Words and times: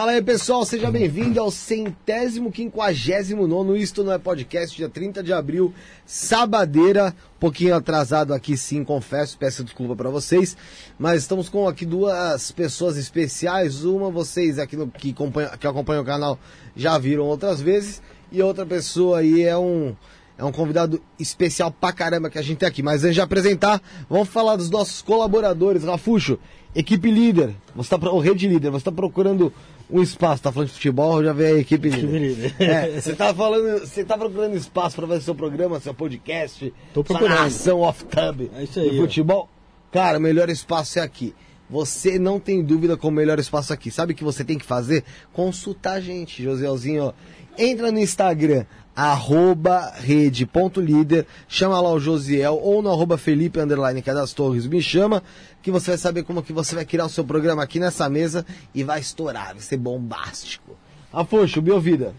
Fala 0.00 0.12
aí 0.12 0.22
pessoal, 0.22 0.64
seja 0.64 0.90
bem-vindo 0.90 1.38
ao 1.38 1.50
centésimo 1.50 2.50
quinquagésimo 2.50 3.46
nono 3.46 3.76
Isto 3.76 4.02
Não 4.02 4.14
É 4.14 4.18
Podcast, 4.18 4.74
dia 4.74 4.88
30 4.88 5.22
de 5.22 5.30
abril, 5.30 5.74
sabadeira, 6.06 7.14
um 7.36 7.38
pouquinho 7.38 7.74
atrasado 7.74 8.32
aqui 8.32 8.56
sim, 8.56 8.82
confesso, 8.82 9.36
peço 9.36 9.62
desculpa 9.62 9.94
para 9.94 10.08
vocês, 10.08 10.56
mas 10.98 11.20
estamos 11.20 11.50
com 11.50 11.68
aqui 11.68 11.84
duas 11.84 12.50
pessoas 12.50 12.96
especiais, 12.96 13.84
uma 13.84 14.08
vocês 14.08 14.58
aqui 14.58 14.74
no, 14.74 14.88
que, 14.88 15.10
acompanha, 15.10 15.50
que 15.50 15.66
acompanham 15.66 16.02
o 16.02 16.06
canal 16.06 16.38
já 16.74 16.96
viram 16.96 17.24
outras 17.24 17.60
vezes, 17.60 18.00
e 18.32 18.42
outra 18.42 18.64
pessoa 18.64 19.18
aí 19.18 19.42
é 19.42 19.58
um, 19.58 19.94
é 20.38 20.44
um 20.46 20.50
convidado 20.50 20.98
especial 21.18 21.70
pra 21.70 21.92
caramba 21.92 22.30
que 22.30 22.38
a 22.38 22.42
gente 22.42 22.56
tem 22.56 22.66
aqui. 22.66 22.82
Mas 22.82 23.04
antes 23.04 23.16
de 23.16 23.20
apresentar, 23.20 23.82
vamos 24.08 24.30
falar 24.30 24.56
dos 24.56 24.70
nossos 24.70 25.02
colaboradores. 25.02 25.84
Rafuxo, 25.84 26.38
equipe 26.74 27.10
líder, 27.10 27.54
você 27.76 27.90
tá, 27.90 28.10
o 28.10 28.18
rede 28.18 28.48
líder, 28.48 28.70
você 28.70 28.78
está 28.78 28.92
procurando 28.92 29.52
um 29.92 30.02
espaço, 30.02 30.42
tá 30.42 30.52
falando 30.52 30.68
de 30.68 30.74
futebol, 30.74 31.22
já 31.24 31.32
veio 31.32 31.56
a 31.56 31.60
equipe. 31.60 31.90
É, 32.60 33.00
você 33.00 33.14
tá 33.14 33.34
falando, 33.34 33.80
você 33.80 34.04
tá 34.04 34.16
procurando 34.16 34.56
espaço 34.56 34.96
para 34.96 35.06
fazer 35.06 35.20
seu 35.22 35.34
programa, 35.34 35.80
seu 35.80 35.94
podcast, 35.94 36.72
Tô 36.94 37.02
procurando. 37.02 37.28
sua 37.30 37.36
narração 37.38 37.80
off-tub 37.80 38.50
É 38.56 38.64
isso 38.64 38.80
aí, 38.80 38.90
de 38.90 38.98
ó. 38.98 39.02
futebol. 39.02 39.48
Cara, 39.92 40.18
o 40.18 40.20
melhor 40.20 40.48
espaço 40.48 40.98
é 40.98 41.02
aqui. 41.02 41.34
Você 41.68 42.18
não 42.18 42.40
tem 42.40 42.62
dúvida 42.62 42.96
com 42.96 43.08
o 43.08 43.12
melhor 43.12 43.38
espaço 43.38 43.72
aqui. 43.72 43.90
Sabe 43.90 44.12
o 44.12 44.16
que 44.16 44.24
você 44.24 44.44
tem 44.44 44.58
que 44.58 44.64
fazer? 44.66 45.04
Consultar 45.32 45.94
a 45.94 46.00
gente, 46.00 46.42
Joselzinho. 46.42 47.12
Entra 47.56 47.92
no 47.92 47.98
Instagram, 47.98 48.64
arroba 48.94 49.92
rede.líder, 49.96 51.26
chama 51.48 51.80
lá 51.80 51.92
o 51.92 52.00
Josiel, 52.00 52.58
ou 52.60 52.82
no 52.82 52.90
arroba 52.90 53.16
Felipe 53.16 53.60
Underline 53.60 54.02
é 54.04 54.14
das 54.14 54.32
Torres, 54.32 54.66
me 54.66 54.82
chama, 54.82 55.22
que 55.62 55.70
você 55.70 55.92
vai 55.92 55.98
saber 55.98 56.22
como 56.22 56.42
que 56.42 56.52
você 56.52 56.74
vai 56.74 56.84
criar 56.84 57.06
o 57.06 57.08
seu 57.08 57.24
programa 57.24 57.62
aqui 57.62 57.78
nessa 57.78 58.08
mesa 58.08 58.44
e 58.74 58.82
vai 58.82 59.00
estourar, 59.00 59.52
vai 59.52 59.60
ser 59.60 59.76
bombástico. 59.76 60.76
Afonso, 61.12 61.62
Biovida. 61.62 62.14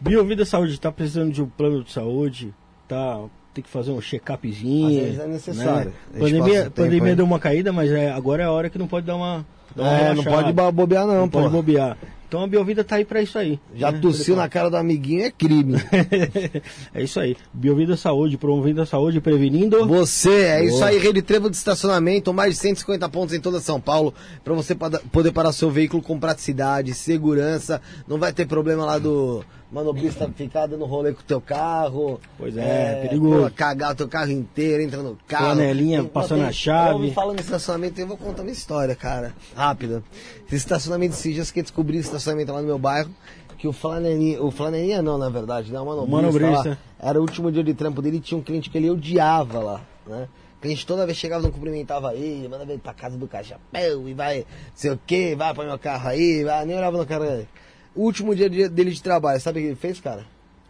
Biovida 0.00 0.44
Saúde 0.44 0.78
tá 0.78 0.92
precisando 0.92 1.32
de 1.32 1.42
um 1.42 1.46
plano 1.46 1.82
de 1.82 1.92
saúde, 1.92 2.54
tá 2.88 3.20
tem 3.56 3.64
que 3.64 3.70
fazer 3.70 3.90
um 3.90 4.00
check-upzinho. 4.00 5.18
É 5.18 5.26
necessário. 5.26 5.92
Passa 6.12 6.18
Pandemia, 6.24 6.62
tempo 6.64 6.76
pandemia 6.76 7.16
deu 7.16 7.24
uma 7.24 7.38
caída, 7.38 7.72
mas 7.72 7.90
é, 7.90 8.12
agora 8.12 8.42
é 8.42 8.46
a 8.46 8.50
hora 8.50 8.68
que 8.68 8.78
não 8.78 8.86
pode 8.86 9.06
dar 9.06 9.16
uma. 9.16 9.46
dar 9.74 9.82
uma 9.82 9.92
É, 9.92 10.14
não 10.14 10.24
pode 10.24 10.52
bobear 10.52 11.06
não, 11.06 11.14
Não 11.14 11.28
pô. 11.28 11.40
pode 11.40 11.52
bobear. 11.52 11.96
Então 12.28 12.42
a 12.42 12.46
Biovida 12.46 12.82
tá 12.82 12.96
aí 12.96 13.04
pra 13.04 13.22
isso 13.22 13.38
aí. 13.38 13.58
Já 13.74 13.92
né? 13.92 13.98
tossiu 14.00 14.34
na 14.34 14.48
cara 14.48 14.68
do 14.68 14.76
amiguinho 14.76 15.24
é 15.24 15.30
crime. 15.30 15.74
é 16.92 17.02
isso 17.02 17.20
aí. 17.20 17.36
Biovida 17.52 17.96
Saúde, 17.96 18.36
promovendo 18.36 18.82
a 18.82 18.86
saúde, 18.86 19.20
prevenindo. 19.20 19.86
Você, 19.86 20.30
é 20.42 20.58
Boa. 20.58 20.68
isso 20.70 20.84
aí, 20.84 20.98
rede 20.98 21.22
trevo 21.22 21.48
de 21.48 21.56
estacionamento, 21.56 22.32
mais 22.34 22.54
de 22.54 22.60
150 22.60 23.08
pontos 23.08 23.34
em 23.34 23.40
toda 23.40 23.60
São 23.60 23.80
Paulo, 23.80 24.12
para 24.44 24.54
você 24.54 24.74
poder 24.74 25.32
parar 25.32 25.52
seu 25.52 25.70
veículo 25.70 26.02
com 26.02 26.18
praticidade, 26.18 26.92
segurança, 26.94 27.80
não 28.08 28.18
vai 28.18 28.32
ter 28.32 28.46
problema 28.46 28.84
lá 28.84 28.98
do 28.98 29.44
manobrista 29.70 30.30
ficar 30.34 30.66
dando 30.66 30.84
rolê 30.84 31.12
com 31.12 31.20
o 31.20 31.24
teu 31.24 31.40
carro. 31.40 32.20
Pois 32.38 32.56
é, 32.56 33.00
perigoso. 33.02 33.44
pô, 33.44 33.50
cagar 33.54 33.92
o 33.92 33.94
teu 33.96 34.08
carro 34.08 34.30
inteiro, 34.30 34.82
entra 34.82 35.02
no 35.02 35.18
carro. 35.26 35.46
Flanelinha 35.56 36.02
Tem- 36.02 36.08
passando 36.08 36.38
tem- 36.38 36.48
a 36.48 36.52
chave. 36.52 37.08
Eu 37.08 37.12
falando 37.12 37.38
em 37.38 37.42
estacionamento, 37.42 38.00
eu 38.00 38.06
vou 38.06 38.16
contar 38.16 38.42
uma 38.42 38.50
história, 38.50 38.94
cara, 38.94 39.34
rápida. 39.54 40.02
Esse 40.46 40.56
estacionamento, 40.56 41.14
esses 41.14 41.34
dias 41.34 41.50
que 41.50 41.60
descobri 41.60 41.98
esse 41.98 42.08
estacionamento 42.16 42.52
lá 42.52 42.60
no 42.60 42.66
meu 42.66 42.78
bairro, 42.78 43.10
que 43.58 43.66
o 43.66 43.72
flanelinha, 43.72 44.42
o 44.42 44.50
flanelinha 44.50 45.00
não, 45.00 45.16
na 45.16 45.28
verdade, 45.30 45.72
né, 45.72 45.80
o 45.80 46.06
manobrista, 46.06 46.70
lá, 46.70 46.78
era 47.00 47.18
o 47.18 47.22
último 47.22 47.50
dia 47.50 47.64
de 47.64 47.72
trampo 47.74 48.02
dele 48.02 48.18
e 48.18 48.20
tinha 48.20 48.36
um 48.38 48.42
cliente 48.42 48.68
que 48.68 48.76
ele 48.76 48.90
odiava 48.90 49.58
lá, 49.60 49.80
né? 50.06 50.28
O 50.58 50.60
cliente 50.60 50.86
toda 50.86 51.04
vez 51.06 51.16
chegava, 51.16 51.42
não 51.42 51.50
cumprimentava 51.50 52.14
ele, 52.14 52.48
mandava 52.48 52.70
ele 52.72 52.80
pra 52.82 52.92
casa 52.94 53.16
do 53.16 53.26
cachapéu 53.26 54.08
e 54.08 54.14
vai, 54.14 54.38
não 54.40 54.44
sei 54.74 54.90
o 54.90 55.00
que, 55.06 55.34
vai 55.34 55.54
pra 55.54 55.64
meu 55.64 55.78
carro 55.78 56.08
aí, 56.08 56.42
vai, 56.44 56.64
nem 56.66 56.76
olhava 56.76 56.96
no 56.98 57.06
cara. 57.06 57.46
O 57.94 58.02
último 58.02 58.34
dia 58.34 58.48
de- 58.50 58.68
dele 58.68 58.90
de 58.90 59.02
trabalho, 59.02 59.40
sabe 59.40 59.58
o 59.60 59.62
que 59.62 59.68
ele 59.68 59.76
fez, 59.76 60.00
cara? 60.00 60.20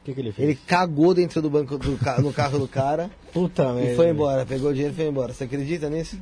O 0.00 0.04
que, 0.04 0.14
que 0.14 0.20
ele 0.20 0.30
fez? 0.32 0.48
Ele 0.48 0.58
cagou 0.66 1.12
dentro 1.14 1.42
do 1.42 1.50
banco 1.50 1.76
do 1.78 1.96
ca- 1.98 2.20
no 2.20 2.32
carro 2.32 2.58
do 2.60 2.68
cara 2.68 3.10
Puta 3.32 3.64
e 3.82 3.96
foi 3.96 4.08
embora, 4.10 4.46
pegou 4.46 4.70
o 4.70 4.72
dinheiro 4.72 4.92
e 4.94 4.96
foi 4.96 5.06
embora. 5.06 5.32
Você 5.32 5.44
acredita 5.44 5.88
nisso? 5.90 6.16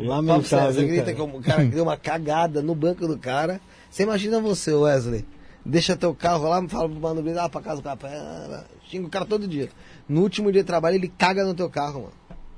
Lamentável. 0.00 0.72
Você 0.72 0.80
acredita 0.80 1.12
cara. 1.14 1.14
que 1.14 1.36
o 1.36 1.40
cara 1.42 1.64
deu 1.64 1.82
uma 1.84 1.96
cagada 1.96 2.62
no 2.62 2.74
banco 2.74 3.06
do 3.06 3.16
cara? 3.18 3.60
Você 3.94 4.02
imagina 4.02 4.40
você, 4.40 4.74
Wesley. 4.74 5.24
Deixa 5.64 5.96
teu 5.96 6.12
carro 6.12 6.48
lá, 6.48 6.68
fala 6.68 6.88
pro 6.88 6.98
mano, 6.98 7.22
ah, 7.38 7.48
pra 7.48 7.60
casa 7.60 7.80
do 7.80 7.84
cara. 7.84 7.96
ah, 8.02 8.64
Xinga 8.90 9.06
o 9.06 9.08
cara 9.08 9.24
todo 9.24 9.46
dia. 9.46 9.68
No 10.08 10.22
último 10.22 10.50
dia 10.50 10.62
de 10.62 10.66
trabalho, 10.66 10.96
ele 10.96 11.06
caga 11.06 11.44
no 11.44 11.54
teu 11.54 11.70
carro, 11.70 12.00
mano. 12.00 12.12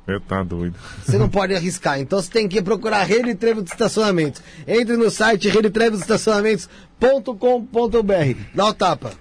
Eu 0.07 0.19
tá 0.19 0.43
doido. 0.43 0.75
Você 1.05 1.19
não 1.19 1.29
pode 1.29 1.55
arriscar. 1.55 2.01
Então 2.01 2.23
você 2.23 2.31
tem 2.31 2.49
que 2.49 2.63
procurar 2.63 3.03
Rede 3.03 3.35
Trevo 3.35 3.63
de 3.63 3.69
Estacionamentos. 3.69 4.41
Entre 4.67 4.97
no 4.97 5.11
site 5.11 5.51
redetrevodeestacionamentos.com.br. 5.51 8.41
Dá 8.55 8.67
o 8.69 8.73
tapa. 8.73 9.13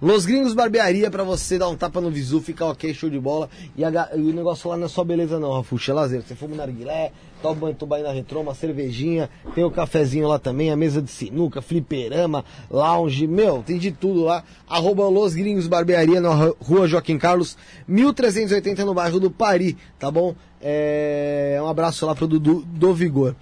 Los 0.00 0.24
Gringos 0.26 0.54
Barbearia 0.54 1.10
pra 1.10 1.22
você 1.24 1.58
dar 1.58 1.68
um 1.68 1.76
tapa 1.76 2.00
no 2.00 2.10
visu, 2.10 2.40
ficar 2.40 2.66
ok, 2.66 2.92
show 2.94 3.08
de 3.10 3.18
bola. 3.18 3.48
E, 3.76 3.84
a 3.84 4.10
e 4.16 4.20
o 4.20 4.32
negócio 4.32 4.68
lá 4.70 4.76
não 4.76 4.86
é 4.86 4.88
só 4.88 5.02
beleza 5.04 5.38
não, 5.38 5.52
Rafuxa, 5.52 5.92
é 5.92 5.94
lazer. 5.94 6.22
Você 6.22 6.34
fuma 6.34 6.54
um 6.54 6.56
narguilé, 6.56 7.12
toma 7.42 7.54
banho 7.54 7.74
tubaína 7.74 8.12
retrô, 8.12 8.40
uma 8.40 8.54
cervejinha, 8.54 9.28
tem 9.54 9.64
o 9.64 9.70
cafezinho 9.70 10.26
lá 10.28 10.38
também, 10.38 10.70
a 10.70 10.76
mesa 10.76 11.00
de 11.02 11.10
sinuca, 11.10 11.60
fliperama, 11.62 12.44
lounge, 12.70 13.26
meu, 13.26 13.62
tem 13.66 13.78
de 13.78 13.90
tudo 13.92 14.24
lá. 14.24 14.44
Arroba 14.68 15.08
Los 15.08 15.34
Gringos 15.34 15.66
Barbearia 15.66 16.20
na 16.20 16.34
ru- 16.34 16.56
rua 16.60 16.86
Joaquim 16.86 17.18
Carlos, 17.18 17.56
1380 17.86 18.84
no 18.84 18.94
bairro 18.94 19.18
do 19.20 19.30
Pari, 19.30 19.76
tá 19.98 20.10
bom? 20.10 20.34
É, 20.60 21.58
um 21.62 21.66
abraço 21.68 22.04
lá 22.04 22.14
pro 22.14 22.26
Dudu 22.26 22.64
do 22.66 22.92
Vigor. 22.92 23.34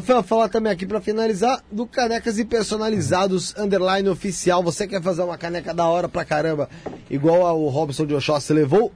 Rafael, 0.00 0.22
falar 0.22 0.48
também 0.48 0.72
aqui 0.72 0.86
pra 0.86 0.98
finalizar 0.98 1.62
do 1.70 1.86
Canecas 1.86 2.38
e 2.38 2.44
Personalizados 2.44 3.54
Underline 3.56 4.08
Oficial. 4.08 4.62
Você 4.62 4.86
quer 4.86 5.02
fazer 5.02 5.22
uma 5.22 5.36
caneca 5.36 5.74
da 5.74 5.86
hora 5.86 6.08
pra 6.08 6.24
caramba, 6.24 6.70
igual 7.10 7.46
ao 7.46 7.66
Robson 7.68 8.06
de 8.06 8.14
Oxóssi 8.14 8.54
levou? 8.54 8.90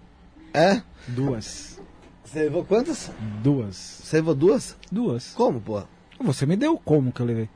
É? 0.54 0.80
Duas. 1.06 1.78
Você 2.24 2.44
levou 2.44 2.64
quantas? 2.64 3.10
Duas. 3.42 3.76
Você 4.02 4.16
levou 4.16 4.34
duas? 4.34 4.76
Duas. 4.90 5.32
Como, 5.34 5.60
pô? 5.60 5.82
Você 6.22 6.46
me 6.46 6.56
deu 6.56 6.80
como 6.82 7.12
que 7.12 7.20
eu 7.20 7.26
levei? 7.26 7.50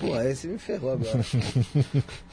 Pô, 0.00 0.20
esse 0.22 0.48
me 0.48 0.58
ferrou 0.58 0.92
agora. 0.92 1.20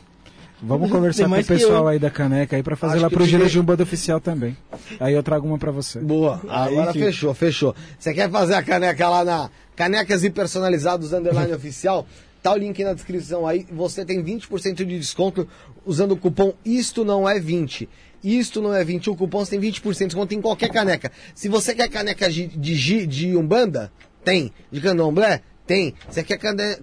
Vamos 0.61 0.91
conversar 0.91 1.29
com 1.29 1.35
o 1.39 1.45
pessoal 1.45 1.83
eu. 1.83 1.87
aí 1.87 1.99
da 1.99 2.09
caneca 2.09 2.55
aí 2.55 2.63
pra 2.63 2.75
fazer 2.75 2.95
Acho 2.95 3.03
lá 3.03 3.09
pro 3.09 3.25
dei- 3.25 3.45
de 3.47 3.59
Umbanda 3.59 3.83
Oficial 3.83 4.19
também. 4.19 4.57
Aí 4.99 5.13
eu 5.13 5.23
trago 5.23 5.47
uma 5.47 5.57
pra 5.57 5.71
você. 5.71 5.99
Boa, 5.99 6.41
Aí 6.49 6.73
agora 6.77 6.91
sim. 6.93 6.99
fechou, 6.99 7.33
fechou. 7.33 7.75
Você 7.97 8.13
quer 8.13 8.29
fazer 8.29 8.55
a 8.55 8.63
caneca 8.63 9.07
lá 9.07 9.23
na 9.23 9.49
Canecas 9.75 10.23
e 10.23 10.29
Personalizados 10.29 11.13
Underline 11.13 11.51
Oficial? 11.55 12.05
Tá 12.43 12.53
o 12.53 12.57
link 12.57 12.83
na 12.83 12.93
descrição 12.93 13.47
aí. 13.47 13.65
Você 13.71 14.03
tem 14.05 14.21
20% 14.23 14.75
de 14.75 14.85
desconto 14.99 15.47
usando 15.85 16.11
o 16.13 16.17
cupom 16.17 16.53
Isto 16.65 17.03
Não 17.05 17.27
É 17.27 17.39
20. 17.39 17.87
Isto 18.21 18.61
não 18.61 18.73
é 18.73 18.83
20, 18.83 19.09
o 19.09 19.15
cupom 19.15 19.45
você 19.45 19.51
tem 19.57 19.71
20% 19.71 19.97
de 19.99 20.05
desconto 20.07 20.33
em 20.35 20.41
qualquer 20.41 20.69
caneca. 20.69 21.09
Se 21.33 21.47
você 21.47 21.73
quer 21.73 21.87
caneca 21.87 22.29
de, 22.29 22.47
de, 22.47 22.75
gi- 22.75 23.07
de 23.07 23.33
Umbanda, 23.37 23.89
tem. 24.25 24.51
De 24.69 24.81
candomblé, 24.81 25.41
tem. 25.69 25.93
Você 26.09 26.23
quer 26.23 26.39
cane- 26.39 26.77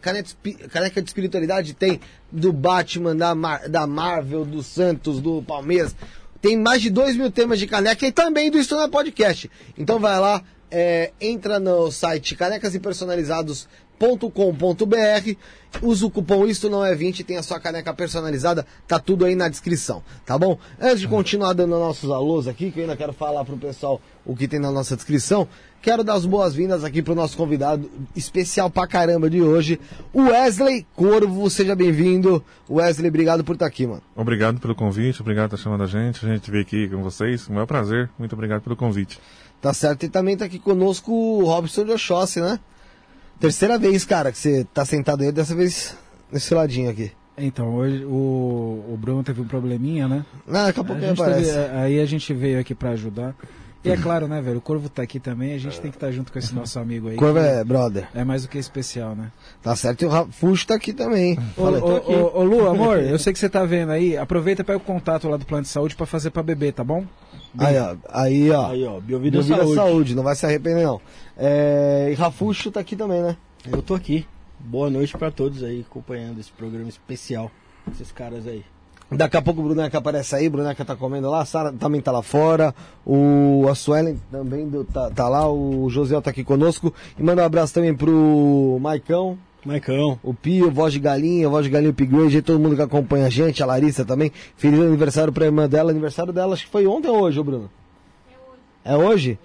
caneca, 0.70 1.02
de 1.02 1.08
espiritualidade? 1.08 1.74
Tem. 1.74 2.00
Do 2.30 2.52
Batman, 2.52 3.16
da, 3.16 3.34
Mar- 3.34 3.68
da 3.68 3.84
Marvel, 3.84 4.44
do 4.44 4.62
Santos, 4.62 5.20
do 5.20 5.42
Palmeiras. 5.42 5.96
Tem 6.40 6.56
mais 6.56 6.80
de 6.80 6.88
2 6.88 7.16
mil 7.16 7.28
temas 7.32 7.58
de 7.58 7.66
caneca 7.66 8.06
e 8.06 8.12
também 8.12 8.48
do 8.48 8.60
Isto 8.60 8.76
Não 8.76 8.84
é 8.84 8.88
Podcast. 8.88 9.50
Então 9.76 9.98
vai 9.98 10.20
lá, 10.20 10.40
é, 10.70 11.10
entra 11.20 11.58
no 11.58 11.90
site 11.90 12.36
canecasepersonalizados.com.br, 12.36 15.36
usa 15.82 16.06
o 16.06 16.10
cupom 16.10 16.46
Isto 16.46 16.70
Não 16.70 16.84
É 16.84 16.94
20 16.94 17.24
tem 17.24 17.38
a 17.38 17.42
sua 17.42 17.58
caneca 17.58 17.92
personalizada, 17.92 18.64
tá 18.86 19.00
tudo 19.00 19.24
aí 19.24 19.34
na 19.34 19.48
descrição, 19.48 20.00
tá 20.24 20.38
bom? 20.38 20.56
Antes 20.80 21.00
de 21.00 21.08
continuar 21.08 21.54
dando 21.54 21.70
nossos 21.70 22.08
alôs 22.10 22.46
aqui, 22.46 22.70
que 22.70 22.78
eu 22.78 22.84
ainda 22.84 22.96
quero 22.96 23.12
falar 23.12 23.44
pro 23.44 23.56
pessoal 23.56 24.00
o 24.24 24.36
que 24.36 24.46
tem 24.46 24.60
na 24.60 24.70
nossa 24.70 24.94
descrição, 24.94 25.48
quero 25.82 26.02
dar 26.02 26.14
as 26.14 26.26
boas-vindas 26.26 26.82
aqui 26.84 27.00
pro 27.02 27.14
nosso 27.14 27.36
convidado 27.36 27.88
especial 28.14 28.68
pra 28.68 28.86
caramba 28.86 29.30
de 29.30 29.40
hoje, 29.40 29.78
o 30.12 30.22
Wesley 30.24 30.86
Corvo, 30.96 31.48
seja 31.48 31.74
bem-vindo. 31.76 32.42
Wesley, 32.68 33.08
obrigado 33.08 33.44
por 33.44 33.52
estar 33.54 33.66
aqui, 33.66 33.86
mano. 33.86 34.02
Obrigado 34.14 34.58
pelo 34.60 34.74
convite, 34.74 35.20
obrigado 35.20 35.50
por 35.50 35.54
estar 35.56 35.64
chamando 35.64 35.84
a 35.84 35.86
gente. 35.86 36.24
A 36.24 36.28
gente 36.28 36.50
veio 36.50 36.62
aqui 36.62 36.88
com 36.88 37.02
vocês. 37.02 37.46
O 37.48 37.52
maior 37.52 37.66
prazer. 37.66 38.10
Muito 38.18 38.32
obrigado 38.34 38.62
pelo 38.62 38.74
convite. 38.76 39.18
Tá 39.60 39.72
certo, 39.72 40.04
e 40.04 40.08
também 40.08 40.36
tá 40.36 40.44
aqui 40.44 40.58
conosco 40.58 41.12
o 41.12 41.44
Robson 41.44 41.84
de 41.84 41.92
Oxóssi, 41.92 42.40
né? 42.40 42.58
Terceira 43.40 43.78
vez, 43.78 44.04
cara, 44.04 44.32
que 44.32 44.38
você 44.38 44.64
tá 44.72 44.84
sentado 44.84 45.22
aí, 45.22 45.30
dessa 45.32 45.54
vez 45.54 45.96
nesse 46.32 46.52
ladinho 46.54 46.90
aqui. 46.90 47.10
Então, 47.38 47.74
hoje 47.74 48.02
o, 48.04 48.84
o 48.88 48.98
Bruno 48.98 49.22
teve 49.22 49.40
um 49.42 49.44
probleminha, 49.46 50.08
né? 50.08 50.24
Não, 50.46 50.64
daqui 50.64 50.80
a 50.80 50.82
A 50.82 50.84
pouco 50.86 51.02
gente 51.02 51.20
aparece. 51.20 51.52
teve- 51.52 51.76
aí 51.76 52.00
a 52.00 52.06
gente 52.06 52.32
veio 52.32 52.58
aqui 52.58 52.74
pra 52.74 52.90
ajudar. 52.90 53.34
E 53.86 53.90
é 53.90 53.96
claro, 53.96 54.26
né, 54.26 54.40
velho? 54.40 54.58
O 54.58 54.60
Corvo 54.60 54.88
tá 54.88 55.02
aqui 55.02 55.20
também, 55.20 55.54
a 55.54 55.58
gente 55.58 55.80
tem 55.80 55.90
que 55.90 55.96
estar 55.96 56.10
junto 56.10 56.32
com 56.32 56.38
esse 56.38 56.52
nosso 56.54 56.78
amigo 56.78 57.08
aí. 57.08 57.16
Corvo 57.16 57.38
é 57.38 57.62
brother. 57.62 58.08
é 58.14 58.24
mais 58.24 58.42
do 58.42 58.48
que 58.48 58.58
especial, 58.58 59.14
né? 59.14 59.30
Tá 59.62 59.76
certo, 59.76 60.02
e 60.02 60.06
o 60.06 60.08
Rafuxo 60.08 60.66
tá 60.66 60.74
aqui 60.74 60.92
também. 60.92 61.38
Ô, 61.56 61.62
Fala 61.62 61.76
aí. 61.78 61.82
ô, 61.82 61.86
ô, 61.86 62.40
ô, 62.40 62.44
Lu, 62.44 62.68
amor, 62.68 62.98
eu 62.98 63.18
sei 63.18 63.32
que 63.32 63.38
você 63.38 63.48
tá 63.48 63.64
vendo 63.64 63.92
aí. 63.92 64.16
Aproveita 64.16 64.62
e 64.62 64.64
pega 64.64 64.78
o 64.78 64.80
contato 64.80 65.28
lá 65.28 65.36
do 65.36 65.44
plano 65.46 65.62
de 65.62 65.68
saúde 65.68 65.94
pra 65.94 66.06
fazer 66.06 66.30
pra 66.30 66.42
beber, 66.42 66.72
tá 66.72 66.82
bom? 66.82 67.04
Aí, 67.58 67.78
ó. 67.78 67.96
Aí, 68.10 68.50
ó. 68.50 68.70
Aí, 68.70 68.84
ó, 68.84 69.00
Biovida 69.00 69.38
Bebida 69.38 69.56
Saúde. 69.56 69.74
saúde. 69.74 70.14
não 70.14 70.22
vai 70.22 70.34
se 70.34 70.44
arrepender, 70.44 70.84
não. 70.84 71.00
É, 71.36 72.08
e 72.10 72.14
Rafuxo 72.14 72.70
tá 72.70 72.80
aqui 72.80 72.96
também, 72.96 73.22
né? 73.22 73.36
Eu 73.70 73.82
tô 73.82 73.94
aqui. 73.94 74.26
Boa 74.58 74.90
noite 74.90 75.16
pra 75.16 75.30
todos 75.30 75.62
aí, 75.62 75.84
acompanhando 75.88 76.40
esse 76.40 76.50
programa 76.50 76.88
especial. 76.88 77.50
Esses 77.92 78.10
caras 78.10 78.46
aí. 78.46 78.64
Daqui 79.10 79.36
a 79.36 79.42
pouco 79.42 79.60
o 79.60 79.64
Bruneca 79.64 79.98
aparece 79.98 80.34
aí, 80.34 80.48
o 80.48 80.50
Bruneca 80.50 80.84
tá 80.84 80.96
comendo 80.96 81.30
lá, 81.30 81.40
a 81.40 81.44
Sara 81.44 81.72
também 81.72 82.00
tá 82.00 82.10
lá 82.10 82.22
fora, 82.22 82.74
o 83.04 83.64
a 83.70 83.74
Suelen 83.74 84.18
também 84.32 84.68
do- 84.68 84.84
tá, 84.84 85.10
tá 85.10 85.28
lá, 85.28 85.48
o 85.48 85.88
Josiel 85.88 86.20
tá 86.20 86.30
aqui 86.30 86.42
conosco. 86.42 86.92
E 87.16 87.22
manda 87.22 87.40
um 87.42 87.44
abraço 87.44 87.72
também 87.72 87.94
pro 87.94 88.78
Maicão, 88.80 89.38
Maicão. 89.64 90.18
o 90.24 90.34
Pio, 90.34 90.72
Voz 90.72 90.92
de 90.92 90.98
Galinha, 90.98 91.48
Voz 91.48 91.64
de 91.64 91.70
Galinha 91.70 91.90
Upgrade, 91.90 92.42
todo 92.42 92.58
mundo 92.58 92.74
que 92.74 92.82
acompanha 92.82 93.26
a 93.26 93.30
gente, 93.30 93.62
a 93.62 93.66
Larissa 93.66 94.04
também. 94.04 94.32
Feliz 94.56 94.80
aniversário 94.80 95.32
pra 95.32 95.44
irmã 95.46 95.68
dela, 95.68 95.92
aniversário 95.92 96.32
dela 96.32 96.54
acho 96.54 96.64
que 96.64 96.70
foi 96.72 96.84
ontem 96.88 97.08
ou 97.08 97.20
hoje, 97.22 97.38
ô 97.38 97.44
Bruno? 97.44 97.70
É 98.84 98.96
hoje. 98.96 99.04
É 99.04 99.08
hoje? 99.08 99.38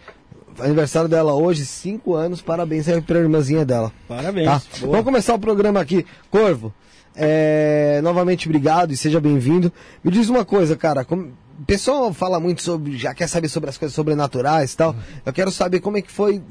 Aniversário 0.59 1.07
dela 1.07 1.33
hoje, 1.33 1.65
5 1.65 2.13
anos, 2.15 2.41
parabéns 2.41 2.87
aí 2.89 2.99
pra 2.99 3.19
irmãzinha 3.19 3.63
dela. 3.63 3.91
Parabéns. 4.07 4.47
Tá? 4.47 4.61
Vamos 4.81 5.03
começar 5.03 5.33
o 5.35 5.39
programa 5.39 5.79
aqui. 5.79 6.05
Corvo, 6.29 6.73
é, 7.15 7.99
novamente 8.03 8.47
obrigado 8.47 8.91
e 8.91 8.97
seja 8.97 9.19
bem-vindo. 9.19 9.71
Me 10.03 10.11
diz 10.11 10.29
uma 10.29 10.45
coisa, 10.45 10.75
cara. 10.75 11.03
como- 11.05 11.31
O 11.59 11.65
pessoal 11.65 12.11
fala 12.13 12.39
muito 12.39 12.61
sobre. 12.61 12.97
Já 12.97 13.13
quer 13.13 13.27
saber 13.27 13.47
sobre 13.47 13.69
as 13.69 13.77
coisas 13.77 13.93
sobrenaturais 13.95 14.73
e 14.73 14.77
tal. 14.77 14.95
Eu 15.25 15.31
quero 15.33 15.51
saber 15.51 15.79
como 15.79 15.97
é 15.97 16.01
que 16.01 16.11
foi 16.11 16.41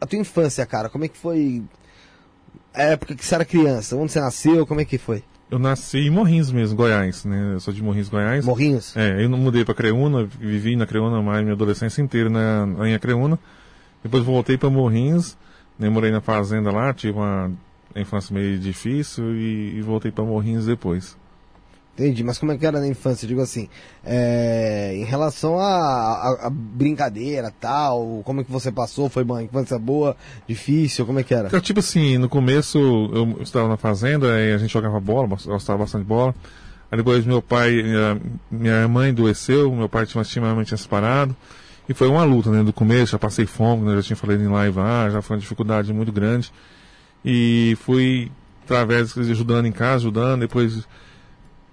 a 0.00 0.06
tua 0.06 0.18
infância, 0.18 0.64
cara. 0.66 0.88
Como 0.90 1.04
é 1.04 1.08
que 1.08 1.16
foi 1.16 1.62
a 2.74 2.82
época 2.82 3.14
que 3.14 3.24
você 3.24 3.34
era 3.34 3.44
criança? 3.44 3.96
Onde 3.96 4.12
você 4.12 4.20
nasceu? 4.20 4.66
Como 4.66 4.80
é 4.80 4.84
que 4.84 4.98
foi? 4.98 5.22
Eu 5.50 5.58
nasci 5.58 5.98
em 6.00 6.10
Morrinhos 6.10 6.52
mesmo, 6.52 6.76
Goiás, 6.76 7.24
né? 7.24 7.52
Eu 7.54 7.60
sou 7.60 7.72
de 7.72 7.82
Morrinhos, 7.82 8.10
Goiás. 8.10 8.44
Morrinhos? 8.44 8.94
É, 8.94 9.24
eu 9.24 9.30
não 9.30 9.38
mudei 9.38 9.64
pra 9.64 9.74
Creúna, 9.74 10.24
vivi 10.38 10.76
na 10.76 10.86
Creúna 10.86 11.22
mais 11.22 11.40
minha 11.42 11.54
adolescência 11.54 12.02
inteira 12.02 12.28
na, 12.28 12.66
na 12.66 12.88
em 12.90 12.98
Creúna. 12.98 13.38
Depois 14.02 14.22
voltei 14.22 14.58
pra 14.58 14.68
Morrinhos, 14.68 15.38
né? 15.78 15.88
Morei 15.88 16.10
na 16.10 16.20
fazenda 16.20 16.70
lá, 16.70 16.92
tive 16.92 17.16
uma 17.16 17.50
infância 18.00 18.34
meio 18.34 18.58
difícil 18.58 19.34
e, 19.34 19.76
e 19.76 19.82
voltei 19.82 20.10
pra 20.10 20.24
Morrinhos 20.24 20.66
depois. 20.66 21.16
Entendi, 21.98 22.22
mas 22.22 22.38
como 22.38 22.52
é 22.52 22.56
que 22.56 22.64
era 22.64 22.78
na 22.78 22.86
infância? 22.86 23.26
Digo 23.26 23.40
assim, 23.40 23.68
é, 24.04 24.94
em 24.94 25.02
relação 25.02 25.58
a 25.58 26.48
brincadeira 26.48 27.52
tal, 27.60 28.22
como 28.24 28.40
é 28.40 28.44
que 28.44 28.52
você 28.52 28.70
passou? 28.70 29.08
Foi 29.08 29.24
uma 29.24 29.42
infância 29.42 29.76
boa, 29.80 30.16
difícil? 30.46 31.04
Como 31.04 31.18
é 31.18 31.24
que 31.24 31.34
era? 31.34 31.48
Então, 31.48 31.60
tipo 31.60 31.80
assim, 31.80 32.16
no 32.16 32.28
começo 32.28 32.78
eu 32.78 33.42
estava 33.42 33.68
na 33.68 33.76
fazenda, 33.76 34.32
aí 34.32 34.52
a 34.52 34.58
gente 34.58 34.72
jogava 34.72 35.00
bola, 35.00 35.26
gostava 35.26 35.80
bastante 35.80 36.02
de 36.02 36.08
bola. 36.08 36.32
Aí 36.88 36.98
depois 36.98 37.26
meu 37.26 37.42
pai, 37.42 37.82
minha, 37.82 38.20
minha 38.48 38.86
mãe 38.86 39.10
adoeceu, 39.10 39.74
meu 39.74 39.88
pai 39.88 40.06
tinha, 40.06 40.22
tinha, 40.22 40.40
minha 40.40 40.54
mãe 40.54 40.64
tinha 40.64 40.78
separado. 40.78 41.34
E 41.88 41.94
foi 41.94 42.06
uma 42.06 42.22
luta, 42.22 42.48
né? 42.50 42.62
Do 42.62 42.72
começo, 42.72 43.10
já 43.12 43.18
passei 43.18 43.44
fome, 43.44 43.84
né, 43.84 43.96
já 43.96 44.02
tinha 44.02 44.16
falado 44.16 44.40
em 44.40 44.46
live 44.46 44.78
lá, 44.78 45.10
já 45.10 45.20
foi 45.20 45.34
uma 45.34 45.40
dificuldade 45.40 45.92
muito 45.92 46.12
grande. 46.12 46.52
E 47.24 47.76
fui, 47.82 48.30
através, 48.64 49.12
de 49.14 49.30
ajudando 49.32 49.66
em 49.66 49.72
casa, 49.72 49.96
ajudando, 49.96 50.40
depois 50.40 50.86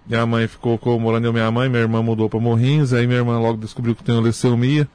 minha 0.08 0.26
mãe 0.26 0.48
ficou 0.48 0.78
com- 0.78 1.00
morando 1.00 1.26
eu 1.26 1.34
minha 1.34 1.50
mãe, 1.52 1.70
minha 1.70 1.82
irmã 1.82 2.02
mudou 2.02 2.30
para 2.30 2.40
Morrinhos, 2.40 2.94
aí 2.94 3.06
minha 3.08 3.20
irmã 3.20 3.40
logo 3.40 3.58
descobriu 3.58 3.96
que 3.96 4.04
tem 4.04 4.20
leucemia 4.20 4.88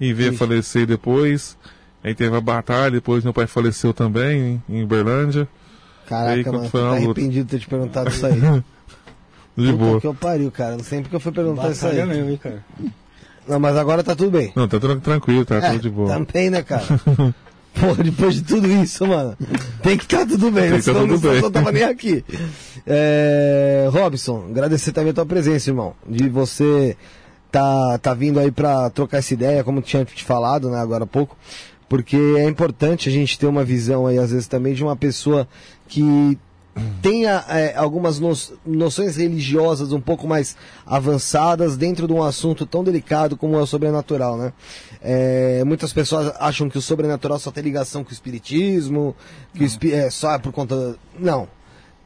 e 0.00 0.12
veio 0.12 0.30
Ixi. 0.30 0.38
falecer 0.38 0.86
depois. 0.86 1.56
Aí 2.02 2.14
teve 2.14 2.36
a 2.36 2.40
batalha, 2.40 2.90
depois 2.90 3.24
meu 3.24 3.32
pai 3.32 3.46
faleceu 3.46 3.92
também, 3.94 4.62
em 4.68 4.82
Uberlândia. 4.82 5.48
Caraca, 6.06 6.32
Aí, 6.34 6.44
mano, 6.44 6.68
foi 6.68 6.80
luta. 6.82 6.94
arrependido 6.96 7.44
de 7.46 7.50
ter 7.50 7.58
te 7.60 7.66
perguntado 7.68 8.10
isso 8.10 8.26
aí. 8.26 8.40
De 9.56 9.66
Puta 9.70 9.72
boa. 9.78 10.00
que 10.00 10.06
eu 10.08 10.14
pariu, 10.14 10.50
cara. 10.50 10.76
Não 10.76 10.82
sei 10.82 11.00
porque 11.00 11.14
eu 11.14 11.20
fui 11.20 11.30
perguntar 11.30 11.70
isso 11.70 11.84
Batalha 11.84 12.02
aí. 12.02 12.08
mesmo, 12.08 12.28
hein, 12.30 12.36
cara. 12.42 12.64
Não, 13.46 13.60
mas 13.60 13.76
agora 13.76 14.02
tá 14.02 14.14
tudo 14.16 14.32
bem. 14.32 14.52
Não, 14.56 14.66
tá 14.66 14.80
tudo 14.80 15.00
tranquilo, 15.00 15.44
tá 15.44 15.56
É, 15.58 15.60
tudo 15.70 15.78
de 15.80 15.90
boa. 15.90 16.08
Também, 16.08 16.50
né, 16.50 16.60
cara? 16.62 16.82
Pô, 17.74 18.02
depois 18.02 18.36
de 18.36 18.42
tudo 18.42 18.70
isso, 18.70 19.06
mano, 19.06 19.36
tem 19.82 19.98
que 19.98 20.06
tá 20.06 20.24
tudo 20.24 20.50
bem, 20.50 20.70
Tem 20.70 20.80
senão 20.80 21.08
tudo 21.08 21.32
eu 21.32 21.42
não 21.42 21.50
tava 21.50 21.72
nem 21.72 21.82
aqui. 21.82 22.24
É, 22.86 23.88
Robson, 23.90 24.46
agradecer 24.50 24.92
também 24.92 25.10
a 25.10 25.14
tua 25.14 25.26
presença, 25.26 25.70
irmão. 25.70 25.94
De 26.08 26.28
você 26.28 26.96
tá, 27.50 27.98
tá 27.98 28.14
vindo 28.14 28.38
aí 28.38 28.50
pra 28.50 28.90
trocar 28.90 29.18
essa 29.18 29.34
ideia, 29.34 29.64
como 29.64 29.82
tinha 29.82 30.04
te 30.04 30.24
falado, 30.24 30.70
né, 30.70 30.78
agora 30.78 31.04
há 31.04 31.06
pouco. 31.06 31.36
Porque 31.88 32.16
é 32.16 32.48
importante 32.48 33.08
a 33.08 33.12
gente 33.12 33.38
ter 33.38 33.46
uma 33.46 33.64
visão 33.64 34.06
aí, 34.06 34.18
às 34.18 34.30
vezes, 34.30 34.48
também 34.48 34.74
de 34.74 34.82
uma 34.82 34.96
pessoa 34.96 35.46
que 35.88 36.38
tenha 37.02 37.44
é, 37.48 37.74
algumas 37.76 38.18
no- 38.18 38.32
noções 38.66 39.16
religiosas 39.16 39.92
um 39.92 40.00
pouco 40.00 40.26
mais 40.26 40.56
avançadas 40.84 41.76
dentro 41.76 42.06
de 42.06 42.12
um 42.12 42.22
assunto 42.22 42.64
tão 42.66 42.82
delicado 42.82 43.36
como 43.36 43.56
é 43.56 43.62
o 43.62 43.66
sobrenatural, 43.66 44.36
né? 44.36 44.52
É, 45.02 45.62
muitas 45.64 45.92
pessoas 45.92 46.32
acham 46.40 46.68
que 46.68 46.78
o 46.78 46.82
sobrenatural 46.82 47.38
só 47.38 47.50
tem 47.50 47.62
ligação 47.62 48.02
com 48.02 48.10
o 48.10 48.12
espiritismo, 48.12 49.14
que 49.52 49.62
o 49.62 49.66
espi- 49.66 49.92
é 49.92 50.08
só 50.10 50.32
é 50.34 50.38
por 50.38 50.52
conta. 50.52 50.96
Não. 51.18 51.46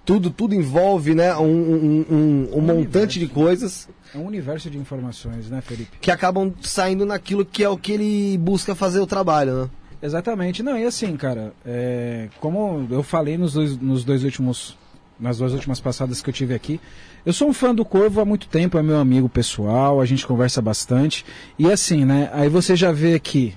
tudo, 0.04 0.30
tudo 0.30 0.54
envolve, 0.54 1.14
né? 1.14 1.36
Um, 1.36 1.44
um, 1.44 2.06
um, 2.10 2.48
um 2.58 2.60
montante 2.60 3.18
de 3.18 3.26
coisas 3.28 3.88
É 4.14 4.18
um 4.18 4.24
universo 4.26 4.70
de 4.70 4.78
informações, 4.78 5.50
né, 5.50 5.60
Felipe? 5.60 5.98
que 6.00 6.10
acabam 6.10 6.52
saindo 6.62 7.04
naquilo 7.04 7.44
que 7.44 7.62
é 7.62 7.68
o 7.68 7.76
que 7.76 7.92
ele 7.92 8.38
busca 8.38 8.74
fazer 8.74 9.00
o 9.00 9.06
trabalho, 9.06 9.54
né? 9.64 9.70
Exatamente. 10.02 10.62
Não, 10.62 10.78
e 10.78 10.84
assim, 10.84 11.16
cara, 11.16 11.52
é, 11.66 12.28
como 12.40 12.86
eu 12.90 13.02
falei 13.02 13.36
nos 13.36 13.54
dois, 13.54 13.76
nos 13.76 14.04
dois 14.04 14.24
últimos. 14.24 14.76
Nas 15.18 15.38
duas 15.38 15.52
últimas 15.52 15.80
passadas 15.80 16.22
que 16.22 16.30
eu 16.30 16.32
tive 16.32 16.54
aqui, 16.54 16.80
eu 17.26 17.32
sou 17.32 17.48
um 17.48 17.52
fã 17.52 17.74
do 17.74 17.84
Corvo 17.84 18.20
há 18.20 18.24
muito 18.24 18.46
tempo, 18.46 18.78
é 18.78 18.82
meu 18.84 18.98
amigo 18.98 19.28
pessoal, 19.28 20.00
a 20.00 20.04
gente 20.04 20.24
conversa 20.24 20.62
bastante. 20.62 21.26
E 21.58 21.72
assim, 21.72 22.04
né? 22.04 22.30
Aí 22.32 22.48
você 22.48 22.76
já 22.76 22.92
vê 22.92 23.14
aqui 23.14 23.52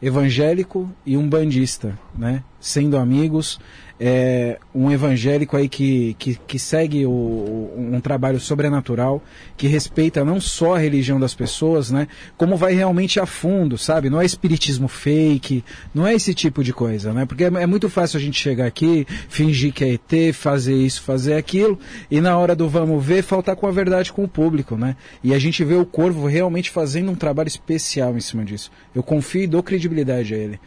evangélico 0.00 0.90
e 1.04 1.14
um 1.14 1.28
bandista, 1.28 1.98
né? 2.16 2.42
Sendo 2.58 2.96
amigos, 2.96 3.60
é, 4.04 4.58
um 4.74 4.90
evangélico 4.90 5.56
aí 5.56 5.68
que, 5.68 6.16
que, 6.18 6.34
que 6.34 6.58
segue 6.58 7.06
o, 7.06 7.70
um 7.76 8.00
trabalho 8.00 8.40
sobrenatural, 8.40 9.22
que 9.56 9.68
respeita 9.68 10.24
não 10.24 10.40
só 10.40 10.74
a 10.74 10.78
religião 10.80 11.20
das 11.20 11.34
pessoas, 11.34 11.92
né? 11.92 12.08
Como 12.36 12.56
vai 12.56 12.74
realmente 12.74 13.20
a 13.20 13.26
fundo, 13.26 13.78
sabe? 13.78 14.10
Não 14.10 14.20
é 14.20 14.24
espiritismo 14.24 14.88
fake, 14.88 15.62
não 15.94 16.04
é 16.04 16.14
esse 16.14 16.34
tipo 16.34 16.64
de 16.64 16.72
coisa, 16.72 17.12
né? 17.12 17.24
Porque 17.26 17.44
é, 17.44 17.46
é 17.46 17.66
muito 17.66 17.88
fácil 17.88 18.18
a 18.18 18.20
gente 18.20 18.40
chegar 18.40 18.66
aqui, 18.66 19.06
fingir 19.28 19.72
que 19.72 19.84
é 19.84 19.92
ET, 19.92 20.34
fazer 20.34 20.74
isso, 20.74 21.00
fazer 21.02 21.34
aquilo, 21.34 21.78
e 22.10 22.20
na 22.20 22.36
hora 22.36 22.56
do 22.56 22.68
vamos 22.68 23.04
ver, 23.04 23.22
faltar 23.22 23.54
com 23.54 23.68
a 23.68 23.70
verdade 23.70 24.12
com 24.12 24.24
o 24.24 24.28
público, 24.28 24.76
né? 24.76 24.96
E 25.22 25.32
a 25.32 25.38
gente 25.38 25.62
vê 25.62 25.76
o 25.76 25.86
Corvo 25.86 26.26
realmente 26.26 26.70
fazendo 26.70 27.12
um 27.12 27.14
trabalho 27.14 27.46
especial 27.46 28.16
em 28.16 28.20
cima 28.20 28.44
disso. 28.44 28.68
Eu 28.92 29.02
confio 29.04 29.42
e 29.42 29.46
dou 29.46 29.62
credibilidade 29.62 30.34
a 30.34 30.38
ele. 30.38 30.58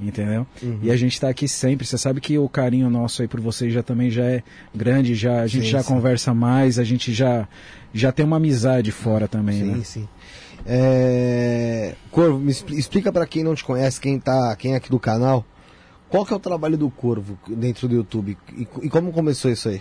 Entendeu? 0.00 0.44
E 0.82 0.90
a 0.90 0.96
gente 0.96 1.20
tá 1.20 1.28
aqui 1.28 1.46
sempre. 1.46 1.86
Você 1.86 1.96
sabe 1.96 2.20
que 2.20 2.36
o 2.36 2.48
carinho 2.48 2.90
nosso 2.90 3.22
aí 3.22 3.28
por 3.28 3.40
vocês 3.40 3.72
já 3.72 3.82
também 3.82 4.10
já 4.10 4.24
é 4.24 4.42
grande, 4.74 5.14
já 5.14 5.40
a 5.40 5.46
gente 5.46 5.64
Sim, 5.66 5.70
já 5.70 5.82
sim. 5.82 5.94
conversa 5.94 6.34
mais, 6.34 6.78
a 6.80 6.84
gente 6.84 7.12
já 7.14 7.46
já 7.92 8.10
tem 8.10 8.26
uma 8.26 8.36
amizade 8.38 8.90
fora 8.90 9.28
também, 9.28 9.60
Sim, 9.60 9.70
né? 9.70 9.80
sim. 9.84 10.08
É... 10.66 11.94
Corvo, 12.10 12.38
me 12.38 12.50
expli- 12.50 12.78
explica 12.78 13.12
pra 13.12 13.24
quem 13.26 13.44
não 13.44 13.54
te 13.54 13.62
conhece, 13.64 14.00
quem 14.00 14.18
tá, 14.18 14.54
quem 14.56 14.72
é 14.72 14.76
aqui 14.76 14.90
do 14.90 14.98
canal, 14.98 15.44
qual 16.08 16.26
que 16.26 16.32
é 16.32 16.36
o 16.36 16.40
trabalho 16.40 16.76
do 16.76 16.90
Corvo 16.90 17.38
dentro 17.48 17.86
do 17.86 17.94
YouTube 17.94 18.36
e, 18.56 18.66
e 18.82 18.88
como 18.90 19.12
começou 19.12 19.50
isso 19.50 19.68
aí? 19.68 19.80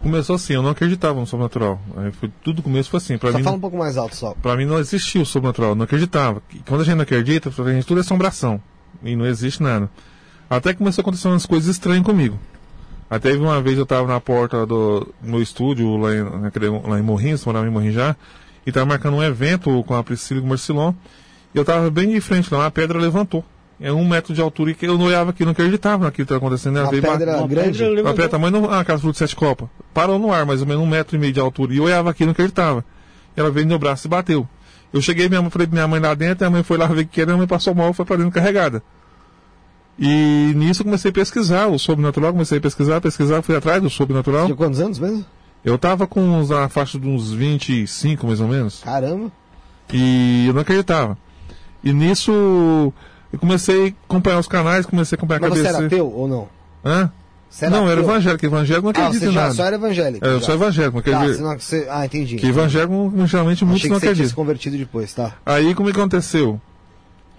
Começou 0.00 0.36
assim, 0.36 0.52
eu 0.52 0.62
não 0.62 0.70
acreditava 0.70 1.18
no 1.18 1.26
sobrenatural. 1.26 1.80
Aí 1.96 2.12
foi, 2.12 2.30
tudo 2.44 2.62
começo 2.62 2.90
foi 2.90 2.98
assim. 2.98 3.16
Pra 3.16 3.32
Só 3.32 3.38
mim, 3.38 3.44
fala 3.44 3.56
um 3.56 3.60
pouco 3.60 3.78
mais 3.78 3.96
alto 3.96 4.14
só. 4.14 4.34
Pra 4.34 4.54
mim 4.54 4.66
não 4.66 4.78
existia 4.78 5.22
o 5.22 5.26
sobrenatural, 5.26 5.70
eu 5.70 5.74
não 5.74 5.84
acreditava. 5.84 6.42
E 6.54 6.58
Quando 6.58 6.82
a 6.82 6.84
gente 6.84 6.96
não 6.96 7.02
acredita, 7.02 7.50
pra 7.50 7.72
gente 7.72 7.86
tudo 7.86 7.98
é 7.98 8.00
assombração. 8.02 8.60
E 9.02 9.14
não 9.16 9.26
existe 9.26 9.62
nada. 9.62 9.88
Até 10.48 10.72
que 10.72 10.78
começou 10.78 11.00
a 11.00 11.04
acontecer 11.04 11.28
umas 11.28 11.46
coisas 11.46 11.68
estranhas 11.68 12.04
comigo. 12.04 12.38
Até 13.08 13.32
uma 13.34 13.60
vez 13.60 13.78
eu 13.78 13.86
tava 13.86 14.06
na 14.08 14.20
porta 14.20 14.66
do 14.66 15.08
meu 15.22 15.40
estúdio 15.40 15.96
lá 15.96 16.14
em, 16.14 16.22
naquele- 16.40 16.68
lá 16.68 16.98
em 16.98 17.02
Morrinhos, 17.02 17.44
morava 17.44 17.66
em 17.66 17.70
Morrinhos 17.70 17.94
já, 17.94 18.16
e 18.66 18.72
tava 18.72 18.86
marcando 18.86 19.14
um 19.16 19.22
evento 19.22 19.82
com 19.84 19.94
a 19.94 20.02
Priscila 20.02 20.38
e 20.38 20.40
com 20.40 20.46
o 20.46 20.50
Marcilon. 20.50 20.92
E 21.54 21.58
eu 21.58 21.64
tava 21.64 21.88
bem 21.90 22.08
de 22.10 22.20
frente 22.20 22.52
lá, 22.52 22.66
a 22.66 22.70
pedra 22.70 22.98
levantou. 22.98 23.44
É 23.80 23.92
um 23.92 24.06
metro 24.08 24.32
de 24.34 24.40
altura 24.40 24.70
e 24.70 24.74
que 24.74 24.86
eu 24.86 24.96
não 24.98 25.04
olhava 25.04 25.30
aqui, 25.30 25.44
não 25.44 25.52
acreditava 25.52 26.04
naquilo 26.04 26.14
que 26.26 26.32
estava 26.32 26.38
acontecendo. 26.38 26.78
Ela 26.78 26.88
Uma 26.88 27.00
ba- 27.00 27.12
pedra 27.18 27.36
Uma 27.38 27.46
grande? 27.46 27.78
pedra 27.78 28.02
uma 28.02 28.10
pedra 28.14 28.28
tamanho 28.28 28.60
no- 28.62 28.70
ah, 28.70 28.80
aquela 28.80 28.98
fruta 28.98 29.12
de 29.12 29.18
sete 29.18 29.36
copas. 29.36 29.68
Parou 29.92 30.18
no 30.18 30.32
ar, 30.32 30.46
mais 30.46 30.60
ou 30.62 30.66
menos 30.66 30.82
um 30.82 30.86
metro 30.86 31.14
e 31.14 31.18
meio 31.18 31.32
de 31.32 31.38
altura. 31.40 31.74
E 31.74 31.76
eu 31.76 31.84
olhava 31.84 32.10
aqui 32.10 32.22
e 32.22 32.26
não 32.26 32.32
acreditava. 32.32 32.84
E 33.36 33.40
ela 33.40 33.50
veio 33.50 33.66
no 33.66 33.70
meu 33.70 33.78
braço 33.78 34.06
e 34.06 34.10
bateu. 34.10 34.48
Eu 34.96 35.02
cheguei, 35.02 35.28
minha 35.28 35.42
mãe, 35.42 35.50
falei 35.50 35.66
pra 35.66 35.74
minha 35.74 35.86
mãe 35.86 36.00
lá 36.00 36.14
dentro, 36.14 36.38
minha 36.44 36.50
mãe 36.50 36.62
foi 36.62 36.78
lá 36.78 36.86
ver 36.86 37.02
o 37.02 37.06
que 37.06 37.20
era, 37.20 37.26
minha 37.26 37.36
mãe 37.36 37.46
passou 37.46 37.74
mal, 37.74 37.92
foi 37.92 38.06
pra 38.06 38.16
dentro 38.16 38.32
carregada. 38.32 38.82
E 39.98 40.52
nisso 40.56 40.80
eu 40.80 40.84
comecei 40.86 41.10
a 41.10 41.14
pesquisar 41.14 41.66
o 41.66 41.78
sobrenatural, 41.78 42.32
comecei 42.32 42.56
a 42.56 42.60
pesquisar, 42.62 42.98
pesquisar, 43.02 43.42
fui 43.42 43.54
atrás 43.54 43.82
do 43.82 43.90
sobrenatural. 43.90 44.46
Tinha 44.46 44.56
quantos 44.56 44.80
anos 44.80 44.98
mesmo? 44.98 45.22
Eu 45.62 45.76
tava 45.76 46.06
com 46.06 46.20
uns, 46.22 46.48
na 46.48 46.68
faixa 46.70 46.98
de 46.98 47.06
uns 47.06 47.30
25, 47.30 48.26
mais 48.26 48.40
ou 48.40 48.48
menos. 48.48 48.80
Caramba. 48.82 49.30
E 49.92 50.46
eu 50.48 50.54
não 50.54 50.62
acreditava. 50.62 51.18
E 51.84 51.92
nisso 51.92 52.32
eu 53.30 53.38
comecei 53.38 53.88
a 53.88 53.92
acompanhar 54.06 54.38
os 54.38 54.48
canais, 54.48 54.86
comecei 54.86 55.14
a 55.14 55.18
acompanhar 55.18 55.40
Mas 55.40 55.50
a 55.52 55.54
você 55.54 55.62
cabeça. 55.62 55.78
era 55.78 55.86
ateu 55.88 56.10
ou 56.10 56.26
não? 56.26 56.48
Hã? 56.82 57.12
Você 57.56 57.70
não, 57.70 57.88
era 57.88 58.00
ateu? 58.00 58.10
evangélico. 58.10 58.44
Evangélico 58.46 58.82
não 58.82 58.90
Ah, 58.90 59.06
acredita 59.06 59.24
você 59.26 59.32
em 59.32 59.34
nada. 59.34 59.54
só 59.54 59.64
era 59.64 59.76
evangélico. 59.76 60.24
É, 60.26 60.28
eu 60.28 60.38
já. 60.40 60.44
sou 60.46 60.54
evangélico, 60.54 61.02
Tá, 61.02 61.16
acredito. 61.18 61.42
não- 61.42 61.58
você- 61.58 61.86
Ah, 61.90 62.04
entendi. 62.04 62.36
Que 62.36 62.46
evangélico, 62.48 63.12
geralmente, 63.26 63.64
muitos 63.64 63.80
Achei 63.82 63.90
não 63.90 63.96
você 63.98 64.00
tinha 64.00 64.00
se 64.00 64.06
acreditam. 64.08 64.34
convertido 64.36 64.76
depois, 64.76 65.14
tá? 65.14 65.32
Aí, 65.46 65.74
como 65.74 65.88
é 65.88 65.92
que 65.92 65.98
aconteceu? 65.98 66.60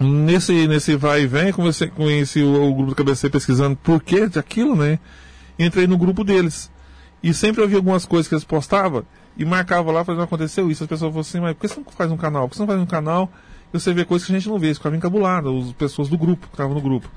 Nesse, 0.00 0.66
nesse 0.68 0.96
vai 0.96 1.22
e 1.22 1.26
vem, 1.26 1.52
comecei, 1.52 1.88
conheci 1.88 2.40
o, 2.42 2.68
o 2.68 2.74
grupo 2.74 2.90
do 2.90 2.94
KBC 2.96 3.28
pesquisando 3.30 3.76
por 3.76 4.00
que 4.02 4.26
daquilo, 4.26 4.76
né? 4.76 4.98
Entrei 5.58 5.86
no 5.86 5.98
grupo 5.98 6.22
deles. 6.22 6.70
E 7.22 7.34
sempre 7.34 7.64
havia 7.64 7.76
algumas 7.78 8.04
coisas 8.04 8.28
que 8.28 8.34
eles 8.34 8.44
postavam 8.44 9.04
e 9.36 9.44
marcava 9.44 9.90
lá, 9.90 10.04
falando, 10.04 10.22
aconteceu 10.22 10.70
isso. 10.70 10.84
As 10.84 10.88
pessoas 10.88 11.12
falavam 11.12 11.20
assim, 11.20 11.40
mas 11.40 11.54
por 11.54 11.60
que 11.62 11.68
você 11.68 11.80
não 11.80 11.86
faz 11.92 12.10
um 12.12 12.16
canal? 12.16 12.42
Por 12.48 12.50
que 12.50 12.56
você 12.56 12.62
não 12.62 12.66
faz 12.68 12.80
um 12.80 12.86
canal 12.86 13.30
e 13.72 13.78
você 13.80 13.92
vê 13.92 14.04
coisas 14.04 14.24
que 14.26 14.32
a 14.32 14.38
gente 14.38 14.48
não 14.48 14.58
vê? 14.58 14.66
Eles 14.68 14.78
ficavam 14.78 14.96
encabulados, 14.98 15.66
as 15.68 15.72
pessoas 15.72 16.08
do 16.08 16.16
grupo, 16.16 16.46
que 16.46 16.54
estavam 16.54 16.74
no 16.74 16.80
grupo. 16.80 17.08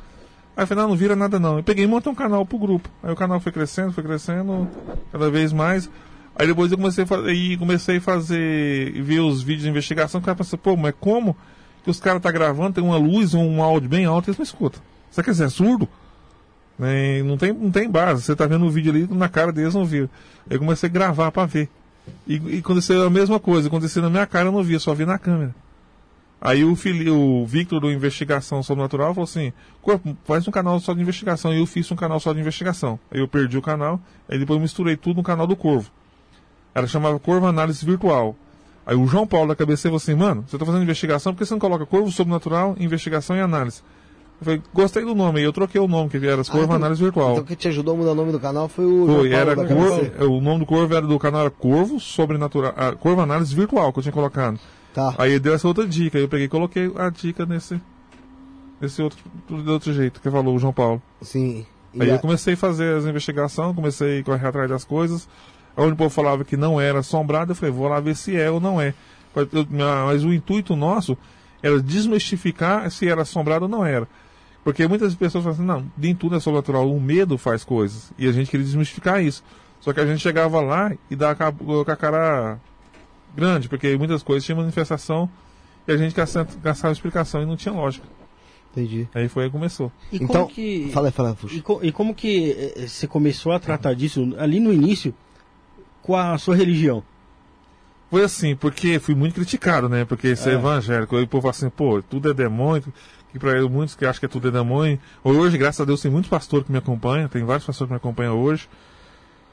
Aí 0.56 0.64
eu 0.64 0.68
falei, 0.68 0.84
não, 0.84 0.90
não 0.90 0.98
vira 0.98 1.16
nada 1.16 1.40
não. 1.40 1.58
Eu 1.58 1.64
peguei 1.64 1.86
e 1.86 1.88
montei 1.88 2.12
um 2.12 2.16
canal 2.16 2.46
pro 2.46 2.58
grupo. 2.58 2.90
Aí 3.02 3.12
o 3.12 3.16
canal 3.16 3.40
foi 3.40 3.52
crescendo, 3.52 3.92
foi 3.94 4.04
crescendo, 4.04 4.68
cada 5.12 5.30
vez 5.30 5.54
mais. 5.54 5.90
Aí 6.36 6.48
depois 6.48 6.72
eu 6.72 6.78
comecei 6.78 7.04
a 7.04 7.08
fazer, 7.08 7.58
comecei 7.58 7.98
a 7.98 8.02
fazer, 8.02 9.02
ver 9.02 9.20
os 9.20 9.42
vídeos 9.42 9.64
de 9.64 9.70
investigação, 9.70 10.20
o 10.20 10.24
cara 10.24 10.36
pensou, 10.36 10.58
pô, 10.58 10.76
mas 10.76 10.94
como 11.00 11.36
que 11.84 11.90
os 11.90 12.00
caras 12.00 12.22
tá 12.22 12.32
gravando, 12.32 12.74
tem 12.74 12.84
uma 12.84 12.98
luz, 12.98 13.34
um 13.34 13.62
áudio 13.62 13.90
bem 13.90 14.06
alto, 14.06 14.30
eles 14.30 14.38
não 14.38 14.44
escutam. 14.44 14.82
Você 15.10 15.22
quer 15.24 15.32
dizer, 15.32 15.46
é 15.46 15.50
surdo? 15.50 15.88
Né, 16.80 17.22
Não 17.22 17.38
tem, 17.38 17.54
não 17.54 17.70
tem 17.70 17.90
base. 17.90 18.24
Você 18.24 18.36
tá 18.36 18.48
vendo 18.48 18.66
o 18.66 18.70
vídeo 18.70 18.92
ali, 18.92 19.08
na 19.12 19.30
cara 19.30 19.52
deles 19.52 19.76
não 19.76 19.86
via. 19.86 20.10
Aí 20.50 20.56
eu 20.56 20.60
comecei 20.60 20.90
a 20.90 20.92
gravar 20.92 21.32
pra 21.32 21.46
ver. 21.46 21.70
E, 22.28 22.38
e 22.56 22.60
aconteceu 22.60 23.06
a 23.06 23.10
mesma 23.10 23.40
coisa, 23.40 23.68
aconteceu 23.68 24.02
na 24.02 24.10
minha 24.10 24.26
cara, 24.26 24.48
eu 24.48 24.52
não 24.52 24.64
via, 24.64 24.80
só 24.80 24.94
via 24.94 25.06
na 25.06 25.20
câmera. 25.20 25.54
Aí 26.44 26.66
o, 26.66 26.76
Fili, 26.76 27.08
o 27.08 27.46
Victor 27.46 27.80
do 27.80 27.92
Investigação 27.92 28.64
Sobrenatural 28.64 29.14
falou 29.14 29.26
assim: 29.26 29.54
faz 30.24 30.48
um 30.48 30.52
canal 30.52 30.80
só 30.80 30.92
de 30.92 31.00
investigação. 31.02 31.54
E 31.54 31.60
eu 31.60 31.68
fiz 31.68 31.92
um 31.92 31.96
canal 31.96 32.20
só 32.20 32.34
de 32.34 32.40
investigação. 32.40 33.00
Aí 33.12 33.20
eu 33.20 33.28
perdi 33.28 33.60
o 33.60 33.62
canal, 33.62 34.00
aí 34.28 34.40
depois 34.40 34.60
misturei 34.60 34.98
tudo 34.98 35.18
no 35.18 35.24
canal 35.24 35.46
do 35.46 35.56
Corvo. 35.56 35.92
Ela 36.74 36.88
chamava 36.88 37.20
Corvo 37.20 37.46
Análise 37.46 37.86
Virtual. 37.86 38.36
Aí 38.84 38.96
o 38.96 39.06
João 39.06 39.28
Paulo 39.28 39.50
da 39.50 39.56
cabeça 39.56 39.84
falou 39.84 39.98
assim: 39.98 40.16
Mano, 40.16 40.44
você 40.48 40.58
tá 40.58 40.66
fazendo 40.66 40.82
investigação, 40.82 41.32
por 41.32 41.40
que 41.40 41.46
você 41.46 41.54
não 41.54 41.60
coloca 41.60 41.86
Corvo 41.86 42.12
Sobrenatural, 42.12 42.76
Investigação 42.80 43.36
e 43.36 43.40
Análise? 43.40 43.84
Eu 44.40 44.46
falei: 44.46 44.62
Gostei 44.74 45.06
do 45.06 45.14
nome, 45.14 45.38
aí 45.38 45.46
eu 45.46 45.54
troquei 45.54 45.80
o 45.80 45.88
nome, 45.88 46.10
que 46.10 46.18
era 46.18 46.44
Corvo 46.44 46.64
então- 46.64 46.76
Análise 46.76 47.04
Virtual. 47.04 47.34
Então 47.34 47.44
quem 47.44 47.56
te 47.56 47.68
ajudou 47.68 47.94
a 47.94 47.98
mudar 47.98 48.14
o 48.14 48.16
nome 48.16 48.32
do 48.32 48.40
canal 48.40 48.68
foi 48.68 48.86
o 48.86 49.06
Foi, 49.06 49.30
João 49.30 49.46
Paulo 49.46 49.52
era 49.52 49.56
Corvo, 49.56 50.26
o 50.26 50.42
nome 50.42 50.60
do 50.62 50.66
Corvo 50.66 50.96
era 50.96 51.06
do 51.06 51.20
canal 51.20 51.42
era 51.42 51.52
Corvo 51.52 52.00
Sobrenatural, 52.00 52.74
ah, 52.76 52.94
Corvo 52.94 53.22
Análise 53.22 53.54
Virtual, 53.54 53.94
que 53.94 54.00
eu 54.00 54.04
tinha 54.04 54.12
colocado. 54.12 54.60
Tá. 54.94 55.16
Aí 55.18 55.40
deu 55.40 55.54
essa 55.54 55.68
outra 55.68 55.88
dica, 55.88 56.18
aí 56.18 56.24
eu 56.24 56.28
peguei 56.30 56.46
e 56.46 56.50
coloquei 56.50 56.92
a 56.98 57.10
dica 57.10 57.46
nesse, 57.46 57.80
nesse 58.80 59.02
outro, 59.02 59.20
do 59.48 59.72
outro 59.72 59.94
jeito 59.94 60.20
que 60.22 60.30
falou 60.30 60.56
o 60.56 60.60
João 60.60 60.74
Paulo. 60.74 61.02
Sim. 61.22 61.66
E 61.94 62.02
Aí 62.02 62.10
a- 62.12 62.14
eu 62.16 62.20
comecei 62.20 62.54
a 62.54 62.58
fazer 62.58 62.96
as 62.96 63.06
investigações, 63.06 63.76
comecei 63.76 64.20
a 64.20 64.24
correr 64.24 64.48
atrás 64.48 64.70
das 64.70 64.84
coisas. 64.84 65.28
Onde 65.76 65.94
o 65.94 65.96
povo 65.96 66.10
falava 66.10 66.44
que 66.44 66.58
não 66.58 66.80
era 66.82 67.00
assombrado, 67.00 67.52
eu 67.52 67.56
falei, 67.56 67.74
vou 67.74 67.88
lá 67.88 68.00
ver 68.02 68.16
se 68.16 68.36
é 68.36 68.50
ou 68.52 68.60
não 68.60 68.80
é. 68.82 68.94
Mas 70.06 70.24
o 70.26 70.34
intuito 70.34 70.76
nosso 70.76 71.18
era 71.64 71.82
desmistificar 71.82 72.90
se 72.92 73.08
era 73.08 73.22
assombrado 73.22 73.66
ou 73.66 73.70
não 73.72 73.86
era. 73.86 74.08
Porque 74.64 74.86
muitas 74.88 75.16
pessoas 75.16 75.44
falam 75.44 75.58
assim, 75.58 75.66
não, 75.66 75.92
nem 75.98 76.14
tudo 76.14 76.36
é 76.36 76.40
sobrenatural, 76.40 76.90
o 76.92 77.00
medo 77.00 77.38
faz 77.38 77.64
coisas. 77.64 78.12
E 78.18 78.28
a 78.28 78.32
gente 78.32 78.52
queria 78.52 78.66
desmistificar 78.66 79.24
isso. 79.24 79.44
Só 79.80 79.92
que 79.94 80.00
a 80.00 80.06
gente 80.06 80.20
chegava 80.20 80.60
lá 80.62 80.92
e 81.10 81.16
dava 81.16 81.52
com 81.54 81.82
a 81.90 81.96
cara 81.96 82.60
grande, 83.36 83.68
porque 83.70 83.96
muitas 83.98 84.22
coisas 84.24 84.44
tinham 84.46 84.60
manifestação 84.60 85.30
e 85.88 85.92
a 85.92 85.98
gente 85.98 86.14
caçava, 86.14 86.92
explicação 86.92 87.42
e 87.42 87.46
não 87.46 87.56
tinha 87.56 87.74
lógica. 87.74 88.08
Entendi. 88.72 89.08
Aí 89.14 89.28
foi 89.28 89.44
aí 89.44 89.50
que 89.50 89.54
começou. 89.56 89.92
E 90.12 90.16
Então, 90.18 90.28
como 90.44 90.48
que... 90.48 90.90
Fala 90.94 91.08
aí, 91.10 91.12
fala 91.12 91.30
aí, 91.32 91.36
Fuxo. 91.36 91.56
E, 91.56 91.62
co- 91.62 91.80
e 91.84 91.92
como 91.92 92.16
que 92.16 92.52
eh, 92.78 92.88
você 92.88 93.06
começou 93.06 93.52
a 93.52 93.60
tratar 93.60 93.94
disso 93.94 94.34
ali 94.38 94.60
no 94.62 94.72
início 94.72 95.14
com 96.02 96.16
a 96.16 96.38
sua 96.38 96.56
religião? 96.56 97.04
Foi 98.10 98.24
assim, 98.24 98.56
porque 98.56 98.98
fui 99.00 99.14
muito 99.16 99.36
criticado, 99.36 99.90
né? 99.90 100.06
Porque 100.06 100.36
ser 100.36 100.52
É. 100.52 100.54
evangélico, 100.54 101.16
aí 101.18 101.24
o 101.24 101.28
povo 101.28 101.42
fala 101.44 101.52
assim, 101.52 101.70
pô, 101.70 102.02
tudo 102.02 102.30
é 102.30 102.34
demônio, 102.34 102.94
que 103.32 103.40
pra 103.40 103.62
muitos 103.70 103.96
que 103.96 104.06
acham 104.06 104.20
que 104.22 104.26
é 104.26 104.30
tudo 104.30 104.48
é 104.48 104.52
demônio. 104.52 105.00
Hoje, 105.24 105.58
graças 105.58 105.82
a 105.82 105.86
Deus, 105.86 106.02
tem 106.02 106.12
muitos 106.12 106.30
pastores 106.30 106.66
que 106.66 106.72
me 106.72 106.78
acompanham, 106.78 107.28
tem 107.28 107.44
vários 107.44 107.66
pastores 107.66 107.88
que 107.90 107.94
me 107.94 107.98
acompanham 107.98 108.38
hoje. 108.40 108.70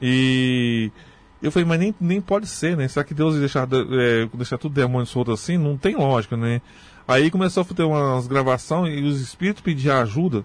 E 0.01 0.91
eu 1.41 1.51
falei, 1.51 1.67
mas 1.67 1.79
nem, 1.79 1.95
nem 1.99 2.21
pode 2.21 2.47
ser, 2.47 2.75
né? 2.75 2.87
Será 2.87 3.03
que 3.03 3.13
Deus 3.13 3.33
ia 3.35 3.39
deixar, 3.39 3.67
é, 3.71 4.27
deixar 4.33 4.57
tudo 4.57 4.75
demônio 4.75 5.05
solto 5.05 5.31
assim? 5.31 5.57
Não 5.57 5.77
tem 5.77 5.95
lógica, 5.95 6.35
né? 6.35 6.61
Aí 7.07 7.31
começou 7.31 7.63
a 7.63 7.73
ter 7.73 7.83
umas 7.83 8.27
gravações 8.27 8.99
e 8.99 9.03
os 9.03 9.19
espíritos 9.21 9.63
pediam 9.63 9.97
ajuda 9.97 10.43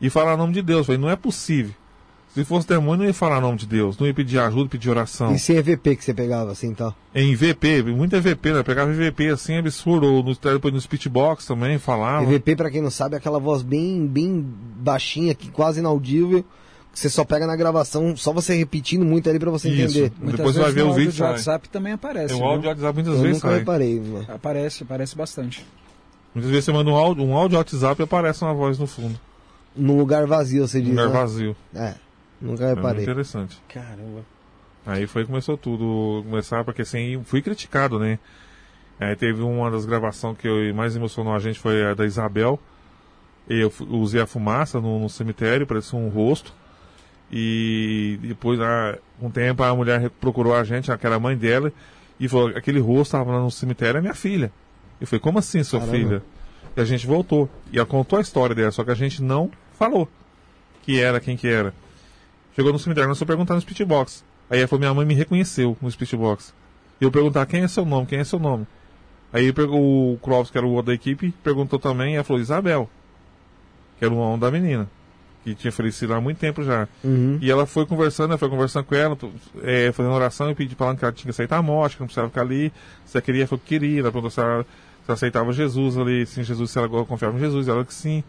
e 0.00 0.10
falar 0.10 0.34
o 0.34 0.36
nome 0.36 0.52
de 0.52 0.62
Deus. 0.62 0.78
Eu 0.80 0.84
falei, 0.84 1.00
não 1.00 1.10
é 1.10 1.16
possível. 1.16 1.74
Se 2.34 2.44
fosse 2.44 2.66
demônio, 2.66 2.98
não 2.98 3.04
ia 3.04 3.14
falar 3.14 3.38
o 3.38 3.40
nome 3.40 3.58
de 3.58 3.66
Deus, 3.66 3.96
não 3.96 4.08
ia 4.08 4.12
pedir 4.12 4.40
ajuda, 4.40 4.68
pedir 4.68 4.90
oração. 4.90 5.32
E 5.32 5.38
sem 5.38 5.56
EVP 5.56 5.94
que 5.94 6.04
você 6.04 6.12
pegava, 6.12 6.50
assim, 6.50 6.74
tá? 6.74 6.92
Em 7.14 7.32
VP, 7.32 7.84
muito 7.84 8.16
EVP, 8.16 8.54
né? 8.54 8.62
Pegava 8.64 8.90
EVP 8.90 9.28
assim, 9.28 9.56
absurdo. 9.56 10.12
Ou 10.12 10.22
no, 10.24 10.34
depois 10.34 10.74
no 10.74 10.80
Speechbox 10.80 11.46
também, 11.46 11.78
falava. 11.78 12.24
EVP, 12.24 12.56
pra 12.56 12.72
quem 12.72 12.82
não 12.82 12.90
sabe, 12.90 13.14
é 13.14 13.18
aquela 13.18 13.38
voz 13.38 13.62
bem, 13.62 14.04
bem 14.04 14.44
baixinha, 14.44 15.32
que 15.32 15.48
quase 15.48 15.78
inaudível, 15.78 16.44
você 16.94 17.10
só 17.10 17.24
pega 17.24 17.46
na 17.46 17.56
gravação, 17.56 18.16
só 18.16 18.32
você 18.32 18.54
repetindo 18.54 19.04
muito 19.04 19.28
ali 19.28 19.38
pra 19.38 19.50
você 19.50 19.68
Isso. 19.68 19.98
entender. 19.98 20.12
Muitas 20.18 20.36
Depois 20.36 20.54
você 20.54 20.62
vai 20.62 20.72
ver 20.72 20.80
no 20.80 20.86
o 20.86 20.88
áudio 20.90 21.00
vídeo, 21.00 21.12
de 21.12 21.18
sai. 21.18 21.30
WhatsApp 21.32 21.68
também 21.68 21.92
aparece. 21.92 22.34
o 22.34 22.44
áudio 22.44 22.60
de 22.62 22.66
WhatsApp 22.68 22.94
muitas 22.94 23.14
Eu 23.14 23.20
vezes 23.22 23.36
nunca 23.36 23.48
sai. 23.48 23.58
reparei, 23.58 24.00
mano. 24.00 24.26
Aparece, 24.28 24.82
aparece 24.84 25.16
bastante. 25.16 25.66
Muitas 26.34 26.50
vezes 26.50 26.64
você 26.64 26.72
manda 26.72 26.90
um 26.90 26.96
áudio, 26.96 27.24
um 27.24 27.36
áudio 27.36 27.58
WhatsApp 27.58 28.00
e 28.00 28.04
aparece 28.04 28.42
uma 28.42 28.54
voz 28.54 28.78
no 28.78 28.86
fundo. 28.86 29.18
Num 29.76 29.96
lugar 29.96 30.26
vazio, 30.26 30.66
você 30.66 30.80
diz. 30.80 30.90
lugar 30.90 31.08
né? 31.08 31.12
vazio. 31.12 31.56
É, 31.74 31.94
nunca 32.40 32.64
É 32.64 32.66
muito 32.68 32.76
reparei. 32.76 33.02
interessante. 33.02 33.56
Caramba. 33.68 34.24
Aí 34.86 35.06
foi 35.06 35.22
que 35.22 35.28
começou 35.28 35.56
tudo. 35.56 36.22
Começar, 36.28 36.62
porque 36.64 36.82
assim, 36.82 37.20
fui 37.24 37.40
criticado, 37.42 37.98
né? 37.98 38.18
Aí 39.00 39.16
teve 39.16 39.42
uma 39.42 39.70
das 39.70 39.84
gravações 39.86 40.36
que 40.38 40.46
eu, 40.46 40.72
mais 40.74 40.94
emocionou 40.94 41.34
a 41.34 41.38
gente 41.40 41.58
foi 41.58 41.84
a 41.84 41.94
da 41.94 42.04
Isabel. 42.06 42.58
Eu 43.48 43.72
usei 43.90 44.20
a 44.20 44.26
fumaça 44.26 44.80
no, 44.80 44.98
no 45.00 45.08
cemitério, 45.08 45.66
parecia 45.66 45.98
um 45.98 46.08
rosto. 46.08 46.52
E 47.36 48.16
depois, 48.22 48.60
ah, 48.60 48.96
com 49.18 49.26
o 49.26 49.30
tempo, 49.30 49.60
a 49.64 49.74
mulher 49.74 50.08
procurou 50.20 50.54
a 50.54 50.62
gente, 50.62 50.96
que 50.96 51.04
era 51.04 51.16
a 51.16 51.18
mãe 51.18 51.36
dela, 51.36 51.72
e 52.20 52.28
falou: 52.28 52.50
aquele 52.50 52.78
rosto 52.78 53.16
estava 53.16 53.32
lá 53.32 53.40
no 53.40 53.50
cemitério, 53.50 53.98
é 53.98 54.00
minha 54.00 54.14
filha. 54.14 54.52
Eu 55.00 55.06
falei: 55.08 55.18
como 55.18 55.40
assim, 55.40 55.64
sua 55.64 55.80
Caramba. 55.80 55.98
filha? 55.98 56.22
E 56.76 56.80
a 56.80 56.84
gente 56.84 57.04
voltou. 57.08 57.50
E 57.72 57.76
ela 57.76 57.86
contou 57.86 58.20
a 58.20 58.22
história 58.22 58.54
dela, 58.54 58.70
só 58.70 58.84
que 58.84 58.92
a 58.92 58.94
gente 58.94 59.20
não 59.20 59.50
falou 59.72 60.08
que 60.82 61.00
era, 61.00 61.18
quem 61.18 61.36
que 61.36 61.48
era. 61.48 61.74
Chegou 62.54 62.72
no 62.72 62.78
cemitério, 62.78 63.08
nós 63.08 63.18
fomos 63.18 63.28
perguntar 63.28 63.54
no 63.54 63.60
speechbox. 63.60 64.24
Aí 64.48 64.60
ela 64.60 64.68
falou, 64.68 64.78
minha 64.78 64.94
mãe 64.94 65.04
me 65.04 65.14
reconheceu 65.14 65.76
no 65.82 65.90
speechbox. 65.90 66.54
E 67.00 67.04
eu 67.04 67.10
perguntar, 67.10 67.46
quem 67.46 67.62
é 67.62 67.68
seu 67.68 67.84
nome, 67.84 68.06
quem 68.06 68.20
é 68.20 68.24
seu 68.24 68.38
nome? 68.38 68.64
Aí 69.32 69.52
pegou 69.52 70.12
o 70.12 70.18
Clóvis, 70.18 70.52
que 70.52 70.58
era 70.58 70.66
o 70.66 70.70
outro 70.70 70.86
da 70.86 70.94
equipe, 70.94 71.34
perguntou 71.42 71.80
também, 71.80 72.12
e 72.12 72.14
ela 72.14 72.22
falou, 72.22 72.40
Isabel. 72.40 72.88
Que 73.98 74.04
era 74.04 74.14
o 74.14 74.16
nome 74.16 74.40
da 74.40 74.52
menina. 74.52 74.88
Que 75.44 75.54
tinha 75.54 75.70
falecido 75.70 76.14
há 76.14 76.20
muito 76.20 76.38
tempo 76.38 76.62
já. 76.62 76.88
Uhum. 77.04 77.38
E 77.38 77.50
ela 77.50 77.66
foi 77.66 77.84
conversando, 77.84 78.32
eu 78.32 78.38
fui 78.38 78.48
conversando 78.48 78.84
com 78.86 78.94
ela, 78.94 79.16
é, 79.62 79.92
fazendo 79.92 80.14
oração, 80.14 80.50
e 80.50 80.54
pedi 80.54 80.74
pra 80.74 80.86
ela 80.86 80.96
que 80.96 81.04
ela 81.04 81.12
tinha 81.12 81.24
que 81.24 81.30
aceitar 81.30 81.58
a 81.58 81.62
morte, 81.62 81.96
que 81.96 82.00
não 82.00 82.06
precisava 82.06 82.28
ficar 82.28 82.40
ali. 82.40 82.72
Se 83.04 83.18
ela 83.18 83.22
queria, 83.22 83.42
ela 83.42 83.48
falou 83.48 83.60
que 83.62 83.68
queria. 83.68 84.00
Ela 84.00 84.10
perguntou 84.10 84.30
se 84.30 84.40
ela, 84.40 84.62
se 84.62 84.66
ela 85.06 85.14
aceitava 85.14 85.52
Jesus 85.52 85.98
ali, 85.98 86.24
sim, 86.24 86.42
Jesus, 86.42 86.70
se 86.70 86.78
ela 86.78 86.88
confiava 86.88 87.36
em 87.36 87.40
Jesus, 87.40 87.68
ela 87.68 87.84
que 87.84 87.92
sim. 87.92 88.24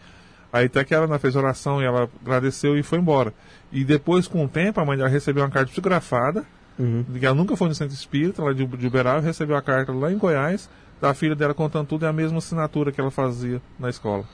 Aí 0.52 0.66
até 0.66 0.84
que 0.84 0.94
ela 0.94 1.06
né, 1.06 1.18
fez 1.18 1.34
oração 1.36 1.80
e 1.82 1.86
ela 1.86 2.08
agradeceu 2.24 2.78
e 2.78 2.82
foi 2.82 2.98
embora. 2.98 3.32
E 3.72 3.82
depois, 3.82 4.28
com 4.28 4.44
o 4.44 4.48
tempo, 4.48 4.78
a 4.78 4.84
mãe 4.84 4.96
dela 4.96 5.08
recebeu 5.08 5.42
uma 5.42 5.50
carta 5.50 5.70
psicografada, 5.70 6.44
Uhum. 6.78 7.04
que 7.18 7.24
ela 7.24 7.34
nunca 7.34 7.56
foi 7.56 7.68
no 7.68 7.74
centro 7.74 7.94
espírita, 7.94 8.42
lá 8.42 8.52
de, 8.52 8.66
de 8.66 8.86
Uberaba, 8.86 9.20
recebeu 9.20 9.56
a 9.56 9.62
carta 9.62 9.92
lá 9.92 10.12
em 10.12 10.18
Goiás, 10.18 10.68
da 11.00 11.14
filha 11.14 11.34
dela 11.34 11.54
contando 11.54 11.86
tudo 11.86 12.04
e 12.04 12.08
a 12.08 12.12
mesma 12.12 12.36
assinatura 12.38 12.92
que 12.92 13.00
ela 13.00 13.10
fazia 13.10 13.62
na 13.78 13.88
escola. 13.88 14.24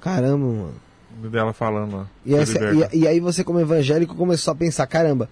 Caramba, 0.00 0.46
mano. 0.46 0.74
Dela 1.30 1.52
falando 1.52 1.96
lá. 1.96 2.06
E, 2.24 2.34
essa- 2.34 2.58
e- 2.92 2.98
e 3.00 3.06
aí 3.08 3.18
você, 3.20 3.42
como 3.42 3.58
evangélico, 3.60 4.14
começou 4.14 4.52
a 4.52 4.54
pensar, 4.54 4.86
caramba, 4.86 5.28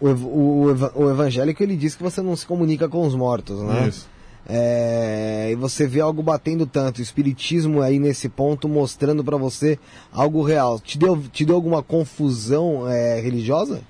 o, 0.00 0.08
o, 0.08 0.62
o 0.64 0.70
eva- 0.70 0.92
o 0.94 1.10
evangélico 1.10 1.62
ele 1.62 1.76
diz 1.76 1.94
que 1.94 2.02
você 2.02 2.20
não 2.20 2.36
se 2.36 2.46
comunica 2.46 2.88
com 2.88 3.06
os 3.06 3.14
mortos, 3.14 3.60
né? 3.62 3.88
Isso. 3.88 4.08
É, 4.48 5.48
e 5.50 5.54
você 5.56 5.86
vê 5.86 6.00
algo 6.00 6.22
batendo 6.22 6.66
tanto, 6.66 6.98
o 6.98 7.02
espiritismo 7.02 7.82
aí 7.82 7.98
nesse 7.98 8.28
ponto 8.28 8.68
mostrando 8.68 9.24
pra 9.24 9.36
você 9.36 9.78
algo 10.12 10.42
real. 10.42 10.78
Te 10.78 10.96
deu, 10.98 11.20
te 11.32 11.44
deu 11.44 11.56
alguma 11.56 11.82
confusão 11.82 12.88
é, 12.88 13.20
religiosa? 13.20 13.80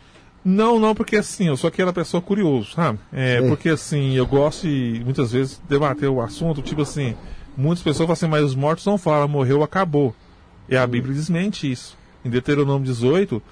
Não, 0.44 0.78
não, 0.78 0.94
porque 0.94 1.16
assim, 1.16 1.48
eu 1.48 1.56
sou 1.56 1.68
aquela 1.68 1.92
pessoa 1.92 2.22
curioso, 2.22 2.70
sabe? 2.72 2.98
É, 3.12 3.38
Sei. 3.40 3.48
porque 3.48 3.68
assim, 3.68 4.14
eu 4.14 4.26
gosto 4.26 4.62
de 4.66 5.02
muitas 5.04 5.32
vezes 5.32 5.60
debater 5.68 6.08
o 6.08 6.20
assunto, 6.22 6.62
tipo 6.62 6.82
assim, 6.82 7.14
muitas 7.56 7.82
pessoas 7.82 8.06
falam 8.06 8.12
assim, 8.12 8.28
mas 8.28 8.44
os 8.44 8.54
mortos 8.54 8.86
não 8.86 8.96
falam, 8.96 9.26
morreu, 9.28 9.62
acabou. 9.62 10.14
E 10.68 10.76
a 10.76 10.86
Bíblia 10.86 11.14
desmente 11.14 11.70
isso. 11.70 11.96
Em 12.24 12.30
Deuteronômio 12.30 12.84
18, 12.84 13.42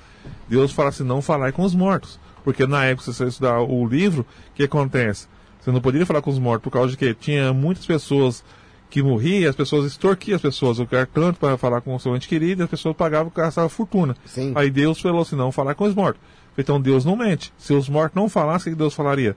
Deus 0.48 0.72
fala 0.72 0.88
assim, 0.88 1.05
não 1.05 1.22
falar 1.22 1.53
com 1.53 1.62
os 1.62 1.74
mortos. 1.74 2.18
Porque 2.42 2.66
na 2.66 2.85
época, 2.85 3.05
se 3.05 3.16
você 3.16 3.24
estudar 3.27 3.61
o 3.61 3.87
livro, 3.87 4.27
o 4.50 4.55
que 4.55 4.64
acontece? 4.64 5.29
Você 5.61 5.70
não 5.70 5.81
poderia 5.81 6.05
falar 6.05 6.20
com 6.20 6.31
os 6.31 6.38
mortos 6.38 6.64
por 6.64 6.70
causa 6.70 6.90
de 6.90 6.96
que 6.96 7.14
tinha 7.14 7.53
muitas 7.53 7.87
pessoas 7.87 8.44
que 8.90 9.03
morriam, 9.03 9.48
as 9.48 9.57
pessoas 9.57 9.87
extorquiam 9.87 10.37
as 10.37 10.42
pessoas, 10.42 10.79
o 10.79 10.87
cara 10.87 11.09
tanto 11.12 11.40
para 11.40 11.57
falar 11.57 11.81
com 11.81 11.94
o 11.94 11.98
seu 11.98 12.14
ente 12.14 12.29
querido, 12.29 12.62
as 12.62 12.70
pessoas 12.70 12.94
pagavam, 12.94 13.33
gastavam 13.35 13.68
fortuna. 13.68 14.14
Sim. 14.24 14.53
Aí 14.55 14.70
Deus 14.70 15.00
falou 15.00 15.22
assim, 15.22 15.35
não 15.35 15.50
falar 15.50 15.74
com 15.74 15.85
os 15.85 15.94
mortos. 15.94 16.20
Então 16.57 16.81
Deus 16.81 17.05
não 17.05 17.16
mente. 17.16 17.53
Se 17.57 17.72
os 17.72 17.88
mortos 17.88 18.14
não 18.14 18.29
falassem, 18.29 18.72
o 18.72 18.77
que 18.77 18.79
Deus 18.79 18.94
falaria? 18.94 19.37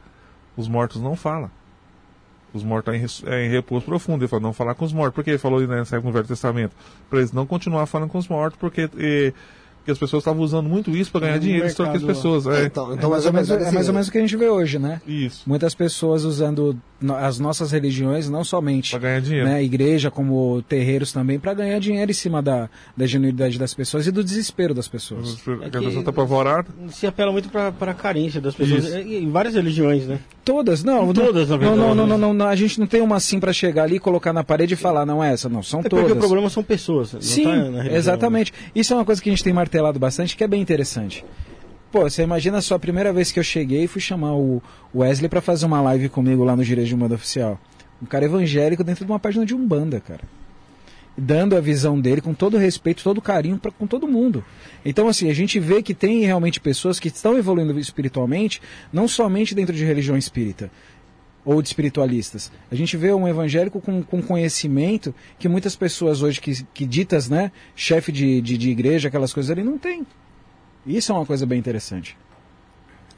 Os 0.55 0.67
mortos 0.67 1.01
não 1.01 1.15
falam. 1.15 1.49
Os 2.53 2.63
mortos 2.63 2.93
estão 2.95 3.29
em, 3.29 3.33
é, 3.33 3.45
em 3.45 3.49
repouso 3.49 3.85
profundo. 3.85 4.23
Ele 4.23 4.27
falou, 4.27 4.43
não 4.43 4.53
falar 4.53 4.73
com 4.75 4.85
os 4.85 4.93
mortos. 4.93 5.13
Por 5.15 5.23
que 5.23 5.31
ele 5.31 5.37
falou 5.37 5.61
isso 5.61 5.69
nessa 5.69 5.95
época 5.95 6.07
no 6.07 6.13
Velho 6.13 6.27
Testamento? 6.27 6.71
Para 7.09 7.19
eles 7.19 7.31
não 7.31 7.45
continuar 7.45 7.85
falando 7.85 8.09
com 8.09 8.17
os 8.17 8.27
mortos, 8.27 8.57
porque, 8.59 8.89
eh, 8.97 9.33
porque 9.77 9.91
as 9.91 9.97
pessoas 9.97 10.21
estavam 10.21 10.41
usando 10.41 10.67
muito 10.67 10.91
isso 10.91 11.11
para 11.11 11.21
ganhar 11.21 11.37
dinheiro 11.39 11.65
e 11.65 11.67
extorquir 11.67 11.97
as 11.97 12.03
pessoas. 12.03 12.47
É. 12.47 12.65
Então, 12.65 12.91
É 12.91 12.95
então 12.95 13.09
mais, 13.09 13.25
ou 13.25 13.33
menos, 13.33 13.51
assim, 13.51 13.65
é 13.65 13.71
mais 13.71 13.87
ou 13.87 13.93
menos 13.93 14.07
o 14.07 14.11
que 14.11 14.17
a 14.17 14.21
gente 14.21 14.35
vê 14.35 14.49
hoje, 14.49 14.79
né? 14.79 15.01
Isso. 15.05 15.43
Muitas 15.45 15.75
pessoas 15.75 16.23
usando 16.23 16.77
as 17.19 17.37
nossas 17.39 17.71
religiões, 17.71 18.27
não 18.29 18.43
somente 18.43 18.91
Para 18.91 18.99
ganhar 18.99 19.21
dinheiro. 19.21 19.47
né, 19.47 19.63
igreja, 19.63 20.09
como 20.09 20.61
terreiros 20.63 21.11
também, 21.11 21.39
para 21.39 21.53
ganhar 21.53 21.79
dinheiro 21.79 22.09
em 22.09 22.13
cima 22.13 22.41
da, 22.41 22.69
da 22.95 23.05
genuinidade 23.05 23.59
das 23.59 23.73
pessoas 23.73 24.07
e 24.07 24.11
do 24.11 24.23
desespero 24.23 24.73
das 24.73 24.87
pessoas. 24.87 25.35
Porque 25.35 25.63
É 25.63 25.67
a 25.67 25.69
que- 25.71 25.77
pessoa 25.79 25.99
está 25.99 26.09
apavorada. 26.09 26.67
Se 26.89 27.05
apela 27.05 27.31
muito 27.31 27.49
pra, 27.49 27.71
pra 27.71 27.93
carência 27.93 28.41
das 28.41 28.55
pessoas. 28.55 28.85
Isso. 28.85 28.97
Em 28.97 29.29
várias 29.29 29.53
religiões, 29.53 30.05
né? 30.07 30.19
Todas, 30.43 30.83
não. 30.83 31.13
Todas, 31.13 31.49
na 31.49 31.55
não, 31.57 31.59
verdade. 31.59 31.79
não, 31.79 31.95
não, 31.95 32.07
não, 32.07 32.17
não, 32.17 32.33
não, 32.33 32.47
A 32.47 32.55
gente 32.55 32.79
não 32.79 32.87
tem 32.87 33.01
uma 33.01 33.17
assim 33.17 33.39
para 33.39 33.53
chegar 33.53 33.83
ali, 33.83 33.99
colocar 33.99 34.33
na 34.33 34.43
parede 34.43 34.73
e 34.73 34.77
falar, 34.77 35.05
não 35.05 35.23
é 35.23 35.33
essa, 35.33 35.47
não, 35.47 35.61
são 35.61 35.81
É 35.81 35.83
porque 35.83 35.95
todas. 36.03 36.17
o 36.17 36.19
problema 36.19 36.49
são 36.49 36.63
pessoas. 36.63 37.13
não 37.13 37.21
Sim, 37.21 37.43
tá 37.43 37.49
na 37.55 37.63
religião, 37.77 37.95
exatamente. 37.95 38.53
Isso 38.73 38.93
é 38.93 38.95
uma 38.95 39.05
coisa 39.05 39.21
que 39.21 39.29
a 39.29 39.31
gente 39.31 39.43
tem 39.43 39.53
martelado 39.53 39.99
bastante, 39.99 40.35
que 40.35 40.43
é 40.43 40.47
bem 40.47 40.61
interessante. 40.61 41.23
Pô, 41.97 42.07
você 42.07 42.21
imagina 42.21 42.61
só 42.61 42.75
a 42.75 42.79
primeira 42.79 43.11
vez 43.11 43.31
que 43.31 43.39
eu 43.39 43.43
cheguei 43.43 43.85
e 43.85 43.87
fui 43.87 43.99
chamar 43.99 44.35
o 44.35 44.61
Wesley 44.93 45.27
pra 45.27 45.41
fazer 45.41 45.65
uma 45.65 45.81
live 45.81 46.09
comigo 46.09 46.43
lá 46.43 46.55
no 46.55 46.63
Direito 46.63 46.89
de 46.89 46.93
Umbanda 46.93 47.15
Oficial. 47.15 47.59
Um 47.99 48.05
cara 48.05 48.25
evangélico 48.25 48.83
dentro 48.83 49.03
de 49.03 49.11
uma 49.11 49.19
página 49.19 49.43
de 49.43 49.55
Umbanda, 49.55 49.99
cara. 49.99 50.21
Dando 51.17 51.57
a 51.57 51.59
visão 51.59 51.99
dele 51.99 52.21
com 52.21 52.35
todo 52.35 52.55
respeito, 52.55 53.03
todo 53.03 53.19
carinho 53.19 53.57
pra, 53.57 53.71
com 53.71 53.87
todo 53.87 54.07
mundo. 54.07 54.45
Então, 54.85 55.07
assim, 55.07 55.27
a 55.27 55.33
gente 55.33 55.59
vê 55.59 55.81
que 55.81 55.95
tem 55.95 56.23
realmente 56.23 56.59
pessoas 56.59 56.99
que 56.99 57.07
estão 57.07 57.35
evoluindo 57.35 57.79
espiritualmente, 57.79 58.61
não 58.93 59.07
somente 59.07 59.55
dentro 59.55 59.75
de 59.75 59.83
religião 59.83 60.15
espírita 60.15 60.69
ou 61.43 61.63
de 61.63 61.69
espiritualistas. 61.69 62.51
A 62.71 62.75
gente 62.75 62.95
vê 62.95 63.11
um 63.11 63.27
evangélico 63.27 63.81
com, 63.81 64.03
com 64.03 64.21
conhecimento 64.21 65.15
que 65.39 65.49
muitas 65.49 65.75
pessoas 65.75 66.21
hoje 66.21 66.39
que, 66.39 66.63
que 66.75 66.85
ditas, 66.85 67.27
né, 67.27 67.51
chefe 67.75 68.11
de, 68.11 68.39
de, 68.39 68.55
de 68.55 68.69
igreja, 68.69 69.07
aquelas 69.07 69.33
coisas 69.33 69.49
ali, 69.49 69.63
não 69.63 69.79
tem. 69.79 70.05
Isso 70.87 71.11
é 71.11 71.15
uma 71.15 71.25
coisa 71.25 71.45
bem 71.45 71.59
interessante. 71.59 72.17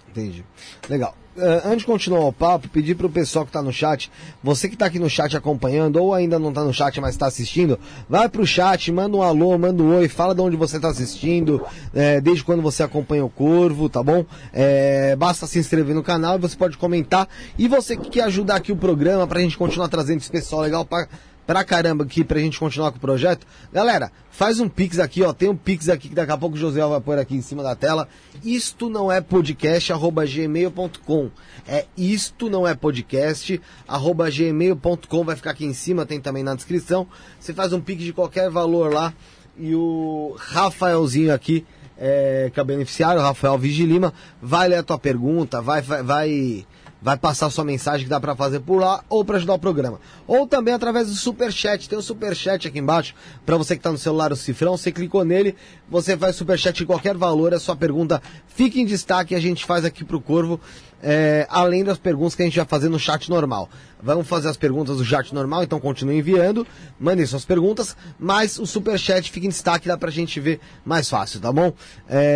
Entendi. 0.10 0.44
Legal. 0.90 1.16
Ah, 1.38 1.62
antes 1.66 1.80
de 1.80 1.86
continuar 1.86 2.26
o 2.26 2.34
papo, 2.34 2.68
pedir 2.68 2.96
pro 2.96 3.10
pessoal 3.10 3.46
que 3.46 3.52
tá 3.52 3.62
no 3.62 3.72
chat, 3.72 4.12
você 4.44 4.68
que 4.68 4.76
tá 4.76 4.86
aqui 4.86 5.00
no 5.00 5.10
chat 5.10 5.38
acompanhando, 5.38 5.98
ou 5.98 6.14
ainda 6.14 6.38
não 6.38 6.52
tá 6.52 6.64
no 6.64 6.74
chat, 6.74 7.00
mas 7.00 7.16
tá 7.16 7.28
assistindo, 7.28 7.80
vai 8.10 8.28
pro 8.28 8.46
chat, 8.46 8.92
manda 8.92 9.16
um 9.16 9.22
alô, 9.22 9.58
manda 9.58 9.82
um 9.82 9.96
oi, 9.96 10.10
fala 10.10 10.36
de 10.36 10.42
onde 10.42 10.58
você 10.58 10.80
tá 10.80 10.90
assistindo, 10.90 11.66
eh, 11.94 12.20
desde 12.20 12.44
quando 12.44 12.62
você 12.62 12.84
acompanha 12.84 13.24
o 13.24 13.30
Corvo, 13.30 13.88
tá 13.88 14.04
bom? 14.04 14.26
Eh, 14.54 15.16
basta 15.18 15.48
se 15.48 15.60
inscrever 15.60 15.96
no 15.96 16.04
canal 16.04 16.36
e 16.36 16.40
você 16.40 16.58
pode 16.58 16.78
comentar. 16.78 17.28
E 17.58 17.68
você 17.68 17.96
que 17.96 18.10
quer 18.10 18.24
ajudar 18.24 18.56
aqui 18.56 18.72
o 18.72 18.76
programa 18.76 19.26
pra 19.26 19.40
gente 19.40 19.58
continuar 19.58 19.88
trazendo 19.88 20.20
esse 20.20 20.30
pessoal 20.30 20.62
legal 20.62 20.84
pra, 20.84 21.08
pra 21.50 21.64
caramba 21.64 22.04
aqui, 22.04 22.24
pra 22.24 22.40
gente 22.40 22.60
continuar 22.60 22.92
com 22.92 22.98
o 22.98 23.02
projeto, 23.02 23.48
galera, 23.74 24.12
faz 24.30 24.60
um 24.60 24.70
pix 24.70 25.00
aqui, 25.00 25.24
ó, 25.24 25.34
tem 25.34 25.50
um 25.50 25.56
pix 25.56 25.90
aqui 25.90 26.08
que 26.08 26.14
daqui 26.14 26.32
a 26.32 26.38
pouco 26.38 26.56
o 26.56 26.60
José 26.60 26.80
vai 26.86 27.02
pôr 27.02 27.18
aqui 27.18 27.36
em 27.36 27.42
cima 27.42 27.64
da 27.64 27.76
tela. 27.76 28.08
Isto 28.46 28.88
não 28.88 29.12
é 29.12 29.20
podcast, 29.20 29.92
arroba 29.92 30.28
gmail.com. 30.28 31.32
É 31.68 31.88
isto 31.98 32.52
não 32.52 32.68
é 32.68 32.76
podcast, 32.76 33.60
arroba 33.88 34.30
gmail.com, 34.30 35.24
vai 35.24 35.36
ficar 35.36 35.50
aqui 35.50 35.66
em 35.66 35.74
cima, 35.74 36.06
tem 36.06 36.22
também 36.22 36.44
na 36.44 36.54
descrição. 36.54 37.08
Você 37.40 37.52
faz 37.52 37.74
um 37.74 37.82
pix 37.82 38.04
de 38.04 38.14
qualquer 38.14 38.52
valor 38.52 38.94
lá 38.94 39.12
e 39.58 39.74
o 39.74 40.36
Rafaelzinho 40.38 41.34
aqui, 41.34 41.66
é, 41.98 42.52
que 42.54 42.60
é 42.60 42.62
o 42.62 42.66
beneficiário, 42.66 43.20
o 43.20 43.24
Rafael 43.24 43.58
Vigilima, 43.58 44.14
vai 44.40 44.68
ler 44.68 44.76
a 44.76 44.84
tua 44.84 45.00
pergunta, 45.00 45.64
vai, 45.64 45.82
vai, 45.82 46.04
vai, 46.04 46.68
vai 47.02 47.18
passar 47.18 47.50
sua 47.50 47.64
mensagem 47.64 48.06
que 48.06 48.10
dá 48.10 48.20
pra 48.20 48.36
fazer 48.36 48.60
por 48.60 48.82
lá 48.82 49.04
ou 49.10 49.24
pra 49.24 49.38
ajudar 49.38 49.54
o 49.54 49.60
programa. 49.60 50.00
Ou 50.28 50.46
também 50.46 50.74
através 50.74 51.08
do 51.08 51.14
Superchat, 51.14 51.88
tem 51.88 51.98
o 51.98 52.02
Superchat 52.02 52.68
aqui 52.68 52.80
embaixo, 52.80 53.16
pra 53.46 53.58
você 53.58 53.76
que 53.76 53.84
tá 53.84 53.92
no 53.92 53.98
celular 53.98 54.32
o 54.32 54.36
cifrão, 54.36 54.78
você 54.78 54.92
clicou 54.92 55.24
nele, 55.24 55.56
você 55.90 56.18
faz 56.18 56.36
Superchat 56.36 56.78
de 56.78 56.86
qualquer 56.86 57.16
valor, 57.16 57.54
a 57.54 57.60
sua 57.60 57.76
pergunta 57.76 58.22
fica 58.48 58.80
em 58.80 58.86
destaque 58.86 59.34
e 59.34 59.38
a 59.38 59.40
gente 59.40 59.66
faz 59.66 59.86
aqui 59.86 60.04
pro 60.04 60.20
Corvo, 60.20 60.60
é, 61.02 61.48
além 61.50 61.84
das 61.84 61.98
perguntas 61.98 62.36
que 62.36 62.42
a 62.42 62.46
gente 62.46 62.58
vai 62.58 62.66
fazer 62.66 62.90
no 62.90 63.00
chat 63.00 63.30
normal. 63.30 63.70
Vamos 64.02 64.28
fazer 64.28 64.48
as 64.48 64.56
perguntas 64.56 64.98
do 64.98 65.04
chat 65.04 65.34
normal, 65.36 65.62
então 65.64 65.78
continue 65.80 66.18
enviando, 66.18 66.66
mandem 66.98 67.26
suas 67.26 67.44
perguntas, 67.44 67.98
mas 68.18 68.58
o 68.58 68.66
Superchat 68.66 69.30
fica 69.30 69.46
em 69.46 69.50
destaque, 69.50 69.90
dá 69.90 69.98
pra 69.98 70.10
gente 70.10 70.40
ver 70.40 70.62
mais 70.86 71.10
fácil, 71.10 71.42
tá 71.42 71.52
bom? 71.52 71.74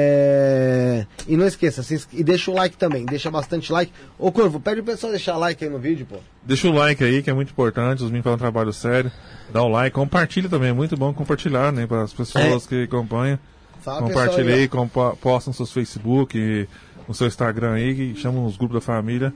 É, 0.08 1.06
E 1.28 1.38
não 1.38 1.45
esqueça, 1.45 1.82
se 1.84 2.04
e 2.12 2.23
deixa 2.23 2.52
o 2.52 2.54
like 2.54 2.76
também, 2.78 3.06
deixa 3.06 3.32
bastante 3.32 3.71
like. 3.71 3.91
Ô 4.19 4.32
Corvo, 4.32 4.60
pede 4.60 4.82
o 4.82 4.84
pessoal 4.84 5.12
deixar 5.12 5.38
like 5.38 5.63
aí 5.63 5.69
no 5.69 5.80
vídeo, 5.80 6.06
pô. 6.06 6.17
Deixa 6.43 6.67
o 6.67 6.73
like 6.73 7.02
aí, 7.04 7.23
que 7.23 7.30
é 7.30 7.34
muito 7.34 7.52
importante. 7.52 7.99
Os 8.04 8.06
meninos 8.10 8.23
fazem 8.26 8.36
um 8.36 8.39
trabalho 8.39 8.73
sério. 8.73 9.12
Dá 9.52 9.62
o 9.63 9.67
like, 9.69 9.93
compartilha 9.95 10.49
também. 10.49 10.69
É 10.69 10.73
muito 10.73 10.97
bom 10.97 11.13
compartilhar, 11.13 11.71
né? 11.71 11.88
Para 11.88 12.04
as 12.04 12.12
pessoas 12.13 12.65
que 12.67 12.84
acompanham. 12.84 13.39
Fala, 13.82 14.02
Compartilhe 14.02 14.52
aí, 14.54 14.67
compa- 14.67 15.15
posta 15.21 15.49
no 15.49 15.54
seus 15.54 15.71
Facebook, 15.71 16.67
no 17.08 17.13
seu 17.13 17.28
Instagram 17.28 17.73
aí, 17.73 17.95
que 18.13 18.19
chama 18.19 18.45
os 18.45 18.58
grupos 18.58 18.76
da 18.76 18.82
família. 18.82 19.34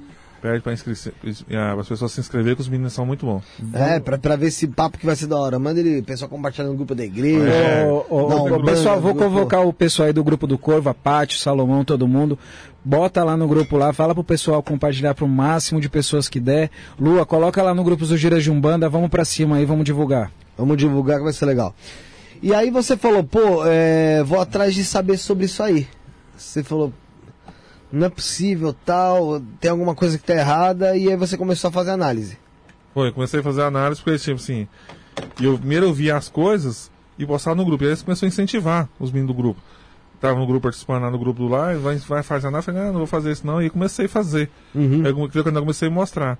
Pede 0.49 0.61
para 0.61 1.81
as 1.81 1.87
pessoas 1.87 2.11
se 2.11 2.19
inscrever, 2.19 2.55
que 2.55 2.61
os 2.61 2.69
meninos 2.69 2.93
são 2.93 3.05
muito 3.05 3.25
bons. 3.25 3.43
É, 3.73 3.99
pra, 3.99 4.17
pra 4.17 4.35
ver 4.35 4.47
esse 4.47 4.67
papo 4.67 4.97
que 4.97 5.05
vai 5.05 5.15
ser 5.15 5.27
da 5.27 5.37
hora. 5.37 5.57
Manda 5.59 5.79
ele, 5.79 6.01
pessoal 6.01 6.29
compartilhando 6.29 6.71
no 6.71 6.75
grupo 6.77 6.93
da 6.95 7.03
igreja. 7.03 7.49
É. 7.49 7.85
Ô, 7.85 8.05
ô, 8.09 8.29
Não, 8.29 8.43
grupo- 8.45 8.65
pessoal, 8.65 8.99
vou 9.01 9.13
convocar 9.15 9.65
o 9.65 9.73
pessoal 9.73 10.07
aí 10.07 10.13
do 10.13 10.23
grupo 10.23 10.47
do 10.47 10.57
Corvo, 10.57 10.89
a 10.89 10.93
Paty, 10.93 11.35
o 11.35 11.39
Salomão, 11.39 11.83
todo 11.83 12.07
mundo. 12.07 12.37
Bota 12.83 13.23
lá 13.23 13.35
no 13.35 13.47
grupo 13.47 13.75
lá, 13.77 13.91
fala 13.91 14.13
pro 14.13 14.23
pessoal 14.23 14.63
compartilhar 14.63 15.13
pro 15.13 15.27
máximo 15.27 15.81
de 15.81 15.89
pessoas 15.89 16.29
que 16.29 16.39
der. 16.39 16.71
Lua, 16.99 17.25
coloca 17.25 17.61
lá 17.61 17.73
no 17.73 17.83
grupo 17.83 18.05
do 18.05 18.15
Gira 18.17 18.39
de 18.39 18.49
Umbanda, 18.49 18.87
vamos 18.87 19.09
pra 19.09 19.25
cima 19.25 19.57
aí, 19.57 19.65
vamos 19.65 19.83
divulgar. 19.83 20.31
Vamos 20.57 20.77
divulgar 20.77 21.17
que 21.17 21.23
vai 21.25 21.33
ser 21.33 21.45
legal. 21.45 21.75
E 22.41 22.53
aí 22.53 22.69
você 22.71 22.95
falou, 22.95 23.23
pô, 23.23 23.63
é, 23.65 24.23
vou 24.23 24.39
atrás 24.39 24.73
de 24.73 24.85
saber 24.85 25.17
sobre 25.17 25.45
isso 25.45 25.61
aí. 25.61 25.87
Você 26.37 26.63
falou, 26.63 26.93
não 27.91 28.07
é 28.07 28.09
possível, 28.09 28.73
tal, 28.85 29.39
tem 29.59 29.71
alguma 29.71 29.95
coisa 29.95 30.17
que 30.17 30.23
tá 30.23 30.33
errada, 30.35 30.95
e 30.97 31.09
aí 31.09 31.15
você 31.15 31.37
começou 31.37 31.69
a 31.69 31.71
fazer 31.71 31.91
análise. 31.91 32.37
Foi, 32.93 33.09
eu 33.09 33.13
comecei 33.13 33.39
a 33.39 33.43
fazer 33.43 33.61
análise 33.63 34.01
porque, 34.01 34.17
tipo 34.19 34.35
assim, 34.35 34.67
eu 35.41 35.57
primeiro 35.57 35.85
eu 35.85 35.93
via 35.93 36.15
as 36.17 36.29
coisas 36.29 36.91
e 37.17 37.25
postava 37.25 37.55
no 37.55 37.65
grupo. 37.65 37.83
E 37.83 37.85
aí 37.85 37.89
eles 37.91 38.01
começaram 38.01 38.27
a 38.27 38.33
incentivar 38.33 38.89
os 38.99 39.11
meninos 39.11 39.35
do 39.35 39.41
grupo. 39.41 39.59
Tava 40.19 40.39
no 40.39 40.47
grupo 40.47 40.63
participando 40.63 41.03
lá 41.03 41.11
no 41.11 41.19
grupo 41.19 41.39
do 41.39 41.47
lá, 41.47 41.73
e 41.75 41.77
vai, 41.77 41.95
vai 41.97 42.23
fazer 42.23 42.47
análise. 42.47 42.67
Eu 42.69 42.73
falei, 42.73 42.89
ah, 42.89 42.91
não 42.91 42.97
vou 42.99 43.07
fazer 43.07 43.31
isso 43.31 43.45
não. 43.45 43.61
E 43.61 43.69
comecei 43.69 44.05
a 44.07 44.09
fazer. 44.09 44.49
Uhum. 44.73 45.03
Aí 45.05 45.11
eu- 45.11 45.15
quando 45.43 45.55
eu 45.55 45.61
comecei 45.61 45.87
a 45.87 45.91
mostrar. 45.91 46.39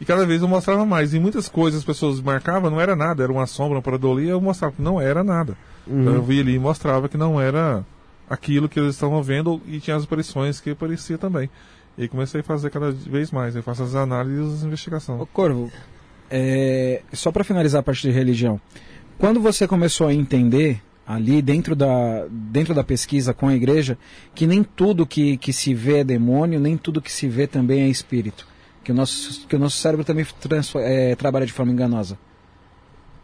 E 0.00 0.04
cada 0.04 0.24
vez 0.24 0.40
eu 0.40 0.46
mostrava 0.46 0.86
mais. 0.86 1.12
E 1.14 1.18
muitas 1.18 1.48
coisas 1.48 1.80
as 1.80 1.84
pessoas 1.84 2.20
marcavam, 2.20 2.70
não 2.70 2.80
era 2.80 2.94
nada, 2.94 3.24
era 3.24 3.32
uma 3.32 3.46
sombra, 3.46 3.74
uma 3.76 3.82
paradolia, 3.82 4.30
eu 4.30 4.40
mostrava 4.40 4.72
que 4.76 4.80
não 4.82 5.00
era 5.00 5.24
nada. 5.24 5.56
Então 5.84 6.14
eu 6.14 6.22
via 6.22 6.40
ali 6.42 6.54
e 6.54 6.58
mostrava 6.60 7.08
que 7.08 7.16
não 7.16 7.40
era 7.40 7.84
aquilo 8.28 8.68
que 8.68 8.78
eles 8.78 8.94
estavam 8.94 9.22
vendo 9.22 9.60
e 9.66 9.80
tinha 9.80 9.96
as 9.96 10.04
aparições 10.04 10.60
que 10.60 10.70
aparecia 10.70 11.18
também. 11.18 11.48
E 11.96 12.06
comecei 12.06 12.40
a 12.40 12.44
fazer 12.44 12.70
cada 12.70 12.92
vez 12.92 13.30
mais. 13.30 13.56
Eu 13.56 13.62
faço 13.62 13.82
as 13.82 13.94
análises 13.94 14.62
e 14.62 14.66
investigações. 14.66 15.20
Ô 15.20 15.26
Corvo, 15.26 15.70
é, 16.30 17.02
só 17.12 17.32
pra 17.32 17.42
finalizar 17.42 17.80
a 17.80 17.82
parte 17.82 18.02
de 18.02 18.10
religião, 18.10 18.60
quando 19.18 19.40
você 19.40 19.66
começou 19.66 20.06
a 20.06 20.14
entender 20.14 20.80
ali 21.06 21.40
dentro 21.40 21.74
da, 21.74 22.26
dentro 22.30 22.74
da 22.74 22.84
pesquisa 22.84 23.32
com 23.32 23.48
a 23.48 23.54
igreja 23.54 23.96
que 24.34 24.46
nem 24.46 24.62
tudo 24.62 25.06
que, 25.06 25.38
que 25.38 25.52
se 25.54 25.72
vê 25.72 26.00
é 26.00 26.04
demônio, 26.04 26.60
nem 26.60 26.76
tudo 26.76 27.00
que 27.00 27.10
se 27.10 27.26
vê 27.26 27.46
também 27.46 27.80
é 27.80 27.88
espírito. 27.88 28.46
Que 28.84 28.92
o 28.92 28.94
nosso, 28.94 29.46
que 29.46 29.56
o 29.56 29.58
nosso 29.58 29.78
cérebro 29.78 30.04
também 30.04 30.24
é, 30.76 31.16
trabalha 31.16 31.46
de 31.46 31.52
forma 31.52 31.72
enganosa. 31.72 32.18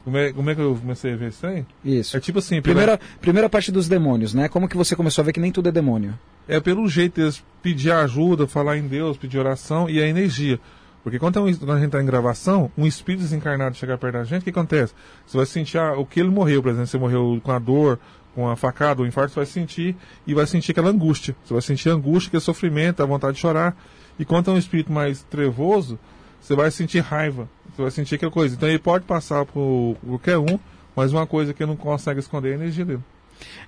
Como 0.04 0.16
é, 0.18 0.32
como 0.32 0.50
é 0.50 0.54
que 0.54 0.60
eu 0.60 0.76
comecei 0.78 1.14
a 1.14 1.16
ver 1.16 1.28
isso 1.30 1.46
aí? 1.46 1.64
Isso. 1.84 2.14
É 2.16 2.20
tipo 2.20 2.38
assim, 2.38 2.60
pela- 2.60 2.62
Primeira, 2.74 3.00
primeira 3.22 3.48
parte 3.48 3.72
dos 3.72 3.88
demônios, 3.88 4.34
né? 4.34 4.48
Como 4.48 4.68
que 4.68 4.76
você 4.76 4.94
começou 4.94 5.22
a 5.22 5.24
ver 5.24 5.32
que 5.32 5.40
nem 5.40 5.50
tudo 5.50 5.68
é 5.68 5.72
demônio? 5.72 6.14
é 6.46 6.60
pelo 6.60 6.86
jeito 6.86 7.18
deles 7.18 7.42
pedir 7.62 7.90
ajuda, 7.90 8.46
falar 8.46 8.76
em 8.76 8.86
Deus, 8.86 9.16
pedir 9.16 9.38
oração 9.38 9.88
e 9.88 10.02
a 10.02 10.06
energia. 10.06 10.60
Porque 11.02 11.18
quando, 11.18 11.42
um- 11.42 11.54
quando 11.54 11.72
a 11.72 11.76
gente 11.76 11.86
está 11.86 12.02
em 12.02 12.06
gravação, 12.06 12.70
um 12.76 12.86
espírito 12.86 13.22
desencarnado 13.22 13.74
chegar 13.76 13.96
perto 13.96 14.12
da 14.14 14.24
gente, 14.24 14.42
o 14.42 14.44
que 14.44 14.50
acontece? 14.50 14.92
Você 15.26 15.38
vai 15.38 15.46
sentir 15.46 15.78
ah, 15.78 15.94
o 15.98 16.04
que 16.04 16.20
ele 16.20 16.28
morreu, 16.28 16.62
por 16.62 16.68
exemplo, 16.68 16.86
você 16.86 16.98
morreu 16.98 17.40
com 17.42 17.50
a 17.50 17.58
dor, 17.58 17.98
com 18.34 18.46
a 18.46 18.56
facada, 18.56 19.00
o 19.00 19.06
infarto, 19.06 19.30
você 19.32 19.36
vai 19.40 19.46
sentir 19.46 19.96
e 20.26 20.34
vai 20.34 20.46
sentir 20.46 20.72
aquela 20.72 20.90
angústia. 20.90 21.34
Você 21.44 21.54
vai 21.54 21.62
sentir 21.62 21.88
a 21.88 21.92
angústia, 21.94 22.28
aquele 22.28 22.42
sofrimento, 22.42 23.02
a 23.02 23.06
vontade 23.06 23.36
de 23.36 23.40
chorar. 23.40 23.74
E 24.18 24.24
quando 24.26 24.50
é 24.50 24.54
um 24.54 24.58
espírito 24.58 24.92
mais 24.92 25.22
trevoso, 25.22 25.98
você 26.44 26.54
vai 26.54 26.70
sentir 26.70 27.00
raiva, 27.00 27.48
você 27.74 27.82
vai 27.82 27.90
sentir 27.90 28.16
aquela 28.16 28.30
coisa. 28.30 28.54
Então 28.54 28.68
ele 28.68 28.78
pode 28.78 29.04
passar 29.04 29.44
por 29.46 29.96
qualquer 30.06 30.36
um, 30.38 30.58
mas 30.94 31.12
uma 31.12 31.26
coisa 31.26 31.54
que 31.54 31.64
não 31.64 31.74
consegue 31.76 32.20
esconder 32.20 32.50
é 32.50 32.52
a 32.52 32.54
energia 32.56 32.84
dele. 32.84 33.00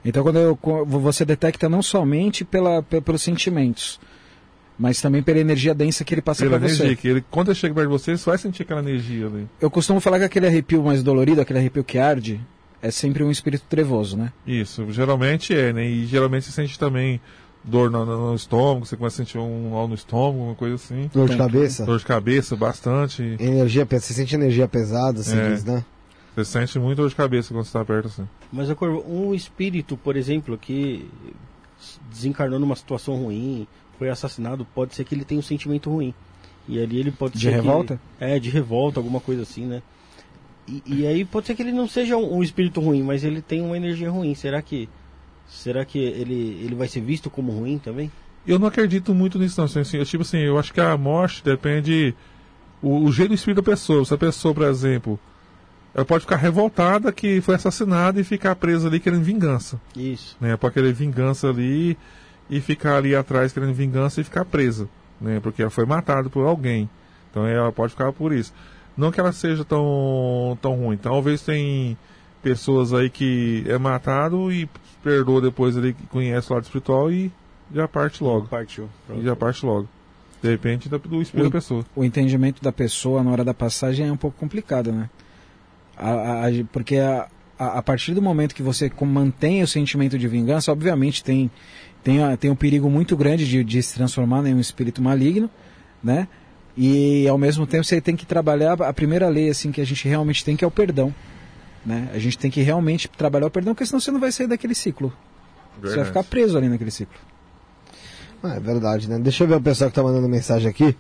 Então 0.05 0.23
quando 0.23 0.39
eu, 0.39 0.59
você 0.87 1.25
detecta 1.25 1.69
não 1.69 1.83
somente 1.83 2.45
pela, 2.45 2.83
pe- 2.83 3.01
pelos 3.01 3.23
sentimentos, 3.23 3.99
mas 4.79 5.01
também 5.01 5.23
pela 5.23 5.39
energia 5.39 5.75
densa 5.75 6.05
que 6.05 6.13
ele 6.15 6.21
passa 6.23 6.47
para 6.47 6.57
energia, 6.59 6.87
você. 6.89 6.97
que 6.97 7.09
ele, 7.09 7.25
quando 7.31 7.49
ele 7.49 7.55
chega 7.55 7.75
perto 7.75 7.87
de 7.87 7.93
você, 7.93 8.17
você 8.17 8.29
vai 8.31 8.39
sentir 8.39 8.63
aquela 8.63 8.81
energia 8.81 9.27
ali. 9.27 9.49
Eu 9.61 9.71
costumo 9.71 9.99
falar 10.01 10.19
que 10.19 10.25
aquele 10.27 10.47
arrepio 10.47 10.83
mais 10.83 11.03
dolorido, 11.03 11.41
aquele 11.41 11.59
arrepio 11.59 11.83
que 11.83 11.99
arde, 11.99 12.41
é 12.83 12.91
sempre 12.91 13.25
um 13.25 13.31
espírito 13.31 13.65
trevoso, 13.69 14.17
né? 14.19 14.33
Isso, 14.47 14.87
geralmente 14.93 15.55
é, 15.55 15.73
né? 15.73 15.85
E 15.87 16.05
geralmente 16.05 16.45
você 16.45 16.53
sente 16.53 16.79
também 16.79 17.21
dor 17.67 17.91
no, 17.91 18.07
no- 18.07 18.35
estômago, 18.35 18.87
você 18.87 18.97
começa 18.97 19.21
a 19.21 19.25
sentir 19.25 19.39
um 19.39 19.71
mal 19.71 19.89
no 19.89 19.95
estômago, 19.95 20.45
uma 20.45 20.55
coisa 20.55 20.77
assim. 20.77 21.11
Dor 21.13 21.29
de 21.29 21.37
cabeça? 21.37 21.85
Dor 21.85 21.99
de 21.99 22.05
cabeça, 22.07 22.57
bastante. 22.57 23.23
Energia, 23.41 23.85
você 23.85 24.15
sente 24.15 24.35
energia 24.35 24.69
pesada, 24.69 25.23
você 25.23 25.37
É. 25.37 25.51
diz, 25.51 25.65
né? 25.65 25.85
Você 26.35 26.45
sente 26.45 26.79
muito 26.79 26.99
dor 26.99 27.09
de 27.09 27.15
cabeça 27.17 27.53
quando 27.53 27.65
você 27.65 27.69
está 27.71 27.85
perto 27.85 28.07
assim. 28.09 28.29
Mas, 28.53 28.73
Corvo, 28.75 29.03
um 29.09 29.35
espírito, 29.35 29.97
por 29.97 30.17
exemplo, 30.17 30.57
que 30.57 31.09
desencarnou 32.11 32.59
numa 32.59 32.77
situação 32.77 33.17
ruim, 33.17 33.67
foi 33.99 34.09
assassinado, 34.11 34.67
pode 34.75 34.95
ser 34.95 35.05
que 35.05 35.15
ele 35.15 35.25
tenha 35.25 35.39
um 35.39 35.43
sentimento 35.43 35.91
ruim. 35.91 36.15
E 36.69 36.81
ali 36.83 36.99
ele 36.99 37.11
pode 37.11 37.35
De 37.39 37.41
ser. 37.45 37.51
que- 37.51 37.55
revolta? 37.57 38.01
é, 38.21 38.39
de 38.39 38.51
revolta, 38.51 38.99
alguma 39.01 39.21
coisa 39.21 39.43
assim, 39.43 39.65
né? 39.65 39.83
E, 40.69 40.83
e 40.85 41.07
aí 41.07 41.25
pode 41.25 41.47
ser 41.47 41.55
que 41.55 41.63
ele 41.63 41.73
não 41.73 41.87
seja 41.89 42.17
um, 42.17 42.39
um 42.39 42.43
espírito 42.43 42.81
ruim, 42.81 43.03
mas 43.03 43.23
ele 43.25 43.41
tem 43.41 43.63
uma 43.63 43.77
energia 43.77 44.11
ruim. 44.11 44.35
Será 44.35 44.61
que. 44.61 44.89
Será 45.49 45.85
que 45.85 45.99
ele, 45.99 46.61
ele 46.65 46.75
vai 46.75 46.89
ser 46.89 47.01
visto 47.01 47.31
como 47.31 47.53
ruim 47.53 47.79
também? 47.79 48.11
Eu 48.47 48.59
não 48.59 48.69
acredito 48.69 49.15
muito 49.15 49.39
nisso, 49.39 49.61
não. 49.61 49.65
Assim, 49.65 49.97
eu, 49.97 50.05
tipo 50.05 50.23
assim, 50.23 50.39
eu 50.39 50.59
acho 50.59 50.73
que 50.73 50.81
a 50.81 50.97
morte 50.97 51.43
depende. 51.45 52.15
O, 52.83 53.05
o 53.05 53.13
jeito 53.13 53.31
do 53.31 53.35
espírito 53.35 53.63
da 53.63 53.71
pessoa. 53.71 54.05
Se 54.05 54.15
a 54.15 54.19
pessoa, 54.19 54.55
por 54.55 54.65
exemplo, 54.65 55.19
ela 55.95 56.05
pode 56.05 56.23
ficar 56.23 56.37
revoltada 56.37 57.11
que 57.11 57.41
foi 57.41 57.55
assassinada 57.55 58.21
e 58.21 58.25
ficar 58.25 58.55
presa 58.55 58.87
ali 58.87 59.01
querendo 59.01 59.25
vingança. 59.25 59.81
Isso. 59.97 60.37
né? 60.41 60.57
Pode 60.57 60.75
querer 60.75 60.93
vingança 60.93 61.49
ali 61.49 61.97
e 62.51 62.61
ficar 62.61 62.99
ali 62.99 63.17
atrás 63.17 63.53
querendo 63.53 63.73
vingança 63.73 64.21
e 64.21 64.25
ficar 64.25 64.45
presa, 64.45 64.89
né? 65.21 65.41
Porque 65.41 65.63
ela 65.63 65.71
foi 65.71 65.87
matada 65.87 66.29
por 66.29 66.47
alguém. 66.47 66.89
Então 67.31 67.47
ela 67.47 67.73
pode 67.73 67.93
ficar 67.93 68.13
por 68.13 68.33
isso. 68.33 68.53
Não 68.97 69.11
que 69.11 69.19
ela 69.19 69.33
seja 69.33 69.65
tão, 69.65 70.57
tão 70.61 70.75
ruim. 70.77 70.97
Talvez 70.97 71.43
tem 71.43 71.97
pessoas 72.43 72.93
aí 72.93 73.11
que 73.11 73.65
é 73.67 73.77
matado 73.77 74.53
e 74.53 74.69
perdoa 75.07 75.41
depois 75.41 75.77
ali 75.77 75.95
que 75.95 76.05
conhece 76.09 76.51
o 76.51 76.55
lado 76.55 76.65
espiritual 76.65 77.13
e 77.13 77.31
já 77.73 77.87
parte 77.87 78.25
logo. 78.25 78.49
Partiu. 78.49 78.89
E 79.17 79.23
já 79.23 79.37
parte 79.37 79.65
logo. 79.65 79.89
De 80.43 80.49
repente 80.51 80.89
da- 80.89 80.99
do 80.99 81.23
espírito 81.23 81.45
Ui. 81.47 81.51
da 81.51 81.51
pessoa. 81.51 81.85
O 81.95 82.05
entendimento 82.05 82.61
da 82.61 82.73
pessoa 82.73 83.23
na 83.23 83.31
hora 83.31 83.45
da 83.45 83.55
passagem 83.55 84.09
é 84.09 84.13
um 84.13 84.17
pouco 84.17 84.37
complicado, 84.39 84.91
né? 84.91 85.09
A- 85.97 86.47
a- 86.49 86.65
porque 86.73 86.97
a, 86.97 87.29
a, 87.59 87.79
a 87.79 87.83
partir 87.83 88.15
do 88.15 88.21
momento 88.21 88.53
que 88.55 88.63
você 88.63 88.91
mantém 89.03 89.63
o 89.63 89.67
sentimento 89.69 90.19
de 90.19 90.27
vingança, 90.27 90.73
obviamente 90.73 91.23
tem, 91.23 91.49
tem, 92.03 92.19
tem 92.39 92.51
um 92.51 92.57
perigo 92.57 92.91
muito 92.91 93.17
grande 93.17 93.47
de, 93.49 93.63
de 93.63 93.83
se 93.83 93.95
transformar 93.95 94.45
em 94.47 94.55
um 94.55 94.61
espírito 94.61 95.01
maligno, 95.01 95.49
né? 96.03 96.27
E 96.77 97.27
ao 97.29 97.39
mesmo 97.39 97.65
tempo 97.67 97.85
você 97.85 98.01
tem 98.01 98.15
que 98.17 98.27
trabalhar 98.27 98.83
a 98.83 98.93
primeira 98.93 99.29
lei 99.29 99.49
assim 99.49 99.71
que 99.73 99.81
a 99.81 99.87
gente 99.87 100.07
realmente 100.07 100.45
tem 100.45 100.57
que 100.57 100.65
é 100.65 100.69
o 100.69 100.71
perdão, 100.71 101.15
né? 101.87 102.11
A 102.13 102.19
gente 102.19 102.37
tem 102.37 102.51
que 102.51 102.61
realmente 102.61 103.09
trabalhar 103.09 103.47
o 103.47 103.51
perdão, 103.51 103.73
porque 103.75 103.87
senão 103.87 104.01
você 104.01 104.11
não 104.11 104.19
vai 104.21 104.33
sair 104.33 104.49
daquele 104.49 104.75
ciclo. 104.75 105.13
Você 105.81 105.97
vai 105.97 106.05
ficar 106.05 106.25
preso 106.25 106.59
ali 106.59 106.69
naquele 106.69 106.91
ciclo. 106.91 107.17
Ah, 108.43 108.57
é 108.57 108.61
verdade, 108.61 109.09
né? 109.09 109.19
Deixa 109.19 109.45
eu 109.45 109.49
ver 109.49 109.57
o 109.57 109.61
pessoal 109.61 109.89
que 109.89 109.95
tá 109.97 110.03
mandando 110.03 110.29
mensagem 110.29 110.69
aqui. 110.69 110.97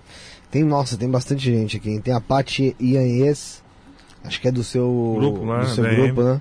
Tem, 0.50 0.62
nossa, 0.62 0.96
tem 0.96 1.10
bastante 1.10 1.44
gente 1.44 1.76
aqui. 1.76 1.90
hein? 1.90 2.00
Tem 2.00 2.14
a 2.14 2.20
Paty 2.20 2.76
Ianhes, 2.80 3.62
acho 4.24 4.40
que 4.40 4.48
é 4.48 4.52
do 4.52 4.62
seu 4.62 5.16
Grupo 5.18 5.44
lá, 5.44 5.60
do 5.60 5.68
seu 5.68 5.84
grupo, 5.84 6.22
né? 6.22 6.40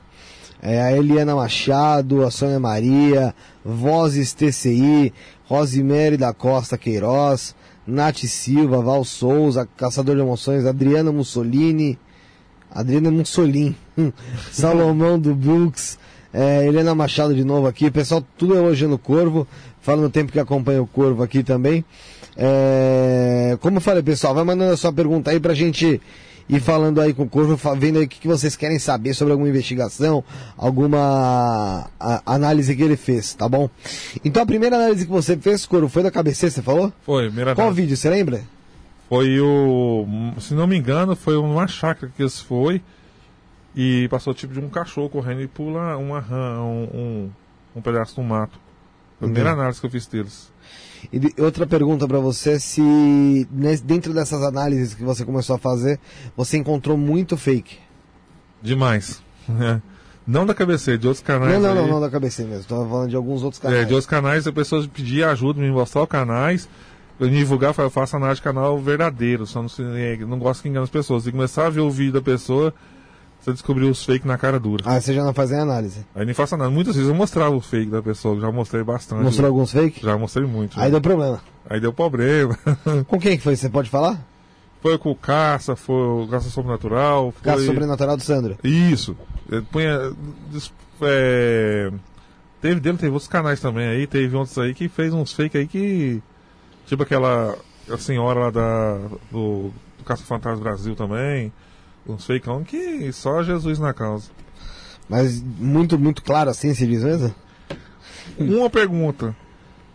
É 0.61 0.81
a 0.81 0.91
Eliana 0.95 1.35
Machado, 1.35 2.23
a 2.23 2.31
Sônia 2.31 2.59
Maria, 2.59 3.35
Vozes 3.63 4.33
TCI, 4.33 5.13
Rosemary 5.45 6.17
da 6.17 6.33
Costa 6.33 6.77
Queiroz, 6.77 7.55
Nath 7.85 8.19
Silva, 8.25 8.81
Val 8.81 9.03
Souza, 9.03 9.67
Caçador 9.77 10.15
de 10.15 10.21
Emoções, 10.21 10.65
Adriana 10.65 11.11
Mussolini, 11.11 11.99
Adriana 12.71 13.11
Mussolini, 13.11 13.75
Salomão 14.51 15.17
do 15.19 15.33
Brooks, 15.35 15.97
é, 16.33 16.65
Helena 16.67 16.93
Machado 16.95 17.33
de 17.33 17.43
novo 17.43 17.67
aqui, 17.67 17.89
pessoal 17.91 18.23
tudo 18.37 18.55
elogiando 18.55 18.95
o 18.95 18.99
Corvo, 18.99 19.47
fala 19.81 20.01
no 20.01 20.09
tempo 20.09 20.31
que 20.31 20.39
acompanha 20.39 20.81
o 20.81 20.87
Corvo 20.87 21.23
aqui 21.23 21.43
também. 21.43 21.83
É, 22.37 23.57
como 23.61 23.77
eu 23.77 23.81
falei, 23.81 24.03
pessoal, 24.03 24.33
vai 24.35 24.43
mandando 24.43 24.73
a 24.73 24.77
sua 24.77 24.91
pergunta 24.91 25.31
aí 25.31 25.39
pra 25.39 25.53
gente 25.53 26.01
ir 26.47 26.59
falando 26.59 27.01
aí 27.01 27.13
com 27.13 27.23
o 27.23 27.29
Corvo, 27.29 27.57
vendo 27.77 27.97
aí 27.97 28.05
o 28.05 28.07
que, 28.07 28.19
que 28.19 28.27
vocês 28.27 28.55
querem 28.55 28.77
saber 28.77 29.13
sobre 29.13 29.31
alguma 29.31 29.49
investigação, 29.49 30.23
alguma 30.57 31.89
a- 31.99 32.21
análise 32.25 32.75
que 32.75 32.83
ele 32.83 32.97
fez, 32.97 33.33
tá 33.33 33.47
bom? 33.49 33.69
Então 34.23 34.43
a 34.43 34.45
primeira 34.45 34.75
análise 34.75 35.05
que 35.05 35.11
você 35.11 35.35
fez, 35.37 35.65
Corvo, 35.65 35.87
foi 35.89 36.03
da 36.03 36.11
cabeceira, 36.11 36.53
você 36.53 36.61
falou? 36.61 36.91
Foi, 37.05 37.27
primeira 37.27 37.55
Qual 37.55 37.71
vídeo, 37.71 37.95
você 37.97 38.09
lembra? 38.09 38.41
Foi 39.09 39.39
o. 39.39 40.05
Se 40.39 40.53
não 40.53 40.67
me 40.67 40.75
engano, 40.77 41.15
foi 41.15 41.37
uma 41.37 41.67
chácara 41.67 42.11
que 42.15 42.21
eles 42.23 42.39
foi 42.39 42.81
e 43.75 44.07
passou 44.09 44.33
tipo 44.33 44.53
de 44.53 44.59
um 44.59 44.69
cachorro 44.69 45.09
correndo 45.09 45.41
e 45.41 45.47
pula 45.47 45.97
uma 45.97 46.19
rã, 46.19 46.61
um, 46.61 46.83
um, 46.93 47.29
um 47.75 47.81
pedaço 47.81 48.15
do 48.15 48.23
mato. 48.23 48.57
Primeira 49.19 49.49
Entendi. 49.49 49.59
análise 49.59 49.79
que 49.79 49.85
eu 49.85 49.91
fiz 49.91 50.07
deles. 50.07 50.51
E 51.11 51.41
outra 51.41 51.67
pergunta 51.67 52.07
pra 52.07 52.19
você, 52.19 52.59
se 52.59 53.47
dentro 53.83 54.13
dessas 54.13 54.41
análises 54.41 54.93
que 54.93 55.03
você 55.03 55.23
começou 55.23 55.55
a 55.55 55.59
fazer, 55.59 55.99
você 56.35 56.57
encontrou 56.57 56.97
muito 56.97 57.37
fake. 57.37 57.77
Demais. 58.61 59.21
Não 60.27 60.43
da 60.43 60.55
cabeceira, 60.55 60.97
de 60.97 61.07
outros 61.07 61.23
canais. 61.23 61.53
Não, 61.53 61.61
não, 61.61 61.75
não, 61.75 61.87
não 61.87 62.01
da 62.01 62.09
cabeceira 62.09 62.49
mesmo. 62.49 62.65
Tô 62.65 62.83
falando 62.87 63.09
de 63.11 63.15
alguns 63.15 63.43
outros 63.43 63.63
É, 63.63 63.67
canais. 63.67 63.87
de 63.87 63.93
outros 63.93 64.09
canais, 64.09 64.47
as 64.47 64.53
pessoas 64.53 64.87
pediam 64.87 65.29
ajuda, 65.29 65.61
me 65.61 65.69
mostrar 65.69 66.01
os 66.01 66.09
canais, 66.09 66.67
pra 67.15 67.27
me 67.27 67.37
divulgar, 67.37 67.75
eu 67.77 67.83
eu 67.83 67.89
faço 67.91 68.15
análise 68.15 68.37
de 68.37 68.41
canal 68.43 68.79
verdadeiro, 68.79 69.45
só 69.45 69.61
não, 69.61 69.69
é, 69.95 70.17
não 70.17 70.39
gosto 70.39 70.63
que 70.63 70.69
engane 70.69 70.83
as 70.83 70.89
pessoas. 70.89 71.27
E 71.27 71.31
começar 71.31 71.67
a 71.67 71.69
ver 71.69 71.81
o 71.81 71.91
vídeo 71.91 72.13
da 72.13 72.23
pessoa, 72.23 72.73
você 73.45 73.53
descobriu 73.53 73.89
os 73.89 74.03
fake 74.03 74.27
na 74.27 74.39
cara 74.39 74.59
dura. 74.59 74.83
Ah, 74.87 74.99
você 74.99 75.13
já 75.13 75.23
não 75.23 75.33
faz 75.33 75.51
nem 75.51 75.59
análise. 75.59 76.03
Aí 76.15 76.25
nem 76.25 76.33
faço 76.33 76.57
nada. 76.57 76.71
Muitas 76.71 76.95
vezes 76.95 77.07
eu 77.07 77.15
mostrava 77.15 77.55
o 77.55 77.61
fake 77.61 77.91
da 77.91 78.01
pessoa, 78.01 78.39
já 78.41 78.51
mostrei 78.51 78.83
bastante. 78.83 79.21
Mostrou 79.21 79.47
alguns 79.47 79.71
fake? 79.71 80.01
Já 80.01 80.17
mostrei 80.17 80.47
muito. 80.47 80.79
Aí 80.79 80.85
já. 80.85 80.89
deu 80.89 81.01
problema. 81.01 81.41
Aí 81.69 81.79
deu 81.79 81.93
problema. 81.93 82.57
Com 83.07 83.19
quem 83.19 83.37
que 83.37 83.43
foi? 83.43 83.55
Você 83.55 83.69
pode 83.69 83.89
falar? 83.89 84.19
foi 84.81 84.99
com 84.99 85.09
o 85.09 85.15
Caça, 85.15 85.75
foi 85.75 85.95
o 85.95 86.27
Caça 86.27 86.47
Sobrenatural. 86.51 87.31
Foi... 87.31 87.41
Caso 87.41 87.65
sobrenatural 87.65 88.15
do 88.15 88.21
Sandro. 88.21 88.55
Isso. 88.63 89.17
Punha. 89.71 90.13
é, 91.01 91.91
Teve 92.61 92.79
dele, 92.79 92.97
teve 92.97 93.11
outros 93.11 93.27
canais 93.27 93.59
também 93.59 93.87
aí, 93.87 94.07
teve 94.07 94.35
outros 94.35 94.57
aí 94.57 94.73
que 94.73 94.87
fez 94.87 95.13
uns 95.13 95.33
fake 95.33 95.57
aí 95.57 95.67
que. 95.67 96.21
Tipo 96.87 97.03
aquela. 97.03 97.55
A 97.89 97.97
senhora 97.97 98.39
lá 98.39 98.49
da. 98.49 98.97
Do, 99.31 99.71
do 99.97 100.03
Caça 100.03 100.23
Fantasma 100.23 100.63
Brasil 100.63 100.95
também. 100.95 101.51
Uns 102.07 102.25
fake 102.25 102.47
que 102.67 103.11
só 103.11 103.41
Jesus 103.41 103.79
na 103.79 103.93
causa. 103.93 104.29
Mas 105.09 105.41
muito, 105.41 105.97
muito 105.97 106.23
claro 106.23 106.49
assim, 106.49 106.73
se 106.73 106.85
diz 106.85 107.03
mesmo? 107.03 107.33
Uma 108.39 108.69
pergunta. 108.69 109.35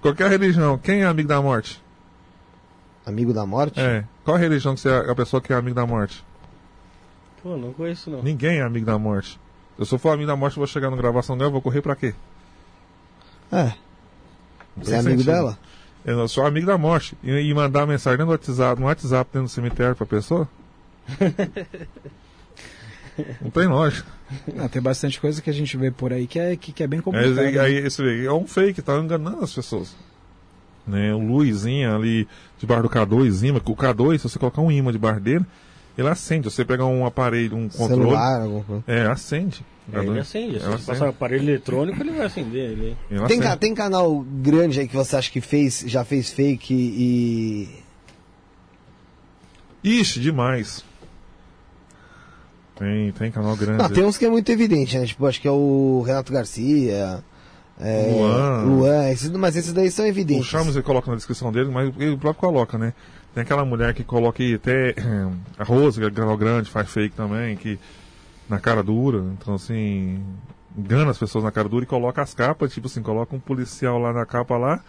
Qualquer 0.00 0.30
religião, 0.30 0.78
quem 0.78 1.02
é 1.02 1.06
amigo 1.06 1.28
da 1.28 1.40
morte? 1.42 1.82
Amigo 3.04 3.32
da 3.32 3.44
morte? 3.44 3.80
É. 3.80 4.04
Qual 4.24 4.36
a 4.36 4.40
religião 4.40 4.74
que 4.74 4.80
você 4.80 4.88
é 4.88 5.10
a 5.10 5.14
pessoa 5.14 5.40
que 5.40 5.52
é 5.52 5.56
amigo 5.56 5.74
da 5.74 5.86
morte? 5.86 6.24
Pô, 7.42 7.56
não 7.56 7.72
conheço 7.72 8.10
não. 8.10 8.22
Ninguém 8.22 8.58
é 8.58 8.62
amigo 8.62 8.86
da 8.86 8.98
morte. 8.98 9.32
Se 9.76 9.82
eu 9.82 9.86
sou 9.86 9.98
for 9.98 10.10
amigo 10.10 10.26
da 10.26 10.36
morte, 10.36 10.56
eu 10.56 10.60
vou 10.60 10.66
chegar 10.66 10.90
na 10.90 10.96
gravação 10.96 11.36
dela, 11.36 11.48
eu 11.48 11.52
vou 11.52 11.62
correr 11.62 11.80
pra 11.80 11.96
quê? 11.96 12.14
É. 13.50 13.72
Você 14.76 14.94
é 14.94 14.98
amigo 14.98 15.18
sentido. 15.18 15.26
dela? 15.26 15.58
Eu 16.04 16.28
sou 16.28 16.46
amigo 16.46 16.66
da 16.66 16.78
morte. 16.78 17.16
E, 17.22 17.30
e 17.30 17.54
mandar 17.54 17.86
mensagem 17.86 18.18
dentro 18.18 18.26
do 18.26 18.32
WhatsApp, 18.32 18.80
no 18.80 18.86
WhatsApp 18.86 19.30
dentro 19.32 19.48
do 19.48 19.50
cemitério 19.50 19.96
pra 19.96 20.06
pessoa? 20.06 20.48
Não 23.42 23.50
tem 23.50 23.66
lógica. 23.66 24.08
Ah, 24.58 24.68
tem 24.68 24.80
bastante 24.80 25.20
coisa 25.20 25.42
que 25.42 25.50
a 25.50 25.52
gente 25.52 25.76
vê 25.76 25.90
por 25.90 26.12
aí 26.12 26.26
que 26.26 26.38
é, 26.38 26.56
que, 26.56 26.72
que 26.72 26.82
é 26.82 26.86
bem 26.86 27.00
É, 27.00 27.02
complicado. 27.02 27.34
né? 27.34 27.58
aí 27.58 27.74
esse 27.76 28.00
aí 28.02 28.24
é 28.24 28.32
um 28.32 28.46
fake, 28.46 28.80
tá 28.80 28.96
enganando 28.98 29.42
as 29.44 29.52
pessoas. 29.52 29.94
Né? 30.86 31.12
O 31.12 31.18
Luizinho 31.18 31.94
ali 31.94 32.26
debaixo 32.58 32.84
do 32.84 32.88
K2, 32.88 33.46
imã, 33.46 33.60
que 33.60 33.70
o 33.70 33.76
K2, 33.76 34.18
se 34.18 34.22
você 34.28 34.38
colocar 34.38 34.62
um 34.62 34.72
imã 34.72 34.90
debaixo 34.90 35.20
dele, 35.20 35.44
ele 35.98 36.08
acende. 36.08 36.48
Se 36.48 36.56
você 36.56 36.64
pegar 36.64 36.86
um 36.86 37.04
aparelho, 37.04 37.56
um 37.56 37.68
controle, 37.68 38.02
Celular, 38.02 38.40
alguma 38.40 38.64
coisa. 38.64 38.84
é, 38.86 39.06
acende. 39.06 39.62
É, 39.92 39.98
ele 39.98 40.08
K2, 40.12 40.18
acende. 40.20 40.60
Se 40.60 40.66
você 40.66 40.84
passar 40.86 41.06
um 41.06 41.10
aparelho 41.10 41.42
eletrônico, 41.42 42.00
ele 42.02 42.12
vai 42.12 42.24
acender. 42.26 42.70
Ele... 42.70 42.96
ele 43.10 43.26
Tem, 43.26 43.40
ca- 43.40 43.56
tem 43.56 43.74
canal 43.74 44.20
grande 44.20 44.80
aí 44.80 44.88
que 44.88 44.96
você 44.96 45.16
acha 45.16 45.30
que 45.30 45.40
fez, 45.42 45.84
já 45.86 46.04
fez 46.04 46.30
fake 46.30 46.72
e. 46.72 47.68
Ixi, 49.82 50.20
demais. 50.20 50.84
Tem, 52.80 53.12
tem 53.12 53.30
canal 53.30 53.54
grande. 53.56 53.92
Tem 53.92 54.02
uns 54.02 54.16
que 54.16 54.24
é 54.24 54.30
muito 54.30 54.50
evidente, 54.50 54.98
né? 54.98 55.04
Tipo, 55.04 55.26
acho 55.26 55.38
que 55.38 55.46
é 55.46 55.50
o 55.50 56.02
Renato 56.06 56.32
Garcia. 56.32 57.22
É, 57.78 58.10
Luan. 58.10 58.62
Luan, 58.64 59.08
esses, 59.10 59.30
mas 59.32 59.54
esses 59.54 59.74
daí 59.74 59.90
são 59.90 60.06
O 60.06 60.08
evidentes. 60.08 60.46
Chames 60.46 60.74
ele 60.74 60.82
coloca 60.82 61.10
na 61.10 61.16
descrição 61.18 61.52
dele, 61.52 61.70
mas 61.70 61.92
ele 61.98 62.16
próprio 62.16 62.40
coloca, 62.40 62.78
né? 62.78 62.94
Tem 63.34 63.42
aquela 63.42 63.66
mulher 63.66 63.92
que 63.92 64.02
coloca 64.02 64.42
aí 64.42 64.54
até 64.54 64.94
a 65.58 65.64
Rose, 65.64 66.00
que 66.00 66.06
é 66.06 66.10
canal 66.10 66.38
grande, 66.38 66.70
faz 66.70 66.88
fake 66.88 67.14
também, 67.14 67.54
que 67.54 67.78
na 68.48 68.58
cara 68.58 68.82
dura, 68.82 69.24
então 69.38 69.54
assim, 69.54 70.24
engana 70.76 71.10
as 71.10 71.18
pessoas 71.18 71.44
na 71.44 71.52
cara 71.52 71.68
dura 71.68 71.84
e 71.84 71.86
coloca 71.86 72.22
as 72.22 72.32
capas, 72.32 72.72
tipo 72.72 72.86
assim, 72.86 73.02
coloca 73.02 73.36
um 73.36 73.38
policial 73.38 73.98
lá 73.98 74.10
na 74.10 74.24
capa 74.24 74.56
lá, 74.56 74.82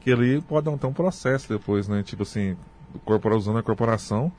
que 0.00 0.10
ele 0.10 0.40
pode 0.42 0.66
dar 0.66 0.74
até 0.74 0.86
um 0.86 0.92
processo 0.92 1.48
depois, 1.48 1.88
né? 1.88 2.04
Tipo 2.04 2.22
assim, 2.22 2.56
o 2.94 3.00
corpora, 3.00 3.36
usando 3.36 3.58
a 3.58 3.62
corporação 3.64 4.32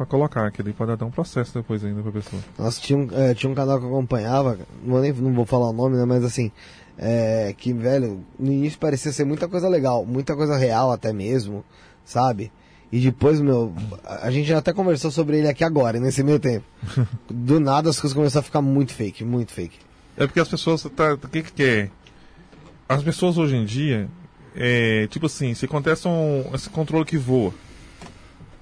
pra 0.00 0.06
colocar, 0.06 0.50
que 0.50 0.62
ele 0.62 0.72
pode 0.72 0.96
dar 0.96 1.04
um 1.04 1.10
processo 1.10 1.52
depois 1.52 1.84
ainda 1.84 2.00
pra 2.00 2.10
pessoa. 2.10 2.42
Nossa, 2.58 2.80
tinha 2.80 2.98
um, 2.98 3.08
é, 3.12 3.34
tinha 3.34 3.50
um 3.50 3.54
canal 3.54 3.78
que 3.78 3.84
eu 3.84 3.90
acompanhava, 3.90 4.58
não 4.82 4.92
vou, 4.92 5.00
nem, 5.02 5.12
não 5.12 5.34
vou 5.34 5.44
falar 5.44 5.68
o 5.68 5.72
nome, 5.74 5.96
né? 5.96 6.06
Mas 6.06 6.24
assim, 6.24 6.50
é, 6.96 7.54
que, 7.56 7.74
velho, 7.74 8.24
no 8.38 8.50
início 8.50 8.78
parecia 8.78 9.12
ser 9.12 9.26
muita 9.26 9.46
coisa 9.46 9.68
legal, 9.68 10.06
muita 10.06 10.34
coisa 10.34 10.56
real 10.56 10.90
até 10.90 11.12
mesmo, 11.12 11.62
sabe? 12.02 12.50
E 12.90 12.98
depois, 12.98 13.42
meu, 13.42 13.74
a 14.02 14.28
a 14.28 14.30
gente 14.30 14.48
já 14.48 14.58
até 14.58 14.72
conversou 14.72 15.10
sobre 15.10 15.38
ele 15.38 15.48
aqui 15.48 15.62
agora, 15.62 16.00
nesse 16.00 16.22
meio 16.22 16.38
tempo. 16.38 16.64
Do 17.28 17.60
nada 17.60 17.90
as 17.90 18.00
coisas 18.00 18.16
começaram 18.16 18.40
a 18.40 18.44
ficar 18.44 18.62
muito 18.62 18.94
fake, 18.94 19.22
muito 19.22 19.52
fake. 19.52 19.78
É 20.16 20.26
porque 20.26 20.40
as 20.40 20.48
pessoas. 20.48 20.82
Tá, 20.96 21.12
o 21.12 21.28
que 21.28 21.42
que 21.42 21.62
é? 21.62 21.90
As 22.88 23.02
pessoas 23.02 23.36
hoje 23.36 23.54
em 23.54 23.66
dia. 23.66 24.08
É, 24.56 25.06
tipo 25.08 25.26
assim, 25.26 25.54
se 25.54 25.66
acontece 25.66 26.08
um, 26.08 26.50
esse 26.54 26.70
controle 26.70 27.04
que 27.04 27.16
voa. 27.16 27.52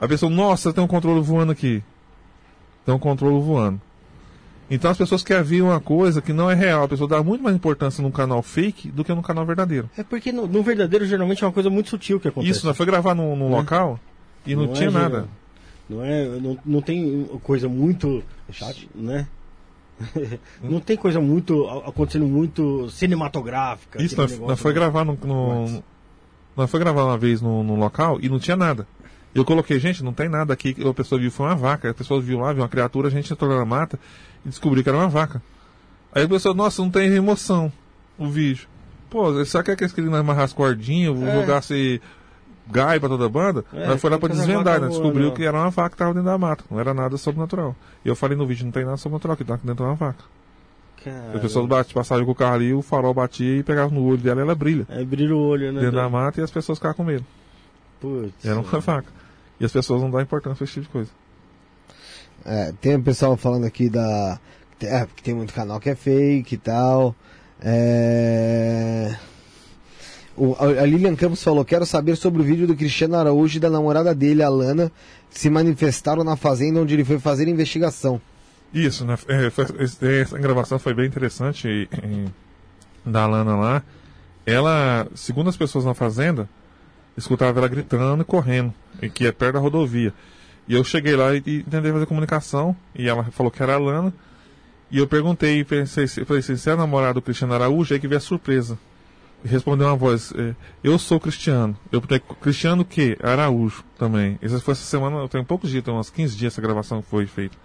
A 0.00 0.06
pessoa, 0.06 0.30
nossa, 0.30 0.72
tem 0.72 0.82
um 0.82 0.86
controle 0.86 1.20
voando 1.20 1.52
aqui. 1.52 1.82
Tem 2.86 2.94
um 2.94 2.98
controle 2.98 3.40
voando. 3.40 3.80
Então 4.70 4.90
as 4.90 4.98
pessoas 4.98 5.22
querem 5.22 5.42
ver 5.42 5.62
uma 5.62 5.80
coisa 5.80 6.20
que 6.20 6.32
não 6.32 6.50
é 6.50 6.54
real. 6.54 6.84
A 6.84 6.88
pessoa 6.88 7.08
dá 7.08 7.22
muito 7.22 7.42
mais 7.42 7.56
importância 7.56 8.02
num 8.02 8.10
canal 8.10 8.42
fake 8.42 8.90
do 8.90 9.02
que 9.02 9.12
num 9.14 9.22
canal 9.22 9.44
verdadeiro. 9.46 9.88
É 9.96 10.02
porque 10.02 10.30
no, 10.30 10.46
no 10.46 10.62
verdadeiro 10.62 11.06
geralmente 11.06 11.42
é 11.42 11.46
uma 11.46 11.52
coisa 11.52 11.70
muito 11.70 11.88
sutil 11.88 12.20
que 12.20 12.28
acontece. 12.28 12.50
Isso, 12.52 12.66
nós 12.66 12.76
foi 12.76 12.84
gravar 12.86 13.14
num, 13.14 13.34
num 13.34 13.48
local 13.50 13.98
e 14.46 14.54
não, 14.54 14.64
Não 14.66 14.72
é 14.72 14.74
tinha 14.74 14.90
geral. 14.90 15.08
nada. 15.10 15.28
Não 15.88 16.04
é, 16.04 16.26
não, 16.38 16.58
não 16.66 16.82
tem 16.82 17.24
coisa 17.42 17.66
muito, 17.66 18.22
né? 18.94 19.26
não 20.62 20.80
tem 20.80 20.96
coisa 20.96 21.18
muito 21.20 21.66
acontecendo 21.86 22.26
muito 22.26 22.88
cinematográfica. 22.90 24.02
Isso, 24.02 24.16
nós, 24.16 24.38
nós 24.38 24.60
foi 24.60 24.72
gravar 24.74 25.04
no, 25.04 25.18
no- 25.24 25.82
nós 26.56 26.70
foi 26.70 26.78
gravar 26.80 27.04
uma 27.04 27.16
vez 27.16 27.40
no, 27.40 27.62
no 27.62 27.74
local 27.76 28.18
e 28.20 28.28
não 28.28 28.38
tinha 28.38 28.56
nada. 28.56 28.86
Eu 29.34 29.44
coloquei, 29.44 29.78
gente, 29.78 30.02
não 30.02 30.12
tem 30.12 30.28
nada 30.28 30.52
aqui. 30.52 30.74
A 30.88 30.94
pessoa 30.94 31.20
viu, 31.20 31.30
foi 31.30 31.46
uma 31.46 31.54
vaca. 31.54 31.90
A 31.90 31.94
pessoa 31.94 32.20
viu 32.20 32.38
lá, 32.40 32.52
viu 32.52 32.62
uma 32.62 32.68
criatura, 32.68 33.08
a 33.08 33.10
gente 33.10 33.32
entrou 33.32 33.54
na 33.56 33.64
mata 33.64 33.98
e 34.44 34.48
descobriu 34.48 34.82
que 34.82 34.88
era 34.88 34.98
uma 34.98 35.08
vaca. 35.08 35.42
Aí 36.12 36.24
a 36.24 36.28
pessoa, 36.28 36.54
nossa, 36.54 36.80
não 36.82 36.90
tem 36.90 37.08
emoção 37.14 37.70
o 38.18 38.26
vídeo. 38.28 38.66
Pô, 39.10 39.44
será 39.44 39.62
que 39.62 39.70
é 39.70 39.76
que 39.76 39.84
eles 39.84 39.92
queriam 39.92 40.14
amarrar 40.14 40.44
as 40.44 40.52
cordinhas, 40.52 41.16
É. 41.22 41.40
jogasse 41.40 42.00
gai 42.70 42.98
pra 42.98 43.08
toda 43.08 43.26
a 43.26 43.28
banda? 43.28 43.64
É, 43.72 43.86
nós 43.86 44.00
foi 44.00 44.10
lá 44.10 44.18
pra 44.18 44.28
desvendar, 44.28 44.80
né? 44.80 44.88
Descobriu 44.88 45.24
voando, 45.26 45.36
que 45.36 45.44
era 45.44 45.56
uma 45.56 45.70
vaca 45.70 45.90
que 45.90 45.96
tava 45.96 46.12
dentro 46.14 46.28
da 46.28 46.36
mata. 46.38 46.64
Não 46.70 46.80
era 46.80 46.92
nada 46.92 47.16
sobrenatural. 47.16 47.76
E 48.04 48.08
eu 48.08 48.16
falei 48.16 48.36
no 48.36 48.46
vídeo, 48.46 48.64
não 48.64 48.72
tem 48.72 48.84
nada 48.84 48.96
sobrenatural, 48.96 49.36
que 49.36 49.44
tá 49.44 49.54
aqui 49.54 49.66
dentro 49.66 49.84
de 49.84 49.90
uma 49.90 49.94
vaca. 49.96 50.24
Cara, 51.04 51.32
As 51.34 51.40
pessoas 51.40 51.66
bate, 51.66 51.94
passavam 51.94 52.24
com 52.24 52.32
o 52.32 52.34
carro 52.34 52.54
ali, 52.56 52.74
o 52.74 52.82
farol 52.82 53.14
batia 53.14 53.58
e 53.58 53.62
pegava 53.62 53.94
no 53.94 54.02
olho 54.04 54.18
dela 54.18 54.40
e 54.40 54.42
ela 54.42 54.54
brilha. 54.54 54.84
É 54.90 55.00
abrir 55.00 55.30
o 55.32 55.38
olho, 55.38 55.72
né? 55.72 55.80
Dentro 55.80 55.96
da 55.96 56.08
mata 56.08 56.40
e 56.40 56.44
as 56.44 56.50
pessoas 56.50 56.78
ficavam 56.78 56.96
com 56.96 57.04
medo. 57.04 57.24
Putz. 58.00 58.44
Era 58.44 58.58
uma 58.60 58.80
faca. 58.82 59.10
E 59.60 59.64
as 59.64 59.72
pessoas 59.72 60.00
não 60.02 60.10
dão 60.10 60.20
importância 60.20 60.56
pra 60.56 60.64
esse 60.64 60.74
tipo 60.74 60.86
de 60.86 60.92
coisa. 60.92 61.10
É, 62.44 62.72
tem 62.80 62.94
o 62.96 63.02
pessoal 63.02 63.36
falando 63.36 63.64
aqui 63.64 63.88
da. 63.88 64.38
É, 64.80 65.06
que 65.16 65.22
tem 65.22 65.34
muito 65.34 65.52
canal 65.52 65.80
que 65.80 65.90
é 65.90 65.94
fake 65.94 66.54
e 66.54 66.58
tal. 66.58 67.14
É. 67.60 69.16
O, 70.36 70.54
a 70.60 70.86
Lilian 70.86 71.16
Campos 71.16 71.42
falou: 71.42 71.64
Quero 71.64 71.84
saber 71.84 72.16
sobre 72.16 72.40
o 72.40 72.44
vídeo 72.44 72.66
do 72.66 72.76
Cristiano 72.76 73.16
Araújo 73.16 73.56
e 73.56 73.60
da 73.60 73.68
namorada 73.68 74.14
dele, 74.14 74.42
a 74.42 74.48
Lana, 74.48 74.92
que 75.30 75.40
se 75.40 75.50
manifestaram 75.50 76.22
na 76.22 76.36
fazenda 76.36 76.80
onde 76.80 76.94
ele 76.94 77.04
foi 77.04 77.18
fazer 77.18 77.48
investigação. 77.48 78.20
Isso, 78.72 79.04
né? 79.04 79.18
É, 79.26 79.50
foi- 79.50 79.66
essa 80.20 80.38
gravação 80.38 80.78
foi 80.78 80.94
bem 80.94 81.06
interessante 81.06 81.66
e- 81.66 81.88
e- 82.06 82.28
da 83.10 83.26
Lana 83.26 83.56
lá. 83.56 83.82
Ela, 84.46 85.08
segundo 85.14 85.50
as 85.50 85.56
pessoas 85.56 85.84
na 85.84 85.94
fazenda, 85.94 86.48
escutava 87.18 87.58
ela 87.58 87.68
gritando 87.68 88.22
e 88.22 88.24
correndo, 88.24 88.72
que 89.12 89.26
é 89.26 89.32
perto 89.32 89.54
da 89.54 89.58
rodovia. 89.58 90.14
E 90.66 90.74
eu 90.74 90.84
cheguei 90.84 91.16
lá 91.16 91.34
e, 91.34 91.38
e 91.38 91.62
tentei 91.62 91.92
fazer 91.92 92.06
comunicação, 92.06 92.76
e 92.94 93.08
ela 93.08 93.24
falou 93.24 93.50
que 93.50 93.62
era 93.62 93.74
a 93.74 93.78
Lana. 93.78 94.12
E 94.90 94.98
eu 94.98 95.06
perguntei, 95.06 95.62
pensei, 95.64 96.06
falei 96.06 96.40
assim, 96.40 96.56
você 96.56 96.70
é 96.70 96.76
namorado 96.76 97.14
do 97.14 97.22
Cristiano 97.22 97.52
Araújo? 97.54 97.92
Aí 97.92 98.00
que 98.00 98.08
veio 98.08 98.18
a 98.18 98.20
surpresa. 98.20 98.78
E 99.44 99.48
respondeu 99.48 99.86
uma 99.86 99.96
voz, 99.96 100.32
é, 100.36 100.54
eu 100.82 100.98
sou 100.98 101.20
cristiano. 101.20 101.76
Eu 101.92 102.00
perguntei, 102.00 102.36
Cristiano 102.40 102.82
o 102.82 102.84
quê? 102.84 103.16
Araújo 103.22 103.84
também. 103.98 104.38
Essa 104.42 104.60
foi 104.60 104.72
essa 104.72 104.84
semana, 104.84 105.28
tem 105.28 105.44
poucos 105.44 105.70
dias, 105.70 105.84
tem 105.84 105.94
uns 105.94 106.10
15 106.10 106.36
dias 106.36 106.52
essa 106.54 106.62
gravação 106.62 107.02
foi 107.02 107.26
feita. 107.26 107.56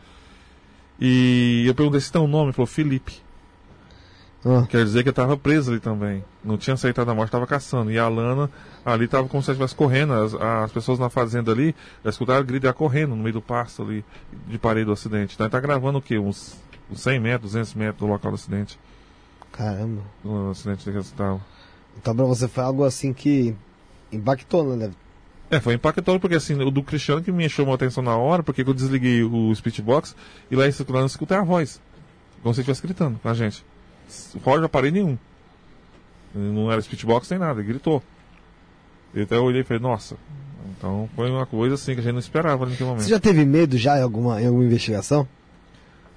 E 1.00 1.64
eu 1.66 1.74
perguntei 1.74 2.00
se 2.00 2.12
tem 2.12 2.22
um 2.22 2.28
nome, 2.28 2.54
falou 2.54 2.68
Felipe. 2.68 3.22
Ah, 4.46 4.66
Quer 4.68 4.84
dizer 4.84 5.04
que 5.04 5.10
eu 5.10 5.12
estava 5.12 5.38
preso 5.38 5.72
ali 5.72 5.80
também. 5.80 6.24
Não 6.44 6.58
tinha 6.58 6.74
aceitado 6.74 7.10
a 7.10 7.16
morte, 7.16 7.30
estava 7.30 7.48
caçando. 7.48 7.92
E 7.92 7.98
a 7.98 8.08
Lana 8.10 8.50
ali 8.86 9.06
estava 9.06 9.28
como 9.28 9.42
se 9.42 9.50
ela 9.50 9.54
estivesse 9.54 9.76
correndo. 9.76 10.14
As, 10.14 10.34
as 10.34 10.72
pessoas 10.72 11.00
na 11.00 11.10
fazenda 11.10 11.52
ali, 11.52 11.74
escutaram 12.04 12.46
grito 12.46 12.64
dela 12.64 12.74
correndo 12.74 13.16
no 13.16 13.24
meio 13.24 13.34
do 13.34 13.42
pasto 13.42 13.82
ali, 13.84 14.04
de 14.48 14.58
parede 14.58 14.86
do 14.86 14.92
acidente. 14.92 15.36
Então 15.36 15.46
ele 15.46 15.50
está 15.50 15.60
gravando 15.62 16.00
o 16.00 16.02
quê? 16.02 16.20
Uns, 16.20 16.58
uns 16.92 17.00
100 17.00 17.20
metros, 17.20 17.52
200 17.54 17.74
metros 17.76 18.00
do 18.00 18.08
local 18.08 18.32
do 18.32 18.36
acidente. 18.36 18.78
caramba. 19.52 20.02
Do 20.24 20.50
acidente 20.52 20.92
que 20.92 20.98
estava. 20.98 21.40
Então 21.98 22.14
pra 22.14 22.26
você 22.26 22.48
foi 22.48 22.64
algo 22.64 22.84
assim 22.84 23.14
que 23.14 23.56
impactou, 24.12 24.76
né? 24.76 24.92
É, 25.50 25.60
foi 25.60 25.76
impactante 25.76 26.20
porque 26.20 26.36
assim, 26.36 26.56
o 26.56 26.72
do 26.72 26.84
Cristiano 26.84 27.22
que 27.22 27.32
me 27.32 27.48
chamou 27.48 27.74
a 27.74 27.76
atenção 27.76 28.04
na 28.04 28.18
hora, 28.18 28.42
porque 28.44 28.62
eu 28.62 28.74
desliguei 28.74 29.24
o 29.24 29.54
speechbox 29.56 30.16
e 30.50 30.56
lá, 30.56 30.64
lá 30.66 31.00
eu 31.00 31.06
escutei 31.06 31.38
a 31.38 31.44
voz. 31.44 31.80
Como 32.42 32.54
se 32.54 32.62
estivesse 32.62 32.82
gritando 32.82 33.20
com 33.20 33.30
a 33.30 33.34
gente. 33.34 33.64
Fora 34.42 34.60
de 34.60 34.66
aparelho 34.66 34.94
nenhum. 34.94 35.18
Não 36.34 36.72
era 36.72 36.82
speechbox 36.82 37.30
nem 37.30 37.40
nada, 37.40 37.60
ele 37.60 37.70
gritou. 37.70 38.02
E 39.14 39.22
até 39.22 39.38
eu 39.38 39.44
olhei 39.44 39.62
e 39.62 39.64
falei, 39.64 39.82
nossa. 39.82 40.18
Então 40.78 41.10
foi 41.16 41.30
uma 41.30 41.46
coisa 41.46 41.76
assim 41.76 41.94
que 41.94 42.00
a 42.00 42.04
gente 42.04 42.14
não 42.14 42.20
esperava 42.20 42.66
naquele 42.66 42.86
momento. 42.90 43.04
Você 43.04 43.10
já 43.10 43.20
teve 43.20 43.46
medo 43.46 43.78
já 43.78 44.00
em 44.00 44.02
alguma, 44.02 44.42
em 44.42 44.48
alguma 44.48 44.66
investigação? 44.66 45.28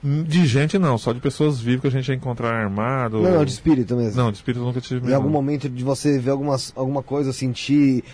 De 0.02 0.46
gente 0.46 0.78
não, 0.78 0.96
só 0.96 1.12
de 1.12 1.20
pessoas 1.20 1.60
vivas 1.60 1.80
que 1.80 1.86
a 1.88 1.90
gente 1.90 2.08
ia 2.08 2.14
encontrar 2.14 2.50
armado. 2.50 3.20
Não, 3.22 3.32
não, 3.32 3.44
de 3.44 3.50
espírito 3.50 3.96
mesmo. 3.96 4.22
Não, 4.22 4.30
de 4.30 4.38
espírito 4.38 4.62
eu 4.62 4.66
nunca 4.66 4.80
tive 4.80 5.00
medo. 5.00 5.10
Em 5.10 5.14
algum 5.14 5.28
momento 5.28 5.68
de 5.68 5.82
você 5.82 6.18
ver 6.18 6.30
algumas, 6.30 6.72
alguma 6.76 7.02
coisa, 7.02 7.32
sentir 7.32 8.04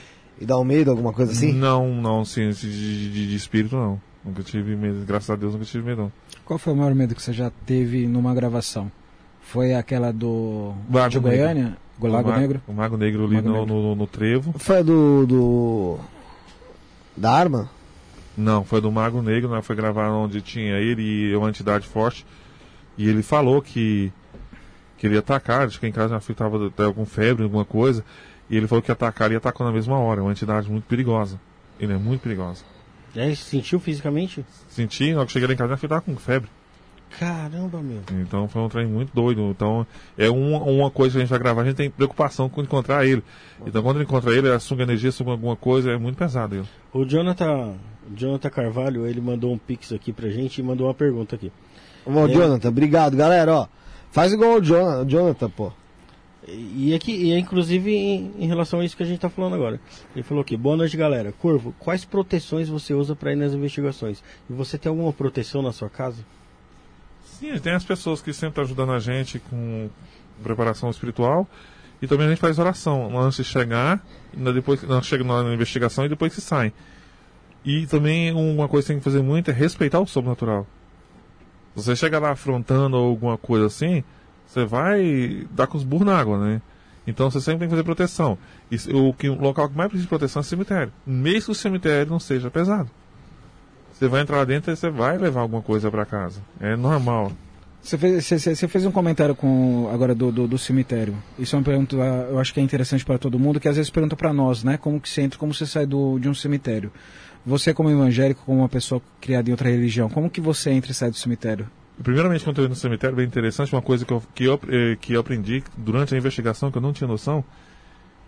e 0.40 0.46
dar 0.46 0.58
um 0.58 0.64
medo, 0.64 0.90
alguma 0.90 1.12
coisa 1.12 1.32
assim? 1.32 1.52
Não, 1.52 1.94
não, 1.94 2.24
sim, 2.24 2.50
de, 2.50 3.10
de, 3.10 3.28
de 3.28 3.36
espírito 3.36 3.76
não. 3.76 4.00
Nunca 4.24 4.42
tive 4.42 4.74
medo, 4.74 5.04
graças 5.04 5.28
a 5.28 5.36
Deus 5.36 5.52
nunca 5.52 5.66
tive 5.66 5.84
medo 5.84 6.02
não. 6.02 6.12
Qual 6.44 6.58
foi 6.58 6.72
o 6.72 6.76
maior 6.76 6.94
medo 6.94 7.14
que 7.14 7.22
você 7.22 7.32
já 7.32 7.50
teve 7.66 8.06
numa 8.06 8.34
gravação? 8.34 8.90
Foi 9.42 9.74
aquela 9.74 10.12
do 10.12 10.72
Lago 10.90 11.10
de 11.10 11.20
Negro. 11.20 11.30
Goiânia? 11.30 11.76
O 12.00 12.06
Lago 12.06 12.32
Negro? 12.32 12.62
O 12.66 12.72
Mago 12.72 12.96
Negro 12.96 13.24
ali 13.24 13.34
Mago 13.36 13.48
no, 13.48 13.58
Negro. 13.60 13.74
No, 13.74 13.94
no 13.94 14.06
trevo. 14.06 14.54
Foi 14.58 14.82
do, 14.82 15.26
do. 15.26 15.98
Da 17.16 17.32
arma? 17.32 17.70
Não, 18.36 18.64
foi 18.64 18.80
do 18.80 18.90
Mago 18.90 19.20
Negro, 19.20 19.50
né? 19.50 19.60
foi 19.60 19.76
gravar 19.76 20.08
onde 20.10 20.40
tinha 20.40 20.78
ele 20.78 21.02
e 21.02 21.36
uma 21.36 21.48
entidade 21.48 21.86
forte. 21.86 22.24
E 22.96 23.08
ele 23.08 23.22
falou 23.22 23.60
que, 23.60 24.10
que 24.96 25.06
ele 25.06 25.14
ia 25.14 25.20
atacar, 25.20 25.66
acho 25.66 25.78
que 25.78 25.86
em 25.86 25.92
casa 25.92 26.08
minha 26.08 26.20
filha 26.20 26.34
estava 26.34 26.66
até 26.66 26.90
com 26.92 27.04
febre, 27.04 27.44
alguma 27.44 27.64
coisa. 27.64 28.04
E 28.48 28.56
ele 28.56 28.66
falou 28.66 28.82
que 28.82 28.90
ia 28.90 28.94
atacar 28.94 29.30
e 29.32 29.36
atacou 29.36 29.66
na 29.66 29.72
mesma 29.72 29.98
hora. 29.98 30.20
É 30.20 30.22
uma 30.22 30.32
entidade 30.32 30.70
muito 30.70 30.84
perigosa. 30.84 31.38
Ele 31.78 31.92
é 31.92 31.96
muito 31.96 32.22
perigosa. 32.22 32.64
E 33.14 33.20
aí, 33.20 33.36
sentiu 33.36 33.78
fisicamente? 33.78 34.44
Senti, 34.68 35.12
na 35.12 35.18
hora 35.18 35.26
que 35.26 35.32
cheguei 35.32 35.48
lá 35.48 35.54
em 35.54 35.56
casa, 35.56 35.68
minha 35.68 35.76
filha 35.76 35.88
estava 35.88 36.00
com 36.00 36.16
febre. 36.16 36.48
Caramba, 37.18 37.80
meu. 37.82 38.00
Então 38.22 38.48
foi 38.48 38.62
um 38.62 38.68
trem 38.68 38.86
muito 38.86 39.12
doido. 39.14 39.42
Então 39.50 39.86
é 40.16 40.28
uma, 40.30 40.58
uma 40.62 40.90
coisa 40.90 41.12
que 41.12 41.18
a 41.18 41.20
gente 41.20 41.30
vai 41.30 41.38
gravar, 41.38 41.62
a 41.62 41.64
gente 41.64 41.76
tem 41.76 41.90
preocupação 41.90 42.48
com 42.48 42.62
encontrar 42.62 43.06
ele. 43.06 43.22
Então 43.66 43.82
quando 43.82 44.02
encontra 44.02 44.34
ele, 44.34 44.50
a 44.50 44.58
suga 44.58 44.82
energia, 44.82 45.12
suga 45.12 45.32
alguma 45.32 45.56
coisa, 45.56 45.90
é 45.90 45.96
muito 45.98 46.16
pesado 46.16 46.54
ele. 46.56 46.66
O 46.92 47.04
Jonathan, 47.04 47.74
Jonathan 48.16 48.50
Carvalho, 48.50 49.06
ele 49.06 49.20
mandou 49.20 49.52
um 49.52 49.58
pix 49.58 49.92
aqui 49.92 50.12
pra 50.12 50.28
gente 50.30 50.58
e 50.58 50.62
mandou 50.62 50.86
uma 50.86 50.94
pergunta 50.94 51.36
aqui. 51.36 51.52
Ô, 52.04 52.26
É. 52.26 52.28
Jonathan, 52.28 52.68
obrigado, 52.68 53.16
galera, 53.16 53.54
ó. 53.54 53.66
Faz 54.10 54.32
igual 54.32 54.56
o 54.58 54.60
Jonathan, 54.60 55.06
Jonathan 55.06 55.50
pô. 55.50 55.72
E 56.48 56.92
aqui, 56.92 57.12
e 57.14 57.32
é 57.32 57.38
inclusive 57.38 57.94
em, 57.94 58.32
em 58.36 58.46
relação 58.48 58.80
a 58.80 58.84
isso 58.84 58.96
que 58.96 59.02
a 59.04 59.06
gente 59.06 59.20
tá 59.20 59.30
falando 59.30 59.54
agora. 59.54 59.78
Ele 60.14 60.24
falou 60.24 60.42
aqui, 60.42 60.56
boa 60.56 60.76
noite 60.76 60.96
galera. 60.96 61.32
Corvo, 61.32 61.72
quais 61.78 62.04
proteções 62.04 62.68
você 62.68 62.92
usa 62.92 63.14
para 63.14 63.32
ir 63.32 63.36
nas 63.36 63.52
investigações? 63.52 64.22
E 64.50 64.52
você 64.52 64.76
tem 64.76 64.90
alguma 64.90 65.12
proteção 65.12 65.62
na 65.62 65.72
sua 65.72 65.88
casa? 65.88 66.24
Sim, 67.42 67.58
tem 67.58 67.72
as 67.72 67.82
pessoas 67.82 68.22
que 68.22 68.32
sempre 68.32 68.50
estão 68.50 68.62
ajudando 68.62 68.92
a 68.92 69.00
gente 69.00 69.40
com 69.40 69.90
preparação 70.44 70.88
espiritual. 70.90 71.44
E 72.00 72.06
também 72.06 72.28
a 72.28 72.30
gente 72.30 72.38
faz 72.38 72.56
oração 72.56 73.18
antes 73.18 73.38
de 73.38 73.44
chegar, 73.44 74.00
depois 74.32 74.80
nós 74.84 75.04
chegamos 75.04 75.44
na 75.44 75.52
investigação 75.52 76.04
e 76.04 76.08
depois 76.08 76.32
que 76.32 76.40
sai. 76.40 76.72
E 77.64 77.84
também 77.88 78.32
uma 78.32 78.68
coisa 78.68 78.86
que 78.86 78.92
tem 78.92 78.98
que 78.98 79.04
fazer 79.04 79.22
muito 79.22 79.50
é 79.50 79.52
respeitar 79.52 79.98
o 79.98 80.06
sobrenatural. 80.06 80.68
Você 81.74 81.96
chega 81.96 82.20
lá 82.20 82.30
afrontando 82.30 82.96
alguma 82.96 83.36
coisa 83.36 83.66
assim, 83.66 84.04
você 84.46 84.64
vai 84.64 85.44
dar 85.50 85.66
com 85.66 85.76
os 85.76 85.82
burros 85.82 86.06
na 86.06 86.16
água, 86.16 86.38
né? 86.38 86.62
Então 87.08 87.28
você 87.28 87.40
sempre 87.40 87.60
tem 87.60 87.68
que 87.68 87.72
fazer 87.72 87.82
proteção. 87.82 88.38
E 88.70 88.76
o, 88.94 89.12
que, 89.12 89.28
o 89.28 89.34
local 89.34 89.68
que 89.68 89.76
mais 89.76 89.88
precisa 89.88 90.04
de 90.04 90.08
proteção 90.08 90.38
é 90.38 90.44
o 90.44 90.46
cemitério. 90.46 90.92
Mesmo 91.04 91.46
que 91.46 91.50
o 91.50 91.54
cemitério 91.56 92.12
não 92.12 92.20
seja 92.20 92.48
pesado. 92.52 92.88
Você 94.02 94.08
vai 94.08 94.20
entrar 94.22 94.38
lá 94.38 94.44
dentro 94.44 94.72
e 94.72 94.74
você 94.76 94.90
vai 94.90 95.16
levar 95.16 95.42
alguma 95.42 95.62
coisa 95.62 95.88
para 95.88 96.04
casa. 96.04 96.40
É 96.60 96.74
normal. 96.74 97.30
Você 97.80 97.96
fez, 97.96 98.24
você- 98.26 98.36
você- 98.56 98.66
fez 98.66 98.84
um 98.84 98.90
comentário 98.90 99.32
com 99.32 99.88
agora 99.94 100.12
do, 100.12 100.32
do, 100.32 100.48
do 100.48 100.58
cemitério. 100.58 101.14
Isso 101.38 101.54
é 101.54 101.58
uma 101.60 101.64
pergunta, 101.64 101.94
eu 101.94 102.36
acho 102.40 102.52
que 102.52 102.58
é 102.58 102.62
interessante 102.64 103.04
para 103.04 103.16
todo 103.16 103.38
mundo, 103.38 103.60
que 103.60 103.68
às 103.68 103.76
vezes 103.76 103.92
pergunta 103.92 104.16
para 104.16 104.32
nós, 104.32 104.64
né? 104.64 104.76
Como 104.76 105.00
que 105.00 105.08
você 105.08 105.22
entra, 105.22 105.38
como 105.38 105.54
você 105.54 105.64
sai 105.66 105.86
do, 105.86 106.18
de 106.18 106.28
um 106.28 106.34
cemitério? 106.34 106.90
Você 107.46 107.72
como 107.72 107.90
evangélico, 107.90 108.42
como 108.44 108.58
uma 108.58 108.68
pessoa 108.68 109.00
criada 109.20 109.48
em 109.48 109.52
outra 109.52 109.68
religião, 109.70 110.08
como 110.08 110.28
que 110.28 110.40
você 110.40 110.70
entra 110.72 110.90
e 110.90 110.94
sai 110.94 111.08
do 111.10 111.16
cemitério? 111.16 111.68
Primeiramente, 112.02 112.42
quando 112.42 112.56
eu 112.58 112.64
entrei 112.64 112.68
no 112.70 112.74
cemitério, 112.74 113.14
bem 113.14 113.24
interessante, 113.26 113.72
uma 113.72 113.82
coisa 113.82 114.04
que 114.04 114.12
eu, 114.12 114.20
que, 114.34 114.44
eu, 114.44 114.60
eh, 114.68 114.96
que 115.00 115.12
eu 115.12 115.20
aprendi 115.20 115.62
durante 115.76 116.12
a 116.12 116.18
investigação, 116.18 116.72
que 116.72 116.78
eu 116.78 116.82
não 116.82 116.92
tinha 116.92 117.06
noção. 117.06 117.44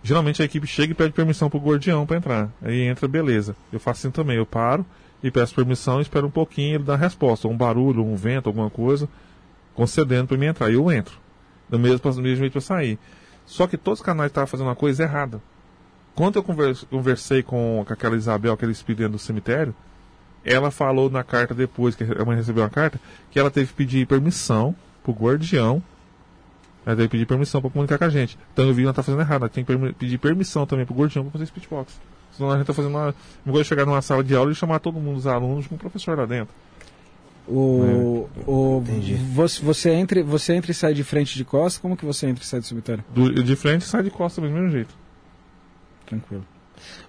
Geralmente 0.01 0.41
a 0.41 0.45
equipe 0.45 0.67
chega 0.67 0.93
e 0.93 0.95
pede 0.95 1.11
permissão 1.11 1.49
pro 1.49 1.59
guardião 1.59 2.05
para 2.05 2.15
entrar. 2.15 2.49
Aí 2.61 2.81
entra, 2.83 3.09
beleza. 3.09 3.57
Eu 3.73 3.79
faço 3.81 4.07
assim 4.07 4.11
também, 4.11 4.37
eu 4.37 4.45
paro 4.45 4.85
e 5.25 5.31
peço 5.31 5.55
permissão, 5.55 5.99
espero 5.99 6.27
um 6.27 6.31
pouquinho, 6.31 6.75
ele 6.75 6.83
dá 6.83 6.95
resposta, 6.95 7.47
um 7.47 7.57
barulho, 7.57 8.05
um 8.05 8.15
vento, 8.15 8.47
alguma 8.47 8.69
coisa, 8.69 9.09
concedendo 9.73 10.27
para 10.27 10.37
mim 10.37 10.45
entrar. 10.45 10.69
E 10.69 10.75
eu 10.75 10.91
entro. 10.91 11.17
Do 11.67 11.79
mesmo, 11.79 11.97
do 11.97 12.21
mesmo 12.21 12.35
jeito 12.37 12.51
para 12.51 12.61
sair. 12.61 12.99
Só 13.43 13.65
que 13.65 13.75
todos 13.75 14.01
os 14.01 14.05
canais 14.05 14.29
estavam 14.29 14.45
fazendo 14.45 14.67
uma 14.67 14.75
coisa 14.75 15.01
errada. 15.01 15.41
Quando 16.13 16.35
eu 16.35 16.43
conver- 16.43 16.77
conversei 16.91 17.41
com, 17.41 17.83
com 17.85 17.91
aquela 17.91 18.15
Isabel, 18.15 18.53
aquele 18.53 18.71
espírito 18.71 18.99
dentro 18.99 19.13
do 19.13 19.19
cemitério, 19.19 19.73
ela 20.43 20.69
falou 20.69 21.09
na 21.09 21.23
carta 21.23 21.55
depois 21.55 21.95
que 21.95 22.03
a 22.03 22.23
mãe 22.23 22.35
recebeu 22.37 22.63
a 22.63 22.69
carta 22.69 23.01
que 23.31 23.39
ela 23.39 23.49
teve 23.49 23.69
que 23.69 23.73
pedir 23.73 24.05
permissão 24.05 24.75
pro 25.03 25.11
guardião. 25.11 25.81
Ela 26.85 26.95
teve 26.95 27.07
que 27.07 27.11
pedir 27.13 27.25
permissão 27.25 27.61
para 27.61 27.71
comunicar 27.71 27.97
com 27.97 28.03
a 28.05 28.09
gente. 28.09 28.37
Então 28.53 28.65
eu 28.65 28.73
vi 28.75 28.83
que 28.83 28.85
ela 28.85 28.93
tá 28.93 29.01
fazendo 29.01 29.21
errado. 29.21 29.41
Ela 29.41 29.49
tem 29.49 29.65
que 29.65 29.93
pedir 29.93 30.19
permissão 30.19 30.67
também 30.67 30.85
pro 30.85 30.93
guardião 30.93 31.23
para 31.23 31.31
fazer 31.31 31.47
speechbox. 31.47 31.99
Senão 32.35 32.51
a 32.51 32.57
gente 32.57 32.67
tá 32.67 32.73
fazendo 32.73 32.91
uma. 32.91 33.15
Não 33.45 33.53
vou 33.53 33.63
chegar 33.63 33.85
numa 33.85 34.01
sala 34.01 34.23
de 34.23 34.35
aula 34.35 34.51
e 34.51 34.55
chamar 34.55 34.79
todo 34.79 34.99
mundo, 34.99 35.17
os 35.17 35.27
alunos, 35.27 35.67
com 35.67 35.75
o 35.75 35.77
professor 35.77 36.17
lá 36.17 36.25
dentro. 36.25 36.53
O, 37.47 38.27
o, 38.47 38.81
Entendi. 38.87 39.13
você, 39.13 39.61
você, 39.61 39.91
entra, 39.91 40.23
você 40.23 40.53
entra 40.53 40.71
e 40.71 40.73
sai 40.73 40.93
de 40.95 41.03
frente 41.03 41.35
de 41.35 41.45
costas, 41.45 41.77
como 41.79 41.95
que 41.95 42.03
você 42.03 42.25
entra 42.27 42.43
e 42.43 42.47
sai 42.47 42.59
do 42.59 42.65
cemitério? 42.65 43.03
Do- 43.13 43.43
de 43.43 43.55
frente 43.55 43.85
sai 43.85 44.01
de 44.01 44.09
costa 44.09 44.41
do 44.41 44.49
mesmo 44.49 44.69
jeito. 44.71 44.95
Tranquilo. 46.07 46.43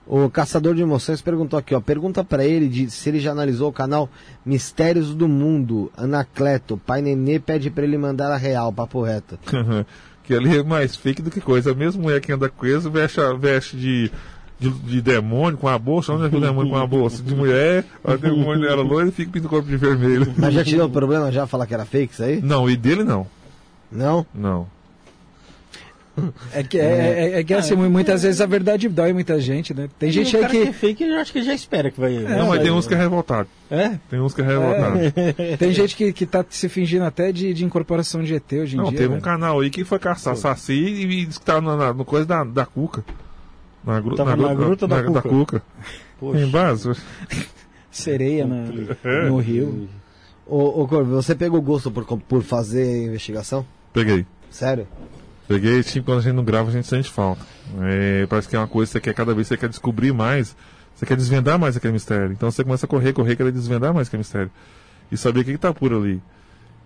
O 0.07 0.29
Caçador 0.31 0.75
de 0.75 0.83
Emoções 0.83 1.21
perguntou 1.23 1.59
aqui, 1.59 1.75
ó. 1.75 1.81
Pergunta 1.81 2.23
pra 2.23 2.45
ele 2.45 2.69
de, 2.69 2.91
se 2.91 3.09
ele 3.09 3.19
já 3.19 3.33
analisou 3.33 3.71
o 3.71 3.73
canal 3.73 4.09
Mistérios 4.45 5.15
do 5.15 5.27
Mundo. 5.27 5.91
Anacleto, 5.97 6.77
pai 6.77 7.01
Nenê 7.03 7.41
pede 7.41 7.71
pra 7.71 7.85
ele 7.85 7.99
mandar 7.99 8.31
a 8.31 8.37
real, 8.37 8.73
papo 8.73 9.03
reto. 9.03 9.39
que 10.23 10.35
ali 10.35 10.59
é 10.59 10.63
mais 10.63 10.95
fake 10.97 11.23
do 11.23 11.31
que 11.31 11.41
coisa. 11.41 11.73
A 11.73 11.75
mesma 11.75 12.01
mulher 12.03 12.21
que 12.21 12.31
anda 12.33 12.49
com 12.49 12.65
isso 12.67 12.91
veste, 12.91 13.19
veste 13.41 13.77
de, 13.77 14.13
de, 14.59 14.71
de 14.71 15.01
demônio 15.03 15.59
com 15.59 15.69
a 15.69 15.79
bolsa. 15.79 16.13
Onde 16.13 16.27
é 16.27 16.31
que 16.31 16.37
o 16.37 16.41
demônio 16.41 16.71
com 16.71 16.79
a 16.79 16.87
bolsa? 16.87 17.23
De 17.23 17.35
mulher, 17.35 17.85
o 18.03 18.17
demônio 18.17 18.65
era 18.69 18.81
loiro 18.81 19.09
e 19.09 19.13
fica 19.13 19.31
pintando 19.33 19.49
o 19.49 19.51
corpo 19.51 19.69
de 19.69 19.77
vermelho. 19.77 20.33
Mas 20.37 20.55
já 20.55 20.65
te 20.65 20.75
deu 20.77 20.89
problema 20.89 21.31
já 21.33 21.47
falar 21.47 21.67
que 21.67 21.75
era 21.75 21.85
fake 21.85 22.13
isso 22.15 22.23
aí? 22.23 22.41
Não, 22.43 22.69
e 22.69 22.77
dele 22.77 23.05
não. 23.05 23.27
Não? 23.93 24.27
Não. 24.35 24.67
É 26.51 26.63
que, 26.63 26.79
é, 26.79 27.35
é- 27.35 27.41
é 27.41 27.45
que 27.45 27.53
assim, 27.53 27.77
muitas 27.77 28.23
vezes 28.23 28.41
a 28.41 28.47
verdade 28.47 28.89
dói 28.89 29.13
muita 29.13 29.39
gente, 29.39 29.75
né? 29.75 29.87
Tem 29.99 30.11
gente 30.11 30.35
o 30.35 30.39
aí 30.39 30.43
cara 30.45 30.53
que... 30.55 30.63
é 30.63 30.67
que. 30.69 30.73
fake, 30.73 31.05
eu 31.05 31.19
acho 31.19 31.31
que 31.31 31.43
já 31.43 31.53
espera 31.53 31.91
que 31.91 32.01
vai... 32.01 32.11
não, 32.15 32.47
mas 32.49 32.63
tem 32.63 32.71
uns 32.71 32.87
que 32.87 32.95
é 32.95 32.97
revoltado. 32.97 33.47
É? 33.71 33.99
Tem 34.09 34.19
uns 34.19 34.33
que 34.33 34.41
é 34.41 34.45
revoltado. 34.47 34.99
Tem 35.59 35.73
gente 35.75 35.95
que, 35.95 36.15
que 36.15 36.25
tá 36.25 36.43
se 36.49 36.71
fingindo 36.71 37.05
até 37.05 37.31
de, 37.33 37.53
de 37.53 37.67
incorporação 37.67 38.23
de 38.25 38.35
ET 38.35 38.51
hoje 38.51 38.77
em 38.77 38.79
Não, 38.79 38.85
dia. 38.89 38.97
teve 38.97 39.09
um 39.09 39.11
velho. 39.13 39.23
canal 39.23 39.61
aí 39.61 39.69
que 39.69 39.85
foi 39.85 39.99
caçar 39.99 40.35
saci 40.37 40.73
e 40.73 41.27
disse 41.27 41.39
que 41.39 41.45
tava 41.45 41.61
na, 41.61 41.77
na- 41.77 41.93
no 41.93 42.03
coisa 42.07 42.25
da, 42.25 42.43
da 42.45 42.65
Cuca. 42.65 43.05
Na, 43.87 44.01
gru, 44.01 44.17
Tava 44.17 44.35
na 44.37 44.53
gruta 44.53 44.87
da 44.89 45.01
da 45.01 45.23
Cuca. 45.23 45.29
Cuca. 45.29 45.63
Poxa. 46.19 46.41
Em 46.41 46.51
base. 46.51 46.91
Sereia 47.91 48.47
na, 48.47 48.65
É. 49.05 49.29
no 49.29 49.39
rio. 49.39 49.89
Ô, 50.47 50.83
ô 50.83 50.89
Corvo, 50.89 51.15
você 51.15 51.35
pegou 51.35 51.63
gosto 51.63 51.91
por, 51.91 52.05
por 52.05 52.43
fazer 52.43 53.07
investigação? 53.07 53.65
Peguei. 53.93 54.27
Sério? 54.51 54.87
Peguei, 55.49 55.83
tipo, 55.83 56.07
quando 56.07 56.19
a 56.19 56.23
gente 56.23 56.35
não 56.35 56.45
grava, 56.45 56.69
a 56.69 56.73
gente 56.73 56.87
sente 56.87 57.09
falta. 57.09 57.41
É, 57.83 58.27
parece 58.27 58.49
que 58.49 58.57
é 58.57 58.59
uma 58.59 58.67
coisa 58.67 58.89
que 58.91 58.93
você 58.95 59.01
quer, 59.01 59.15
cada 59.15 59.33
vez 59.33 59.47
você 59.47 59.57
quer 59.57 59.69
descobrir 59.69 60.13
mais, 60.13 60.57
você 60.95 61.07
quer 61.07 61.17
desvendar 61.17 61.59
mais 61.59 61.77
aquele 61.77 61.93
mistério. 61.93 62.33
Então 62.33 62.51
você 62.51 62.65
começa 62.65 62.87
a 62.87 62.89
correr, 62.89 63.13
correr, 63.13 63.37
querer 63.37 63.53
desvendar 63.53 63.95
mais 63.95 64.09
aquele 64.09 64.19
mistério. 64.21 64.51
E 65.11 65.17
saber 65.17 65.41
o 65.41 65.45
que, 65.45 65.53
que 65.53 65.59
tá 65.59 65.73
por 65.73 65.93
ali. 65.93 66.21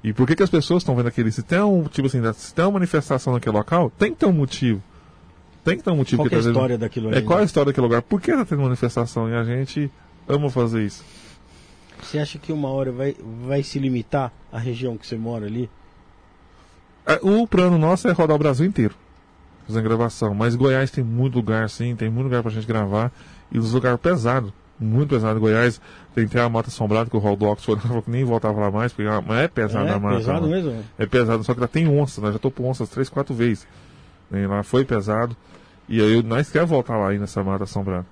E 0.05 0.13
por 0.13 0.27
que, 0.27 0.37
que 0.37 0.43
as 0.43 0.51
pessoas 0.51 0.83
estão 0.83 0.95
vendo 0.95 1.09
aquele. 1.09 1.33
Se 1.33 1.43
tem 1.43 1.61
um, 1.61 1.85
tipo 1.85 2.07
assim, 2.07 2.21
se 2.35 2.55
tem 2.55 2.65
uma 2.65 2.73
manifestação 2.73 3.33
naquele 3.33 3.57
local, 3.57 3.91
tem 3.99 4.13
que 4.13 4.19
ter 4.19 4.27
um 4.27 4.33
motivo. 4.33 4.83
Tem 5.65 5.77
que 5.77 5.83
ter 5.85 5.91
um 5.91 5.97
motivo 5.97 6.23
Qual 6.23 6.29
que 6.29 6.35
é 6.35 6.39
a 6.39 6.41
história 6.41 6.79
daquilo 6.79 7.09
ali? 7.09 7.19
É 7.19 7.23
qual 7.23 7.39
a 7.39 7.41
né? 7.41 7.47
história 7.47 7.67
daquele 7.67 7.87
lugar? 7.87 8.03
Por 8.03 8.21
que 8.21 8.33
tá 8.33 8.45
tendo 8.45 8.63
manifestação? 8.63 9.29
E 9.29 9.35
a 9.35 9.45
gente 9.45 9.91
ama 10.29 10.49
fazer 10.51 10.85
isso. 10.85 11.05
Você 12.03 12.19
acha 12.19 12.39
que 12.39 12.51
uma 12.53 12.69
hora 12.71 12.91
vai, 12.91 13.15
vai 13.47 13.63
se 13.63 13.79
limitar 13.79 14.33
a 14.51 14.59
região 14.59 14.97
que 14.97 15.07
você 15.07 15.17
mora 15.17 15.45
ali? 15.47 15.69
É, 17.07 17.19
O 17.23 17.47
plano 17.47 17.77
nosso 17.79 18.09
é 18.09 18.13
rodar 18.13 18.37
o 18.37 18.39
Brasil 18.39 18.65
inteiro, 18.65 18.95
fazendo 19.67 19.85
gravação. 19.85 20.35
Mas 20.35 20.55
Goiás 20.55 20.91
tem 20.91 21.05
muito 21.05 21.35
lugar, 21.35 21.69
sim, 21.69 21.95
tem 21.95 22.09
muito 22.09 22.25
lugar 22.25 22.43
pra 22.43 22.51
gente 22.51 22.67
gravar. 22.67 23.13
E 23.53 23.59
os 23.59 23.73
lugares 23.75 24.01
pesados, 24.01 24.51
muito 24.79 25.11
pesado. 25.11 25.39
Goiás 25.41 25.79
tem 26.15 26.25
até 26.25 26.41
a 26.41 26.49
Mata 26.49 26.69
Assombrada, 26.69 27.11
que 27.11 27.17
o 27.17 27.21
Roldox 27.21 27.63
foi 27.65 27.77
falou 27.77 28.03
que 28.03 28.11
nem 28.11 28.25
voltava 28.25 28.59
lá 28.61 28.71
mais, 28.71 28.93
porque 28.95 29.09
é- 29.09 29.43
é 29.45 29.49
pesado 29.49 29.89
é 29.89 29.93
a 29.93 29.99
mata. 29.99 30.17
pesado 30.17 30.41
lá. 30.43 30.49
mesmo? 30.49 30.85
É 30.99 31.05
pesado, 31.05 31.45
só 31.45 31.53
que 31.53 31.61
lá 31.61 31.69
tem 31.69 31.87
onça, 31.87 32.21
né? 32.23 32.33
Já 32.33 32.39
tô 32.39 32.51
por 32.51 32.65
onças 32.65 32.89
três, 32.89 33.09
quatro 33.11 33.35
vezes. 33.35 33.67
né? 34.31 34.47
Lá 34.47 34.63
foi 34.63 34.85
pesado. 34.85 35.37
E 35.91 36.01
aí 36.01 36.23
nós 36.23 36.49
queremos 36.49 36.71
voltar 36.71 36.97
lá 36.97 37.09
aí 37.11 37.19
nessa 37.19 37.43
Mata 37.45 37.65
Assombrada. 37.65 38.07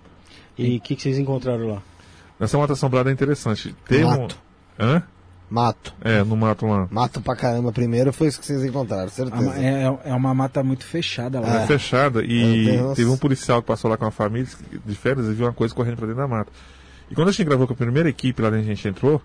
E 0.59 0.77
o 0.77 0.81
que, 0.81 0.97
que 0.97 1.03
vocês 1.03 1.17
encontraram 1.19 1.67
lá? 1.75 1.83
Nessa 2.39 2.59
Mata 2.59 2.73
Assombrada 2.75 3.09
é 3.09 3.13
interessante. 3.13 3.75
Tem 3.87 4.05
um... 4.05 4.09
Mato. 4.09 4.39
Hã? 4.79 5.03
Mato. 5.51 5.95
É, 6.03 6.23
no 6.23 6.37
mato 6.37 6.67
lá. 6.67 6.87
Mato 6.91 7.23
pra 7.23 7.35
caramba 7.35 7.73
primeiro, 7.73 8.13
foi 8.13 8.27
isso 8.29 8.39
que 8.39 8.45
vocês 8.45 8.63
encontraram, 8.65 9.09
certeza. 9.09 9.43
ma- 9.43 9.57
É, 9.59 9.85
é 10.11 10.13
uma 10.15 10.35
mata 10.35 10.63
muito 10.63 10.85
fechada 10.85 11.41
lá. 11.41 11.49
Ela 11.49 11.63
é 11.63 11.67
fechada 11.67 12.23
e 12.23 12.67
tenho- 12.67 12.95
teve 12.95 13.09
um 13.11 13.17
policial 13.17 13.63
que 13.63 13.69
passou 13.69 13.91
lá 13.91 13.97
com 13.97 14.05
a 14.05 14.11
família 14.11 14.47
de 14.85 14.95
férias 14.95 15.27
e 15.27 15.33
viu 15.33 15.47
uma 15.47 15.53
coisa 15.55 15.75
correndo 15.75 15.97
pra 15.97 16.07
dentro 16.07 16.21
da 16.21 16.29
mata. 16.29 16.53
E 17.11 17.15
quando 17.15 17.29
a 17.29 17.31
gente 17.33 17.45
gravou 17.45 17.67
com 17.67 17.73
a 17.73 17.77
primeira 17.77 18.11
equipe 18.11 18.43
lá 18.43 18.51
dentro 18.51 18.67
a 18.67 18.75
gente 18.75 18.87
entrou, 18.87 19.23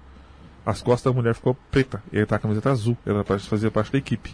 as 0.66 0.82
costas 0.82 1.12
da 1.12 1.18
mulher 1.20 1.36
ficou 1.36 1.58
preta 1.70 2.02
e 2.10 2.16
ele 2.16 2.26
tá 2.26 2.38
com 2.40 2.48
a 2.48 2.50
camiseta 2.50 2.72
azul. 2.72 2.96
Ela 3.06 3.26
fazia 3.26 3.70
parte 3.70 3.92
da 3.92 3.98
equipe. 3.98 4.34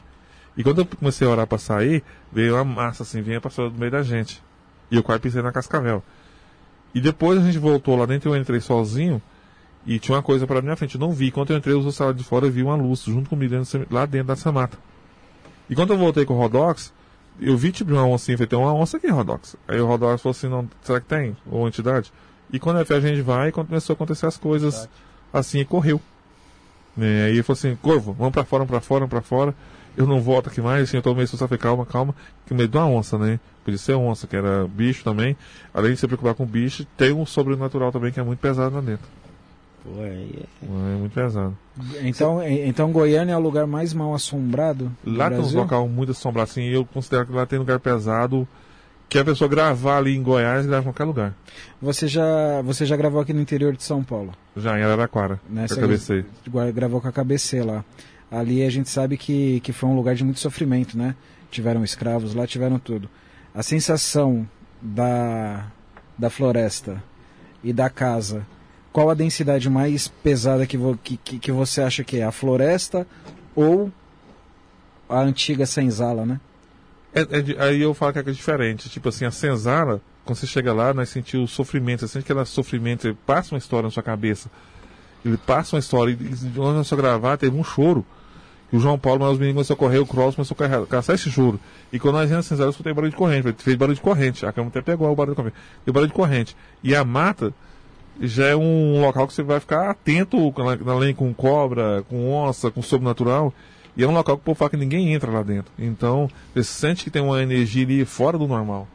E 0.57 0.63
quando 0.63 0.79
eu 0.79 0.85
comecei 0.85 1.27
a 1.27 1.29
orar 1.29 1.47
pra 1.47 1.57
sair, 1.57 2.03
veio 2.31 2.55
uma 2.55 2.63
massa 2.63 3.03
assim, 3.03 3.21
vinha 3.21 3.39
passou 3.39 3.69
do 3.69 3.79
meio 3.79 3.91
da 3.91 4.03
gente. 4.03 4.41
E 4.91 4.95
eu 4.95 5.03
quase 5.03 5.21
pisei 5.21 5.41
na 5.41 5.51
cascavel. 5.51 6.03
E 6.93 6.99
depois 6.99 7.39
a 7.39 7.41
gente 7.41 7.57
voltou 7.57 7.95
lá 7.95 8.05
dentro, 8.05 8.31
eu 8.31 8.35
entrei 8.35 8.59
sozinho 8.59 9.21
e 9.85 9.99
tinha 9.99 10.15
uma 10.15 10.23
coisa 10.23 10.47
pra 10.47 10.61
minha 10.61 10.75
frente. 10.75 10.95
Eu 10.95 11.01
não 11.01 11.11
vi. 11.11 11.31
Quando 11.31 11.51
eu 11.51 11.57
entrei, 11.57 11.73
eu 11.75 11.79
usei 11.79 12.13
de 12.13 12.23
fora 12.23 12.47
e 12.47 12.49
vi 12.49 12.63
uma 12.63 12.75
luz 12.75 13.03
junto 13.03 13.29
comigo 13.29 13.55
dentro 13.55 13.87
lá 13.91 14.05
dentro 14.05 14.27
dessa 14.27 14.51
mata. 14.51 14.77
E 15.69 15.75
quando 15.75 15.93
eu 15.93 15.97
voltei 15.97 16.25
com 16.25 16.33
o 16.33 16.37
Rodox, 16.37 16.91
eu 17.39 17.55
vi 17.55 17.71
tipo 17.71 17.91
uma 17.91 18.05
oncinha, 18.05 18.37
falei, 18.37 18.47
tem 18.47 18.59
uma 18.59 18.73
onça 18.73 18.97
aqui, 18.97 19.07
Rodox. 19.07 19.55
Aí 19.67 19.79
o 19.79 19.85
Rodox 19.85 20.21
falou 20.21 20.31
assim, 20.31 20.49
não, 20.49 20.67
será 20.81 20.99
que 20.99 21.07
tem? 21.07 21.37
Ou 21.49 21.67
entidade? 21.67 22.11
E 22.51 22.59
quando 22.59 22.77
a 22.77 22.99
gente 22.99 23.21
vai, 23.21 23.51
quando 23.51 23.67
começou 23.67 23.93
a 23.93 23.95
acontecer 23.95 24.25
as 24.25 24.35
coisas 24.35 24.89
assim, 25.31 25.59
e 25.59 25.65
correu. 25.65 26.01
Né, 26.97 27.25
Aí 27.25 27.33
ele 27.33 27.43
falou 27.43 27.57
assim, 27.57 27.75
Corvo, 27.75 28.13
vamos 28.13 28.33
pra 28.33 28.43
fora, 28.43 28.65
vamos 28.65 28.71
pra 28.71 28.81
fora, 28.81 28.99
vamos 29.01 29.11
pra 29.11 29.21
fora. 29.21 29.55
Eu 29.97 30.07
não 30.07 30.21
volto 30.21 30.47
aqui 30.49 30.61
mais, 30.61 30.83
assim, 30.83 30.97
eu 30.97 31.03
tô 31.03 31.13
meio 31.13 31.25
assustado, 31.25 31.49
falei, 31.49 31.61
calma, 31.61 31.85
calma, 31.85 32.15
que 32.45 32.53
medo 32.53 32.69
de 32.71 32.77
uma 32.77 32.87
onça, 32.87 33.17
né? 33.17 33.39
Podia 33.65 33.77
ser 33.77 33.93
onça, 33.95 34.25
que 34.27 34.35
era 34.35 34.65
bicho 34.67 35.03
também. 35.03 35.35
Além 35.73 35.93
de 35.93 35.99
se 35.99 36.07
preocupar 36.07 36.33
com 36.35 36.45
bicho, 36.45 36.85
tem 36.97 37.11
um 37.11 37.25
sobrenatural 37.25 37.91
também 37.91 38.11
que 38.11 38.19
é 38.19 38.23
muito 38.23 38.39
pesado 38.39 38.75
lá 38.75 38.81
dentro. 38.81 39.05
Pô, 39.83 40.01
é- 40.03 40.25
É 40.63 40.97
muito 40.97 41.13
pesado. 41.13 41.57
Então, 42.01 42.41
e- 42.43 42.67
então 42.67 42.91
Goiânia 42.91 43.33
é 43.33 43.37
o 43.37 43.39
lugar 43.41 43.65
mais 43.67 43.93
mal 43.93 44.13
assombrado 44.13 44.91
do 45.03 45.17
Lá 45.17 45.29
tem 45.29 45.39
uns 45.39 45.53
local 45.53 45.87
muito 45.87 46.11
assombrado, 46.11 46.49
assim, 46.49 46.61
e 46.63 46.73
eu 46.73 46.85
considero 46.85 47.25
que 47.25 47.33
lá 47.33 47.45
tem 47.45 47.59
lugar 47.59 47.79
pesado 47.79 48.47
que 49.07 49.17
a 49.17 49.25
pessoa 49.25 49.49
gravar 49.49 49.97
ali 49.97 50.15
em 50.15 50.21
Goiás 50.21 50.65
grava 50.65 50.81
em 50.81 50.83
qualquer 50.91 51.03
lugar. 51.05 51.33
Você 51.81 52.07
já, 52.07 52.61
você 52.61 52.85
já 52.85 52.95
gravou 52.95 53.19
aqui 53.21 53.33
no 53.33 53.41
interior 53.41 53.75
de 53.75 53.83
São 53.83 54.03
Paulo, 54.03 54.31
Já 54.55 54.77
em 54.77 54.83
Araraquara, 54.83 55.39
né? 55.49 55.67
Você 55.67 55.79
cabecei. 55.79 56.25
gra- 56.47 56.71
gravou 56.71 57.01
com 57.01 57.07
a 57.07 57.11
KBC 57.11 57.63
lá. 57.63 57.83
Ali 58.31 58.63
a 58.63 58.69
gente 58.69 58.89
sabe 58.89 59.17
que, 59.17 59.59
que 59.61 59.73
foi 59.73 59.89
um 59.89 59.95
lugar 59.95 60.15
de 60.15 60.23
muito 60.23 60.39
sofrimento, 60.39 60.97
né? 60.97 61.15
Tiveram 61.49 61.83
escravos 61.83 62.33
lá, 62.35 62.45
tiveram 62.45 62.77
tudo. 62.77 63.09
A 63.53 63.63
sensação 63.63 64.47
da, 64.81 65.67
da 66.17 66.29
floresta 66.29 67.03
e 67.63 67.73
da 67.73 67.89
casa, 67.89 68.45
qual 68.93 69.09
a 69.09 69.13
densidade 69.13 69.69
mais 69.69 70.07
pesada 70.07 70.65
que, 70.67 70.77
vo, 70.77 70.97
que, 71.03 71.17
que, 71.17 71.39
que 71.39 71.51
você 71.51 71.81
acha 71.81 72.03
que 72.03 72.17
é? 72.17 72.23
A 72.23 72.31
floresta 72.31 73.07
ou 73.55 73.91
a 75.09 75.19
antiga 75.21 75.65
senzala, 75.65 76.25
né? 76.25 76.39
É- 77.13 77.21
é 77.21 77.63
aí 77.63 77.81
eu 77.81 77.93
falo 77.95 78.13
que 78.13 78.19
é 78.19 78.23
diferente. 78.23 78.89
Tipo 78.89 79.09
assim, 79.09 79.25
a 79.25 79.31
senzala, 79.31 80.01
quando 80.23 80.37
você 80.37 80.45
chega 80.45 80.71
lá, 80.71 80.93
nós 80.93 81.09
sentimos 81.09 81.51
o 81.51 81.53
sofrimento. 81.53 82.01
Você 82.01 82.13
sente 82.13 82.31
aquele 82.31 82.45
sofrimento, 82.45 83.17
passa 83.25 83.55
uma 83.55 83.57
história 83.57 83.87
na 83.87 83.91
sua 83.91 84.03
cabeça. 84.03 84.49
Ele 85.25 85.37
passa 85.37 85.75
uma 85.75 85.79
história. 85.79 86.11
E 86.11 86.59
onde 86.59 86.77
nós 86.77 86.87
só 86.87 86.95
gravar, 86.95 87.37
teve 87.37 87.57
um 87.57 87.63
choro. 87.63 88.05
E 88.71 88.77
o 88.77 88.79
João 88.79 88.99
Paulo, 88.99 89.21
mas 89.21 89.33
os 89.33 89.39
meninos 89.39 89.67
começaram 89.67 89.75
a 89.75 89.79
correr, 89.79 89.99
o 89.99 90.05
Cross 90.05 90.35
começou 90.35 90.55
a 90.59 90.85
caçar 90.85 91.15
esse 91.15 91.31
choro. 91.31 91.59
E 91.91 91.99
quando 91.99 92.15
nós 92.15 92.29
íamos 92.29 92.45
na 92.45 92.49
senzala, 92.49 92.73
eu 92.85 92.93
barulho 92.93 93.11
de 93.11 93.17
corrente. 93.17 93.55
Fez 93.63 93.75
barulho 93.75 93.95
de 93.95 94.01
corrente. 94.01 94.45
A 94.45 94.51
câmera 94.51 94.69
até 94.69 94.81
pegou 94.81 95.11
o 95.11 95.15
barulho 95.15 95.35
de 95.35 95.37
corrente. 95.37 95.57
Deu 95.85 95.93
barulho 95.93 96.09
de 96.09 96.15
corrente. 96.15 96.55
E 96.83 96.95
a 96.95 97.03
mata 97.03 97.53
já 98.21 98.47
é 98.47 98.55
um 98.55 99.01
local 99.01 99.27
que 99.27 99.33
você 99.33 99.41
vai 99.41 99.59
ficar 99.59 99.89
atento, 99.89 100.53
além 100.87 101.15
com 101.15 101.33
cobra, 101.33 102.03
com 102.09 102.31
onça, 102.31 102.69
com 102.69 102.81
sobrenatural. 102.81 103.53
E 103.97 104.03
é 104.03 104.07
um 104.07 104.13
local 104.13 104.37
que 104.37 104.41
o 104.41 104.45
povo 104.45 104.57
fala 104.57 104.69
que 104.69 104.77
ninguém 104.77 105.13
entra 105.13 105.31
lá 105.31 105.41
dentro. 105.41 105.71
Então, 105.77 106.29
você 106.53 106.63
sente 106.63 107.03
que 107.03 107.09
tem 107.09 107.21
uma 107.21 107.41
energia 107.41 107.83
ali 107.83 108.05
fora 108.05 108.37
do 108.37 108.47
normal. 108.47 108.87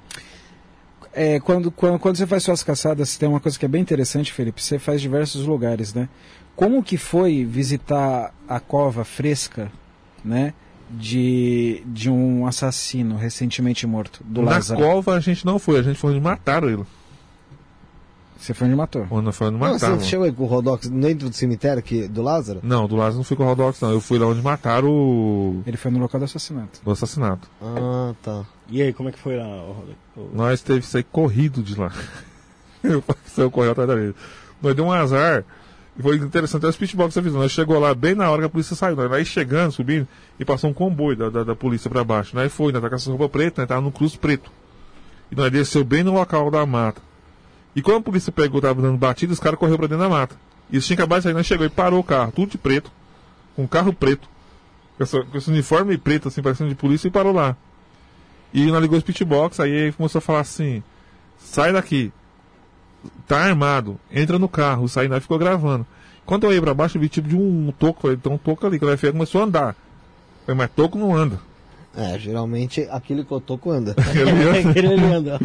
É, 1.12 1.38
quando, 1.40 1.70
quando, 1.70 1.98
quando 1.98 2.16
você 2.16 2.26
faz 2.26 2.42
suas 2.42 2.62
caçadas, 2.62 3.16
tem 3.16 3.28
uma 3.28 3.38
coisa 3.38 3.58
que 3.58 3.64
é 3.64 3.68
bem 3.68 3.80
interessante, 3.80 4.32
Felipe. 4.32 4.62
Você 4.62 4.78
faz 4.78 5.00
diversos 5.00 5.46
lugares, 5.46 5.94
né? 5.94 6.08
Como 6.56 6.82
que 6.82 6.96
foi 6.96 7.44
visitar 7.44 8.32
a 8.48 8.60
cova 8.60 9.04
fresca, 9.04 9.70
né? 10.24 10.54
De, 10.90 11.82
de 11.86 12.08
um 12.10 12.46
assassino 12.46 13.16
recentemente 13.16 13.86
morto, 13.86 14.20
do 14.24 14.42
Na 14.42 14.52
Lázaro. 14.52 14.80
cova 14.80 15.14
a 15.16 15.20
gente 15.20 15.44
não 15.44 15.58
foi, 15.58 15.78
a 15.78 15.82
gente 15.82 15.98
foi 15.98 16.12
onde 16.12 16.20
mataram 16.20 16.68
ele. 16.68 16.84
Você 18.38 18.52
foi 18.52 18.66
onde 18.66 18.76
matou. 18.76 19.06
Onde 19.10 19.32
foi 19.32 19.46
onde 19.48 19.58
Não, 19.58 19.72
mataram. 19.72 19.98
você 19.98 20.04
chegou 20.06 20.26
aí 20.26 20.32
com 20.32 20.42
o 20.42 20.46
Rodox 20.46 20.86
dentro 20.88 21.30
do 21.30 21.34
cemitério 21.34 21.78
aqui, 21.78 22.06
do 22.06 22.22
Lázaro? 22.22 22.60
Não, 22.62 22.86
do 22.86 22.94
Lázaro 22.94 23.16
não 23.16 23.24
fui 23.24 23.36
com 23.36 23.42
o 23.42 23.46
Rodox, 23.46 23.80
não. 23.80 23.90
Eu 23.90 24.00
fui 24.02 24.18
lá 24.18 24.26
onde 24.26 24.42
mataram 24.42 24.88
o, 24.88 25.62
Ele 25.66 25.78
foi 25.78 25.90
no 25.90 25.98
local 25.98 26.20
do 26.20 26.24
assassinato. 26.24 26.78
o 26.84 26.90
assassinato. 26.90 27.48
Ah, 27.62 28.14
tá. 28.22 28.44
E 28.68 28.82
aí, 28.82 28.92
como 28.92 29.08
é 29.08 29.12
que 29.12 29.18
foi 29.18 29.36
lá? 29.38 29.46
Ô, 29.46 30.28
Nós 30.34 30.60
teve 30.60 30.80
que 30.80 30.86
sair 30.86 31.04
corrido 31.04 31.62
de 31.62 31.74
lá. 31.74 31.90
eu 32.84 33.02
saiu 33.26 33.50
correndo 33.50 33.72
atrás 33.72 33.88
da 33.88 33.96
gente. 33.98 34.16
Nós 34.60 34.76
deu 34.76 34.84
um 34.84 34.92
azar. 34.92 35.42
E 35.96 36.02
foi 36.02 36.16
interessante 36.16 36.58
até 36.60 36.68
os 36.68 36.76
pitbox 36.76 37.16
avisando. 37.16 37.42
Nós 37.42 37.52
chegou 37.52 37.78
lá 37.78 37.94
bem 37.94 38.14
na 38.14 38.28
hora 38.30 38.42
que 38.42 38.46
a 38.46 38.50
polícia 38.50 38.74
saiu. 38.74 38.96
Nós 38.96 39.10
aí 39.12 39.24
chegando, 39.24 39.70
subindo, 39.72 40.08
e 40.40 40.44
passou 40.44 40.68
um 40.70 40.74
comboio 40.74 41.16
da, 41.16 41.30
da, 41.30 41.44
da 41.44 41.54
polícia 41.56 41.88
pra 41.88 42.02
baixo. 42.02 42.34
Nós 42.34 42.52
foi, 42.52 42.72
nós 42.72 42.82
tá 42.82 42.88
com 42.88 42.94
essa 42.96 43.10
roupa 43.10 43.28
preta, 43.28 43.62
nós 43.62 43.68
tava 43.68 43.80
no 43.80 43.92
cruz 43.92 44.16
preto. 44.16 44.50
E 45.30 45.36
nós 45.36 45.50
desceu 45.52 45.84
bem 45.84 46.02
no 46.02 46.12
local 46.12 46.50
da 46.50 46.66
mata. 46.66 47.00
E 47.76 47.82
quando 47.82 47.98
a 47.98 48.02
polícia 48.02 48.32
pegou, 48.32 48.60
tava 48.60 48.82
dando 48.82 48.96
batida, 48.98 49.32
os 49.32 49.38
caras 49.40 49.58
correu 49.58 49.76
pra 49.76 49.86
dentro 49.86 50.02
da 50.02 50.08
mata. 50.08 50.36
E 50.70 50.76
eles 50.76 50.86
tinham 50.86 50.96
acabado 50.96 51.18
de 51.20 51.24
sair, 51.24 51.32
nós 51.34 51.46
chegou 51.46 51.64
e 51.66 51.70
parou 51.70 52.00
o 52.00 52.04
carro, 52.04 52.32
tudo 52.32 52.50
de 52.50 52.58
preto. 52.58 52.90
Com 53.54 53.62
um 53.62 53.66
carro 53.66 53.92
preto. 53.92 54.28
Com, 54.96 55.02
essa- 55.04 55.22
com 55.22 55.38
esse 55.38 55.48
uniforme 55.50 55.96
preto, 55.96 56.26
assim, 56.28 56.42
parecendo 56.42 56.70
de 56.70 56.76
polícia, 56.76 57.06
e 57.06 57.10
parou 57.10 57.32
lá. 57.32 57.56
E 58.52 58.66
nós 58.66 58.80
ligou 58.82 58.96
os 58.98 59.04
pitbox, 59.04 59.58
aí 59.60 59.92
começou 59.92 60.18
a 60.18 60.22
falar 60.22 60.40
assim: 60.40 60.82
sai 61.38 61.72
daqui, 61.72 62.12
tá 63.26 63.38
armado, 63.38 63.98
entra 64.12 64.38
no 64.38 64.48
carro, 64.48 64.88
sai 64.88 65.08
nós 65.08 65.22
ficou 65.22 65.38
gravando. 65.38 65.86
Quando 66.26 66.44
eu 66.44 66.52
ia 66.52 66.60
pra 66.62 66.72
baixo, 66.74 66.96
eu 66.96 67.02
vi 67.02 67.08
tipo 67.08 67.28
de 67.28 67.36
um 67.36 67.72
toco, 67.78 68.02
falei, 68.02 68.16
tem 68.16 68.32
um 68.32 68.38
toco 68.38 68.66
ali, 68.66 68.78
que 68.78 68.96
FE 68.96 69.12
começou 69.12 69.40
a 69.42 69.44
andar. 69.44 69.76
Falei, 70.46 70.56
mas 70.58 70.70
toco 70.74 70.98
não 70.98 71.14
anda. 71.14 71.38
É, 71.96 72.18
geralmente 72.18 72.86
aquele 72.90 73.22
cotoco 73.24 73.70
anda. 73.70 73.94
Ele 74.14 74.30
ia- 74.66 74.72
Querendo 74.72 75.04
andar. 75.14 75.38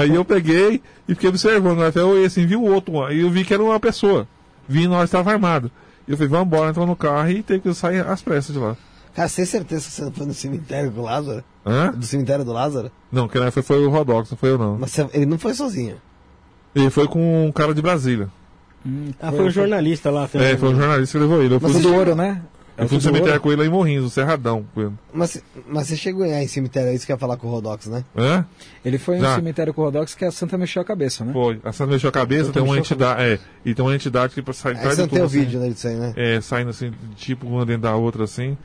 aí 0.00 0.14
eu 0.14 0.24
peguei 0.24 0.80
e 1.08 1.14
fiquei 1.14 1.28
observando. 1.28 1.90
FE 1.92 1.98
eu 1.98 2.08
olhei 2.10 2.26
assim, 2.26 2.46
vi 2.46 2.56
o 2.56 2.62
outro, 2.62 3.02
aí 3.04 3.20
eu 3.20 3.30
vi 3.30 3.44
que 3.44 3.52
era 3.54 3.62
uma 3.62 3.80
pessoa. 3.80 4.28
Vi 4.68 4.86
que 4.86 4.94
estava 5.04 5.32
armado. 5.32 5.70
E 6.06 6.12
eu 6.12 6.16
falei, 6.16 6.30
vamos 6.30 6.46
embora, 6.46 6.70
entrou 6.70 6.86
no 6.86 6.96
carro 6.96 7.30
e 7.30 7.42
teve 7.42 7.60
que 7.60 7.74
sair 7.74 8.06
às 8.06 8.22
pressas 8.22 8.54
de 8.54 8.60
lá. 8.60 8.76
Cara, 9.14 9.28
tem 9.28 9.44
certeza 9.44 9.86
que 9.86 9.92
você 9.92 10.10
foi 10.12 10.26
no 10.26 10.34
cemitério 10.34 10.92
com 10.92 11.00
o 11.00 11.04
Lázaro? 11.04 11.42
Hã? 11.70 11.92
Do 11.92 12.04
cemitério 12.04 12.44
do 12.44 12.52
Lázaro? 12.52 12.90
Não, 13.12 13.28
quem 13.28 13.50
foi, 13.50 13.62
foi 13.62 13.84
o 13.86 13.90
Rodox, 13.90 14.30
não 14.30 14.36
foi 14.38 14.50
eu 14.50 14.58
não. 14.58 14.76
Mas 14.78 14.96
ele 15.12 15.26
não 15.26 15.38
foi 15.38 15.54
sozinho. 15.54 15.96
Ele 16.74 16.90
foi 16.90 17.06
com 17.08 17.46
um 17.46 17.52
cara 17.52 17.74
de 17.74 17.80
Brasília. 17.82 18.28
Hum, 18.86 19.10
Ah, 19.20 19.30
foi 19.30 19.44
um 19.46 19.50
jornalista 19.50 20.10
lá. 20.10 20.28
É, 20.34 20.56
foi 20.56 20.68
um 20.70 20.76
jornalista 20.76 21.18
que 21.18 21.22
levou 21.24 21.42
ele. 21.42 21.54
Eu 21.54 21.60
fui, 21.60 21.68
Mas 21.72 21.78
O 21.78 21.82
do 21.82 21.94
ouro, 21.94 22.14
né? 22.14 22.40
Eu 22.78 22.86
o 22.86 22.88
fui 22.88 22.96
no 22.96 23.02
do 23.02 23.06
ouro. 23.06 23.16
cemitério 23.16 23.40
com 23.42 23.52
ele 23.52 23.60
lá 23.60 23.66
em 23.66 23.70
Morrinhos, 23.70 24.04
no 24.04 24.10
Cerradão. 24.10 24.64
com 24.74 24.80
ele. 24.80 24.92
Mas, 25.12 25.42
mas 25.68 25.86
você 25.88 25.96
chegou 25.96 26.24
aí 26.24 26.32
em 26.44 26.48
cemitério, 26.48 26.88
é 26.90 26.94
isso 26.94 27.04
que 27.04 27.12
ia 27.12 27.18
falar 27.18 27.36
com 27.36 27.46
o 27.46 27.50
Rodox, 27.50 27.86
né? 27.86 28.04
Hã? 28.16 28.46
Ele 28.84 28.96
foi 28.96 29.16
no 29.18 29.24
Já. 29.24 29.34
cemitério 29.34 29.74
com 29.74 29.82
o 29.82 29.84
Rodox 29.84 30.14
que 30.14 30.24
a 30.24 30.30
Santa 30.32 30.56
mexeu 30.56 30.80
a 30.80 30.84
cabeça, 30.84 31.24
né? 31.24 31.32
Foi. 31.32 31.60
A 31.62 31.72
Santa 31.72 31.92
mexeu 31.92 32.08
a 32.08 32.12
cabeça, 32.12 32.44
Santa 32.46 32.60
tem 32.60 32.62
uma 32.68 32.78
entidade. 32.78 33.22
É, 33.22 33.38
e 33.66 33.74
tem 33.74 33.84
uma 33.84 33.94
entidade 33.94 34.32
que 34.40 34.52
sai 34.54 34.72
atrás 34.72 34.94
você 34.94 34.96
de 34.96 35.00
não 35.02 35.08
tem 35.08 35.18
tudo. 35.18 35.22
o 35.22 35.26
assim. 35.26 35.38
vídeo 35.40 35.60
né, 35.60 35.68
disso 35.68 35.88
aí, 35.88 35.96
né? 35.96 36.12
É, 36.16 36.40
saindo 36.40 36.70
assim, 36.70 36.90
tipo, 37.16 37.46
uma 37.46 37.66
dentro 37.66 37.82
da 37.82 37.94
outra 37.96 38.24
assim. 38.24 38.56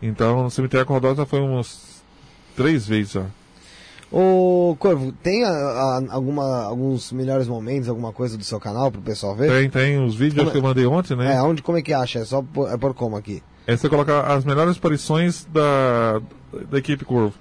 Então, 0.00 0.44
no 0.44 0.50
cemitério 0.50 0.86
com 0.86 0.94
Rodó 0.94 1.14
já 1.14 1.26
foi 1.26 1.40
uns 1.40 1.97
três 2.62 2.86
vezes 2.86 3.12
já. 3.12 3.24
Ô, 4.10 4.74
Corvo, 4.78 5.12
tem 5.12 5.44
a- 5.44 5.48
a- 5.50 6.02
alguma, 6.10 6.62
alguns 6.64 7.12
melhores 7.12 7.46
momentos, 7.46 7.88
alguma 7.90 8.10
coisa 8.12 8.38
do 8.38 8.44
seu 8.44 8.58
canal 8.58 8.90
pro 8.90 9.02
pessoal 9.02 9.34
ver? 9.36 9.50
Tem, 9.50 9.68
tem 9.68 10.02
os 10.04 10.14
vídeos 10.14 10.38
Como 10.40 10.50
que 10.50 10.56
eu 10.56 10.62
mandei 10.62 10.86
ontem, 10.86 11.14
né? 11.14 11.34
É, 11.34 11.42
onde, 11.42 11.60
como 11.62 11.76
é 11.76 11.82
que 11.82 11.92
acha? 11.92 12.20
É 12.20 12.24
só 12.24 12.40
por, 12.42 12.70
é 12.72 12.76
por 12.78 12.94
como 12.94 13.16
aqui? 13.16 13.42
É 13.66 13.76
você 13.76 13.86
colocar 13.88 14.22
as 14.22 14.46
melhores 14.46 14.76
aparições 14.78 15.46
da, 15.52 16.22
da 16.70 16.78
equipe 16.78 17.04
Corvo. 17.04 17.34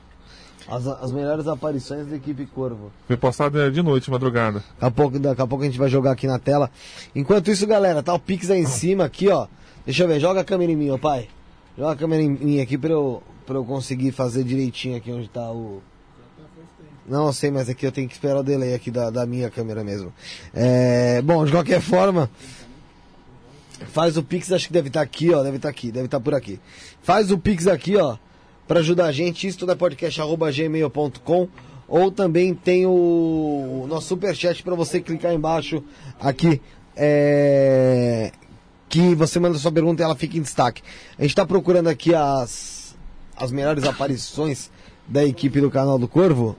As, 0.68 0.86
as 0.86 1.14
melhores 1.14 1.48
aparições 1.48 2.06
da 2.08 2.18
equipe 2.18 2.46
Corvo. 2.46 2.92
Foi 3.08 3.16
postado 3.16 3.72
de 3.72 3.82
noite, 3.82 4.12
madrugada. 4.12 4.60
Daqui 4.60 4.86
a, 4.86 4.92
pouco, 4.92 5.18
daqui 5.20 5.42
a 5.42 5.48
pouco 5.48 5.64
a 5.64 5.68
gente 5.68 5.80
vai 5.80 5.88
jogar 5.88 6.12
aqui 6.12 6.28
na 6.28 6.38
tela. 6.38 6.70
Enquanto 7.16 7.50
isso, 7.50 7.66
galera, 7.66 8.04
tá 8.04 8.14
o 8.14 8.20
Pix 8.20 8.52
aí 8.52 8.60
em 8.60 8.66
cima, 8.66 9.06
aqui, 9.06 9.30
ó. 9.30 9.48
Deixa 9.86 10.04
eu 10.04 10.08
ver, 10.10 10.20
joga 10.20 10.42
a 10.42 10.44
câmera 10.44 10.70
em 10.70 10.76
mim, 10.76 10.90
ô 10.90 10.98
pai. 11.00 11.30
Joga 11.78 11.94
a 11.94 11.96
câmera 11.96 12.22
em 12.22 12.30
mim 12.30 12.60
aqui 12.60 12.78
pra 12.78 12.90
eu, 12.92 13.24
pra 13.48 13.56
eu 13.56 13.64
conseguir 13.64 14.12
fazer 14.12 14.44
direitinho 14.44 14.98
aqui 14.98 15.10
onde 15.10 15.30
tá 15.30 15.50
o. 15.50 15.82
Não, 17.08 17.28
eu 17.28 17.34
sei, 17.34 17.50
mas 17.50 17.70
aqui 17.70 17.86
eu 17.86 17.92
tenho 17.92 18.08
que 18.08 18.14
esperar 18.14 18.42
o 18.42 18.44
delay 18.44 18.74
aqui 18.74 18.92
da, 18.92 19.10
da 19.10 19.26
minha 19.26 19.50
câmera 19.50 19.82
mesmo. 19.82 20.14
É, 20.54 21.22
bom, 21.22 21.46
de 21.46 21.52
qualquer 21.54 21.80
forma, 21.80 22.30
faz 23.94 24.18
o 24.18 24.24
Pix, 24.24 24.52
acho 24.52 24.68
que 24.68 24.74
deve 24.74 24.90
estar 24.90 25.02
aqui, 25.02 25.34
ó. 25.34 25.42
Deve 25.42 25.56
estar 25.56 25.70
aqui, 25.70 25.90
deve 25.90 26.06
estar 26.06 26.20
por 26.20 26.36
aqui. 26.36 26.60
Faz 27.02 27.32
o 27.32 27.38
Pix 27.38 27.66
aqui, 27.66 27.96
ó, 27.96 28.18
pra 28.68 28.82
ajudar 28.82 29.06
a 29.06 29.12
gente. 29.14 29.48
Isso 29.48 29.60
tudo 29.60 29.72
é 29.72 29.76
podcast.gmail.com. 29.76 31.48
Ou 31.88 32.12
também 32.12 32.54
tem 32.54 32.86
o 32.86 33.86
nosso 33.88 34.08
superchat 34.08 34.62
pra 34.62 34.76
você 34.76 35.00
clicar 35.00 35.34
embaixo 35.34 35.82
aqui. 36.20 36.62
É, 36.94 38.34
que 38.90 39.16
você 39.16 39.40
manda 39.40 39.58
sua 39.58 39.72
pergunta 39.72 40.02
e 40.02 40.04
ela 40.04 40.16
fica 40.16 40.38
em 40.38 40.42
destaque. 40.42 40.82
A 41.18 41.22
gente 41.22 41.32
está 41.32 41.46
procurando 41.46 41.88
aqui 41.88 42.14
as, 42.14 42.77
as 43.38 43.52
melhores 43.52 43.84
aparições 43.84 44.70
da 45.08 45.24
equipe 45.24 45.62
do 45.62 45.72
canal 45.72 45.98
do 45.98 46.08
Corvo. 46.08 46.56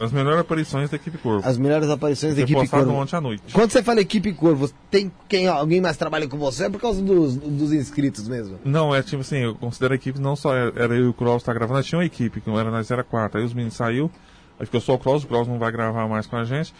As 0.00 0.10
melhores 0.10 0.40
aparições 0.40 0.90
da 0.90 0.96
equipe 0.96 1.16
Corvo. 1.16 1.48
As 1.48 1.56
melhores 1.56 1.88
aparições 1.88 2.34
da 2.34 2.42
equipe 2.42 2.66
Corvo. 2.66 2.92
ontem 2.92 3.14
à 3.14 3.20
noite. 3.20 3.44
Quando 3.52 3.70
você 3.70 3.84
fala 3.84 4.00
equipe 4.00 4.32
Corvo, 4.32 4.68
tem 4.90 5.12
quem, 5.28 5.46
alguém 5.46 5.80
mais 5.80 5.96
trabalha 5.96 6.26
com 6.26 6.36
você? 6.36 6.64
É 6.64 6.68
por 6.68 6.80
causa 6.80 7.00
dos, 7.00 7.36
dos 7.36 7.72
inscritos 7.72 8.26
mesmo? 8.26 8.58
Não, 8.64 8.92
é 8.92 9.00
tipo 9.00 9.20
assim, 9.20 9.38
eu 9.38 9.54
considero 9.54 9.92
a 9.92 9.96
equipe 9.96 10.18
não 10.18 10.34
só 10.34 10.56
era 10.56 10.94
eu 10.96 11.04
e 11.04 11.08
o 11.08 11.14
Cross 11.14 11.44
tá 11.44 11.54
gravando, 11.54 11.84
tinha 11.84 12.00
uma 12.00 12.04
equipe, 12.04 12.40
que 12.40 12.50
não 12.50 12.58
era 12.58 12.68
nós 12.68 12.90
era 12.90 13.04
quatro. 13.04 13.38
Aí 13.38 13.46
os 13.46 13.54
meninos 13.54 13.74
saiu, 13.74 14.10
aí 14.58 14.66
ficou 14.66 14.80
só 14.80 14.94
o 14.94 14.98
Cross, 14.98 15.22
o 15.22 15.28
Cross 15.28 15.46
não 15.46 15.58
vai 15.58 15.70
gravar 15.70 16.08
mais 16.08 16.26
com 16.26 16.34
a 16.36 16.44
gente. 16.44 16.74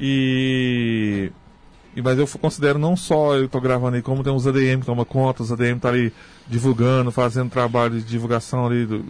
E. 0.00 1.30
e 1.96 2.02
mas 2.02 2.18
eu 2.18 2.26
considero 2.38 2.78
não 2.78 2.96
só 2.96 3.36
eu 3.36 3.48
tô 3.48 3.60
gravando 3.60 3.96
aí, 3.96 4.02
como 4.02 4.22
tem 4.22 4.34
os 4.34 4.46
ADM 4.46 4.80
que 4.80 4.86
toma 4.86 5.04
conta, 5.04 5.42
os 5.42 5.52
ADM 5.52 5.78
tá 5.78 5.88
ali 5.88 6.12
divulgando, 6.48 7.10
fazendo 7.12 7.50
trabalho 7.50 7.98
de 8.00 8.04
divulgação 8.04 8.66
ali, 8.66 8.84
do, 8.84 9.04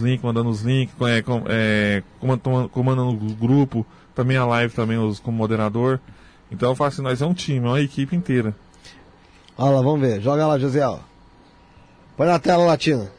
links, 0.00 0.22
mandando 0.22 0.50
os 0.50 0.62
links, 0.62 0.94
é, 1.02 1.22
com, 1.22 1.42
é, 1.46 2.02
comandando, 2.18 2.68
comandando 2.68 3.10
o 3.10 3.34
grupo, 3.34 3.86
também 4.14 4.36
a 4.36 4.44
live 4.44 4.74
também 4.74 4.98
os, 4.98 5.18
como 5.18 5.36
moderador. 5.36 5.98
Então 6.50 6.70
eu 6.70 6.76
faço 6.76 6.96
assim, 6.96 7.02
nós 7.02 7.22
é 7.22 7.26
um 7.26 7.34
time, 7.34 7.66
é 7.66 7.68
uma 7.70 7.80
equipe 7.80 8.14
inteira. 8.14 8.54
Olha 9.56 9.76
lá, 9.76 9.82
vamos 9.82 10.00
ver. 10.00 10.20
Joga 10.20 10.46
lá, 10.46 10.58
José. 10.58 10.80
Põe 12.16 12.26
na 12.26 12.38
tela 12.38 12.64
latina. 12.64 13.10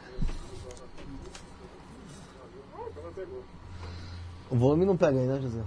O 4.49 4.55
volume 4.55 4.85
não 4.85 4.97
pega 4.97 5.17
aí, 5.17 5.25
né, 5.25 5.39
José? 5.41 5.61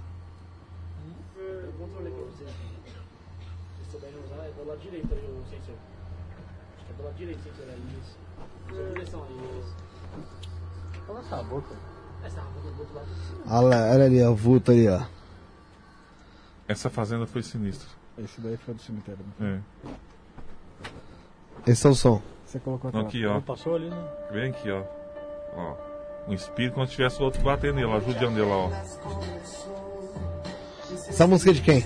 Se 3.77 3.91
souberem 3.91 4.15
usar, 4.23 4.45
é 4.45 4.51
do 4.51 4.67
lado 4.67 4.79
direito 4.79 5.11
ali 5.11 5.25
o 5.25 5.43
sensor. 5.49 5.75
Acho 6.75 6.85
que 6.85 6.91
é 6.91 6.95
do 6.95 7.03
lado 7.03 7.15
direito 7.15 7.39
o 7.39 7.43
sensor 7.43 7.65
ali, 7.67 7.81
isso. 7.99 8.17
Usa 8.71 8.83
a 8.83 8.93
direção 8.93 9.23
ali, 9.23 9.33
isso. 9.59 9.75
Cala 11.07 11.23
essa 11.35 11.43
boca. 11.43 11.75
Essa 12.23 12.41
outro 12.79 12.95
lado. 12.95 13.07
Olha 13.47 13.67
lá, 13.77 13.91
olha 13.93 14.05
ali, 14.05 14.23
ó, 14.23 14.31
o 14.31 14.35
vulto 14.35 14.71
ali, 14.71 14.87
ó. 14.87 15.01
Essa 16.67 16.89
fazenda 16.89 17.27
foi 17.27 17.43
sinistra. 17.43 17.87
Esse 18.17 18.41
daí 18.41 18.57
foi 18.57 18.73
do 18.73 18.81
cemitério. 18.81 19.19
né? 19.39 19.61
É. 21.65 21.71
Esse 21.71 21.85
é 21.85 21.89
o 21.89 21.95
som. 21.95 22.21
Você 22.45 22.59
colocou 22.59 22.89
aquela. 22.89 23.03
aqui, 23.05 23.25
ó. 23.25 23.33
Não 23.35 23.41
passou 23.41 23.75
ali, 23.75 23.89
né? 23.89 24.07
Vem 24.31 24.49
aqui, 24.49 24.71
ó. 24.71 24.83
Ó. 25.55 25.75
Um 26.27 26.33
espírito 26.33 26.73
quando 26.73 26.89
tivesse 26.89 27.19
o 27.21 27.25
outro 27.25 27.41
batendo 27.43 27.75
nele, 27.75 27.87
ó, 27.87 27.99
judiando 27.99 28.39
ele 28.39 28.49
lá, 28.49 28.55
ó. 28.57 28.71
Essa 31.07 31.27
música 31.27 31.51
é 31.51 31.53
de 31.53 31.61
quem? 31.61 31.85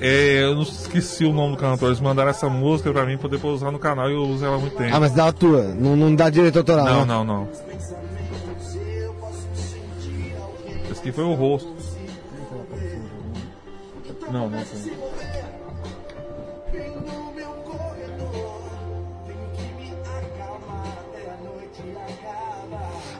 É, 0.00 0.44
eu 0.44 0.54
não 0.54 0.62
esqueci 0.62 1.24
o 1.24 1.32
nome 1.32 1.56
do 1.56 1.60
cantor. 1.60 1.88
Eles 1.88 2.00
mandaram 2.00 2.30
essa 2.30 2.48
música 2.48 2.90
pra 2.92 3.04
mim 3.04 3.18
poder 3.18 3.44
usar 3.44 3.70
no 3.72 3.78
canal 3.78 4.08
e 4.08 4.14
eu 4.14 4.22
uso 4.22 4.44
ela 4.44 4.56
há 4.56 4.58
muito 4.58 4.76
tempo. 4.76 4.94
Ah, 4.94 5.00
mas 5.00 5.12
dá 5.12 5.26
a 5.26 5.32
tua. 5.32 5.64
Não, 5.74 5.96
não 5.96 6.14
dá 6.14 6.30
direito 6.30 6.58
autoral, 6.58 6.84
Não, 6.86 7.00
né? 7.00 7.06
não, 7.06 7.24
não. 7.24 7.48
Esse 10.98 11.00
aqui 11.00 11.12
foi 11.12 11.24
o 11.24 11.34
rosto. 11.34 11.72
Não, 14.32 14.50
não 14.50 14.60
foi. 14.64 14.92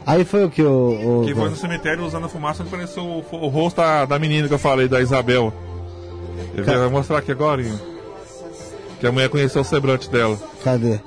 Aí 0.05 0.25
foi 0.25 0.43
o 0.43 0.49
que 0.49 0.61
o. 0.61 1.21
o 1.21 1.25
Que 1.25 1.33
foi 1.33 1.49
no 1.49 1.55
cemitério 1.55 2.03
usando 2.03 2.25
a 2.25 2.29
fumaça 2.29 2.63
onde 2.63 2.73
apareceu 2.73 3.03
o, 3.03 3.23
o 3.31 3.47
rosto 3.47 3.77
da, 3.77 4.05
da 4.05 4.19
menina 4.19 4.47
que 4.47 4.53
eu 4.53 4.59
falei, 4.59 4.87
da 4.87 4.99
Isabel. 4.99 5.53
Ele 6.53 6.65
Cara. 6.65 6.79
vai 6.79 6.89
mostrar 6.89 7.19
aqui 7.19 7.31
agora. 7.31 7.61
hein? 7.61 7.79
Que 8.99 9.07
a 9.07 9.11
mulher 9.11 9.29
conheceu 9.29 9.61
o 9.61 9.65
semblante 9.65 10.09
dela. 10.09 10.37
Cadê? 10.63 10.99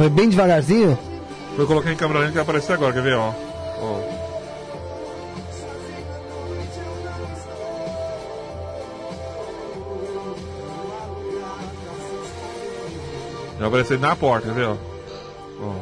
Foi 0.00 0.08
bem 0.08 0.30
devagarzinho? 0.30 0.98
Eu 1.58 1.66
coloquei 1.66 1.92
em 1.92 1.96
câmera 1.96 2.20
lenta 2.20 2.30
que 2.30 2.36
vai 2.36 2.42
aparecer 2.42 2.72
agora, 2.72 2.90
quer 2.90 3.02
ver, 3.02 3.16
ó. 3.16 3.34
Ó. 3.82 4.00
Vai 13.58 13.68
aparecer 13.68 13.98
na 13.98 14.16
porta, 14.16 14.46
quer 14.46 14.54
ver, 14.54 14.68
ó. 14.68 14.76
Ó. 15.60 15.74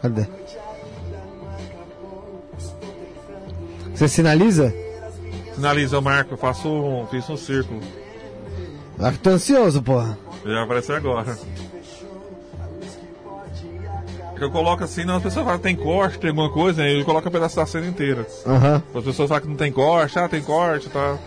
Cadê? 0.00 0.26
Você 3.94 4.08
sinaliza? 4.08 4.72
Finaliza, 5.54 5.96
eu 5.96 6.00
marco, 6.00 6.32
eu 6.32 6.38
faço 6.38 6.70
um. 6.70 7.06
Fiz 7.08 7.28
um 7.28 7.36
círculo. 7.36 7.82
Ah, 9.02 9.12
tô 9.20 9.30
ansioso, 9.30 9.82
porra. 9.82 10.16
Ele 10.44 10.54
vai 10.54 10.62
aparecer 10.62 10.94
agora. 10.94 11.36
Eu 14.40 14.50
coloco 14.50 14.82
assim, 14.82 15.04
não, 15.04 15.16
as 15.16 15.22
pessoas 15.22 15.44
falam 15.44 15.58
que 15.58 15.64
tem 15.64 15.76
corte, 15.76 16.18
tem 16.18 16.30
alguma 16.30 16.50
coisa, 16.50 16.82
aí 16.82 16.98
eu 16.98 17.04
coloco 17.04 17.28
o 17.28 17.30
pedaço 17.30 17.56
da 17.56 17.66
cena 17.66 17.86
inteira. 17.86 18.26
Aham. 18.46 18.82
As 18.94 19.04
pessoas 19.04 19.28
falam 19.28 19.42
que 19.42 19.48
não 19.48 19.56
tem 19.56 19.70
corte, 19.70 20.18
ah, 20.18 20.28
tem 20.28 20.42
corte, 20.42 20.88
tá. 20.88 21.18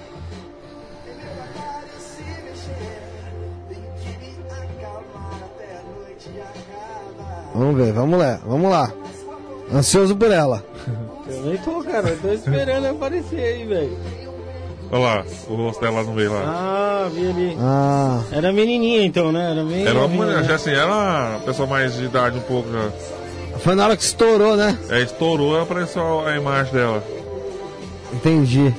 Vamos 7.54 7.76
ver, 7.78 7.94
vamos 7.94 8.20
lá, 8.20 8.40
vamos 8.46 8.70
lá. 8.70 8.92
Ansioso 9.74 10.16
por 10.16 10.32
ela. 10.32 10.64
Eu 11.28 11.42
nem 11.44 11.58
tô, 11.58 11.84
cara. 11.84 12.10
Eu 12.10 12.20
tô 12.20 12.32
esperando 12.32 12.86
aparecer 12.86 13.40
aí, 13.40 13.66
velho. 13.66 14.25
Olha 14.92 15.02
lá, 15.02 15.26
o 15.50 15.56
rosto 15.56 15.82
dela 15.82 16.04
no 16.04 16.14
meio 16.14 16.32
lá. 16.32 16.42
Ah, 16.46 17.10
vi 17.14 17.28
ali. 17.28 17.58
Ah, 17.60 18.22
Era 18.32 18.54
menininha 18.54 19.04
então, 19.04 19.32
né? 19.32 19.52
Era 19.52 19.64
bem 19.64 19.86
Era 19.86 19.98
uma 20.00 20.08
mulher, 20.08 20.38
né? 20.42 20.44
já 20.44 20.56
assim, 20.56 20.72
era 20.72 20.86
uma 20.88 21.40
pessoa 21.46 21.68
mais 21.68 21.96
de 21.96 22.06
idade 22.06 22.38
um 22.38 22.42
pouco 22.42 22.70
já. 22.72 22.90
foi 23.60 23.76
na 23.76 23.86
hora 23.86 23.98
que 23.98 24.04
estourou, 24.04 24.56
né? 24.56 24.78
É, 24.90 25.02
estourou 25.02 25.58
e 25.58 25.62
apareceu 25.64 26.26
a 26.26 26.36
imagem 26.36 26.74
dela. 26.74 27.04
Entendi. 28.14 28.74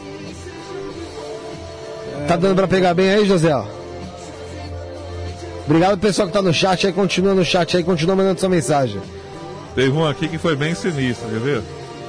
Tá 2.28 2.36
dando 2.36 2.56
pra 2.56 2.68
pegar 2.68 2.94
bem 2.94 3.10
aí, 3.10 3.26
José? 3.26 3.52
Obrigado 5.66 5.98
pessoal 5.98 6.28
que 6.28 6.34
tá 6.34 6.40
no 6.42 6.54
chat 6.54 6.86
aí, 6.86 6.92
continua 6.92 7.34
no 7.34 7.44
chat 7.44 7.76
aí, 7.76 7.82
continua 7.82 8.14
mandando 8.14 8.38
sua 8.38 8.48
mensagem. 8.48 9.00
Teve 9.74 9.90
uma 9.90 10.10
aqui 10.10 10.28
que 10.28 10.38
foi 10.38 10.54
bem 10.56 10.74
sinistra, 10.74 11.28
quer 11.28 11.40
ver? 11.40 11.62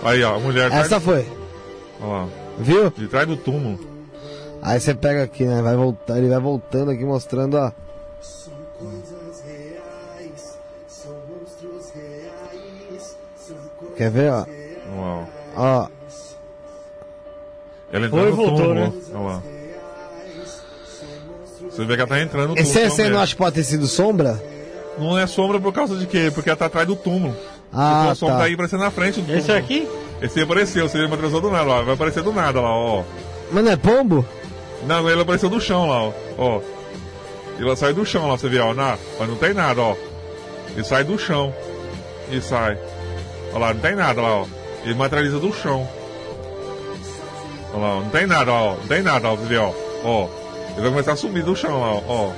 Aí, 0.04 0.24
ó, 0.24 0.36
a 0.36 0.40
mulher 0.40 0.72
Essa 0.72 1.00
foi, 1.00 1.26
Olha 2.00 2.12
lá, 2.12 2.28
viu? 2.60 2.94
de 2.96 3.08
trás 3.08 3.28
do 3.28 3.36
túmulo. 3.36 3.80
Aí 4.62 4.80
você 4.80 4.94
pega 4.94 5.24
aqui, 5.24 5.46
né? 5.46 5.62
Vai 5.62 5.76
voltar, 5.76 6.18
ele 6.18 6.30
vai 6.30 6.40
voltando 6.40 6.92
aqui 6.92 7.06
mostrando, 7.06 7.58
ó. 7.58 7.72
Quer 13.96 14.12
ver, 14.12 14.32
ó? 14.32 14.46
Lá, 14.96 15.28
ó. 15.56 15.88
Ela 17.92 18.06
entrando 18.06 18.10
Foi 18.10 18.28
e 18.28 18.32
no 18.32 18.36
voltou, 18.36 18.58
túmulo, 18.58 18.74
né? 18.76 18.94
Olha 19.14 19.24
lá. 19.24 19.44
Você 21.70 21.86
vê 21.86 21.96
que 21.96 22.02
ela 22.02 22.10
tá 22.10 22.22
entrando 22.22 22.50
no 22.50 22.60
esse 22.60 22.74
túmulo. 22.74 22.92
você 22.92 23.04
não 23.04 23.10
também. 23.10 23.24
acha 23.24 23.34
que 23.34 23.38
pode 23.38 23.56
ter 23.56 23.64
sido 23.64 23.88
sombra? 23.88 24.44
Não 24.98 25.18
é 25.18 25.28
sombra 25.28 25.60
por 25.60 25.72
causa 25.72 25.96
de 25.96 26.06
quê? 26.06 26.32
Porque 26.34 26.50
ela 26.50 26.58
tá 26.58 26.66
atrás 26.66 26.88
do 26.88 26.96
túmulo. 26.96 27.36
Ah, 27.72 28.12
a 28.12 28.16
sombra 28.16 28.36
tá. 28.36 28.42
tá 28.42 28.46
aí 28.48 28.54
aparecendo 28.54 28.80
na 28.82 28.92
frente 28.92 29.22
do 29.22 29.26
túmulo. 29.26 29.40
Esse 29.40 29.52
aqui? 29.52 29.88
Esse 30.22 30.40
aí 30.40 30.46
apareceu, 30.46 30.90
você 30.90 31.04
apareceu 31.04 31.40
do 31.40 31.52
nada, 31.52 31.70
ó. 31.70 31.84
Vai 31.84 31.94
aparecer 31.94 32.24
do 32.24 32.34
nada 32.34 32.60
lá, 32.60 32.70
ó. 32.70 33.04
Mas 33.52 33.64
não 33.64 33.72
é 33.72 33.76
pombo? 33.78 34.26
Não, 34.88 35.10
ele 35.10 35.22
apareceu 35.22 35.50
do 35.50 35.60
chão 35.60 35.90
lá, 35.90 36.04
ó. 36.04 36.14
ó. 36.38 36.62
Ele 37.60 37.76
sai 37.76 37.94
do 37.94 38.06
chão 38.06 38.30
lá, 38.30 38.38
você 38.38 38.48
vê, 38.48 38.60
ó. 38.60 38.74
Na, 38.74 38.98
mas 39.20 39.28
não 39.28 39.36
tem 39.36 39.54
nada, 39.54 39.82
ó. 39.82 39.96
Ele 40.70 40.84
sai 40.84 41.04
do 41.04 41.20
chão. 41.20 41.54
E 42.32 42.40
sai. 42.40 42.78
Olha 43.52 43.60
lá, 43.60 43.74
não 43.74 43.82
tem 43.82 43.96
nada 43.96 44.22
lá, 44.22 44.42
ó. 44.42 44.46
Ele 44.84 44.96
materializa 44.96 45.40
do 45.40 45.54
chão. 45.54 45.88
Olha 47.74 47.82
lá. 47.82 47.96
Não 47.96 48.10
tem 48.10 48.26
nada, 48.26 48.52
ó. 48.52 48.76
Não 48.76 48.88
tem 48.88 49.02
nada, 49.02 49.28
ó. 49.28 49.36
Você 49.36 49.46
vê, 49.46 49.58
ó. 49.58 49.74
Ó. 50.06 50.28
Ele 50.72 50.82
vai 50.82 50.90
começar 50.92 51.14
a 51.14 51.16
subir 51.18 51.44
do 51.44 51.56
chão 51.56 51.82
lá, 51.82 52.02
ó. 52.08 52.32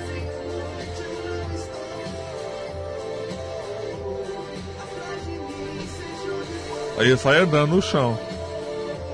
Aí 6.97 7.07
ele 7.07 7.17
sai 7.17 7.39
andando 7.41 7.75
no 7.75 7.81
chão. 7.81 8.17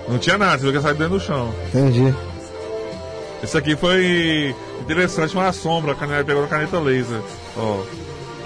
Não 0.08 0.20
tinha 0.20 0.38
nada, 0.38 0.58
você 0.58 0.64
viu 0.64 0.72
que 0.72 0.78
ele 0.78 0.84
sai 0.84 0.94
dentro 0.94 1.18
do 1.18 1.20
chão. 1.20 1.54
Entendi. 1.68 2.16
Esse 3.46 3.60
aqui 3.60 3.76
foi 3.76 4.56
interessante, 4.82 5.36
uma 5.36 5.54
sombra, 5.54 5.92
a 5.92 5.96
caneta 5.96 6.26
pegou 6.26 6.46
a 6.46 6.48
caneta 6.48 6.80
laser. 6.80 7.22
Ó, 7.56 7.84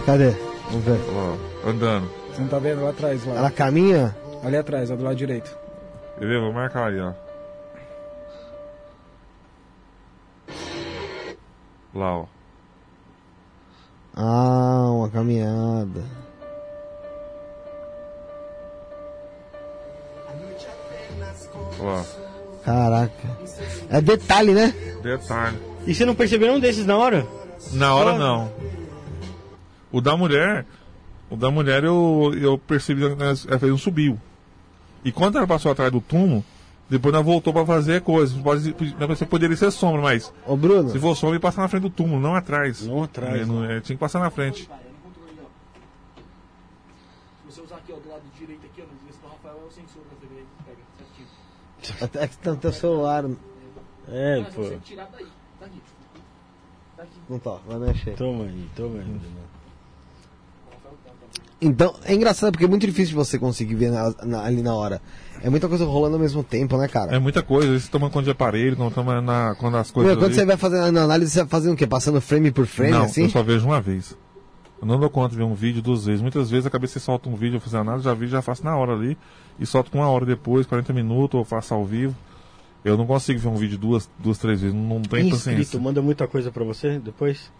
Cadê? 0.05 0.31
Vamos 0.69 0.83
ver. 0.83 0.99
ó, 1.15 1.69
andando. 1.69 2.11
Você 2.33 2.41
não 2.41 2.49
tá 2.49 2.59
vendo 2.59 2.83
lá 2.83 2.89
atrás, 2.89 3.25
lá. 3.25 3.35
Ela 3.35 3.49
caminha? 3.49 4.13
Ali 4.43 4.57
atrás, 4.57 4.91
ó, 4.91 4.97
do 4.97 5.03
lado 5.05 5.15
direito. 5.15 5.57
Entendeu? 6.17 6.41
Vou 6.41 6.51
marcar 6.51 6.89
aí, 6.89 6.99
ó. 6.99 7.13
Lá, 11.95 12.17
ó. 12.17 12.25
Ah, 14.17 14.91
uma 14.91 15.09
caminhada. 15.09 16.03
Ó, 21.79 22.03
Caraca. 22.65 23.11
É 23.89 24.01
detalhe, 24.01 24.53
né? 24.53 24.73
Detalhe. 25.01 25.57
E 25.87 25.93
você 25.95 26.05
não 26.05 26.15
percebeu 26.15 26.53
um 26.53 26.59
desses 26.59 26.85
na 26.85 26.97
hora? 26.97 27.25
Na 27.73 27.93
hora 27.95 28.11
Só- 28.11 28.17
não. 28.17 28.51
O 29.91 29.99
da 30.01 30.15
mulher, 30.15 30.65
o 31.29 31.35
da 31.35 31.49
mulher 31.49 31.83
eu, 31.83 32.31
eu 32.39 32.57
percebi 32.57 33.01
que 33.15 33.21
ela 33.23 33.59
fez 33.59 33.71
um 33.71 33.77
subiu. 33.77 34.19
E 35.03 35.11
quando 35.11 35.37
ela 35.37 35.47
passou 35.47 35.71
atrás 35.71 35.91
do 35.91 35.99
túmulo, 36.01 36.43
depois 36.89 37.13
ela 37.13 37.23
voltou 37.23 37.51
pra 37.53 37.65
fazer 37.65 38.01
coisas. 38.01 38.37
Pode, 38.37 38.75
você 39.07 39.25
poderia 39.25 39.55
ser 39.55 39.71
sombra, 39.71 40.01
mas 40.01 40.31
Ô, 40.45 40.55
Bruno. 40.55 40.89
se 40.89 40.99
for 40.99 41.15
sombra, 41.15 41.35
ele 41.35 41.41
passa 41.41 41.61
na 41.61 41.67
frente 41.67 41.83
do 41.83 41.89
túmulo, 41.89 42.19
não 42.21 42.35
atrás. 42.35 42.85
Não 42.85 43.03
atrás. 43.03 43.41
É, 43.41 43.45
não- 43.45 43.63
é, 43.63 43.79
tinha 43.81 43.95
que 43.95 43.99
passar 43.99 44.19
na 44.19 44.29
frente. 44.29 44.69
Se 47.47 47.55
você 47.55 47.61
usar 47.61 47.77
aqui, 47.77 47.91
ó, 47.91 47.95
do 47.97 48.09
lado 48.09 48.21
direito 48.37 48.65
aqui, 48.65 48.81
ó, 48.81 48.85
no 48.85 49.29
Rafael 49.33 49.61
é 49.63 49.67
o 49.67 49.71
sensor 49.71 50.01
da 50.09 50.15
TV, 50.27 50.43
pega, 50.65 50.77
certinho. 50.97 51.97
Até 52.05 52.27
que 52.27 52.37
tá 52.37 52.51
no 52.51 52.57
teu 52.57 52.71
celular. 52.73 53.25
É, 54.11 54.41
Mas 54.43 54.53
pô. 54.53 54.63
você 54.63 54.77
tirar 54.83 55.07
daí, 55.11 55.25
daqui. 55.59 55.81
Daqui. 56.97 57.09
Não 57.29 57.39
tá, 57.39 57.57
vai 57.67 57.79
mexer. 57.79 58.15
Toma 58.15 58.43
aí, 58.45 58.69
toma 58.75 58.99
aí. 58.99 59.15
Então, 61.61 61.93
é 62.05 62.13
engraçado 62.13 62.51
porque 62.53 62.63
é 62.63 62.67
muito 62.67 62.85
difícil 62.87 63.13
você 63.15 63.37
conseguir 63.37 63.75
ver 63.75 63.91
na- 63.91 64.13
na- 64.23 64.43
ali 64.45 64.61
na 64.61 64.73
hora. 64.73 65.01
É 65.43 65.49
muita 65.49 65.67
coisa 65.67 65.83
rolando 65.85 66.15
ao 66.15 66.21
mesmo 66.21 66.41
tempo, 66.41 66.77
né, 66.77 66.87
cara? 66.87 67.13
É 67.13 67.19
muita 67.19 67.43
coisa. 67.43 67.77
Você 67.77 67.89
toma 67.91 68.09
conta 68.09 68.23
de 68.25 68.31
aparelho, 68.31 68.77
quando, 68.77 68.93
toma 68.93 69.21
na, 69.21 69.55
quando 69.55 69.75
as 69.75 69.91
coisas. 69.91 70.09
Meu, 70.13 70.17
quando 70.17 70.27
ali- 70.31 70.35
você 70.35 70.45
vai 70.45 70.55
fazer 70.57 70.79
a 70.79 70.85
análise, 70.85 71.31
você 71.31 71.39
vai 71.39 71.49
fazendo 71.49 71.73
o 71.73 71.75
quê? 71.75 71.85
Passando 71.85 72.21
frame 72.21 72.49
por 72.51 72.65
frame, 72.65 72.91
não, 72.91 73.03
assim? 73.03 73.23
eu 73.23 73.29
só 73.29 73.43
vejo 73.43 73.65
uma 73.65 73.81
vez. 73.81 74.15
Eu 74.81 74.87
não 74.87 74.97
dou 74.97 75.09
conta 75.09 75.31
de 75.31 75.35
ver 75.37 75.43
um 75.43 75.53
vídeo 75.53 75.81
duas 75.81 76.05
vezes. 76.05 76.21
Muitas 76.21 76.49
vezes 76.49 76.65
a 76.65 76.69
cabeça 76.69 76.97
solta 77.01 77.27
um 77.27 77.35
vídeo, 77.35 77.57
eu 77.57 77.61
fazer 77.61 77.77
análise, 77.77 78.05
já 78.05 78.13
vi, 78.13 78.27
já 78.27 78.41
faço 78.41 78.63
na 78.63 78.77
hora 78.77 78.93
ali. 78.93 79.17
E 79.59 79.65
solto 79.65 79.91
com 79.91 79.97
uma 79.97 80.07
hora 80.07 80.25
depois, 80.25 80.65
40 80.65 80.93
minutos, 80.93 81.37
ou 81.37 81.43
faço 81.43 81.73
ao 81.73 81.83
vivo. 81.83 82.15
Eu 82.83 82.97
não 82.97 83.05
consigo 83.05 83.39
ver 83.39 83.47
um 83.49 83.55
vídeo 83.55 83.77
duas, 83.77 84.09
duas 84.19 84.37
três 84.37 84.61
vezes. 84.61 84.75
Não 84.75 85.01
tenho 85.01 85.27
Inscrito, 85.27 85.37
paciência. 85.57 85.79
manda 85.79 86.01
muita 86.01 86.27
coisa 86.27 86.51
pra 86.51 86.63
você 86.63 86.97
depois? 86.99 87.51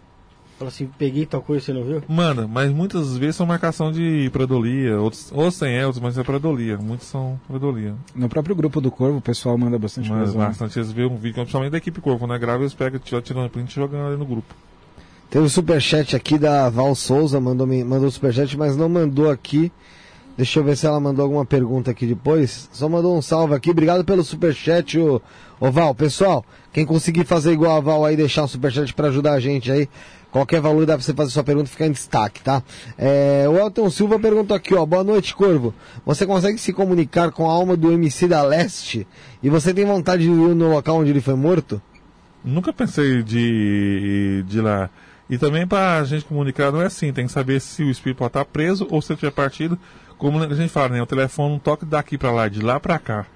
Fala 0.58 0.68
assim, 0.68 0.90
peguei 0.98 1.24
tal 1.24 1.40
coisa, 1.40 1.64
você 1.64 1.72
não 1.72 1.82
viu? 1.84 2.02
Manda, 2.06 2.46
mas 2.46 2.70
muitas 2.70 3.16
vezes 3.16 3.36
são 3.36 3.46
marcação 3.46 3.90
de 3.90 4.28
predolia, 4.30 5.00
outros, 5.00 5.30
ou 5.32 5.50
sem 5.50 5.74
é, 5.74 5.86
outros, 5.86 6.02
mas 6.02 6.18
é 6.18 6.22
predolia. 6.22 6.76
Muitos 6.76 7.06
são 7.06 7.40
predolia. 7.48 7.94
No 8.14 8.28
próprio 8.28 8.54
grupo 8.54 8.78
do 8.78 8.90
Corvo, 8.90 9.18
o 9.18 9.22
pessoal 9.22 9.56
manda 9.56 9.78
bastante 9.78 10.10
Mas 10.10 10.18
coisa. 10.24 10.38
lá. 10.38 10.46
bastante 10.48 10.74
vezes 10.74 10.92
vê 10.92 11.06
um 11.06 11.16
vídeo, 11.16 11.36
principalmente 11.36 11.72
da 11.72 11.78
equipe 11.78 11.98
Corvo, 12.02 12.26
né? 12.26 12.38
Grava, 12.38 12.62
eles 12.62 12.74
pegam, 12.74 12.98
tiram 13.00 13.22
tirando 13.22 13.48
print 13.48 13.70
e 13.70 13.74
jogando 13.74 14.08
ali 14.08 14.16
no 14.18 14.26
grupo. 14.26 14.54
Tem 15.30 15.40
um 15.40 15.48
superchat 15.48 16.14
aqui 16.14 16.36
da 16.38 16.68
Val 16.68 16.94
Souza, 16.94 17.40
mandou, 17.40 17.66
me- 17.66 17.84
mandou 17.84 18.10
superchat, 18.10 18.54
mas 18.58 18.76
não 18.76 18.88
mandou 18.88 19.30
aqui. 19.30 19.72
Deixa 20.40 20.58
eu 20.58 20.64
ver 20.64 20.74
se 20.74 20.86
ela 20.86 20.98
mandou 20.98 21.22
alguma 21.22 21.44
pergunta 21.44 21.90
aqui 21.90 22.06
depois. 22.06 22.66
Só 22.72 22.88
mandou 22.88 23.14
um 23.14 23.20
salve 23.20 23.54
aqui. 23.54 23.68
Obrigado 23.68 24.02
pelo 24.06 24.24
superchat, 24.24 24.98
ô, 24.98 25.20
ô 25.60 25.70
Val. 25.70 25.94
Pessoal, 25.94 26.42
quem 26.72 26.86
conseguir 26.86 27.26
fazer 27.26 27.52
igual 27.52 27.76
a 27.76 27.80
Val 27.80 28.06
aí, 28.06 28.16
deixar 28.16 28.44
um 28.44 28.48
superchat 28.48 28.94
pra 28.94 29.08
ajudar 29.08 29.32
a 29.32 29.38
gente 29.38 29.70
aí. 29.70 29.86
Qualquer 30.32 30.62
valor 30.62 30.86
dá 30.86 30.94
pra 30.94 31.04
você 31.04 31.12
fazer 31.12 31.30
sua 31.30 31.44
pergunta 31.44 31.68
ficar 31.68 31.88
em 31.88 31.92
destaque, 31.92 32.40
tá? 32.40 32.62
É, 32.96 33.44
o 33.50 33.58
Elton 33.58 33.90
Silva 33.90 34.18
perguntou 34.18 34.56
aqui, 34.56 34.74
ó. 34.74 34.86
Boa 34.86 35.04
noite, 35.04 35.34
Corvo. 35.34 35.74
Você 36.06 36.24
consegue 36.24 36.56
se 36.56 36.72
comunicar 36.72 37.32
com 37.32 37.46
a 37.46 37.52
alma 37.52 37.76
do 37.76 37.92
MC 37.92 38.26
da 38.26 38.40
Leste? 38.40 39.06
E 39.42 39.50
você 39.50 39.74
tem 39.74 39.84
vontade 39.84 40.22
de 40.22 40.30
ir 40.30 40.54
no 40.54 40.70
local 40.70 41.00
onde 41.00 41.10
ele 41.10 41.20
foi 41.20 41.34
morto? 41.34 41.82
Nunca 42.42 42.72
pensei 42.72 43.22
de, 43.22 44.42
de 44.48 44.56
ir 44.56 44.62
lá. 44.62 44.88
E 45.28 45.36
também 45.36 45.66
pra 45.66 46.02
gente 46.04 46.24
comunicar 46.24 46.72
não 46.72 46.80
é 46.80 46.86
assim, 46.86 47.12
tem 47.12 47.26
que 47.26 47.32
saber 47.32 47.60
se 47.60 47.82
o 47.82 47.90
espírito 47.90 48.24
estar 48.24 48.44
preso 48.46 48.88
ou 48.90 49.02
se 49.02 49.12
ele 49.12 49.20
tiver 49.20 49.32
partido. 49.32 49.78
Como 50.20 50.38
a 50.38 50.54
gente 50.54 50.68
fala, 50.68 50.90
né? 50.90 51.02
O 51.02 51.06
telefone 51.06 51.52
não 51.52 51.58
toca 51.58 51.86
daqui 51.86 52.18
pra 52.18 52.30
lá, 52.30 52.46
de 52.46 52.60
lá 52.60 52.78
pra 52.78 52.98
cá. 52.98 53.26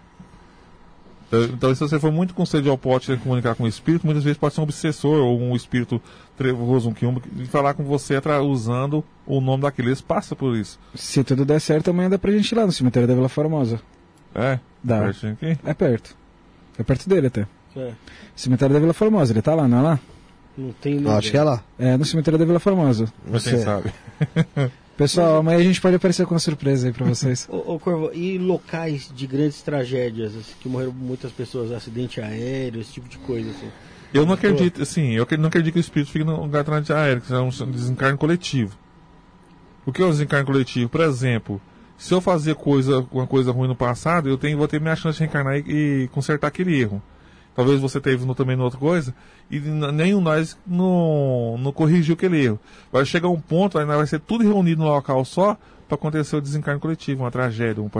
Então, 1.26 1.42
Então, 1.44 1.74
se 1.74 1.80
você 1.80 1.98
for 1.98 2.12
muito 2.12 2.34
com 2.34 2.44
sede 2.44 2.68
ao 2.68 2.76
pote 2.76 3.10
de 3.10 3.16
comunicar 3.20 3.54
com 3.54 3.64
o 3.64 3.66
espírito, 3.66 4.04
muitas 4.04 4.22
vezes 4.22 4.36
pode 4.36 4.54
ser 4.54 4.60
um 4.60 4.64
obsessor 4.64 5.16
ou 5.24 5.40
um 5.40 5.56
espírito 5.56 6.00
trevoso, 6.36 6.90
um 6.90 6.92
quiumba, 6.92 7.22
e 7.38 7.46
falar 7.46 7.72
com 7.72 7.82
você 7.84 8.20
usando 8.42 9.02
o 9.26 9.40
nome 9.40 9.62
daquele. 9.62 9.88
Eles 9.88 10.02
passam 10.02 10.36
por 10.36 10.54
isso. 10.54 10.78
Se 10.94 11.24
tudo 11.24 11.46
der 11.46 11.58
certo, 11.58 11.88
amanhã 11.88 12.10
dá 12.10 12.18
pra 12.18 12.30
gente 12.30 12.52
ir 12.52 12.54
lá 12.54 12.66
no 12.66 12.72
cemitério 12.72 13.08
da 13.08 13.14
Vila 13.14 13.30
Formosa. 13.30 13.80
É? 14.34 14.60
Dá. 14.82 15.00
Pertinho 15.00 15.32
aqui. 15.32 15.58
É 15.64 15.72
perto. 15.72 16.14
É 16.78 16.82
perto 16.82 17.08
dele 17.08 17.28
até. 17.28 17.46
É, 17.76 17.92
Cemitério 18.36 18.74
da 18.74 18.78
Vila 18.80 18.92
Formosa, 18.92 19.32
ele 19.32 19.40
tá 19.40 19.54
lá, 19.54 19.66
não 19.66 19.78
é 19.78 19.82
lá? 19.82 20.00
não 20.56 20.72
tem 20.72 21.02
acho 21.08 21.30
que 21.30 21.36
é 21.36 21.42
lá. 21.42 21.64
É 21.78 21.96
no 21.96 22.04
cemitério 22.04 22.38
da 22.38 22.44
Vila 22.44 22.60
Formosa. 22.60 23.12
Você- 23.26 23.58
sabe. 23.58 23.90
Pessoal, 24.96 25.38
amanhã 25.38 25.58
a 25.58 25.62
gente 25.62 25.80
pode 25.80 25.96
aparecer 25.96 26.24
com 26.24 26.34
uma 26.34 26.40
surpresa 26.40 26.86
aí 26.86 26.92
pra 26.92 27.04
vocês. 27.04 27.46
Ô, 27.50 27.74
ô, 27.74 27.78
Corvo, 27.80 28.12
e 28.14 28.38
locais 28.38 29.10
de 29.14 29.26
grandes 29.26 29.60
tragédias, 29.60 30.36
assim, 30.36 30.52
que 30.60 30.68
morreram 30.68 30.92
muitas 30.92 31.32
pessoas, 31.32 31.72
acidente 31.72 32.20
aéreo, 32.20 32.80
esse 32.80 32.92
tipo 32.92 33.08
de 33.08 33.18
coisa, 33.18 33.50
assim. 33.50 33.68
Eu 34.12 34.24
não 34.24 34.34
acredito, 34.34 34.80
assim, 34.80 35.14
eu 35.14 35.26
não 35.38 35.48
acredito 35.48 35.72
que 35.72 35.78
o 35.78 35.80
espírito 35.80 36.12
fique 36.12 36.24
no 36.24 36.42
lugar 36.42 36.62
de 36.80 36.92
aéreo, 36.92 37.20
que 37.20 37.32
é 37.32 37.38
um 37.38 37.48
desencarne 37.48 38.16
coletivo. 38.16 38.78
O 39.84 39.92
que 39.92 40.00
é 40.00 40.04
o 40.04 40.10
desencarne 40.10 40.46
coletivo? 40.46 40.88
Por 40.88 41.00
exemplo, 41.00 41.60
se 41.98 42.14
eu 42.14 42.20
fazer 42.20 42.54
coisa, 42.54 43.04
uma 43.10 43.26
coisa 43.26 43.50
ruim 43.50 43.66
no 43.66 43.74
passado, 43.74 44.28
eu 44.28 44.38
tenho, 44.38 44.56
vou 44.56 44.68
ter 44.68 44.80
minha 44.80 44.94
chance 44.94 45.18
de 45.18 45.24
reencarnar 45.24 45.56
e, 45.56 46.04
e 46.04 46.08
consertar 46.12 46.46
aquele 46.46 46.80
erro. 46.80 47.02
Talvez 47.54 47.80
você 47.80 48.00
teve 48.00 48.24
no, 48.24 48.34
também 48.34 48.56
noutra 48.56 48.78
coisa, 48.78 49.14
e 49.50 49.60
nenhum 49.60 50.18
de 50.18 50.24
nós 50.24 50.58
não, 50.66 51.56
não 51.58 51.72
corrigiu 51.72 52.14
aquele 52.14 52.44
erro. 52.44 52.60
Vai 52.90 53.04
chegar 53.04 53.28
um 53.28 53.40
ponto, 53.40 53.78
aí 53.78 53.84
vai 53.84 54.06
ser 54.06 54.20
tudo 54.20 54.42
reunido 54.42 54.82
num 54.82 54.88
local 54.88 55.24
só 55.24 55.56
para 55.86 55.94
acontecer 55.94 56.36
o 56.36 56.40
desencarne 56.40 56.80
coletivo, 56.80 57.22
uma 57.22 57.30
tragédia, 57.30 57.82
um 57.82 57.90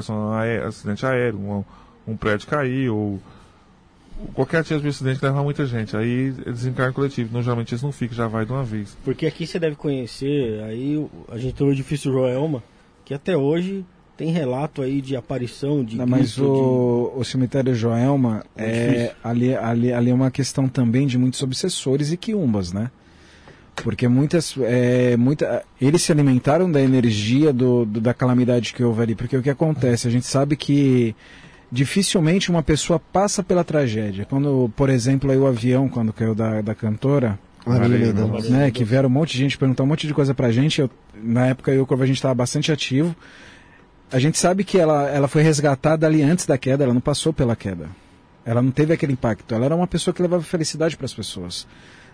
acidente 0.67 1.07
aéreo, 1.07 1.39
um, 1.39 1.65
um 2.07 2.17
prédio 2.17 2.49
cair, 2.49 2.89
ou 2.89 3.21
qualquer 4.33 4.65
tipo 4.65 4.81
de 4.81 4.89
acidente 4.89 5.23
leva 5.23 5.43
muita 5.43 5.67
gente. 5.67 5.97
Aí 5.97 6.35
é 6.47 6.51
desencarne 6.51 6.93
coletivo. 6.93 7.33
Normalmente 7.33 7.75
isso 7.75 7.85
não 7.85 7.93
fica, 7.93 8.15
já 8.15 8.27
vai 8.27 8.45
de 8.45 8.53
uma 8.53 8.65
vez. 8.65 8.97
Porque 9.05 9.27
aqui 9.27 9.47
você 9.47 9.59
deve 9.59 9.77
conhecer, 9.77 10.63
aí 10.65 11.07
a 11.31 11.39
gente 11.39 11.55
tem 11.55 11.67
o 11.67 11.73
edifício 11.73 12.13
Joelma, 12.13 12.63
que 13.05 13.15
até 13.15 13.37
hoje 13.37 13.85
tem 14.17 14.31
relato 14.31 14.81
aí 14.83 15.01
de 15.01 15.17
aparição, 15.17 15.85
de 15.85 15.97
Não, 15.97 16.07
mas 16.07 16.39
o, 16.39 17.13
o 17.17 17.25
cemitério 17.25 17.75
Joelma 17.75 18.45
é 18.57 18.89
difícil. 18.89 19.17
ali, 19.25 19.55
ali, 19.57 19.93
ali 19.93 20.11
é 20.11 20.15
uma 20.15 20.31
questão 20.31 20.69
também 20.69 21.07
de 21.07 21.19
muitos 21.19 21.43
obsessores 21.43 22.13
e 22.13 22.17
quiumbas, 22.17 22.73
né? 22.73 22.91
Porque 23.83 24.07
muitas, 24.07 24.55
é, 24.61 25.17
muita, 25.17 25.65
eles 25.81 26.01
se 26.03 26.13
alimentaram 26.13 26.71
da 26.71 26.81
energia 26.81 27.53
do, 27.53 27.85
do- 27.85 28.01
da 28.01 28.15
calamidade 28.15 28.73
que 28.73 28.85
houve 28.85 29.03
ali. 29.03 29.15
Porque 29.17 29.37
o 29.37 29.43
que 29.43 29.51
acontece? 29.51 30.07
A 30.07 30.11
gente 30.13 30.27
sabe 30.27 30.55
que 30.57 31.15
dificilmente 31.73 32.51
uma 32.51 32.63
pessoa 32.63 33.01
passa 33.01 33.43
pela 33.43 33.65
tragédia. 33.65 34.25
Quando, 34.31 34.71
por 34.77 34.89
exemplo, 34.89 35.29
aí 35.31 35.37
o 35.37 35.47
avião, 35.47 35.89
quando 35.89 36.13
caiu 36.13 36.37
da, 36.37 36.61
da 36.61 36.73
cantora, 36.75 37.37
Mendonça. 37.67 38.49
né, 38.51 38.71
que 38.71 38.85
vieram 38.85 39.09
um 39.09 39.13
monte 39.13 39.33
de 39.33 39.39
gente 39.39 39.59
perguntar 39.59 39.83
um 39.83 39.87
monte 39.87 40.07
de 40.07 40.15
coisa 40.15 40.33
pra 40.35 40.53
gente. 40.53 40.81
Eu, 40.81 40.91
na 41.21 41.47
época 41.49 41.73
eu, 41.73 41.85
a 41.91 42.07
gente 42.07 42.17
estava 42.17 42.35
bastante 42.35 42.71
ativo, 42.71 43.15
a 44.15 44.19
gente 44.21 44.39
sabe 44.39 44.63
que 44.63 44.79
ela, 44.79 45.09
ela 45.11 45.27
foi 45.27 45.43
resgatada 45.43 46.07
ali 46.07 46.23
antes 46.23 46.47
da 46.47 46.57
queda, 46.57 46.85
ela 46.85 46.95
não 46.95 47.01
passou 47.01 47.33
pela 47.33 47.57
queda. 47.57 47.89
Ela 48.47 48.63
não 48.63 48.71
teve 48.71 48.93
aquele 48.93 49.15
impacto. 49.15 49.53
Ela 49.53 49.65
era 49.65 49.75
uma 49.75 49.89
pessoa 49.89 50.15
que 50.15 50.23
levava 50.23 50.45
felicidade 50.45 50.97
para 50.97 51.05
as 51.05 51.13
pessoas. 51.13 51.67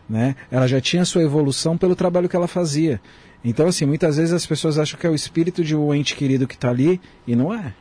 Né? 0.09 0.35
Ela 0.51 0.67
já 0.67 0.81
tinha 0.81 1.05
sua 1.05 1.23
evolução 1.23 1.77
pelo 1.77 1.95
trabalho 1.95 2.27
que 2.27 2.35
ela 2.35 2.49
fazia. 2.49 2.99
Então, 3.45 3.67
assim, 3.67 3.85
muitas 3.85 4.17
vezes 4.17 4.33
as 4.33 4.47
pessoas 4.47 4.79
acham 4.79 4.99
que 4.99 5.07
é 5.07 5.11
o 5.11 5.15
espírito 5.15 5.63
de 5.63 5.77
um 5.77 5.93
ente 5.93 6.17
querido 6.17 6.49
que 6.49 6.55
está 6.55 6.71
ali 6.71 6.99
e 7.27 7.37
não 7.37 7.53
é. 7.53 7.75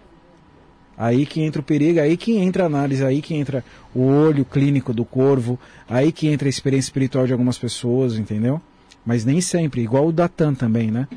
Aí 0.97 1.25
que 1.25 1.39
entra 1.39 1.61
o 1.61 1.63
perigo, 1.63 2.01
aí 2.01 2.17
que 2.17 2.35
entra 2.35 2.63
a 2.63 2.65
análise, 2.65 3.05
aí 3.05 3.21
que 3.21 3.33
entra 3.33 3.63
o 3.95 4.01
olho 4.01 4.43
clínico 4.43 4.91
do 4.91 5.05
corvo, 5.05 5.57
aí 5.87 6.11
que 6.11 6.27
entra 6.27 6.45
a 6.45 6.51
experiência 6.51 6.89
espiritual 6.89 7.25
de 7.25 7.31
algumas 7.31 7.57
pessoas, 7.57 8.17
entendeu? 8.17 8.61
Mas 9.05 9.23
nem 9.23 9.39
sempre, 9.39 9.81
igual 9.81 10.07
o 10.07 10.11
Datan 10.11 10.53
também, 10.53 10.91
né? 10.91 11.07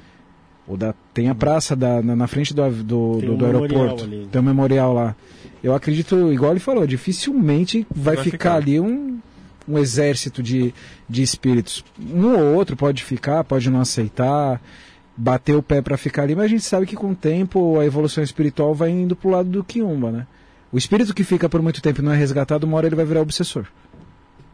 O 0.66 0.76
da, 0.76 0.94
tem 1.12 1.28
a 1.28 1.34
praça 1.34 1.74
da, 1.74 2.00
na, 2.00 2.14
na 2.14 2.26
frente 2.26 2.54
do, 2.54 2.62
do, 2.70 3.16
Tem 3.18 3.28
do, 3.28 3.34
um 3.34 3.36
do 3.36 3.46
aeroporto, 3.46 4.04
ali. 4.04 4.28
tem 4.30 4.40
um 4.40 4.44
memorial 4.44 4.94
lá. 4.94 5.16
Eu 5.62 5.74
acredito, 5.74 6.32
igual 6.32 6.52
ele 6.52 6.60
falou, 6.60 6.86
dificilmente 6.86 7.86
vai, 7.94 8.14
Vai 8.16 8.24
ficar, 8.24 8.30
ficar. 8.30 8.54
ali 8.54 8.78
um, 8.80 9.18
um 9.68 9.78
exército 9.78 10.42
de, 10.42 10.72
de 11.08 11.22
espíritos. 11.22 11.84
Um 12.00 12.34
ou 12.36 12.54
outro 12.54 12.76
pode 12.76 13.02
ficar, 13.02 13.42
pode 13.44 13.68
não 13.70 13.80
aceitar, 13.80 14.60
bater 15.16 15.54
o 15.56 15.62
pé 15.62 15.82
para 15.82 15.96
ficar 15.96 16.22
ali, 16.22 16.34
mas 16.34 16.44
a 16.46 16.48
gente 16.48 16.64
sabe 16.64 16.86
que 16.86 16.96
com 16.96 17.10
o 17.10 17.14
tempo 17.14 17.78
a 17.78 17.84
evolução 17.84 18.22
espiritual 18.22 18.74
vai 18.74 18.90
indo 18.90 19.14
pro 19.16 19.30
lado 19.30 19.48
do 19.50 19.64
quiumba, 19.64 20.10
né? 20.10 20.26
O 20.72 20.78
espírito 20.78 21.12
que 21.12 21.22
fica 21.24 21.48
por 21.48 21.60
muito 21.60 21.82
tempo 21.82 22.00
e 22.00 22.04
não 22.04 22.12
é 22.12 22.16
resgatado, 22.16 22.66
uma 22.66 22.76
hora 22.76 22.86
ele 22.86 22.96
vai 22.96 23.04
virar 23.04 23.20
obsessor. 23.20 23.66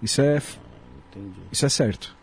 Isso 0.02 0.20
é, 0.20 0.36
Entendi. 0.36 1.36
isso 1.52 1.64
é 1.64 1.68
certo. 1.68 2.16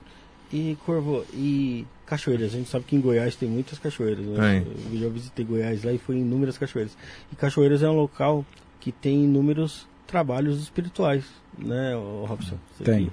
E 0.52 0.78
Corvo, 0.86 1.24
e 1.34 1.86
cachoeiras? 2.06 2.54
A 2.54 2.58
gente 2.58 2.70
sabe 2.70 2.86
que 2.86 2.96
em 2.96 3.02
Goiás 3.02 3.36
tem 3.36 3.50
muitas 3.50 3.80
cachoeiras, 3.80 4.26
né? 4.26 4.64
Eu 4.92 5.00
já 5.00 5.10
visitei 5.10 5.46
Goiás 5.46 5.84
lá 5.84 5.92
e 5.92 5.98
fui 5.98 6.18
em 6.18 6.22
inúmeras 6.22 6.58
cachoeiras. 6.58 6.98
E 7.32 7.36
cachoeiras 7.36 7.82
é 7.84 7.90
um 7.90 7.96
local 7.96 8.46
que 8.80 8.92
tem 8.92 9.24
inúmeros 9.24 9.88
trabalhos 10.06 10.62
espirituais, 10.62 11.26
né, 11.58 11.94
Robson? 12.28 12.58
Você 12.78 12.84
Tem. 12.84 13.12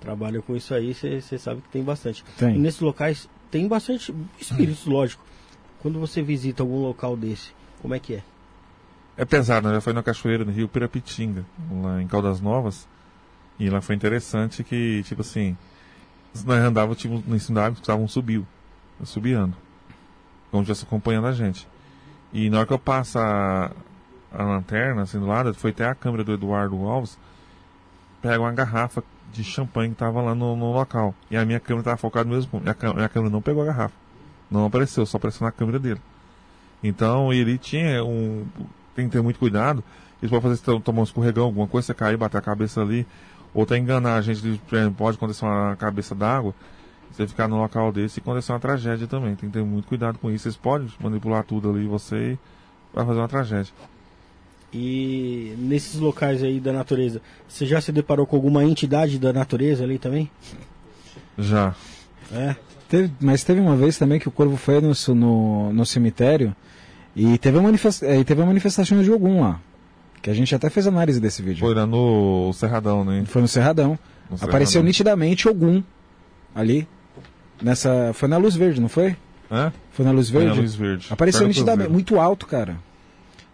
trabalha 0.00 0.42
com 0.42 0.56
isso 0.56 0.74
aí, 0.74 0.92
você 0.92 1.38
sabe 1.38 1.60
que 1.62 1.68
tem 1.68 1.82
bastante. 1.82 2.24
Tem. 2.36 2.56
E 2.56 2.58
nesses 2.58 2.80
locais 2.80 3.28
tem 3.50 3.68
bastante 3.68 4.12
espíritos, 4.40 4.84
lógico. 4.86 5.24
Quando 5.80 5.98
você 5.98 6.22
visita 6.22 6.62
algum 6.62 6.80
local 6.80 7.16
desse, 7.16 7.52
como 7.80 7.94
é 7.94 7.98
que 7.98 8.14
é? 8.14 8.22
É 9.16 9.24
pesado, 9.24 9.68
né? 9.68 9.74
Já 9.74 9.80
foi 9.80 9.92
na 9.92 10.02
cachoeira 10.02 10.44
no 10.44 10.52
Rio 10.52 10.68
Pirapitinga, 10.68 11.44
lá 11.82 12.02
em 12.02 12.06
Caldas 12.06 12.40
Novas. 12.40 12.88
E 13.58 13.68
lá 13.68 13.80
foi 13.80 13.94
interessante 13.94 14.64
que, 14.64 15.02
tipo 15.04 15.20
assim, 15.20 15.56
nós 16.44 16.58
andávamos 16.64 16.98
tipo, 16.98 17.22
no 17.26 17.38
cima 17.38 17.60
da 17.60 17.66
água, 17.66 17.78
estavam 17.80 18.08
subiu, 18.08 18.46
subiando. 19.04 19.56
Como 20.50 20.62
estivesse 20.62 20.84
acompanhando 20.84 21.26
a 21.26 21.32
gente. 21.32 21.68
E 22.32 22.48
na 22.48 22.58
hora 22.58 22.66
que 22.66 22.72
eu 22.72 22.78
passo 22.78 23.18
a, 23.18 23.70
a 24.32 24.42
lanterna, 24.42 25.02
assim, 25.02 25.18
do 25.18 25.26
lado, 25.26 25.52
foi 25.54 25.70
até 25.70 25.86
a 25.86 25.94
câmera 25.94 26.24
do 26.24 26.32
Eduardo 26.32 26.76
Alves, 26.86 27.18
pega 28.20 28.40
uma 28.40 28.52
garrafa 28.52 29.04
de 29.32 29.42
champanhe 29.42 29.90
que 29.90 29.96
tava 29.96 30.20
lá 30.20 30.34
no, 30.34 30.56
no 30.56 30.72
local. 30.72 31.14
E 31.30 31.36
a 31.36 31.44
minha 31.44 31.60
câmera 31.60 31.84
tava 31.84 31.96
focada 31.96 32.28
no 32.28 32.34
mesmo. 32.34 32.60
Minha, 32.60 32.94
minha 32.94 33.08
câmera 33.08 33.30
não 33.30 33.42
pegou 33.42 33.62
a 33.62 33.66
garrafa. 33.66 33.94
Não 34.50 34.66
apareceu, 34.66 35.04
só 35.06 35.16
apareceu 35.16 35.44
na 35.44 35.52
câmera 35.52 35.78
dele. 35.78 36.00
Então 36.82 37.32
ele 37.32 37.56
tinha 37.58 38.04
um. 38.04 38.46
Tem 38.94 39.06
que 39.06 39.12
ter 39.12 39.22
muito 39.22 39.38
cuidado. 39.38 39.82
Eles 40.20 40.30
podem 40.30 40.56
fazer 40.56 40.80
tomar 40.80 41.00
um 41.00 41.04
escorregão, 41.04 41.44
alguma 41.44 41.66
coisa, 41.66 41.86
você 41.86 41.94
cair, 41.94 42.16
bater 42.16 42.38
a 42.38 42.42
cabeça 42.42 42.80
ali. 42.80 43.06
Ou 43.54 43.64
até 43.64 43.76
enganar 43.76 44.16
a 44.16 44.22
gente, 44.22 44.60
pode 44.96 45.16
acontecer 45.16 45.44
uma 45.44 45.76
cabeça 45.76 46.14
d'água. 46.14 46.54
Você 47.10 47.26
ficar 47.28 47.46
no 47.46 47.58
local 47.60 47.92
desse 47.92 48.18
e 48.18 48.22
acontecer 48.22 48.52
uma 48.52 48.60
tragédia 48.60 49.06
também. 49.06 49.34
Tem 49.34 49.48
que 49.50 49.52
ter 49.58 49.62
muito 49.64 49.86
cuidado 49.86 50.18
com 50.18 50.30
isso. 50.30 50.44
Vocês 50.44 50.56
podem 50.56 50.88
manipular 50.98 51.44
tudo 51.44 51.68
ali 51.70 51.86
você 51.86 52.38
vai 52.94 53.04
fazer 53.04 53.18
uma 53.18 53.28
tragédia. 53.28 53.72
E 54.72 55.54
nesses 55.58 56.00
locais 56.00 56.42
aí 56.42 56.58
da 56.58 56.72
natureza, 56.72 57.20
você 57.46 57.66
já 57.66 57.78
se 57.80 57.92
deparou 57.92 58.26
com 58.26 58.36
alguma 58.36 58.64
entidade 58.64 59.18
da 59.18 59.30
natureza 59.32 59.84
ali 59.84 59.98
também? 59.98 60.30
Já. 61.36 61.74
É. 62.32 62.56
Teve- 62.88 63.12
mas 63.20 63.44
teve 63.44 63.60
uma 63.60 63.76
vez 63.76 63.98
também 63.98 64.18
que 64.18 64.28
o 64.28 64.30
corvo 64.30 64.56
foi 64.56 64.80
no, 64.80 64.92
no, 65.14 65.72
no 65.74 65.84
cemitério 65.86 66.56
e 67.14 67.36
teve 67.36 67.58
a, 67.58 67.62
manifesta 67.62 68.06
e 68.16 68.24
teve 68.24 68.40
a 68.40 68.46
manifestação 68.46 69.02
de 69.02 69.10
algum 69.10 69.42
lá. 69.42 69.60
Que 70.22 70.30
a 70.30 70.34
gente 70.34 70.54
até 70.54 70.70
fez 70.70 70.86
análise 70.86 71.20
desse 71.20 71.42
vídeo. 71.42 71.60
Foi 71.60 71.74
no 71.74 72.52
Cerradão, 72.54 73.04
né? 73.04 73.24
Foi 73.26 73.42
no 73.42 73.48
Cerradão. 73.48 73.98
No 74.30 74.36
Apareceu 74.36 74.74
Cerradão. 74.74 74.86
nitidamente 74.86 75.48
algum 75.48 75.82
ali. 76.54 76.86
Nessa. 77.60 78.12
Foi 78.14 78.28
na 78.28 78.36
luz 78.36 78.54
verde, 78.54 78.80
não 78.80 78.88
foi? 78.88 79.16
Hã? 79.50 79.72
Foi 79.92 80.04
na 80.04 80.12
luz 80.12 80.30
Foi 80.30 80.40
verde? 80.40 80.56
na 80.56 80.62
luz 80.62 80.74
verde. 80.74 81.08
Apareceu 81.10 81.40
Perto 81.40 81.48
nitidamente, 81.48 81.90
muito 81.90 82.18
alto, 82.18 82.46
cara. 82.46 82.76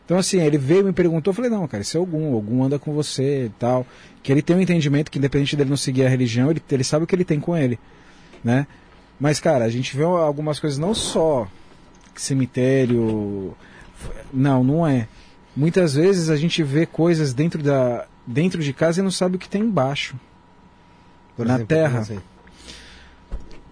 Então, 0.04 0.16
assim, 0.16 0.40
ele 0.40 0.56
veio 0.56 0.80
e 0.80 0.84
me 0.84 0.92
perguntou, 0.92 1.32
eu 1.32 1.34
falei, 1.34 1.50
não, 1.50 1.66
cara, 1.68 1.82
isso 1.82 1.96
é 1.96 2.00
algum, 2.00 2.32
algum 2.34 2.62
anda 2.64 2.78
com 2.78 2.94
você 2.94 3.46
e 3.46 3.50
tal. 3.58 3.86
Que 4.22 4.32
ele 4.32 4.40
tem 4.40 4.56
um 4.56 4.60
entendimento 4.60 5.10
que, 5.10 5.18
independente 5.18 5.54
dele 5.56 5.68
não 5.68 5.76
seguir 5.76 6.06
a 6.06 6.08
religião, 6.08 6.50
ele, 6.50 6.62
ele 6.70 6.84
sabe 6.84 7.04
o 7.04 7.06
que 7.06 7.14
ele 7.14 7.24
tem 7.24 7.38
com 7.38 7.54
ele, 7.56 7.78
né? 8.42 8.66
Mas, 9.20 9.38
cara, 9.40 9.64
a 9.64 9.68
gente 9.68 9.94
vê 9.96 10.04
algumas 10.04 10.60
coisas, 10.60 10.78
não 10.78 10.94
só 10.94 11.46
cemitério. 12.14 13.54
Não, 14.32 14.62
não 14.62 14.86
é. 14.86 15.08
Muitas 15.58 15.94
vezes 15.94 16.30
a 16.30 16.36
gente 16.36 16.62
vê 16.62 16.86
coisas 16.86 17.34
dentro, 17.34 17.60
da, 17.60 18.06
dentro 18.24 18.62
de 18.62 18.72
casa 18.72 19.00
e 19.00 19.02
não 19.02 19.10
sabe 19.10 19.34
o 19.34 19.38
que 19.40 19.48
tem 19.48 19.62
embaixo. 19.62 20.14
Por 21.36 21.44
Na 21.44 21.54
exemplo, 21.54 21.66
Terra. 21.66 22.06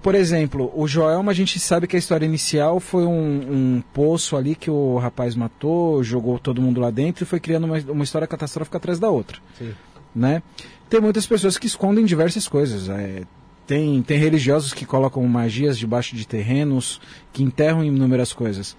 Por 0.03 0.17
exemplo, 0.17 0.73
o 0.75 0.89
Joelma, 0.89 1.31
a 1.31 1.35
gente 1.35 1.61
sabe 1.61 1.87
que 1.87 1.95
a 1.95 1.99
história 1.99 2.27
inicial 2.27 2.81
foi 2.81 3.05
um, 3.05 3.77
um 3.77 3.83
poço 3.95 4.37
ali 4.37 4.57
que 4.57 4.69
o 4.69 4.99
rapaz 4.99 5.37
matou, 5.37 6.03
jogou 6.03 6.41
todo 6.41 6.61
mundo 6.61 6.81
lá 6.81 6.91
dentro 6.91 7.23
e 7.23 7.27
foi 7.27 7.39
criando 7.39 7.67
uma, 7.67 7.79
uma 7.79 8.03
história 8.03 8.27
catastrófica 8.27 8.79
atrás 8.79 8.99
da 8.99 9.09
outra. 9.09 9.39
Sim. 9.57 9.73
Né? 10.13 10.43
Tem 10.91 11.01
muitas 11.01 11.25
pessoas 11.25 11.57
que 11.57 11.69
escondem 11.69 12.05
diversas 12.05 12.49
coisas. 12.49 12.89
é, 12.89 13.23
tem, 13.65 14.03
tem 14.03 14.19
religiosos 14.19 14.73
que 14.73 14.85
colocam 14.85 15.25
magias 15.29 15.79
debaixo 15.79 16.17
de 16.17 16.27
terrenos, 16.27 17.01
que 17.33 17.45
enterram 17.45 17.85
inúmeras 17.85 18.33
coisas. 18.33 18.77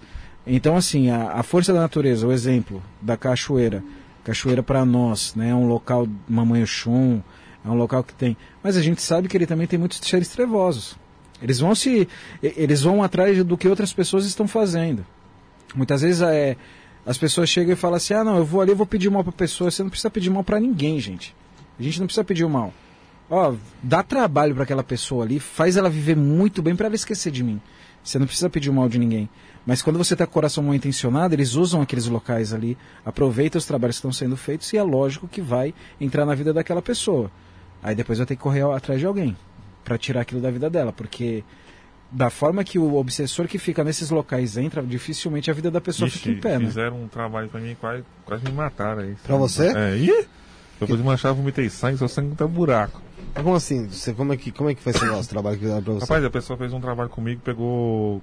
Então, 0.48 0.76
assim, 0.76 1.10
a, 1.10 1.32
a 1.32 1.42
força 1.42 1.72
da 1.72 1.80
natureza, 1.80 2.26
o 2.26 2.32
exemplo 2.32 2.82
da 3.02 3.16
cachoeira. 3.16 3.84
Cachoeira 4.24 4.62
para 4.62 4.84
nós, 4.84 5.34
né? 5.34 5.50
É 5.50 5.54
um 5.54 5.66
local, 5.68 6.08
Mamãe 6.26 6.62
Oxum, 6.62 7.20
é 7.64 7.68
um 7.68 7.74
local 7.74 8.02
que 8.02 8.14
tem. 8.14 8.36
Mas 8.62 8.76
a 8.76 8.82
gente 8.82 9.02
sabe 9.02 9.28
que 9.28 9.36
ele 9.36 9.46
também 9.46 9.66
tem 9.66 9.78
muitos 9.78 9.98
seres 9.98 10.28
trevosos. 10.28 10.96
Eles 11.40 11.60
vão 11.60 11.74
se. 11.74 12.08
Eles 12.42 12.82
vão 12.82 13.02
atrás 13.02 13.44
do 13.44 13.56
que 13.56 13.68
outras 13.68 13.92
pessoas 13.92 14.24
estão 14.24 14.48
fazendo. 14.48 15.04
Muitas 15.74 16.02
vezes 16.02 16.22
é, 16.22 16.56
as 17.06 17.18
pessoas 17.18 17.48
chegam 17.48 17.72
e 17.72 17.76
falam 17.76 17.96
assim: 17.96 18.14
ah, 18.14 18.24
não, 18.24 18.38
eu 18.38 18.44
vou 18.44 18.60
ali, 18.60 18.72
eu 18.72 18.76
vou 18.76 18.86
pedir 18.86 19.10
mal 19.10 19.22
pra 19.22 19.32
pessoa. 19.32 19.70
Você 19.70 19.82
não 19.82 19.90
precisa 19.90 20.10
pedir 20.10 20.30
mal 20.30 20.42
pra 20.42 20.58
ninguém, 20.58 20.98
gente. 20.98 21.34
A 21.78 21.82
gente 21.82 22.00
não 22.00 22.06
precisa 22.06 22.24
pedir 22.24 22.46
mal. 22.48 22.72
Ó, 23.30 23.54
dá 23.82 24.02
trabalho 24.02 24.54
pra 24.54 24.64
aquela 24.64 24.82
pessoa 24.82 25.24
ali, 25.24 25.38
faz 25.38 25.76
ela 25.76 25.90
viver 25.90 26.16
muito 26.16 26.62
bem 26.62 26.74
pra 26.74 26.86
ela 26.86 26.94
esquecer 26.94 27.30
de 27.30 27.44
mim. 27.44 27.60
Você 28.02 28.18
não 28.18 28.26
precisa 28.26 28.48
pedir 28.48 28.70
mal 28.70 28.88
de 28.88 28.98
ninguém. 28.98 29.28
Mas 29.68 29.82
quando 29.82 29.98
você 29.98 30.16
tá 30.16 30.24
com 30.24 30.30
o 30.30 30.32
coração 30.32 30.64
mal 30.64 30.74
intencionado, 30.74 31.34
eles 31.34 31.54
usam 31.54 31.82
aqueles 31.82 32.06
locais 32.06 32.54
ali, 32.54 32.74
aproveitam 33.04 33.58
os 33.58 33.66
trabalhos 33.66 33.96
que 33.96 33.98
estão 33.98 34.10
sendo 34.10 34.34
feitos 34.34 34.72
e 34.72 34.78
é 34.78 34.82
lógico 34.82 35.28
que 35.28 35.42
vai 35.42 35.74
entrar 36.00 36.24
na 36.24 36.34
vida 36.34 36.54
daquela 36.54 36.80
pessoa. 36.80 37.30
Aí 37.82 37.94
depois 37.94 38.16
vai 38.16 38.26
ter 38.26 38.34
que 38.34 38.40
correr 38.40 38.62
atrás 38.62 38.98
de 38.98 39.04
alguém 39.04 39.36
pra 39.84 39.98
tirar 39.98 40.22
aquilo 40.22 40.40
da 40.40 40.50
vida 40.50 40.70
dela, 40.70 40.90
porque 40.90 41.44
da 42.10 42.30
forma 42.30 42.64
que 42.64 42.78
o 42.78 42.94
obsessor 42.94 43.46
que 43.46 43.58
fica 43.58 43.84
nesses 43.84 44.08
locais 44.08 44.56
entra, 44.56 44.82
dificilmente 44.82 45.50
a 45.50 45.54
vida 45.54 45.70
da 45.70 45.82
pessoa 45.82 46.08
Ixi, 46.08 46.18
fica 46.18 46.30
em 46.30 46.40
pé, 46.40 46.58
né? 46.58 46.64
fizeram 46.64 47.02
um 47.02 47.06
trabalho 47.06 47.50
pra 47.50 47.60
mim, 47.60 47.76
quase, 47.78 48.02
quase 48.24 48.44
me 48.46 48.52
mataram 48.52 49.02
aí. 49.02 49.16
Pra 49.22 49.36
você? 49.36 49.76
É, 49.76 49.98
ih! 49.98 50.26
Depois 50.80 50.98
de 50.98 51.04
manchar, 51.04 51.34
vomitei 51.34 51.68
sangue, 51.68 51.98
só 51.98 52.08
sangue 52.08 52.34
tá 52.34 52.46
buraco. 52.46 53.02
Mas 53.34 53.44
como 53.44 53.56
assim? 53.56 53.86
Você, 53.88 54.14
como, 54.14 54.32
é 54.32 54.36
que, 54.38 54.50
como 54.50 54.70
é 54.70 54.74
que 54.74 54.82
foi 54.82 54.92
esse 54.92 55.04
nosso 55.04 55.28
trabalho 55.28 55.56
que 55.56 55.62
fizeram 55.64 55.82
pra 55.82 55.92
você? 55.92 56.04
Rapaz, 56.04 56.24
a 56.24 56.30
pessoa 56.30 56.56
fez 56.56 56.72
um 56.72 56.80
trabalho 56.80 57.10
comigo, 57.10 57.42
pegou. 57.44 58.22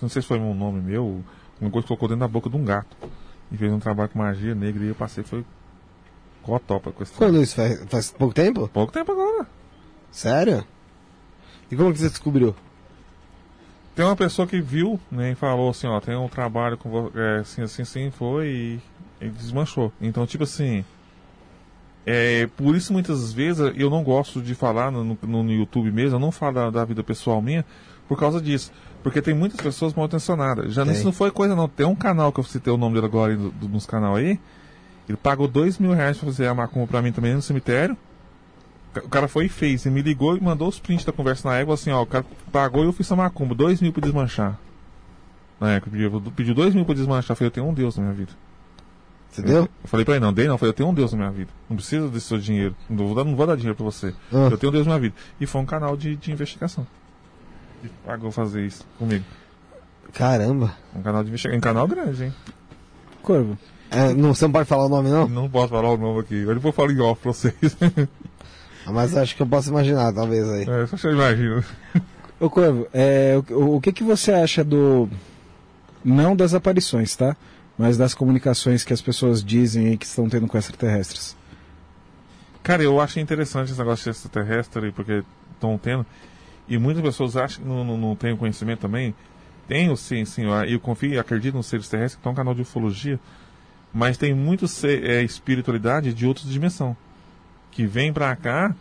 Não 0.00 0.08
sei 0.08 0.22
se 0.22 0.28
foi 0.28 0.38
um 0.38 0.54
nome 0.54 0.80
meu, 0.80 1.22
uma 1.60 1.70
coisa 1.70 1.84
que 1.84 1.88
colocou 1.88 2.08
dentro 2.08 2.20
da 2.20 2.28
boca 2.28 2.50
de 2.50 2.56
um 2.56 2.64
gato. 2.64 2.96
E 3.50 3.56
fez 3.56 3.72
um 3.72 3.78
trabalho 3.78 4.08
com 4.10 4.18
magia 4.18 4.54
negra 4.54 4.84
e 4.84 4.88
eu 4.88 4.94
passei, 4.94 5.22
foi. 5.24 5.44
Cotopa 6.42 6.92
com 6.92 7.02
esse 7.02 7.12
Quando 7.12 7.42
isso 7.42 7.56
faz, 7.56 7.84
faz 7.88 8.10
pouco 8.12 8.34
tempo? 8.34 8.68
Pouco 8.68 8.92
tempo 8.92 9.12
agora. 9.12 9.46
Sério? 10.10 10.64
E 11.70 11.76
como 11.76 11.92
que 11.92 11.98
você 11.98 12.08
descobriu? 12.08 12.54
Tem 13.94 14.04
uma 14.04 14.14
pessoa 14.14 14.46
que 14.46 14.60
viu, 14.60 15.00
né, 15.10 15.32
e 15.32 15.34
falou 15.34 15.70
assim, 15.70 15.86
ó, 15.86 15.98
tem 16.00 16.14
um 16.14 16.28
trabalho 16.28 16.76
com 16.76 16.90
vo- 16.90 17.12
é, 17.14 17.38
assim, 17.38 17.62
assim, 17.62 17.82
assim, 17.82 18.10
foi 18.10 18.46
e, 19.20 19.24
e 19.24 19.28
desmanchou. 19.30 19.90
Então, 20.00 20.26
tipo 20.26 20.44
assim, 20.44 20.84
é, 22.04 22.46
por 22.56 22.76
isso 22.76 22.92
muitas 22.92 23.32
vezes 23.32 23.72
eu 23.74 23.88
não 23.90 24.04
gosto 24.04 24.40
de 24.42 24.54
falar 24.54 24.92
no, 24.92 25.02
no, 25.02 25.42
no 25.42 25.50
YouTube 25.50 25.90
mesmo, 25.90 26.16
eu 26.16 26.20
não 26.20 26.30
falo 26.30 26.54
da, 26.54 26.70
da 26.70 26.84
vida 26.84 27.02
pessoal 27.02 27.40
minha, 27.40 27.64
por 28.06 28.18
causa 28.18 28.40
disso. 28.40 28.70
Porque 29.06 29.22
tem 29.22 29.32
muitas 29.34 29.60
pessoas 29.60 29.94
mal 29.94 30.06
intencionadas. 30.06 30.74
Já 30.74 30.82
Tem. 30.84 30.92
isso 30.92 31.04
não 31.04 31.12
foi 31.12 31.30
coisa 31.30 31.54
não. 31.54 31.68
Tem 31.68 31.86
um 31.86 31.94
canal 31.94 32.32
que 32.32 32.40
eu 32.40 32.44
citei 32.44 32.72
o 32.72 32.76
nome 32.76 32.96
dele 32.96 33.06
agora 33.06 33.36
do- 33.36 33.50
do- 33.52 33.68
nos 33.68 33.86
canal 33.86 34.16
aí, 34.16 34.36
ele 35.08 35.16
pagou 35.16 35.46
dois 35.46 35.78
mil 35.78 35.92
reais 35.92 36.16
pra 36.18 36.26
fazer 36.26 36.48
a 36.48 36.54
macumba 36.54 36.88
pra 36.88 37.00
mim 37.00 37.12
também 37.12 37.32
no 37.32 37.40
cemitério. 37.40 37.96
O 38.96 39.08
cara 39.08 39.28
foi 39.28 39.46
e 39.46 39.48
fez, 39.48 39.86
e 39.86 39.90
me 39.90 40.02
ligou 40.02 40.36
e 40.36 40.40
mandou 40.40 40.66
os 40.66 40.80
prints 40.80 41.04
da 41.04 41.12
conversa 41.12 41.48
na 41.48 41.54
égua, 41.56 41.74
assim, 41.74 41.92
ó, 41.92 42.02
o 42.02 42.06
cara 42.06 42.24
pagou 42.50 42.82
e 42.82 42.86
eu 42.88 42.92
fiz 42.92 43.12
a 43.12 43.14
macumba, 43.14 43.54
dois 43.54 43.80
mil 43.80 43.92
pra 43.92 44.00
desmanchar. 44.02 44.58
Na 45.60 45.70
época, 45.74 45.92
pediu, 45.92 46.20
pediu 46.34 46.54
dois 46.56 46.74
mil 46.74 46.84
pra 46.84 46.94
desmanchar, 46.96 47.30
eu 47.30 47.36
falei, 47.36 47.46
eu 47.46 47.52
tenho 47.52 47.68
um 47.68 47.74
Deus 47.74 47.96
na 47.96 48.02
minha 48.02 48.14
vida. 48.14 48.32
Você 49.30 49.40
deu? 49.42 49.62
Eu 49.62 49.68
falei 49.84 50.04
pra 50.04 50.16
ele, 50.16 50.24
não, 50.24 50.32
dei 50.32 50.46
não, 50.48 50.54
eu 50.54 50.58
falei, 50.58 50.70
eu 50.70 50.74
tenho 50.74 50.88
um 50.88 50.94
Deus 50.94 51.12
na 51.12 51.18
minha 51.18 51.30
vida. 51.30 51.50
Não 51.70 51.76
precisa 51.76 52.08
desse 52.08 52.26
seu 52.26 52.38
dinheiro. 52.38 52.74
Não 52.90 53.06
vou 53.06 53.14
dar, 53.14 53.22
não 53.24 53.36
vou 53.36 53.46
dar 53.46 53.54
dinheiro 53.54 53.76
pra 53.76 53.84
você. 53.84 54.12
Ah. 54.32 54.48
Eu 54.50 54.58
tenho 54.58 54.70
um 54.70 54.74
Deus 54.74 54.84
na 54.86 54.94
minha 54.94 55.00
vida. 55.10 55.14
E 55.40 55.46
foi 55.46 55.60
um 55.60 55.66
canal 55.66 55.96
de, 55.96 56.16
de 56.16 56.32
investigação. 56.32 56.84
Ele 57.86 57.92
pagou 58.04 58.30
fazer 58.30 58.66
isso 58.66 58.84
comigo. 58.98 59.24
Caramba. 60.12 60.72
Um 60.94 61.02
canal 61.02 61.22
de 61.22 61.28
investigação. 61.30 61.58
Um 61.58 61.60
canal 61.60 61.86
grande, 61.88 62.24
hein? 62.24 62.34
Corvo. 63.22 63.58
É, 63.90 64.12
não, 64.14 64.34
você 64.34 64.44
não 64.44 64.52
pode 64.52 64.68
falar 64.68 64.86
o 64.86 64.88
nome, 64.88 65.10
não? 65.10 65.28
Não 65.28 65.48
posso 65.48 65.68
falar 65.68 65.90
o 65.90 65.96
nome 65.96 66.20
aqui. 66.20 66.34
Eu 66.42 66.54
depois 66.54 66.74
falo 66.74 66.90
em 66.92 67.00
off 67.00 67.20
pra 67.22 67.32
vocês. 67.32 67.54
Ah, 68.84 68.92
Mas 68.92 69.16
acho 69.16 69.34
que 69.36 69.42
eu 69.42 69.46
posso 69.46 69.68
imaginar, 69.70 70.12
talvez 70.12 70.48
aí. 70.48 70.62
é, 70.68 70.86
só 70.86 70.96
que 70.96 71.06
eu 71.06 71.12
imagino. 71.12 71.64
Ô 72.38 72.48
Corvo, 72.50 72.86
é, 72.94 73.34
o, 73.50 73.76
o 73.76 73.80
que, 73.80 73.92
que 73.92 74.04
você 74.04 74.32
acha 74.32 74.62
do. 74.62 75.08
Não 76.04 76.36
das 76.36 76.54
aparições, 76.54 77.16
tá? 77.16 77.36
Mas 77.76 77.96
das 77.96 78.14
comunicações 78.14 78.84
que 78.84 78.92
as 78.92 79.00
pessoas 79.00 79.42
dizem 79.42 79.88
aí 79.88 79.96
que 79.98 80.06
estão 80.06 80.28
tendo 80.28 80.46
com 80.46 80.56
extraterrestres. 80.56 81.36
Cara, 82.62 82.82
eu 82.82 83.00
achei 83.00 83.22
interessante 83.22 83.70
esse 83.70 83.78
negócio 83.78 84.04
de 84.04 84.10
extraterrestre, 84.10 84.92
porque 84.92 85.22
estão 85.52 85.76
tendo. 85.78 86.06
E 86.68 86.78
muitas 86.78 87.02
pessoas 87.02 87.36
acham 87.36 87.62
que 87.62 87.68
não, 87.68 87.84
não, 87.84 87.96
não 87.96 88.16
têm 88.16 88.36
conhecimento 88.36 88.80
também. 88.80 89.14
Tenho 89.68 89.96
sim, 89.96 90.24
sim. 90.24 90.42
Eu 90.68 90.78
confio 90.80 91.12
e 91.12 91.18
acredito 91.18 91.54
nos 91.54 91.66
seres 91.66 91.88
terrestres, 91.88 92.16
que 92.16 92.22
tem 92.22 92.32
um 92.32 92.34
canal 92.34 92.54
de 92.54 92.62
ufologia. 92.62 93.18
Mas 93.92 94.16
tem 94.16 94.34
muito 94.34 94.66
é, 94.84 95.22
espiritualidade 95.22 96.12
de 96.12 96.26
outra 96.26 96.48
dimensão. 96.48 96.96
Que 97.70 97.86
vem 97.86 98.12
pra 98.12 98.34
cá 98.36 98.74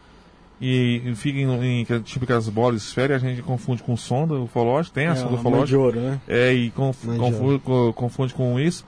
e, 0.60 1.02
e 1.06 1.16
fica 1.16 1.40
em, 1.40 1.82
em 1.82 1.86
tipo 2.02 2.24
aquelas 2.24 2.48
bolas 2.50 2.82
esféricas, 2.84 3.24
a 3.24 3.28
gente 3.28 3.42
confunde 3.42 3.84
com 3.84 3.96
sonda 3.98 4.36
ufológica. 4.36 4.96
Tem 4.96 5.08
a 5.08 5.12
É, 5.12 5.16
sonda 5.16 5.32
mãe 5.32 5.36
de 5.42 5.48
ufológica. 5.48 5.80
ouro, 5.80 6.00
né? 6.00 6.22
É, 6.28 6.54
e 6.54 6.70
conf, 6.72 7.06
confunde, 7.18 7.60
co- 7.60 7.94
confunde 7.94 8.34
com 8.34 8.60
isso. 8.60 8.86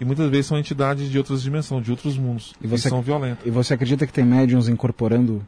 E 0.00 0.04
muitas 0.04 0.30
vezes 0.30 0.46
são 0.46 0.58
entidades 0.58 1.10
de 1.10 1.18
outras 1.18 1.42
dimensões, 1.42 1.84
de 1.84 1.90
outros 1.90 2.16
mundos. 2.16 2.54
E 2.62 2.66
você- 2.68 2.88
são 2.88 3.02
violentas. 3.02 3.44
E 3.44 3.50
você 3.50 3.74
acredita 3.74 4.06
que 4.06 4.12
tem 4.12 4.24
médiums 4.24 4.68
incorporando 4.68 5.44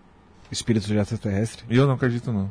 espíritos 0.50 0.88
de 0.88 0.96
extraterrestre? 0.96 1.64
Eu 1.70 1.86
não 1.86 1.94
acredito, 1.94 2.32
não. 2.32 2.50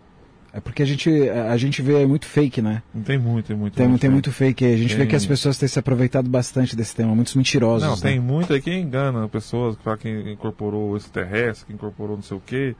É 0.51 0.59
porque 0.59 0.81
a 0.81 0.85
gente, 0.85 1.29
a, 1.29 1.55
gente 1.57 1.81
vê 1.81 2.05
muito 2.07 2.25
fake, 2.25 2.59
né? 2.61 2.81
Não 2.93 3.03
tem 3.03 3.19
muito, 3.19 3.45
tem 3.45 3.55
muito. 3.55 3.75
Tem, 3.75 3.97
tem 3.97 4.09
muito 4.09 4.31
fake. 4.31 4.65
A 4.65 4.77
gente 4.77 4.95
vê 4.95 5.01
Tem. 5.01 5.07
que 5.07 5.15
as 5.15 5.25
pessoas 5.25 5.59
têm 5.59 5.67
se 5.67 5.77
aproveitado 5.77 6.27
bastante 6.27 6.75
desse 6.75 6.95
tema, 6.95 7.13
muitos 7.13 7.35
mentirosos. 7.35 7.87
Não, 7.87 7.95
né? 7.95 8.01
tem 8.01 8.19
muito 8.19 8.51
aí 8.51 8.61
que 8.61 8.73
engana 8.73 9.27
pessoas, 9.29 9.75
que 9.75 9.83
fala 9.83 9.97
que 9.97 10.09
incorporou 10.09 10.97
esse 10.97 11.09
terrestre, 11.11 11.67
que 11.67 11.73
incorporou 11.73 12.15
não 12.15 12.23
sei 12.23 12.37
o 12.37 12.41
quê. 12.43 12.75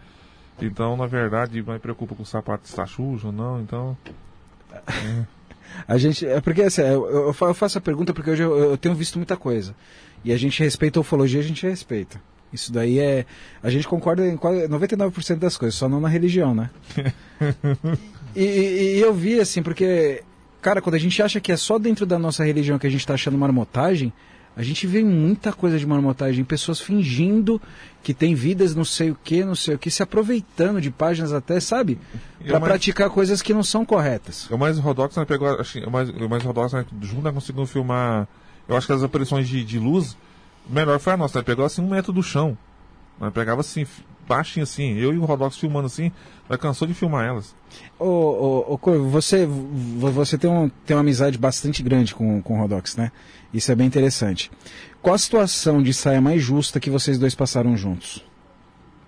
Então, 0.60 0.98
na 0.98 1.06
verdade, 1.06 1.62
me 1.62 1.80
preocupa 1.80 2.16
com 2.16 2.24
o 2.24 2.26
sapato 2.26 2.66
está 2.66 2.86
sujo 2.88 3.28
ou 3.28 3.34
não, 3.34 3.62
então. 3.62 3.98
A 5.88 6.00
gente, 6.00 6.26
é 6.26 6.42
porque 6.42 6.64
assim, 6.64 6.82
eu, 6.82 7.28
eu 7.32 7.54
faço 7.54 7.78
a 7.78 7.82
pergunta 7.82 8.12
porque 8.12 8.32
hoje 8.32 8.42
eu, 8.42 8.58
eu 8.58 8.78
tenho 8.78 8.96
visto 8.96 9.20
muita 9.20 9.38
coisa. 9.38 9.76
E 10.26 10.34
a 10.34 10.38
gente 10.38 10.62
respeita 10.62 11.00
a 11.00 11.02
ufologia, 11.02 11.40
a 11.40 11.44
gente 11.44 11.66
respeita. 11.66 12.20
Isso 12.52 12.72
daí 12.72 12.98
é. 13.00 13.26
A 13.62 13.70
gente 13.70 13.88
concorda 13.88 14.26
em 14.28 14.36
quase 14.36 14.68
99% 14.68 15.36
das 15.38 15.56
coisas, 15.58 15.76
só 15.78 15.88
não 15.88 16.00
na 16.02 16.10
religião, 16.10 16.54
né? 16.56 16.70
e, 18.36 18.44
e- 18.44 18.96
e 18.98 19.00
eu 19.00 19.14
vi 19.14 19.40
assim, 19.40 19.62
porque, 19.62 20.24
cara, 20.62 20.82
quando 20.82 20.96
a 20.96 21.00
gente 21.00 21.22
acha 21.22 21.40
que 21.40 21.52
é 21.52 21.58
só 21.58 21.78
dentro 21.78 22.06
da 22.06 22.18
nossa 22.20 22.44
religião 22.44 22.80
que 22.80 22.88
a 22.88 22.90
gente 22.90 23.06
tá 23.06 23.14
achando 23.14 23.38
marmotagem, 23.38 24.12
a 24.58 24.64
gente 24.64 24.86
vê 24.88 25.04
muita 25.04 25.54
coisa 25.54 25.78
de 25.80 25.86
marmotagem, 25.86 26.44
pessoas 26.44 26.80
fingindo 26.82 27.62
que 28.04 28.14
tem 28.14 28.34
vidas 28.36 28.76
não 28.76 28.84
sei 28.84 29.12
o 29.12 29.18
que, 29.24 29.44
não 29.46 29.56
sei 29.56 29.76
o 29.76 29.80
que, 29.80 29.90
se 29.92 30.02
aproveitando 30.04 30.82
de 30.82 30.90
páginas 30.92 31.32
até, 31.32 31.60
sabe? 31.60 31.98
Mais- 32.46 32.64
praticar 32.64 33.10
coisas 33.10 33.42
que 33.42 33.54
não 33.54 33.64
são 33.64 33.86
corretas. 33.86 34.50
O 34.50 34.58
mais 34.58 34.78
Rodox 34.78 35.16
né, 35.16 35.24
pegou. 35.24 35.48
Acho, 35.50 35.80
o 35.80 35.92
mais, 35.92 36.10
o 36.10 36.28
mais 36.28 36.44
Rodox 36.44 36.74
né, 36.74 36.84
junto 37.02 37.22
né, 37.22 37.32
conseguiu 37.32 37.66
filmar. 37.66 38.28
Eu 38.68 38.76
acho 38.76 38.86
que 38.88 38.94
as 38.94 39.02
aparições 39.04 39.48
de, 39.48 39.64
de 39.64 39.80
luz, 39.80 40.18
melhor 40.70 41.00
foi 41.00 41.14
a 41.14 41.18
nossa. 41.18 41.40
Né, 41.40 41.44
pegou 41.44 41.66
assim 41.66 41.82
um 41.82 41.90
metro 41.90 42.12
do 42.14 42.22
chão. 42.24 42.58
Né, 43.20 43.30
pegava 43.34 43.62
assim, 43.62 43.86
baixinho 44.28 44.64
assim. 44.64 44.94
Eu 44.98 45.14
e 45.14 45.18
o 45.18 45.26
Rodox 45.26 45.58
filmando 45.58 45.88
assim, 45.88 46.12
nós 46.50 46.60
cansou 46.60 46.88
de 46.88 46.94
filmar 46.94 47.26
elas. 47.26 47.56
Ô, 47.98 48.06
ô, 48.06 48.74
ô 48.74 48.78
Corvo, 48.78 49.10
você, 49.10 49.46
vo- 49.46 50.12
você 50.12 50.38
tem, 50.38 50.50
um, 50.50 50.70
tem 50.86 50.96
uma 50.96 51.02
amizade 51.02 51.38
bastante 51.38 51.82
grande 51.84 52.14
com, 52.16 52.42
com 52.42 52.56
o 52.58 52.62
Rodox, 52.62 52.96
né? 52.96 53.12
Isso 53.54 53.72
é 53.72 53.76
bem 53.76 53.88
interessante. 53.88 54.52
Qual 55.02 55.16
a 55.16 55.18
situação 55.18 55.82
de 55.82 55.94
saia 55.94 56.22
mais 56.22 56.42
justa 56.42 56.80
que 56.80 56.90
vocês 56.90 57.18
dois 57.18 57.34
passaram 57.36 57.76
juntos? 57.76 58.24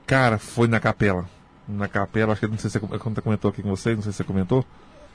Cara, 0.07 0.37
foi 0.37 0.67
na 0.67 0.79
capela. 0.79 1.29
Na 1.67 1.87
capela, 1.87 2.33
acho 2.33 2.41
que 2.41 2.47
não 2.47 2.57
sei 2.57 2.69
se 2.69 2.79
você 2.79 3.21
comentou 3.21 3.49
aqui 3.49 3.61
com 3.61 3.69
vocês, 3.69 3.95
não 3.95 4.03
sei 4.03 4.11
se 4.11 4.17
você 4.17 4.23
comentou. 4.23 4.65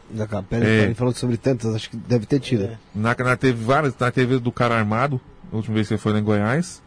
Da 0.09 0.27
capela, 0.27 0.65
É. 0.65 0.85
ele 0.85 0.95
falou 0.95 1.13
sobre 1.13 1.37
tantas, 1.37 1.75
acho 1.75 1.91
que 1.91 1.97
deve 1.97 2.27
ter 2.27 2.39
tido. 2.41 2.65
É. 2.65 2.79
Na, 2.95 3.15
na, 3.15 3.37
teve 3.37 3.63
várias, 3.65 3.97
na 3.99 4.11
teve 4.11 4.39
do 4.39 4.53
cara 4.53 4.77
armado, 4.77 5.21
a 5.53 5.57
última 5.57 5.75
vez 5.75 5.89
que 5.89 5.97
foi 5.97 6.13
lá 6.13 6.19
em 6.21 6.23
Goiás, 6.23 6.81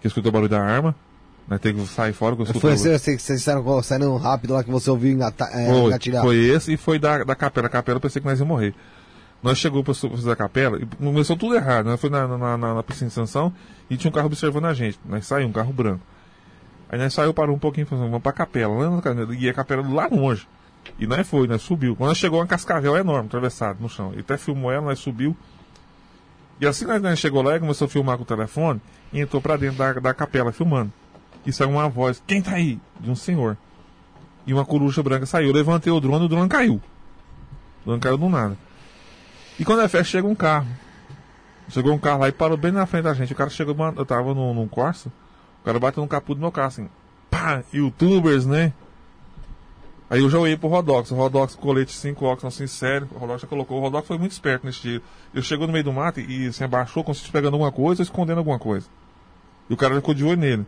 que 0.00 0.06
escutou 0.06 0.28
o 0.30 0.32
barulho 0.32 0.50
da 0.50 0.60
arma. 0.60 0.94
Né, 1.48 1.58
teve 1.58 1.80
que 1.80 1.88
sair 1.88 2.12
fora 2.12 2.36
que 2.36 2.42
eu 2.42 2.46
Foi 2.46 2.72
assim, 2.72 2.96
sei 2.98 3.16
que 3.16 3.22
vocês 3.22 3.42
saíram, 3.42 3.82
saíram 3.82 4.16
rápido 4.16 4.54
lá 4.54 4.62
que 4.62 4.70
você 4.70 4.88
ouviu 4.90 5.10
engata, 5.12 5.44
é, 5.46 5.66
Foi, 5.66 5.86
engatilhar. 5.86 6.22
foi 6.22 6.36
esse 6.36 6.74
e 6.74 6.76
foi 6.76 6.98
da, 7.00 7.24
da 7.24 7.34
capela. 7.34 7.66
A 7.66 7.70
capela 7.70 7.96
eu 7.96 8.00
pensei 8.00 8.22
que 8.22 8.28
nós 8.28 8.38
ia 8.38 8.44
morrer. 8.46 8.74
Nós 9.42 9.58
chegou 9.58 9.82
para 9.82 9.92
fazer 9.92 10.30
a 10.30 10.36
capela 10.36 10.78
e 10.80 10.86
começou 10.86 11.36
tudo 11.36 11.56
errado. 11.56 11.86
Nós 11.86 12.00
foi 12.00 12.10
na, 12.10 12.28
na, 12.28 12.56
na, 12.56 12.74
na 12.74 12.82
piscina 12.82 13.08
de 13.08 13.14
sanção 13.14 13.52
e 13.90 13.96
tinha 13.96 14.08
um 14.08 14.14
carro 14.14 14.26
observando 14.26 14.66
a 14.66 14.74
gente. 14.74 15.00
Nós 15.04 15.26
saímos, 15.26 15.50
um 15.50 15.52
carro 15.52 15.72
branco. 15.72 16.00
Aí 16.88 16.96
nós 16.98 17.12
saiu, 17.12 17.34
parou 17.34 17.56
um 17.56 17.58
pouquinho 17.58 17.84
e 17.84 17.86
falou, 17.88 18.04
vamos 18.04 18.22
pra 18.22 18.32
capela. 18.32 19.02
E 19.36 19.48
a 19.48 19.52
capela 19.54 19.82
lá 19.82 20.06
longe. 20.06 20.46
E 20.98 21.06
nós 21.06 21.28
foi, 21.28 21.46
nós 21.46 21.62
subiu. 21.62 21.96
Quando 21.96 22.08
nós 22.08 22.18
chegou, 22.18 22.38
uma 22.40 22.46
cascavel 22.46 22.96
enorme, 22.96 23.26
atravessada 23.26 23.78
no 23.80 23.88
chão. 23.88 24.10
Ele 24.12 24.20
até 24.20 24.36
filmou 24.36 24.70
ela, 24.70 24.86
nós 24.86 24.98
subiu. 24.98 25.36
E 26.60 26.66
assim 26.66 26.86
que 26.86 26.98
nós 26.98 27.18
chegou 27.18 27.42
lá, 27.42 27.52
ele 27.52 27.60
começou 27.60 27.86
a 27.86 27.88
filmar 27.88 28.16
com 28.16 28.22
o 28.22 28.26
telefone 28.26 28.80
e 29.12 29.20
entrou 29.20 29.42
pra 29.42 29.56
dentro 29.56 29.78
da, 29.78 29.92
da 29.94 30.14
capela, 30.14 30.52
filmando. 30.52 30.92
E 31.44 31.52
saiu 31.52 31.70
uma 31.70 31.88
voz, 31.88 32.22
quem 32.26 32.40
tá 32.40 32.52
aí? 32.52 32.78
De 33.00 33.10
um 33.10 33.16
senhor. 33.16 33.56
E 34.46 34.54
uma 34.54 34.64
coruja 34.64 35.02
branca 35.02 35.26
saiu. 35.26 35.52
Levantei 35.52 35.92
o 35.92 36.00
drone 36.00 36.22
e 36.22 36.26
o 36.26 36.28
drone 36.28 36.48
caiu. 36.48 36.74
O 36.74 37.86
drone 37.86 38.00
caiu 38.00 38.16
do 38.16 38.28
nada. 38.28 38.56
E 39.58 39.64
quando 39.64 39.82
é 39.82 39.88
festa, 39.88 40.04
chega 40.04 40.26
um 40.26 40.34
carro. 40.34 40.68
Chegou 41.68 41.92
um 41.92 41.98
carro 41.98 42.20
lá 42.20 42.28
e 42.28 42.32
parou 42.32 42.56
bem 42.56 42.70
na 42.70 42.86
frente 42.86 43.04
da 43.04 43.14
gente. 43.14 43.32
O 43.32 43.36
cara 43.36 43.50
chegou, 43.50 43.74
eu 43.96 44.06
tava 44.06 44.34
num, 44.34 44.54
num 44.54 44.68
Corsa. 44.68 45.08
O 45.62 45.64
cara 45.64 45.78
bateu 45.78 46.02
no 46.02 46.08
capô 46.08 46.34
do 46.34 46.40
meu 46.40 46.52
carro 46.52 46.68
assim. 46.68 46.88
Pá, 47.30 47.62
youtubers, 47.72 48.46
né? 48.46 48.72
Aí 50.12 50.20
eu 50.20 50.28
já 50.28 50.38
olhei 50.38 50.58
pro 50.58 50.68
Rodox. 50.68 51.10
O 51.10 51.14
Rodox, 51.14 51.54
colete 51.54 51.90
5 51.90 52.22
óculos, 52.26 52.54
assim, 52.54 52.66
sério. 52.66 53.08
O 53.14 53.18
Rodox 53.18 53.40
já 53.40 53.48
colocou. 53.48 53.78
O 53.78 53.80
Rodox 53.80 54.06
foi 54.06 54.18
muito 54.18 54.32
esperto 54.32 54.66
nesse 54.66 54.82
dia. 54.82 55.02
Ele 55.32 55.42
chegou 55.42 55.66
no 55.66 55.72
meio 55.72 55.86
do 55.86 55.90
mato 55.90 56.20
e, 56.20 56.48
e 56.48 56.52
se 56.52 56.62
abaixou, 56.62 57.02
como 57.02 57.14
se 57.14 57.20
estivesse 57.20 57.32
pegando 57.40 57.54
alguma 57.54 57.72
coisa 57.72 58.02
ou 58.02 58.04
escondendo 58.04 58.36
alguma 58.36 58.58
coisa. 58.58 58.86
E 59.70 59.72
o 59.72 59.76
cara 59.76 59.94
ficou 59.94 60.12
de 60.12 60.22
olho 60.22 60.36
nele. 60.36 60.66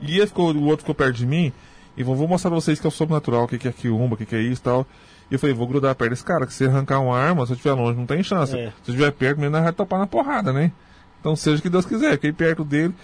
E 0.00 0.16
ele 0.16 0.26
ficou, 0.26 0.50
o 0.54 0.64
outro 0.64 0.78
ficou 0.78 0.94
perto 0.94 1.14
de 1.14 1.26
mim 1.26 1.52
e 1.94 2.02
vou, 2.02 2.16
vou 2.16 2.26
mostrar 2.26 2.50
pra 2.50 2.58
vocês 2.58 2.80
que 2.80 2.86
é 2.86 2.88
o 2.88 2.90
sobrenatural, 2.90 3.44
o 3.44 3.48
que, 3.48 3.58
que 3.58 3.68
é 3.68 3.72
quiumba, 3.72 4.14
o 4.14 4.16
que, 4.16 4.24
que 4.24 4.34
é 4.34 4.40
isso 4.40 4.62
e 4.62 4.64
tal. 4.64 4.86
E 5.30 5.34
eu 5.34 5.38
falei, 5.38 5.54
vou 5.54 5.66
grudar 5.66 5.94
perto 5.94 6.12
desse 6.12 6.24
cara, 6.24 6.46
que 6.46 6.54
se 6.54 6.64
arrancar 6.64 7.00
uma 7.00 7.18
arma, 7.18 7.44
se 7.44 7.52
eu 7.52 7.56
estiver 7.56 7.74
longe, 7.74 7.98
não 7.98 8.06
tem 8.06 8.22
chance. 8.22 8.54
É. 8.54 8.72
Se 8.82 8.90
eu 8.90 8.94
estiver 8.94 9.12
perto, 9.12 9.40
mesmo 9.40 9.52
nós 9.52 9.62
vai 9.62 9.74
topar 9.74 9.98
na 9.98 10.06
porrada, 10.06 10.54
né? 10.54 10.72
Então 11.20 11.36
seja 11.36 11.58
o 11.58 11.62
que 11.62 11.68
Deus 11.68 11.84
quiser, 11.84 12.12
fiquei 12.12 12.32
perto 12.32 12.64
dele. 12.64 12.94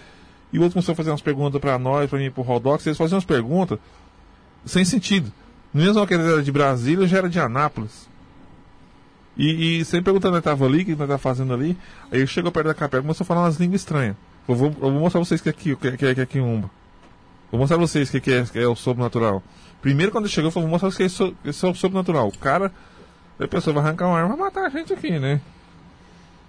E 0.51 0.59
o 0.59 0.62
outro 0.62 0.72
começou 0.72 0.95
a 0.95 0.97
fazer 0.97 1.11
umas 1.11 1.20
perguntas 1.20 1.61
pra 1.61 1.79
nós, 1.79 2.09
pra 2.09 2.18
mim, 2.18 2.31
pro 2.31 2.43
Rodox, 2.43 2.87
eles 2.87 2.97
faziam 2.97 3.16
umas 3.16 3.27
perguntas 3.27 3.79
sem 4.64 4.87
sentido. 4.87 5.31
Mesmo 5.77 6.07
que 6.07 6.14
ele 6.14 6.22
era 6.27 6.43
de 6.43 6.51
Brasília, 6.51 7.07
já 7.07 7.18
era 7.18 7.29
de 7.29 7.39
Anápolis. 7.39 8.09
E, 9.37 9.81
e 9.81 9.85
sempre 9.85 10.05
perguntando 10.05 10.37
onde 10.37 10.45
tava 10.45 10.64
ali, 10.64 10.81
o 10.81 10.85
que 10.87 10.91
nós 10.97 11.07
tava 11.07 11.18
fazendo 11.18 11.53
ali. 11.53 11.77
Aí 12.11 12.20
ele 12.20 12.27
chegou 12.27 12.51
perto 12.51 12.68
da 12.68 12.74
capela 12.74 13.03
e 13.03 13.05
começou 13.05 13.24
a 13.24 13.27
falar 13.27 13.43
umas 13.43 13.57
línguas 13.57 13.83
estranhas. 13.83 14.16
Eu 14.49 14.55
vou, 14.55 14.68
eu 14.68 14.91
vou 14.91 14.93
mostrar 14.93 15.20
pra 15.20 15.29
vocês 15.29 15.41
que 15.43 15.49
é 15.49 15.51
aqui, 15.51 15.77
que 15.77 15.89
é, 15.89 15.97
que 16.14 16.20
é, 16.20 16.27
que 16.27 16.39
é. 16.39 16.41
Vou 16.41 17.61
mostrar 17.61 17.77
pra 17.77 17.87
vocês 17.87 18.09
o 18.09 18.12
que, 18.12 18.20
que, 18.22 18.33
é, 18.33 18.45
que 18.45 18.59
é 18.59 18.66
o 18.66 18.74
sobrenatural. 18.74 19.43
Primeiro, 19.83 20.11
quando 20.11 20.24
ele 20.24 20.33
chegou, 20.33 20.49
eu 20.49 20.53
falei, 20.53 20.66
vou 20.66 20.72
mostrar 20.72 20.91
vocês 20.91 21.12
que 21.14 21.49
é, 21.49 21.53
so- 21.53 21.66
é 21.68 21.70
o 21.70 21.74
sobrenatural. 21.74 22.29
O 22.29 22.39
cara, 22.39 22.72
a 23.39 23.47
pessoa 23.47 23.74
vai 23.74 23.85
arrancar 23.85 24.07
uma 24.07 24.18
arma 24.18 24.35
vai 24.35 24.47
matar 24.47 24.64
a 24.64 24.68
gente 24.70 24.95
aqui, 24.95 25.18
né? 25.18 25.43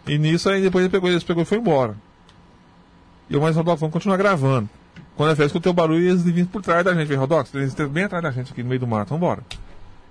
E 0.07 0.17
nisso 0.17 0.49
aí 0.49 0.61
depois 0.61 0.85
ele 0.85 0.91
pegou, 0.91 1.09
ele 1.09 1.19
pegou 1.19 1.43
e 1.43 1.45
foi 1.45 1.57
embora. 1.57 1.97
E 3.29 3.33
eu 3.33 3.41
mais 3.41 3.57
Rodolfo, 3.57 3.89
continuar 3.89 4.15
gravando. 4.15 4.69
Quando 5.17 5.31
a 5.31 5.35
festa 5.35 5.45
escutei 5.47 5.69
o 5.71 5.73
barulho 5.73 6.07
eles 6.07 6.21
vinham 6.23 6.45
por 6.47 6.61
trás 6.61 6.85
da 6.85 6.93
gente. 6.93 7.05
Falei, 7.07 7.17
Rodolfo, 7.19 7.57
eles 7.57 7.69
estão 7.69 7.89
bem 7.89 8.03
atrás 8.03 8.23
da 8.23 8.31
gente 8.31 8.51
aqui 8.53 8.61
no 8.63 8.69
meio 8.69 8.79
do 8.79 8.87
mato, 8.87 9.09
vambora. 9.09 9.41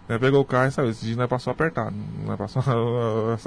Aí 0.09 0.18
pegou 0.18 0.40
o 0.40 0.44
carro 0.44 0.68
e 0.68 0.72
saiu. 0.72 0.90
Esse 0.90 1.07
dia 1.07 1.16
nós 1.16 1.28
passou 1.28 1.52
apertado. 1.52 1.94
Nós 2.24 2.36
passou 2.38 2.62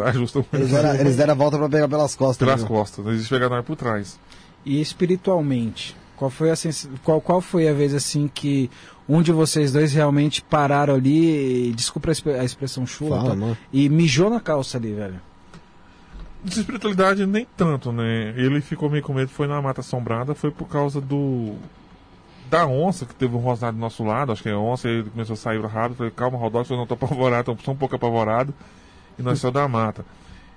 ajusta 0.06 0.46
Eles 0.54 0.72
deram, 0.72 0.96
eles 0.96 1.16
deram 1.18 1.34
a 1.34 1.36
volta 1.36 1.58
pra 1.58 1.70
pegar 1.70 1.88
pelas 1.88 2.16
costas. 2.16 2.38
pelas 2.46 2.62
né? 2.64 2.68
costas. 2.68 3.06
Eles 3.06 3.28
pegaram 3.28 3.56
nós 3.58 3.66
por 3.66 3.76
trás. 3.76 4.20
E 4.66 4.80
espiritualmente, 4.82 5.96
qual 6.16 6.30
foi 6.30 6.50
a 6.50 6.56
sens... 6.56 6.90
qual, 7.04 7.22
qual 7.22 7.42
foi 7.42 7.68
a 7.68 7.74
vez 7.74 7.94
assim 7.94 8.30
que 8.34 8.70
um 9.08 9.22
de 9.22 9.32
vocês 9.32 9.72
dois 9.72 9.92
realmente 9.94 10.42
pararam 10.42 10.94
ali, 10.96 11.70
e, 11.70 11.74
desculpa 11.74 12.10
a 12.10 12.12
exp- 12.12 12.28
a 12.28 12.44
expressão 12.44 12.86
chula, 12.86 13.22
Fala, 13.22 13.36
tá? 13.36 13.58
e 13.74 13.90
mijou 13.90 14.30
na 14.30 14.40
calça 14.40 14.78
ali, 14.78 14.94
velho? 14.94 15.20
De 16.44 16.60
espiritualidade 16.60 17.26
nem 17.26 17.46
tanto, 17.58 17.92
né? 17.92 18.34
Ele 18.38 18.62
ficou 18.62 18.90
meio 18.90 19.04
com 19.04 19.14
medo, 19.14 19.30
foi 19.30 19.46
na 19.48 19.62
Mata 19.62 19.82
Assombrada, 19.82 20.34
foi 20.34 20.52
por 20.52 20.68
causa 20.68 21.02
do. 21.02 21.56
Da 22.50 22.66
onça, 22.66 23.06
que 23.06 23.14
teve 23.14 23.36
um 23.36 23.40
rosnado 23.40 23.78
do 23.78 23.80
nosso 23.80 24.04
lado, 24.04 24.32
acho 24.32 24.42
que 24.42 24.50
é 24.50 24.56
onça, 24.56 24.90
ele 24.90 25.08
começou 25.10 25.36
a 25.36 25.38
sair 25.38 25.62
rápido, 25.64 25.98
falei, 25.98 26.12
calma, 26.12 26.36
Rodolfo, 26.38 26.74
eu 26.74 26.78
não 26.78 26.88
tô 26.88 26.96
apavorado, 26.96 27.56
tô 27.64 27.72
um 27.72 27.76
pouco 27.76 27.96
apavorado, 27.96 28.54
e 29.20 29.22
nós 29.22 29.40
da 29.42 29.68
mata. 29.68 30.04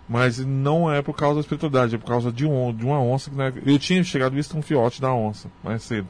Mas 0.08 0.38
não 0.38 0.90
é 0.90 1.02
por 1.02 1.14
causa 1.14 1.34
da 1.34 1.40
espiritualidade, 1.40 1.94
é 1.94 1.98
por 1.98 2.06
causa 2.06 2.32
de, 2.32 2.46
um, 2.46 2.72
de 2.74 2.84
uma 2.84 2.98
onça 3.00 3.28
que 3.30 3.36
né, 3.36 3.52
eu 3.66 3.78
tinha 3.78 4.02
chegado 4.04 4.32
visto 4.32 4.56
um 4.56 4.62
fiote 4.62 5.02
da 5.02 5.12
onça, 5.12 5.48
mais 5.62 5.82
cedo. 5.82 6.08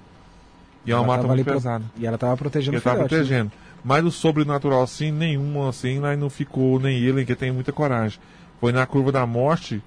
E 0.87 0.93
é 0.93 0.95
uma 0.95 1.01
Ela 1.01 1.07
mata 1.09 1.23
tava 1.23 1.33
ali 1.33 1.39
muito 1.41 1.47
pro- 1.47 1.55
pesada. 1.57 1.85
E 1.97 2.07
ela 2.07 2.18
tava 2.18 2.37
protegendo 2.37 2.77
Ele 2.77 2.79
o 2.79 2.83
filhote, 2.83 3.01
né? 3.03 3.09
protegendo. 3.09 3.53
Mas 3.85 4.05
o 4.05 4.11
sobrenatural, 4.11 4.83
assim, 4.83 5.11
nenhum, 5.11 5.68
assim, 5.68 5.99
né, 5.99 6.14
não 6.14 6.31
ficou, 6.31 6.79
nem 6.79 6.97
ele, 6.99 7.25
que 7.25 7.35
tem 7.35 7.51
muita 7.51 7.73
coragem. 7.73 8.20
Foi 8.63 8.71
na 8.71 8.87
curva 8.87 9.11
da 9.11 9.27
morte, 9.27 9.83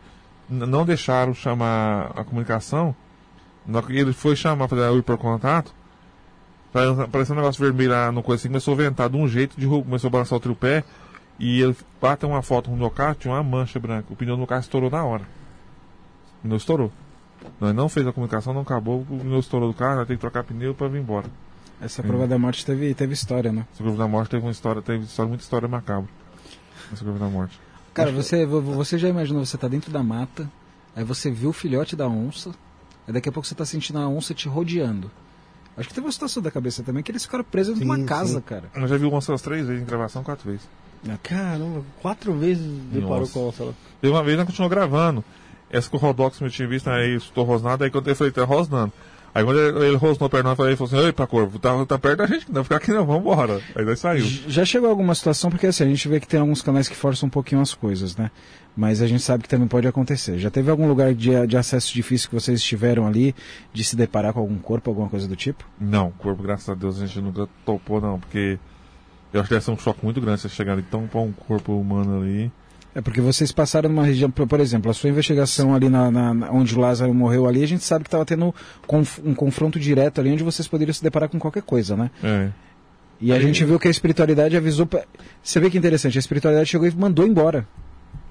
não 0.49 0.86
deixaram 0.86 1.34
chamar 1.34 2.11
a 2.13 2.26
comunicação. 2.26 2.93
Ele 3.88 4.11
foi 4.11 4.36
chamar, 4.36 4.67
fazer 4.67 4.82
o 4.89 4.97
hipercontato. 4.97 5.73
Apareceu 7.01 7.34
um 7.34 7.38
negócio 7.38 7.63
vermelho 7.63 7.91
lá 7.91 8.11
no 8.11 8.21
coisa 8.21 8.41
assim, 8.41 8.49
começou 8.49 8.73
a 8.73 8.78
ventar 8.78 9.09
de 9.09 9.15
um 9.15 9.30
jeito, 9.30 9.57
de, 9.57 9.65
começou 9.65 10.09
a 10.09 10.11
balançar 10.11 10.38
o 10.38 10.41
tripé. 10.41 10.84
E 11.39 11.61
ele 11.61 11.73
bateu 12.01 12.28
uma 12.28 12.41
foto 12.41 12.69
no 12.69 12.76
meu 12.76 12.89
carro, 12.89 13.15
tinha 13.15 13.34
uma 13.34 13.41
mancha 13.41 13.80
branca. 13.80 14.11
O 14.11 14.15
pneu 14.17 14.36
do 14.36 14.45
carro 14.45 14.59
estourou 14.59 14.89
na 14.89 15.05
hora. 15.05 15.23
O 16.39 16.41
pneu 16.41 16.57
estourou. 16.57 16.91
Nós 17.61 17.73
não 17.73 17.88
fez 17.88 18.05
a 18.05 18.11
comunicação, 18.11 18.53
não 18.53 18.63
acabou, 18.63 19.05
o 19.09 19.19
pneu 19.19 19.39
estourou 19.39 19.71
do 19.71 19.73
carro, 19.73 19.99
nós 19.99 20.07
temos 20.07 20.17
que 20.17 20.30
trocar 20.30 20.43
pneu 20.43 20.76
para 20.76 20.89
vir 20.89 20.99
embora. 20.99 21.28
Essa 21.80 22.03
prova 22.03 22.28
da 22.28 22.38
morte 22.38 22.65
teve, 22.65 22.93
teve 22.93 23.13
história, 23.13 23.53
né? 23.53 23.65
Essa 23.73 23.82
curva 23.82 23.97
da 23.97 24.07
morte 24.09 24.32
teve 24.32 24.45
uma 24.45 24.51
história, 24.51 24.82
teve 24.82 25.05
história, 25.05 25.30
muita 25.30 25.45
história 25.45 25.65
macabra. 25.65 26.09
Essa 26.91 27.05
curva 27.05 27.19
da 27.19 27.28
morte. 27.28 27.64
Cara, 27.95 28.11
você, 28.11 28.45
vo- 28.45 28.61
você 28.61 28.97
já 28.97 29.07
imaginou, 29.09 29.43
você 29.45 29.57
tá 29.57 29.67
dentro 29.67 29.91
da 29.91 30.03
mata, 30.03 30.47
aí 30.95 31.03
você 31.03 31.31
viu 31.31 31.49
o 31.49 31.53
filhote 31.53 31.95
da 31.95 32.07
onça, 32.07 32.51
aí 33.07 33.13
daqui 33.13 33.29
a 33.29 33.31
pouco 33.31 33.47
você 33.47 33.55
tá 33.55 33.65
sentindo 33.65 33.97
a 33.99 34.07
onça 34.07 34.33
te 34.33 34.47
rodeando. 34.47 35.09
Acho 35.77 35.89
que 35.89 35.95
teve 35.95 36.05
uma 36.05 36.11
situação 36.11 36.41
da 36.43 36.51
cabeça 36.51 36.83
também 36.83 37.01
que 37.03 37.11
eles 37.11 37.23
ficaram 37.25 37.43
presos 37.43 37.77
Sim, 37.77 37.83
numa 37.85 37.97
sim. 37.97 38.05
casa, 38.05 38.39
cara. 38.41 38.69
Eu 38.75 38.87
já 38.87 38.97
vi 38.97 39.05
onça 39.05 39.31
umas 39.31 39.41
três 39.41 39.65
vezes 39.67 39.81
em 39.81 39.85
gravação, 39.85 40.23
quatro 40.23 40.49
vezes. 40.49 40.67
Caramba, 41.21 41.83
quatro 42.01 42.33
vezes 42.33 42.65
deparou 42.91 43.27
com 43.27 43.39
a 43.39 43.43
onça 43.49 43.63
lá. 43.65 43.73
Teve 44.01 44.13
uma 44.13 44.23
vez 44.23 44.37
nós 44.37 44.47
continuou 44.47 44.69
gravando. 44.69 45.23
Essa 45.69 45.89
que 45.89 45.95
o 45.95 45.99
Rodox 45.99 46.39
me 46.39 46.49
tinha 46.49 46.67
visto, 46.67 46.89
aí 46.89 47.15
estou 47.15 47.43
rosnado, 47.43 47.83
aí 47.83 47.89
quando 47.91 48.07
eu 48.07 48.15
falei, 48.15 48.31
tá 48.31 48.43
rosnando. 48.43 48.91
Aí 49.36 49.43
quando 49.43 49.59
ele, 49.59 49.88
ele 49.88 49.97
rosnou 49.97 50.27
a 50.27 50.29
perna, 50.29 50.51
eu 50.51 50.55
falei, 50.55 50.71
ele 50.71 50.77
falou 50.77 50.97
assim, 50.97 51.09
epa, 51.09 51.27
corvo, 51.27 51.59
tá, 51.59 51.86
tá 51.86 51.99
perto 51.99 52.19
da 52.19 52.25
gente, 52.25 52.49
não 52.49 52.63
ficar 52.63 52.77
aqui 52.77 52.89
não, 52.91 53.05
vamos 53.05 53.21
embora. 53.21 53.59
Aí 53.75 53.83
daí 53.83 53.97
saiu. 53.97 54.25
Já 54.47 54.63
chegou 54.63 54.89
alguma 54.89 55.13
situação, 55.13 55.49
porque 55.51 55.67
assim, 55.67 55.83
a 55.83 55.88
gente 55.88 56.07
vê 56.07 56.21
que 56.21 56.27
tem 56.27 56.39
alguns 56.39 56.61
canais 56.61 56.88
que 56.88 56.95
forçam 56.95 57.27
um 57.27 57.29
pouquinho 57.29 57.59
as 57.59 57.73
coisas, 57.73 58.15
né? 58.15 58.31
Mas 58.77 59.01
a 59.01 59.07
gente 59.07 59.21
sabe 59.21 59.43
que 59.43 59.49
também 59.49 59.67
pode 59.67 59.86
acontecer. 59.89 60.39
Já 60.39 60.49
teve 60.49 60.71
algum 60.71 60.88
lugar 60.88 61.13
de, 61.13 61.47
de 61.47 61.57
acesso 61.57 61.93
difícil 61.93 62.29
que 62.29 62.36
vocês 62.36 62.61
estiveram 62.61 63.05
ali, 63.05 63.36
de 63.73 63.83
se 63.83 63.97
deparar 63.97 64.31
com 64.31 64.39
algum 64.39 64.57
corpo, 64.57 64.89
alguma 64.89 65.09
coisa 65.09 65.27
do 65.27 65.36
tipo? 65.36 65.65
Não, 65.77 66.11
corpo, 66.11 66.41
graças 66.41 66.69
a 66.69 66.73
Deus, 66.73 67.01
a 67.01 67.05
gente 67.05 67.19
nunca 67.19 67.45
topou 67.65 67.99
não, 67.99 68.17
porque 68.17 68.57
eu 69.33 69.41
acho 69.41 69.49
que 69.49 69.53
deve 69.53 69.65
ser 69.65 69.71
um 69.71 69.77
choque 69.77 69.99
muito 70.01 70.21
grande 70.21 70.39
você 70.39 70.47
chegar 70.47 70.71
ali 70.71 70.83
tão 70.83 71.07
pra 71.07 71.19
um 71.19 71.33
corpo 71.33 71.77
humano 71.77 72.21
ali. 72.21 72.49
É 72.95 73.01
porque 73.01 73.19
vocês 73.19 73.51
passaram 73.51 73.89
numa 73.89 74.05
região, 74.05 74.31
por, 74.31 74.59
exemplo, 74.61 74.89
a 74.89 74.93
sua 74.93 75.09
investigação 75.09 75.75
ali 75.75 75.89
na, 75.89 76.09
na- 76.09 76.49
onde 76.49 76.73
o 76.73 76.79
Lázaro 76.79 77.13
morreu 77.13 77.45
ali, 77.45 77.61
a 77.61 77.67
gente 77.67 77.83
sabe 77.83 78.05
que 78.05 78.07
estava 78.07 78.23
tendo 78.25 78.55
conf- 78.87 79.19
um 79.23 79.35
confronto 79.35 79.77
direto 79.77 80.21
ali 80.21 80.31
onde 80.31 80.43
vocês 80.45 80.65
poderiam 80.65 80.93
se 80.93 81.03
deparar 81.03 81.27
com 81.27 81.37
qualquer 81.37 81.61
coisa, 81.61 81.97
né? 81.97 82.09
É. 82.23 82.49
E 83.19 83.33
a 83.33 83.39
gente 83.39 83.63
viu 83.65 83.77
que 83.77 83.87
a 83.89 83.91
espiritualidade 83.91 84.55
avisou. 84.55 84.85
Pra... 84.85 85.03
Você 85.43 85.59
vê 85.59 85.69
que 85.69 85.77
interessante, 85.77 86.17
a 86.17 86.19
espiritualidade 86.19 86.69
chegou 86.69 86.87
e 86.87 86.91
mandou 86.95 87.27
embora. 87.27 87.67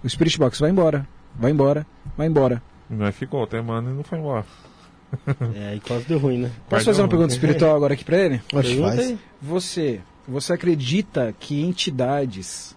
O 0.02 0.08
Spirit 0.08 0.38
Box 0.38 0.58
vai 0.60 0.70
embora, 0.70 1.06
vai 1.38 1.50
embora, 1.50 1.86
vai 2.16 2.26
embora. 2.26 2.62
Mas 2.88 3.14
ficou 3.14 3.42
até 3.42 3.60
mano 3.60 3.90
e 3.90 3.94
não 3.94 4.02
foi 4.02 4.18
embora. 4.18 4.44
É, 5.54 5.68
aí 5.68 5.80
quase 5.80 6.06
deu 6.06 6.18
ruim, 6.18 6.38
né? 6.38 6.50
Posso 6.68 6.86
fazer 6.86 7.00
uma 7.02 7.08
pergunta 7.08 7.32
espiritual 7.32 7.76
agora 7.76 7.94
aqui 7.94 8.04
pra 8.04 8.16
ele? 8.18 8.40
Faz. 8.50 8.66
aí. 8.98 9.18
Você, 9.40 10.00
você 10.26 10.52
acredita 10.54 11.32
que 11.38 11.62
entidades 11.62 12.73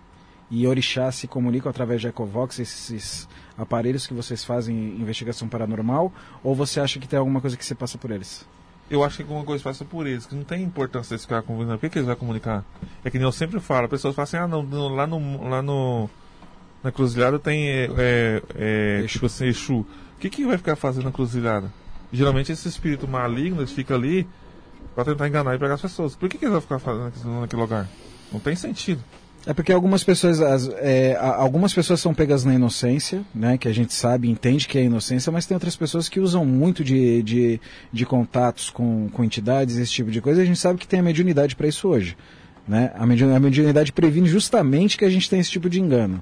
e 0.49 0.65
orixás 0.67 1.15
se 1.15 1.27
comunicam 1.27 1.69
através 1.69 1.99
de 2.01 2.07
Ecovox, 2.07 2.59
esses 2.59 3.27
aparelhos 3.57 4.07
que 4.07 4.13
vocês 4.13 4.43
fazem 4.45 4.75
investigação 4.99 5.47
paranormal, 5.47 6.11
ou 6.43 6.55
você 6.55 6.79
acha 6.79 6.99
que 6.99 7.07
tem 7.07 7.19
alguma 7.19 7.41
coisa 7.41 7.57
que 7.57 7.65
você 7.65 7.75
passa 7.75 7.97
por 7.97 8.11
eles? 8.11 8.45
Eu 8.89 9.03
acho 9.03 9.17
que 9.17 9.23
alguma 9.23 9.43
coisa 9.43 9.61
passa 9.61 9.83
por 9.83 10.07
eles, 10.07 10.25
que 10.25 10.33
não 10.33 10.45
tem 10.45 10.63
importância 10.63 11.13
eles 11.13 11.23
ficar 11.23 11.41
comunicando. 11.41 11.77
Por 11.77 11.81
que, 11.87 11.89
que 11.93 11.97
eles 11.99 12.07
vão 12.07 12.15
comunicar? 12.15 12.63
É 13.03 13.09
que 13.09 13.17
nem 13.17 13.25
eu 13.27 13.31
sempre 13.33 13.59
falo, 13.59 13.85
a 13.85 13.89
pessoa 13.89 14.13
fala 14.13 14.23
assim, 14.23 14.37
ah 14.37 14.47
não, 14.47 14.63
no- 14.63 14.87
lá 14.89 15.05
no. 15.05 15.49
Lá 15.49 15.61
no 15.61 16.09
na 16.83 16.91
cruzilhada 16.91 17.37
tem 17.39 17.67
é, 17.69 17.89
é, 17.97 18.43
é, 18.55 18.97
Exu. 18.99 19.07
tipo 19.13 19.25
assim, 19.25 19.45
Exu. 19.47 19.79
O 19.79 19.85
que, 20.19 20.29
que 20.29 20.45
vai 20.45 20.57
ficar 20.57 20.75
fazendo 20.77 21.05
na 21.05 21.11
cruzilhada? 21.11 21.73
Geralmente 22.13 22.51
esse 22.53 22.67
espírito 22.69 23.05
maligno, 23.07 23.59
eles 23.59 23.71
ficam 23.73 23.97
ali 23.97 24.25
pra 24.95 25.03
tentar 25.03 25.27
enganar 25.27 25.55
e 25.55 25.59
pegar 25.59 25.73
as 25.73 25.81
pessoas. 25.81 26.15
Por 26.15 26.29
que, 26.29 26.37
que 26.37 26.45
eles 26.45 26.53
vão 26.53 26.61
ficar 26.61 26.79
fazendo 26.79 27.41
naquele 27.41 27.61
lugar? 27.61 27.89
Não 28.31 28.39
tem 28.39 28.55
sentido. 28.55 29.03
É 29.49 29.53
porque 29.53 29.71
algumas 29.71 30.03
pessoas, 30.03 30.41
as- 30.41 30.67
é, 30.81 31.15
algumas 31.17 31.73
pessoas 31.73 32.01
são 32.01 32.13
pegas 32.13 32.43
na 32.43 32.53
inocência, 32.53 33.21
né? 33.33 33.57
Que 33.57 33.69
a 33.69 33.73
gente 33.73 33.93
sabe, 33.93 34.29
entende 34.29 34.67
que 34.67 34.77
é 34.77 34.83
inocência, 34.83 35.31
mas 35.31 35.45
tem 35.45 35.55
outras 35.55 35.73
pessoas 35.73 36.09
que 36.09 36.19
usam 36.19 36.45
muito 36.45 36.83
de, 36.83 37.23
de, 37.23 37.61
de 37.93 38.05
contatos 38.05 38.69
com, 38.69 39.07
com 39.07 39.23
entidades, 39.23 39.77
esse 39.77 39.91
tipo 39.93 40.11
de 40.11 40.19
coisa. 40.19 40.41
E 40.41 40.43
a 40.43 40.45
gente 40.45 40.59
sabe 40.59 40.77
que 40.77 40.85
tem 40.87 40.99
a 40.99 41.03
mediunidade 41.03 41.55
para 41.55 41.65
isso 41.65 41.87
hoje, 41.87 42.17
né? 42.67 42.91
A, 42.95 43.05
mediun, 43.05 43.33
a 43.33 43.39
mediunidade 43.39 43.93
previne 43.93 44.27
justamente 44.27 44.97
que 44.97 45.05
a 45.05 45.09
gente 45.09 45.29
tem 45.29 45.39
esse 45.39 45.49
tipo 45.51 45.69
de 45.69 45.79
engano, 45.79 46.21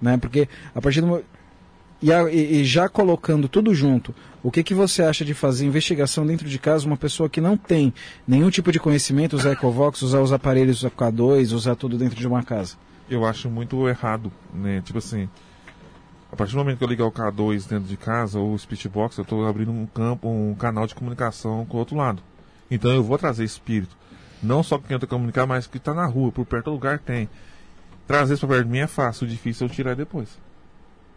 né? 0.00 0.18
Porque 0.18 0.46
a 0.74 0.80
partir 0.82 1.00
do 1.00 1.24
e, 2.02 2.12
a- 2.12 2.30
e- 2.30 2.60
já 2.64 2.88
colocando 2.88 3.48
tudo 3.48 3.74
junto, 3.74 4.14
o 4.42 4.50
que, 4.50 4.62
que 4.62 4.74
você 4.74 5.02
acha 5.02 5.24
de 5.24 5.34
fazer 5.34 5.66
investigação 5.66 6.24
dentro 6.26 6.48
de 6.48 6.58
casa 6.58 6.86
uma 6.86 6.96
pessoa 6.96 7.28
que 7.28 7.40
não 7.40 7.56
tem 7.56 7.92
nenhum 8.26 8.50
tipo 8.50 8.70
de 8.70 8.78
conhecimento, 8.78 9.34
usar 9.36 9.52
Ecovox, 9.52 10.02
usar 10.02 10.20
os 10.20 10.32
aparelhos 10.32 10.84
K2, 10.84 11.52
usar 11.52 11.74
tudo 11.74 11.96
dentro 11.98 12.16
de 12.16 12.26
uma 12.26 12.42
casa? 12.42 12.76
eu 13.08 13.24
acho 13.24 13.48
muito 13.48 13.88
errado, 13.88 14.32
né? 14.52 14.82
Tipo 14.84 14.98
assim, 14.98 15.28
a 16.32 16.34
partir 16.34 16.52
do 16.54 16.58
momento 16.58 16.78
que 16.78 16.82
eu 16.84 16.88
ligar 16.88 17.06
o 17.06 17.12
K2 17.12 17.68
dentro 17.68 17.88
de 17.88 17.96
casa 17.96 18.36
ou 18.38 18.52
o 18.52 18.58
Speechbox, 18.58 19.16
eu 19.16 19.22
estou 19.22 19.46
abrindo 19.46 19.70
um 19.70 19.86
campo, 19.86 20.28
um 20.28 20.54
canal 20.56 20.88
de 20.88 20.94
comunicação 20.96 21.64
com 21.66 21.76
o 21.76 21.80
outro 21.80 21.96
lado. 21.96 22.20
Então 22.68 22.90
eu 22.90 23.04
vou 23.04 23.16
trazer 23.16 23.44
espírito. 23.44 23.96
Não 24.42 24.60
só 24.62 24.76
quem 24.76 24.88
tenta 24.88 25.06
comunicar, 25.06 25.46
mas 25.46 25.68
que 25.68 25.76
está 25.76 25.94
na 25.94 26.04
rua, 26.04 26.32
por 26.32 26.44
perto 26.44 26.64
do 26.66 26.72
lugar 26.72 26.98
tem. 26.98 27.28
Trazer 28.08 28.34
isso 28.34 28.44
pra 28.46 28.56
perto 28.56 28.66
de 28.66 28.72
mim 28.72 28.78
é 28.80 28.86
fácil, 28.88 29.24
o 29.24 29.30
difícil 29.30 29.66
é 29.66 29.70
eu 29.70 29.72
tirar 29.74 29.94
depois. 29.94 30.28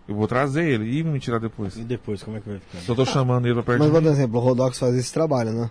Eu 0.09 0.15
vou 0.15 0.27
trazer 0.27 0.65
ele 0.67 0.99
e 0.99 1.03
me 1.03 1.19
tirar 1.19 1.39
depois. 1.39 1.77
E 1.77 1.83
depois, 1.83 2.23
como 2.23 2.37
é 2.37 2.39
que 2.39 2.49
vai 2.49 2.57
ficar? 2.59 2.91
Eu 2.91 2.95
tô 2.95 3.05
chamando 3.05 3.45
ele 3.45 3.53
pra 3.53 3.61
perto 3.63 3.79
Mas 3.87 4.03
um 4.03 4.09
exemplo, 4.09 4.39
o 4.39 4.43
Rodox 4.43 4.79
faz 4.79 4.95
esse 4.95 5.13
trabalho, 5.13 5.51
né? 5.51 5.69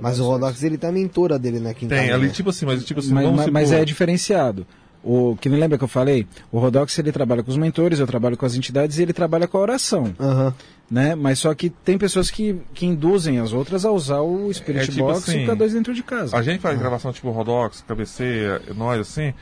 Mas 0.00 0.20
o 0.20 0.24
Rodox, 0.24 0.62
ele 0.62 0.78
tem 0.78 0.90
a 0.90 0.92
mentora 0.92 1.38
dele, 1.40 1.58
né? 1.58 1.74
Em 1.82 1.88
Tem, 1.88 2.12
ali 2.12 2.26
né? 2.28 2.32
tipo 2.32 2.50
assim, 2.50 2.64
mas 2.64 2.84
tipo 2.84 3.00
assim, 3.00 3.12
mas, 3.12 3.24
vamos 3.24 3.40
mas- 3.40 3.50
mas 3.50 3.72
é 3.72 3.84
diferenciado. 3.84 4.64
O 5.02 5.36
que 5.40 5.48
me 5.48 5.56
lembra 5.56 5.76
que 5.78 5.82
eu 5.84 5.88
falei? 5.88 6.26
O 6.52 6.58
Rodox 6.60 6.96
ele 6.98 7.10
trabalha 7.10 7.42
com 7.42 7.50
os 7.50 7.56
mentores, 7.56 7.98
eu 7.98 8.06
trabalho 8.06 8.36
com 8.36 8.46
as 8.46 8.54
entidades 8.54 8.98
e 8.98 9.02
ele 9.02 9.12
trabalha 9.12 9.46
com 9.48 9.56
a 9.58 9.60
oração, 9.60 10.12
Aham. 10.20 10.54
né? 10.90 11.14
Mas 11.16 11.38
só 11.40 11.52
que 11.54 11.68
tem 11.70 11.96
pessoas 11.98 12.30
que, 12.30 12.60
que 12.74 12.86
induzem 12.86 13.38
as 13.40 13.52
outras 13.52 13.84
a 13.84 13.90
usar 13.90 14.20
o 14.20 14.52
Spirit 14.52 14.84
É 14.84 14.86
tipo 14.92 15.04
Box 15.06 15.28
assim, 15.30 15.40
e 15.44 15.48
o 15.48 15.56
K2 15.56 15.72
dentro 15.72 15.94
de 15.94 16.02
casa. 16.02 16.36
A 16.36 16.42
gente 16.42 16.60
faz 16.60 16.78
gravação 16.78 17.12
tipo 17.12 17.30
Rodox, 17.30 17.84
cabeceia, 17.88 18.60
nós 18.76 19.00
assim, 19.00 19.32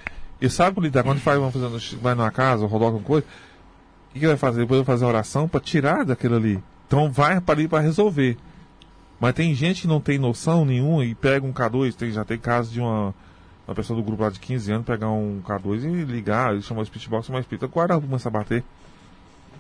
e 0.41 0.49
sabe 0.51 0.81
lidar 0.81 1.03
quando 1.03 1.21
faz, 1.21 1.39
vamos 1.39 1.55
fazendo, 1.55 2.01
vai 2.03 2.15
numa 2.15 2.31
casa, 2.31 2.65
o 2.65 2.67
Rodox, 2.67 2.87
alguma 2.93 3.05
coisa, 3.05 3.27
o 3.27 3.46
que, 4.17 4.21
que 4.21 4.27
vai 4.27 4.37
fazer? 4.37 4.61
Depois 4.61 4.79
vai 4.81 4.87
fazer 4.87 5.05
a 5.05 5.09
oração 5.09 5.49
pra 5.49 5.61
tirar 5.61 6.05
daquilo 6.05 6.37
ali. 6.37 6.63
Então 6.87 7.11
vai 7.11 7.41
para 7.41 7.55
ali 7.59 7.69
pra 7.69 7.81
resolver. 7.81 8.37
Mas 9.21 9.35
tem 9.35 9.55
gente 9.55 9.83
que 9.83 9.89
não 9.89 10.01
tem 10.01 10.19
noção 10.19 10.65
nenhuma 10.65 11.05
e 11.05 11.15
pega 11.15 11.47
um 11.47 11.53
K2, 11.53 11.95
tem, 11.95 12.11
já 12.13 12.25
tem 12.25 12.39
caso 12.39 12.71
de 12.71 12.81
uma, 12.81 13.15
uma 13.67 13.75
pessoa 13.75 13.99
do 13.99 14.05
grupo 14.05 14.23
lá 14.23 14.31
de 14.31 14.39
15 14.39 14.71
anos 14.73 14.87
pegar 14.87 15.09
um 15.11 15.41
K2 15.47 15.85
e 15.85 16.05
ligar, 16.05 16.55
e 16.57 16.61
chamar 16.63 16.83
o 16.83 16.87
chamar 16.87 17.21
o 17.41 17.43
Speech, 17.43 17.67
guarda 17.67 17.99
começa 17.99 18.29
a 18.29 18.33
bater. 18.33 18.63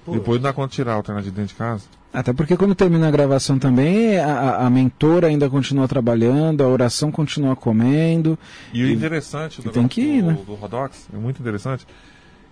Pô. 0.04 0.12
Depois 0.12 0.40
não 0.40 0.48
dá 0.48 0.52
conta 0.52 0.68
de 0.68 0.74
tirar 0.74 0.92
a 0.92 0.96
alternativa 0.96 1.30
de 1.32 1.36
dentro 1.36 1.54
de 1.54 1.59
casa. 1.59 1.84
Até 2.12 2.32
porque 2.32 2.57
quando 2.57 2.74
termina 2.74 3.09
a 3.09 3.11
gravação 3.11 3.59
também, 3.59 4.16
a, 4.18 4.59
a- 4.66 4.70
mentora 4.70 5.26
ainda 5.26 5.50
continua 5.50 5.88
trabalhando, 5.88 6.62
a 6.62 6.68
oração 6.68 7.11
continua 7.11 7.57
comendo. 7.57 8.38
E 8.72 8.84
o 8.84 8.86
E- 8.86 8.92
interessante 8.92 9.61
do, 9.61 9.70
tem 9.72 9.88
que 9.88 10.00
ir, 10.00 10.22
do, 10.22 10.28
né? 10.28 10.38
do 10.46 10.54
Rodox, 10.54 11.09
é 11.12 11.16
muito 11.16 11.40
interessante, 11.40 11.84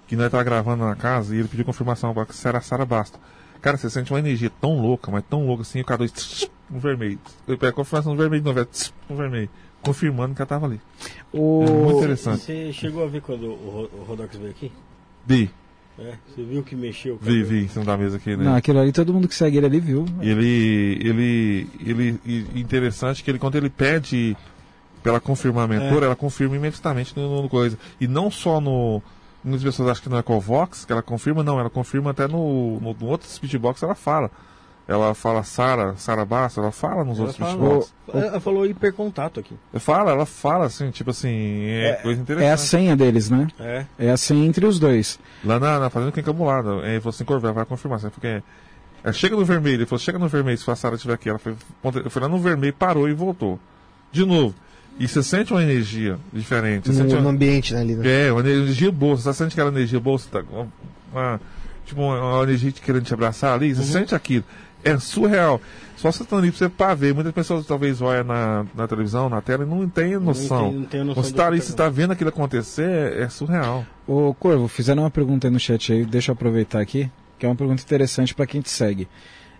que 0.06 0.16
nós 0.16 0.30
tava 0.30 0.44
gravando 0.44 0.84
na 0.84 0.94
casa 0.94 1.34
e 1.34 1.38
ele 1.38 1.48
pediu 1.48 1.64
confirmação 1.64 2.12
pra 2.12 2.26
que 2.26 2.34
era 2.46 2.58
a 2.58 2.60
Sara 2.60 2.84
Basta. 2.84 3.18
Cara, 3.60 3.76
você 3.78 3.88
sente 3.88 4.12
uma 4.12 4.18
energia 4.18 4.50
tão 4.60 4.78
louca, 4.80 5.10
mas 5.10 5.24
tão 5.28 5.46
louca 5.46 5.62
assim, 5.62 5.80
o 5.80 5.84
K2 5.84 6.10
tss, 6.10 6.50
um 6.70 6.78
vermelho. 6.78 7.18
Ele 7.48 7.56
pega 7.56 7.70
a 7.70 7.72
confirmação 7.72 8.12
do 8.14 8.18
vermelho 8.18 8.42
de 8.42 8.46
novo, 8.46 8.60
é 8.60 8.64
tss, 8.66 8.92
um 9.08 9.16
vermelho. 9.16 9.48
Confirmando 9.80 10.34
que 10.34 10.42
ela 10.42 10.46
tava 10.46 10.66
ali. 10.66 10.80
O... 11.32 11.64
É 11.66 11.70
muito 11.70 11.98
interessante. 11.98 12.42
Você 12.42 12.72
chegou 12.72 13.04
a 13.04 13.06
ver 13.06 13.22
quando 13.22 13.46
o, 13.46 13.90
o 13.92 14.04
Rodox 14.06 14.36
veio 14.36 14.50
aqui? 14.50 14.70
Vi, 15.26 15.50
É, 15.98 16.14
você 16.26 16.42
viu 16.42 16.62
que 16.62 16.76
mexeu? 16.76 17.18
vi, 17.20 17.42
vi, 17.42 17.64
em 17.64 17.68
cima 17.68 17.84
da 17.84 17.96
mesa 17.96 18.16
aqui, 18.16 18.36
né? 18.36 18.44
Não, 18.44 18.54
aquilo 18.54 18.80
ali 18.80 18.92
todo 18.92 19.14
mundo 19.14 19.28
que 19.28 19.34
segue 19.34 19.56
ele 19.56 19.66
ali 19.66 19.80
viu. 19.80 20.04
Ele, 20.20 20.98
ele, 21.00 21.68
ele, 21.80 22.20
e 22.24 22.60
interessante 22.60 23.24
que 23.24 23.30
ele, 23.30 23.38
quando 23.38 23.56
ele 23.56 23.70
pede 23.70 24.36
pela 25.02 25.20
confirmar 25.20 25.64
a 25.64 25.68
mentora, 25.68 26.06
ela 26.06 26.16
confirma 26.16 26.56
imediatamente 26.56 27.14
no, 27.16 27.42
no 27.42 27.48
coisa. 27.48 27.78
E 28.00 28.06
não 28.06 28.30
só 28.30 28.60
no, 28.60 29.02
muitas 29.44 29.62
pessoas 29.62 29.90
acham 29.90 30.02
que 30.04 30.08
no 30.08 30.18
Ecovox, 30.18 30.84
que 30.84 30.92
ela 30.92 31.02
confirma, 31.02 31.42
não, 31.42 31.60
ela 31.60 31.70
confirma 31.70 32.10
até 32.10 32.26
no, 32.26 32.80
no, 32.80 32.94
no 32.94 33.06
outro 33.06 33.28
speechbox, 33.28 33.82
ela 33.82 33.94
fala. 33.94 34.30
Ela 34.86 35.14
fala 35.14 35.42
Sara, 35.42 35.94
Sara 35.96 36.26
Basta, 36.26 36.60
ela 36.60 36.70
fala 36.70 37.04
nos 37.04 37.18
Ela 37.18 37.28
outros 37.28 37.48
falou, 37.48 37.82
speechbox. 37.82 38.26
ela 38.26 38.40
falou 38.40 38.66
hipercontato 38.66 39.40
aqui. 39.40 39.54
Ela 39.72 39.80
fala, 39.80 40.10
ela 40.10 40.26
fala 40.26 40.66
assim, 40.66 40.90
tipo 40.90 41.10
assim, 41.10 41.64
é, 41.68 41.94
coisa 42.02 42.20
interessante. 42.20 42.48
É 42.50 42.52
a 42.52 42.56
senha 42.58 42.96
deles, 42.96 43.30
né? 43.30 43.48
É. 43.58 43.86
É 43.98 44.10
a 44.10 44.16
senha 44.16 44.46
entre 44.46 44.66
os 44.66 44.78
dois. 44.78 45.18
Lá 45.42 45.58
na, 45.58 45.80
na 45.80 45.90
fazenda 45.90 46.12
tem 46.12 46.20
encabulada. 46.20 46.82
Aí 46.82 46.90
ele 46.92 47.00
falou 47.00 47.14
assim, 47.14 47.24
Corvel, 47.24 47.54
vai 47.54 47.64
confirmar. 47.64 47.98
Você 47.98 48.10
porque 48.10 48.42
ela 49.02 49.12
chega 49.12 49.36
no 49.36 49.44
vermelho, 49.44 49.76
ele 49.76 49.86
falou, 49.86 49.98
chega 50.00 50.18
no 50.18 50.28
vermelho, 50.28 50.58
se 50.58 50.70
a 50.70 50.76
Sara 50.76 50.96
estiver 50.96 51.14
aqui. 51.14 51.30
Ela 51.30 51.38
foi, 51.38 51.54
eu 52.04 52.10
fui 52.10 52.20
lá 52.20 52.28
no 52.28 52.38
vermelho, 52.38 52.74
parou 52.74 53.08
e 53.08 53.14
voltou. 53.14 53.58
De 54.12 54.24
novo. 54.26 54.54
E 54.98 55.08
você 55.08 55.22
sente 55.22 55.52
uma 55.52 55.62
energia 55.62 56.18
diferente. 56.32 56.86
Você 56.86 56.92
No, 56.92 56.98
sente 57.10 57.14
no 57.14 57.20
uma, 57.20 57.30
ambiente, 57.30 57.74
né, 57.74 57.80
ali, 57.80 57.94
né? 57.96 58.26
é, 58.28 58.32
uma 58.32 58.40
energia 58.40 58.92
boa. 58.92 59.16
Você 59.16 59.32
sente 59.34 59.52
aquela 59.52 59.70
energia 59.70 59.98
boa, 59.98 60.18
você 60.18 60.28
tá, 60.30 60.42
uma, 60.50 60.68
uma- 61.12 61.40
tipo 61.84 62.00
uma, 62.00 62.20
uma 62.36 62.42
energia 62.44 62.70
querendo 62.72 63.04
te 63.04 63.12
abraçar 63.12 63.54
ali, 63.54 63.74
você 63.74 63.80
Uhum. 63.80 63.86
sente 63.86 64.14
aquilo. 64.14 64.44
É 64.84 64.98
surreal. 64.98 65.60
Só 65.96 66.12
você 66.12 66.22
estando 66.22 66.40
ali 66.40 66.50
pra 66.50 66.58
você 66.58 66.68
pra 66.68 66.94
ver. 66.94 67.14
Muitas 67.14 67.32
pessoas 67.32 67.64
talvez 67.66 68.02
olham 68.02 68.22
na, 68.24 68.66
na 68.74 68.86
televisão, 68.86 69.28
na 69.30 69.40
tela 69.40 69.64
e 69.64 69.66
não 69.66 69.88
tem 69.88 70.16
noção. 70.18 70.68
tem- 70.70 70.78
não 70.80 70.86
tem 70.86 71.04
noção 71.04 71.22
você 71.24 71.32
tá 71.32 71.46
ali, 71.46 71.58
tá 71.58 71.64
você 71.64 71.72
tá 71.72 71.88
vendo 71.88 72.12
aquilo 72.12 72.28
acontecer, 72.28 72.82
é, 73.16 73.22
é 73.22 73.28
surreal. 73.30 73.84
Ô 74.06 74.34
Corvo, 74.34 74.68
fizeram 74.68 75.02
uma 75.04 75.10
pergunta 75.10 75.46
aí 75.46 75.50
no 75.52 75.58
chat 75.58 75.90
aí, 75.92 76.04
deixa 76.04 76.30
eu 76.30 76.34
aproveitar 76.34 76.80
aqui, 76.80 77.10
que 77.38 77.46
é 77.46 77.48
uma 77.48 77.56
pergunta 77.56 77.82
interessante 77.82 78.34
para 78.34 78.46
quem 78.46 78.60
te 78.60 78.70
segue. 78.70 79.08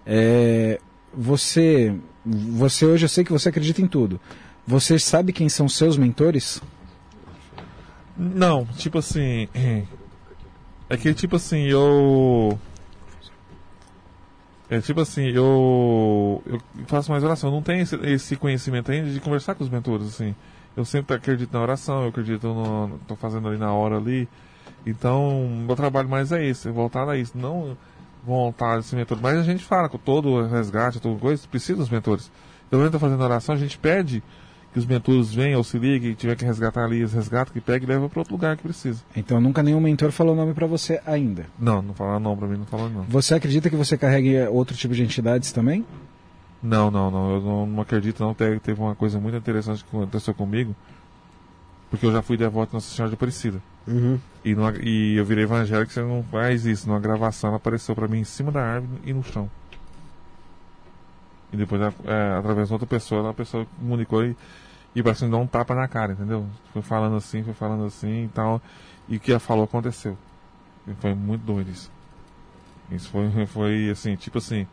É, 0.07 0.79
você, 1.17 1.95
você 2.25 2.85
hoje 2.85 3.05
eu 3.07 3.09
sei 3.09 3.25
que 3.25 3.33
você 3.33 3.49
acredita 3.49 3.81
em 3.81 3.87
tudo. 3.87 4.21
Você 4.67 4.99
sabe 4.99 5.33
quem 5.33 5.49
são 5.49 5.69
seus 5.69 5.97
mentores? 5.97 6.63
Não, 8.17 8.65
tipo 8.65 8.99
assim. 8.99 9.49
É 10.87 10.99
que 10.99 11.15
tipo 11.15 11.37
assim, 11.37 11.63
eu. 11.63 12.59
É 14.69 14.83
tipo 14.83 15.01
assim, 15.01 15.29
eu. 15.29 16.43
Eu 16.45 16.61
faço 16.87 17.11
mais 17.11 17.25
oração. 17.25 17.49
Eu 17.49 17.55
não 17.55 17.63
tenho 17.63 17.83
esse, 17.83 17.97
esse 18.05 18.37
conhecimento 18.37 18.93
ainda 18.93 19.11
de 19.11 19.19
conversar 19.19 19.55
com 19.55 19.65
os 19.65 19.71
mentores, 19.71 20.07
assim. 20.07 20.35
Eu 20.77 20.85
sempre 20.85 21.17
acredito 21.17 21.51
na 21.55 21.63
oração, 21.63 22.03
eu 22.03 22.11
acredito 22.11 22.47
no. 22.47 23.01
tô 23.09 23.17
fazendo 23.17 23.49
ali 23.49 23.57
na 23.57 23.73
hora 23.73 23.97
ali. 23.97 24.29
Então, 24.85 25.49
meu 25.67 25.75
trabalho 25.75 26.09
mais 26.09 26.33
é 26.33 26.45
esse, 26.45 26.69
voltar 26.71 27.09
a 27.09 27.17
isso. 27.17 27.37
Não 27.37 27.77
voltar 28.23 28.79
esse 28.79 28.95
mentor. 28.95 29.19
Mas 29.21 29.39
a 29.39 29.43
gente 29.43 29.65
fala 29.65 29.89
com 29.89 29.99
todo 29.99 30.47
resgate, 30.47 31.01
toda 31.01 31.19
coisa, 31.19 31.49
precisa 31.49 31.79
dos 31.79 31.89
mentores. 31.89 32.31
Então, 32.69 32.83
gente 32.83 32.93
tá 32.93 32.99
fazendo 32.99 33.23
oração, 33.23 33.55
a 33.55 33.59
gente 33.59 33.79
pede 33.79 34.23
que 34.75 34.79
os 34.81 34.85
mentores 34.87 35.33
venham, 35.33 35.59
auxiliem, 35.59 36.01
que 36.01 36.15
tiver 36.17 36.35
que 36.37 36.45
resgatar 36.45 36.85
ali, 36.85 36.97
eles 36.99 37.13
resgatam, 37.15 37.53
que 37.55 37.61
pega 37.61 37.85
e 37.85 37.89
leva 37.89 38.09
para 38.09 38.19
outro 38.19 38.35
lugar 38.35 38.57
que 38.57 38.63
precisa. 38.65 39.03
Então 39.17 39.41
nunca 39.41 39.63
nenhum 39.63 39.81
mentor 39.81 40.11
falou 40.11 40.35
nome 40.35 40.53
pra 40.53 40.67
você 40.67 41.01
ainda. 41.07 41.47
Não, 41.59 41.81
não 41.81 41.95
falaram 41.95 42.19
não 42.21 42.37
pra 42.37 42.47
mim, 42.49 42.59
não 42.59 42.67
falaram 42.67 42.91
não. 42.91 43.03
Você 43.05 43.35
acredita 43.35 43.71
que 43.71 43.77
você 43.77 43.97
carregue 43.97 44.37
outro 44.49 44.77
tipo 44.77 44.93
de 44.93 45.03
entidades 45.03 45.53
também? 45.53 45.87
Não, 46.63 46.91
não, 46.91 47.11
não, 47.11 47.31
eu 47.35 47.41
não, 47.41 47.67
não 47.67 47.83
acredito 47.83 48.21
não. 48.23 48.35
Teve, 48.35 48.59
teve 48.59 48.81
uma 48.81 48.95
coisa 48.97 49.19
muito 49.21 49.37
interessante 49.37 49.85
que 49.85 49.97
aconteceu 49.97 50.35
comigo, 50.35 50.75
porque 51.89 52.05
eu 52.07 52.13
já 52.13 52.21
fui 52.21 52.37
devoto 52.37 52.71
de 52.71 52.75
Nossa 52.75 52.93
Senhora 52.93 53.11
de 53.11 53.15
Aparecida. 53.15 53.63
Uhum. 53.87 54.19
E, 54.45 54.55
numa- 54.57 54.75
e 54.83 55.15
eu 55.17 55.25
virei 55.25 55.45
evangélico, 55.45 55.93
você 55.93 56.01
não 56.03 56.25
faz 56.33 56.67
isso. 56.67 56.89
Numa 56.89 56.99
gravação, 56.99 57.49
ela 57.51 57.59
apareceu 57.59 57.95
pra 57.95 58.09
mim 58.09 58.19
em 58.21 58.25
cima 58.25 58.51
da 58.51 58.61
árvore 58.61 59.01
e 59.05 59.13
no 59.13 59.23
chão. 59.23 59.49
E 61.53 61.57
depois, 61.57 61.81
é, 61.83 62.37
através 62.37 62.67
de 62.69 62.73
outra 62.73 62.89
pessoa, 62.89 63.31
a 63.31 63.35
pessoa 63.35 63.65
comunicou 63.79 64.25
e, 64.25 64.35
e 64.95 65.03
parece 65.03 65.21
que 65.21 65.25
me 65.25 65.31
deu 65.33 65.41
um 65.41 65.47
tapa 65.47 65.75
na 65.75 65.89
cara, 65.89 66.13
entendeu? 66.13 66.47
Foi 66.73 66.83
falando 66.83 67.17
assim, 67.17 67.43
foi 67.43 67.55
falando 67.55 67.85
assim 67.85 68.25
e 68.25 68.29
tal. 68.29 68.63
E 69.09 69.17
o 69.17 69.21
que 69.21 69.33
ela 69.33 69.41
falou 69.41 69.65
aconteceu. 69.65 70.17
E 70.87 70.95
foi 70.95 71.15
muito 71.15 71.43
doido 71.43 71.71
isso. 71.71 71.91
Isso 72.91 73.09
foi, 73.11 73.29
foi 73.47 73.91
assim, 73.91 74.15
tipo 74.15 74.39
assim. 74.39 74.67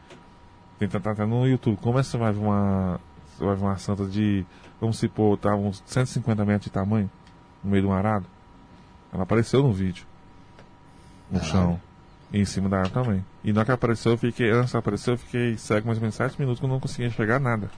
Tem 0.78 0.88
que 0.88 0.97
até 0.97 1.26
no 1.26 1.47
YouTube. 1.47 1.78
Como 1.82 1.99
é 1.99 2.01
que 2.01 2.07
você 2.07 2.17
vai 2.17 2.32
ver 2.32 2.39
uma. 2.39 2.99
Você 3.38 3.45
vai 3.45 3.55
ver 3.55 3.63
uma 3.63 3.78
santa 3.78 4.05
de. 4.05 4.45
Vamos 4.80 4.97
supor, 4.97 5.38
tá 5.38 5.55
uns 5.55 5.84
150 5.86 6.43
metros 6.43 6.65
de 6.65 6.72
tamanho, 6.72 7.09
no 7.63 7.69
meio 7.69 7.84
de 7.84 7.88
um 7.88 7.93
arado? 7.93 8.26
Ela 9.13 9.24
apareceu 9.24 9.61
no 9.61 9.72
vídeo. 9.72 10.05
No 11.30 11.43
chão. 11.43 11.80
E 12.34 12.39
em 12.39 12.45
cima 12.45 12.69
da 12.69 12.78
árvore 12.80 12.93
também. 12.93 13.26
E 13.43 13.51
na 13.51 13.59
hora 13.59 13.65
que 13.65 13.72
apareceu, 13.72 14.13
eu 14.13 14.17
fiquei. 14.17 14.49
Antes 14.49 14.72
que 14.72 14.78
apareceu, 14.78 15.13
eu 15.13 15.17
fiquei 15.17 15.57
cego 15.57 15.88
mais 15.88 15.97
ou 15.97 16.01
menos 16.01 16.15
7 16.15 16.39
minutos 16.39 16.59
que 16.59 16.65
eu 16.65 16.69
não 16.69 16.80
conseguia 16.80 17.07
enxergar 17.07 17.39
nada. 17.39 17.69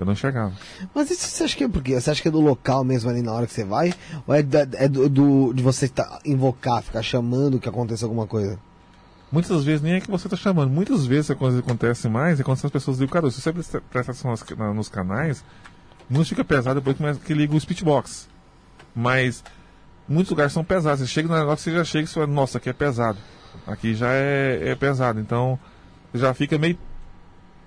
Eu 0.00 0.06
não 0.06 0.14
enxergava. 0.14 0.52
Mas 0.94 1.10
isso 1.10 1.26
você 1.28 1.44
acha 1.44 1.54
que 1.56 1.62
é 1.64 1.68
por 1.68 1.82
quê? 1.82 2.00
Você 2.00 2.10
acha 2.10 2.22
que 2.22 2.28
é 2.28 2.30
do 2.30 2.40
local 2.40 2.82
mesmo 2.82 3.10
ali 3.10 3.20
na 3.20 3.32
hora 3.32 3.46
que 3.46 3.52
você 3.52 3.64
vai? 3.64 3.92
Ou 4.26 4.34
é, 4.34 4.42
da- 4.42 4.66
é 4.78 4.88
do, 4.88 5.08
do- 5.10 5.52
de 5.52 5.62
você 5.62 5.86
tá, 5.88 6.18
invocar, 6.24 6.82
ficar 6.82 7.02
chamando 7.02 7.60
que 7.60 7.68
aconteça 7.68 8.06
alguma 8.06 8.26
coisa? 8.26 8.58
Muitas 9.30 9.62
vezes 9.62 9.82
nem 9.82 9.92
é 9.92 10.00
que 10.00 10.10
você 10.10 10.26
está 10.26 10.36
chamando. 10.38 10.70
Muitas 10.70 11.04
vezes 11.06 11.30
acontece 11.30 12.08
mais 12.08 12.40
é 12.40 12.42
quando 12.42 12.58
as 12.64 12.70
pessoas 12.72 12.98
ligam 12.98 13.12
cara. 13.12 13.30
Se 13.30 13.40
você 13.42 13.52
presta 13.52 14.12
atenção 14.12 14.30
nos, 14.30 14.42
na- 14.56 14.72
nos 14.72 14.88
canais, 14.88 15.44
muitos 16.08 16.30
fica 16.30 16.42
pesado 16.44 16.80
depois 16.80 17.18
que, 17.18 17.26
que 17.26 17.34
liga 17.34 17.54
o 17.54 17.60
speechbox. 17.60 18.26
Mas 18.96 19.44
muitos 20.08 20.30
lugares 20.30 20.52
são 20.52 20.64
pesados. 20.64 21.00
Você 21.00 21.06
chega 21.06 21.28
no 21.28 21.38
negócio, 21.38 21.62
você 21.62 21.72
já 21.76 21.84
chega 21.84 22.04
e 22.04 22.06
você 22.08 22.14
fala, 22.14 22.26
nossa, 22.26 22.58
aqui 22.58 22.70
é 22.70 22.72
pesado. 22.72 23.18
Aqui 23.66 23.94
já 23.94 24.08
é, 24.12 24.70
é 24.70 24.74
pesado. 24.74 25.20
Então 25.20 25.58
já 26.14 26.32
fica 26.34 26.58
meio 26.58 26.76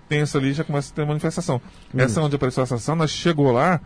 tenso 0.07 0.37
ali 0.37 0.53
já 0.53 0.63
começa 0.63 0.91
a 0.91 0.95
ter 0.95 1.05
manifestação. 1.05 1.61
Essa 1.95 2.21
onde 2.21 2.35
apareceu 2.35 2.63
a 2.63 2.65
sensação, 2.65 2.95
nós 2.95 3.11
chegou 3.11 3.51
lá 3.51 3.81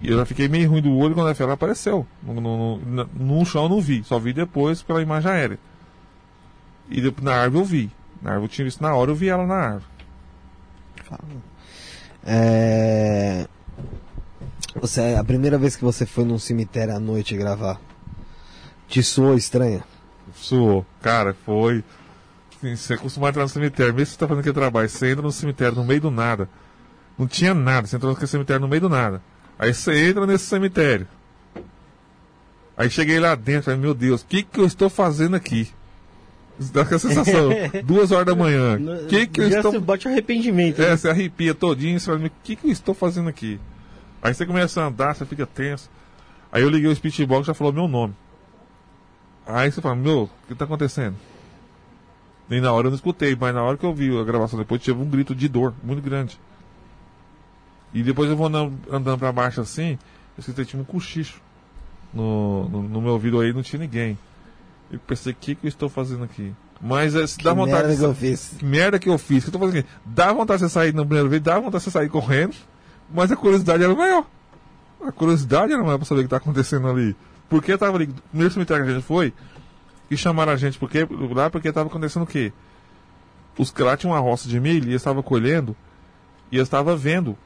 e 0.00 0.10
eu 0.10 0.18
já 0.18 0.26
fiquei 0.26 0.48
meio 0.48 0.70
ruim 0.70 0.82
do 0.82 0.94
olho 0.96 1.14
quando 1.14 1.34
ela 1.40 1.52
apareceu. 1.52 2.06
No, 2.22 2.34
no, 2.34 2.76
no, 2.78 3.08
no 3.14 3.46
chão 3.46 3.64
eu 3.64 3.68
não 3.68 3.80
vi, 3.80 4.04
só 4.04 4.18
vi 4.18 4.32
depois 4.32 4.82
pela 4.82 5.00
imagem 5.00 5.30
aérea. 5.30 5.58
E 6.88 7.00
depois, 7.00 7.24
na 7.24 7.34
árvore 7.34 7.62
eu 7.62 7.64
vi. 7.64 7.90
Na 8.20 8.30
árvore 8.30 8.46
eu 8.46 8.52
tinha 8.52 8.64
visto 8.64 8.82
na 8.82 8.94
hora, 8.94 9.10
eu 9.10 9.14
vi 9.14 9.28
ela 9.28 9.46
na 9.46 9.54
árvore. 9.54 9.84
É... 12.24 13.46
Você, 14.80 15.16
a 15.18 15.24
primeira 15.24 15.56
vez 15.56 15.76
que 15.76 15.84
você 15.84 16.04
foi 16.04 16.24
num 16.24 16.38
cemitério 16.38 16.94
à 16.94 17.00
noite 17.00 17.36
gravar, 17.36 17.80
te 18.88 19.02
soou 19.02 19.34
estranha? 19.34 19.82
Suou. 20.34 20.84
Cara, 21.00 21.34
foi. 21.46 21.82
Você 22.62 22.96
costuma 22.96 23.28
entrar 23.28 23.42
no 23.42 23.48
cemitério, 23.48 23.94
mesmo 23.94 24.06
que 24.06 24.12
você 24.12 24.18
tá 24.18 24.26
fazendo 24.26 24.40
aquele 24.40 24.54
trabalho, 24.54 24.88
você 24.88 25.10
entra 25.10 25.22
no 25.22 25.32
cemitério 25.32 25.76
no 25.76 25.84
meio 25.84 26.00
do 26.00 26.10
nada. 26.10 26.48
Não 27.18 27.26
tinha 27.26 27.54
nada, 27.54 27.86
você 27.86 27.96
entrou 27.96 28.12
naquele 28.12 28.26
cemitério 28.28 28.60
no 28.60 28.68
meio 28.68 28.80
do 28.80 28.88
nada. 28.88 29.22
Aí 29.58 29.72
você 29.72 30.08
entra 30.08 30.26
nesse 30.26 30.44
cemitério. 30.44 31.06
Aí 32.76 32.90
cheguei 32.90 33.18
lá 33.18 33.34
dentro, 33.34 33.64
falei, 33.64 33.80
meu 33.80 33.94
Deus, 33.94 34.22
o 34.22 34.26
que 34.26 34.42
que 34.42 34.60
eu 34.60 34.66
estou 34.66 34.90
fazendo 34.90 35.36
aqui? 35.36 35.70
Dá 36.58 36.82
aquela 36.82 36.98
sensação, 36.98 37.50
duas 37.84 38.12
horas 38.12 38.26
da 38.26 38.34
manhã. 38.34 38.78
O 39.04 39.06
que 39.06 39.26
que 39.26 39.40
eu 39.40 39.48
estou 39.48 39.72
se 39.72 39.78
bate 39.78 40.08
arrependimento. 40.08 40.80
É, 40.80 40.90
né? 40.90 40.96
você 40.96 41.08
arrepia 41.08 41.54
todinho, 41.54 41.98
você 41.98 42.06
fala, 42.06 42.18
"Mas 42.18 42.28
o 42.28 42.32
que, 42.42 42.56
que 42.56 42.66
eu 42.66 42.72
estou 42.72 42.94
fazendo 42.94 43.28
aqui? 43.28 43.60
Aí 44.22 44.34
você 44.34 44.46
começa 44.46 44.82
a 44.82 44.86
andar, 44.86 45.14
você 45.14 45.24
fica 45.26 45.46
tenso. 45.46 45.90
Aí 46.50 46.62
eu 46.62 46.70
liguei 46.70 46.90
o 46.90 46.94
speechbox 46.94 47.44
e 47.44 47.46
já 47.48 47.54
falou 47.54 47.72
meu 47.72 47.86
nome. 47.86 48.14
Aí 49.46 49.70
você 49.70 49.80
fala, 49.80 49.94
meu, 49.94 50.22
o 50.22 50.30
que 50.46 50.52
está 50.52 50.64
acontecendo? 50.64 51.16
Nem 52.48 52.60
na 52.60 52.72
hora 52.72 52.86
eu 52.86 52.90
não 52.90 52.96
escutei, 52.96 53.36
mas 53.38 53.54
na 53.54 53.62
hora 53.62 53.76
que 53.76 53.84
eu 53.84 53.92
vi 53.94 54.16
a 54.16 54.22
gravação 54.24 54.58
depois, 54.58 54.80
tive 54.82 55.00
um 55.00 55.08
grito 55.08 55.34
de 55.34 55.48
dor 55.48 55.74
muito 55.82 56.00
grande. 56.02 56.38
E 57.92 58.02
depois 58.02 58.30
eu 58.30 58.36
vou 58.36 58.46
andando, 58.46 58.78
andando 58.90 59.18
pra 59.18 59.32
baixo 59.32 59.60
assim, 59.60 59.92
eu 60.36 60.40
escutei 60.40 60.64
tinha 60.64 60.80
um 60.80 60.84
cochicho. 60.84 61.40
No, 62.14 62.68
no, 62.68 62.82
no 62.82 63.00
meu 63.02 63.12
ouvido 63.12 63.40
aí 63.40 63.52
não 63.52 63.62
tinha 63.62 63.80
ninguém. 63.80 64.16
Eu 64.90 64.98
pensei, 65.00 65.32
o 65.32 65.36
que, 65.36 65.54
que 65.54 65.66
eu 65.66 65.68
estou 65.68 65.88
fazendo 65.88 66.22
aqui? 66.24 66.54
Mas 66.80 67.14
é, 67.14 67.26
se 67.26 67.38
dá 67.38 67.50
Que 67.50 67.56
vontade 67.56 67.88
merda 67.88 67.96
que 67.96 68.04
eu 68.04 68.14
fiz. 68.14 68.54
que 68.58 68.64
merda 68.64 68.98
que 68.98 69.08
eu 69.08 69.18
fiz? 69.18 69.44
Que 69.44 69.48
eu 69.48 69.52
tô 69.52 69.58
fazendo 69.58 69.78
aqui? 69.80 69.88
Dá 70.04 70.32
vontade 70.32 70.60
de 70.62 70.68
você 70.68 70.72
sair 70.72 70.94
no 70.94 71.04
primeiro 71.04 71.28
vez, 71.28 71.42
dá 71.42 71.54
vontade 71.58 71.78
de 71.78 71.84
você 71.84 71.90
sair 71.90 72.08
correndo, 72.08 72.54
mas 73.12 73.32
a 73.32 73.36
curiosidade 73.36 73.82
era 73.82 73.94
maior. 73.94 74.24
A 75.04 75.10
curiosidade 75.10 75.72
era 75.72 75.82
maior 75.82 75.96
pra 75.98 76.06
saber 76.06 76.20
o 76.20 76.24
que 76.24 76.30
tá 76.30 76.36
acontecendo 76.36 76.86
ali. 76.88 77.16
Porque 77.48 77.72
eu 77.72 77.78
tava 77.78 77.96
ali, 77.96 78.06
no 78.06 78.14
primeiro 78.30 78.52
cemitério 78.52 78.84
que 78.84 78.90
a 78.90 78.94
gente 78.94 79.04
foi, 79.04 79.32
e 80.10 80.16
chamaram 80.16 80.52
a 80.52 80.56
gente 80.56 80.78
porque, 80.78 81.06
lá 81.34 81.50
porque 81.50 81.72
tava 81.72 81.88
acontecendo 81.88 82.22
o 82.22 82.26
quê? 82.26 82.52
Os 83.58 83.72
lá 83.78 83.96
tinham 83.96 84.12
uma 84.12 84.20
roça 84.20 84.48
de 84.48 84.60
milho 84.60 84.84
e 84.86 84.90
eles 84.90 85.00
estavam 85.02 85.22
colhendo, 85.22 85.74
e 86.52 86.56
eles 86.56 86.66
estavam 86.66 86.96
vendo 86.96 87.36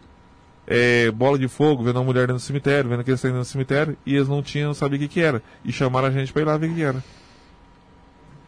é, 0.67 1.11
bola 1.11 1.39
de 1.39 1.49
fogo, 1.49 1.83
vendo 1.83 1.97
uma 1.97 2.05
mulher 2.05 2.23
dentro 2.23 2.35
do 2.35 2.41
cemitério, 2.41 2.91
vendo 2.91 3.03
que 3.05 3.11
eles 3.11 3.19
estavam 3.19 3.37
dentro 3.39 3.49
do 3.49 3.53
cemitério, 3.53 3.97
e 4.05 4.15
eles 4.17 4.29
não 4.29 4.43
tinham, 4.43 4.69
não 4.69 4.75
sabiam 4.75 4.97
o 4.99 5.01
que 5.01 5.09
que 5.09 5.21
era. 5.21 5.43
E 5.65 5.73
chamaram 5.73 6.09
a 6.09 6.11
gente 6.11 6.33
pra 6.33 6.43
ir 6.43 6.45
lá 6.45 6.57
ver 6.57 6.67
o 6.67 6.69
que 6.71 6.75
que 6.77 6.83
era. 6.83 7.03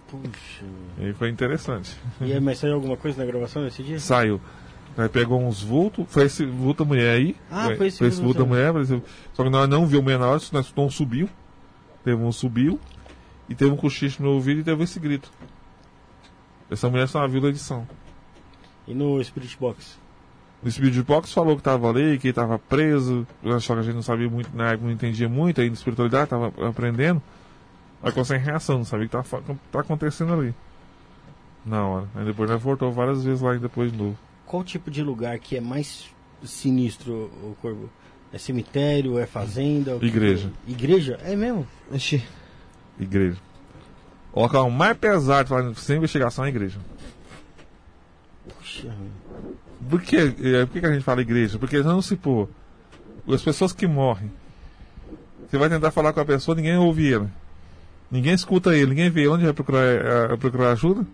Puxa. 0.08 0.64
E 0.98 1.12
foi 1.14 1.28
interessante. 1.30 1.96
E 2.20 2.32
aí, 2.32 2.40
mas 2.40 2.58
saiu 2.58 2.74
alguma 2.74 2.96
coisa 2.96 3.18
na 3.18 3.30
gravação 3.30 3.62
nesse 3.62 3.82
dia? 3.82 3.98
Saiu. 3.98 4.40
Aí 4.96 5.08
pegou 5.08 5.40
uns 5.42 5.62
vultos, 5.62 6.04
foi 6.08 6.24
esse 6.26 6.44
vulto 6.44 6.84
da 6.84 6.88
mulher 6.88 7.16
aí. 7.16 7.34
Ah, 7.50 7.70
foi 7.76 7.86
esse 7.86 7.98
vulto 8.04 8.22
vulto 8.22 8.38
da 8.40 8.44
da 8.44 8.48
mulher, 8.50 8.72
mas 8.74 8.90
eu- 8.90 9.02
só 9.32 9.42
que 9.42 9.48
nós 9.48 9.66
não 9.68 9.86
viu 9.86 10.00
a 10.00 10.02
mulher 10.02 10.18
na 10.18 10.26
hora, 10.28 10.40
nós 10.52 10.72
um 10.76 10.90
subiu. 10.90 11.28
Teve 12.04 12.20
um 12.20 12.30
subiu, 12.32 12.78
e 13.52 13.54
teve 13.54 13.70
um 13.70 13.76
cochicho 13.76 14.22
no 14.22 14.30
ouvido 14.30 14.60
e 14.60 14.64
teve 14.64 14.82
esse 14.82 14.98
grito. 14.98 15.30
Essa 16.70 16.88
mulher 16.88 17.06
só 17.08 17.26
viu 17.28 17.40
da 17.40 17.48
edição. 17.48 17.86
E 18.88 18.94
no 18.94 19.22
Spirit 19.22 19.56
Box? 19.58 19.98
No 20.62 20.70
Spirit 20.70 21.02
Box 21.02 21.32
falou 21.32 21.56
que 21.56 21.62
tava 21.62 21.88
ali, 21.90 22.18
que 22.18 22.28
ele 22.28 22.32
tava 22.34 22.58
preso, 22.58 23.26
só 23.60 23.74
que 23.74 23.80
a 23.80 23.82
gente 23.82 23.94
não 23.94 24.02
sabia 24.02 24.28
muito, 24.28 24.50
na 24.56 24.68
época 24.70 24.86
não 24.86 24.92
entendia 24.92 25.28
muito, 25.28 25.60
aí 25.60 25.68
na 25.68 25.74
espiritualidade 25.74 26.30
tava 26.30 26.52
aprendendo. 26.68 27.22
Aí 28.02 28.10
ficou 28.10 28.24
sem 28.24 28.38
reação, 28.38 28.78
não 28.78 28.84
sabia 28.84 29.06
o 29.06 29.08
que 29.08 29.12
tá, 29.16 29.22
fa- 29.22 29.42
tá 29.70 29.80
acontecendo 29.80 30.32
ali. 30.32 30.54
Na 31.64 31.86
hora. 31.86 32.08
Aí 32.14 32.24
depois 32.24 32.50
nós 32.50 32.60
voltou 32.62 32.90
várias 32.90 33.22
vezes 33.22 33.40
lá 33.40 33.54
e 33.54 33.58
depois 33.58 33.92
de 33.92 33.98
novo. 33.98 34.18
Qual 34.46 34.64
tipo 34.64 34.90
de 34.90 35.02
lugar 35.02 35.38
que 35.38 35.56
é 35.56 35.60
mais 35.60 36.10
sinistro, 36.42 37.12
o 37.42 37.56
Corvo? 37.60 37.88
É 38.32 38.38
cemitério, 38.38 39.18
é 39.18 39.26
fazenda? 39.26 39.98
Igreja. 40.00 40.50
que 40.64 40.70
é? 40.72 40.74
Igreja? 40.74 41.18
É 41.22 41.36
mesmo? 41.36 41.66
Igreja. 42.98 43.38
O 44.32 44.40
local 44.40 44.70
mais 44.70 44.96
pesado 44.96 45.48
falando 45.48 45.74
sem 45.76 45.96
investigação 45.96 46.44
é 46.44 46.48
a 46.48 46.50
igreja. 46.50 46.78
Puxa. 48.58 48.94
Por 49.88 50.00
que, 50.00 50.16
é, 50.16 50.66
por 50.66 50.80
que 50.80 50.86
a 50.86 50.92
gente 50.92 51.04
fala 51.04 51.20
igreja? 51.20 51.58
Porque 51.58 51.82
não 51.82 52.00
se 52.00 52.16
pôr. 52.16 52.48
As 53.28 53.42
pessoas 53.42 53.72
que 53.72 53.86
morrem. 53.86 54.30
Você 55.48 55.58
vai 55.58 55.68
tentar 55.68 55.90
falar 55.90 56.12
com 56.12 56.20
a 56.20 56.24
pessoa, 56.24 56.54
ninguém 56.54 56.76
ouve 56.76 57.06
ele. 57.06 57.28
Ninguém 58.10 58.32
escuta 58.32 58.74
ele, 58.74 58.90
ninguém 58.90 59.10
vê 59.10 59.28
onde 59.28 59.44
vai 59.44 59.52
procurar, 59.52 59.84
eh, 59.84 60.36
procurar 60.36 60.72
ajuda? 60.72 61.06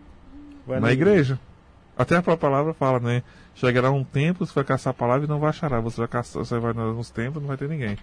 Vai 0.66 0.80
na 0.80 0.92
igreja. 0.92 1.38
Até 1.96 2.16
a 2.16 2.22
própria 2.22 2.48
palavra 2.48 2.74
fala, 2.74 3.00
né? 3.00 3.22
Chegará 3.55 3.90
um 3.90 4.05
tempo, 4.05 4.46
você 4.46 4.52
vai 4.55 4.64
caçar 4.64 4.92
a 4.92 4.94
palavra 4.94 5.26
e 5.26 5.28
não 5.28 5.40
vai 5.40 5.50
achará. 5.50 5.80
Você 5.80 6.00
vai 6.00 6.09
caçar, 6.09 6.44
você 6.44 6.59
vai 6.59 6.72
nos 6.72 7.10
tempos 7.10 7.42
não 7.42 7.48
vai 7.48 7.56
ter 7.56 7.68
ninguém. 7.68 7.98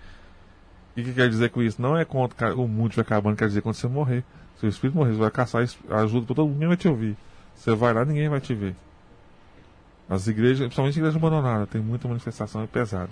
E 0.95 1.01
o 1.01 1.03
que 1.03 1.13
quer 1.13 1.29
dizer 1.29 1.49
com 1.49 1.61
isso? 1.61 1.81
Não 1.81 1.97
é 1.97 2.05
quando 2.05 2.31
o 2.55 2.67
mundo 2.67 2.93
vai 2.95 3.03
acabando, 3.03 3.35
quer 3.35 3.47
dizer 3.47 3.61
quando 3.61 3.75
você 3.75 3.87
morrer. 3.87 4.23
Se 4.59 4.65
o 4.65 4.69
espírito 4.69 4.97
morrer, 4.97 5.11
você 5.11 5.19
vai 5.19 5.31
caçar 5.31 5.61
ajuda 5.61 6.25
para 6.25 6.35
todo 6.35 6.43
mundo, 6.47 6.53
ninguém 6.53 6.67
vai 6.69 6.77
te 6.77 6.87
ouvir. 6.87 7.17
Você 7.55 7.75
vai 7.75 7.93
lá, 7.93 8.05
ninguém 8.05 8.29
vai 8.29 8.39
te 8.39 8.53
ver. 8.53 8.75
As 10.09 10.27
igrejas, 10.27 10.59
principalmente 10.59 10.95
a 10.97 10.99
igreja 11.01 11.17
abandonada, 11.17 11.65
tem 11.67 11.81
muita 11.81 12.07
manifestação, 12.07 12.61
é 12.63 12.67
pesado. 12.67 13.09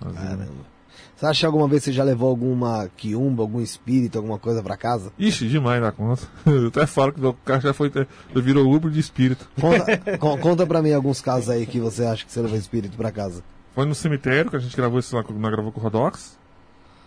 As 0.00 0.12
igrejas- 0.12 0.28
caramba. 0.30 0.74
Você 1.16 1.26
acha 1.26 1.40
que 1.40 1.46
alguma 1.46 1.66
vez 1.68 1.82
você 1.82 1.92
já 1.92 2.04
levou 2.04 2.28
alguma 2.28 2.88
quiumba, 2.96 3.42
algum 3.42 3.60
espírito, 3.60 4.16
alguma 4.16 4.38
coisa 4.38 4.62
pra 4.62 4.76
casa? 4.76 5.12
Ixi, 5.18 5.48
demais 5.48 5.80
da 5.82 5.90
conta. 5.92 6.22
Eu 6.46 6.68
até 6.68 6.86
falo 6.86 7.12
que 7.12 7.24
o 7.24 7.32
cara 7.34 7.60
já 7.60 7.72
foi, 7.74 7.90
virou 8.34 8.72
Uber 8.72 8.90
de 8.90 9.00
espírito. 9.00 9.48
Conta, 9.60 9.98
con- 10.18 10.38
conta 10.38 10.66
pra 10.66 10.80
mim 10.82 10.92
alguns 10.92 11.20
casos 11.20 11.50
aí 11.50 11.66
que 11.66 11.80
você 11.80 12.04
acha 12.04 12.24
que 12.24 12.32
você 12.32 12.40
levou 12.40 12.56
espírito 12.56 12.96
pra 12.96 13.10
casa. 13.12 13.42
Foi 13.74 13.84
no 13.86 13.94
cemitério 13.94 14.50
que 14.50 14.56
a 14.56 14.60
gente 14.60 14.76
gravou 14.76 14.98
isso 14.98 15.14
lá, 15.16 15.22
nós 15.28 15.52
gravou 15.52 15.72
com 15.72 15.80
o 15.80 15.82
Rodox. 15.82 16.38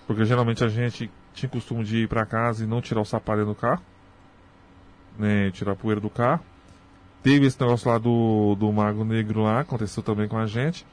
Porque 0.06 0.24
geralmente 0.26 0.64
a 0.64 0.70
gente 0.70 1.10
tinha 1.34 1.50
costume 1.50 1.84
de 1.84 2.04
ir 2.04 2.08
pra 2.08 2.26
casa 2.26 2.64
e 2.64 2.68
não 2.68 2.82
tirar 2.82 3.02
o 3.02 3.06
dentro 3.38 3.54
do 3.54 3.60
carro. 3.60 3.82
Né, 5.18 5.50
tirar 5.52 5.72
a 5.72 5.76
poeira 5.76 6.00
do 6.00 6.10
carro. 6.10 6.42
teve 7.24 7.46
esse 7.48 7.60
negócio 7.60 7.90
lá 7.90 7.98
do, 7.98 8.56
do 8.56 8.72
Mago 8.72 9.04
Negro 9.04 9.44
lá, 9.44 9.62
aconteceu 9.62 10.04
também 10.04 10.28
com 10.28 10.38
a 10.38 10.46
gente. 10.46 10.86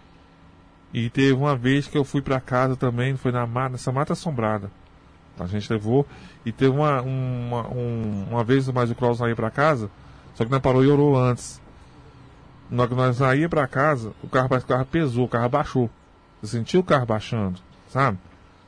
E 0.93 1.11
teve 1.11 1.33
uma 1.33 1.55
vez 1.57 1.87
que 1.87 1.99
eu 1.99 2.05
fui 2.05 2.23
pra 2.23 2.41
casa 2.41 2.77
também, 2.77 3.17
foi 3.17 3.33
na 3.33 3.47
mata, 3.47 3.71
nessa 3.71 3.93
mata 3.93 4.13
assombrada. 4.15 4.71
A 5.39 5.47
gente 5.47 5.71
levou. 5.73 6.07
E 6.47 6.53
teve 6.53 6.71
uma, 6.75 7.03
uma, 7.03 7.69
um- 7.69 8.27
uma 8.31 8.45
vez 8.45 8.69
mais 8.69 8.91
o 8.91 8.95
Klaus 8.95 9.19
ia 9.21 9.35
pra 9.37 9.51
casa, 9.51 9.91
só 10.35 10.45
que 10.45 10.51
não 10.51 10.61
parou 10.61 10.85
e 10.85 10.89
orou 10.89 11.17
antes. 11.19 11.61
Na 12.71 12.83
hora 12.83 12.89
que 12.91 12.97
nós 12.97 13.17
saía 13.17 13.49
pra 13.49 13.67
casa, 13.67 14.13
o 14.23 14.29
carro 14.29 14.49
o 14.57 14.61
carro 14.63 14.87
pesou, 14.87 15.25
o 15.27 15.29
carro 15.29 15.49
baixou. 15.49 15.91
Você 16.41 16.57
sentiu 16.59 16.81
o 16.81 16.85
carro 16.85 17.07
baixando, 17.07 17.61
sabe? 17.89 18.19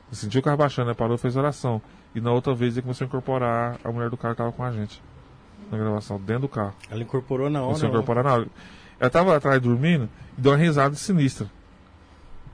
Você 0.09 0.21
sentiu 0.21 0.39
o 0.39 0.43
carro 0.43 0.57
baixando, 0.57 0.89
aí 0.89 0.95
parou 0.95 1.15
e 1.15 1.17
fez 1.17 1.35
oração. 1.35 1.81
E 2.15 2.21
na 2.21 2.31
outra 2.31 2.53
vez 2.53 2.75
ele 2.75 2.83
começou 2.83 3.05
a 3.05 3.07
incorporar 3.07 3.77
a 3.83 3.91
mulher 3.91 4.09
do 4.09 4.17
carro 4.17 4.33
que 4.33 4.37
tava 4.39 4.51
com 4.51 4.63
a 4.63 4.71
gente. 4.71 5.01
Na 5.71 5.77
gravação, 5.77 6.17
dentro 6.19 6.43
do 6.43 6.47
carro. 6.49 6.73
Ela 6.89 7.01
incorporou 7.01 7.49
na 7.49 7.59
hora. 7.59 7.67
Começou 7.67 7.87
a 7.87 7.91
né? 7.91 7.95
incorporar 7.95 8.23
na 8.23 8.33
hora. 8.33 8.47
Ela 8.99 9.09
tava 9.09 9.35
atrás 9.35 9.61
dormindo 9.61 10.09
e 10.37 10.41
deu 10.41 10.53
uma 10.53 10.57
risada 10.57 10.95
sinistra. 10.95 11.47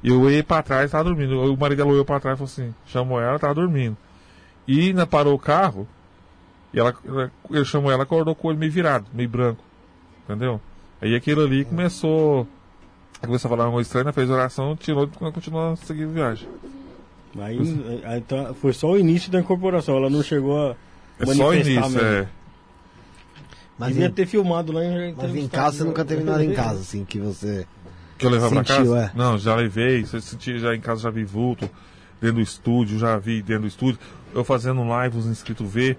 E 0.02 0.10
eu 0.10 0.20
olhei 0.22 0.42
pra 0.44 0.62
trás 0.64 0.92
tava 0.92 1.04
dormindo. 1.06 1.54
O 1.54 1.58
marido 1.58 1.78
dela 1.78 1.92
olhou 1.92 2.04
pra 2.04 2.20
trás 2.20 2.36
e 2.36 2.40
falou 2.40 2.52
assim: 2.52 2.76
chamou 2.88 3.22
ela, 3.22 3.38
tava 3.40 3.54
dormindo. 3.54 3.96
E 4.68 4.88
ainda 4.90 5.06
parou 5.06 5.34
o 5.36 5.40
carro 5.40 5.88
e 6.74 6.80
ela- 6.80 6.94
ele 7.52 7.64
chamou 7.66 7.92
ela, 7.92 8.04
acordou 8.04 8.34
com 8.34 8.48
o 8.48 8.50
olho 8.50 8.60
meio 8.60 8.72
virado, 8.72 9.06
meio 9.14 9.30
branco. 9.30 9.64
Entendeu? 10.24 10.60
Aí 11.04 11.16
aquilo 11.16 11.44
ali 11.44 11.66
começou. 11.66 12.48
Começou 13.20 13.50
a 13.50 13.50
falar 13.50 13.66
uma 13.66 13.74
coisa 13.74 13.88
estranha, 13.88 14.14
fez 14.14 14.30
oração, 14.30 14.74
tirou 14.76 15.04
e 15.04 15.32
continuou 15.32 15.74
a 15.74 15.76
seguir 15.76 16.04
a 16.06 16.08
viagem. 16.08 16.48
Aí, 17.38 17.60
aí, 18.06 18.18
então, 18.20 18.54
foi 18.54 18.72
só 18.72 18.92
o 18.92 18.98
início 18.98 19.30
da 19.30 19.40
incorporação. 19.40 19.98
Ela 19.98 20.10
não 20.10 20.24
chegou 20.24 20.72
a 20.72 20.76
É 21.20 21.26
só 21.26 21.32
o 21.44 21.48
manifestar 21.48 21.72
início, 21.72 21.92
mesmo. 21.92 22.00
é. 22.02 22.28
Mas 23.78 23.90
Devia 23.90 24.06
em, 24.08 24.12
ter 24.12 24.26
filmado 24.28 24.72
lá 24.72 24.84
em 24.86 25.14
mas 25.14 25.36
em 25.36 25.48
casa 25.50 25.78
você 25.80 25.84
nunca 25.84 26.06
teve 26.06 26.24
nada 26.24 26.46
em 26.46 26.54
casa, 26.54 26.80
assim, 26.80 27.04
que 27.04 27.20
você. 27.20 27.68
Que 28.18 28.26
eu 28.26 28.30
levava 28.30 28.64
pra 28.64 28.64
Sentiu, 28.64 28.94
casa? 28.94 29.12
é. 29.14 29.18
Não, 29.18 29.38
já 29.38 29.56
levei. 29.56 30.06
Você 30.06 30.22
sentia 30.22 30.58
já 30.58 30.74
em 30.74 30.80
casa, 30.80 31.02
já 31.02 31.10
vi 31.10 31.26
vulto. 31.26 31.70
Dentro 32.22 32.38
do 32.38 32.42
estúdio, 32.42 32.98
já 32.98 33.18
vi 33.18 33.42
dentro 33.42 33.64
do 33.64 33.68
estúdio. 33.68 34.00
Eu 34.34 34.46
fazendo 34.46 34.88
live, 34.88 35.18
os 35.18 35.26
inscritos 35.26 35.70
ver. 35.70 35.98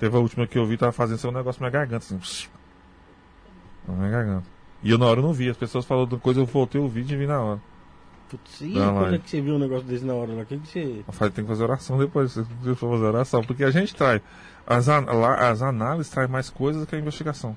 Teve 0.00 0.16
a 0.16 0.18
última 0.18 0.44
que 0.46 0.58
eu 0.58 0.66
vi, 0.66 0.76
tava 0.76 0.90
fazendo 0.90 1.28
um 1.28 1.32
negócio 1.36 1.62
na 1.62 1.68
minha 1.68 1.78
garganta, 1.78 2.04
assim. 2.04 2.48
Na 3.88 3.94
minha 3.94 4.10
garganta. 4.10 4.46
E 4.82 4.90
eu 4.90 4.98
na 4.98 5.06
hora 5.06 5.20
eu 5.20 5.24
não 5.24 5.32
vi. 5.32 5.48
As 5.50 5.56
pessoas 5.56 5.84
falaram 5.84 6.18
coisa, 6.18 6.40
eu 6.40 6.46
voltei 6.46 6.80
o 6.80 6.88
vídeo 6.88 7.14
e 7.14 7.18
vi 7.18 7.26
na 7.26 7.40
hora. 7.40 7.60
Putz, 8.30 8.60
e 8.60 8.72
quando 8.72 8.94
vai. 9.00 9.14
é 9.14 9.18
que 9.18 9.28
você 9.28 9.40
viu 9.40 9.54
um 9.56 9.58
negócio 9.58 9.84
desse 9.86 10.04
na 10.04 10.14
hora 10.14 10.32
lá? 10.32 10.44
Que, 10.44 10.56
que 10.58 10.68
você. 10.68 11.02
Eu 11.06 11.12
falei, 11.12 11.32
tem 11.32 11.44
que 11.44 11.48
fazer 11.50 11.64
oração 11.64 11.98
depois. 11.98 12.32
Você 12.32 12.44
tem 12.44 12.74
que 12.74 12.80
fazer 12.80 13.04
oração. 13.04 13.42
Porque 13.42 13.64
a 13.64 13.70
gente 13.70 13.94
traz. 13.94 14.22
As, 14.66 14.88
an- 14.88 15.04
lá, 15.12 15.50
as 15.50 15.62
análises 15.62 16.10
traz 16.12 16.30
mais 16.30 16.48
coisas 16.48 16.86
que 16.86 16.94
a 16.94 16.98
investigação. 16.98 17.56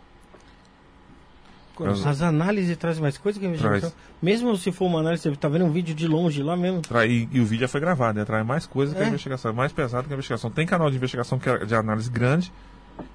As 2.06 2.22
análises 2.22 2.78
trazem 2.78 3.02
mais 3.02 3.18
coisa 3.18 3.40
que 3.40 3.46
a 3.46 3.50
investigação? 3.50 3.90
Traz. 3.90 3.96
Mesmo 4.22 4.56
se 4.58 4.72
for 4.72 4.86
uma 4.86 5.00
análise, 5.00 5.24
você 5.24 5.36
tá 5.36 5.50
vendo 5.50 5.66
um 5.66 5.72
vídeo 5.72 5.96
de 5.96 6.08
longe 6.08 6.42
lá 6.44 6.56
mesmo. 6.56 6.82
E, 7.08 7.28
e 7.32 7.40
o 7.42 7.46
vídeo 7.46 7.62
já 7.62 7.68
foi 7.68 7.82
gravado, 7.82 8.20
né? 8.20 8.26
Traz 8.26 8.46
mais 8.46 8.68
coisa 8.68 8.94
que 8.94 9.02
a 9.02 9.06
É. 9.06 9.08
investigação. 9.08 9.50
É 9.52 9.54
mais 9.54 9.72
pesado 9.72 10.08
que 10.08 10.14
a 10.14 10.16
investigação. 10.16 10.52
Tem 10.52 10.68
canal 10.68 10.90
de 10.92 10.98
investigação 10.98 11.40
que 11.40 11.50
é 11.50 11.66
de 11.66 11.74
análise 11.74 12.10
grande 12.12 12.54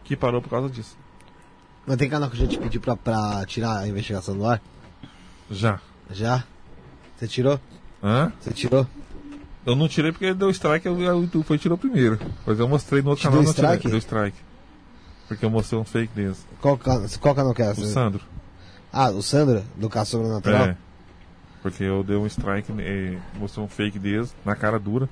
que 0.03 0.17
parou 0.17 0.43
por 0.43 0.49
causa 0.51 0.69
disso. 0.69 0.97
Mas 1.89 1.97
tem 1.97 2.11
canal 2.11 2.29
que 2.29 2.37
a 2.37 2.41
gente 2.41 2.59
pediu 2.59 2.83
pra, 2.83 2.95
pra 2.95 3.47
tirar 3.47 3.79
a 3.79 3.89
investigação 3.89 4.37
do 4.37 4.45
ar? 4.47 4.61
Já. 5.51 5.81
Já? 6.11 6.45
Você 7.17 7.27
tirou? 7.27 7.59
Hã? 8.03 8.31
Você 8.39 8.53
tirou? 8.53 8.87
Eu 9.65 9.75
não 9.75 9.89
tirei 9.89 10.13
porque 10.13 10.35
deu 10.35 10.51
strike, 10.51 10.87
o 10.87 11.01
YouTube 11.01 11.47
foi 11.47 11.57
tirou 11.57 11.79
primeiro. 11.79 12.19
Mas 12.47 12.59
eu 12.59 12.69
mostrei 12.69 13.01
no 13.01 13.09
outro 13.09 13.23
Te 13.23 13.25
canal 13.25 13.41
deu 13.41 13.47
não 13.47 13.55
tirei. 13.55 13.71
strike? 13.71 13.89
Deu 13.89 13.99
strike. 13.99 14.37
Porque 15.29 15.45
eu 15.47 15.49
mostrei 15.51 15.81
um 15.81 15.85
fake 15.85 16.15
deles. 16.15 16.47
Qual, 16.61 16.79
qual 17.21 17.35
canal 17.35 17.55
que 17.55 17.63
é? 17.63 17.71
O 17.71 17.87
Sandro. 17.87 18.21
Ah, 18.93 19.09
o 19.09 19.23
Sandra, 19.23 19.65
do 19.75 19.89
Caso 19.89 20.11
Sobrenatural? 20.11 20.67
É. 20.67 20.77
Porque 21.63 21.85
eu 21.85 22.05
dei 22.05 22.17
um 22.17 22.27
strike, 22.27 22.71
eh, 22.81 23.19
mostrei 23.39 23.65
um 23.65 23.69
fake 23.69 23.99
deles, 23.99 24.35
na 24.45 24.55
cara 24.55 24.79
dura, 24.79 25.09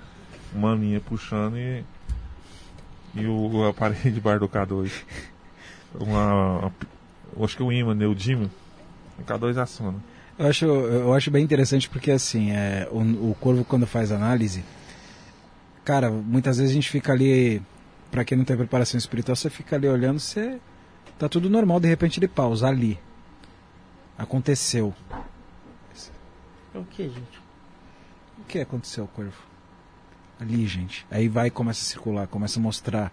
uma 0.54 0.74
linha 0.74 1.00
puxando 1.00 1.56
e. 1.56 1.82
E 3.14 3.26
o, 3.26 3.32
o 3.32 3.66
aparelho 3.66 4.12
de 4.12 4.20
bar 4.20 4.38
do 4.38 4.46
K2. 4.46 4.90
Uma. 5.98 6.58
uma- 6.60 6.72
eu 7.36 7.44
acho 7.44 7.56
que 7.56 7.62
o 7.62 7.72
imã, 7.72 7.94
né? 7.94 8.06
O 8.06 8.14
Dimo. 8.14 8.50
O 9.18 9.22
K2 9.22 9.56
aciona. 9.58 9.98
Eu 10.38 10.46
acho, 10.48 10.64
eu 10.66 11.14
acho 11.14 11.30
bem 11.30 11.42
interessante 11.42 11.88
porque 11.88 12.10
assim, 12.10 12.50
é, 12.52 12.86
o, 12.90 13.30
o 13.30 13.36
corvo 13.40 13.64
quando 13.64 13.86
faz 13.86 14.12
análise, 14.12 14.62
cara, 15.84 16.10
muitas 16.10 16.58
vezes 16.58 16.72
a 16.72 16.74
gente 16.74 16.90
fica 16.90 17.12
ali, 17.12 17.62
pra 18.10 18.24
quem 18.24 18.36
não 18.36 18.44
tem 18.44 18.56
preparação 18.56 18.98
espiritual, 18.98 19.34
você 19.34 19.48
fica 19.48 19.76
ali 19.76 19.88
olhando, 19.88 20.20
você 20.20 20.58
tá 21.18 21.26
tudo 21.28 21.48
normal, 21.48 21.80
de 21.80 21.88
repente 21.88 22.18
ele 22.20 22.28
pausa 22.28 22.66
ali. 22.68 22.98
Aconteceu. 24.18 24.94
É 26.74 26.78
o 26.78 26.84
que, 26.84 27.04
gente? 27.04 27.40
O 28.38 28.44
que 28.44 28.58
aconteceu, 28.60 29.08
corvo? 29.14 29.32
Ali, 30.38 30.66
gente. 30.66 31.06
Aí 31.10 31.28
vai 31.28 31.46
e 31.46 31.50
começa 31.50 31.80
a 31.80 31.84
circular, 31.84 32.26
começa 32.26 32.58
a 32.58 32.62
mostrar. 32.62 33.10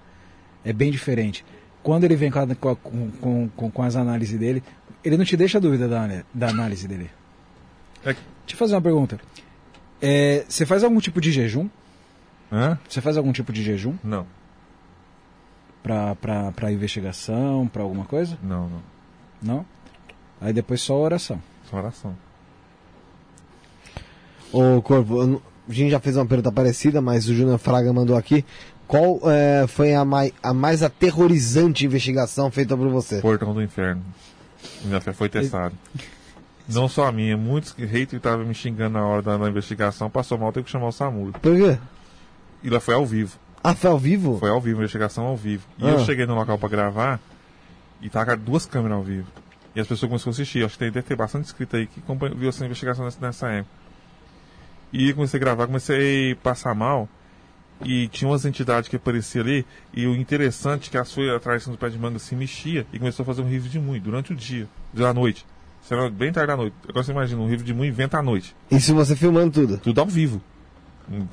É 0.65 0.73
bem 0.73 0.91
diferente. 0.91 1.45
Quando 1.83 2.05
ele 2.05 2.15
vem 2.15 2.31
com, 2.31 2.39
a- 2.39 2.75
com, 2.75 3.11
com, 3.55 3.69
com, 3.69 3.83
as 3.83 3.95
análises 3.95 4.39
dele, 4.39 4.63
ele 5.03 5.17
não 5.17 5.25
te 5.25 5.35
deixa 5.37 5.59
dúvida 5.59 5.87
da, 5.87 6.01
ana- 6.03 6.25
da 6.33 6.47
análise 6.49 6.87
dele. 6.87 7.09
É- 8.05 8.13
Deixa 8.13 8.53
eu 8.53 8.57
fazer 8.57 8.73
uma 8.75 8.81
pergunta. 8.81 9.19
É, 10.01 10.45
você 10.47 10.65
faz 10.65 10.83
algum 10.83 10.99
tipo 10.99 11.19
de 11.21 11.31
jejum? 11.31 11.69
Hã? 12.51 12.77
Você 12.87 13.01
faz 13.01 13.17
algum 13.17 13.31
tipo 13.31 13.51
de 13.53 13.63
jejum 13.63 13.95
Não, 14.03 14.25
pra, 15.81 16.13
pra, 16.15 16.51
pra 16.51 16.71
investigação, 16.71 17.67
pra 17.67 17.83
alguma 17.83 18.05
coisa? 18.05 18.37
não, 18.43 18.69
não. 18.69 18.83
Não? 19.41 19.65
Aí 20.39 20.53
depois 20.53 20.79
só 20.81 20.95
oração. 20.99 21.41
Só 21.69 21.77
oração. 21.77 22.15
Ô, 24.51 24.81
Corvo, 24.81 25.41
a 25.67 25.73
gente 25.73 25.89
já 25.91 25.99
fez 25.99 26.15
uma 26.15 26.25
pergunta 26.25 26.51
parecida, 26.51 27.01
mas 27.01 27.27
o 27.27 27.33
Júnior 27.33 27.57
Fraga 27.57 27.91
mandou 27.91 28.15
aqui. 28.15 28.45
Qual 28.87 29.19
é, 29.31 29.65
foi 29.67 29.93
a 29.95 30.03
mais, 30.05 30.31
a 30.41 30.53
mais 30.53 30.83
aterrorizante 30.83 31.85
investigação 31.85 32.51
feita 32.51 32.75
por 32.77 32.89
você? 32.89 33.19
Portão 33.21 33.53
do 33.53 33.61
Inferno. 33.61 34.03
Minha 34.83 35.01
fé 35.01 35.13
foi 35.13 35.29
testada. 35.29 35.73
Não 36.67 36.87
só 36.87 37.07
a 37.07 37.11
minha, 37.11 37.35
muitos 37.35 37.71
haters 37.73 38.09
que 38.09 38.15
estavam 38.17 38.45
me 38.45 38.53
xingando 38.53 38.97
na 38.97 39.05
hora 39.05 39.21
da, 39.21 39.37
da 39.37 39.49
investigação 39.49 40.09
passou 40.09 40.37
mal, 40.37 40.51
teve 40.53 40.65
que 40.65 40.71
chamar 40.71 40.87
o 40.87 40.91
SAMU. 40.91 41.31
Por 41.33 41.55
quê? 41.57 41.77
E 42.63 42.69
lá 42.69 42.79
foi 42.79 42.93
ao 42.95 43.05
vivo. 43.05 43.37
Ah, 43.63 43.73
foi 43.73 43.89
ao 43.89 43.97
vivo? 43.99 44.37
Foi 44.39 44.49
ao 44.49 44.61
vivo, 44.61 44.79
investigação 44.79 45.25
ao 45.25 45.35
vivo. 45.37 45.63
E 45.77 45.85
Ah. 45.85 45.91
eu 45.91 45.99
cheguei 45.99 46.25
no 46.25 46.35
local 46.35 46.57
pra 46.57 46.69
gravar 46.69 47.19
e 48.01 48.09
tava 48.09 48.37
com 48.37 48.43
duas 48.43 48.65
câmeras 48.65 48.97
ao 48.97 49.03
vivo. 49.03 49.27
E 49.75 49.79
as 49.81 49.87
pessoas 49.87 50.09
começaram 50.09 50.31
a 50.31 50.33
assistir. 50.33 50.63
Acho 50.63 50.73
que 50.75 50.79
tem, 50.79 50.91
deve 50.91 51.07
ter 51.07 51.15
bastante 51.15 51.45
inscrito 51.45 51.75
aí 51.75 51.87
que 51.87 52.01
viu 52.35 52.49
essa 52.49 52.63
investigação 52.65 53.03
nessa, 53.05 53.17
nessa 53.19 53.47
época. 53.49 53.73
E 54.91 55.11
comecei 55.13 55.37
a 55.39 55.41
gravar, 55.41 55.65
comecei 55.65 56.33
a 56.33 56.35
passar 56.35 56.75
mal. 56.75 57.09
E 57.85 58.07
tinha 58.07 58.29
umas 58.29 58.45
entidades 58.45 58.89
que 58.89 58.95
apareciam 58.95 59.43
ali. 59.43 59.65
E 59.93 60.05
o 60.05 60.15
interessante 60.15 60.89
é 60.89 60.91
que 60.91 60.97
as 60.97 61.11
folhas 61.13 61.35
atrás 61.35 61.65
do 61.67 61.77
pé 61.77 61.89
de 61.89 61.97
manga 61.97 62.19
se 62.19 62.35
mexia 62.35 62.85
e 62.93 62.99
começou 62.99 63.23
a 63.23 63.25
fazer 63.25 63.41
um 63.41 63.47
riso 63.49 63.69
de 63.69 63.79
muito 63.79 64.03
durante 64.03 64.33
o 64.33 64.35
dia, 64.35 64.67
à 64.97 65.13
noite. 65.13 65.45
Era 65.89 66.09
bem 66.09 66.31
tarde 66.31 66.47
da 66.47 66.57
noite. 66.57 66.75
Agora 66.87 67.03
você 67.03 67.11
imagina, 67.11 67.41
um 67.41 67.47
riso 67.47 67.63
de 67.63 67.73
muito 67.73 67.93
vento 67.93 68.15
à 68.15 68.21
noite. 68.21 68.55
Isso 68.71 68.93
você 68.95 69.15
filmando 69.15 69.51
tudo. 69.51 69.77
Tudo 69.77 69.99
ao 69.99 70.07
vivo. 70.07 70.41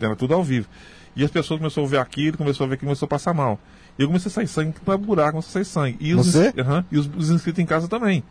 Era 0.00 0.16
tudo 0.16 0.34
ao 0.34 0.42
vivo. 0.42 0.68
E 1.14 1.24
as 1.24 1.30
pessoas 1.30 1.58
começaram 1.58 1.86
a 1.86 1.90
ver 1.90 1.98
aquilo, 1.98 2.36
começou 2.36 2.66
a 2.66 2.68
ver 2.68 2.76
que 2.76 2.84
começou 2.84 3.06
a 3.06 3.08
passar 3.08 3.32
mal. 3.34 3.58
E 3.98 4.02
eu 4.02 4.08
comecei 4.08 4.28
a 4.28 4.32
sair 4.32 4.46
sangue, 4.46 4.74
é 4.86 4.96
buraco, 4.96 5.32
começou 5.32 5.50
a 5.50 5.52
sair 5.52 5.64
sangue. 5.64 5.96
E 6.00 6.14
os, 6.14 6.26
Você? 6.26 6.52
e 6.90 6.98
os, 6.98 7.10
os 7.16 7.30
inscritos 7.30 7.60
em 7.60 7.66
casa 7.66 7.88
também. 7.88 8.22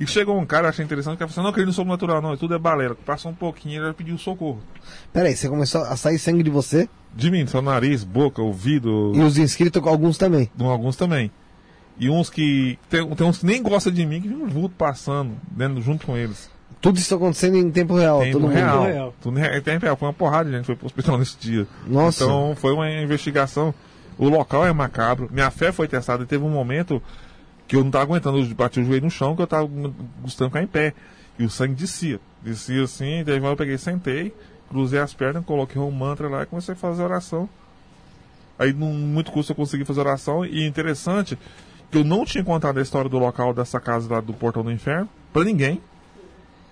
E 0.00 0.06
chegou 0.06 0.38
um 0.38 0.46
cara, 0.46 0.68
achei 0.68 0.84
interessante, 0.84 1.18
que 1.18 1.26
falou 1.26 1.32
assim, 1.32 1.42
não, 1.42 1.52
que 1.52 1.58
ele 1.58 1.66
não 1.66 1.72
sou 1.72 1.84
natural, 1.84 2.22
não, 2.22 2.36
tudo 2.36 2.54
é 2.54 2.58
balela. 2.58 2.96
Passou 3.04 3.32
um 3.32 3.34
pouquinho, 3.34 3.84
ele 3.84 3.92
pediu 3.94 4.16
socorro. 4.16 4.60
Peraí, 5.12 5.34
você 5.34 5.48
começou 5.48 5.82
a 5.82 5.96
sair 5.96 6.18
sangue 6.18 6.42
de 6.42 6.50
você 6.50 6.88
De 7.14 7.30
mim, 7.30 7.46
seu 7.46 7.60
nariz, 7.60 8.04
boca, 8.04 8.40
ouvido, 8.40 9.12
e 9.14 9.20
os 9.20 9.36
inscritos, 9.38 9.82
alguns 9.84 10.16
também. 10.16 10.48
alguns 10.60 10.94
também. 10.94 11.32
E 11.98 12.08
uns 12.08 12.30
que. 12.30 12.78
Tem, 12.88 13.04
tem 13.08 13.26
uns 13.26 13.38
que 13.38 13.46
nem 13.46 13.60
gostam 13.60 13.92
de 13.92 14.06
mim, 14.06 14.20
que 14.20 14.28
viu 14.28 14.40
um 14.40 14.48
vulto 14.48 14.74
passando 14.76 15.32
dentro, 15.50 15.82
junto 15.82 16.06
com 16.06 16.16
eles. 16.16 16.48
Tudo 16.80 16.96
isso 16.96 17.12
acontecendo 17.14 17.56
em 17.56 17.70
tempo 17.70 17.96
real. 17.96 18.20
Tempo 18.20 18.32
todo 18.34 18.42
mundo. 18.42 18.54
real. 18.54 18.84
real. 18.84 19.14
Tudo 19.20 19.38
em 19.38 19.60
tempo 19.60 19.84
real. 19.84 19.96
Foi 19.96 20.06
uma 20.06 20.14
porrada 20.14 20.50
gente, 20.50 20.64
foi 20.64 20.76
pro 20.76 20.86
hospital 20.86 21.18
nesse 21.18 21.36
dia. 21.38 21.66
Nossa. 21.86 22.22
Então 22.22 22.54
foi 22.56 22.72
uma 22.72 22.88
investigação. 22.88 23.74
O 24.16 24.28
local 24.28 24.64
é 24.64 24.72
macabro. 24.72 25.28
Minha 25.32 25.50
fé 25.50 25.72
foi 25.72 25.88
testada 25.88 26.22
e 26.22 26.26
teve 26.26 26.44
um 26.44 26.50
momento 26.50 27.02
que 27.68 27.76
eu 27.76 27.80
não 27.80 27.88
estava 27.88 28.04
aguentando. 28.04 28.38
Eu 28.38 28.54
bati 28.54 28.80
o 28.80 28.84
joelho 28.84 29.04
no 29.04 29.10
chão 29.10 29.36
que 29.36 29.42
eu 29.42 29.44
estava 29.44 29.66
gostando 29.66 30.50
de 30.50 30.56
ficar 30.56 30.62
em 30.62 30.66
pé. 30.66 30.94
E 31.38 31.44
o 31.44 31.50
sangue 31.50 31.74
descia. 31.74 32.18
Descia 32.42 32.82
assim, 32.82 33.22
daí 33.24 33.36
eu 33.36 33.56
peguei, 33.56 33.78
sentei, 33.78 34.34
cruzei 34.68 34.98
as 34.98 35.14
pernas, 35.14 35.44
coloquei 35.44 35.80
um 35.80 35.90
mantra 35.90 36.28
lá 36.28 36.42
e 36.42 36.46
comecei 36.46 36.74
a 36.74 36.76
fazer 36.76 37.02
oração. 37.02 37.48
Aí, 38.58 38.72
num 38.72 38.92
muito 38.92 39.30
custo, 39.30 39.52
eu 39.52 39.56
consegui 39.56 39.84
fazer 39.84 40.00
oração. 40.00 40.44
E 40.44 40.66
interessante 40.66 41.38
que 41.90 41.98
eu 41.98 42.04
não 42.04 42.24
tinha 42.24 42.42
contado 42.42 42.78
a 42.78 42.82
história 42.82 43.08
do 43.08 43.18
local 43.18 43.54
dessa 43.54 43.78
casa 43.78 44.12
lá 44.12 44.20
do 44.20 44.32
Portão 44.32 44.64
do 44.64 44.72
Inferno 44.72 45.08
pra 45.32 45.44
ninguém. 45.44 45.80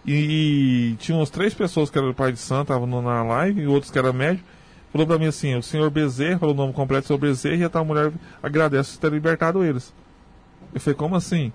E, 0.04 0.96
tinha 0.98 1.16
umas 1.16 1.30
três 1.30 1.54
pessoas 1.54 1.90
que 1.90 1.98
eram 1.98 2.12
pai 2.12 2.32
de 2.32 2.38
santo, 2.38 2.72
estavam 2.72 3.02
na 3.02 3.22
live, 3.22 3.62
e 3.62 3.66
outros 3.66 3.90
que 3.90 3.98
eram 3.98 4.12
médico. 4.12 4.46
Falou 4.92 5.06
pra 5.06 5.18
mim 5.18 5.26
assim, 5.26 5.54
o 5.54 5.62
senhor 5.62 5.90
Bezerra, 5.90 6.38
falou 6.38 6.54
o 6.54 6.56
nome 6.56 6.72
completo, 6.72 7.06
senhor 7.06 7.18
Bezerra, 7.18 7.56
e 7.56 7.64
a 7.64 7.68
tal 7.68 7.84
mulher 7.84 8.12
agradece 8.42 8.92
por 8.92 9.00
ter 9.00 9.12
libertado 9.12 9.64
eles. 9.64 9.92
Eu 10.76 10.80
falei, 10.80 10.94
como 10.94 11.16
assim? 11.16 11.50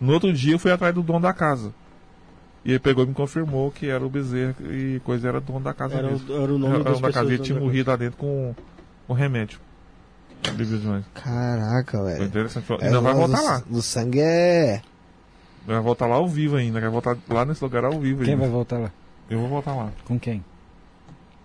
No 0.00 0.12
outro 0.12 0.32
dia 0.32 0.54
eu 0.54 0.58
fui 0.58 0.72
atrás 0.72 0.92
do 0.92 1.00
dono 1.02 1.20
da 1.20 1.32
casa. 1.32 1.72
E 2.64 2.70
ele 2.72 2.78
pegou 2.80 3.04
e 3.04 3.06
me 3.06 3.14
confirmou 3.14 3.70
que 3.70 3.88
era 3.88 4.04
o 4.04 4.10
Bezerra 4.10 4.56
e 4.70 5.00
coisa 5.04 5.28
era 5.28 5.40
dono 5.40 5.60
da 5.60 5.72
casa 5.72 5.94
Era, 5.96 6.08
mesmo. 6.10 6.28
o- 6.32 6.42
era 6.42 6.52
o 6.52 6.58
nome 6.58 6.74
Era 6.74 6.84
das 6.84 6.94
dono 6.94 7.06
da 7.06 7.12
casa 7.12 7.32
e 7.32 7.38
tinha 7.38 7.60
morrido 7.60 7.90
lá 7.90 7.96
dentro 7.96 8.16
com, 8.18 8.52
com 9.06 9.12
remédio. 9.12 9.60
Caraca, 11.14 11.98
Foi 11.98 12.06
velho. 12.12 12.24
interessante. 12.24 12.72
É, 12.80 12.86
Ainda 12.86 13.00
vai 13.00 13.12
o 13.12 13.16
voltar 13.16 13.38
do- 13.38 13.44
lá. 13.44 13.62
Do 13.70 13.80
sangue 13.82 14.20
é. 14.20 14.82
Vai 15.66 15.80
voltar 15.80 16.06
lá 16.06 16.16
ao 16.16 16.28
vivo 16.28 16.56
ainda. 16.56 16.80
Vai 16.80 16.90
voltar 16.90 17.16
lá 17.28 17.44
nesse 17.44 17.62
lugar 17.62 17.84
ao 17.84 17.98
vivo 18.00 18.22
Quem 18.24 18.32
ainda. 18.34 18.42
vai 18.44 18.50
voltar 18.50 18.78
lá? 18.78 18.90
Eu 19.30 19.38
vou 19.38 19.48
voltar 19.48 19.74
lá. 19.74 19.90
Com 20.04 20.18
quem? 20.18 20.44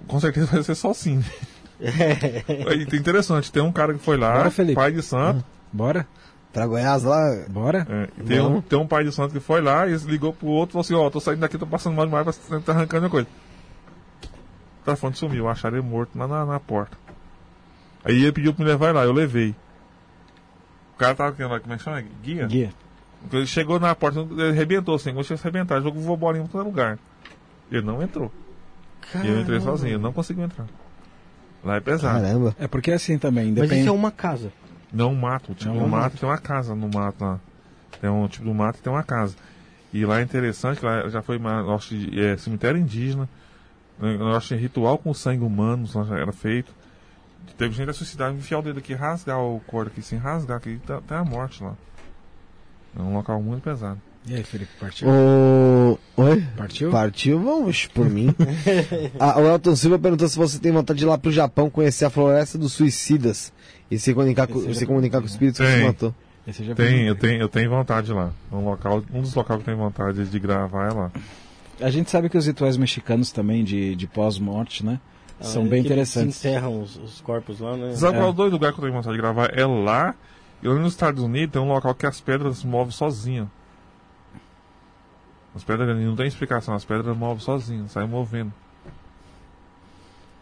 Com 0.08 0.20
certeza 0.20 0.48
vai 0.48 0.64
ser 0.64 0.76
só 0.76 0.94
sim. 0.94 1.24
É 1.80 2.96
interessante, 2.96 3.50
tem 3.52 3.64
um 3.64 3.72
cara 3.72 3.94
que 3.94 4.00
foi 4.00 4.18
lá, 4.18 4.34
Bora, 4.34 4.52
pai 4.76 4.92
de 4.92 5.02
santo. 5.02 5.46
Bora? 5.72 6.06
Pra 6.52 6.66
Goiás 6.66 7.04
lá. 7.04 7.46
Bora? 7.50 7.86
É, 7.90 8.24
tem, 8.24 8.38
Não. 8.38 8.56
um, 8.58 8.62
tem 8.62 8.80
um 8.80 8.88
pai 8.88 9.04
de 9.04 9.12
santo 9.12 9.34
que 9.34 9.40
foi 9.40 9.62
lá 9.62 9.88
e 9.88 9.96
ligou 9.98 10.34
pro 10.34 10.48
outro 10.48 10.72
e 10.72 10.74
falou 10.74 10.82
assim, 10.82 10.94
ó, 10.96 11.10
tô 11.10 11.20
saindo 11.20 11.40
daqui, 11.42 11.58
tô 11.58 11.68
passando 11.68 11.96
mal 11.96 12.06
demais, 12.06 12.38
pra- 12.38 12.60
tá 12.60 12.72
arrancando 12.72 13.02
minha 13.02 13.10
coisa. 13.12 13.28
O 14.82 14.86
telefone 14.86 15.16
sumiu, 15.16 15.48
acharam 15.48 15.78
ele 15.78 15.86
morto 15.88 16.18
lá 16.18 16.28
na, 16.28 16.46
na 16.46 16.60
porta. 16.60 16.98
Aí 18.04 18.16
ele 18.22 18.32
pediu 18.32 18.54
pra 18.54 18.66
me 18.66 18.72
levar 18.72 18.94
lá, 18.94 19.04
eu 19.04 19.12
levei. 19.14 19.56
O 20.96 20.98
cara 20.98 21.14
tava 21.16 21.32
querendo 21.34 21.52
lá, 21.52 21.60
como 21.60 21.74
é 21.74 21.78
que 21.78 21.84
chama? 21.84 22.04
Guia? 22.24 22.48
Guia. 22.48 22.74
Ele 23.32 23.46
chegou 23.46 23.80
na 23.80 23.94
porta, 23.94 24.20
ele 24.22 24.50
arrebentou 24.50 24.96
assim, 24.96 25.14
gostou 25.14 25.36
de 25.38 25.42
arrebentar, 25.44 25.82
jogou 25.82 26.18
bolinha 26.18 26.46
em 26.46 26.48
todo 26.48 26.64
lugar. 26.66 26.98
Ele 27.72 27.86
não 27.86 28.02
entrou. 28.02 28.32
E 29.24 29.28
eu 29.28 29.40
entrei 29.40 29.60
sozinho, 29.60 29.94
ele 29.96 30.04
não 30.04 30.12
conseguiu 30.14 30.46
entrar. 30.46 30.66
Lá 31.64 31.76
é 31.76 31.80
pesado. 31.80 32.22
Caramba. 32.22 32.56
É 32.58 32.68
porque 32.68 32.90
é 32.92 32.96
assim 32.96 33.18
também, 33.18 33.46
Mas 33.48 33.56
depende. 33.56 33.82
isso 33.82 33.90
é 33.90 33.92
uma 33.92 34.12
casa. 34.12 34.52
Não, 34.92 35.12
um 35.12 35.16
mato. 35.16 35.54
Tipo, 35.54 35.70
É 35.70 35.74
um 35.74 35.88
mato 35.88 36.18
tem 36.18 36.28
uma 36.28 36.38
casa 36.38 36.74
no 36.76 36.90
mato 36.90 37.24
lá. 37.24 37.40
Tem 38.02 38.10
um 38.10 38.28
tipo 38.28 38.46
do 38.46 38.54
mato 38.54 38.80
e 38.80 38.82
tem 38.82 38.92
uma 38.92 39.04
casa. 39.04 39.36
E 39.94 40.06
lá 40.06 40.20
é 40.20 40.24
interessante, 40.24 40.84
lá 40.86 41.08
já 41.10 41.22
foi 41.22 41.38
uma, 41.38 41.60
eu 41.62 41.74
acho, 41.76 41.90
que, 41.90 42.20
é, 42.20 42.38
cemitério 42.38 42.80
indígena. 42.80 43.28
né, 44.00 44.16
Eu 44.20 44.36
acho 44.36 44.50
que 44.50 44.56
ritual 44.56 44.98
com 44.98 45.14
sangue 45.14 45.44
humano 45.44 45.88
lá 45.94 46.04
já 46.04 46.18
era 46.18 46.32
feito. 46.32 46.72
Teve 47.58 47.74
gente 47.76 47.88
da 47.88 47.94
sociedade 47.94 48.38
enfiar 48.38 48.60
o 48.60 48.62
dedo 48.62 48.80
aqui, 48.80 48.94
rasgar 48.94 49.40
o 49.40 49.60
corpo 49.68 49.92
aqui, 49.92 50.02
sem 50.02 50.18
rasgar 50.20 50.58
aqui, 50.58 50.80
tá- 50.86 50.98
até 50.98 51.16
a 51.16 51.24
morte 51.26 51.64
lá. 51.64 51.74
É 52.98 53.02
um 53.02 53.14
local 53.14 53.42
muito 53.42 53.62
pesado. 53.64 54.00
E 54.26 54.36
aí, 54.36 54.44
Felipe, 54.44 54.72
partiu? 54.80 55.08
O... 55.08 55.98
Oi? 56.18 56.44
Partiu? 56.58 56.92
Partiu, 56.92 57.40
vamos 57.42 57.88
por 57.88 58.10
mim. 58.10 58.34
Ah, 59.20 59.40
o 59.40 59.46
Elton 59.48 59.76
Silva 59.76 59.98
perguntou 59.98 60.28
se 60.28 60.38
você 60.38 60.60
tem 60.60 60.72
vontade 60.72 61.00
de 61.00 61.06
ir 61.06 61.08
lá 61.08 61.18
pro 61.18 61.32
Japão 61.32 61.70
conhecer 61.70 62.06
a 62.06 62.10
floresta 62.10 62.58
dos 62.58 62.74
suicidas 62.74 63.52
e 63.92 63.98
se 64.00 64.14
comunicar 64.14 64.48
com, 64.48 64.74
se 64.74 64.86
comunicar 64.86 65.20
com 65.20 65.26
os 65.26 65.32
espíritos 65.32 65.60
que 65.60 65.66
Tem. 65.66 65.78
se 65.80 65.86
matou. 65.86 66.16
Esse 66.48 66.64
já 66.64 66.74
Tem, 66.74 67.06
eu 67.08 67.16
tenho, 67.16 67.42
eu 67.42 67.50
tenho 67.50 67.70
vontade 67.70 68.12
lá. 68.12 68.32
Um, 68.52 68.66
local, 68.66 69.04
um 69.14 69.22
dos 69.22 69.34
locais 69.36 69.58
que 69.62 69.70
eu 69.70 69.76
tenho 69.76 69.78
vontade 69.86 70.26
de 70.26 70.40
gravar 70.40 70.90
é 70.90 70.94
lá. 70.94 71.12
A 71.82 71.90
gente 71.90 72.10
sabe 72.10 72.28
que 72.30 72.38
os 72.38 72.46
rituais 72.48 72.76
mexicanos 72.78 73.32
também 73.32 73.64
de, 73.64 73.96
de 73.96 74.08
pós-morte, 74.08 74.84
né? 74.86 75.00
São 75.42 75.64
Ah, 75.64 75.68
bem 75.68 75.84
que 75.84 75.94
eles 75.94 76.10
interessantes. 76.10 76.40
enterram 76.44 76.82
os, 76.82 76.98
os 76.98 77.22
corpos 77.22 77.60
lá, 77.60 77.78
né? 77.78 77.94
Sabe 77.96 78.16
É. 78.16 78.20
qual 78.20 78.28
é 78.28 78.32
o 78.32 78.34
dois 78.34 78.52
lugares 78.52 78.76
que 78.76 78.82
eu 78.82 78.86
tenho 78.86 78.96
vontade 78.98 79.16
de 79.16 79.22
gravar? 79.22 79.52
É 79.58 79.66
lá. 79.66 80.16
E 80.62 80.68
lá 80.68 80.76
nos 80.76 80.92
Estados 80.94 81.24
Unidos 81.24 81.54
tem 81.54 81.62
um 81.62 81.68
local 81.70 81.94
que 81.96 82.06
as 82.06 82.20
pedras 82.20 82.58
se 82.58 82.68
movem 82.68 82.92
sozinhas. 82.92 83.48
As 85.56 85.64
pedras 85.64 85.98
não 85.98 86.16
tem 86.16 86.28
explicação, 86.28 86.74
as 86.74 86.86
pedras 86.86 87.16
movem 87.18 87.40
sozinhas, 87.40 87.92
saem 87.92 88.08
movendo. 88.08 88.52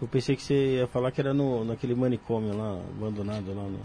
Eu 0.02 0.07
pensei 0.07 0.36
que 0.36 0.44
você 0.44 0.78
ia 0.78 0.88
falar 0.88 1.11
que 1.11 1.19
era 1.19 1.34
no, 1.34 1.65
naquele 1.65 1.95
manicômio 1.95 2.56
lá, 2.56 2.80
abandonado 2.98 3.48
lá 3.53 3.64
no... 3.64 3.80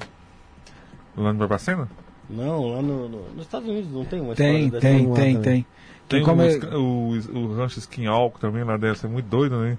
Lá 1.24 1.32
no 1.32 1.38
Barbacena? 1.38 1.88
Não, 2.28 2.66
lá 2.74 2.82
no, 2.82 3.08
no- 3.08 3.28
nos 3.34 3.42
Estados 3.46 3.68
Unidos 3.68 3.90
não 3.90 4.04
tem 4.04 4.20
uma 4.20 4.34
Tem, 4.34 4.66
história 4.66 4.80
dessa? 4.80 4.80
tem, 4.80 5.12
tem, 5.14 5.40
tem. 5.42 5.66
Tem 6.08 6.20
Que 6.20 6.24
como 6.26 6.42
o, 6.42 6.44
é- 6.44 6.76
o, 6.76 7.38
o 7.38 7.54
rancho 7.54 7.78
Skinwalker 7.78 8.40
também 8.40 8.62
lá 8.64 8.76
deve 8.76 8.98
ser 8.98 9.08
muito 9.08 9.26
doido, 9.26 9.58
né? 9.58 9.78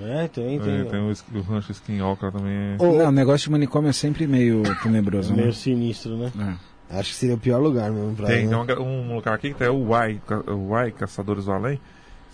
É, 0.00 0.28
tem, 0.28 0.58
tem. 0.60 0.80
É, 0.80 0.84
tem 0.84 1.00
o, 1.00 1.12
o 1.38 1.40
rancho 1.42 1.72
Skinwalker 1.72 2.30
também. 2.32 2.52
é- 2.52 2.76
Não, 2.78 3.08
o 3.08 3.12
negócio 3.12 3.44
de 3.46 3.50
manicômio 3.50 3.88
é 3.90 3.92
sempre 3.92 4.26
meio 4.26 4.62
tenebroso, 4.82 5.30
né? 5.34 5.42
Meio 5.42 5.52
sinistro, 5.52 6.16
né? 6.16 6.32
É. 6.90 6.98
Acho 6.98 7.10
que 7.10 7.16
seria 7.16 7.34
o 7.34 7.38
pior 7.38 7.58
lugar 7.60 7.90
mesmo 7.90 8.14
pra 8.16 8.26
Tem, 8.26 8.36
ir, 8.44 8.48
tem 8.48 8.48
né? 8.48 8.56
uma- 8.56 8.80
um 8.80 9.14
lugar 9.16 9.34
aqui 9.34 9.52
que 9.54 9.62
é 9.62 9.70
o 9.70 9.88
Uai, 9.88 10.20
ca- 10.26 10.42
o 10.52 10.68
Uai 10.70 10.90
Caçadores 10.90 11.44
do 11.46 11.52
Além. 11.52 11.80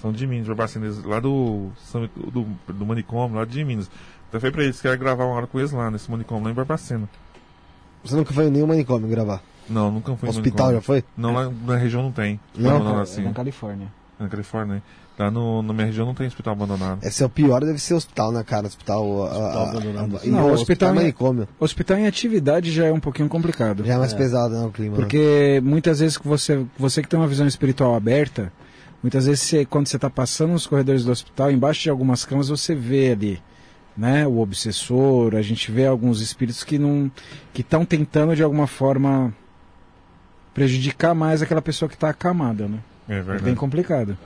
São 0.04 0.12
de 0.12 0.26
Minas, 0.26 0.46
Barbacena, 0.46 0.84
eles- 0.84 1.02
lá 1.02 1.18
do, 1.18 1.70
do, 2.30 2.46
do 2.68 2.84
manicômio, 2.86 3.38
lá 3.38 3.46
de 3.46 3.64
Minas. 3.64 3.90
Então 4.28 4.38
foi 4.38 4.50
pra 4.50 4.62
eles, 4.62 4.78
querem 4.78 4.98
gravar 4.98 5.24
uma 5.24 5.34
hora 5.34 5.46
com 5.46 5.58
eles 5.58 5.72
lá, 5.72 5.90
nesse 5.90 6.10
manicômio, 6.10 6.44
lá 6.44 6.50
em 6.50 6.54
Barbacena. 6.54 7.08
Você 8.04 8.14
nunca 8.14 8.34
foi 8.34 8.48
em 8.48 8.50
nenhum 8.50 8.66
manicômio 8.66 9.08
gravar? 9.08 9.40
Não, 9.66 9.90
nunca 9.90 10.14
fui 10.16 10.28
Hospital 10.28 10.66
já 10.66 10.72
manicômio. 10.74 10.82
foi? 10.82 11.04
Não, 11.16 11.32
lá 11.32 11.50
na 11.66 11.76
região 11.76 12.02
não 12.02 12.12
tem. 12.12 12.38
Não? 12.54 12.70
Abandonado 12.76 12.98
É 12.98 13.02
assim. 13.02 13.22
na 13.22 13.32
Califórnia. 13.32 13.86
Na 14.20 14.28
Califórnia, 14.28 14.74
né? 14.74 14.82
Lá 15.18 15.30
no, 15.30 15.62
na 15.62 15.72
minha 15.72 15.86
região 15.86 16.04
não 16.04 16.12
tem 16.12 16.26
hospital 16.26 16.52
abandonado. 16.52 16.98
Esse 17.02 17.22
é 17.22 17.26
o 17.26 17.30
pior, 17.30 17.64
deve 17.64 17.78
ser 17.78 17.94
hospital, 17.94 18.30
né, 18.32 18.42
cara? 18.44 18.66
Hospital. 18.66 19.22
a- 19.24 19.28
a- 19.30 19.70
abandonado. 19.70 20.16
a- 20.18 20.26
e 20.26 20.28
Não, 20.30 20.48
o 20.50 20.52
hospital 20.52 20.90
é- 20.90 20.92
manicômio. 20.92 21.48
Hospital 21.58 21.96
em 21.98 22.06
atividade 22.06 22.70
já 22.70 22.84
é 22.86 22.92
um 22.92 23.00
pouquinho 23.00 23.28
complicado. 23.28 23.84
Já 23.86 23.94
é 23.94 23.98
mais 23.98 24.12
pesado, 24.12 24.54
né, 24.54 24.66
o 24.66 24.70
clima. 24.70 24.96
né? 24.96 25.00
Porque 25.00 25.62
muitas 25.64 26.00
vezes 26.00 26.18
que 26.18 26.26
você, 26.28 26.66
você 26.76 27.00
que 27.00 27.08
tem 27.08 27.18
uma 27.18 27.28
visão 27.28 27.46
espiritual 27.46 27.94
aberta, 27.94 28.52
muitas 29.04 29.26
vezes 29.26 29.42
você, 29.42 29.64
quando 29.66 29.86
você 29.86 29.96
está 29.96 30.08
passando 30.08 30.52
nos 30.52 30.66
corredores 30.66 31.04
do 31.04 31.12
hospital, 31.12 31.50
embaixo 31.52 31.82
de 31.82 31.90
algumas 31.90 32.24
camas 32.24 32.48
você 32.48 32.74
vê 32.74 33.12
ali, 33.12 33.42
né, 33.96 34.26
o 34.26 34.38
obsessor, 34.38 35.34
a 35.36 35.42
gente 35.42 35.70
vê 35.70 35.86
alguns 35.86 36.20
espíritos 36.22 36.64
que 36.64 36.78
não 36.78 37.10
que 37.52 37.60
estão 37.60 37.84
tentando 37.84 38.34
de 38.34 38.42
alguma 38.42 38.66
forma 38.66 39.32
prejudicar 40.52 41.14
mais 41.14 41.42
aquela 41.42 41.62
pessoa 41.62 41.88
que 41.88 41.94
está 41.94 42.08
acamada, 42.08 42.66
né? 42.68 42.78
É 43.08 43.14
É 43.14 43.16
bem 43.16 43.24
verdade. 43.24 43.56
complicado. 43.56 44.16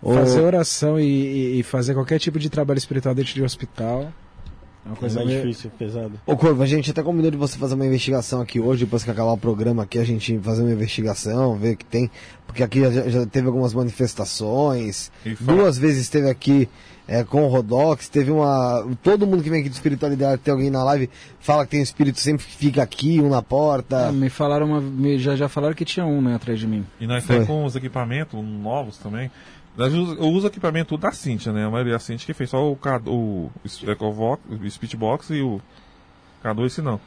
Ô, 0.00 0.14
Fazer 0.14 0.40
oração 0.42 1.00
e, 1.00 1.58
e- 1.58 1.62
fazer 1.64 1.94
qualquer 1.94 2.18
tipo 2.20 2.38
de 2.38 2.48
trabalho 2.48 2.78
espiritual 2.78 3.14
dentro 3.14 3.34
de 3.34 3.42
hospital 3.42 4.12
é 4.84 4.88
uma 4.88 4.96
É 4.96 4.98
coisa 5.00 5.16
mais 5.16 5.28
meio- 5.28 5.42
difícil, 5.42 5.70
pesado. 5.78 6.12
Ô 6.26 6.36
Corvo, 6.36 6.62
a 6.62 6.66
gente 6.66 6.90
até 6.90 7.02
combinou 7.02 7.30
de 7.30 7.36
você 7.36 7.58
fazer 7.58 7.74
uma 7.74 7.84
investigação 7.86 8.40
aqui 8.40 8.58
hoje, 8.60 8.84
depois 8.84 9.04
que 9.04 9.10
acabar 9.10 9.32
o 9.32 9.38
programa 9.38 9.82
aqui, 9.82 9.98
a 9.98 10.04
gente 10.04 10.38
fazer 10.38 10.62
uma 10.62 10.72
investigação, 10.72 11.56
ver 11.56 11.74
o 11.74 11.76
que 11.76 11.84
tem. 11.84 12.10
Porque 12.46 12.62
aqui 12.62 12.80
já, 12.80 13.08
já 13.08 13.26
teve 13.26 13.46
algumas 13.46 13.74
manifestações. 13.74 15.10
Fala- 15.44 15.58
Duas 15.58 15.78
vezes 15.78 16.02
esteve 16.02 16.28
aqui 16.30 16.68
é, 17.06 17.24
com 17.24 17.42
o 17.44 17.48
Rodox, 17.48 18.08
teve 18.08 18.30
uma. 18.30 18.86
Todo 19.02 19.26
mundo 19.26 19.42
que 19.42 19.48
vem 19.48 19.60
aqui 19.60 19.68
de 19.70 19.74
espiritualidade, 19.74 20.42
tem 20.42 20.52
alguém 20.52 20.68
na 20.70 20.84
live, 20.84 21.08
fala 21.40 21.64
que 21.64 21.70
tem 21.70 21.80
um 21.80 21.82
espírito 21.82 22.20
sempre 22.20 22.44
que 22.44 22.54
fica 22.56 22.82
aqui, 22.82 23.18
um 23.20 23.30
na 23.30 23.40
porta. 23.42 24.08
Ah, 24.08 24.12
me 24.12 24.28
falaram 24.28 24.66
uma, 24.66 24.80
me- 24.80 25.18
já 25.18 25.34
já 25.34 25.48
falaram 25.48 25.74
que 25.74 25.84
tinha 25.86 26.04
um, 26.04 26.20
né, 26.20 26.34
atrás 26.34 26.60
de 26.60 26.66
mim. 26.66 26.84
E 27.00 27.06
nós 27.06 27.24
Foi. 27.24 27.36
temos 27.36 27.48
com 27.48 27.64
os 27.64 27.74
equipamentos 27.76 28.38
novos 28.44 28.98
também. 28.98 29.30
Eu 29.78 30.28
uso 30.32 30.46
equipamento 30.46 30.88
tudo 30.90 31.00
da 31.02 31.12
Cintia, 31.12 31.52
né? 31.52 31.64
A 31.64 31.70
maioria 31.70 31.92
da 31.92 31.98
Cintia 31.98 32.26
que 32.26 32.34
fez 32.34 32.50
só 32.50 32.70
o, 32.70 32.74
K, 32.76 33.00
o, 33.06 33.50
Ecovox, 33.86 34.42
o 34.50 34.68
Speechbox 34.70 35.30
e 35.30 35.40
o 35.40 35.60
K2, 36.42 36.66
esse 36.66 36.82
não. 36.82 37.00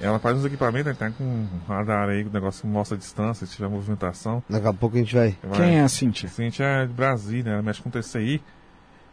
Ela 0.00 0.18
faz 0.18 0.36
uns 0.36 0.44
equipamentos, 0.44 0.86
né? 0.92 0.94
tá 0.98 1.10
com 1.10 1.24
um 1.24 1.48
radar 1.66 2.08
aí, 2.08 2.22
o 2.24 2.30
negócio 2.30 2.62
que 2.62 2.66
mostra 2.66 2.96
a 2.96 2.98
distância, 2.98 3.46
se 3.46 3.54
tiver 3.56 3.68
movimentação. 3.68 4.42
Daqui 4.48 4.66
a 4.66 4.72
pouco 4.72 4.96
a 4.96 4.98
gente 4.98 5.14
vai. 5.14 5.36
Vai- 5.42 5.58
Quem 5.60 5.76
é 5.78 5.82
a 5.82 5.88
Cintia? 5.88 6.28
A 6.28 6.32
Cintia 6.32 6.66
é 6.66 6.86
de 6.86 6.92
Brasília, 6.92 7.52
ela 7.52 7.62
mexe 7.62 7.80
com 7.80 7.88
TCI. 7.88 8.42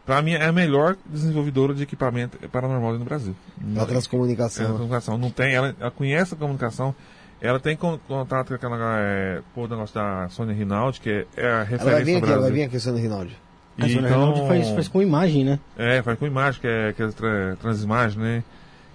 Pra 0.04 0.20
mim, 0.20 0.32
é 0.32 0.44
a 0.44 0.52
melhor 0.52 0.96
desenvolvedora 1.06 1.72
de 1.74 1.82
equipamento 1.84 2.36
paranormal 2.50 2.98
no 2.98 3.04
Brasil. 3.06 3.34
A 3.78 3.82
É, 3.82 3.86
transcomunicação. 3.86 4.72
comunicação. 4.72 5.16
Não 5.16 5.30
tem, 5.30 5.54
ela, 5.54 5.74
ela 5.80 5.90
conhece 5.90 6.34
a 6.34 6.36
comunicação. 6.36 6.94
Ela 7.40 7.60
tem 7.60 7.76
con- 7.76 7.98
contato 8.08 8.48
com 8.48 8.54
aquela. 8.54 8.78
É, 9.00 9.42
pô, 9.54 9.66
negócio 9.66 9.94
da 9.94 10.28
Sônia 10.30 10.54
Rinaldi, 10.54 11.00
que 11.00 11.10
é, 11.10 11.26
é 11.36 11.46
a 11.50 11.62
referência 11.62 11.82
Ela 11.82 11.92
vai 11.92 12.04
vir 12.04 12.16
aqui, 12.16 12.30
ela 12.32 12.40
vai 12.42 12.50
vir 12.52 12.62
aqui, 12.62 12.80
Sônia 12.80 13.02
Rinaldi. 13.02 13.36
A 13.76 13.82
Sônia 13.88 13.98
Então, 14.08 14.20
Rinaldi 14.32 14.48
faz, 14.48 14.68
faz 14.70 14.88
com 14.88 15.02
imagem, 15.02 15.44
né? 15.44 15.58
É, 15.76 16.00
faz 16.02 16.18
com 16.18 16.26
imagem, 16.26 16.60
que 16.60 16.66
é, 16.66 16.92
que 16.92 17.02
é 17.02 17.08
tra- 17.08 17.56
transimagem, 17.60 18.18
né? 18.20 18.44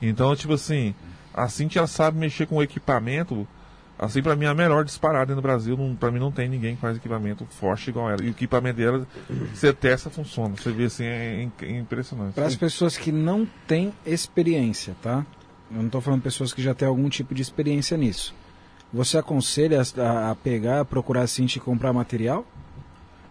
Então, 0.02 0.36
tipo 0.36 0.54
assim, 0.54 0.96
a 1.34 1.48
Cintia 1.48 1.80
ela 1.82 1.88
sabe 1.88 2.18
mexer 2.18 2.48
com 2.48 2.56
o 2.56 2.64
equipamento. 2.64 3.48
Assim, 4.02 4.24
pra 4.24 4.34
mim, 4.34 4.46
é 4.46 4.48
a 4.48 4.54
melhor 4.54 4.86
disparada 4.86 5.36
no 5.36 5.42
Brasil. 5.42 5.76
Não, 5.76 5.94
pra 5.94 6.10
mim, 6.10 6.20
não 6.20 6.32
tem 6.32 6.48
ninguém 6.48 6.74
que 6.76 6.80
faz 6.82 6.96
equipamento 6.96 7.46
forte 7.50 7.90
igual 7.90 8.10
ela. 8.10 8.24
E 8.24 8.28
o 8.28 8.30
equipamento 8.30 8.78
dela, 8.78 9.06
você 9.54 9.74
testa, 9.74 10.10
funciona. 10.10 10.56
Você 10.56 10.72
vê 10.72 10.86
assim, 10.86 11.04
é, 11.04 11.44
im- 11.44 11.52
é 11.64 11.78
impressionante. 11.80 12.34
Para 12.34 12.46
as 12.46 12.56
pessoas 12.56 12.96
que 12.96 13.12
não 13.12 13.46
têm 13.68 13.92
experiência, 14.06 14.96
tá? 15.04 15.26
Eu 15.72 15.78
não 15.78 15.86
estou 15.86 16.02
falando 16.02 16.22
pessoas 16.22 16.54
que 16.54 16.62
já 16.62 16.74
têm 16.74 16.88
algum 16.88 17.10
tipo 17.10 17.34
de 17.34 17.42
experiência 17.42 17.96
nisso. 17.96 18.34
Você 18.92 19.18
aconselha 19.18 19.82
a, 19.98 20.32
a 20.32 20.36
pegar, 20.36 20.84
procurar 20.86 21.22
a 21.22 21.28
Cintia 21.28 21.60
e 21.60 21.64
comprar 21.64 21.94
material? 21.94 22.46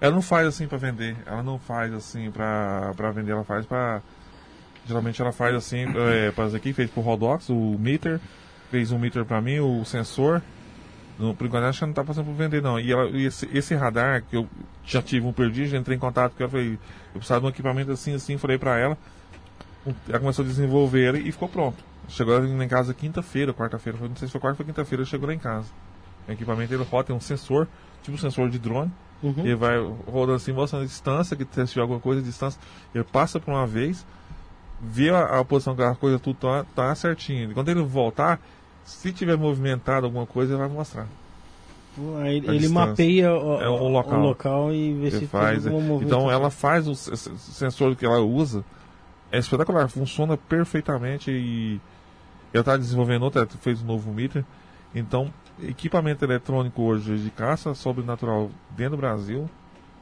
Ela 0.01 0.15
não 0.15 0.23
faz 0.23 0.47
assim 0.47 0.69
pra 0.69 0.79
vender. 0.79 1.17
Ela 1.27 1.43
não 1.43 1.59
faz 1.59 1.93
assim 1.93 2.31
pra 2.31 2.93
vender, 3.13 3.33
ela 3.33 3.45
faz 3.45 3.67
pra. 3.67 4.01
Geralmente 4.87 5.21
ela 5.21 5.33
faz 5.33 5.55
assim, 5.55 5.85
é, 5.97 6.31
para 6.31 6.47
aqui, 6.57 6.73
fez 6.73 6.89
pro 6.91 7.03
Rodox, 7.03 7.51
o 7.51 7.77
meter, 7.79 8.21
fez 8.71 8.91
um 8.91 8.99
meter 8.99 9.25
pra 9.25 9.41
mim, 9.41 9.59
o 9.59 9.85
sensor. 9.85 10.41
No, 11.19 11.35
por 11.35 11.49
enquanto 11.49 11.65
acho 11.65 11.81
que 11.81 11.87
não 11.87 11.93
tá 11.93 12.05
passando 12.05 12.27
por 12.27 12.35
vender 12.35 12.63
não. 12.63 12.79
E, 12.79 12.93
ela, 12.93 13.11
esse, 13.19 13.49
esse 13.53 13.75
radar, 13.75 14.23
que 14.23 14.37
eu 14.37 14.49
já 14.85 15.03
tive 15.03 15.27
um 15.27 15.33
perdido, 15.33 15.77
entrei 15.77 15.97
em 15.97 16.01
contato 16.01 16.35
com 16.35 16.43
ela, 16.45 16.51
falei, 16.51 16.73
eu 16.75 16.79
precisava 17.15 17.41
de 17.41 17.47
um 17.47 17.51
equipamento 17.51 17.91
assim, 17.91 18.15
assim, 18.15 18.39
falei 18.39 18.57
pra 18.57 18.79
ela. 18.79 18.97
Ela 20.09 20.21
começou 20.21 20.45
a 20.45 20.49
desenvolver 20.49 21.17
e 21.17 21.33
ficou 21.33 21.49
pronto. 21.49 21.88
Chegou 22.09 22.39
lá 22.39 22.65
em 22.65 22.69
casa 22.69 22.95
quinta-feira, 22.95 23.53
quarta-feira, 23.53 23.99
não 24.01 24.17
sei 24.17 24.27
se 24.27 24.33
foi 24.33 24.41
quarta 24.41 24.63
ou 24.63 24.67
quinta-feira, 24.67 25.05
chegou 25.05 25.29
lá 25.29 25.35
em 25.35 25.39
casa. 25.39 25.69
O 26.27 26.33
equipamento 26.33 26.73
ele 26.73 26.83
roda, 26.83 27.09
tem 27.09 27.17
um 27.17 27.21
sensor, 27.21 27.69
tipo 28.03 28.17
um 28.17 28.21
sensor 28.21 28.49
de 28.49 28.59
drone. 28.59 28.91
Uhum. 29.23 29.35
Ele 29.39 29.55
vai 29.55 29.79
rodando 30.07 30.35
assim, 30.37 30.53
mostrando 30.53 30.83
a 30.83 30.87
distância, 30.87 31.37
que 31.37 31.45
se 31.45 31.67
tiver 31.67 31.83
alguma 31.83 32.01
coisa, 32.01 32.21
a 32.21 32.25
distância. 32.25 32.61
Ele 32.95 33.05
passa 33.05 33.39
por 33.39 33.53
uma 33.53 33.67
vez, 33.67 34.07
vê 34.81 35.11
a, 35.11 35.41
a 35.41 35.45
posição 35.45 35.77
que 35.77 35.83
a 35.83 35.95
coisa 35.95 36.19
tudo 36.19 36.37
tá, 36.37 36.65
tá 36.75 36.95
certinho. 36.95 37.51
E 37.51 37.55
quando 37.55 37.69
ele 37.69 37.83
voltar, 37.83 38.41
se 38.85 39.13
tiver 39.13 39.37
movimentado 39.37 40.07
alguma 40.07 40.27
coisa, 40.27 40.53
ele 40.53 40.61
vai 40.61 40.69
mostrar. 40.69 41.07
Aí 42.23 42.37
ele 42.37 42.59
distância. 42.59 42.69
mapeia 42.71 43.35
o, 43.35 43.61
É 43.61 43.69
o 43.69 43.89
local. 43.89 44.21
local 44.21 44.73
e 44.73 44.95
vê 44.95 45.07
Ele 45.09 45.19
se 45.19 45.27
faz, 45.27 45.67
é. 45.67 45.71
Então 46.01 46.31
ela 46.31 46.49
faz 46.49 46.87
o 46.87 46.95
sensor 46.95 47.97
que 47.97 48.07
ela 48.07 48.21
usa 48.21 48.65
é 49.31 49.39
espetacular, 49.39 49.89
funciona 49.89 50.37
perfeitamente 50.37 51.31
e 51.31 51.81
ela 52.53 52.61
está 52.61 52.77
desenvolvendo 52.77 53.23
outra, 53.23 53.47
fez 53.61 53.83
um 53.83 53.87
novo 53.87 54.13
meter. 54.13 54.45
Então, 54.95 55.33
equipamento 55.63 56.25
eletrônico 56.25 56.83
hoje 56.83 57.19
de 57.19 57.31
caça 57.31 57.75
sobrenatural 57.75 58.51
dentro 58.77 58.97
do 58.97 59.01
Brasil, 59.01 59.49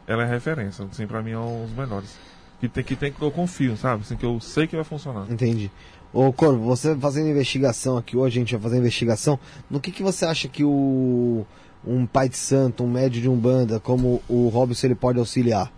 ela 0.06 0.22
é 0.22 0.26
referência. 0.26 0.84
Assim, 0.84 1.06
para 1.06 1.22
mim 1.22 1.32
é 1.32 1.38
um 1.38 1.64
dos 1.64 1.74
melhores. 1.74 2.16
Que 2.60 2.68
tem 2.68 2.84
que 2.84 2.96
tem 2.96 3.12
que 3.12 3.20
eu 3.20 3.30
confio, 3.30 3.76
sabe? 3.76 4.02
Assim, 4.02 4.16
que 4.16 4.24
eu 4.24 4.40
sei 4.40 4.66
que 4.66 4.76
vai 4.76 4.84
funcionar. 4.84 5.26
Entendi. 5.30 5.70
Ô 6.12 6.32
Corvo, 6.32 6.64
você 6.64 6.96
fazendo 6.96 7.28
investigação 7.28 7.98
aqui 7.98 8.16
hoje, 8.16 8.38
a 8.38 8.40
gente 8.40 8.54
vai 8.54 8.62
fazer 8.62 8.78
investigação. 8.78 9.38
No 9.70 9.80
que, 9.80 9.90
que 9.90 10.02
você 10.02 10.24
acha 10.24 10.48
que 10.48 10.64
o 10.64 11.44
um 11.86 12.06
pai 12.06 12.28
de 12.28 12.36
santo, 12.36 12.82
um 12.82 12.90
médio 12.90 13.20
de 13.20 13.28
umbanda, 13.28 13.78
como 13.78 14.22
o 14.28 14.48
Robson, 14.48 14.86
ele 14.86 14.94
pode 14.94 15.18
auxiliar? 15.18 15.70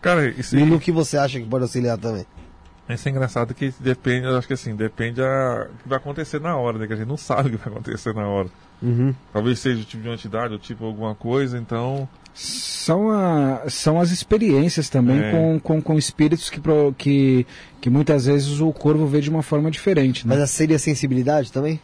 Cara, 0.00 0.28
E 0.28 0.64
no 0.64 0.80
que 0.80 0.92
você 0.92 1.16
acha 1.16 1.40
que 1.40 1.46
pode 1.46 1.62
auxiliar 1.62 1.96
também? 1.96 2.26
Isso 2.90 3.08
é 3.08 3.10
engraçado 3.10 3.54
que 3.54 3.72
depende, 3.80 4.26
eu 4.26 4.36
acho 4.36 4.46
que 4.46 4.52
assim, 4.52 4.76
depende 4.76 5.22
a, 5.22 5.68
o 5.70 5.82
que 5.82 5.88
vai 5.88 5.96
acontecer 5.98 6.40
na 6.40 6.54
hora, 6.56 6.78
né? 6.78 6.86
Que 6.86 6.92
a 6.92 6.96
gente 6.96 7.08
não 7.08 7.16
sabe 7.18 7.48
o 7.48 7.52
que 7.52 7.56
vai 7.56 7.72
acontecer 7.72 8.14
na 8.14 8.26
hora. 8.28 8.48
Uhum. 8.82 9.14
Talvez 9.32 9.58
seja 9.60 9.80
o 9.80 9.84
tipo 9.84 10.02
de 10.02 10.08
uma 10.08 10.14
entidade 10.14 10.52
ou 10.52 10.58
tipo 10.58 10.84
alguma 10.84 11.14
coisa, 11.14 11.56
então. 11.58 12.06
São, 12.34 13.10
a- 13.10 13.62
são 13.68 13.98
as 14.00 14.10
experiências 14.10 14.88
também 14.88 15.20
É. 15.22 15.30
com, 15.30 15.60
com, 15.60 15.80
com 15.80 15.96
espíritos 15.98 16.50
que, 16.50 16.60
que, 16.98 17.46
que 17.80 17.88
muitas 17.88 18.26
vezes 18.26 18.60
o 18.60 18.72
corvo 18.72 19.06
vê 19.06 19.20
de 19.20 19.30
uma 19.30 19.42
forma 19.42 19.70
diferente. 19.70 20.26
Né? 20.26 20.36
Mas 20.36 20.50
seria 20.50 20.78
sensibilidade 20.78 21.50
também? 21.52 21.80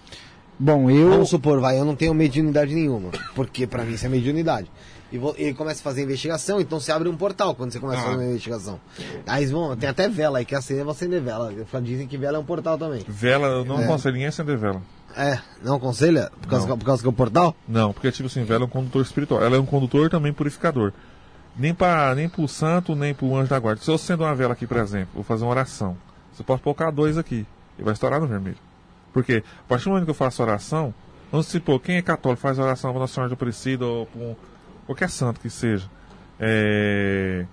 Bom, 0.59 0.91
eu. 0.91 1.09
Vamos 1.09 1.31
supor, 1.31 1.61
vai, 1.61 1.79
eu 1.79 1.85
não 1.87 1.97
tenho 1.97 2.13
mediunidade 2.13 2.75
nenhuma, 2.75 3.11
porque 3.35 3.67
pra 3.67 3.85
mim 3.85 3.95
isso 3.95 4.05
é 4.05 4.09
mediunidade. 4.11 4.71
E 5.13 5.17
ele 5.37 5.55
começa 5.55 5.81
a 5.81 5.83
fazer 5.83 6.03
investigação, 6.03 6.61
então 6.61 6.79
você 6.79 6.93
abre 6.93 7.09
um 7.09 7.17
portal 7.17 7.55
quando 7.55 7.73
você 7.73 7.81
começa 7.81 8.01
a 8.01 8.03
Ah. 8.03 8.07
fazer 8.07 8.17
uma 8.19 8.25
investigação. 8.31 8.81
Aí 9.27 9.45
vão, 9.47 9.77
tem 9.77 9.89
até 9.89 10.09
vela 10.09 10.39
aí, 10.39 10.45
que 10.45 10.55
acender, 10.55 10.85
você 10.85 11.05
acender 11.05 11.21
vela. 11.21 11.53
Dizem 11.83 12.07
que 12.07 12.17
vela 12.17 12.37
é 12.37 12.41
um 12.41 12.45
portal 12.45 12.79
também. 12.79 13.05
Vela, 13.09 13.49
eu 13.49 13.65
não 13.65 13.81
É. 13.81 13.85
aconselho 13.85 14.13
ninguém 14.13 14.27
a 14.27 14.29
acender 14.29 14.57
vela. 14.57 14.81
É, 15.17 15.41
não 15.65 15.75
aconselha? 15.77 16.31
Por 16.41 16.49
causa, 16.49 16.67
Não. 16.69 16.79
por 16.79 16.85
causa 16.85 17.03
que 17.03 17.07
é 17.09 17.11
o 17.11 17.13
portal? 17.13 17.55
Não, 17.67 17.93
porque 17.93 18.13
tipo 18.13 18.29
assim, 18.29 18.45
vela 18.45 18.63
é 18.63 18.67
um 18.67 18.71
condutor 18.71 19.03
espiritual. 19.03 19.43
Ela 19.43 19.57
é 19.57 19.59
um 19.59 19.67
condutor 19.67 20.09
também 20.09 20.33
purificador. 20.33 20.93
Nem 21.57 21.75
para 21.75 22.15
nem 22.15 22.29
pro 22.29 22.47
santo, 22.47 22.95
nem 22.95 23.13
pro 23.13 23.35
anjo 23.37 23.51
da 23.51 23.59
guarda. 23.59 23.83
Se 23.83 23.91
eu 23.91 23.97
acendo 23.97 24.23
uma 24.23 24.35
vela 24.37 24.53
aqui, 24.53 24.67
por 24.69 24.77
exemplo, 24.77 25.09
vou 25.15 25.25
fazer 25.25 25.43
uma 25.45 25.51
oração. 25.51 25.97
Você 26.33 26.45
pode 26.45 26.63
colocar 26.63 26.93
dois 26.93 27.19
aqui. 27.19 27.45
E 27.77 27.83
vai 27.83 27.93
estourar 27.93 28.21
no 28.21 28.27
vermelho. 28.29 28.57
Porque 29.13 29.43
a 29.65 29.69
partir 29.69 29.85
do 29.87 29.91
momento 29.91 30.05
que 30.05 30.11
eu 30.11 30.15
faço 30.15 30.41
oração, 30.43 30.95
vamos 31.33 31.49
supor, 31.49 31.81
quem 31.81 31.97
é 31.97 32.03
católico 32.03 32.41
faz 32.41 32.57
oração 32.61 32.93
para 32.93 33.01
Nossa 33.01 33.15
Senhora 33.15 33.29
de 33.29 33.35
Aparecida 33.35 33.85
ou 33.85 34.07
para 34.07 34.21
um, 34.23 34.37
qualquer 34.87 35.11
santo 35.11 35.41
que 35.41 35.51
seja. 35.51 35.89
É, 36.39 37.45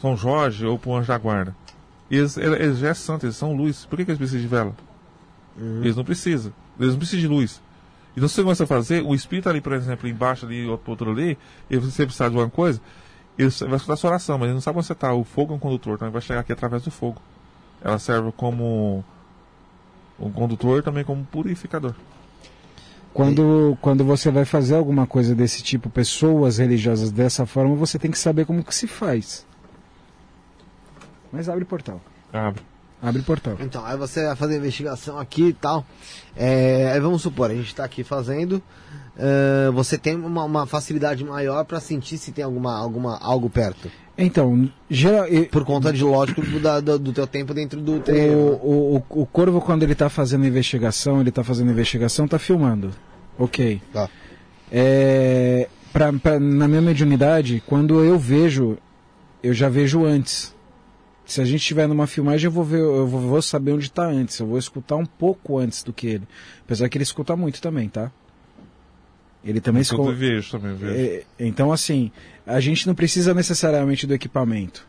São 0.00 0.16
Jorge 0.16 0.66
ou 0.66 0.78
para 0.78 0.90
o 0.90 0.96
anjo 0.96 1.08
da 1.08 1.18
guarda. 1.18 1.54
Eles, 2.10 2.36
eles 2.36 2.78
já 2.78 2.88
é 2.88 2.94
santo, 2.94 3.26
eles 3.26 3.36
são 3.36 3.54
luz. 3.54 3.84
Por 3.84 3.96
que, 3.96 4.04
que 4.04 4.10
eles 4.10 4.18
precisam 4.18 4.40
de 4.40 4.48
vela? 4.48 4.74
Eles 5.82 5.96
não 5.96 6.04
precisam. 6.04 6.52
Eles 6.78 6.92
não 6.92 6.98
precisam 6.98 7.20
de 7.20 7.28
luz. 7.28 7.60
Então, 8.16 8.28
se 8.28 8.36
você 8.36 8.42
começa 8.42 8.64
a 8.64 8.66
fazer, 8.66 9.02
o 9.02 9.14
espírito 9.14 9.48
ali, 9.48 9.60
por 9.60 9.72
exemplo, 9.72 10.08
embaixo 10.08 10.46
ali, 10.46 10.66
outro, 10.66 10.90
outro 10.90 11.10
ali, 11.10 11.38
e 11.70 11.76
você 11.76 12.04
precisar 12.04 12.28
de 12.28 12.36
alguma 12.36 12.50
coisa, 12.50 12.80
ele 13.36 13.48
vai 13.48 13.76
escutar 13.76 13.94
a 13.94 13.96
sua 13.96 14.10
oração, 14.10 14.38
mas 14.38 14.46
ele 14.46 14.54
não 14.54 14.60
sabe 14.60 14.78
onde 14.78 14.86
você 14.86 14.92
está. 14.92 15.12
O 15.12 15.22
fogo 15.22 15.52
é 15.52 15.56
um 15.56 15.58
condutor, 15.58 15.94
então 15.94 16.08
ele 16.08 16.12
vai 16.12 16.22
chegar 16.22 16.40
aqui 16.40 16.52
através 16.52 16.82
do 16.82 16.90
fogo. 16.90 17.20
Ela 17.80 17.98
serve 17.98 18.32
como 18.32 19.04
um 20.18 20.32
condutor 20.32 20.82
também 20.82 21.04
como 21.04 21.24
purificador. 21.24 21.94
Quando, 23.12 23.76
quando 23.80 24.04
você 24.04 24.30
vai 24.30 24.44
fazer 24.44 24.76
alguma 24.76 25.06
coisa 25.06 25.34
desse 25.34 25.62
tipo, 25.62 25.90
pessoas 25.90 26.58
religiosas 26.58 27.10
dessa 27.10 27.46
forma, 27.46 27.74
você 27.74 27.98
tem 27.98 28.10
que 28.10 28.18
saber 28.18 28.44
como 28.44 28.62
que 28.62 28.74
se 28.74 28.86
faz. 28.86 29.44
Mas 31.32 31.48
abre 31.48 31.64
portal. 31.64 32.00
Abre. 32.32 32.62
Abre 33.00 33.22
portal. 33.22 33.56
Então, 33.60 33.84
aí 33.84 33.96
você 33.96 34.26
vai 34.26 34.36
fazer 34.36 34.54
a 34.54 34.56
investigação 34.58 35.18
aqui 35.18 35.48
e 35.48 35.52
tal. 35.52 35.86
É, 36.36 36.90
aí 36.92 37.00
vamos 37.00 37.22
supor, 37.22 37.50
a 37.50 37.54
gente 37.54 37.68
está 37.68 37.84
aqui 37.84 38.02
fazendo. 38.02 38.62
É, 39.18 39.70
você 39.72 39.98
tem 39.98 40.14
uma, 40.16 40.44
uma 40.44 40.66
facilidade 40.66 41.24
maior 41.24 41.64
para 41.64 41.80
sentir 41.80 42.16
se 42.18 42.30
tem 42.32 42.44
alguma, 42.44 42.76
alguma, 42.78 43.18
algo 43.18 43.50
perto. 43.50 43.90
Então, 44.16 44.68
geral, 44.90 45.26
Por 45.50 45.64
conta 45.64 45.92
de, 45.92 46.02
lógico, 46.02 46.40
do, 46.42 46.82
do, 46.82 46.98
do 46.98 47.12
teu 47.12 47.26
tempo 47.26 47.54
dentro 47.54 47.80
do 47.80 47.96
o, 47.96 48.00
terreno. 48.00 48.50
né? 48.52 48.58
o, 48.62 49.02
o, 49.10 49.22
o 49.22 49.26
corvo, 49.26 49.60
quando 49.60 49.82
ele 49.84 49.92
está 49.92 50.08
fazendo 50.08 50.44
investigação, 50.46 51.20
ele 51.20 51.28
está 51.28 51.44
fazendo 51.44 51.70
investigação, 51.70 52.24
está 52.24 52.38
filmando. 52.38 52.90
Ok. 53.38 53.80
Tá. 53.92 54.08
É, 54.72 55.68
pra, 55.92 56.12
pra- 56.12 56.40
na 56.40 56.66
minha 56.68 56.82
mediunidade, 56.82 57.62
quando 57.66 58.02
eu 58.02 58.18
vejo, 58.18 58.76
eu 59.42 59.54
já 59.54 59.68
vejo 59.68 60.04
antes. 60.04 60.54
Se 61.24 61.40
a 61.40 61.44
gente 61.44 61.60
estiver 61.60 61.86
numa 61.86 62.06
filmagem, 62.06 62.46
eu 62.46 62.50
vou 62.50 62.64
ver, 62.64 62.80
eu 62.80 63.06
vou, 63.06 63.20
vou 63.20 63.42
saber 63.42 63.72
onde 63.72 63.84
está 63.86 64.04
antes. 64.06 64.38
Eu 64.40 64.46
vou 64.46 64.58
escutar 64.58 64.96
um 64.96 65.06
pouco 65.06 65.58
antes 65.58 65.82
do 65.82 65.92
que 65.92 66.06
ele. 66.06 66.28
Apesar 66.64 66.88
que 66.88 66.96
ele 66.96 67.02
escuta 67.04 67.36
muito 67.36 67.60
também, 67.60 67.88
tá? 67.88 68.10
Ele 69.48 69.60
também 69.60 69.80
Eu 69.80 69.82
escuta. 69.82 70.12
vejo 70.12 70.50
também, 70.50 70.74
vejo. 70.74 70.94
É, 70.94 71.22
então, 71.40 71.72
assim, 71.72 72.10
a 72.46 72.60
gente 72.60 72.86
não 72.86 72.94
precisa 72.94 73.32
necessariamente 73.32 74.06
do 74.06 74.12
equipamento. 74.14 74.86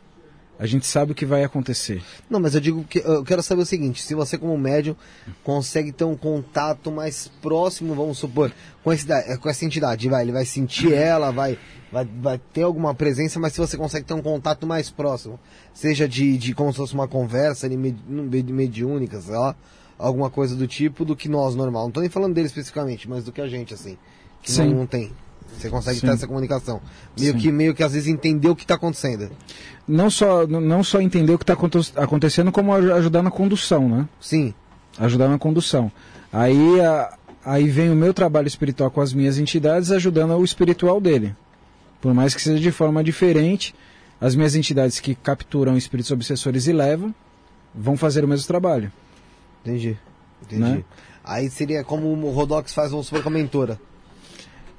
A 0.58 0.66
gente 0.66 0.86
sabe 0.86 1.12
o 1.12 1.14
que 1.14 1.24
vai 1.24 1.42
acontecer. 1.42 2.02
Não, 2.28 2.38
mas 2.38 2.54
eu 2.54 2.60
digo 2.60 2.84
que 2.84 2.98
eu 2.98 3.24
quero 3.24 3.42
saber 3.42 3.62
o 3.62 3.66
seguinte: 3.66 4.02
se 4.02 4.14
você, 4.14 4.36
como 4.36 4.58
médium, 4.58 4.94
consegue 5.42 5.90
ter 5.90 6.04
um 6.04 6.14
contato 6.14 6.92
mais 6.92 7.28
próximo, 7.40 7.94
vamos 7.94 8.18
supor, 8.18 8.52
com, 8.84 8.92
esse, 8.92 9.06
com 9.38 9.48
essa 9.48 9.64
entidade, 9.64 10.06
vai, 10.10 10.22
ele 10.22 10.32
vai 10.32 10.44
sentir 10.44 10.92
ela, 10.92 11.30
vai, 11.30 11.58
vai, 11.90 12.04
vai 12.20 12.38
ter 12.52 12.62
alguma 12.64 12.94
presença, 12.94 13.40
mas 13.40 13.54
se 13.54 13.58
você 13.58 13.78
consegue 13.78 14.04
ter 14.04 14.12
um 14.12 14.20
contato 14.20 14.66
mais 14.66 14.90
próximo, 14.90 15.40
seja 15.72 16.06
de, 16.06 16.36
de 16.36 16.52
como 16.54 16.70
se 16.72 16.76
fosse 16.76 16.92
uma 16.92 17.08
conversa 17.08 17.64
ali, 17.66 17.78
med- 17.78 17.96
med- 18.06 18.52
mediúnica, 18.52 19.18
sei 19.22 19.34
lá, 19.34 19.56
alguma 19.98 20.28
coisa 20.28 20.54
do 20.54 20.66
tipo, 20.66 21.06
do 21.06 21.16
que 21.16 21.26
nós 21.30 21.54
normal. 21.54 21.84
Não 21.84 21.90
tô 21.90 22.00
nem 22.00 22.10
falando 22.10 22.34
dele 22.34 22.48
especificamente, 22.48 23.08
mas 23.08 23.24
do 23.24 23.32
que 23.32 23.40
a 23.40 23.48
gente, 23.48 23.72
assim, 23.72 23.96
que 24.42 24.50
Sim. 24.52 24.74
não, 24.74 24.86
tem. 24.86 25.12
Você 25.58 25.68
consegue 25.68 26.00
Sim. 26.00 26.06
ter 26.06 26.12
essa 26.14 26.26
comunicação. 26.26 26.80
Meio 27.18 27.32
Sim. 27.32 27.38
que, 27.38 27.52
meio 27.52 27.74
que 27.74 27.82
às 27.82 27.92
vezes 27.92 28.08
entender 28.08 28.48
o 28.48 28.56
que 28.56 28.62
está 28.64 28.74
acontecendo. 28.76 29.30
Não 29.86 30.08
só, 30.08 30.46
não 30.46 30.82
só 30.82 31.00
entender 31.00 31.32
o 31.32 31.38
que 31.38 31.44
está 31.44 31.56
acontecendo, 32.02 32.50
como 32.52 32.72
aj- 32.72 32.90
ajudar 32.92 33.22
na 33.22 33.30
condução, 33.30 33.88
né? 33.88 34.08
Sim. 34.20 34.54
Ajudar 34.98 35.28
na 35.28 35.38
condução. 35.38 35.90
Aí, 36.32 36.80
a- 36.80 37.12
aí 37.44 37.68
vem 37.68 37.90
o 37.90 37.96
meu 37.96 38.14
trabalho 38.14 38.46
espiritual 38.46 38.90
com 38.90 39.00
as 39.00 39.12
minhas 39.12 39.38
entidades, 39.38 39.90
ajudando 39.90 40.34
o 40.36 40.44
espiritual 40.44 41.00
dele. 41.00 41.34
Por 42.00 42.14
mais 42.14 42.34
que 42.34 42.40
seja 42.40 42.58
de 42.60 42.70
forma 42.70 43.04
diferente, 43.04 43.74
as 44.20 44.34
minhas 44.34 44.54
entidades 44.54 44.98
que 45.00 45.14
capturam 45.14 45.76
espíritos 45.76 46.10
obsessores 46.10 46.66
e 46.66 46.72
levam, 46.72 47.14
vão 47.74 47.96
fazer 47.96 48.24
o 48.24 48.28
mesmo 48.28 48.46
trabalho. 48.46 48.90
Entendi. 49.62 49.98
Entendi. 50.42 50.62
Né? 50.62 50.84
Aí 51.22 51.50
seria 51.50 51.84
como 51.84 52.06
o 52.06 52.30
Rodox 52.30 52.72
faz, 52.72 52.90
vamos 52.90 53.06
supor, 53.06 53.22
com 53.22 53.28
a 53.28 53.32
mentora. 53.32 53.78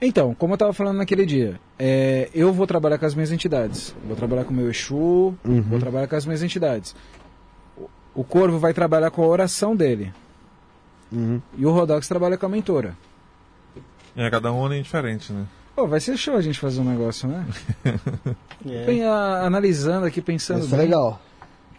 Então, 0.01 0.33
como 0.33 0.53
eu 0.53 0.55
estava 0.55 0.73
falando 0.73 0.97
naquele 0.97 1.25
dia, 1.25 1.59
é, 1.77 2.27
eu 2.33 2.51
vou 2.51 2.65
trabalhar 2.65 2.97
com 2.97 3.05
as 3.05 3.13
minhas 3.13 3.31
entidades. 3.31 3.95
Vou 4.05 4.15
trabalhar 4.15 4.45
com 4.45 4.51
o 4.51 4.57
meu 4.57 4.69
Exu, 4.69 5.35
vou 5.43 5.79
trabalhar 5.79 6.07
com 6.07 6.15
as 6.15 6.25
minhas 6.25 6.41
entidades. 6.41 6.95
O, 7.77 7.87
o 8.15 8.23
Corvo 8.23 8.57
vai 8.57 8.73
trabalhar 8.73 9.11
com 9.11 9.23
a 9.23 9.27
oração 9.27 9.75
dele. 9.75 10.11
E 11.57 11.65
o 11.65 11.71
Rodox 11.71 12.07
trabalha 12.07 12.37
com 12.37 12.45
a 12.45 12.49
mentora. 12.49 12.95
É, 14.15 14.29
cada 14.29 14.51
um 14.51 14.71
é 14.73 14.81
diferente, 14.81 15.31
né? 15.31 15.45
Pô, 15.75 15.85
vai 15.87 15.99
ser 15.99 16.17
show 16.17 16.35
a 16.35 16.41
gente 16.41 16.57
fazer 16.59 16.81
um 16.81 16.85
negócio, 16.89 17.27
né? 17.27 17.45
É. 18.63 18.85
Bem, 18.85 19.03
a- 19.03 19.41
analisando 19.43 20.05
aqui, 20.05 20.21
pensando 20.21 20.59
Isso 20.63 20.75
é 20.75 20.77
bem. 20.77 20.85
legal. 20.85 21.19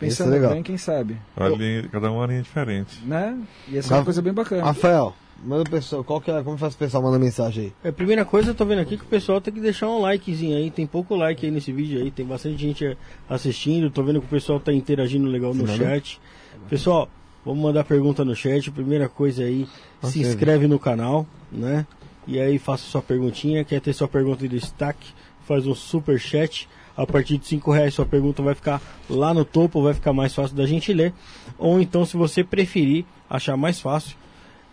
Pensando 0.00 0.08
Isso 0.10 0.22
é 0.34 0.38
legal. 0.38 0.52
bem, 0.52 0.62
quem 0.64 0.76
sabe. 0.76 1.16
Ali, 1.36 1.88
cada 1.92 2.10
um 2.10 2.24
é 2.24 2.40
diferente. 2.40 2.98
Né? 3.06 3.38
Ia 3.68 3.80
ser 3.82 3.88
uma 3.90 3.96
Rafa- 3.98 4.04
coisa 4.06 4.20
bem 4.20 4.32
bacana. 4.32 4.64
Rafael, 4.64 5.14
manda 5.42 5.62
o 5.62 5.70
pessoal, 5.70 6.04
qual 6.04 6.20
que 6.20 6.30
é, 6.30 6.42
como 6.42 6.56
faz 6.56 6.74
o 6.74 6.78
pessoal 6.78 7.02
mandar 7.02 7.18
mensagem 7.18 7.64
aí? 7.64 7.72
É, 7.84 7.92
primeira 7.92 8.24
coisa, 8.24 8.50
eu 8.50 8.54
tô 8.54 8.64
vendo 8.64 8.80
aqui 8.80 8.96
que 8.96 9.04
o 9.04 9.08
pessoal 9.08 9.40
tem 9.40 9.52
que 9.52 9.60
deixar 9.60 9.88
um 9.88 10.00
likezinho 10.00 10.56
aí. 10.56 10.70
Tem 10.70 10.86
pouco 10.86 11.14
like 11.14 11.44
aí 11.44 11.50
nesse 11.50 11.72
vídeo 11.72 12.00
aí. 12.00 12.10
Tem 12.10 12.24
bastante 12.24 12.56
gente 12.56 12.96
assistindo. 13.28 13.90
Tô 13.90 14.02
vendo 14.02 14.20
que 14.20 14.26
o 14.26 14.30
pessoal 14.30 14.60
tá 14.60 14.72
interagindo 14.72 15.28
legal 15.28 15.52
no 15.52 15.66
chat. 15.66 16.20
Pessoal, 16.68 17.08
vamos 17.44 17.62
mandar 17.62 17.84
pergunta 17.84 18.24
no 18.24 18.34
chat. 18.34 18.70
Primeira 18.70 19.08
coisa 19.08 19.42
aí, 19.42 19.66
se 20.02 20.20
inscreve 20.20 20.66
no 20.66 20.78
canal, 20.78 21.26
né? 21.50 21.86
E 22.26 22.38
aí 22.38 22.58
faça 22.58 22.84
sua 22.84 23.02
perguntinha. 23.02 23.64
Quer 23.64 23.80
ter 23.80 23.92
sua 23.92 24.08
pergunta 24.08 24.46
em 24.46 24.48
destaque? 24.48 25.12
Faz 25.44 25.66
um 25.66 25.74
super 25.74 26.18
chat. 26.20 26.68
A 26.96 27.06
partir 27.06 27.38
de 27.38 27.46
5 27.46 27.72
reais 27.72 27.94
sua 27.94 28.04
pergunta 28.04 28.42
vai 28.42 28.54
ficar 28.54 28.80
lá 29.08 29.32
no 29.32 29.46
topo, 29.46 29.82
vai 29.82 29.94
ficar 29.94 30.12
mais 30.12 30.34
fácil 30.34 30.54
da 30.54 30.66
gente 30.66 30.92
ler. 30.92 31.12
Ou 31.56 31.80
então, 31.80 32.04
se 32.04 32.18
você 32.18 32.44
preferir, 32.44 33.06
achar 33.30 33.56
mais 33.56 33.80
fácil, 33.80 34.14
eh, 34.14 34.21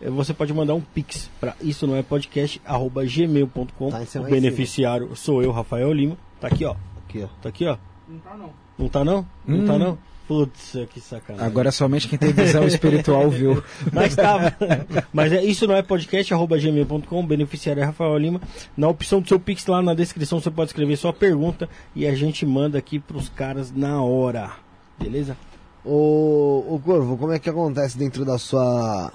você 0.01 0.33
pode 0.33 0.53
mandar 0.53 0.73
um 0.75 0.81
pix 0.81 1.29
para 1.39 1.55
isso 1.61 1.85
não 1.85 1.95
é 1.95 2.01
podcast 2.03 2.61
arroba 2.65 3.03
gmail.com. 3.05 3.89
Tá, 3.89 4.01
o 4.19 4.23
beneficiário 4.23 5.15
sou 5.15 5.43
eu, 5.43 5.51
Rafael 5.51 5.91
Lima. 5.91 6.17
Tá 6.39 6.47
aqui, 6.47 6.63
ó. 6.65 6.75
Aqui, 7.05 7.23
ó. 7.23 7.27
Tá 7.41 7.49
aqui, 7.49 7.65
ó. 7.67 7.77
Não 8.07 8.19
tá 8.19 8.37
não. 8.37 8.49
Não 8.77 8.87
tá 8.89 9.03
não? 9.03 9.25
Não 9.45 9.57
Hum. 9.59 9.65
tá 9.65 9.77
não? 9.77 9.97
Putz, 10.27 10.77
que 10.91 11.01
sacanagem. 11.01 11.43
Agora 11.47 11.71
somente 11.71 12.07
quem 12.07 12.17
tem 12.17 12.31
visão 12.31 12.63
espiritual 12.63 13.31
viu. 13.31 13.63
Mas 13.91 14.15
tava. 14.15 14.55
Mas 15.11 15.33
é, 15.33 15.43
isso 15.43 15.65
não 15.65 15.75
é 15.75 15.81
podcast, 15.81 16.31
arroba 16.33 16.55
gmail.com, 16.59 17.25
beneficiário 17.25 17.81
é 17.81 17.85
Rafael 17.85 18.15
Lima. 18.15 18.39
Na 18.77 18.87
opção 18.87 19.21
do 19.21 19.27
seu 19.27 19.39
Pix 19.39 19.65
lá 19.65 19.81
na 19.81 19.95
descrição 19.95 20.39
você 20.39 20.51
pode 20.51 20.69
escrever 20.69 20.97
sua 20.97 21.11
pergunta 21.11 21.67
e 21.95 22.05
a 22.05 22.13
gente 22.13 22.45
manda 22.45 22.77
aqui 22.77 22.99
pros 22.99 23.27
caras 23.27 23.71
na 23.75 24.03
hora. 24.03 24.51
Beleza? 24.99 25.35
Ô, 25.83 26.63
ô 26.75 26.79
Corvo, 26.79 27.17
como 27.17 27.33
é 27.33 27.39
que 27.39 27.49
acontece 27.49 27.97
dentro 27.97 28.23
da 28.23 28.37
sua 28.37 29.11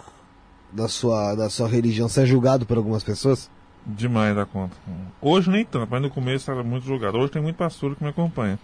da 0.74 0.88
sua 0.88 1.34
da 1.34 1.48
sua 1.48 1.68
religião? 1.68 2.08
Você 2.08 2.22
é 2.22 2.26
julgado 2.26 2.66
por 2.66 2.76
algumas 2.76 3.04
pessoas? 3.04 3.50
Demais 3.86 4.34
da 4.34 4.44
conta. 4.44 4.74
Hoje 5.20 5.50
nem 5.50 5.64
tanto, 5.64 5.88
mas 5.90 6.02
no 6.02 6.10
começo 6.10 6.50
era 6.50 6.62
muito 6.62 6.86
julgado. 6.86 7.18
Hoje 7.18 7.32
tem 7.32 7.42
muito 7.42 7.56
pastor 7.56 7.94
que 7.94 8.02
me 8.02 8.10
acompanha. 8.10 8.58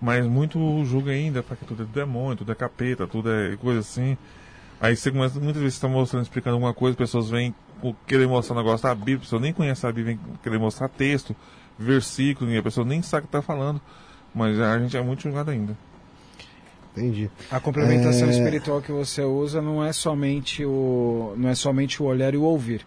Mas 0.00 0.26
muito 0.26 0.84
julga 0.84 1.12
ainda, 1.12 1.42
para 1.42 1.56
que 1.56 1.64
tudo 1.64 1.82
é 1.82 1.86
demônio, 1.86 2.36
tudo 2.36 2.50
é 2.50 2.54
capeta, 2.54 3.06
tudo 3.06 3.30
é 3.30 3.56
coisa 3.56 3.80
assim. 3.80 4.16
Aí 4.80 4.96
você 4.96 5.12
começa, 5.12 5.38
muitas 5.38 5.62
vezes 5.62 5.74
você 5.74 5.86
está 5.86 5.88
mostrando, 5.88 6.22
explicando 6.24 6.54
alguma 6.54 6.74
coisa, 6.74 6.96
pessoas 6.96 7.30
vêm 7.30 7.54
querer 8.06 8.26
mostrar 8.26 8.54
um 8.54 8.58
negócio 8.58 8.82
da 8.82 8.94
Bíblia, 8.94 9.18
a 9.18 9.20
pessoa 9.20 9.40
nem 9.40 9.52
conhece 9.52 9.86
a 9.86 9.92
Bíblia, 9.92 10.16
vem 10.16 10.36
querer 10.42 10.58
mostrar 10.58 10.88
texto, 10.88 11.36
versículo, 11.78 12.50
e 12.50 12.58
a 12.58 12.62
pessoa 12.62 12.84
nem 12.84 13.00
sabe 13.02 13.20
o 13.20 13.22
que 13.22 13.36
está 13.36 13.42
falando. 13.42 13.80
Mas 14.34 14.58
a 14.58 14.78
gente 14.78 14.96
é 14.96 15.02
muito 15.02 15.22
julgado 15.22 15.50
ainda. 15.50 15.76
Entendi. 16.96 17.30
A 17.50 17.58
complementação 17.58 18.28
É. 18.28 18.30
espiritual 18.32 18.82
que 18.82 18.92
você 18.92 19.22
usa 19.22 19.62
não 19.62 19.82
é 19.82 19.92
somente 19.92 20.64
o 20.64 21.32
não 21.36 21.48
é 21.48 21.54
somente 21.54 22.02
o 22.02 22.06
olhar 22.06 22.34
e 22.34 22.36
o 22.36 22.42
ouvir. 22.42 22.86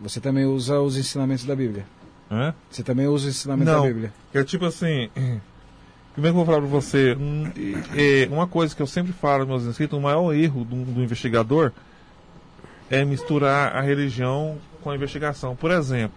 Você 0.00 0.20
também 0.20 0.44
usa 0.44 0.80
os 0.80 0.96
ensinamentos 0.96 1.44
da 1.44 1.56
Bíblia. 1.56 1.84
Né? 2.30 2.54
Você 2.70 2.82
também 2.82 3.06
usa 3.08 3.28
os 3.28 3.36
ensinamentos 3.36 3.72
Não. 3.72 3.82
da 3.82 3.86
Bíblia. 3.88 4.12
É 4.32 4.44
tipo 4.44 4.64
assim. 4.66 5.08
Como 5.14 5.18
é 6.18 6.20
que 6.20 6.26
eu 6.28 6.32
vou 6.32 6.44
falar 6.46 6.58
pra 6.58 6.68
você? 6.68 7.16
É, 7.96 8.28
uma 8.30 8.46
coisa 8.46 8.76
que 8.76 8.82
eu 8.82 8.86
sempre 8.86 9.12
falo 9.12 9.38
nos 9.40 9.48
meus 9.48 9.64
inscritos: 9.64 9.98
o 9.98 10.00
maior 10.00 10.32
erro 10.32 10.64
do, 10.64 10.76
do 10.84 11.02
investigador 11.02 11.72
é 12.90 13.04
misturar 13.04 13.74
a 13.76 13.80
religião 13.80 14.58
com 14.82 14.90
a 14.90 14.94
investigação. 14.94 15.56
Por 15.56 15.70
exemplo, 15.72 16.16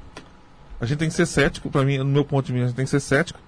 a 0.80 0.86
gente 0.86 1.00
tem 1.00 1.10
que 1.10 1.16
ser 1.16 1.26
cético, 1.26 1.70
pra 1.72 1.84
mim, 1.84 1.98
no 1.98 2.06
meu 2.06 2.24
ponto 2.24 2.46
de 2.46 2.52
vista, 2.54 2.66
a 2.66 2.68
gente 2.68 2.76
tem 2.76 2.86
que 2.86 2.92
ser 2.92 3.00
cético. 3.00 3.40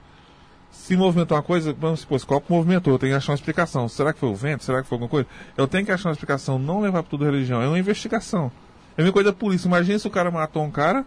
Se 0.73 0.97
movimentou 0.97 1.37
uma 1.37 1.43
coisa, 1.43 1.71
vamos 1.71 2.01
supor, 2.01 2.17
esse 2.17 2.25
copo 2.25 2.51
movimentou, 2.51 2.93
eu 2.93 2.99
tenho 2.99 3.13
que 3.13 3.17
achar 3.17 3.31
uma 3.31 3.35
explicação. 3.35 3.87
Será 3.87 4.11
que 4.11 4.19
foi 4.19 4.29
o 4.29 4.35
vento? 4.35 4.63
Será 4.63 4.81
que 4.81 4.89
foi 4.89 4.95
alguma 4.95 5.09
coisa? 5.09 5.27
Eu 5.55 5.67
tenho 5.67 5.85
que 5.85 5.91
achar 5.91 6.09
uma 6.09 6.13
explicação, 6.13 6.59
não 6.59 6.81
levar 6.81 7.03
pra 7.03 7.09
tudo 7.09 7.23
religião. 7.23 7.61
É 7.61 7.67
uma 7.67 7.79
investigação. 7.79 8.51
É 8.97 9.01
a 9.01 9.03
mesma 9.03 9.13
coisa 9.13 9.31
da 9.31 9.37
polícia. 9.37 9.67
Imagina 9.67 9.97
se 9.99 10.07
o 10.07 10.11
cara 10.11 10.29
matou 10.29 10.63
um 10.63 10.71
cara, 10.71 11.05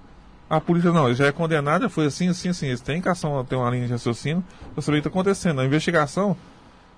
a 0.48 0.60
polícia 0.60 0.92
não, 0.92 1.06
ele 1.06 1.16
já 1.16 1.26
é 1.26 1.32
condenado, 1.32 1.82
já 1.82 1.88
foi 1.88 2.06
assim, 2.06 2.28
assim, 2.28 2.48
assim. 2.48 2.68
Eles 2.68 2.80
têm 2.80 3.02
que 3.02 3.08
ação, 3.08 3.44
tem 3.44 3.58
uma 3.58 3.68
linha 3.68 3.86
de 3.86 3.92
raciocínio 3.92 4.42
pra 4.72 4.80
saber 4.80 4.98
o 4.98 5.02
que 5.02 5.08
está 5.08 5.20
acontecendo. 5.20 5.60
A 5.60 5.64
investigação, 5.64 6.36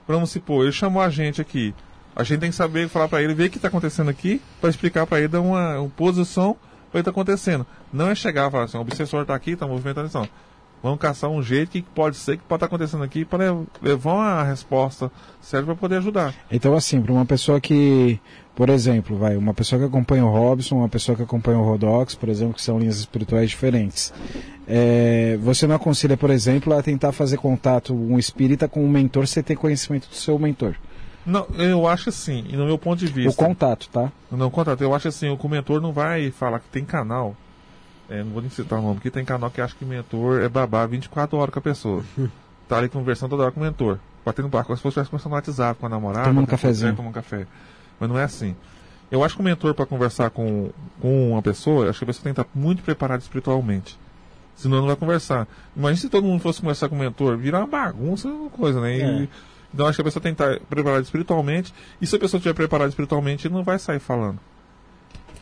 vamos 0.07 0.31
supor, 0.31 0.63
ele 0.63 0.73
chamou 0.73 1.03
a 1.03 1.09
gente 1.09 1.41
aqui. 1.41 1.75
A 2.15 2.23
gente 2.23 2.41
tem 2.41 2.51
que 2.51 2.57
saber, 2.57 2.89
falar 2.89 3.09
pra 3.09 3.23
ele, 3.23 3.35
ver 3.35 3.47
o 3.47 3.51
que 3.51 3.57
está 3.57 3.69
acontecendo 3.69 4.11
aqui, 4.11 4.43
para 4.61 4.71
explicar 4.71 5.07
pra 5.07 5.19
ele, 5.19 5.29
dar 5.29 5.41
uma, 5.41 5.81
uma 5.81 5.91
posição 5.91 6.55
para 6.55 6.89
o 6.89 6.93
que 6.93 6.99
está 6.99 7.11
acontecendo. 7.11 7.67
Não 7.93 8.09
é 8.09 8.15
chegar 8.15 8.49
e 8.49 8.51
falar 8.51 8.65
assim, 8.65 8.77
o 8.77 8.83
obsessor 8.83 9.23
está 9.23 9.35
aqui, 9.35 9.53
está 9.53 9.67
movimentando 9.67 10.07
isso. 10.07 10.19
não. 10.19 10.29
Vamos 10.83 10.99
caçar 10.99 11.29
um 11.29 11.43
jeito 11.43 11.73
que 11.73 11.83
pode 11.83 12.17
ser, 12.17 12.37
que 12.37 12.45
pode 12.45 12.59
estar 12.59 12.67
acontecendo 12.67 13.03
aqui, 13.03 13.25
para 13.25 13.57
levar 13.83 14.15
uma 14.15 14.45
resposta 14.45 15.11
certa 15.41 15.67
para 15.67 15.75
poder 15.75 15.97
ajudar. 15.97 16.35
Então, 16.51 16.75
assim, 16.75 17.01
para 17.03 17.13
uma 17.13 17.27
pessoa 17.27 17.61
que, 17.61 18.21
por 18.55 18.69
exemplo, 18.69 19.17
vai, 19.17 19.37
uma 19.37 19.53
pessoa 19.53 19.81
que 19.81 19.87
acompanha 19.87 20.25
o 20.25 20.31
Robson, 20.31 20.77
uma 20.77 20.89
pessoa 20.89 21.17
que 21.17 21.23
acompanha 21.23 21.59
o 21.59 21.65
Rodox, 21.65 22.15
por 22.15 22.29
exemplo, 22.29 22.55
que 22.55 22.63
são 22.63 22.79
linhas 22.79 22.99
espirituais 22.99 23.51
diferentes, 23.51 24.13
é, 24.69 25.37
você 25.43 25.67
não 25.67 25.75
aconselha, 25.75 26.17
por 26.17 26.31
exemplo, 26.31 26.73
a 26.73 26.83
tentar 26.83 27.11
fazer 27.11 27.39
contato 27.39 27.93
um 27.93 28.19
espírita 28.19 28.69
com 28.69 28.85
um 28.85 28.89
mentor 28.89 29.27
sem 29.27 29.43
ter 29.43 29.57
conhecimento 29.57 30.09
do 30.09 30.15
seu 30.15 30.39
mentor. 30.39 30.77
Não, 31.27 31.47
eu 31.59 31.87
acho 31.87 32.09
assim, 32.09 32.45
e 32.49 32.57
no 32.57 32.65
meu 32.65 32.79
ponto 32.79 32.99
de 32.99 33.07
vista. 33.07 33.31
O 33.31 33.47
contato, 33.47 33.89
tá? 33.91 34.11
Não, 34.31 34.51
contato. 34.51 34.81
Eu 34.81 34.95
acho 34.95 35.09
assim, 35.09 35.29
o 35.29 35.49
mentor 35.49 35.81
não 35.81 35.93
vai 35.93 36.31
falar 36.31 36.61
que 36.61 36.69
tem 36.69 36.85
canal. 36.85 37.37
É, 38.09 38.23
não 38.23 38.31
vou 38.33 38.41
nem 38.41 38.51
citar 38.51 38.79
o 38.79 38.83
nome, 38.83 38.95
porque 38.95 39.11
tem 39.11 39.25
canal 39.25 39.51
que 39.51 39.61
acha 39.61 39.75
que 39.75 39.85
mentor 39.85 40.41
é 40.41 40.49
babá 40.49 40.87
24 40.87 41.37
horas 41.37 41.53
com 41.53 41.59
a 41.59 41.63
pessoa. 41.63 42.03
tá 42.69 42.79
ali 42.79 42.89
conversando 42.89 43.31
toda 43.31 43.43
hora 43.45 43.53
com 43.53 43.61
o 43.61 43.63
mentor. 43.63 43.99
Batendo 44.25 44.49
barco, 44.49 44.67
como 44.69 44.77
se 44.77 44.83
fosse 44.83 44.97
conversando 45.09 45.31
no 45.31 45.37
WhatsApp 45.37 45.79
com 45.81 45.87
a 45.87 45.89
namorada. 45.89 46.25
Tomando 46.29 46.41
um 46.41 46.45
a- 46.45 46.47
cafezinho. 46.49 46.95
Tomando 46.97 47.11
um 47.11 47.15
café. 47.15 47.47
Mas 48.01 48.09
não 48.09 48.19
é 48.19 48.25
assim. 48.25 48.55
Eu 49.11 49.25
acho 49.25 49.35
que 49.35 49.41
o 49.41 49.45
mentor, 49.45 49.73
para 49.75 49.87
conversar 49.87 50.29
com, 50.31 50.71
com 51.01 51.33
uma 51.33 51.41
pessoa, 51.43 51.89
acho 51.89 51.99
que 51.99 52.05
a 52.05 52.07
pessoa 52.07 52.25
tem 52.25 52.35
que 52.35 52.41
estar 52.41 52.51
muito 52.59 52.83
preparada 52.83 53.23
espiritualmente. 53.23 53.99
Senão 54.55 54.79
não 54.81 54.87
vai 54.87 54.97
conversar. 54.97 55.47
Imagina 55.77 56.01
se 56.01 56.09
todo 56.11 56.25
mundo 56.27 56.41
fosse 56.43 56.61
conversar 56.61 56.89
com 56.89 56.97
o 56.97 56.99
mentor, 56.99 57.37
virar 57.39 57.61
uma 57.61 57.67
bagunça, 57.67 58.29
uma 58.29 58.51
coisa, 58.51 58.81
né? 58.81 58.97
E- 58.99 59.01
É. 59.03 59.29
então 59.73 59.87
acho 59.87 59.97
que 59.97 60.03
a 60.03 60.05
pessoa 60.05 60.23
tem 60.23 60.35
que 60.35 60.43
estar 60.43 60.61
preparada 60.69 61.01
espiritualmente. 61.03 61.73
E 62.01 62.07
se 62.07 62.17
a 62.17 62.19
pessoa 62.19 62.39
estiver 62.39 62.55
preparada 62.55 62.89
espiritualmente, 62.91 63.47
ele 63.47 63.55
não 63.55 63.63
vai 63.63 63.79
sair 63.79 63.99
falando. 64.01 64.39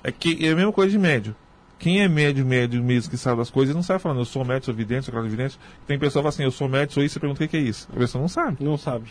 É 0.04 0.12
que 0.12 0.46
é 0.46 0.52
a 0.52 0.56
mesma 0.56 0.72
coisa 0.72 0.90
de 0.92 0.98
médio. 0.98 1.34
Quem 1.78 2.00
é 2.00 2.08
médio, 2.08 2.44
médio 2.44 2.82
mesmo 2.82 3.10
que 3.10 3.18
sabe 3.18 3.36
das 3.36 3.50
coisas, 3.50 3.74
não 3.74 3.82
sabe 3.82 4.00
falando, 4.00 4.18
eu 4.18 4.24
sou 4.24 4.44
médio, 4.44 4.64
sou 4.66 4.74
vidente, 4.74 5.04
sou 5.04 5.12
claro 5.12 5.28
vidente. 5.28 5.58
Tem 5.86 5.98
pessoa 5.98 6.20
que 6.20 6.24
fala 6.24 6.28
assim, 6.30 6.44
eu 6.44 6.50
sou 6.50 6.68
médio, 6.68 6.94
sou 6.94 7.02
isso, 7.04 7.14
você 7.14 7.20
pergunta 7.20 7.44
o 7.44 7.48
que 7.48 7.56
é 7.56 7.60
isso. 7.60 7.88
A 7.94 7.98
pessoa 7.98 8.20
não 8.20 8.28
sabe. 8.28 8.56
Não 8.60 8.78
sabe. 8.78 9.10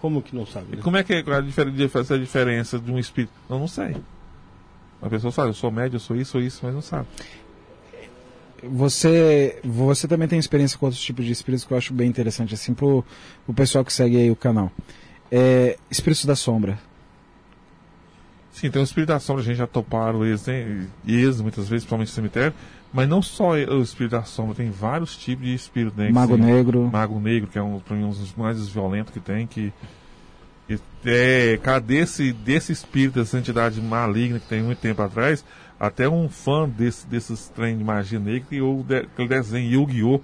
Como 0.00 0.22
que 0.22 0.34
não 0.34 0.46
sabe? 0.46 0.66
E 0.72 0.76
né? 0.76 0.82
como 0.82 0.96
é 0.96 1.02
que 1.02 1.12
é 1.12 1.18
a 1.18 1.40
difer- 1.40 1.72
essa 1.96 2.18
diferença 2.18 2.78
de 2.78 2.90
um 2.92 2.98
espírito? 2.98 3.32
Eu 3.50 3.58
não 3.58 3.66
sei. 3.66 3.96
A 5.02 5.08
pessoa 5.08 5.32
fala, 5.32 5.48
eu 5.48 5.54
sou 5.54 5.70
médio, 5.72 5.96
eu 5.96 6.00
sou 6.00 6.16
isso, 6.16 6.32
sou 6.32 6.40
isso, 6.40 6.60
mas 6.62 6.72
não 6.74 6.82
sabe. 6.82 7.06
Você, 8.62 9.60
você 9.62 10.08
também 10.08 10.26
tem 10.26 10.38
experiência 10.38 10.76
com 10.78 10.86
outros 10.86 11.02
tipos 11.02 11.24
de 11.24 11.32
espíritos 11.32 11.64
que 11.64 11.72
eu 11.72 11.78
acho 11.78 11.92
bem 11.92 12.08
interessante, 12.08 12.54
assim, 12.54 12.74
pro, 12.74 13.04
pro 13.44 13.54
pessoal 13.54 13.84
que 13.84 13.92
segue 13.92 14.16
aí 14.16 14.30
o 14.30 14.36
canal. 14.36 14.72
É, 15.30 15.76
espíritos 15.90 16.24
da 16.24 16.34
sombra. 16.34 16.78
Sim, 18.58 18.70
tem 18.70 18.82
o 18.82 18.84
espírito 18.84 19.08
da 19.08 19.20
sombra, 19.20 19.42
a 19.42 19.44
gente 19.46 19.56
já 19.56 19.66
toparam 19.66 20.24
eles, 20.26 20.44
né? 20.46 20.84
E 21.06 21.14
eles, 21.14 21.40
muitas 21.40 21.68
vezes, 21.68 21.84
principalmente 21.84 22.08
no 22.08 22.14
cemitério. 22.14 22.52
Mas 22.92 23.08
não 23.08 23.22
só 23.22 23.50
o 23.52 23.82
espírito 23.82 24.12
da 24.12 24.24
sombra, 24.24 24.54
tem 24.56 24.70
vários 24.70 25.16
tipos 25.16 25.44
de 25.46 25.54
espírito, 25.54 25.94
né? 25.96 26.10
Mago 26.10 26.34
se- 26.36 26.40
Negro. 26.42 26.90
Mago 26.92 27.20
Negro, 27.20 27.48
que 27.48 27.58
é 27.58 27.62
um, 27.62 27.78
pra 27.78 27.94
mim, 27.96 28.04
um 28.04 28.10
dos 28.10 28.34
mais 28.34 28.68
violentos 28.68 29.12
que 29.12 29.20
tem, 29.20 29.46
que 29.46 29.72
e, 30.68 30.78
é, 31.06 31.58
cara, 31.62 31.80
desse, 31.80 32.32
desse 32.32 32.72
espírito, 32.72 33.20
dessa 33.20 33.38
entidade 33.38 33.80
maligna 33.80 34.38
que 34.38 34.46
tem 34.48 34.62
muito 34.62 34.78
tempo 34.78 35.00
atrás, 35.02 35.44
até 35.78 36.08
um 36.08 36.28
fã 36.28 36.68
desse, 36.68 37.06
desses 37.06 37.48
trem 37.48 37.78
de 37.78 37.84
magia 37.84 38.18
negra 38.18 38.44
criou 38.48 38.80
o 38.80 38.82
de, 38.82 38.96
aquele 38.96 39.28
desenho 39.28 39.70
Yu-Gi-Oh! 39.70 40.20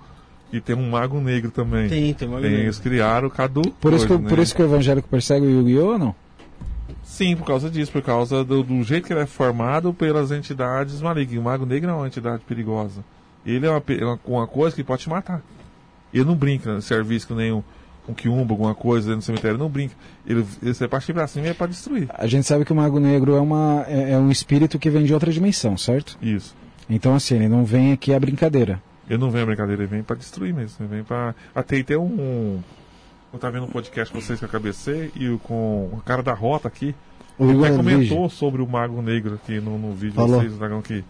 que 0.50 0.60
tem 0.60 0.76
um 0.76 0.90
Mago 0.90 1.20
Negro 1.20 1.50
também. 1.50 1.88
Tem, 1.88 2.14
tem 2.14 2.28
uma 2.28 2.40
Tem, 2.40 2.52
eles 2.52 2.78
criaram 2.78 3.28
cada 3.30 3.60
Por 3.60 3.92
isso, 3.92 4.06
que, 4.06 4.12
coisa, 4.14 4.28
por 4.28 4.36
né? 4.36 4.42
isso 4.42 4.54
que 4.54 4.62
o 4.62 4.66
evangélico 4.66 5.08
persegue 5.08 5.46
o 5.46 5.50
Yu-Gi-Oh! 5.50 5.92
ou 5.92 5.98
não? 5.98 6.14
Sim, 7.02 7.36
por 7.36 7.46
causa 7.46 7.70
disso, 7.70 7.92
por 7.92 8.02
causa 8.02 8.44
do, 8.44 8.62
do 8.62 8.82
jeito 8.82 9.06
que 9.06 9.12
ele 9.12 9.20
é 9.20 9.26
formado 9.26 9.92
pelas 9.92 10.30
entidades 10.30 11.00
malignas. 11.00 11.38
O 11.38 11.42
Mago 11.42 11.66
Negro 11.66 11.90
é 11.90 11.94
uma 11.94 12.06
entidade 12.06 12.42
perigosa. 12.46 13.04
Ele 13.44 13.66
é 13.66 13.70
uma, 13.70 14.18
uma, 14.24 14.46
coisa 14.46 14.74
que 14.74 14.82
pode 14.82 15.02
te 15.02 15.10
matar. 15.10 15.42
Ele 16.12 16.24
não 16.24 16.34
brinca, 16.34 16.74
né? 16.74 16.80
serviço 16.80 17.26
que 17.26 17.34
nem 17.34 17.52
um, 17.52 17.62
um 18.08 18.14
quiumba, 18.14 18.52
alguma 18.52 18.74
coisa 18.74 19.08
dentro 19.08 19.20
do 19.20 19.24
cemitério, 19.24 19.58
não 19.58 19.68
brinca. 19.68 19.94
Ele, 20.26 20.44
ele 20.62 20.74
se 20.74 20.88
partir 20.88 21.12
pra 21.12 21.26
cima 21.26 21.46
e 21.46 21.50
é 21.50 21.54
pra 21.54 21.66
destruir. 21.66 22.08
A 22.14 22.26
gente 22.26 22.46
sabe 22.46 22.64
que 22.64 22.72
o 22.72 22.76
Mago 22.76 22.98
Negro 22.98 23.34
é, 23.34 23.40
uma, 23.40 23.84
é, 23.86 24.12
é 24.12 24.18
um 24.18 24.30
espírito 24.30 24.78
que 24.78 24.90
vem 24.90 25.04
de 25.04 25.12
outra 25.12 25.30
dimensão, 25.30 25.76
certo? 25.76 26.16
Isso. 26.22 26.54
Então, 26.88 27.14
assim, 27.14 27.36
ele 27.36 27.48
não 27.48 27.64
vem 27.64 27.92
aqui 27.92 28.12
a 28.12 28.20
brincadeira. 28.20 28.82
Ele 29.08 29.18
não 29.18 29.30
vem 29.30 29.42
a 29.42 29.46
brincadeira, 29.46 29.82
ele 29.82 29.90
vem 29.90 30.02
pra 30.02 30.16
destruir 30.16 30.54
mesmo. 30.54 30.76
Ele 30.80 30.88
vem 30.88 31.04
pra. 31.04 31.34
Até 31.54 31.82
tem 31.82 31.96
um. 31.96 32.60
Eu 33.34 33.38
tava 33.40 33.52
vendo 33.58 33.64
um 33.64 33.70
podcast 33.72 34.12
com 34.12 34.20
vocês 34.20 34.38
com 34.40 34.46
a 34.46 34.48
KBC 34.48 35.12
e 35.16 35.38
com 35.42 35.90
o 35.92 36.00
cara 36.04 36.22
da 36.22 36.32
rota 36.32 36.68
aqui. 36.68 36.94
O 37.38 37.50
Ele 37.50 37.64
até 37.66 37.76
comentou 37.76 38.30
sobre 38.30 38.62
o 38.62 38.66
Mago 38.66 39.02
Negro 39.02 39.34
aqui 39.34 39.60
no, 39.60 39.76
no 39.78 39.92
vídeo 39.92 40.10
de 40.10 40.16
Falou. 40.16 40.40
vocês, 40.40 40.54
o 40.54 40.56
dragão 40.58 40.80
que. 40.80 41.04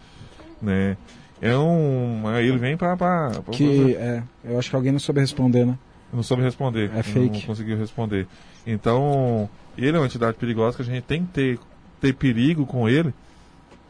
Né? 0.62 0.96
É 1.40 1.56
um. 1.56 2.22
Ele 2.38 2.56
vem 2.58 2.76
pra. 2.76 2.96
pra, 2.96 3.30
pra 3.30 3.52
Que, 3.54 3.94
é, 3.96 4.22
eu 4.44 4.58
acho 4.58 4.70
que 4.70 4.76
alguém 4.76 4.92
não 4.92 4.98
soube 4.98 5.20
responder, 5.20 5.66
né? 5.66 5.78
não 6.12 6.22
soube 6.22 6.42
responder. 6.42 6.90
É 6.94 7.02
fake. 7.02 7.40
Não 7.40 7.46
conseguiu 7.46 7.76
responder. 7.76 8.26
Então, 8.66 9.48
ele 9.76 9.96
é 9.96 10.00
uma 10.00 10.06
entidade 10.06 10.36
perigosa 10.38 10.76
que 10.76 10.82
a 10.82 10.84
gente 10.86 11.02
tem 11.02 11.26
que 11.26 11.32
ter, 11.32 11.58
ter 12.00 12.14
perigo 12.14 12.64
com 12.64 12.88
ele 12.88 13.12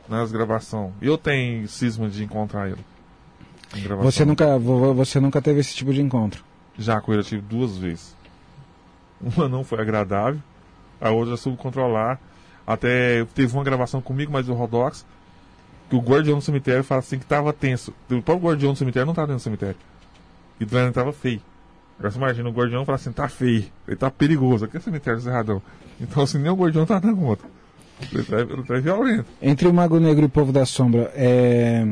nas 0.08 0.32
gravações. 0.32 0.90
Eu 1.00 1.16
tenho 1.18 1.68
cisma 1.68 2.08
de 2.08 2.24
encontrar 2.24 2.68
ele. 2.68 2.80
Você 4.02 4.24
nunca, 4.24 4.58
vo- 4.58 4.94
você 4.94 5.20
nunca 5.20 5.40
teve 5.42 5.60
esse 5.60 5.74
tipo 5.74 5.92
de 5.92 6.00
encontro. 6.00 6.42
Já 6.78 7.00
com 7.00 7.12
ele 7.12 7.20
eu 7.20 7.24
tive 7.26 7.42
duas 7.42 7.76
vezes. 7.76 8.16
Uma 9.36 9.48
não 9.48 9.64
foi 9.64 9.80
agradável, 9.80 10.40
a 11.00 11.10
outra 11.10 11.36
soube 11.36 11.56
controlar. 11.58 12.20
Até 12.66 13.24
teve 13.34 13.52
uma 13.54 13.64
gravação 13.64 14.00
comigo, 14.00 14.32
mas 14.32 14.48
o 14.48 14.54
Rodox, 14.54 15.04
que 15.90 15.96
o 15.96 16.00
guardião 16.00 16.38
do 16.38 16.44
cemitério 16.44 16.82
fala 16.84 17.00
assim 17.00 17.18
que 17.18 17.26
tava 17.26 17.52
tenso. 17.52 17.92
O 18.10 18.22
próprio 18.22 18.48
guardião 18.48 18.72
do 18.72 18.78
cemitério 18.78 19.06
não 19.06 19.14
tava 19.14 19.26
dentro 19.28 19.40
do 19.40 19.44
cemitério. 19.44 19.76
E 20.60 20.64
do 20.64 20.74
lado 20.74 20.92
tava 20.92 21.12
feio. 21.12 21.40
Agora 21.98 22.10
você 22.10 22.18
imagina, 22.18 22.48
o 22.48 22.52
guardião 22.52 22.84
fala 22.84 22.96
assim, 22.96 23.12
tá 23.12 23.28
feio, 23.28 23.64
ele 23.86 23.96
tá 23.96 24.10
perigoso, 24.10 24.64
aqui 24.64 24.76
é 24.76 24.80
cemitério 24.80 25.20
do 25.20 25.22
Cerradão. 25.22 25.62
Então 26.00 26.22
assim, 26.24 26.38
nem 26.38 26.50
o 26.50 26.56
guardião 26.56 26.84
tá 26.86 26.98
dando 26.98 27.16
conta. 27.16 27.44
Ele 28.12 28.24
tá, 28.24 28.40
ele 28.40 28.62
tá 28.64 28.74
violento. 28.80 29.26
Entre 29.40 29.68
o 29.68 29.72
Mago 29.72 30.00
Negro 30.00 30.22
e 30.22 30.26
o 30.26 30.28
Povo 30.28 30.52
da 30.52 30.66
Sombra, 30.66 31.12
é, 31.14 31.86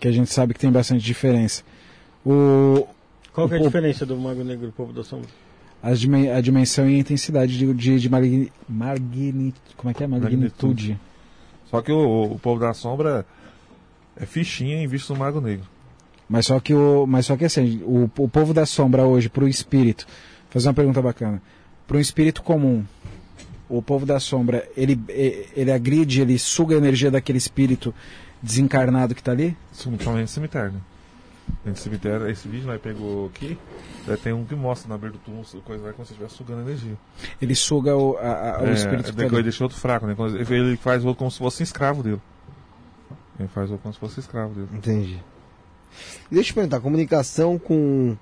que 0.00 0.08
a 0.08 0.12
gente 0.12 0.32
sabe 0.32 0.52
que 0.54 0.60
tem 0.60 0.72
bastante 0.72 1.04
diferença. 1.04 1.62
O, 2.24 2.86
Qual 3.32 3.48
que 3.48 3.54
é 3.54 3.58
a 3.58 3.60
O- 3.60 3.64
diferença 3.66 4.04
do 4.04 4.16
Mago 4.16 4.42
Negro 4.42 4.66
e 4.66 4.68
o 4.70 4.72
Povo 4.72 4.92
da 4.92 5.04
Sombra? 5.04 5.28
As 5.82 6.00
dimen- 6.00 6.30
a 6.30 6.40
dimensão 6.40 6.88
e 6.88 6.96
a 6.96 6.98
intensidade 6.98 7.56
de, 7.56 7.72
de, 7.74 8.00
de 8.00 8.08
como 9.76 9.90
é 9.90 9.94
que 9.94 10.04
é? 10.04 10.06
Magnitude. 10.06 10.98
Só 11.70 11.82
que 11.82 11.92
o, 11.92 12.32
o 12.32 12.38
povo 12.38 12.60
da 12.60 12.72
sombra 12.72 13.26
é 14.16 14.24
fichinha 14.24 14.82
em 14.82 14.86
vista 14.86 15.12
do 15.12 15.18
Mago 15.18 15.40
Negro. 15.40 15.66
Mas 16.28 16.46
só 16.46 16.58
que 16.58 16.74
o, 16.74 17.06
mas 17.06 17.26
só 17.26 17.36
que 17.36 17.44
assim, 17.44 17.82
o, 17.84 18.10
o 18.18 18.28
povo 18.28 18.52
da 18.52 18.66
sombra 18.66 19.04
hoje 19.04 19.28
pro 19.28 19.48
espírito, 19.48 20.06
vou 20.06 20.52
fazer 20.52 20.68
uma 20.68 20.74
pergunta 20.74 21.00
bacana. 21.00 21.40
Para 21.86 21.98
um 21.98 22.00
espírito 22.00 22.42
comum, 22.42 22.84
o 23.68 23.80
povo 23.80 24.04
da 24.04 24.18
sombra, 24.18 24.68
ele 24.76 24.98
ele 25.54 25.70
agride, 25.70 26.20
ele 26.20 26.38
suga 26.38 26.74
a 26.74 26.78
energia 26.78 27.10
daquele 27.10 27.38
espírito 27.38 27.94
desencarnado 28.42 29.14
que 29.14 29.22
tá 29.22 29.32
ali? 29.32 29.56
Principalmente 29.70 30.22
no 30.22 30.28
cemitério, 30.28 30.72
né? 30.72 30.80
Dentro 31.64 31.80
do 31.80 31.84
cemitério, 31.84 32.28
esse 32.30 32.46
vídeo 32.48 32.66
nós 32.66 32.80
pegou 32.80 33.26
aqui, 33.26 33.58
tem 34.22 34.32
um 34.32 34.44
que 34.44 34.54
mostra 34.54 34.88
na 34.88 34.96
beira 34.96 35.12
do 35.14 35.18
túmulo, 35.18 35.44
coisa 35.64 35.82
vai 35.82 35.92
como 35.92 36.04
se 36.06 36.12
estivesse 36.12 36.36
sugando 36.36 36.62
energia. 36.62 36.94
Ele 37.42 37.54
suga 37.54 37.96
o, 37.96 38.16
a- 38.18 38.58
a- 38.58 38.62
o 38.62 38.66
É, 38.66 38.72
espírito 38.72 39.06
tá 39.06 39.10
depois 39.12 39.32
ali. 39.34 39.42
deixa 39.42 39.64
outro 39.64 39.78
fraco, 39.78 40.06
né? 40.06 40.14
Ele 40.18 40.54
ele 40.54 40.76
faz 40.76 41.04
o 41.04 41.08
outro 41.08 41.18
como 41.20 41.30
se 41.30 41.38
fosse 41.38 41.62
escravo 41.62 42.02
dele. 42.02 42.20
Ele 43.38 43.48
faz 43.48 43.68
o 43.68 43.72
outro 43.72 43.82
como 43.82 43.94
se 43.94 44.00
fosse 44.00 44.20
escravo 44.20 44.54
dele. 44.54 44.68
Entendi. 44.74 45.18
Deixa 46.30 46.40
eu 46.40 46.44
te 46.44 46.54
perguntar, 46.54 46.76
a 46.76 46.80
comunicação 46.80 47.58
com, 47.58 48.16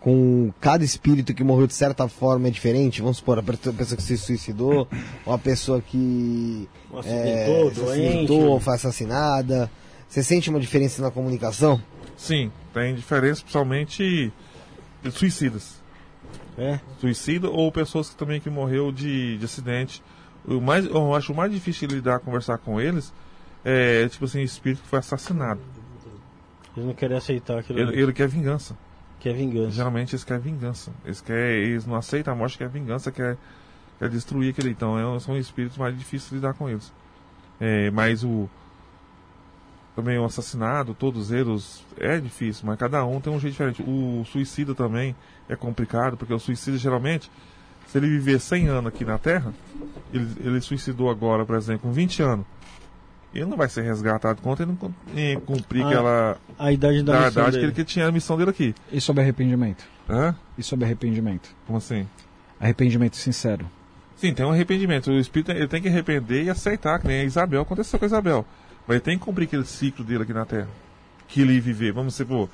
com 0.00 0.52
cada 0.60 0.84
espírito 0.84 1.32
que 1.34 1.44
morreu 1.44 1.66
de 1.66 1.74
certa 1.74 2.08
forma 2.08 2.48
é 2.48 2.50
diferente? 2.50 3.00
Vamos 3.02 3.18
supor, 3.18 3.38
a 3.38 3.42
pe- 3.42 3.56
pessoa 3.56 3.96
que 3.96 4.02
se 4.02 4.16
suicidou, 4.16 4.88
ou 5.26 5.32
a 5.32 5.38
pessoa 5.38 5.80
que 5.80 6.68
Um 6.92 6.98
é, 6.98 7.00
acidentou, 7.00 7.70
se 7.70 7.80
doente. 7.80 8.06
acidentou 8.08 8.42
ou 8.50 8.60
foi 8.60 8.74
assassinada. 8.74 9.70
Você 10.08 10.22
sente 10.22 10.48
uma 10.50 10.58
diferença 10.60 11.02
na 11.02 11.10
comunicação? 11.10 11.80
Sim, 12.16 12.50
tem 12.78 12.94
diferença 12.94 13.40
principalmente 13.42 14.32
de 15.02 15.10
suicidas. 15.10 15.82
É. 16.56 16.80
Suicida 17.00 17.48
ou 17.48 17.70
pessoas 17.70 18.10
que 18.10 18.16
também 18.16 18.40
que 18.40 18.50
morreu 18.50 18.90
de, 18.90 19.38
de 19.38 19.44
acidente. 19.44 20.02
O 20.44 20.60
mais, 20.60 20.86
eu 20.86 21.14
acho 21.14 21.32
o 21.32 21.36
mais 21.36 21.52
difícil 21.52 21.88
de 21.88 21.96
lidar, 21.96 22.20
conversar 22.20 22.58
com 22.58 22.80
eles, 22.80 23.12
é 23.64 24.08
tipo 24.08 24.24
assim, 24.24 24.40
espírito 24.42 24.82
que 24.82 24.88
foi 24.88 24.98
assassinado. 24.98 25.60
Eles 26.76 26.86
não 26.86 26.94
querem 26.94 27.16
aceitar 27.16 27.58
aquilo 27.58 27.78
Ele, 27.78 28.00
ele 28.00 28.12
quer 28.12 28.28
vingança. 28.28 28.76
que 29.18 29.28
é 29.28 29.32
vingança. 29.32 29.70
Geralmente 29.72 30.14
eles 30.14 30.24
querem 30.24 30.42
vingança. 30.42 30.92
Eles, 31.04 31.20
querem, 31.20 31.64
eles 31.64 31.86
não 31.86 31.96
aceitam 31.96 32.32
a 32.32 32.36
morte, 32.36 32.56
quer 32.56 32.68
vingança, 32.68 33.10
quer, 33.10 33.36
quer 33.98 34.08
destruir 34.08 34.50
aquele. 34.50 34.70
Então 34.70 35.16
é, 35.16 35.20
são 35.20 35.36
espíritos 35.36 35.76
mais 35.76 35.96
difíceis 35.98 36.30
de 36.30 36.36
lidar 36.36 36.54
com 36.54 36.68
eles. 36.68 36.92
É, 37.60 37.90
mas 37.90 38.24
o. 38.24 38.48
Também 39.98 40.16
o 40.16 40.24
assassinado, 40.24 40.94
todos 40.94 41.32
eles, 41.32 41.84
é 41.98 42.20
difícil, 42.20 42.62
mas 42.68 42.78
cada 42.78 43.04
um 43.04 43.20
tem 43.20 43.32
um 43.32 43.40
jeito 43.40 43.54
diferente. 43.54 43.82
O 43.82 44.24
suicida 44.30 44.72
também 44.72 45.12
é 45.48 45.56
complicado, 45.56 46.16
porque 46.16 46.32
o 46.32 46.38
suicida 46.38 46.78
geralmente, 46.78 47.28
se 47.88 47.98
ele 47.98 48.06
viver 48.06 48.38
100 48.38 48.68
anos 48.68 48.86
aqui 48.94 49.04
na 49.04 49.18
Terra, 49.18 49.52
ele, 50.14 50.28
ele 50.38 50.60
suicidou 50.60 51.10
agora, 51.10 51.44
por 51.44 51.56
exemplo, 51.56 51.80
com 51.88 51.92
20 51.92 52.22
anos. 52.22 52.46
Ele 53.34 53.44
não 53.46 53.56
vai 53.56 53.68
ser 53.68 53.82
resgatado 53.82 54.40
contra 54.40 54.64
ele 54.64 54.70
não 54.70 54.76
cum- 54.76 55.40
cumprir 55.44 55.82
Ah, 55.82 55.88
aquela 55.88 56.36
A 56.56 56.70
idade 56.72 57.02
da 57.02 57.22
da 57.22 57.28
idade 57.28 57.58
que 57.58 57.64
ele 57.64 57.72
que 57.72 57.84
tinha 57.84 58.06
a 58.06 58.12
missão 58.12 58.36
dele 58.36 58.50
aqui. 58.50 58.76
E 58.92 59.00
sobre 59.00 59.22
arrependimento? 59.24 59.84
Hã? 60.08 60.32
E 60.56 60.62
sobre 60.62 60.84
arrependimento? 60.84 61.50
Como 61.66 61.76
assim? 61.78 62.06
Arrependimento 62.60 63.16
sincero. 63.16 63.68
Sim, 64.14 64.32
tem 64.32 64.46
um 64.46 64.52
arrependimento. 64.52 65.10
O 65.10 65.18
espírito 65.18 65.50
ele 65.50 65.66
tem 65.66 65.82
que 65.82 65.88
arrepender 65.88 66.44
e 66.44 66.50
aceitar, 66.50 67.00
que 67.00 67.08
nem 67.08 67.22
a 67.22 67.24
Isabel 67.24 67.62
aconteceu 67.62 67.98
com 67.98 68.04
a 68.04 68.06
Isabel. 68.06 68.46
Mas 68.88 68.94
ele 68.96 69.00
tem 69.00 69.18
que 69.18 69.24
cumprir 69.24 69.44
aquele 69.44 69.64
ciclo 69.66 70.02
dele 70.04 70.22
aqui 70.24 70.32
na 70.32 70.44
Terra. 70.46 70.68
Que 71.28 71.42
ele 71.42 71.52
ia 71.52 71.60
viver. 71.60 71.92
Vamos 71.92 72.14
supor, 72.14 72.48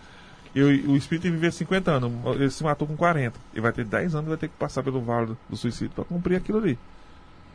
eu, 0.54 0.66
o 0.66 0.96
espírito 0.96 1.26
ia 1.28 1.32
viver 1.32 1.52
50 1.52 1.90
anos, 1.92 2.12
ele 2.34 2.50
se 2.50 2.62
matou 2.64 2.86
com 2.88 2.96
40. 2.96 3.38
Ele 3.52 3.60
vai 3.62 3.72
ter 3.72 3.84
10 3.84 4.14
anos 4.16 4.26
e 4.26 4.28
vai 4.30 4.36
ter 4.38 4.48
que 4.48 4.54
passar 4.56 4.82
pelo 4.82 5.00
vale 5.00 5.28
do, 5.28 5.38
do 5.48 5.56
suicídio 5.56 5.90
para 5.94 6.04
cumprir 6.04 6.36
aquilo 6.36 6.58
ali. 6.58 6.76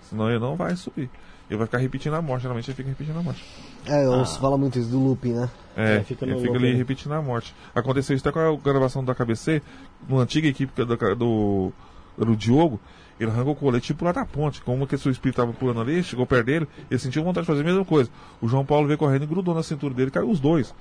Senão 0.09 0.29
ele 0.29 0.39
não 0.39 0.55
vai 0.55 0.75
subir. 0.77 1.09
Ele 1.49 1.57
vai 1.57 1.65
ficar 1.67 1.79
repetindo 1.79 2.13
a 2.13 2.21
morte, 2.21 2.43
geralmente 2.43 2.69
ele 2.69 2.75
fica 2.75 2.87
repetindo 2.89 3.17
a 3.17 3.23
morte. 3.23 3.43
É, 3.85 4.05
Ah. 4.05 4.23
se 4.25 4.39
fala 4.39 4.57
muito 4.57 4.77
isso 4.79 4.89
do 4.89 4.99
looping, 4.99 5.33
né? 5.33 5.49
É, 5.75 5.95
É, 5.97 6.03
fica 6.03 6.23
ele 6.25 6.39
fica 6.39 6.53
ali 6.55 6.67
ali. 6.69 6.77
repetindo 6.77 7.11
a 7.13 7.21
morte. 7.21 7.53
Aconteceu 7.73 8.15
isso 8.15 8.27
até 8.27 8.31
com 8.31 8.39
a 8.39 8.71
gravação 8.71 9.03
da 9.03 9.13
KBC, 9.15 9.61
numa 10.07 10.21
antiga 10.21 10.47
equipe 10.47 10.71
do, 10.85 10.95
do, 11.15 11.71
do 12.17 12.35
Diogo. 12.35 12.79
Ele 13.19 13.29
arrancou 13.29 13.51
o 13.53 13.55
colete 13.55 13.87
tipo 13.87 14.05
lá 14.05 14.11
da 14.13 14.23
ponte. 14.25 14.61
Como 14.61 14.87
que 14.87 14.97
seu 14.97 15.11
espírito 15.11 15.41
estava 15.41 15.51
pulando 15.51 15.81
ali, 15.81 16.01
chegou 16.03 16.25
perto 16.25 16.45
dele, 16.45 16.67
ele 16.89 16.99
sentiu 16.99 17.23
vontade 17.23 17.43
de 17.45 17.47
fazer 17.51 17.61
a 17.61 17.65
mesma 17.65 17.83
coisa. 17.83 18.09
O 18.41 18.47
João 18.47 18.65
Paulo 18.65 18.87
veio 18.87 18.97
correndo 18.97 19.23
e 19.23 19.27
grudou 19.27 19.53
na 19.53 19.61
cintura 19.63 19.93
dele, 19.93 20.09
caiu 20.09 20.29
os 20.29 20.39
dois. 20.39 20.73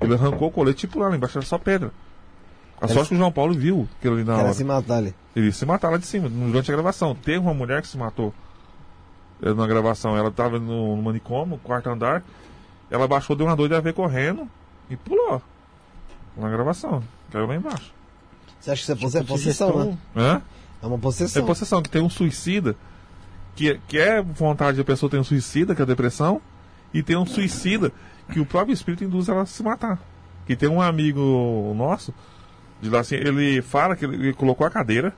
Ele 0.00 0.14
arrancou 0.14 0.48
o 0.48 0.50
colete 0.52 0.78
tipo 0.86 0.98
lá, 1.00 1.08
lá 1.08 1.16
embaixo 1.16 1.38
era 1.38 1.46
só 1.46 1.58
pedra. 1.58 1.90
A 2.80 2.84
Era- 2.86 2.94
sorte 2.94 3.08
que 3.08 3.14
o 3.14 3.18
João 3.18 3.32
Paulo 3.32 3.54
viu 3.54 3.88
aquilo 3.98 4.14
ali 4.16 4.24
na 4.24 4.36
hora. 4.36 4.52
se 4.54 4.64
matar 4.64 4.96
ali. 4.96 5.14
Ele 5.34 5.46
ia 5.46 5.52
se 5.52 5.64
matar 5.66 5.90
lá 5.90 5.96
de 5.98 6.06
cima, 6.06 6.28
durante 6.28 6.70
a 6.70 6.74
gravação. 6.74 7.14
Teve 7.14 7.38
uma 7.38 7.54
mulher 7.54 7.80
que 7.82 7.88
se 7.88 7.96
matou 7.98 8.32
eh, 9.42 9.52
na 9.54 9.66
gravação. 9.66 10.16
Ela 10.16 10.28
estava 10.28 10.58
no, 10.58 10.96
no 10.96 11.02
manicômio, 11.02 11.58
quarto 11.64 11.88
andar. 11.90 12.22
Ela 12.90 13.08
baixou, 13.08 13.34
deu 13.34 13.46
uma 13.46 13.56
doida 13.56 13.80
ver 13.80 13.92
correndo 13.94 14.48
e 14.90 14.96
pulou. 14.96 15.40
Na 16.36 16.48
gravação. 16.48 17.02
Caiu 17.30 17.46
lá 17.46 17.54
embaixo. 17.56 17.92
Você 18.60 18.70
acha 18.70 18.80
que 18.80 18.82
isso 18.82 18.92
é, 18.92 18.96
posse- 18.96 19.18
é 19.18 19.22
possessão, 19.24 19.84
né? 19.86 19.98
Hã? 20.16 20.42
É 20.82 20.86
uma 20.86 20.96
É 20.96 20.98
possessão. 20.98 21.46
possessão, 21.46 21.82
que 21.82 21.88
tem 21.90 22.02
um 22.02 22.10
suicida, 22.10 22.74
que, 23.54 23.78
que 23.86 23.98
é 23.98 24.20
vontade 24.20 24.76
da 24.78 24.84
pessoa 24.84 25.08
ter 25.08 25.18
um 25.18 25.24
suicida, 25.24 25.74
que 25.74 25.80
é 25.82 25.84
a 25.84 25.86
depressão, 25.86 26.40
e 26.92 27.02
tem 27.02 27.16
um 27.16 27.26
suicida 27.26 27.92
que 28.32 28.40
o 28.40 28.46
próprio 28.46 28.72
espírito 28.72 29.04
induz 29.04 29.28
ela 29.28 29.42
a 29.42 29.46
se 29.46 29.62
matar. 29.62 29.98
Que 30.46 30.56
tem 30.56 30.68
um 30.68 30.82
amigo 30.82 31.72
nosso, 31.76 32.12
de 32.80 32.90
lá 32.90 33.00
assim, 33.00 33.14
ele 33.14 33.62
fala 33.62 33.94
que 33.94 34.04
ele, 34.04 34.16
ele 34.16 34.32
colocou 34.32 34.66
a 34.66 34.70
cadeira, 34.70 35.14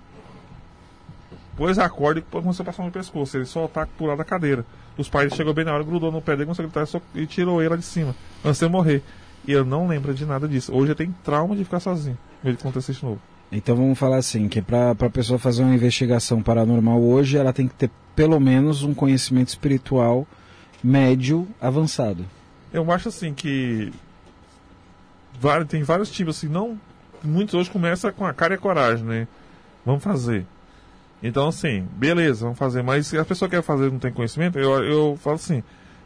pôs 1.57 1.79
a 1.79 1.89
corda 1.89 2.21
e 2.21 2.23
começou 2.23 2.63
a 2.63 2.67
passar 2.67 2.85
no 2.85 2.91
pescoço. 2.91 3.37
Ele 3.37 3.47
soltar 3.47 3.87
pular 3.87 4.17
da 4.17 4.25
cadeira. 4.25 4.67
Os 4.99 5.09
pais 5.09 5.33
chegou 5.35 5.55
bem 5.55 5.65
na 5.65 5.73
hora, 5.73 5.83
grudou 5.83 6.13
no 6.13 6.21
pé 6.21 6.37
dele, 6.37 6.51
a 6.51 6.55
gritar 6.55 6.87
e 7.15 7.27
tirou 7.27 7.61
ele 7.61 7.71
lá 7.71 7.77
de 7.77 7.83
cima, 7.85 8.15
antes 8.45 8.61
de 8.61 8.69
morrer. 8.69 9.03
E 9.47 9.53
ele 9.53 9.65
não 9.65 9.87
lembra 9.89 10.15
de 10.15 10.25
nada 10.25 10.47
disso. 10.47 10.73
Hoje 10.75 10.89
ele 10.89 10.95
tem 10.95 11.15
trauma 11.25 11.57
de 11.57 11.65
ficar 11.65 11.81
sozinho. 11.81 12.19
Ele 12.45 12.57
acontecer 12.59 12.93
isso 12.93 13.01
de 13.01 13.07
novo. 13.07 13.21
Então 13.57 13.77
vamos 13.77 13.97
falar 13.97 14.17
assim, 14.17 14.49
que 14.49 14.61
para 14.61 14.91
a 14.91 15.11
pessoa 15.11 15.39
fazer 15.39 15.63
uma 15.63 15.73
investigação 15.73 16.43
paranormal 16.43 17.01
hoje, 17.01 17.39
ela 17.39 17.53
tem 17.53 17.69
que 17.69 17.75
ter 17.75 17.91
pelo 18.17 18.41
menos 18.41 18.83
um 18.83 18.93
conhecimento 18.93 19.49
espiritual 19.49 20.27
médio 20.83 21.47
avançado. 21.61 22.25
Eu 22.73 22.91
acho 22.91 23.09
assim 23.09 23.33
que 23.33 23.93
tem 25.69 25.85
vários 25.85 26.11
tipos 26.11 26.37
assim, 26.37 26.49
não 26.49 26.79
muitos 27.23 27.55
hoje 27.55 27.71
começam 27.71 28.13
com 28.13 28.27
a 28.27 28.35
cara 28.35 28.55
e 28.55 28.57
a 28.57 28.61
coragem, 28.61 29.05
né? 29.05 29.29
Vamos 29.87 30.03
fazer. 30.03 30.45
Então 31.23 31.47
assim, 31.47 31.87
beleza, 31.93 32.43
vamos 32.43 32.59
fazer, 32.59 32.83
mas 32.83 33.07
se 33.07 33.17
a 33.17 33.25
pessoa 33.25 33.49
quer 33.49 33.63
fazer 33.63 33.89
não 33.89 34.01
tem 34.01 34.13
conhecimento, 34.13 34.59
eu, 34.59 34.83
eu 34.83 35.19
falo 35.23 35.37
assim, 35.37 35.63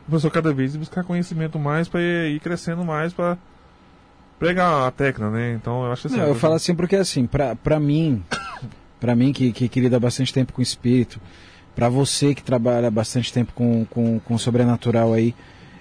a 0.07 0.11
pessoa 0.11 0.31
cada 0.31 0.53
vez 0.53 0.77
buscar 0.77 1.03
conhecimento 1.03 1.59
mais 1.59 1.89
para 1.89 2.01
ir 2.03 2.41
crescendo 2.41 2.85
mais 2.85 3.15
para 3.15 3.39
pregar 4.39 4.87
a 4.87 4.91
técnica, 4.91 5.31
né? 5.31 5.55
Então 5.55 5.85
eu 5.85 5.93
acho 5.93 6.07
assim, 6.07 6.17
Não, 6.17 6.27
eu 6.27 6.35
falo 6.35 6.55
assim 6.55 6.75
porque 6.75 6.97
assim, 6.97 7.27
pra, 7.27 7.55
pra 7.57 7.79
mim, 7.81 8.23
pra 9.01 9.15
mim 9.17 9.33
que, 9.33 9.53
que, 9.53 9.69
que 9.69 9.81
lida 9.81 9.99
bastante 9.99 10.33
tempo 10.33 10.53
com 10.53 10.63
espírito, 10.63 11.21
pra 11.75 11.89
você 11.89 12.35
que 12.35 12.43
trabalha 12.43 12.91
bastante 12.91 13.33
tempo 13.33 13.53
com, 13.55 13.85
com, 13.87 14.19
com 14.21 14.39
sobrenatural 14.39 15.13
aí, 15.13 15.35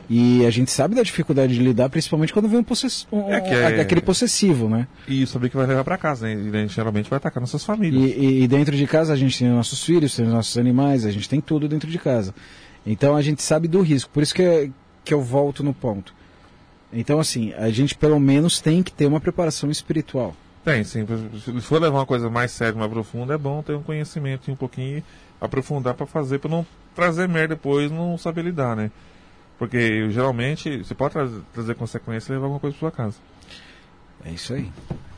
e 0.10 0.46
a 0.46 0.50
gente 0.50 0.72
sabe 0.72 0.96
da 0.96 1.04
dificuldade 1.04 1.54
de 1.54 1.60
lidar, 1.62 1.90
principalmente 1.90 2.32
quando 2.32 2.48
vem 2.48 2.60
um, 2.60 2.64
possess, 2.64 3.06
um- 3.12 3.28
É 3.30 3.40
é- 3.78 3.82
aquele 3.82 4.00
possessivo, 4.00 4.70
né? 4.70 4.88
e 5.06 5.28
saber 5.28 5.50
que 5.50 5.58
vai 5.58 5.66
levar 5.68 5.84
para 5.84 5.98
casa, 5.98 6.26
né? 6.28 6.34
E 6.34 6.48
a 6.56 6.60
gente 6.62 6.74
geralmente 6.74 7.10
vai 7.10 7.18
atacar 7.18 7.42
nossas 7.42 7.62
E, 7.62 7.66
famílias. 7.66 8.16
e- 8.16 8.44
e 8.44 8.48
dentro 8.48 8.74
de 8.76 8.88
casa 8.88 9.12
a 9.12 9.18
gente 9.18 9.38
tem 9.38 9.50
os 9.50 9.56
nossos 9.56 9.84
filhos, 9.84 10.16
tem 10.16 10.26
os 10.26 10.32
nossos 10.32 10.58
animais, 10.58 11.06
a 11.06 11.12
gente 11.12 11.28
tem 11.28 11.42
tudo 11.42 11.68
dentro 11.68 11.90
de 11.92 11.98
casa. 12.00 12.34
Então 12.86 13.18
a 13.18 13.22
gente 13.22 13.44
sabe 13.44 13.68
do 13.68 13.82
risco, 13.82 14.10
por 14.14 14.24
isso 14.24 14.34
que, 14.34 14.72
que 15.04 15.14
eu 15.14 15.22
volto 15.22 15.62
no 15.62 15.74
ponto. 15.74 16.16
Então 16.92 17.20
assim, 17.20 17.54
a 17.54 17.70
gente 17.70 17.96
pelo 17.96 18.20
menos 18.20 18.60
tem 18.62 18.82
que 18.82 18.92
ter 18.92 19.06
uma 19.06 19.20
preparação 19.20 19.70
espiritual. 19.70 20.36
Tem, 20.64 20.84
sim. 20.84 21.06
Se 21.44 21.62
for 21.62 21.82
levar 21.82 22.00
uma 22.00 22.06
coisa 22.06 22.30
mais 22.30 22.52
séria, 22.52 22.78
mais 22.78 22.92
profunda, 22.92 23.34
é 23.34 23.38
bom 23.38 23.62
ter 23.64 23.74
um 23.74 23.82
conhecimento 23.84 24.50
e 24.50 24.54
um 24.54 24.56
pouquinho 24.56 25.02
aprofundar 25.40 25.94
para 25.94 26.06
fazer, 26.06 26.40
para 26.40 26.50
não 26.50 26.66
trazer 26.94 27.28
merda 27.28 27.56
depois 27.56 27.90
não 27.92 28.18
saber 28.18 28.44
lidar, 28.44 28.76
né? 28.76 28.92
Porque 29.58 30.10
geralmente 30.12 30.80
você 30.84 30.94
pode 30.94 31.14
trazer, 31.14 31.42
trazer 31.54 31.76
consequência 31.76 32.32
e 32.32 32.34
levar 32.34 32.46
alguma 32.46 32.60
coisa 32.60 32.76
para 32.78 32.80
sua 32.90 32.92
casa. 32.92 33.18
É 34.26 34.32
isso 34.32 34.54
aí. 34.54 34.70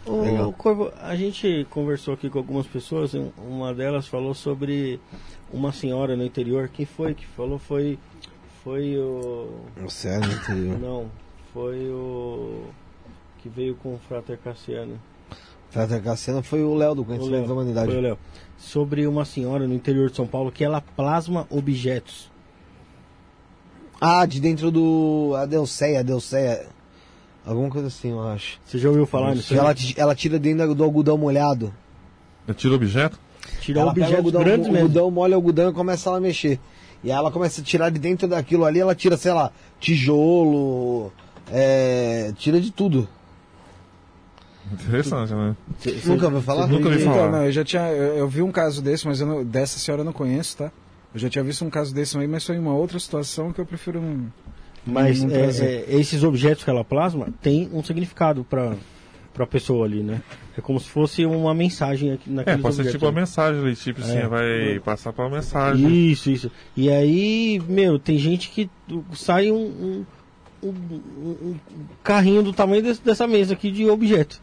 Legal. 0.08 0.52
Corvo, 0.54 0.92
a 1.02 1.16
gente 1.16 1.66
conversou 1.70 2.14
aqui 2.14 2.30
com 2.30 2.38
algumas 2.40 2.66
pessoas, 2.68 3.14
um- 3.14 3.32
uma 3.38 3.74
delas 3.74 4.08
falou 4.08 4.34
sobre 4.34 5.00
uma 5.52 5.72
senhora 5.72 6.16
no 6.16 6.24
interior. 6.24 6.68
Quem 6.70 6.86
foi 6.86 7.14
que 7.14 7.26
falou? 7.28 7.58
Foi, 7.60 7.98
foi 8.64 8.98
o. 8.98 9.62
O 9.84 9.90
céu 9.90 10.20
no 10.20 10.32
interior. 10.32 10.80
Não, 10.80 11.12
foi 11.54 11.90
o. 11.90 12.66
que 13.40 13.50
veio 13.50 13.76
com 13.76 13.96
o 13.96 14.00
Frater 14.08 14.38
Cassiano. 14.38 15.00
Frater 15.70 16.02
Cassiano 16.02 16.42
foi 16.42 16.64
o 16.64 16.74
Léo 16.74 16.96
do 16.96 17.06
Conhecimento 17.06 17.40
Léo, 17.40 17.48
da 17.48 17.54
Humanidade. 17.54 17.92
Foi 17.92 18.00
o 18.00 18.02
Léo. 18.02 18.18
Sobre 18.58 19.08
uma 19.08 19.26
senhora 19.26 19.68
no 19.68 19.74
interior 19.74 20.10
de 20.10 20.16
São 20.16 20.28
Paulo 20.28 20.52
que 20.52 20.64
ela 20.64 20.82
plasma 20.82 21.46
objetos. 21.50 22.30
Ah, 24.02 24.26
de 24.26 24.40
dentro 24.40 24.72
do. 24.72 25.34
A 25.38 25.46
Deuceia, 25.46 26.00
a 26.00 26.04
Deuceia. 26.04 26.68
Alguma 27.46 27.70
coisa 27.70 27.88
assim, 27.88 28.12
eu 28.12 28.22
acho. 28.28 28.60
Você 28.64 28.78
já 28.78 28.90
ouviu 28.90 29.06
falar 29.06 29.36
nisso? 29.36 29.48
Que 29.48 29.60
ela, 29.60 29.74
ela 29.98 30.16
tira 30.16 30.38
dentro 30.38 30.76
do 30.76 30.84
algodão 30.84 31.18
molhado. 31.18 31.74
Tira 32.56 32.76
objeto? 32.76 33.20
Tirar 33.62 33.82
ela 33.82 33.94
pega 33.94 34.06
o 34.06 34.10
objetos 34.10 34.26
algodão, 34.26 34.44
grandes 34.44 34.68
o 34.68 34.72
mesmo. 34.72 34.88
algodão, 34.88 35.12
molha 35.12 35.34
o 35.34 35.36
algodão 35.36 35.70
e 35.70 35.74
começa 35.74 36.10
ela 36.10 36.18
a 36.18 36.22
mexer. 36.22 36.60
E 37.04 37.12
aí 37.12 37.18
ela 37.18 37.32
começa 37.32 37.62
a 37.62 37.64
tirar 37.64 37.90
de 37.90 38.00
dentro 38.00 38.28
daquilo 38.28 38.66
ali, 38.66 38.80
ela 38.80 38.94
tira, 38.94 39.16
sei 39.16 39.32
lá, 39.32 39.52
tijolo, 39.80 41.12
é, 41.52 42.32
tira 42.38 42.60
de 42.60 42.72
tudo. 42.72 43.08
Interessante, 44.72 45.34
né? 45.34 45.56
Nunca 46.06 46.26
ouviu 46.26 46.42
falar? 46.42 46.68
Nunca 46.68 46.90
ouvi 46.90 47.02
Então, 47.02 47.14
falar. 47.14 47.32
não, 47.32 47.46
eu 47.46 47.52
já 47.52 47.64
tinha. 47.64 47.88
Eu, 47.90 48.18
eu 48.18 48.28
vi 48.28 48.42
um 48.44 48.52
caso 48.52 48.82
desse, 48.84 49.08
mas 49.08 49.20
eu 49.20 49.26
não- 49.28 49.44
dessa 49.44 49.80
senhora 49.80 50.02
eu 50.02 50.06
não 50.06 50.14
conheço, 50.14 50.58
tá? 50.58 50.72
Eu 51.14 51.20
já 51.20 51.28
tinha 51.30 51.44
visto 51.44 51.66
um 51.66 51.72
caso 51.72 51.94
desse 51.94 52.16
aí, 52.20 52.28
mas 52.28 52.46
foi 52.46 52.56
em 52.56 52.60
uma 52.60 52.74
outra 52.76 53.00
situação 53.00 53.52
que 53.52 53.60
eu 53.60 53.66
prefiro 53.66 54.00
não. 54.00 54.26
Mas 54.86 55.24
não 55.24 55.36
é, 55.36 55.50
é, 55.50 55.86
esses 55.90 56.24
objetos 56.24 56.64
que 56.64 56.70
ela 56.70 56.84
plasma 56.84 57.30
tem 57.42 57.70
um 57.74 57.84
significado 57.84 58.44
para 58.44 58.76
para 59.34 59.48
pessoa 59.48 59.86
ali, 59.86 60.04
né? 60.04 60.22
É 60.58 60.62
como 60.62 60.80
se 60.80 60.90
fosse 60.90 61.26
uma 61.26 61.54
mensagem 61.54 62.12
aqui 62.12 62.30
É, 62.30 62.34
naqueles 62.34 62.62
pode 62.62 62.76
ser 62.76 62.92
tipo 62.92 63.06
uma 63.06 63.12
mensagem 63.12 63.62
ali, 63.62 63.76
tipo 63.76 64.02
assim, 64.02 64.18
É. 64.18 64.28
vai 64.28 64.80
passar 64.84 65.14
pra 65.14 65.26
uma 65.26 65.38
mensagem. 65.38 66.12
Isso, 66.12 66.30
isso. 66.30 66.52
E 66.76 66.90
aí, 66.92 67.62
meu, 67.68 67.98
tem 67.98 68.18
gente 68.18 68.50
que 68.50 68.70
sai 69.14 69.50
um, 69.50 69.56
um, 69.56 70.06
um- 70.68 71.02
um 71.42 71.56
carrinho 72.04 72.44
do 72.44 72.54
tamanho 72.54 72.82
desse- 72.84 73.02
dessa 73.02 73.28
mesa 73.28 73.54
aqui 73.54 73.72
de 73.72 73.90
objeto. 73.90 74.42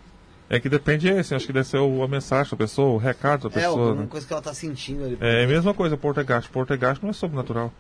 É 0.49 0.61
que 0.61 0.69
depende, 0.69 1.11
assim, 1.11 1.35
acho 1.35 1.47
que 1.47 1.53
deve 1.53 1.67
ser 1.67 1.79
o- 1.79 2.03
a 2.03 2.09
mensagem 2.09 2.51
da 2.53 2.57
pessoa, 2.57 2.95
o 2.95 2.97
recado 2.99 3.49
da 3.49 3.59
É, 3.59 3.63
pessoa. 3.65 3.89
alguma 3.89 4.03
né? 4.03 4.09
coisa 4.09 4.27
que 4.27 4.33
ela 4.33 4.43
tá 4.43 4.55
sentindo 4.55 5.05
ali. 5.05 5.19
É 5.21 5.45
a 5.45 5.47
mesma 5.49 5.75
coisa, 5.75 5.97
portegasto. 5.97 6.51
Portegasto 6.51 7.05
não 7.05 7.11
é 7.11 7.13
sobrenatural. 7.13 7.73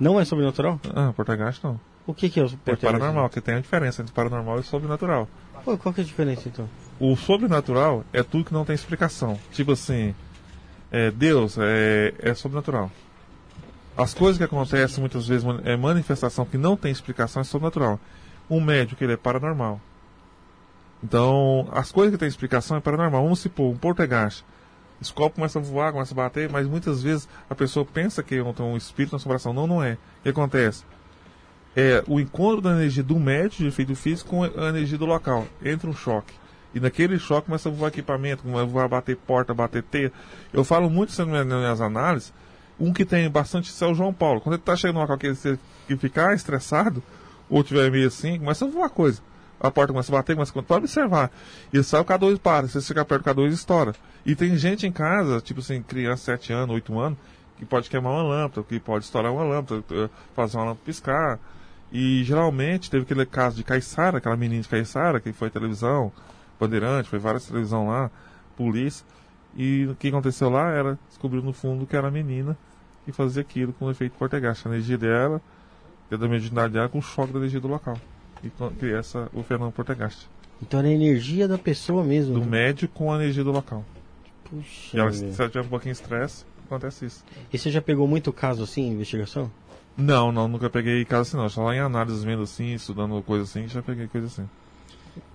Não 0.00 0.18
é 0.20 0.24
sobrenatural? 0.24 0.80
Ah, 0.94 1.12
portegasto 1.14 1.66
não. 1.66 1.80
O 2.06 2.12
que, 2.12 2.28
que 2.28 2.40
é 2.40 2.42
o 2.42 2.46
É 2.46 2.48
portegasto? 2.50 2.86
paranormal, 2.98 3.28
que 3.30 3.40
tem 3.40 3.54
a 3.54 3.60
diferença 3.60 4.02
entre 4.02 4.12
paranormal 4.12 4.58
e 4.58 4.64
sobrenatural. 4.64 5.28
Pô, 5.64 5.78
qual 5.78 5.94
que 5.94 6.00
é 6.00 6.04
a 6.04 6.06
diferença 6.06 6.48
então? 6.48 6.68
O 7.00 7.16
sobrenatural 7.16 8.04
é 8.12 8.22
tudo 8.22 8.44
que 8.44 8.52
não 8.52 8.64
tem 8.64 8.74
explicação. 8.74 9.38
Tipo 9.52 9.72
assim, 9.72 10.14
é, 10.90 11.10
Deus 11.12 11.56
é, 11.58 12.12
é 12.18 12.34
sobrenatural. 12.34 12.90
As 13.96 14.12
coisas 14.12 14.38
que 14.38 14.44
acontecem 14.44 15.00
muitas 15.00 15.28
vezes 15.28 15.46
é 15.64 15.76
manifestação 15.76 16.44
que 16.44 16.58
não 16.58 16.76
tem 16.76 16.90
explicação 16.90 17.40
é 17.42 17.44
sobrenatural. 17.44 18.00
Um 18.50 18.60
médico 18.60 19.02
ele 19.04 19.12
é 19.12 19.16
paranormal. 19.16 19.80
Então, 21.02 21.68
as 21.70 21.92
coisas 21.92 22.12
que 22.12 22.18
têm 22.18 22.26
explicação 22.26 22.76
é 22.76 22.80
paranormal. 22.80 23.22
Vamos 23.22 23.38
supor, 23.38 23.70
um 23.70 23.76
portegaste. 23.76 24.44
Esse 25.00 25.12
copo 25.12 25.36
começa 25.36 25.58
a 25.58 25.62
voar, 25.62 25.92
começa 25.92 26.14
a 26.14 26.16
bater, 26.16 26.48
mas 26.50 26.66
muitas 26.66 27.02
vezes 27.02 27.28
a 27.48 27.54
pessoa 27.54 27.84
pensa 27.84 28.22
que 28.22 28.36
é 28.36 28.42
um 28.42 28.76
espírito 28.76 29.12
na 29.12 29.16
assombração. 29.16 29.52
Não, 29.52 29.66
não 29.66 29.82
é. 29.82 29.92
O 30.20 30.22
que 30.22 30.28
acontece? 30.30 30.84
É 31.76 32.02
o 32.08 32.18
encontro 32.18 32.60
da 32.60 32.70
energia 32.70 33.02
do 33.02 33.18
médico 33.18 33.62
de 33.62 33.68
efeito 33.68 33.94
físico 33.94 34.30
com 34.30 34.44
a 34.44 34.68
energia 34.68 34.98
do 34.98 35.06
local. 35.06 35.46
Entra 35.62 35.88
um 35.88 35.94
choque. 35.94 36.32
E 36.74 36.80
naquele 36.80 37.18
choque 37.18 37.46
começa 37.46 37.68
a 37.68 37.72
voar 37.72 37.88
equipamento, 37.88 38.42
começa 38.42 38.62
a 38.62 38.66
voar, 38.66 38.88
bater 38.88 39.16
porta, 39.16 39.54
bater 39.54 39.82
teia. 39.82 40.12
Eu 40.52 40.64
falo 40.64 40.90
muito 40.90 41.10
isso 41.10 41.24
nas 41.24 41.46
minhas 41.46 41.80
análises. 41.80 42.32
Um 42.78 42.92
que 42.92 43.04
tem 43.04 43.28
bastante 43.30 43.70
isso 43.70 43.84
é 43.84 43.88
o 43.88 43.94
João 43.94 44.12
Paulo. 44.12 44.40
Quando 44.40 44.54
ele 44.54 44.62
está 44.62 44.74
chegando 44.76 44.96
no 44.96 45.02
local 45.02 45.18
que 45.18 45.96
ficar 45.96 46.34
estressado, 46.34 47.02
ou 47.48 47.62
tiver 47.62 47.90
meio 47.90 48.08
assim, 48.08 48.38
começa 48.38 48.64
a 48.64 48.68
voar 48.68 48.90
coisa. 48.90 49.22
A 49.60 49.70
porta 49.70 49.92
começa 49.92 50.12
a 50.12 50.16
bater, 50.16 50.34
começa 50.34 50.58
a... 50.58 50.62
Pode 50.62 50.84
observar. 50.84 51.30
E 51.72 51.82
sai 51.82 52.00
o 52.00 52.04
K2 52.04 52.38
para. 52.38 52.66
Se 52.66 52.74
você 52.74 52.88
chegar 52.88 53.04
perto 53.04 53.22
do 53.22 53.42
K2, 53.42 53.52
estoura. 53.52 53.94
E 54.26 54.34
tem 54.34 54.56
gente 54.56 54.86
em 54.86 54.92
casa, 54.92 55.40
tipo 55.40 55.60
assim, 55.60 55.82
criança 55.82 56.24
7 56.24 56.52
anos, 56.52 56.74
8 56.74 56.98
anos, 56.98 57.18
que 57.56 57.64
pode 57.64 57.88
queimar 57.88 58.12
uma 58.12 58.22
lâmpada, 58.22 58.66
que 58.68 58.80
pode 58.80 59.04
estourar 59.04 59.32
uma 59.32 59.44
lâmpada, 59.44 59.82
eh, 59.90 60.08
fazer 60.34 60.56
uma 60.56 60.64
lâmpada 60.64 60.84
piscar. 60.84 61.38
E 61.92 62.24
geralmente 62.24 62.90
teve 62.90 63.04
aquele 63.04 63.24
caso 63.24 63.56
de 63.56 63.62
Caissara, 63.62 64.18
aquela 64.18 64.36
menina 64.36 64.62
de 64.62 64.68
Caissara, 64.68 65.20
que 65.20 65.32
foi 65.32 65.48
televisão, 65.48 66.10
Bandeirante, 66.58 67.08
foi 67.08 67.18
várias 67.18 67.46
televisão 67.46 67.88
lá, 67.88 68.10
polícia. 68.56 69.06
E 69.56 69.86
o 69.86 69.94
que 69.94 70.08
aconteceu 70.08 70.50
lá 70.50 70.70
era, 70.70 70.98
descobriu 71.08 71.42
no 71.42 71.52
fundo 71.52 71.86
que 71.86 71.96
era 71.96 72.08
a 72.08 72.10
menina 72.10 72.56
que 73.04 73.12
fazia 73.12 73.42
aquilo 73.42 73.72
com 73.72 73.86
o 73.86 73.90
efeito 73.90 74.16
portegaste. 74.18 74.66
A 74.66 74.70
energia 74.70 74.96
dela, 74.96 75.40
e 76.10 76.16
da 76.16 76.26
mediunidade 76.26 76.72
dela, 76.72 76.88
com 76.88 76.98
o 76.98 77.02
choque 77.02 77.32
da 77.32 77.38
energia 77.38 77.60
do 77.60 77.68
local. 77.68 77.98
E 78.42 78.50
cria 78.78 78.98
essa, 78.98 79.28
o 79.32 79.42
fenômeno 79.42 79.72
portegaste. 79.72 80.28
Então 80.62 80.80
era 80.80 80.88
a 80.88 80.92
energia 80.92 81.46
da 81.46 81.58
pessoa 81.58 82.02
mesmo. 82.02 82.34
Do 82.34 82.44
médico 82.44 82.94
com 82.94 83.12
a 83.12 83.16
energia 83.16 83.44
do 83.44 83.52
local. 83.52 83.84
Puxa. 84.44 84.96
E 84.96 85.00
ela, 85.00 85.12
se 85.12 85.24
ela 85.24 85.48
tiver 85.48 85.64
um 85.64 85.68
pouquinho 85.68 85.94
de 85.94 86.00
estresse, 86.00 86.44
acontece 86.66 87.06
isso. 87.06 87.24
E 87.52 87.58
você 87.58 87.70
já 87.70 87.82
pegou 87.82 88.06
muito 88.06 88.32
caso 88.32 88.62
assim, 88.62 88.88
investigação? 88.90 89.50
Não, 89.96 90.32
não, 90.32 90.48
nunca 90.48 90.68
peguei 90.68 91.04
caso 91.04 91.22
assim 91.22 91.36
não. 91.36 91.48
Só 91.48 91.64
lá 91.64 91.74
em 91.74 91.80
análises 91.80 92.24
vendo 92.24 92.42
assim, 92.42 92.74
estudando 92.74 93.20
coisa 93.22 93.44
assim, 93.44 93.68
já 93.68 93.82
peguei 93.82 94.06
coisa 94.08 94.26
assim. 94.26 94.48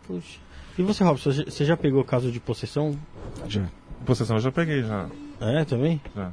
Puxa. 0.06 0.40
E 0.78 0.82
você, 0.82 1.04
Robson, 1.04 1.32
você 1.32 1.66
já 1.66 1.76
pegou 1.76 2.04
caso 2.04 2.32
de 2.32 2.40
possessão? 2.40 2.98
Já. 3.48 3.68
Possessão 4.06 4.38
eu 4.38 4.42
já 4.42 4.52
peguei, 4.52 4.84
já. 4.84 5.08
É, 5.42 5.66
também? 5.66 6.02
já. 6.16 6.32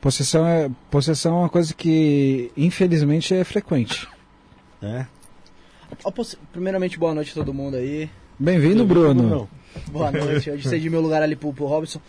Possessão 0.00 0.46
é, 0.46 0.70
possessão 0.90 1.36
é 1.36 1.38
uma 1.40 1.48
coisa 1.48 1.74
que, 1.74 2.50
infelizmente, 2.56 3.34
é 3.34 3.44
frequente. 3.44 4.08
É. 4.82 5.06
Primeiramente, 6.52 6.98
boa 6.98 7.14
noite 7.14 7.30
a 7.30 7.34
todo 7.34 7.52
mundo 7.52 7.76
aí. 7.76 8.08
Bem-vindo, 8.38 8.84
Bruno. 8.84 9.48
Boa 9.88 10.10
noite. 10.10 10.48
Eu 10.48 10.60
cedi 10.60 10.90
meu 10.90 11.00
lugar 11.00 11.22
ali 11.22 11.36
pro, 11.36 11.52
pro 11.52 11.66
Robson. 11.66 12.00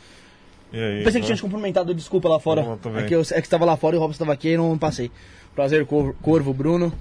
E 0.73 0.79
aí? 0.79 1.03
Pensei 1.03 1.13
que 1.13 1.19
né? 1.19 1.25
tinha 1.25 1.35
te 1.35 1.41
cumprimentado, 1.41 1.93
desculpa 1.93 2.27
lá 2.27 2.39
fora. 2.39 2.65
É 2.97 3.03
que, 3.03 3.13
eu, 3.15 3.21
é 3.21 3.41
que 3.41 3.47
estava 3.47 3.65
lá 3.65 3.77
fora 3.77 3.95
e 3.95 3.97
o 3.97 4.01
Robson 4.01 4.15
estava 4.15 4.33
aqui 4.33 4.49
e 4.49 4.57
não 4.57 4.77
passei. 4.77 5.11
Prazer, 5.53 5.85
Corvo, 5.85 6.15
Corvo 6.21 6.53
Bruno. 6.53 6.93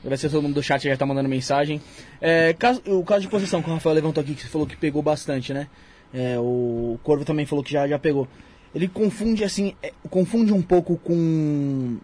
Agradecer 0.00 0.26
a 0.26 0.30
todo 0.30 0.42
mundo 0.42 0.54
do 0.54 0.62
chat 0.62 0.82
que 0.82 0.88
já 0.88 0.96
tá 0.96 1.06
mandando 1.06 1.28
mensagem. 1.28 1.80
É, 2.20 2.52
caso- 2.54 2.82
o 2.86 3.04
caso 3.04 3.22
de 3.22 3.28
possessão 3.28 3.62
que 3.62 3.70
o 3.70 3.72
Rafael 3.72 3.94
levantou 3.94 4.20
aqui, 4.22 4.34
que 4.34 4.42
você 4.42 4.48
falou 4.48 4.66
que 4.66 4.76
pegou 4.76 5.02
bastante, 5.02 5.52
né? 5.52 5.66
É, 6.14 6.38
o 6.38 6.96
Corvo 7.02 7.24
também 7.24 7.44
falou 7.44 7.64
que 7.64 7.72
já, 7.72 7.88
já 7.88 7.98
pegou. 7.98 8.28
Ele 8.72 8.86
confunde, 8.88 9.42
assim, 9.44 9.74
é, 9.82 9.92
confunde 10.08 10.52
um 10.52 10.62
pouco 10.62 10.96
com... 10.96 11.96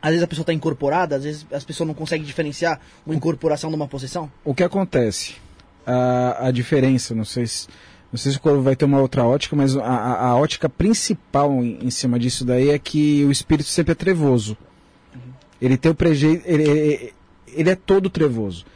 Às 0.00 0.10
vezes 0.10 0.24
a 0.24 0.26
pessoa 0.26 0.42
está 0.42 0.52
incorporada, 0.52 1.14
às 1.14 1.22
vezes 1.22 1.46
as 1.52 1.64
pessoas 1.64 1.86
não 1.86 1.94
conseguem 1.94 2.26
diferenciar 2.26 2.80
uma 3.06 3.14
incorporação 3.14 3.70
de 3.70 3.76
uma 3.76 3.86
possessão. 3.86 4.30
O 4.44 4.52
que 4.52 4.64
acontece? 4.64 5.36
A, 5.86 6.48
a 6.48 6.50
diferença, 6.50 7.14
não 7.14 7.24
sei 7.24 7.46
se. 7.46 7.68
Não 8.10 8.18
sei 8.18 8.32
se 8.32 8.38
o 8.38 8.40
Corvo 8.40 8.60
vai 8.62 8.76
ter 8.76 8.84
uma 8.84 9.00
outra 9.00 9.24
ótica, 9.24 9.56
mas 9.56 9.74
a, 9.76 9.82
a- 9.84 10.26
a 10.28 10.36
ótica 10.36 10.68
principal 10.68 11.50
em, 11.64 11.78
em 11.86 11.90
cima 11.90 12.18
disso 12.18 12.44
daí 12.44 12.68
é 12.70 12.78
que 12.78 13.24
o 13.24 13.30
espírito 13.30 13.68
sempre 13.68 13.92
é 13.92 13.94
trevoso. 13.94 14.56
Ele 15.60 15.76
tem 15.78 15.90
o 15.90 15.94
prejeito. 15.94 16.42
Ele, 16.44 16.62
ele, 16.68 17.12
ele 17.48 17.70
é 17.70 17.74
todo 17.76 18.10
trevoso. 18.10 18.66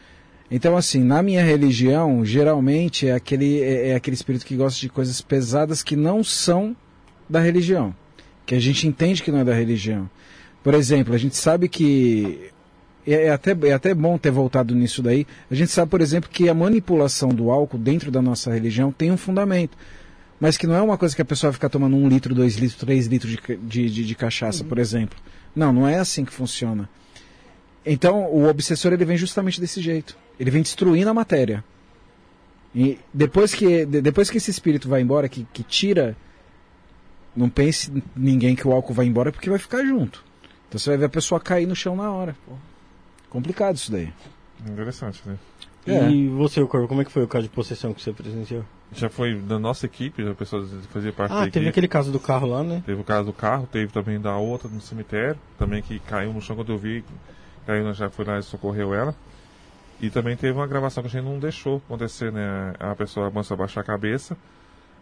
Então, 0.50 0.76
assim, 0.76 1.02
na 1.02 1.22
minha 1.22 1.42
religião, 1.44 2.24
geralmente 2.24 3.08
é 3.08 3.12
aquele, 3.12 3.60
é, 3.60 3.88
é 3.88 3.94
aquele 3.94 4.14
espírito 4.14 4.46
que 4.46 4.54
gosta 4.54 4.80
de 4.80 4.88
coisas 4.88 5.20
pesadas 5.20 5.82
que 5.82 5.96
não 5.96 6.22
são 6.22 6.76
da 7.28 7.40
religião. 7.40 7.94
Que 8.44 8.54
a 8.54 8.60
gente 8.60 8.86
entende 8.86 9.22
que 9.22 9.32
não 9.32 9.40
é 9.40 9.44
da 9.44 9.54
religião. 9.54 10.08
Por 10.62 10.74
exemplo, 10.74 11.14
a 11.14 11.18
gente 11.18 11.36
sabe 11.36 11.68
que. 11.68 12.50
É, 13.06 13.26
é 13.26 13.30
até, 13.30 13.56
é 13.64 13.72
até 13.72 13.94
bom 13.94 14.16
ter 14.18 14.30
voltado 14.30 14.74
nisso 14.74 15.02
daí. 15.02 15.26
A 15.50 15.54
gente 15.54 15.70
sabe, 15.70 15.90
por 15.90 16.00
exemplo, 16.00 16.30
que 16.30 16.48
a 16.48 16.54
manipulação 16.54 17.28
do 17.30 17.50
álcool 17.50 17.78
dentro 17.78 18.10
da 18.10 18.22
nossa 18.22 18.52
religião 18.52 18.92
tem 18.92 19.10
um 19.10 19.16
fundamento. 19.16 19.76
Mas 20.38 20.56
que 20.56 20.66
não 20.66 20.74
é 20.74 20.82
uma 20.82 20.98
coisa 20.98 21.14
que 21.14 21.22
a 21.22 21.24
pessoa 21.24 21.52
fica 21.52 21.68
tomando 21.68 21.96
um 21.96 22.08
litro, 22.08 22.34
dois 22.34 22.56
litros, 22.56 22.78
três 22.78 23.06
litros 23.06 23.32
de, 23.32 23.56
de, 23.56 23.90
de, 23.90 24.04
de 24.04 24.14
cachaça, 24.14 24.62
por 24.62 24.78
exemplo. 24.78 25.18
Não, 25.54 25.72
não 25.72 25.88
é 25.88 25.98
assim 25.98 26.24
que 26.24 26.32
funciona. 26.32 26.88
Então, 27.84 28.24
o 28.24 28.46
obsessor 28.46 28.92
ele 28.92 29.04
vem 29.04 29.16
justamente 29.16 29.60
desse 29.60 29.80
jeito. 29.80 30.16
Ele 30.38 30.50
vem 30.50 30.62
destruindo 30.62 31.08
a 31.10 31.14
matéria. 31.14 31.64
E 32.74 32.98
depois 33.12 33.54
que, 33.54 33.86
de- 33.86 34.00
depois 34.02 34.28
que 34.28 34.36
esse 34.36 34.50
espírito 34.50 34.88
vai 34.88 35.00
embora, 35.00 35.28
que, 35.28 35.46
que 35.52 35.62
tira, 35.62 36.16
não 37.34 37.48
pense 37.48 37.90
ninguém 38.14 38.54
que 38.54 38.66
o 38.68 38.72
álcool 38.72 38.92
vai 38.94 39.06
embora 39.06 39.32
porque 39.32 39.48
vai 39.48 39.58
ficar 39.58 39.84
junto. 39.84 40.22
Então 40.68 40.78
você 40.78 40.90
vai 40.90 40.98
ver 40.98 41.04
a 41.06 41.08
pessoa 41.10 41.40
cair 41.40 41.66
no 41.66 41.74
chão 41.76 41.96
na 41.96 42.10
hora. 42.10 42.36
Complicado 43.30 43.76
isso 43.76 43.90
daí. 43.90 44.12
Interessante, 44.66 45.22
né? 45.26 45.36
É. 45.86 46.10
E 46.10 46.28
você, 46.28 46.64
Corvo, 46.66 46.88
como 46.88 47.00
é 47.00 47.04
que 47.04 47.12
foi 47.12 47.22
o 47.22 47.28
caso 47.28 47.44
de 47.44 47.48
possessão 47.50 47.94
que 47.94 48.02
você 48.02 48.12
presenciou? 48.12 48.64
Já 48.92 49.08
foi 49.08 49.36
da 49.36 49.58
nossa 49.58 49.86
equipe, 49.86 50.26
a 50.28 50.34
pessoa 50.34 50.66
fazia 50.92 51.12
parte 51.12 51.30
da 51.30 51.36
Ah, 51.38 51.42
equipe. 51.42 51.52
teve 51.54 51.68
aquele 51.68 51.88
caso 51.88 52.10
do 52.10 52.18
carro 52.18 52.48
lá, 52.48 52.62
né? 52.62 52.82
Teve 52.84 53.00
o 53.00 53.04
caso 53.04 53.26
do 53.26 53.32
carro, 53.32 53.68
teve 53.70 53.92
também 53.92 54.20
da 54.20 54.36
outra 54.36 54.68
no 54.68 54.80
cemitério, 54.80 55.38
também 55.58 55.82
que 55.82 55.98
caiu 56.00 56.32
no 56.32 56.40
chão 56.40 56.56
quando 56.56 56.72
eu 56.72 56.78
vi, 56.78 57.04
caiu, 57.66 57.84
nós 57.84 57.96
já 57.96 58.10
foi 58.10 58.24
lá 58.24 58.38
e 58.38 58.42
socorreu 58.42 58.92
ela. 58.94 59.14
E 60.00 60.10
também 60.10 60.36
teve 60.36 60.52
uma 60.52 60.66
gravação 60.66 61.02
que 61.02 61.08
a 61.08 61.10
gente 61.10 61.24
não 61.24 61.38
deixou 61.38 61.78
acontecer, 61.78 62.30
né? 62.30 62.74
A 62.78 62.94
pessoa 62.94 63.30
começou 63.30 63.54
a 63.54 63.58
baixar 63.58 63.80
a 63.80 63.84
cabeça, 63.84 64.36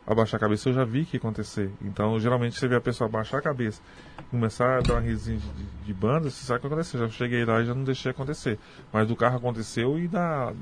abaixar 0.07 0.39
a 0.39 0.41
cabeça 0.41 0.69
eu 0.69 0.73
já 0.73 0.85
vi 0.85 1.05
que 1.05 1.17
acontecer. 1.17 1.71
Então, 1.83 2.19
geralmente 2.21 2.59
você 2.59 2.69
vê 2.69 2.77
a 2.77 2.81
pessoa 2.81 3.09
abaixar 3.09 3.41
a 3.41 3.43
cabeça, 3.43 3.83
começar 4.31 4.79
a 4.79 4.81
dar 4.81 4.95
uma 4.95 5.01
risinha 5.01 5.39
de, 5.39 5.49
de, 5.49 5.65
de 5.87 5.95
banda, 5.95 6.31
você 6.31 6.45
sabe 6.45 6.59
o 6.59 6.61
que 6.61 6.67
aconteceu. 6.69 7.01
Já 7.01 7.09
cheguei 7.09 7.45
lá 7.45 7.61
e 7.61 7.67
já 7.67 7.75
não 7.75 7.83
deixei 7.83 8.13
acontecer. 8.13 8.59
Mas 8.93 9.09
do 9.09 9.17
carro 9.17 9.37
aconteceu 9.37 9.99
e 9.99 10.07
da. 10.07 10.53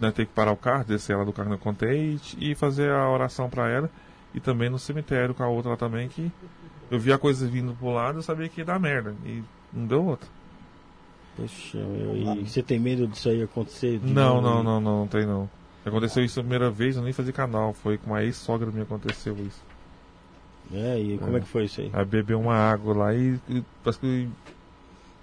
Né, 0.00 0.12
ter 0.12 0.26
que 0.26 0.32
parar 0.32 0.52
o 0.52 0.56
carro, 0.56 0.84
descer 0.84 1.14
ela 1.14 1.24
do 1.24 1.32
carro, 1.32 1.48
não 1.48 1.56
contei, 1.56 2.20
e, 2.38 2.50
e 2.50 2.54
fazer 2.54 2.90
a 2.90 3.08
oração 3.08 3.48
para 3.48 3.68
ela. 3.68 3.90
E 4.34 4.40
também 4.40 4.68
no 4.68 4.78
cemitério 4.78 5.34
com 5.34 5.42
a 5.42 5.48
outra 5.48 5.70
lá 5.70 5.76
também, 5.76 6.06
que 6.08 6.30
eu 6.90 6.98
vi 6.98 7.12
a 7.12 7.18
coisa 7.18 7.48
vindo 7.48 7.74
pro 7.74 7.90
lado, 7.92 8.18
eu 8.18 8.22
sabia 8.22 8.48
que 8.48 8.60
ia 8.60 8.64
dar 8.64 8.78
merda. 8.78 9.14
E 9.24 9.42
não 9.72 9.86
deu 9.86 10.04
outra. 10.04 10.28
Poxa, 11.36 11.78
meu, 11.78 12.16
e 12.38 12.48
você 12.48 12.62
tem 12.62 12.78
medo 12.78 13.06
disso 13.06 13.28
aí 13.28 13.42
acontecer? 13.42 13.98
de 13.98 14.12
Não, 14.12 14.36
novo? 14.36 14.46
não, 14.46 14.62
não, 14.64 14.80
não, 14.80 14.98
não 15.00 15.06
tem 15.06 15.26
não. 15.26 15.48
Aconteceu 15.84 16.24
isso 16.24 16.40
a 16.40 16.42
primeira 16.42 16.70
vez, 16.70 16.96
eu 16.96 17.02
nem 17.02 17.12
fazia 17.12 17.32
canal. 17.32 17.72
Foi 17.72 17.96
com 17.98 18.10
uma 18.10 18.22
ex-sogra 18.24 18.70
minha 18.70 18.82
aconteceu 18.82 19.34
isso. 19.34 19.60
É, 20.74 20.98
e 20.98 21.18
como 21.18 21.36
é 21.36 21.40
que 21.40 21.46
foi 21.46 21.64
isso 21.66 21.80
aí? 21.80 21.90
Aí 21.92 22.04
bebeu 22.04 22.40
uma 22.40 22.54
água 22.54 22.96
lá 22.96 23.14
e, 23.14 23.38
e 23.48 23.62
parece 23.84 24.00
que 24.00 24.28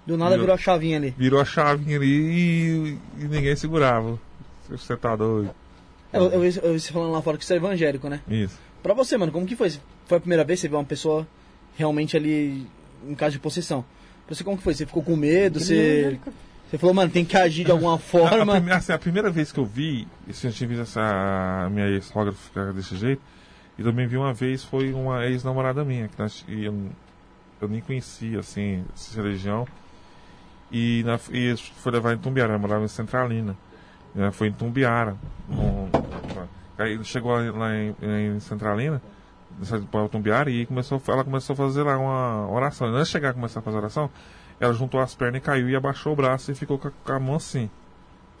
Do 0.06 0.16
nada 0.16 0.38
virou 0.38 0.54
a 0.54 0.58
chavinha 0.58 0.96
ali. 0.96 1.10
virou 1.18 1.38
a 1.40 1.44
chave 1.44 1.94
ali 1.94 2.06
e, 2.06 2.98
e 3.18 3.24
ninguém 3.28 3.54
segurava. 3.56 4.18
Você 4.70 4.96
tá 4.96 5.14
doido. 5.14 5.50
É, 6.10 6.18
Eu, 6.18 6.30
eu, 6.30 6.40
vi- 6.40 6.60
eu 6.62 6.72
vi 6.72 6.80
você 6.80 6.92
falando 6.92 7.12
lá 7.12 7.20
fora 7.20 7.36
que 7.36 7.44
você 7.44 7.54
é 7.54 7.56
evangélico, 7.56 8.08
né? 8.08 8.20
Isso. 8.26 8.58
Pra 8.82 8.94
você, 8.94 9.18
mano, 9.18 9.32
como 9.32 9.44
que 9.46 9.56
foi? 9.56 9.70
Foi 10.06 10.16
a 10.16 10.20
primeira 10.20 10.44
vez 10.44 10.60
que 10.60 10.62
você 10.62 10.68
viu 10.68 10.78
uma 10.78 10.84
pessoa 10.84 11.26
realmente 11.76 12.16
ali 12.16 12.66
em 13.06 13.14
caso 13.14 13.32
de 13.32 13.38
possessão? 13.38 13.84
Você, 14.28 14.42
como 14.44 14.56
que 14.56 14.62
foi? 14.62 14.74
Você 14.74 14.86
ficou 14.86 15.02
com 15.02 15.16
medo? 15.16 15.60
Você, 15.60 16.18
você 16.70 16.78
falou, 16.78 16.94
mano, 16.94 17.10
tem 17.10 17.24
que 17.24 17.36
agir 17.36 17.64
de 17.64 17.70
alguma 17.72 17.92
A, 17.92 17.96
a, 17.96 17.98
forma? 17.98 18.52
prime- 18.54 18.72
assim, 18.72 18.92
a 18.92 18.98
primeira 18.98 19.30
vez 19.30 19.52
que 19.52 19.58
eu 19.60 19.64
vi, 19.66 20.08
assim, 20.28 20.46
eu 20.48 20.52
tinha 20.52 20.68
visto 20.68 20.82
essa 20.82 21.68
minha 21.70 21.86
ex-sogra 21.88 22.32
ficar 22.32 22.72
desse 22.72 22.96
jeito, 22.96 23.20
e 23.78 23.82
também 23.82 24.06
vi 24.06 24.16
uma 24.16 24.32
vez, 24.32 24.64
foi 24.64 24.92
uma 24.92 25.26
ex-namorada 25.26 25.84
minha, 25.84 26.08
que 26.08 26.18
nós, 26.18 26.44
e 26.48 26.64
eu, 26.64 26.74
eu 27.60 27.68
nem 27.68 27.80
conhecia, 27.80 28.38
assim, 28.40 28.84
essa 28.94 29.20
religião, 29.20 29.66
e, 30.72 31.02
na, 31.04 31.18
e 31.30 31.54
foi 31.56 31.92
levar 31.92 32.14
em 32.14 32.18
Tumbiara, 32.18 32.52
ela 32.52 32.58
morava 32.58 32.84
em 32.84 32.88
Centralina, 32.88 33.56
né, 34.14 34.30
foi 34.32 34.48
em 34.48 34.52
Tumbiara, 34.52 35.16
um- 35.50 35.88
aí 36.78 37.02
chegou 37.04 37.32
lá, 37.32 37.50
lá 37.52 37.74
em, 37.76 37.94
em 38.36 38.40
Centralina, 38.40 39.00
para 39.90 40.08
Tumbiara, 40.08 40.50
e 40.50 40.66
começou, 40.66 41.00
ela 41.08 41.24
começou 41.24 41.54
a 41.54 41.56
fazer 41.56 41.82
lá 41.82 41.96
uma 41.98 42.50
oração, 42.50 42.88
antes 42.88 43.06
de 43.06 43.12
chegar 43.12 43.30
a 43.30 43.34
começar 43.34 43.60
a 43.60 43.62
fazer 43.62 43.76
a 43.76 43.80
oração, 43.80 44.10
ela 44.60 44.72
juntou 44.72 45.00
as 45.00 45.14
pernas 45.14 45.40
e 45.40 45.44
caiu 45.44 45.68
e 45.68 45.76
abaixou 45.76 46.12
o 46.12 46.16
braço 46.16 46.50
e 46.50 46.54
ficou 46.54 46.78
com 46.78 46.88
a, 46.88 46.90
com 47.04 47.12
a 47.12 47.18
mão 47.20 47.36
assim. 47.36 47.68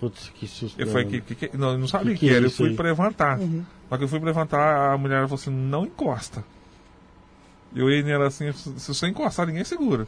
Putz, 0.00 0.30
que 0.34 0.46
susto. 0.46 0.80
Eu 0.80 0.86
falei, 0.88 1.04
mano. 1.06 1.22
que, 1.22 1.34
que, 1.34 1.48
que- 1.48 1.56
não, 1.56 1.72
eu 1.72 1.78
não 1.78 1.88
sabia 1.88 2.12
o 2.12 2.14
Que 2.14 2.20
que, 2.20 2.26
que 2.26 2.32
é 2.32 2.36
era, 2.36 2.44
eu 2.44 2.48
isso 2.48 2.56
fui 2.58 2.70
aí? 2.70 2.76
pra 2.76 2.84
levantar. 2.86 3.38
Uhum. 3.38 3.64
Só 3.88 3.96
que 3.96 4.04
eu 4.04 4.08
fui 4.08 4.18
pra 4.18 4.26
levantar, 4.28 4.92
a 4.92 4.98
mulher 4.98 5.22
falou 5.22 5.34
assim, 5.36 5.50
não 5.50 5.84
encosta. 5.84 6.44
Eu 7.74 7.90
ia 7.90 8.02
nela 8.02 8.26
assim, 8.26 8.52
se 8.52 8.88
você 8.94 9.08
encostar, 9.08 9.46
ninguém 9.46 9.64
segura. 9.64 10.06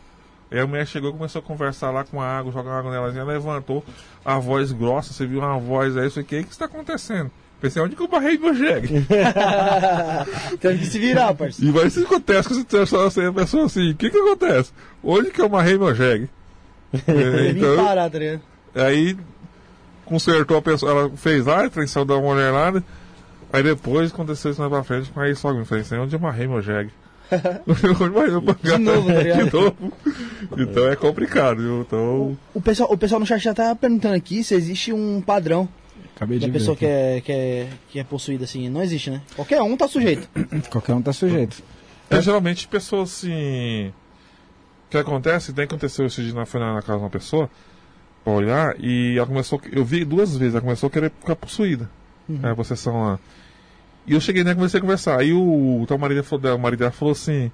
Aí 0.51 0.61
a 0.61 0.67
mulher 0.67 0.87
chegou 0.87 1.11
e 1.11 1.13
começou 1.13 1.41
a 1.41 1.43
conversar 1.43 1.91
lá 1.91 2.05
com 2.05 2.21
a 2.21 2.27
água, 2.39 2.53
jogar 2.53 2.79
água 2.79 2.91
nela, 2.93 3.09
assim, 3.09 3.19
ela 3.19 3.33
levantou, 3.33 3.85
a 4.25 4.39
voz 4.39 4.71
grossa, 4.71 5.13
você 5.13 5.27
viu 5.27 5.41
uma 5.41 5.59
voz 5.59 5.97
aí, 5.97 6.05
eu 6.07 6.11
falei, 6.11 6.25
o 6.25 6.29
que 6.29 6.45
que 6.45 6.51
está 6.51 6.67
acontecendo? 6.67 7.31
Pensei, 7.61 7.83
onde 7.83 7.97
que 7.97 8.03
eu 8.03 8.09
barrei 8.09 8.37
meu 8.37 8.55
jegue? 8.55 9.07
Teve 10.61 10.79
que 10.79 10.87
se 10.87 10.99
virar, 10.99 11.35
parceiro. 11.35 11.71
E 11.71 11.75
vai 11.75 11.89
se 11.89 12.03
acontece 12.03 12.49
que 12.49 12.55
você 12.55 12.87
só 12.87 13.07
assim, 13.07 13.25
a 13.25 13.33
pessoa 13.33 13.65
assim, 13.65 13.91
o 13.93 13.97
que 13.97 14.11
que 14.11 14.19
acontece? 14.19 14.73
Onde 15.03 15.31
que 15.31 15.41
eu 15.41 15.47
amarrei 15.47 15.79
meu 15.79 15.95
jegue? 15.95 16.29
É, 17.09 17.51
então, 17.51 17.77
parar, 17.77 18.09
tá 18.09 18.19
ligado? 18.19 18.41
Aí 18.75 19.17
consertou 20.05 20.57
a 20.57 20.63
pessoa, 20.63 20.93
ela 20.93 21.11
fez 21.17 21.45
lá, 21.45 21.63
a 21.63 21.67
atenção 21.67 22.07
da 22.07 22.17
mulher 22.19 22.51
lá, 22.53 22.71
né? 22.71 22.83
Aí 23.53 23.63
depois 23.63 24.13
aconteceu 24.13 24.51
isso 24.53 24.61
mais 24.61 24.73
pra 24.73 24.85
frente, 24.85 25.11
aí 25.17 25.35
só 25.35 25.53
me 25.53 25.65
falei 25.65 25.83
assim, 25.83 25.97
onde 25.97 26.15
eu 26.15 26.19
amarrei 26.21 26.47
meu 26.47 26.63
jegue? 26.63 26.91
De 28.63 28.79
novo, 28.79 29.07
tá 29.07 29.21
ligado? 29.21 29.45
De 29.45 29.53
novo. 29.53 29.93
Então 30.57 30.89
é 30.89 30.95
complicado, 30.95 31.57
viu? 31.61 31.81
Então. 31.81 32.39
O 32.55 32.61
pessoal, 32.61 32.93
o 32.93 32.97
pessoal 32.97 33.19
no 33.19 33.27
chat 33.27 33.43
já 33.43 33.53
tá 33.53 33.75
perguntando 33.75 34.15
aqui 34.15 34.45
se 34.45 34.55
existe 34.55 34.93
um 34.93 35.21
padrão 35.21 35.69
Acabei 36.17 36.39
de 36.39 36.47
da 36.47 36.53
pessoa 36.53 36.75
que 36.75 36.87
é, 36.87 37.21
que, 37.21 37.31
é, 37.31 37.69
que 37.91 37.99
é 37.99 38.05
possuída 38.05 38.45
assim. 38.45 38.71
Não 38.71 38.83
existe, 38.83 39.11
né? 39.11 39.21
Qualquer 39.35 39.61
um 39.61 39.77
tá 39.77 39.87
sujeito. 39.87 40.27
Qualquer 40.73 40.95
um 40.95 41.03
tá 41.03 41.13
sujeito. 41.13 41.63
É, 42.09 42.23
geralmente 42.23 42.67
pessoas 42.67 43.13
assim. 43.13 43.89
O 43.89 44.91
que 44.91 44.97
acontece? 44.97 45.53
Daí 45.53 45.67
aconteceu 45.67 46.07
esse 46.07 46.23
dia 46.23 46.33
na, 46.33 46.47
foi 46.47 46.59
na 46.59 46.73
na 46.73 46.81
casa 46.81 46.99
de 46.99 47.05
uma 47.05 47.11
pessoa 47.11 47.51
pra 48.25 48.33
olhar 48.33 48.75
e 48.81 49.15
ela 49.19 49.27
começou. 49.27 49.61
Eu 49.71 49.85
vi 49.85 50.07
duas 50.07 50.35
vezes, 50.37 50.55
ela 50.55 50.63
começou 50.63 50.87
a 50.87 50.91
querer 50.91 51.11
ficar 51.11 51.37
possuída. 51.37 51.91
É, 52.43 52.49
a 52.49 52.57
possessão 52.57 53.05
lá. 53.05 53.19
E 54.07 54.15
eu 54.15 54.21
cheguei 54.21 54.43
né, 54.43 54.55
comecei 54.55 54.79
a 54.79 54.81
conversar. 54.81 55.21
Aí 55.21 55.33
o, 55.35 55.83
o 55.83 55.87
tal 55.87 55.99
marido, 55.99 56.25
o 56.31 56.59
marido 56.59 56.79
dela 56.79 56.93
falou 56.93 57.13
assim. 57.13 57.53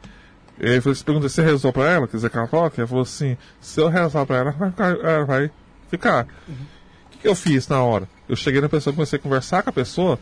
Ele 0.60 0.80
falou, 0.80 0.94
você 0.94 1.02
pergunta, 1.04 1.28
você 1.28 1.42
rezou 1.42 1.72
pra 1.72 1.90
ela? 1.90 2.06
Quer 2.06 2.16
dizer, 2.16 2.30
católica? 2.30 2.80
Ela 2.80 2.86
falou 2.86 3.02
assim: 3.02 3.36
se 3.60 3.80
eu 3.80 3.88
rezar 3.88 4.24
pra 4.24 4.36
ela, 4.36 4.50
ela 4.50 4.58
vai 4.58 4.70
ficar. 4.70 4.90
Ela 4.98 5.24
vai 5.24 5.50
ficar. 5.90 6.26
O 6.46 7.10
que, 7.10 7.18
que 7.18 7.28
eu 7.28 7.34
fiz 7.34 7.66
na 7.66 7.82
hora? 7.82 8.08
Eu 8.32 8.36
cheguei 8.36 8.62
na 8.62 8.68
pessoa, 8.68 8.94
comecei 8.94 9.18
a 9.18 9.22
conversar 9.22 9.62
com 9.62 9.68
a 9.68 9.72
pessoa 9.74 10.18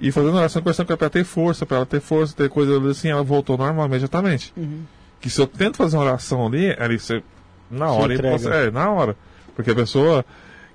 e 0.00 0.10
fazendo 0.10 0.34
oração, 0.38 0.62
conversando 0.62 0.86
com 0.86 0.92
ela 0.92 0.96
pra 0.96 1.04
ela 1.04 1.10
ter 1.10 1.24
força, 1.24 1.66
pra 1.66 1.76
ela 1.76 1.86
ter 1.86 2.00
força, 2.00 2.34
ter 2.34 2.48
coisa 2.48 2.78
assim, 2.90 3.10
ela 3.10 3.22
voltou 3.22 3.58
normal 3.58 3.86
imediatamente. 3.86 4.54
Que 5.20 5.28
se 5.28 5.38
eu 5.38 5.46
tento 5.46 5.76
fazer 5.76 5.98
uma 5.98 6.04
oração 6.04 6.46
ali, 6.46 6.74
ali 6.78 6.98
você. 6.98 7.22
Na 7.70 7.88
Você 7.88 7.92
hora, 8.00 8.04
ele 8.06 8.14
entrega. 8.14 8.32
possa- 8.38 8.54
é, 8.54 8.70
na 8.70 8.90
hora. 8.90 9.16
Porque 9.54 9.70
a 9.70 9.74
pessoa 9.74 10.24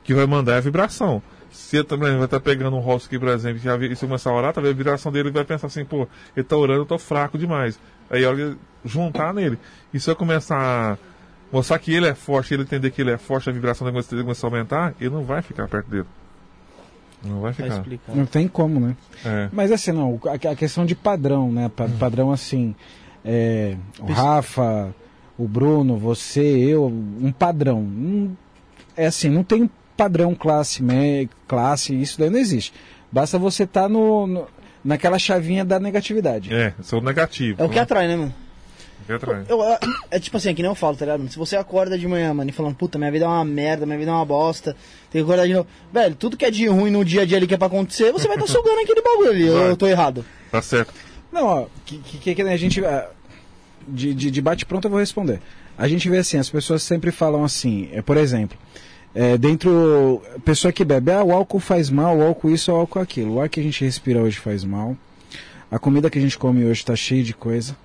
que 0.03 0.13
vai 0.13 0.27
mandar 0.27 0.53
é 0.53 0.57
a 0.57 0.61
vibração. 0.61 1.19
Se 1.51 1.77
eu 1.77 1.83
também 1.83 2.15
vai 2.15 2.25
estar 2.25 2.39
pegando 2.39 2.75
um 2.77 2.79
rosto 2.79 3.07
aqui, 3.07 3.17
por 3.17 3.29
exemplo, 3.29 3.59
vi- 3.79 3.95
se 3.95 4.05
eu 4.05 4.07
começar 4.09 4.29
a 4.29 4.33
orar, 4.33 4.53
talvez 4.53 4.73
a 4.73 4.77
vibração 4.77 5.11
dele 5.11 5.31
vai 5.31 5.43
pensar 5.43 5.65
assim, 5.67 5.83
pô, 5.83 6.07
ele 6.35 6.43
tá 6.43 6.55
orando, 6.55 6.81
eu 6.81 6.85
tô 6.85 6.99
fraco 6.99 7.39
demais. 7.39 7.79
Aí 8.09 8.23
olha, 8.23 8.55
juntar 8.85 9.33
nele. 9.33 9.57
E 9.91 9.99
se 9.99 10.11
eu 10.11 10.15
começar 10.15 10.93
a 10.93 10.97
mostrar 11.51 11.79
que 11.79 11.91
ele 11.91 12.05
é 12.07 12.13
forte, 12.13 12.53
ele 12.53 12.61
entender 12.61 12.91
que 12.91 13.01
ele 13.01 13.09
é 13.11 13.17
forte, 13.17 13.49
a 13.49 13.53
vibração 13.53 13.85
dele 13.85 13.93
começa- 13.95 14.15
começar 14.23 14.45
a 14.45 14.49
aumentar, 14.49 14.93
ele 15.01 15.09
não 15.09 15.23
vai 15.23 15.41
ficar 15.41 15.67
perto 15.67 15.89
dele. 15.89 16.05
Não 17.23 17.41
vai 17.41 17.53
Tá 17.53 17.83
ficar. 17.83 18.15
Não 18.15 18.25
tem 18.25 18.47
como, 18.47 18.79
né? 18.79 18.95
É. 19.25 19.49
Mas 19.51 19.71
assim, 19.71 19.91
não, 19.91 20.19
a, 20.25 20.51
a 20.51 20.55
questão 20.55 20.85
de 20.85 20.95
padrão, 20.95 21.51
né? 21.51 21.69
Pa- 21.75 21.89
Padrão 21.99 22.31
assim, 22.31 22.75
é, 23.25 23.75
o 23.99 24.05
Rafa, 24.11 24.93
o 25.37 25.47
Bruno, 25.47 25.97
você, 25.97 26.41
eu, 26.41 26.85
um 26.85 27.31
padrão. 27.31 27.79
Hum, 27.79 28.33
é 28.95 29.07
assim, 29.07 29.29
não 29.29 29.43
tem 29.43 29.69
padrão 29.95 30.35
classe, 30.35 30.81
me, 30.83 31.27
classe, 31.47 31.99
isso 31.99 32.19
daí 32.19 32.29
não 32.29 32.39
existe. 32.39 32.71
Basta 33.11 33.37
você 33.39 33.63
estar 33.63 33.89
no, 33.89 34.27
no- 34.27 34.47
naquela 34.83 35.17
chavinha 35.17 35.65
da 35.65 35.79
negatividade. 35.79 36.53
É, 36.53 36.73
sou 36.81 37.01
negativo. 37.01 37.61
É 37.61 37.65
o 37.65 37.69
que 37.69 37.75
né? 37.75 37.81
atrai, 37.81 38.07
né, 38.07 38.15
mano? 38.15 38.33
Que 39.05 39.13
atrai. 39.13 39.43
Eu, 39.47 39.61
eu- 39.61 39.77
é 40.11 40.19
tipo 40.19 40.35
assim, 40.37 40.49
é 40.49 40.53
que 40.53 40.61
nem 40.61 40.69
eu 40.71 40.75
falo, 40.75 40.95
tá 40.97 41.05
ligado? 41.05 41.19
mano? 41.19 41.31
Se 41.31 41.37
você 41.37 41.55
acorda 41.55 41.97
de 41.97 42.07
manhã, 42.07 42.33
mano, 42.33 42.49
e 42.49 42.53
falando, 42.53 42.75
puta, 42.75 42.97
minha 42.97 43.11
vida 43.11 43.25
é 43.25 43.27
uma 43.27 43.45
merda, 43.45 43.85
minha 43.85 43.97
vida 43.97 44.11
é 44.11 44.13
uma 44.13 44.25
bosta, 44.25 44.75
tem 45.11 45.21
que 45.21 45.25
acordar 45.25 45.47
de 45.47 45.53
novo. 45.53 45.67
Velho, 45.93 46.15
tudo 46.15 46.35
que 46.35 46.43
é 46.45 46.51
de 46.51 46.67
ruim 46.67 46.89
no 46.91 47.05
dia 47.05 47.21
a 47.21 47.25
dia 47.25 47.37
ali 47.37 47.47
que 47.47 47.53
é 47.53 47.57
pra 47.57 47.67
acontecer, 47.67 48.11
você 48.11 48.27
vai 48.27 48.35
estar 48.37 48.47
sugando 48.47 48.79
aquele 48.81 49.01
bagulho 49.01 49.29
ali. 49.29 49.49
Vai. 49.49 49.69
Eu 49.69 49.77
tô 49.77 49.87
errado. 49.87 50.25
Tá 50.51 50.61
certo. 50.61 50.93
Não, 51.31 51.45
ó, 51.45 51.65
que, 51.85 51.97
que, 51.99 52.35
que 52.35 52.41
a 52.41 52.57
gente. 52.57 52.83
ah, 52.85 53.09
De, 53.87 54.13
de, 54.13 54.29
de 54.31 54.41
bate-pronto 54.41 54.87
eu 54.87 54.91
vou 54.91 54.99
responder. 54.99 55.39
A 55.77 55.87
gente 55.87 56.09
vê 56.09 56.17
assim, 56.17 56.37
as 56.37 56.49
pessoas 56.49 56.81
sempre 56.83 57.11
falam 57.11 57.43
assim, 57.43 57.87
é, 57.93 58.01
por 58.01 58.17
exemplo, 58.17 58.57
é, 59.15 59.37
dentro. 59.37 60.21
Pessoa 60.43 60.71
que 60.73 60.83
bebe, 60.83 61.11
ah, 61.11 61.23
o 61.23 61.31
álcool 61.31 61.59
faz 61.59 61.89
mal, 61.89 62.17
o 62.17 62.23
álcool 62.23 62.49
isso, 62.49 62.71
o 62.71 62.75
álcool 62.75 62.99
aquilo. 62.99 63.35
O 63.35 63.41
ar 63.41 63.47
que 63.47 63.59
a 63.59 63.63
gente 63.63 63.83
respira 63.85 64.19
hoje 64.21 64.37
faz 64.39 64.63
mal. 64.65 64.97
A 65.69 65.77
comida 65.79 66.09
que 66.09 66.17
a 66.17 66.21
gente 66.21 66.37
come 66.37 66.63
hoje 66.65 66.79
está 66.81 66.95
cheia 66.95 67.23
de 67.23 67.33
coisa. 67.33 67.75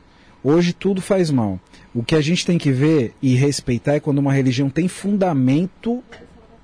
Hoje 0.44 0.72
tudo 0.72 1.00
faz 1.00 1.30
mal. 1.30 1.60
O 1.94 2.02
que 2.02 2.14
a 2.14 2.20
gente 2.20 2.44
tem 2.44 2.58
que 2.58 2.70
ver 2.70 3.14
e 3.22 3.34
respeitar 3.34 3.94
é 3.94 4.00
quando 4.00 4.18
uma 4.18 4.32
religião 4.32 4.68
tem 4.68 4.88
fundamento 4.88 6.02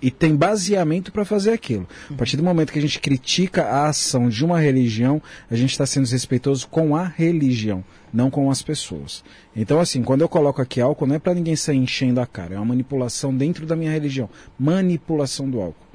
e 0.01 0.11
tem 0.11 0.35
baseamento 0.35 1.13
para 1.13 1.25
fazer 1.25 1.53
aquilo. 1.53 1.87
A 2.11 2.15
partir 2.15 2.37
do 2.37 2.43
momento 2.43 2.73
que 2.73 2.79
a 2.79 2.83
gente 2.83 3.01
critica 3.01 3.65
a 3.65 3.89
ação 3.89 4.29
de 4.29 4.45
uma 4.45 4.59
religião, 4.59 5.21
a 5.51 5.57
gente 5.57 5.71
está 5.71 5.85
sendo 5.85 6.05
desrespeitoso 6.05 6.69
com 6.69 6.95
a 6.95 7.05
religião, 7.05 7.85
não 8.13 8.31
com 8.31 8.51
as 8.51 8.63
pessoas. 8.63 9.25
Então, 9.55 9.81
assim, 9.81 10.03
quando 10.03 10.23
eu 10.23 10.29
coloco 10.29 10.63
aqui 10.63 10.81
álcool, 10.81 11.07
não 11.07 11.17
é 11.17 11.19
para 11.19 11.35
ninguém 11.35 11.57
sair 11.57 11.79
enchendo 11.79 12.21
a 12.21 12.27
cara, 12.27 12.55
é 12.55 12.59
uma 12.59 12.67
manipulação 12.67 13.37
dentro 13.37 13.67
da 13.67 13.77
minha 13.77 13.91
religião. 13.91 14.31
Manipulação 14.59 15.51
do 15.51 15.61
álcool. 15.61 15.87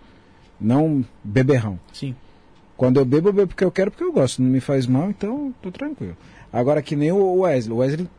Não 0.60 1.03
beberrão. 1.23 1.80
Sim. 1.93 2.15
Quando 2.76 2.99
eu 2.99 3.05
bebo, 3.05 3.30
eu 3.30 3.34
bebo 3.34 3.47
porque 3.47 3.64
eu 3.64 3.72
quero, 3.72 3.91
porque 3.91 4.03
eu 4.03 4.11
gosto. 4.11 4.41
Não 4.41 4.49
me 4.49 4.60
faz 4.60 4.85
mal, 4.88 5.10
então 5.10 5.53
tô 5.61 5.72
tranquilo. 5.72 6.18
Agora, 6.53 6.84
que 6.84 6.95
nem 6.95 7.11
o 7.11 7.39
Wesley. 7.39 7.73
O 7.73 7.77
Wesley, 7.80 8.09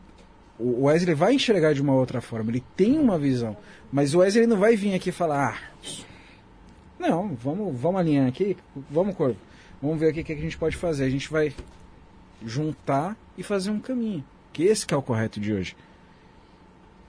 o 0.59 0.83
Wesley 0.83 1.15
vai 1.15 1.33
enxergar 1.33 1.73
de 1.73 1.81
uma 1.81 1.93
outra 1.93 2.19
forma. 2.19 2.51
Ele 2.51 2.63
tem 2.75 2.99
uma 2.99 3.17
visão. 3.17 3.55
Mas 3.89 4.13
o 4.13 4.19
Wesley 4.19 4.45
não 4.45 4.57
vai 4.57 4.75
vir 4.75 4.93
aqui 4.93 5.09
e 5.09 5.13
falar. 5.13 5.71
Ah, 5.81 6.05
não, 6.99 7.33
vamos, 7.35 7.79
vamos 7.79 8.01
alinhar 8.01 8.27
aqui. 8.27 8.57
Vamos, 8.91 9.15
Corvo. 9.15 9.37
Vamos 9.81 9.99
ver 9.99 10.09
aqui 10.09 10.19
o 10.19 10.25
que 10.25 10.33
a 10.33 10.35
gente 10.35 10.57
pode 10.57 10.75
fazer. 10.75 11.05
A 11.05 11.09
gente 11.09 11.31
vai 11.31 11.53
juntar 12.45 13.15
e 13.37 13.43
fazer 13.43 13.71
um 13.71 13.79
caminho. 13.79 14.23
Que 14.51 14.63
esse 14.63 14.85
que 14.85 14.93
é 14.93 14.97
o 14.97 15.01
correto 15.01 15.39
de 15.39 15.53
hoje. 15.53 15.75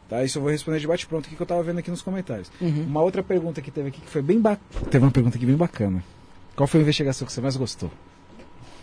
Tá, 0.08 0.22
isso 0.22 0.38
eu 0.38 0.42
vou 0.42 0.52
responder 0.52 0.78
de 0.78 0.86
bate-pronto 0.86 1.28
que 1.28 1.40
eu 1.40 1.46
tava 1.46 1.62
vendo 1.64 1.80
aqui 1.80 1.90
nos 1.90 2.02
comentários. 2.02 2.50
Uma 2.60 3.02
outra 3.02 3.24
pergunta 3.24 3.60
que 3.60 3.72
teve 3.72 3.88
aqui 3.88 4.00
que 4.00 4.08
foi 4.08 4.22
bem 4.22 4.40
bacana. 4.40 4.86
Teve 4.88 5.04
uma 5.04 5.10
pergunta 5.10 5.36
aqui 5.36 5.46
bem 5.46 5.56
bacana. 5.56 6.04
Qual 6.54 6.68
foi 6.68 6.78
a 6.80 6.82
investigação 6.82 7.26
que 7.26 7.32
você 7.32 7.40
mais 7.40 7.56
gostou? 7.56 7.90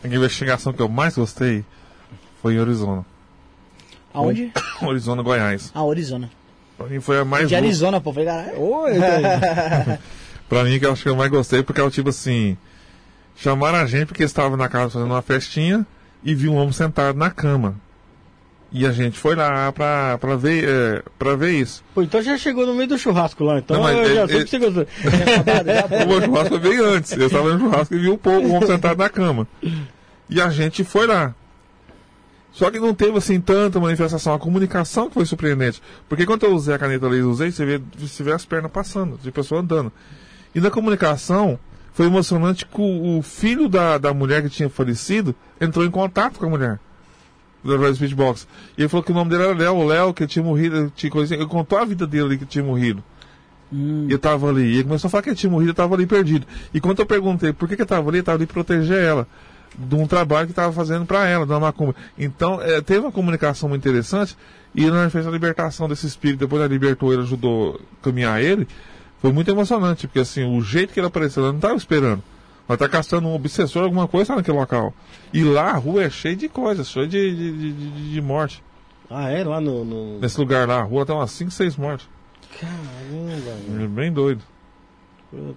A 0.04 0.08
investigação 0.08 0.74
que 0.74 0.82
eu 0.82 0.90
mais 0.90 1.16
gostei 1.16 1.64
foi 2.44 2.54
em 2.56 2.60
Arizona. 2.60 3.04
Aonde? 4.14 4.52
Arizona, 4.82 5.24
Goiás. 5.24 5.72
Ah, 5.74 5.82
Arizona. 5.90 6.30
Pra 6.78 6.86
mim 6.88 7.00
foi 7.00 7.20
a 7.20 7.26
mais 7.26 7.48
De. 7.50 7.56
Arizona, 7.56 8.00
pô. 8.00 8.12
Falei, 8.14 8.28
caralho. 8.28 8.60
Oi, 8.62 8.92
Pra 10.50 10.64
mim, 10.64 10.78
que 10.78 10.86
eu 10.86 10.92
acho 10.92 11.02
que 11.02 11.10
eu 11.10 11.16
mais 11.16 11.32
gostei, 11.32 11.64
porque 11.64 11.82
é 11.82 11.84
o 11.84 11.90
tipo 11.90 12.10
assim. 12.10 12.56
Chamaram 13.36 13.80
a 13.80 13.86
gente 13.88 14.08
porque 14.08 14.24
estava 14.24 14.56
na 14.56 14.70
casa 14.70 14.92
fazendo 14.92 15.10
uma 15.10 15.22
festinha 15.24 15.84
e 16.24 16.36
viu 16.36 16.52
um 16.54 16.58
homem 16.58 16.72
sentado 16.72 17.18
na 17.18 17.32
cama. 17.32 17.76
E 18.72 18.86
a 18.86 18.92
gente 18.92 19.18
foi 19.18 19.36
lá 19.36 19.72
pra, 19.72 20.18
pra, 20.20 20.36
ver, 20.36 20.68
é, 20.68 21.04
pra 21.18 21.36
ver 21.36 21.52
isso. 21.52 21.84
Pô, 21.96 22.02
então 22.02 22.22
já 22.22 22.38
chegou 22.38 22.66
no 22.68 22.74
meio 22.76 22.90
do 22.90 22.98
churrasco 22.98 23.44
lá, 23.44 23.60
então 23.60 23.78
Não, 23.78 23.84
mas 23.84 23.96
eu 23.98 24.16
já 24.16 24.24
ele- 24.24 24.32
sei 24.34 24.44
que 24.44 24.50
você 24.50 24.60
gostou. 24.60 24.88
O 26.04 26.08
meu 26.08 26.22
churrasco 26.24 26.60
veio 26.60 26.86
antes. 26.90 27.12
Eu 27.14 27.28
estava 27.28 27.54
no 27.54 27.60
churrasco 27.60 27.94
e 27.96 28.00
vi 28.00 28.10
um 28.10 28.18
pouco, 28.18 28.48
um 28.48 28.56
homem 28.56 28.68
sentado 28.68 28.98
na 28.98 29.10
cama. 29.10 29.48
E 30.30 30.42
a 30.42 30.50
gente 30.50 30.84
foi 30.84 31.06
lá. 31.08 31.34
Só 32.54 32.70
que 32.70 32.80
não 32.80 32.94
teve 32.94 33.18
assim 33.18 33.42
tanta 33.42 33.80
manifestação. 33.80 34.34
A 34.34 34.40
comunicação 34.40 35.08
que 35.08 35.16
foi 35.16 35.26
surpreendente. 35.26 35.82
Porque 36.08 36.26
quando 36.26 36.44
eu 36.46 36.54
usei 36.54 36.76
a 36.76 36.80
caneta 36.80 37.08
laser, 37.08 37.28
usei, 37.28 37.52
você 37.52 37.66
vê, 37.66 37.82
você 37.98 38.24
vê 38.24 38.32
as 38.32 38.46
pernas 38.46 38.72
passando, 38.72 39.18
de 39.22 39.32
pessoa 39.32 39.62
andando. 39.62 39.92
E 40.54 40.62
na 40.62 40.70
comunicação, 40.70 41.60
foi 41.94 42.06
emocionante 42.06 42.66
que 42.66 42.80
o, 42.80 43.22
filho 43.24 43.68
da, 43.68 43.98
da 43.98 44.14
mulher 44.14 44.44
que 44.44 44.50
tinha 44.50 44.70
falecido 44.70 45.36
entrou 45.60 45.84
em 45.84 45.90
contato 45.90 46.40
com 46.40 46.46
a 46.46 46.50
mulher. 46.50 46.80
Do 47.64 47.78
Red 47.78 47.96
Speedbox. 47.96 48.48
E 48.78 48.82
ele 48.82 48.90
falou 48.90 49.04
que 49.04 49.12
o 49.12 49.16
nome 49.16 49.32
dele 49.32 49.44
era 49.44 49.56
Léo. 49.56 49.76
O 49.76 49.86
Léo, 49.86 50.14
que 50.14 50.28
tinha 50.28 50.44
morrido, 50.44 50.92
tinha 50.96 51.10
coisa, 51.12 51.34
ele 51.34 51.48
contou 51.48 51.80
a 51.80 51.86
vida 51.86 52.06
dele 52.06 52.26
ali 52.26 52.38
que 52.38 52.46
tinha 52.46 52.64
morrido. 52.64 53.04
E 53.72 54.12
eu 54.12 54.20
tava 54.20 54.50
ali. 54.50 54.64
E 54.64 54.74
ele 54.76 54.84
começou 54.84 55.08
a 55.08 55.12
falar 55.12 55.24
que 55.24 55.30
ele 55.30 55.36
tinha 55.36 55.50
morrido, 55.50 55.72
eu 55.72 55.76
tava 55.76 55.96
ali 55.96 56.06
perdido. 56.06 56.46
E 56.74 56.80
quando 56.80 57.00
eu 57.00 57.06
perguntei 57.06 57.52
por 57.52 57.68
que, 57.68 57.76
que 57.76 57.82
eu 57.82 57.86
tava 57.86 58.10
ali, 58.10 58.20
eu 58.20 58.24
tava 58.24 58.38
ali 58.38 58.46
proteger 58.46 59.02
ela. 59.02 59.28
De 59.78 59.96
um 59.96 60.06
trabalho 60.08 60.48
que 60.48 60.54
tava 60.54 60.72
fazendo 60.72 61.06
para 61.06 61.28
ela, 61.28 61.46
da 61.46 61.60
macumba. 61.60 61.96
Então, 62.18 62.62
eh, 62.62 62.82
teve 62.82 63.00
uma 63.02 63.12
comunicação 63.12 63.68
muito 63.70 63.82
interessante. 63.82 64.38
E 64.76 64.86
nós 64.88 65.12
fez 65.12 65.26
a 65.28 65.32
libertação 65.32 65.88
desse 65.88 66.06
espírito. 66.08 66.40
Depois 66.40 66.62
ela 66.62 66.72
libertou 66.72 67.12
ele, 67.14 67.22
ajudou 67.24 67.80
a 68.02 68.04
caminhar 68.04 68.42
ele. 68.42 68.68
Foi 69.22 69.32
muito 69.32 69.50
emocionante, 69.50 70.08
porque 70.08 70.20
assim, 70.20 70.44
o 70.44 70.62
jeito 70.62 70.94
que 70.94 71.00
ele 71.00 71.08
apareceu, 71.08 71.44
ela 71.44 71.54
não 71.54 71.60
tava 71.60 71.76
esperando. 71.76 72.22
Ela 72.68 72.78
tá 72.78 72.88
caçando 72.90 73.28
um 73.28 73.34
obsessor, 73.36 73.84
alguma 73.84 74.08
coisa 74.08 74.36
naquele 74.36 74.58
local. 74.58 74.94
E 75.34 75.44
lá 75.44 75.72
a 75.72 75.78
rua 75.78 76.04
é 76.04 76.10
cheia 76.10 76.36
de 76.36 76.48
coisas, 76.50 76.90
cheia 76.90 77.08
de, 77.08 77.36
de, 77.36 77.52
de, 77.52 77.72
de- 77.74 78.12
de 78.14 78.22
morte. 78.22 78.64
Ah, 79.10 79.30
é? 79.30 79.44
Lá 79.44 79.60
no. 79.62 79.84
no... 79.86 80.20
Nesse 80.20 80.40
lugar 80.40 80.68
lá, 80.68 80.80
a 80.80 80.84
rua 80.84 81.06
tem 81.06 81.16
umas 81.16 81.32
5, 81.32 81.52
6 81.52 81.76
mortes. 81.78 82.08
Caramba, 82.60 83.84
É 83.84 83.88
bem 83.88 84.12
doido. 84.12 84.42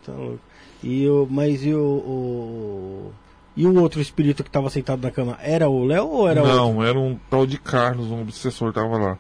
tá 0.05 0.13
louco. 0.13 0.41
E 0.83 1.09
o, 1.09 1.27
mas 1.31 1.65
e 1.65 1.73
o, 1.75 1.79
o. 1.81 3.13
E 3.57 3.67
o 3.67 3.81
outro 3.81 4.01
espírito 4.01 4.45
que 4.45 4.51
tava 4.51 4.69
sentado 4.69 5.03
na 5.03 5.11
cama? 5.11 5.39
Era 5.43 5.69
o 5.69 5.85
Léo 5.85 6.07
ou 6.09 6.29
era 6.29 6.43
não, 6.43 6.75
outro? 6.77 6.85
era 6.89 6.99
um 6.99 7.19
tal 7.31 7.47
de 7.47 7.59
Carlos, 7.59 8.07
um 8.09 8.21
obsessor 8.23 8.73
tava 8.73 8.99
lá. 8.99 9.19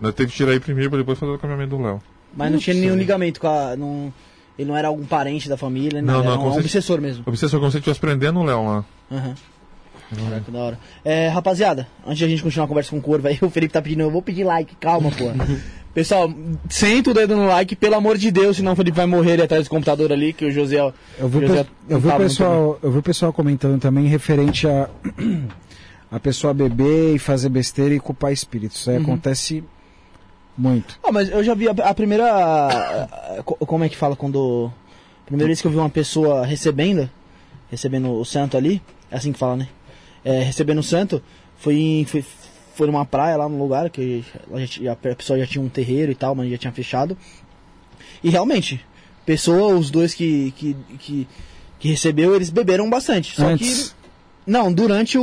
Nós 0.00 0.12
teve 0.14 0.30
que 0.32 0.36
tirar 0.36 0.50
ele 0.50 0.60
primeiro 0.60 0.90
pra 0.90 0.98
depois 0.98 1.16
fazer 1.18 1.30
o 1.32 1.38
caminhamento 1.38 1.76
do 1.76 1.82
Léo. 1.82 2.02
Mas 2.36 2.50
não 2.50 2.58
tinha 2.58 2.74
Putz, 2.74 2.84
nenhum 2.84 2.96
ligamento 2.98 3.40
com 3.40 3.46
a. 3.46 3.76
Não, 3.76 4.12
ele 4.58 4.68
não 4.68 4.76
era 4.76 4.88
algum 4.88 5.04
parente 5.04 5.48
da 5.48 5.56
família, 5.56 6.02
Não, 6.02 6.14
não, 6.18 6.24
não, 6.24 6.32
era 6.32 6.40
um 6.40 6.52
se- 6.54 6.58
obsessor 6.60 7.00
mesmo. 7.00 7.22
Obsessor 7.26 7.60
como 7.60 7.70
se 7.70 7.76
ele 7.76 7.80
estivesse 7.82 8.00
prendendo 8.00 8.40
o 8.40 8.42
Léo 8.44 8.64
lá. 8.64 8.84
Aham. 9.10 9.34
Caraca, 10.14 10.50
da 10.52 10.58
hora. 10.58 10.78
É, 11.04 11.28
rapaziada, 11.28 11.86
antes 12.04 12.18
de 12.18 12.24
a 12.24 12.28
gente 12.28 12.42
continuar 12.42 12.64
a 12.66 12.68
conversa 12.68 12.90
com 12.90 12.98
o 12.98 13.00
Corvo 13.02 13.28
aí, 13.28 13.38
o 13.40 13.48
Felipe 13.48 13.72
tá 13.72 13.80
pedindo, 13.80 14.02
eu 14.02 14.10
vou 14.10 14.20
pedir 14.22 14.44
like, 14.44 14.74
calma, 14.76 15.10
pô. 15.10 15.24
Pessoal, 15.94 16.32
senta 16.70 17.10
o 17.10 17.14
dedo 17.14 17.36
no 17.36 17.46
like, 17.46 17.76
pelo 17.76 17.94
amor 17.96 18.16
de 18.16 18.30
Deus, 18.30 18.56
senão 18.56 18.72
o 18.72 18.76
Felipe 18.76 18.96
vai 18.96 19.04
morrer 19.06 19.32
ali 19.34 19.42
atrás 19.42 19.64
do 19.64 19.70
computador 19.70 20.10
ali, 20.10 20.32
que 20.32 20.46
o 20.46 20.50
José. 20.50 20.78
Eu 21.18 21.28
vi, 21.28 21.38
o 21.38 21.46
José 21.46 21.66
eu 21.88 22.00
vi 22.00 22.08
o 22.08 22.16
pessoal, 22.16 22.78
eu 22.82 22.90
vi 22.90 22.98
o 22.98 23.02
pessoal 23.02 23.32
comentando 23.32 23.78
também 23.78 24.06
referente 24.06 24.66
a 24.66 24.88
a 26.10 26.18
pessoa 26.18 26.54
beber 26.54 27.14
e 27.14 27.18
fazer 27.18 27.48
besteira 27.50 27.94
e 27.94 28.00
culpar 28.00 28.32
espíritos. 28.32 28.78
Isso 28.80 28.90
aí 28.90 28.96
Uhum. 28.96 29.02
acontece 29.02 29.62
muito. 30.56 30.98
Ah, 31.02 31.12
mas 31.12 31.30
eu 31.30 31.44
já 31.44 31.54
vi 31.54 31.68
a, 31.68 31.72
a 31.72 31.94
primeira. 31.94 32.24
a- 32.32 33.04
a- 33.38 33.42
co- 33.42 33.56
como 33.66 33.84
é 33.84 33.88
que 33.90 33.96
fala 33.96 34.16
quando. 34.16 34.70
a 35.24 35.26
Primeira 35.26 35.48
vez 35.48 35.60
que 35.60 35.66
eu 35.66 35.70
vi 35.70 35.76
uma 35.76 35.90
pessoa 35.90 36.44
recebendo, 36.46 37.08
recebendo 37.70 38.10
o 38.12 38.24
santo 38.24 38.56
ali, 38.56 38.80
é 39.10 39.16
assim 39.16 39.30
que 39.32 39.38
fala, 39.38 39.56
né? 39.56 39.68
É, 40.24 40.42
recebendo 40.42 40.78
o 40.78 40.82
santo, 40.82 41.22
foi, 41.58 42.06
foi, 42.08 42.24
foi 42.74 42.86
numa 42.86 43.04
praia 43.04 43.36
lá 43.36 43.48
no 43.48 43.58
lugar, 43.58 43.88
que 43.90 44.24
a 44.90 45.14
pessoa 45.14 45.38
já 45.38 45.46
tinha 45.46 45.62
um 45.62 45.68
terreiro 45.68 46.10
e 46.12 46.14
tal, 46.14 46.34
mas 46.34 46.50
já 46.50 46.58
tinha 46.58 46.72
fechado. 46.72 47.16
E 48.22 48.30
realmente, 48.30 48.80
pessoa, 49.26 49.74
os 49.74 49.90
dois 49.90 50.14
que, 50.14 50.52
que, 50.56 50.76
que, 50.98 51.28
que 51.78 51.88
recebeu, 51.88 52.34
eles 52.34 52.50
beberam 52.50 52.88
bastante. 52.88 53.34
Só 53.36 53.48
Antes. 53.48 53.88
que. 53.90 54.02
Não, 54.50 54.72
durante 54.72 55.16
o. 55.18 55.22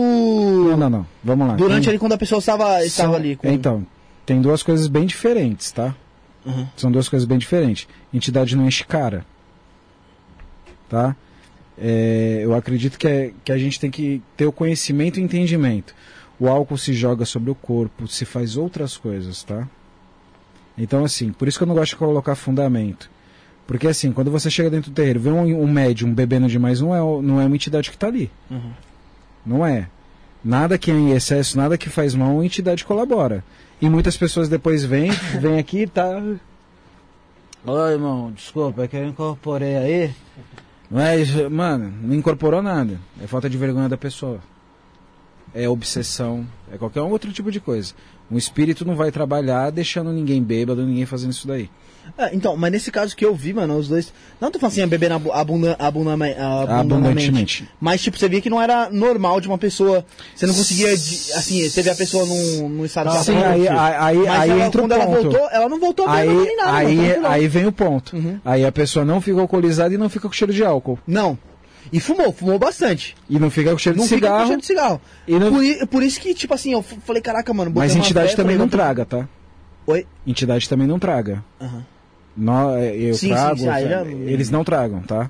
Não, 0.69 0.77
não, 0.77 0.89
não. 0.89 1.07
Vamos 1.23 1.47
lá. 1.47 1.55
Durante 1.55 1.84
Tem- 1.84 1.89
ali 1.91 1.99
quando 1.99 2.13
a 2.13 2.17
pessoa 2.17 2.39
estava, 2.39 2.84
estava 2.85 3.09
são- 3.09 3.15
ali. 3.19 3.35
Com... 3.35 3.49
Então, 3.49 3.85
tem 4.26 4.41
duas 4.41 4.63
coisas 4.63 4.88
bem 4.88 5.05
diferentes, 5.05 5.71
tá? 5.71 5.93
Uhum. 6.45 6.65
São 6.77 6.89
duas 6.91 7.09
coisas 7.09 7.27
bem 7.27 7.38
diferentes. 7.38 7.88
Entidade 8.13 8.55
não 8.55 8.65
enche 8.67 8.85
cara. 8.85 9.26
Tá? 10.88 11.15
É, 11.77 12.39
eu 12.43 12.53
acredito 12.55 12.97
que, 12.97 13.07
é- 13.07 13.31
que 13.43 13.51
a 13.51 13.57
gente 13.57 13.80
tem 13.80 13.91
que 13.91 14.21
ter 14.35 14.45
o 14.45 14.51
conhecimento 14.51 15.19
e 15.19 15.23
entendimento. 15.23 15.93
O 16.40 16.48
álcool 16.48 16.78
se 16.78 16.94
joga 16.94 17.26
sobre 17.26 17.52
o 17.52 17.56
corpo, 17.56 18.07
se 18.07 18.24
faz 18.26 18.56
outras 18.56 18.95
coisas, 18.95 19.44
tá? 19.44 19.68
Então, 20.78 21.03
assim, 21.03 21.32
por 21.34 21.48
isso 21.48 21.57
que 21.57 21.64
eu 21.64 21.68
não 21.68 21.76
gosto 21.76 21.91
de 21.91 21.95
colocar 21.98 22.36
fundamento. 22.36 23.10
Porque, 23.68 23.88
assim, 23.88 24.11
quando 24.11 24.32
você 24.32 24.49
chega 24.49 24.70
dentro 24.70 24.90
do 24.90 24.95
terreiro, 24.95 25.20
vê 25.20 25.30
um, 25.30 25.61
um 25.61 25.68
médium 25.68 26.14
bebendo 26.14 26.48
demais, 26.48 26.80
não 26.82 26.95
é, 26.95 27.02
o- 27.02 27.22
não 27.22 27.40
é 27.41 27.45
uma 27.45 27.56
entidade 27.56 27.90
que 27.90 27.95
está 27.98 28.07
ali. 28.07 28.32
Uhum. 28.49 28.72
Não 29.45 29.66
é. 29.66 29.88
Nada 30.44 30.78
que 30.78 30.90
é 30.90 30.94
em 30.94 31.11
excesso, 31.11 31.57
nada 31.57 31.78
que 31.78 31.90
faz 31.90 32.16
mal, 32.16 32.40
a 32.40 32.45
entidade 32.45 32.86
colabora. 32.86 33.44
E 33.82 33.90
muitas 33.90 34.16
pessoas 34.16 34.48
depois 34.48 34.84
vêm, 34.86 35.11
vêm 35.41 35.60
aqui 35.60 35.82
e 35.82 35.88
tá. 35.88 36.22
Oi, 37.66 37.91
irmão, 37.91 38.32
desculpa, 38.32 38.84
é 38.84 38.88
que 38.88 38.95
eu 38.95 39.06
incorporei 39.06 39.76
aí. 39.76 40.11
Mas, 40.90 41.30
mano, 41.52 41.94
não 42.02 42.16
incorporou 42.16 42.61
nada. 42.64 42.98
É 43.22 43.28
falta 43.28 43.49
de 43.49 43.57
vergonha 43.57 43.90
da 43.90 43.98
pessoa. 43.98 44.40
É 45.53 45.67
obsessão, 45.67 46.45
é 46.71 46.77
qualquer 46.77 47.01
outro 47.01 47.31
tipo 47.31 47.51
de 47.51 47.59
coisa. 47.59 47.93
Um 48.31 48.38
espírito 48.38 48.85
não 48.85 48.95
vai 48.95 49.11
trabalhar 49.11 49.71
deixando 49.71 50.11
ninguém 50.11 50.41
bêbado, 50.43 50.85
ninguém 50.85 51.05
fazendo 51.05 51.31
isso 51.31 51.47
daí. 51.47 51.69
É, 52.17 52.34
então, 52.34 52.57
mas 52.57 52.71
nesse 52.71 52.91
caso 52.91 53.15
que 53.15 53.23
eu 53.23 53.35
vi, 53.35 53.53
mano, 53.53 53.77
os 53.77 53.88
dois. 53.88 54.11
Não 54.41 54.49
tô 54.49 54.57
falando 54.59 54.73
assim, 54.73 54.88
beber 54.88 55.11
abu- 55.11 55.31
abunda, 55.31 55.76
abundama- 55.80 56.26
abundantemente. 56.26 56.80
Abundantemente. 56.93 57.69
Mas, 57.80 58.01
tipo, 58.01 58.17
você 58.17 58.27
via 58.27 58.41
que 58.41 58.49
não 58.49 58.59
era 58.61 58.89
normal 58.89 59.39
de 59.39 59.47
uma 59.47 59.57
pessoa. 59.59 60.03
Você 60.35 60.47
não 60.47 60.53
conseguia. 60.55 60.91
assim, 60.91 61.67
você 61.69 61.81
vê 61.84 61.89
a 61.91 61.95
pessoa 61.95 62.26
num, 62.26 62.69
num 62.69 62.85
estado 62.85 63.11
Sim, 63.23 63.34
de 63.38 63.43
aí, 63.43 63.67
aí, 63.67 64.27
aí, 64.27 64.49
ela, 64.49 64.65
entra 64.65 64.81
o 64.81 64.84
quando 64.84 64.91
ela 64.93 65.05
ponto. 65.05 65.21
voltou, 65.21 65.49
ela 65.51 65.69
não 65.69 65.80
voltou 65.80 66.05
bêbada 66.07 66.21
Aí, 66.31 66.45
nem 66.47 66.57
nada. 66.57 66.77
aí, 66.77 67.15
aí 67.26 67.47
vem 67.47 67.65
o 67.67 67.71
ponto. 67.71 68.15
Uhum. 68.15 68.39
Aí 68.43 68.65
a 68.65 68.71
pessoa 68.71 69.05
não 69.05 69.21
fica 69.21 69.39
alcoolizada 69.39 69.93
e 69.93 69.97
não 69.97 70.09
fica 70.09 70.27
com 70.27 70.34
cheiro 70.34 70.53
de 70.53 70.63
álcool. 70.63 70.97
Não. 71.05 71.38
E 71.91 71.99
fumou, 71.99 72.32
fumou 72.32 72.60
bastante. 72.60 73.16
E 73.30 73.40
não 73.40 73.49
fica 73.49 73.72
com 73.72 73.78
cheiro 73.78 73.98
não 73.98 74.06
de 74.06 74.10
fica 74.14 74.28
com 74.28 74.34
cigarro. 74.34 74.45
cheiro 74.48 74.61
de 74.61 74.68
cigarro. 74.68 75.02
E 75.28 75.40
não- 75.40 75.52
Por, 75.52 75.88
por 75.88 76.03
isso 76.03 76.20
que, 76.20 76.34
tipo 76.34 76.53
assim, 76.53 76.72
eu 76.74 76.82
falei, 76.82 77.22
caraca, 77.22 77.53
mano. 77.53 77.72
Mas 77.74 77.95
entidade 77.95 78.36
também 78.36 78.57
não 78.57 78.68
traga, 78.68 79.06
tá? 79.06 79.28
Oi? 79.88 80.06
Entidade 80.26 80.70
também 80.70 80.86
não 80.88 80.99
traga. 80.99 81.44
Aham. 81.60 81.84
É, 82.78 82.95
eu 82.95 83.14
Sim, 83.16 83.28
sim, 83.28 83.34
trago, 83.34 83.57
sim, 83.57 83.68
aí 83.68 83.90
já- 83.90 84.06
eles 84.06 84.49
não 84.49 84.64
tragam, 84.64 85.02
tá? 85.02 85.30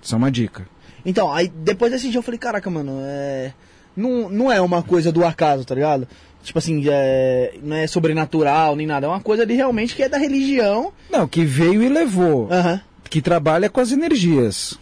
Isso 0.00 0.14
é 0.14 0.18
uma 0.18 0.30
dica. 0.30 0.66
Então, 1.04 1.32
aí 1.32 1.48
depois 1.48 1.90
desse 1.90 2.08
dia 2.08 2.18
eu 2.18 2.22
falei, 2.22 2.38
caraca, 2.38 2.68
mano, 2.70 2.92
é... 3.02 3.52
Não, 3.96 4.28
não 4.28 4.52
é 4.52 4.60
uma 4.60 4.82
coisa 4.82 5.10
do 5.10 5.24
acaso, 5.24 5.64
tá 5.64 5.74
ligado? 5.74 6.06
Tipo 6.42 6.58
assim, 6.58 6.84
é... 6.88 7.54
não 7.62 7.74
é 7.76 7.86
sobrenatural 7.86 8.76
nem 8.76 8.86
nada, 8.86 9.06
é 9.06 9.08
uma 9.08 9.20
coisa 9.20 9.46
de 9.46 9.54
realmente 9.54 9.94
que 9.96 10.02
é 10.02 10.08
da 10.08 10.18
religião. 10.18 10.92
Não, 11.10 11.26
que 11.26 11.44
veio 11.44 11.82
e 11.82 11.88
levou. 11.88 12.48
Aham. 12.52 12.80
Que 13.08 13.20
trabalha 13.22 13.68
com 13.70 13.80
as 13.80 13.90
energias. 13.92 14.78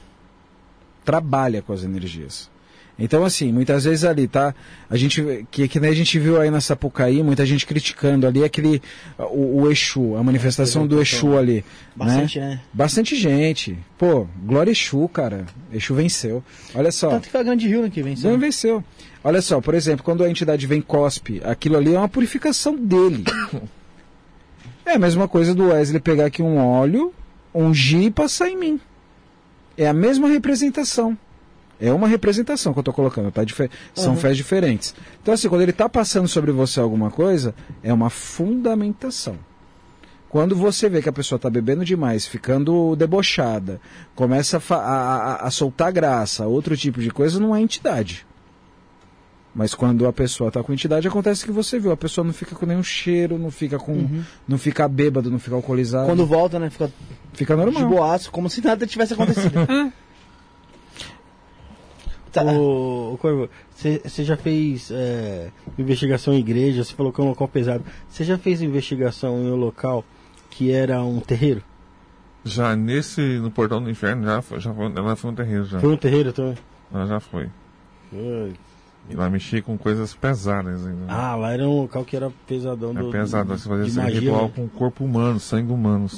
Trabalha 1.04 1.62
com 1.62 1.72
as 1.72 1.84
energias. 1.84 2.50
Então, 2.98 3.24
assim, 3.24 3.50
muitas 3.50 3.84
vezes 3.84 4.04
ali, 4.04 4.28
tá? 4.28 4.54
A 4.88 4.96
gente, 4.96 5.46
que, 5.50 5.66
que 5.66 5.80
nem 5.80 5.90
a 5.90 5.94
gente 5.94 6.18
viu 6.18 6.40
aí 6.40 6.50
na 6.50 6.60
Sapucaí, 6.60 7.22
muita 7.22 7.44
gente 7.46 7.66
criticando 7.66 8.26
ali 8.26 8.44
aquele, 8.44 8.82
o, 9.18 9.62
o 9.62 9.70
Exu, 9.70 10.14
a 10.16 10.22
manifestação 10.22 10.86
do 10.86 11.00
Exu 11.00 11.36
ali. 11.36 11.64
Bastante, 11.96 12.38
né? 12.38 12.48
né? 12.50 12.60
Bastante 12.72 13.16
gente. 13.16 13.78
Pô, 13.96 14.26
Glória 14.44 14.70
Exu, 14.70 15.08
cara. 15.08 15.46
Exu 15.72 15.94
venceu. 15.94 16.44
Olha 16.74 16.92
só. 16.92 17.10
Tanto 17.10 17.24
que 17.24 17.30
foi 17.30 17.40
a 17.40 17.44
Grande 17.44 17.66
Rio, 17.66 17.82
né, 17.82 17.90
que 17.90 18.02
venceu. 18.02 18.30
Não 18.30 18.38
venceu. 18.38 18.84
Olha 19.24 19.40
só, 19.40 19.60
por 19.60 19.74
exemplo, 19.74 20.04
quando 20.04 20.22
a 20.22 20.30
entidade 20.30 20.66
vem 20.66 20.80
cospe, 20.80 21.40
aquilo 21.44 21.76
ali 21.76 21.94
é 21.94 21.98
uma 21.98 22.08
purificação 22.08 22.76
dele. 22.76 23.24
É 24.84 24.94
a 24.94 24.98
mesma 24.98 25.28
coisa 25.28 25.54
do 25.54 25.68
Wesley 25.68 26.00
pegar 26.00 26.26
aqui 26.26 26.42
um 26.42 26.58
óleo, 26.58 27.14
ungir 27.54 28.02
e 28.02 28.10
passar 28.10 28.50
em 28.50 28.56
mim. 28.56 28.80
É 29.76 29.86
a 29.88 29.92
mesma 29.92 30.28
representação. 30.28 31.16
É 31.80 31.92
uma 31.92 32.06
representação 32.06 32.72
que 32.72 32.78
eu 32.78 32.82
estou 32.82 32.94
colocando, 32.94 33.32
tá? 33.32 33.42
Dife- 33.42 33.68
São 33.94 34.12
Uhum. 34.12 34.16
fés 34.18 34.36
diferentes. 34.36 34.94
Então, 35.20 35.34
assim, 35.34 35.48
quando 35.48 35.62
ele 35.62 35.72
está 35.72 35.88
passando 35.88 36.28
sobre 36.28 36.52
você 36.52 36.78
alguma 36.78 37.10
coisa, 37.10 37.54
é 37.82 37.92
uma 37.92 38.08
fundamentação. 38.08 39.36
Quando 40.28 40.54
você 40.56 40.88
vê 40.88 41.02
que 41.02 41.08
a 41.08 41.12
pessoa 41.12 41.36
está 41.36 41.50
bebendo 41.50 41.84
demais, 41.84 42.26
ficando 42.26 42.94
debochada, 42.96 43.80
começa 44.14 44.62
a- 44.70 44.74
a- 44.76 45.36
a 45.46 45.50
soltar 45.50 45.92
graça, 45.92 46.46
outro 46.46 46.76
tipo 46.76 47.00
de 47.02 47.10
coisa, 47.10 47.38
não 47.40 47.54
é 47.54 47.60
entidade. 47.60 48.24
Mas 49.54 49.74
quando 49.74 50.06
a 50.06 50.12
pessoa 50.12 50.48
está 50.48 50.62
com 50.62 50.72
entidade, 50.72 51.06
acontece 51.06 51.44
que 51.44 51.52
você 51.52 51.78
viu. 51.78 51.92
A 51.92 51.96
pessoa 51.96 52.24
não 52.24 52.32
fica 52.32 52.54
com 52.54 52.64
nenhum 52.64 52.82
cheiro, 52.82 53.38
não 53.38 53.50
fica 53.50 53.78
com. 53.78 54.22
não 54.48 54.56
fica 54.56 54.88
bêbado, 54.88 55.30
não 55.30 55.38
fica 55.38 55.54
alcoolizado. 55.54 56.06
Quando 56.06 56.24
volta, 56.24 56.58
né, 56.58 56.70
fica 56.70 56.90
Fica 57.34 57.56
de 57.56 57.64
normal. 57.64 57.88
boaço, 57.88 58.30
como 58.30 58.48
se 58.48 58.62
nada 58.62 58.86
tivesse 58.86 59.14
acontecido. 59.14 59.54
Tá. 62.32 62.42
Ô, 62.44 63.12
ô, 63.12 63.18
Corvo, 63.18 63.50
você 63.74 64.24
já 64.24 64.38
fez 64.38 64.90
é, 64.90 65.50
investigação 65.78 66.32
em 66.32 66.38
igreja, 66.38 66.82
você 66.82 66.94
falou 66.94 67.12
que 67.12 67.20
é 67.20 67.24
um 67.24 67.28
local 67.28 67.46
pesado. 67.46 67.84
Você 68.08 68.24
já 68.24 68.38
fez 68.38 68.62
investigação 68.62 69.38
em 69.38 69.50
um 69.50 69.56
local 69.56 70.02
que 70.48 70.72
era 70.72 71.02
um 71.02 71.20
terreiro? 71.20 71.62
Já 72.42 72.74
nesse, 72.74 73.20
no 73.20 73.50
Portão 73.50 73.82
do 73.82 73.90
Inferno, 73.90 74.24
já 74.24 74.40
foi, 74.40 74.60
já 74.60 74.72
foi, 74.72 74.86
ela 74.86 75.14
foi 75.14 75.30
um 75.30 75.34
terreiro 75.34 75.64
já. 75.66 75.78
Foi 75.78 75.92
um 75.92 75.96
terreiro 75.98 76.32
também? 76.32 76.56
Ela 76.90 77.06
já 77.06 77.20
foi. 77.20 77.50
Ai. 78.14 78.52
E 79.10 79.14
lá 79.14 79.28
mexia 79.28 79.60
com 79.60 79.76
coisas 79.76 80.14
pesadas 80.14 80.86
ainda. 80.86 81.04
Ah, 81.08 81.34
lá 81.36 81.52
era 81.52 81.68
um 81.68 81.82
local 81.82 82.04
que 82.04 82.16
era 82.16 82.30
pesadão 82.46 82.90
é 82.92 83.02
do. 83.02 83.10
pesado, 83.10 83.56
você 83.56 83.68
fazia 83.68 83.86
esse 83.86 83.96
magia, 83.96 84.20
ritual 84.20 84.44
né? 84.44 84.52
com 84.54 84.64
o 84.64 84.68
corpo 84.68 85.04
humano, 85.04 85.38
sangue 85.40 85.72
humano. 85.72 86.08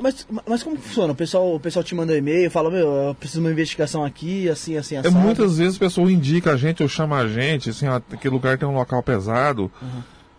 Mas, 0.00 0.26
mas 0.48 0.62
como 0.62 0.76
funciona? 0.78 1.12
O 1.12 1.16
pessoal, 1.16 1.54
o 1.54 1.60
pessoal 1.60 1.84
te 1.84 1.94
manda 1.94 2.12
um 2.12 2.16
e-mail, 2.16 2.50
fala, 2.50 2.70
meu, 2.70 2.86
eu 2.86 3.14
preciso 3.14 3.40
de 3.40 3.46
uma 3.46 3.52
investigação 3.52 4.04
aqui, 4.04 4.48
assim, 4.48 4.76
assim, 4.76 4.96
É, 4.96 5.00
assado. 5.00 5.14
muitas 5.14 5.58
vezes 5.58 5.76
a 5.76 5.78
pessoa 5.78 6.10
indica 6.10 6.52
a 6.52 6.56
gente 6.56 6.82
ou 6.82 6.88
chama 6.88 7.18
a 7.18 7.28
gente, 7.28 7.70
assim, 7.70 7.86
ó, 7.86 7.96
aquele 7.96 8.34
lugar 8.34 8.56
tem 8.56 8.66
um 8.66 8.74
local 8.74 9.02
pesado. 9.02 9.70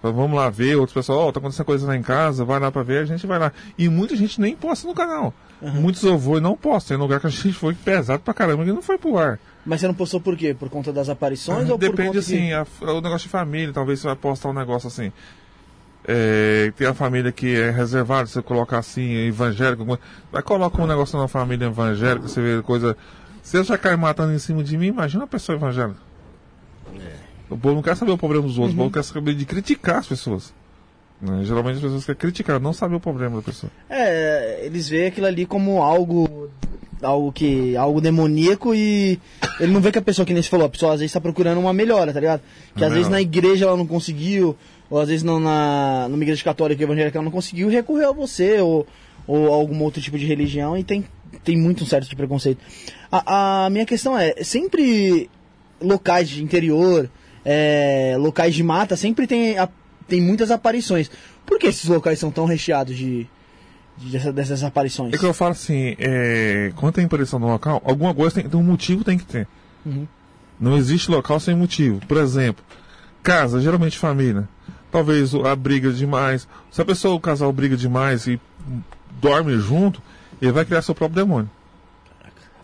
Fala, 0.01 0.13
Vamos 0.13 0.35
lá 0.35 0.49
ver, 0.49 0.75
outros 0.75 0.93
pessoal, 0.93 1.27
ó, 1.27 1.31
tá 1.31 1.39
acontecendo 1.39 1.65
coisa 1.65 1.87
lá 1.87 1.95
em 1.95 2.01
casa, 2.01 2.43
vai 2.43 2.59
lá 2.59 2.71
pra 2.71 2.81
ver, 2.83 2.99
a 3.03 3.05
gente 3.05 3.25
vai 3.27 3.37
lá. 3.37 3.51
E 3.77 3.87
muita 3.87 4.15
gente 4.15 4.41
nem 4.41 4.55
posta 4.55 4.87
no 4.87 4.93
canal. 4.95 5.33
Muitos 5.61 6.03
eu 6.03 6.17
vou 6.17 6.37
e 6.37 6.41
não 6.41 6.55
posto. 6.55 6.89
Tem 6.89 6.97
lugar 6.97 7.19
que 7.19 7.27
a 7.27 7.29
gente 7.29 7.53
foi 7.53 7.73
pesado 7.73 8.21
pra 8.23 8.33
caramba 8.33 8.63
que 8.65 8.71
não 8.71 8.81
foi 8.81 8.97
pro 8.97 9.17
ar. 9.17 9.39
Mas 9.65 9.81
você 9.81 9.87
não 9.87 9.93
postou 9.95 10.19
por 10.21 10.37
quê? 10.37 10.53
Por 10.53 10.69
conta 10.69 10.93
das 10.93 11.09
aparições 11.09 11.69
ou 11.69 11.77
por 11.79 11.89
Depende 11.89 12.07
conta 12.09 12.19
assim, 12.19 12.47
que... 12.47 12.53
a- 12.53 12.65
o 12.81 13.01
negócio 13.01 13.25
de 13.25 13.29
família, 13.29 13.73
talvez 13.73 13.99
você 13.99 14.07
vai 14.07 14.15
postar 14.15 14.49
um 14.49 14.53
negócio 14.53 14.87
assim. 14.87 15.11
É, 16.07 16.71
tem 16.77 16.85
a 16.85 16.93
família 16.93 17.31
que 17.31 17.55
é 17.55 17.71
reservada, 17.71 18.27
você 18.27 18.39
coloca 18.41 18.77
assim, 18.77 19.11
evangélico, 19.27 19.83
vai 20.31 20.43
colocar 20.43 20.83
um 20.83 20.87
negócio 20.87 21.17
na 21.17 21.27
família 21.27 21.65
evangélica, 21.65 22.27
você 22.27 22.39
vê 22.41 22.61
coisa. 22.61 22.95
Se 23.41 23.57
eu 23.57 23.63
já 23.63 23.75
cair 23.77 23.97
matando 23.97 24.31
em 24.33 24.37
cima 24.39 24.63
de 24.63 24.77
mim, 24.77 24.87
imagina 24.87 25.23
uma 25.23 25.27
pessoa 25.27 25.55
evangélica. 25.55 25.99
O 27.49 27.57
povo 27.57 27.75
não 27.75 27.81
quer 27.81 27.95
saber 27.95 28.11
o 28.11 28.17
problema 28.17 28.43
dos 28.45 28.57
outros, 28.57 28.73
o 28.75 28.77
povo 28.77 28.91
quer 28.91 29.03
saber 29.03 29.33
de 29.33 29.45
criticar 29.45 29.97
as 29.97 30.07
pessoas. 30.07 30.53
né? 31.21 31.43
Geralmente 31.43 31.77
as 31.77 31.81
pessoas 31.81 32.05
querem 32.05 32.19
criticar, 32.19 32.59
não 32.59 32.73
saber 32.73 32.95
o 32.95 32.99
problema 32.99 33.37
da 33.37 33.41
pessoa. 33.41 33.71
É, 33.89 34.63
eles 34.63 34.87
veem 34.87 35.07
aquilo 35.07 35.25
ali 35.27 35.45
como 35.45 35.81
algo 35.81 36.49
algo 37.01 37.31
que 37.31 37.75
algo 37.75 37.99
demoníaco 38.01 38.73
e 38.73 39.19
ele 39.59 39.71
não 39.73 39.81
vê 39.81 39.91
que 39.91 39.97
a 39.97 40.01
pessoa 40.01 40.25
que 40.25 40.33
nem 40.33 40.41
você 40.41 40.49
falou, 40.49 40.65
a 40.65 40.69
pessoa 40.69 40.93
às 40.93 40.99
vezes 40.99 41.11
está 41.11 41.21
procurando 41.21 41.59
uma 41.59 41.73
melhora, 41.73 42.13
tá 42.13 42.19
ligado? 42.19 42.41
Que 42.75 42.83
às 42.83 42.89
Não. 42.89 42.95
vezes 42.97 43.11
na 43.11 43.21
igreja 43.21 43.65
ela 43.65 43.75
não 43.77 43.85
conseguiu, 43.85 44.55
ou 44.89 44.99
às 44.99 45.07
vezes 45.09 45.23
não 45.23 45.39
na 45.39 46.07
numa 46.09 46.23
igreja 46.23 46.43
católica 46.43 46.81
evangélica 46.81 47.17
ela 47.17 47.25
não 47.25 47.31
conseguiu, 47.31 47.67
recorreu 47.69 48.09
a 48.09 48.13
você 48.13 48.59
ou 48.59 48.87
ou 49.27 49.51
algum 49.51 49.81
outro 49.83 50.01
tipo 50.01 50.17
de 50.19 50.25
religião 50.25 50.77
e 50.77 50.83
tem 50.83 51.03
tem 51.43 51.57
muito 51.57 51.83
um 51.83 51.87
certo 51.87 52.03
tipo 52.03 52.15
de 52.15 52.27
preconceito. 52.27 52.59
A, 53.11 53.65
a 53.65 53.69
minha 53.69 53.85
questão 53.85 54.17
é, 54.17 54.35
sempre 54.43 55.29
locais 55.81 56.29
de 56.29 56.41
interior, 56.43 57.09
é, 57.43 58.15
locais 58.17 58.55
de 58.55 58.63
mata, 58.63 58.95
sempre 58.95 59.27
tem, 59.27 59.57
a- 59.57 59.67
tem 60.07 60.21
muitas 60.21 60.49
aparições. 60.51 61.09
Por 61.45 61.59
que 61.59 61.67
esses 61.67 61.89
locais 61.89 62.19
são 62.19 62.31
tão 62.31 62.45
recheados 62.45 62.95
de, 62.95 63.27
de- 63.97 64.11
dessa- 64.11 64.33
dessas 64.33 64.63
aparições? 64.63 65.13
É 65.13 65.17
que 65.17 65.25
eu 65.25 65.33
falo 65.33 65.51
assim, 65.51 65.95
é, 65.99 66.71
quando 66.75 66.95
tem 66.95 67.05
aparição 67.05 67.39
no 67.39 67.47
local, 67.47 67.81
alguma 67.85 68.13
coisa 68.13 68.35
tem, 68.35 68.49
tem 68.49 68.59
um 68.59 68.63
motivo 68.63 69.03
tem 69.03 69.17
que 69.17 69.25
ter. 69.25 69.47
Uhum. 69.85 70.07
Não 70.59 70.77
existe 70.77 71.11
local 71.11 71.39
sem 71.39 71.55
motivo. 71.55 71.99
Por 72.07 72.17
exemplo, 72.17 72.63
casa, 73.21 73.59
geralmente 73.59 73.97
família. 73.97 74.47
Talvez 74.91 75.33
a 75.35 75.55
briga 75.55 75.91
demais. 75.91 76.47
Se 76.71 76.81
a 76.81 76.85
pessoa, 76.85 77.15
o 77.15 77.19
casal 77.19 77.51
briga 77.51 77.75
demais 77.75 78.25
e 78.27 78.39
dorme 79.21 79.57
junto, 79.59 80.01
ele 80.41 80.51
vai 80.53 80.63
criar 80.63 80.81
seu 80.81 80.95
próprio 80.95 81.23
demônio. 81.23 81.49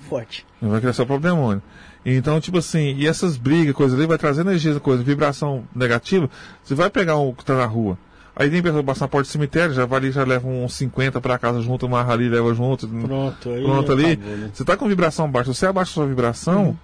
Forte. 0.07 0.45
Ele 0.61 0.71
vai 0.71 0.79
criar 0.79 0.93
seu 0.93 1.05
próprio 1.05 1.31
demônio. 1.31 1.61
Então, 2.05 2.39
tipo 2.41 2.57
assim, 2.57 2.95
e 2.95 3.07
essas 3.07 3.37
brigas, 3.37 3.75
coisas 3.75 3.97
ali, 3.97 4.07
vai 4.07 4.17
trazer 4.17 4.41
energia, 4.41 4.79
coisa, 4.79 5.03
vibração 5.03 5.63
negativa. 5.75 6.29
Você 6.63 6.73
vai 6.73 6.89
pegar 6.89 7.15
o 7.17 7.33
que 7.33 7.45
tá 7.45 7.55
na 7.55 7.65
rua. 7.65 7.97
Aí 8.35 8.49
tem 8.49 8.61
pessoa 8.61 8.81
que 8.81 8.87
passa 8.87 9.03
na 9.03 9.07
porta 9.09 9.27
do 9.27 9.31
cemitério, 9.31 9.73
já 9.73 9.85
vai 9.85 9.99
ali, 9.99 10.11
já 10.11 10.23
leva 10.23 10.47
uns 10.47 10.73
50 10.75 11.19
pra 11.19 11.37
casa 11.37 11.61
junto, 11.61 11.85
amarra 11.85 12.13
ali, 12.13 12.29
leva 12.29 12.53
junto. 12.53 12.87
Pronto, 12.87 13.49
aí. 13.49 13.63
Pronto 13.63 13.91
ali. 13.91 14.11
acabou, 14.13 14.37
né? 14.37 14.49
Você 14.53 14.63
tá 14.65 14.77
com 14.77 14.87
vibração 14.87 15.29
baixa, 15.29 15.53
se 15.53 15.59
você 15.59 15.65
abaixa 15.67 15.91
a 15.91 15.93
sua 15.93 16.07
vibração, 16.07 16.79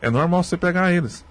é 0.00 0.10
normal 0.10 0.42
você 0.42 0.56
pegar 0.56 0.92
eles. 0.92 1.24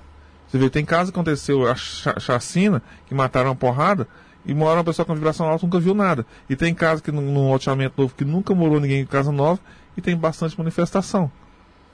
Você 0.48 0.60
vê, 0.60 0.70
tem 0.70 0.86
casos 0.86 1.10
que 1.12 1.16
aconteceu 1.18 1.68
a 1.68 1.74
cha- 1.76 2.20
chacina, 2.20 2.82
que 3.08 3.16
mataram 3.16 3.50
uma 3.50 3.56
porrada, 3.56 4.08
e 4.46 4.54
mora 4.54 4.78
uma 4.78 4.84
pessoa 4.84 5.04
com 5.06 5.16
vibração 5.16 5.48
alta 5.48 5.66
nunca 5.66 5.80
viu 5.80 5.96
nada. 5.96 6.24
E 6.48 6.56
tem 6.56 6.72
casos 6.74 7.02
que 7.02 7.12
num 7.12 7.50
loteamento 7.52 8.00
novo 8.00 8.14
que 8.16 8.24
nunca 8.24 8.54
morou 8.54 8.80
ninguém 8.80 9.02
em 9.02 9.06
casa 9.06 9.32
nova 9.32 9.60
e 9.98 10.02
tem 10.02 10.16
bastante 10.16 10.56
manifestação. 10.58 11.32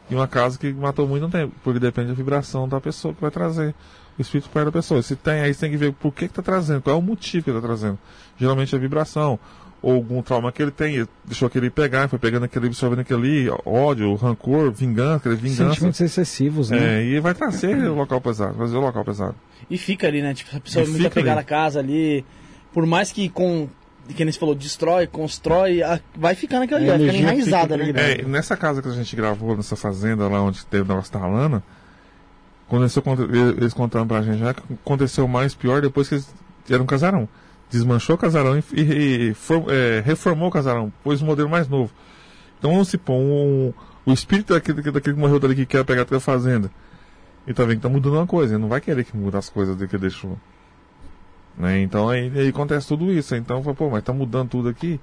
E 0.10 0.16
uma 0.16 0.28
casa 0.28 0.60
que 0.60 0.74
matou 0.74 1.08
muito 1.08 1.22
não 1.24 1.30
tem, 1.30 1.48
porque 1.64 1.80
depende 1.80 2.10
da 2.10 2.14
vibração 2.14 2.68
da 2.68 2.82
pessoa 2.82 3.14
que 3.14 3.22
vai 3.22 3.32
trazer 3.32 3.74
o 4.18 4.22
espírito 4.22 4.50
perto 4.50 4.66
da 4.66 4.72
pessoa. 4.72 5.02
Se 5.02 5.16
tem, 5.16 5.42
aí 5.42 5.54
você 5.54 5.62
tem 5.62 5.72
que 5.72 5.78
ver 5.78 5.94
por 5.94 6.12
que 6.14 6.28
que 6.28 6.34
tá 6.34 6.42
trazendo, 6.42 6.82
qual 6.82 6.96
é 6.96 7.00
o 7.00 7.02
motivo 7.02 7.44
que 7.44 7.50
ele 7.50 7.60
tá 7.62 7.66
trazendo. 7.68 7.98
Geralmente 8.38 8.76
é 8.76 8.78
vibração, 8.80 9.40
ou 9.82 9.94
algum 9.96 10.22
trauma 10.22 10.52
que 10.52 10.62
ele 10.62 10.72
tem, 10.72 11.08
deixou 11.26 11.48
aquele 11.48 11.70
pegar, 11.70 12.08
foi 12.08 12.20
pegando 12.20 12.44
aquele, 12.46 12.68
absorvendo 12.68 13.00
aquele 13.00 13.50
ódio, 13.66 14.14
rancor, 14.16 14.72
vingança, 14.72 15.18
aquele 15.18 15.36
vingança. 15.36 15.70
Sentimentos 15.70 16.02
excessivos, 16.02 16.70
né? 16.70 17.02
É, 17.02 17.04
e 17.06 17.20
vai 17.20 17.34
trazer 17.34 17.76
o 17.90 17.96
local 17.96 18.22
pesado, 18.22 18.56
fazer 18.58 18.78
o 18.78 18.82
local 18.82 19.04
pesado. 19.04 19.36
E 19.70 19.78
fica 19.78 20.08
ali, 20.08 20.22
né? 20.22 20.34
Tipo, 20.34 20.56
a 20.56 20.60
pessoa 20.60 20.84
E 20.84 20.88
muito 20.88 20.98
fica 20.98 21.10
apegada 21.10 21.42
à 21.42 21.44
casa 21.44 21.80
ali. 21.80 22.24
Por 22.74 22.86
mais 22.86 23.12
que 23.12 23.28
com. 23.30 23.68
Que 24.16 24.26
nem 24.26 24.32
você 24.32 24.40
falou, 24.40 24.56
destrói, 24.56 25.08
constrói, 25.08 25.82
a- 25.84 26.00
vai 26.18 26.36
ficando 26.36 26.64
aquilo 26.64 26.80
ali, 26.80 26.90
A 26.90 26.98
vai 26.98 27.08
ficando 27.08 27.20
enraizada, 27.20 27.78
fica 27.78 27.94
né? 27.94 28.04
ali, 28.12 28.22
É, 28.22 28.26
nessa 28.26 28.58
casa 28.58 28.82
que 28.82 28.88
a 28.88 28.92
gente 28.92 29.16
gravou, 29.16 29.56
nessa 29.56 29.76
fazenda 29.76 30.28
lá 30.28 30.42
onde 30.42 30.66
teve 30.66 30.84
o 30.84 30.88
negócio 30.88 31.14
da 31.14 31.26
Lana, 31.26 31.64
quando 32.72 32.84
eles, 33.58 33.74
contando 33.74 34.08
pra 34.08 34.22
gente, 34.22 34.40
já 34.40 34.54
que 34.54 34.64
aconteceu 34.74 35.28
mais 35.28 35.54
pior 35.54 35.82
depois 35.82 36.08
que 36.08 36.16
eles 36.16 36.34
eram 36.70 36.84
um 36.84 36.88
casarão. 36.88 37.28
Desmanchou 37.70 38.16
o 38.16 38.18
casarão 38.18 38.58
e, 38.58 38.64
e- 38.74 39.30
e 39.30 39.34
for- 39.34 39.66
é, 39.70 40.00
reformou 40.00 40.48
o 40.48 40.52
casarão, 40.52 40.92
pôs 41.04 41.22
um 41.22 41.26
modelo 41.26 41.50
mais 41.50 41.68
novo. 41.68 41.92
Então 42.58 42.72
vamos 42.72 42.88
supor, 42.88 43.16
um, 43.18 43.74
o 44.06 44.14
espírito 44.14 44.54
daquele, 44.54 44.82
daquele 44.82 45.16
que 45.16 45.22
morreu 45.22 45.38
dali 45.40 45.54
que 45.56 45.66
quer 45.66 45.84
pegar 45.84 46.06
a 46.10 46.20
fazenda. 46.20 46.72
E 47.46 47.54
tá 47.54 47.64
vendo 47.66 47.78
que 47.78 47.82
tá 47.84 47.90
mudando 47.90 48.14
uma 48.14 48.28
coisa, 48.28 48.54
ele 48.54 48.62
não 48.62 48.70
vai 48.70 48.80
querer 48.80 49.04
que 49.04 49.18
mude 49.18 49.36
as 49.36 49.50
coisas 49.50 49.76
dele 49.76 49.90
que 49.90 49.98
deixou. 49.98 50.38
Né? 51.58 51.82
Então 51.82 52.08
aí, 52.08 52.32
aí 52.36 52.48
acontece 52.48 52.88
tudo 52.88 53.12
isso. 53.12 53.36
Então, 53.36 53.62
pô, 53.62 53.90
mas 53.90 54.04
tá 54.04 54.14
mudando 54.14 54.50
tudo 54.50 54.70
aqui. 54.70 55.00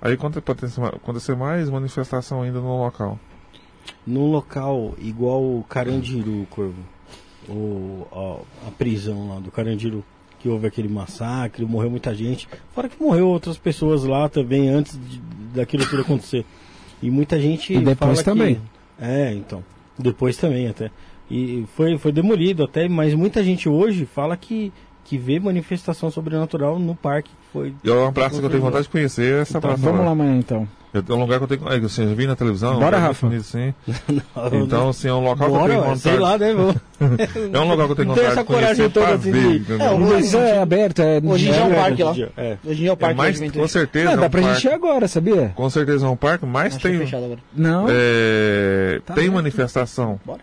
Aí 0.00 0.16
pode 0.16 0.38
acontecer 0.38 1.36
mais 1.36 1.70
manifestação 1.70 2.42
ainda 2.42 2.60
no 2.60 2.82
local. 2.82 3.18
Num 4.06 4.30
local 4.30 4.94
igual 4.98 5.64
Carandiru, 5.68 6.46
Corvo. 6.50 6.74
Ou 7.48 8.06
ó, 8.10 8.40
a 8.66 8.70
prisão 8.70 9.28
lá 9.28 9.40
do 9.40 9.50
Carandiru. 9.50 10.04
Que 10.40 10.48
houve 10.48 10.66
aquele 10.66 10.88
massacre, 10.88 11.64
morreu 11.64 11.88
muita 11.88 12.12
gente. 12.12 12.48
Fora 12.74 12.88
que 12.88 13.00
morreu 13.00 13.28
outras 13.28 13.56
pessoas 13.56 14.02
lá 14.02 14.28
também 14.28 14.68
antes 14.68 14.98
de- 14.98 15.20
daquilo 15.54 15.86
tudo 15.88 16.02
acontecer. 16.02 16.44
E 17.00 17.08
muita 17.08 17.40
gente. 17.40 17.72
E 17.72 17.78
depois 17.78 17.98
fala 18.20 18.22
também. 18.24 18.54
Que, 18.56 19.04
é, 19.04 19.32
então. 19.32 19.62
Depois 19.96 20.36
também 20.36 20.66
até. 20.66 20.90
E 21.30 21.64
foi, 21.76 21.96
foi 21.96 22.10
demolido 22.10 22.64
até, 22.64 22.88
mas 22.88 23.14
muita 23.14 23.44
gente 23.44 23.68
hoje 23.68 24.04
fala 24.04 24.36
que, 24.36 24.72
que 25.04 25.18
vê 25.18 25.38
manifestação 25.40 26.10
sobrenatural 26.10 26.78
no 26.78 26.94
parque. 26.94 27.28
que 27.30 27.36
Foi, 27.52 27.74
E 27.84 27.90
é 27.90 27.92
uma 27.92 28.12
praça 28.12 28.38
que 28.38 28.44
eu 28.44 28.50
tenho 28.50 28.62
vontade 28.62 28.84
de 28.84 28.88
conhecer, 28.90 29.42
essa 29.42 29.58
Então, 29.58 29.70
praça. 29.70 29.82
Vamos 29.84 30.04
lá 30.04 30.12
amanhã 30.12 30.36
então. 30.38 30.66
É 30.94 30.98
um 31.14 31.20
lugar 31.20 31.38
que 31.38 31.44
eu 31.44 31.48
tenho. 31.58 31.72
É, 31.72 31.76
assim, 31.78 32.02
eu 32.02 32.08
já 32.10 32.14
vi 32.14 32.26
na 32.26 32.36
televisão. 32.36 32.78
Bora, 32.78 32.98
um 32.98 33.00
Rafa. 33.00 33.26
bonito, 33.26 33.40
Assim. 33.40 33.72
Então, 34.52 34.90
assim, 34.90 35.08
é 35.08 35.12
um 35.14 35.24
local 35.24 35.48
que 35.48 35.54
eu 35.54 35.58
Bora, 35.58 35.68
tenho 35.72 35.80
vontade. 35.84 36.00
sei 36.00 36.18
lá, 36.18 36.36
né? 36.36 36.52
Vou... 36.54 36.74
É 37.52 37.58
um 37.60 37.68
lugar 37.70 37.86
que 37.86 37.92
eu 37.92 37.96
tenho 37.96 38.08
Não 38.08 38.14
tem 38.14 38.24
vontade 38.24 38.26
essa 38.26 38.40
de 38.40 38.44
conhecer 38.44 38.90
coragem 38.90 38.90
toda 38.90 39.14
assim 39.14 39.30
ver, 39.32 39.58
de-? 39.60 39.82
É, 39.82 39.90
o- 39.90 39.98
Mas 39.98 40.34
é 40.34 40.58
aberto, 40.60 41.00
é 41.00 41.20
Hoje 41.24 41.48
em 41.48 41.52
dia 41.52 41.60
é 41.60 41.64
um 41.64 41.72
é- 41.72 41.74
parque 41.76 42.02
lá. 42.02 42.12
É. 42.36 42.58
Hoje 42.62 42.72
em 42.72 42.74
dia 42.74 42.88
é 42.88 42.90
o 42.90 42.92
É 42.92 42.96
parque 42.96 43.16
mais, 43.16 43.40
com 43.50 43.68
certeza. 43.68 44.10
É 44.10 44.16
dá 44.16 44.26
um 44.26 44.30
pra 44.30 44.42
parque- 44.42 44.54
gente 44.60 44.64
ir 44.70 44.74
agora, 44.74 45.08
sabia? 45.08 45.52
Com 45.54 45.70
certeza 45.70 46.06
é 46.06 46.08
um 46.10 46.16
parque, 46.16 46.44
mas 46.44 46.76
Acho 46.76 46.86
é 46.86 46.90
tem, 46.90 46.98
fechado 47.00 47.24
agora. 47.24 47.40
Não. 47.56 47.86
é, 47.88 49.00
Tá 49.06 49.14
tem 49.14 49.30
manifestação. 49.30 50.20
Bora. 50.26 50.40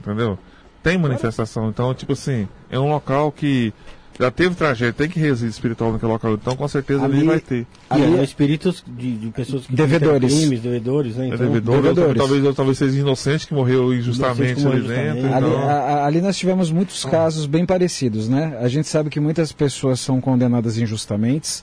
Entendeu? 0.00 0.36
Tem 0.82 0.98
manifestação. 0.98 1.68
Então, 1.68 1.94
tipo 1.94 2.12
assim, 2.14 2.48
é 2.68 2.76
um 2.76 2.90
local 2.90 3.30
que 3.30 3.72
já 4.18 4.30
teve 4.30 4.54
tragédia, 4.54 4.92
tem 4.92 5.08
que 5.08 5.18
resíduo 5.18 5.50
espiritual 5.50 5.92
naquele 5.92 6.12
local. 6.12 6.34
Então, 6.34 6.54
com 6.54 6.68
certeza 6.68 7.04
ali, 7.04 7.18
Ali- 7.18 7.26
vai 7.26 7.40
ter. 7.40 7.60
E 7.60 7.66
Ali- 7.90 8.18
é, 8.18 8.22
espíritos 8.24 8.84
de, 8.86 9.16
de 9.16 9.28
pessoas 9.30 9.66
que 9.66 9.74
Devedores. 9.74 10.32
crimes, 10.34 10.60
devedores, 10.60 11.16
né? 11.16 11.24
É 11.24 11.34
Então, 11.34 11.38
devedor, 11.46 11.74
ou 11.76 11.82
devedores. 11.82 12.16
talvez, 12.18 12.54
talvez 12.56 12.78
seja 12.78 12.98
inocente 12.98 13.46
que 13.46 13.54
morreu 13.54 13.92
injustamente 13.94 14.40
Inocente 14.42 14.60
que 14.60 14.66
ali 14.66 14.80
morreu 14.82 14.88
dentro. 14.96 15.18
injustamente. 15.18 15.34
Ali, 15.34 15.46
então- 15.54 15.68
a- 15.68 15.72
a- 15.72 16.06
ali 16.06 16.20
nós 16.20 16.36
tivemos 16.36 16.70
muitos 16.70 17.04
casos 17.04 17.46
bem 17.46 17.64
parecidos, 17.66 18.28
né? 18.28 18.56
A 18.60 18.68
gente 18.68 18.86
sabe 18.88 19.10
que 19.10 19.18
muitas 19.20 19.50
pessoas 19.52 20.00
são 20.00 20.20
condenadas 20.20 20.76
injustamente. 20.78 21.62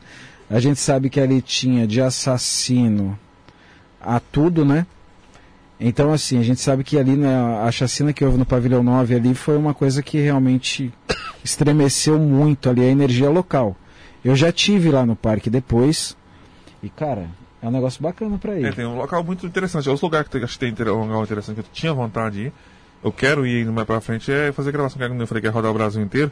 A 0.50 0.60
gente 0.60 0.80
sabe 0.80 1.10
que 1.10 1.20
ali 1.20 1.42
tinha 1.42 1.86
de 1.86 2.02
assassino 2.02 3.18
a 4.02 4.20
tudo, 4.20 4.66
né? 4.66 4.86
Então, 5.80 6.12
assim, 6.12 6.38
a 6.38 6.44
gente 6.44 6.60
sabe 6.60 6.84
que 6.84 6.98
ali 6.98 7.16
na, 7.16 7.64
a 7.64 7.72
chacina 7.72 8.12
que 8.12 8.26
houve 8.26 8.38
no 8.38 8.46
pavilhão 8.46 8.84
9 8.84 9.16
ali 9.16 9.34
foi 9.34 9.56
uma 9.56 9.74
coisa 9.74 10.04
que 10.04 10.20
realmente 10.20 10.94
estremeceu 11.44 12.20
muito 12.20 12.70
ali 12.70 12.82
a 12.82 12.88
energia 12.88 13.30
local. 13.30 13.78
Eu 14.24 14.36
já 14.36 14.52
tive 14.52 14.92
lá 14.92 15.06
no 15.06 15.16
parque 15.16 15.50
depois 15.50 16.18
e, 16.84 16.90
cara, 16.90 17.30
é 17.62 17.68
um 17.68 17.72
negócio 17.72 18.02
bacana 18.02 18.38
pra 18.38 18.60
ir. 18.60 18.66
É, 18.66 18.72
tem 18.72 18.86
um 18.86 18.98
local 18.98 19.24
muito 19.24 19.46
interessante. 19.46 19.88
É 19.88 19.92
os 19.92 20.02
lugares 20.02 20.28
que 20.28 20.38
acho 20.38 20.60
que 20.60 20.74
tem 20.74 20.88
um 20.90 21.02
lugar 21.06 21.24
interessante 21.24 21.56
que 21.56 21.62
eu 21.62 21.66
tinha 21.72 21.94
vontade 21.94 22.36
de 22.36 22.42
ir. 22.48 22.54
eu 23.04 23.12
quero 23.12 23.48
ir 23.48 23.66
mais 23.68 23.88
pra 23.88 24.02
frente 24.02 24.30
é 24.32 24.52
fazer 24.52 24.72
gravação, 24.74 24.98
que 24.98 25.22
eu 25.22 25.28
falei 25.28 25.42
que 25.42 25.48
é 25.48 25.52
rodar 25.52 25.72
o 25.72 25.74
Brasil 25.74 26.02
inteiro, 26.02 26.32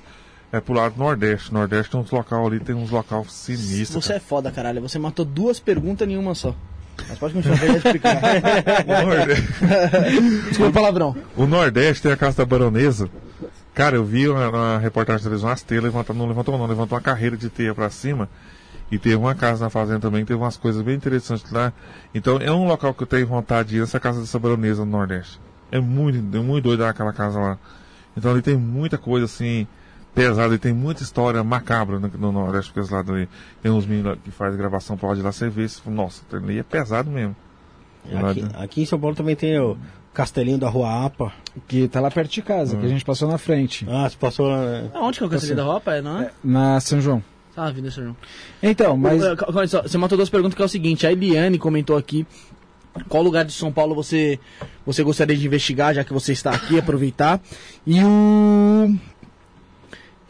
é 0.52 0.60
pro 0.60 0.74
lado 0.74 0.96
do 0.96 1.00
Nordeste. 1.00 1.54
Nordeste 1.54 1.92
tem 1.92 2.00
uns 2.02 2.12
local 2.12 2.48
ali, 2.48 2.60
tem 2.60 2.76
uns 2.76 2.90
local 2.90 3.26
sinistros. 3.26 4.06
Você 4.06 4.14
é 4.14 4.20
foda, 4.20 4.52
caralho. 4.52 4.82
Você 4.82 5.00
matou 5.00 5.24
duas 5.26 5.60
perguntas 5.60 6.08
em 6.08 6.18
uma 6.18 6.36
só. 6.36 6.54
Mas 7.10 7.18
pode 7.20 7.34
continuar, 7.34 7.58
Nordeste- 9.06 9.48
Desculpa 10.50 10.70
o 10.70 10.74
palavrão. 10.74 11.16
O 11.36 11.46
Nordeste 11.46 12.04
tem 12.04 12.12
a 12.12 12.18
Casa 12.18 12.38
da 12.38 12.46
Baronesa. 12.46 13.10
Cara, 13.74 13.96
eu 13.96 14.04
vi 14.04 14.28
uma, 14.28 14.50
uma 14.50 14.78
reportagem 14.80 15.20
da 15.20 15.24
televisão, 15.26 15.50
as 15.50 15.62
teias 15.62 15.84
levantaram, 15.84 16.18
não 16.20 16.28
levantou 16.28 16.58
não, 16.58 16.66
levantou 16.66 16.96
uma 16.98 17.02
carreira 17.04 17.38
de 17.38 17.50
teia 17.50 17.76
pra 17.76 17.90
cima. 17.90 18.28
E 18.92 18.98
teve 18.98 19.16
uma 19.16 19.36
casa 19.36 19.66
na 19.66 19.70
fazenda 19.70 20.00
também, 20.00 20.24
teve 20.26 20.40
umas 20.40 20.56
coisas 20.58 20.82
bem 20.82 20.96
interessantes 20.96 21.52
lá. 21.52 21.72
Então 22.16 22.38
é 22.42 22.52
um 22.52 22.66
local 22.68 22.94
que 22.94 23.04
eu 23.04 23.08
tenho 23.08 23.28
vontade 23.28 23.70
de 23.70 23.78
ir, 23.78 23.82
essa 23.84 24.00
casa 24.00 24.22
dessa 24.22 24.40
baronesa 24.40 24.84
no 24.86 24.92
Nordeste. 24.92 25.40
É 25.72 25.80
muito, 25.80 26.18
é 26.38 26.40
muito 26.40 26.64
doido 26.64 26.86
aquela 26.86 27.12
casa 27.14 27.38
lá. 27.38 27.58
Então 28.16 28.32
ali 28.32 28.42
tem 28.42 28.56
muita 28.56 28.98
coisa 28.98 29.26
assim, 29.26 29.68
pesada, 30.18 30.56
e 30.56 30.58
tem 30.58 30.74
muita 30.74 31.04
história 31.04 31.44
macabra 31.44 32.00
no, 32.00 32.08
no 32.08 32.32
Nordeste, 32.32 32.72
porque 32.74 32.94
lado 32.94 33.14
ali 33.14 33.30
tem 33.62 33.72
uns 33.72 33.86
meninos 33.86 34.12
lá 34.12 34.18
que 34.18 34.32
fazem 34.32 34.58
gravação, 34.58 34.98
ir 35.16 35.22
lá 35.22 35.32
você 35.32 35.50
vê, 35.50 35.68
você 35.68 35.82
fala, 35.82 35.96
nossa, 35.96 36.24
ali 36.34 36.60
é 36.60 36.64
pesado 36.64 37.10
mesmo. 37.10 37.36
Aqui, 38.14 38.46
aqui 38.56 38.82
em 38.82 38.86
São 38.86 39.00
Paulo 39.00 39.16
também 39.16 39.36
tem 39.36 39.60
o 39.60 39.78
Castelinho 40.14 40.58
da 40.58 40.70
Rua 40.70 41.06
Apa. 41.06 41.32
Que 41.68 41.88
tá 41.88 42.00
lá 42.00 42.10
perto 42.10 42.32
de 42.32 42.42
casa, 42.42 42.76
que 42.78 42.86
a 42.86 42.90
gente 42.90 43.06
passou 43.06 43.30
na 43.30 43.38
frente. 43.38 43.86
Ah, 43.90 44.10
você 44.10 44.18
passou 44.18 44.48
lá. 44.48 44.66
né? 44.66 44.92
Aonde 44.94 45.18
que 45.18 45.24
é 45.24 45.28
o 45.28 45.30
Cancelho 45.30 45.56
da 45.56 45.64
Roupa? 45.64 45.94
É, 45.94 46.02
não 46.02 46.22
é? 46.22 46.32
Na 46.44 46.80
São 46.80 47.00
João. 47.00 47.22
Ah, 47.56 47.70
Vinda 47.70 47.92
São 47.92 48.04
João. 48.04 48.16
Então, 48.64 48.96
mas. 48.96 49.22
Você 49.84 49.98
matou 49.98 50.18
duas 50.18 50.30
perguntas 50.30 50.56
que 50.56 50.62
é 50.62 50.66
o 50.66 50.70
seguinte. 50.70 51.06
A 51.06 51.12
Eliane 51.12 51.58
comentou 51.58 51.98
aqui 51.98 52.26
qual 53.08 53.22
lugar 53.22 53.46
de 53.46 53.52
São 53.52 53.72
Paulo 53.72 53.94
você, 53.94 54.40
você 54.86 55.04
gostaria 55.04 55.36
de 55.36 55.46
investigar, 55.46 55.94
já 55.94 56.04
que 56.04 56.14
você 56.14 56.32
está 56.32 56.52
aqui, 56.52 56.80
aproveitar. 56.80 57.40
E 57.86 58.04
o. 58.04 58.96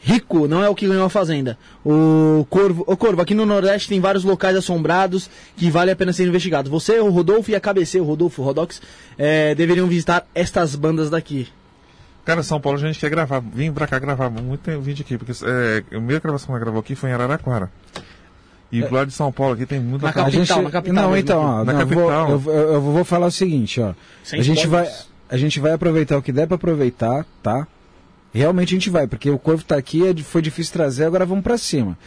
Rico 0.08 0.48
não 0.48 0.64
é 0.64 0.70
o 0.70 0.74
que 0.76 0.88
ganhou 0.88 1.04
a 1.06 1.10
fazenda. 1.10 1.58
O 1.86 2.46
Corvo, 2.50 2.86
o 2.88 2.96
Corvo, 2.96 3.22
aqui 3.22 3.36
no 3.36 3.46
Nordeste 3.46 3.90
tem 3.90 4.00
vários 4.00 4.24
locais 4.24 4.56
assombrados 4.56 5.30
que 5.58 5.70
vale 5.70 5.92
a 5.92 5.96
pena 5.98 6.14
ser 6.14 6.26
investigados. 6.26 6.72
Você, 6.72 6.98
o 7.00 7.10
Rodolfo 7.10 7.52
e 7.52 7.56
a 7.56 7.60
KBC, 7.60 8.00
o 8.00 8.06
Rodolfo, 8.06 8.42
o 8.42 8.46
Rodox, 8.46 8.82
eh, 9.18 9.54
deveriam 9.54 9.86
visitar 9.86 10.26
estas 10.34 10.76
bandas 10.78 11.10
daqui. 11.10 11.50
Cara, 12.24 12.42
São 12.42 12.58
Paulo 12.62 12.78
a 12.78 12.82
gente 12.82 12.98
quer 13.00 13.10
gravar, 13.10 13.42
vim 13.42 13.70
pra 13.74 13.86
cá 13.86 14.00
gravar 14.00 14.30
muito 14.30 14.62
tempo, 14.62 14.80
vídeo 14.80 15.04
aqui, 15.06 15.18
porque 15.18 15.34
é, 15.44 15.80
a 15.80 15.90
primeira 15.90 16.22
gravação 16.22 16.48
que 16.48 16.52
ela 16.54 16.60
gravou 16.62 16.80
aqui 16.80 16.96
foi 16.96 17.10
em 17.10 17.14
Araraquara. 17.14 17.70
E 18.72 18.82
pro 18.84 18.96
lado 18.96 19.08
de 19.10 19.14
São 19.14 19.30
Paulo 19.30 19.56
aqui 19.56 19.66
tem 19.66 19.80
muita 19.82 20.06
Na 20.08 20.14
capital, 20.14 20.32
gente... 20.46 20.62
na 20.64 20.72
capital 20.72 20.96
Não, 21.04 21.12
mesmo, 21.12 21.18
então, 21.18 21.42
ó, 21.42 21.64
Na 21.66 21.74
não, 21.74 21.80
eu 21.82 21.88
vou- 21.88 22.08
capital. 22.08 22.30
eu, 22.32 22.40
vou- 22.40 22.54
eu 22.54 22.82
vou 22.82 23.04
falar 23.04 23.28
o 23.28 23.32
seguinte, 23.32 23.82
ó. 23.82 23.94
Sem 24.24 24.40
a 24.40 24.44
gente 24.44 24.68
vai 24.68 24.84
spoilers. 24.84 25.10
a 25.30 25.38
gente 25.38 25.60
vai 25.60 25.72
aproveitar 25.74 26.18
o 26.18 26.22
que 26.22 26.32
der 26.32 26.48
pra 26.48 26.56
aproveitar, 26.56 27.26
tá? 27.44 27.68
Realmente 28.34 28.74
a 28.74 28.78
gente 28.78 28.90
vai, 28.90 29.08
porque 29.08 29.30
o 29.30 29.40
Corvo 29.40 29.64
tá 29.64 29.76
aqui, 29.78 30.08
é 30.08 30.16
foi 30.16 30.42
difícil 30.42 30.74
trazer, 30.74 31.06
agora 31.06 31.26
vamos 31.26 31.44
pra 31.44 31.58
cima. 31.58 31.98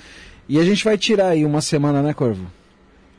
E 0.49 0.59
a 0.59 0.65
gente 0.65 0.85
vai 0.85 0.99
tirar 0.99 1.29
aí 1.29 1.45
uma 1.45 1.61
semana, 1.61 2.03
né, 2.03 2.13
Corvo? 2.13 2.47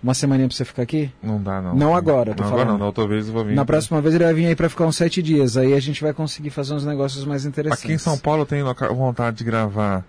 Uma 0.03 0.13
semaninha 0.13 0.47
pra 0.47 0.57
você 0.57 0.65
ficar 0.65 0.81
aqui? 0.81 1.11
Não 1.21 1.41
dá, 1.41 1.61
não. 1.61 1.75
Não 1.75 1.95
agora, 1.95 2.33
tô 2.33 2.41
Não 2.41 2.47
agora 2.49 2.63
falando. 2.65 2.71
não, 2.73 2.79
na 2.79 2.85
outra 2.87 3.07
vez 3.07 3.27
eu 3.27 3.33
vou 3.33 3.45
vir. 3.45 3.53
Na 3.53 3.63
próxima 3.63 4.01
vez 4.01 4.15
ele 4.15 4.23
vai 4.23 4.33
vir 4.33 4.47
aí 4.47 4.55
pra 4.55 4.67
ficar 4.67 4.85
uns 4.85 4.95
sete 4.95 5.21
dias, 5.21 5.57
aí 5.57 5.73
a 5.73 5.79
gente 5.79 6.01
vai 6.01 6.11
conseguir 6.13 6.49
fazer 6.49 6.73
uns 6.73 6.85
negócios 6.85 7.23
mais 7.23 7.45
interessantes. 7.45 7.83
Aqui 7.83 7.93
em 7.93 7.97
São 7.99 8.17
Paulo 8.17 8.41
eu 8.41 8.45
tenho 8.45 8.65
vontade 8.95 9.37
de 9.37 9.43
gravar. 9.43 10.03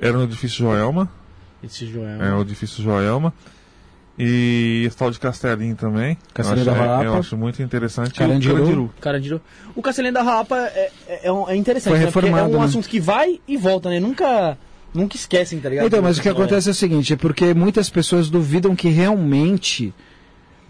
Era 0.00 0.16
no 0.16 0.24
edifício 0.24 0.58
Joelma. 0.58 1.10
Esse 1.62 1.86
Joel. 1.86 2.22
É 2.22 2.34
o 2.34 2.42
edifício 2.42 2.82
Joelma. 2.82 3.32
E 4.18 4.84
esse 4.86 4.96
tal 4.96 5.10
de 5.10 5.18
Castelinho 5.18 5.74
também. 5.74 6.16
Castelinho 6.32 6.66
eu 6.66 6.72
acho, 6.72 6.80
da 6.80 6.84
é, 6.86 6.88
Rapa. 6.88 7.04
Eu 7.04 7.14
acho 7.16 7.36
muito 7.36 7.60
interessante. 7.62 8.12
O 8.12 8.14
Carandiru. 8.14 8.94
Carandiru. 9.00 9.40
O 9.74 9.82
Castelinho 9.82 10.14
da 10.14 10.22
Rapa 10.22 10.56
é, 10.56 10.90
é, 11.08 11.28
é 11.28 11.52
é 11.52 11.56
interessante, 11.56 11.90
Foi 11.96 11.98
né? 12.04 12.10
Porque 12.12 12.28
é 12.28 12.42
um 12.44 12.58
né? 12.60 12.64
assunto 12.64 12.88
que 12.88 13.00
vai 13.00 13.40
e 13.48 13.56
volta, 13.56 13.90
né? 13.90 13.98
Nunca, 13.98 14.56
nunca 14.94 15.16
esquecem, 15.16 15.58
tá 15.58 15.68
ligado? 15.68 15.86
Então, 15.86 16.00
mas 16.00 16.18
o 16.18 16.22
que 16.22 16.28
acontece 16.28 16.68
é 16.68 16.72
o 16.72 16.74
seguinte, 16.74 17.12
é 17.14 17.16
porque 17.16 17.52
muitas 17.54 17.90
pessoas 17.90 18.30
duvidam 18.30 18.76
que 18.76 18.88
realmente 18.88 19.92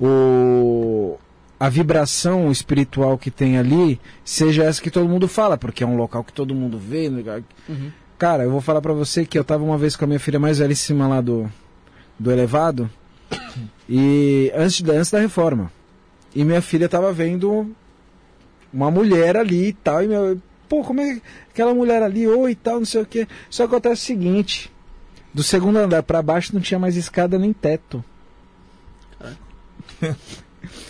o 0.00 1.18
a 1.58 1.68
vibração 1.68 2.50
espiritual 2.50 3.16
que 3.16 3.30
tem 3.30 3.56
ali 3.56 4.00
seja 4.24 4.64
essa 4.64 4.82
que 4.82 4.90
todo 4.90 5.08
mundo 5.08 5.28
fala, 5.28 5.56
porque 5.56 5.84
é 5.84 5.86
um 5.86 5.96
local 5.96 6.24
que 6.24 6.32
todo 6.32 6.54
mundo 6.54 6.78
vê. 6.78 7.08
lugar- 7.08 7.42
Uhum. 7.68 7.90
Cara, 8.18 8.42
eu 8.44 8.50
vou 8.50 8.60
falar 8.60 8.80
pra 8.80 8.92
você 8.92 9.24
que 9.24 9.38
eu 9.38 9.44
tava 9.44 9.64
uma 9.64 9.78
vez 9.78 9.96
com 9.96 10.04
a 10.04 10.08
minha 10.08 10.20
filha 10.20 10.38
mais 10.38 10.58
velhíssima 10.58 11.06
lá 11.06 11.20
do, 11.20 11.50
do 12.18 12.30
elevado, 12.30 12.90
e 13.88 14.50
antes, 14.54 14.80
da- 14.80 14.94
antes 14.94 15.10
da 15.10 15.20
reforma. 15.20 15.70
E 16.34 16.44
minha 16.44 16.60
filha 16.62 16.88
tava 16.88 17.12
vendo 17.12 17.70
uma 18.72 18.90
mulher 18.90 19.36
ali 19.36 19.68
e 19.68 19.72
tal, 19.72 20.02
e 20.02 20.08
meu, 20.08 20.40
pô, 20.68 20.82
como 20.82 21.00
é 21.00 21.14
que 21.14 21.22
aquela 21.50 21.72
mulher 21.74 22.02
ali, 22.02 22.26
oi 22.26 22.52
e 22.52 22.54
tal, 22.56 22.78
não 22.78 22.84
sei 22.86 23.02
o 23.02 23.06
que. 23.06 23.28
Só 23.48 23.64
que 23.66 23.74
acontece 23.74 24.02
o 24.02 24.06
seguinte, 24.06 24.72
do 25.32 25.42
segundo 25.42 25.76
andar 25.78 26.02
pra 26.02 26.22
baixo 26.22 26.52
não 26.54 26.60
tinha 26.60 26.78
mais 26.78 26.96
escada 26.96 27.38
nem 27.38 27.52
teto. 27.52 28.04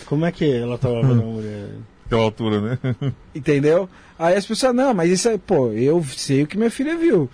Como 0.07 0.25
é 0.25 0.33
que 0.33 0.51
ela 0.51 0.79
tava 0.79 1.03
vendo 1.03 1.23
a 1.23 1.27
mulher? 1.27 1.69
Aquela 2.07 2.23
altura, 2.23 2.61
né? 2.61 2.79
Entendeu? 3.35 3.89
Aí 4.19 4.37
as 4.37 4.47
pessoas, 4.47 4.75
não, 4.75 4.95
mas 4.95 5.11
isso 5.11 5.29
é, 5.29 5.37
pô, 5.39 5.69
eu 5.73 6.03
sei 6.05 6.43
o 6.43 6.47
que 6.47 6.57
minha 6.57 6.71
filha 6.71 6.97
viu. 6.97 7.29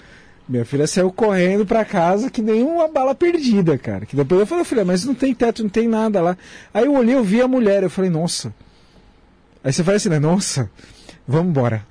Minha 0.50 0.64
filha 0.64 0.84
saiu 0.84 1.12
correndo 1.12 1.64
pra 1.64 1.84
casa 1.84 2.28
que 2.28 2.42
nem 2.42 2.64
uma 2.64 2.88
bala 2.88 3.14
perdida, 3.14 3.78
cara. 3.78 4.04
Que 4.04 4.16
depois 4.16 4.40
eu 4.40 4.46
falei, 4.46 4.64
filha, 4.64 4.84
mas 4.84 5.04
não 5.04 5.14
tem 5.14 5.32
teto, 5.32 5.62
não 5.62 5.70
tem 5.70 5.86
nada 5.86 6.20
lá. 6.20 6.36
Aí 6.74 6.86
eu 6.86 6.92
olhei, 6.92 7.14
eu 7.14 7.22
vi 7.22 7.40
a 7.40 7.46
mulher, 7.46 7.84
eu 7.84 7.88
falei, 7.88 8.10
nossa. 8.10 8.52
Aí 9.62 9.72
você 9.72 9.84
fala 9.84 9.96
assim, 9.96 10.08
né? 10.08 10.18
Nossa, 10.18 10.68
vamos 11.24 11.50
embora. 11.50 11.86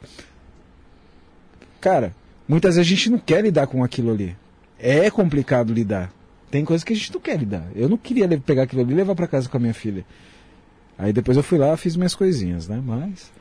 Cara, 1.79 2.13
muitas 2.45 2.75
vezes 2.75 2.85
a 2.85 2.95
gente 2.95 3.09
não 3.09 3.17
quer 3.17 3.41
lidar 3.41 3.65
com 3.65 3.81
aquilo 3.81 4.11
ali. 4.11 4.35
É 4.77 5.09
complicado 5.09 5.71
lidar. 5.71 6.11
Tem 6.51 6.65
coisas 6.65 6.83
que 6.83 6.91
a 6.91 6.95
gente 6.97 7.13
não 7.13 7.21
quer 7.21 7.39
lidar. 7.39 7.65
Eu 7.73 7.87
não 7.87 7.95
queria 7.95 8.27
pegar 8.41 8.63
aquilo 8.63 8.81
ali 8.81 8.91
e 8.91 8.95
levar 8.97 9.15
pra 9.15 9.25
casa 9.25 9.47
com 9.47 9.55
a 9.55 9.59
minha 9.61 9.73
filha. 9.73 10.05
Aí 10.97 11.13
depois 11.13 11.37
eu 11.37 11.43
fui 11.43 11.57
lá, 11.57 11.77
fiz 11.77 11.95
minhas 11.95 12.13
coisinhas, 12.13 12.67
né? 12.67 12.81
Mas. 12.85 13.31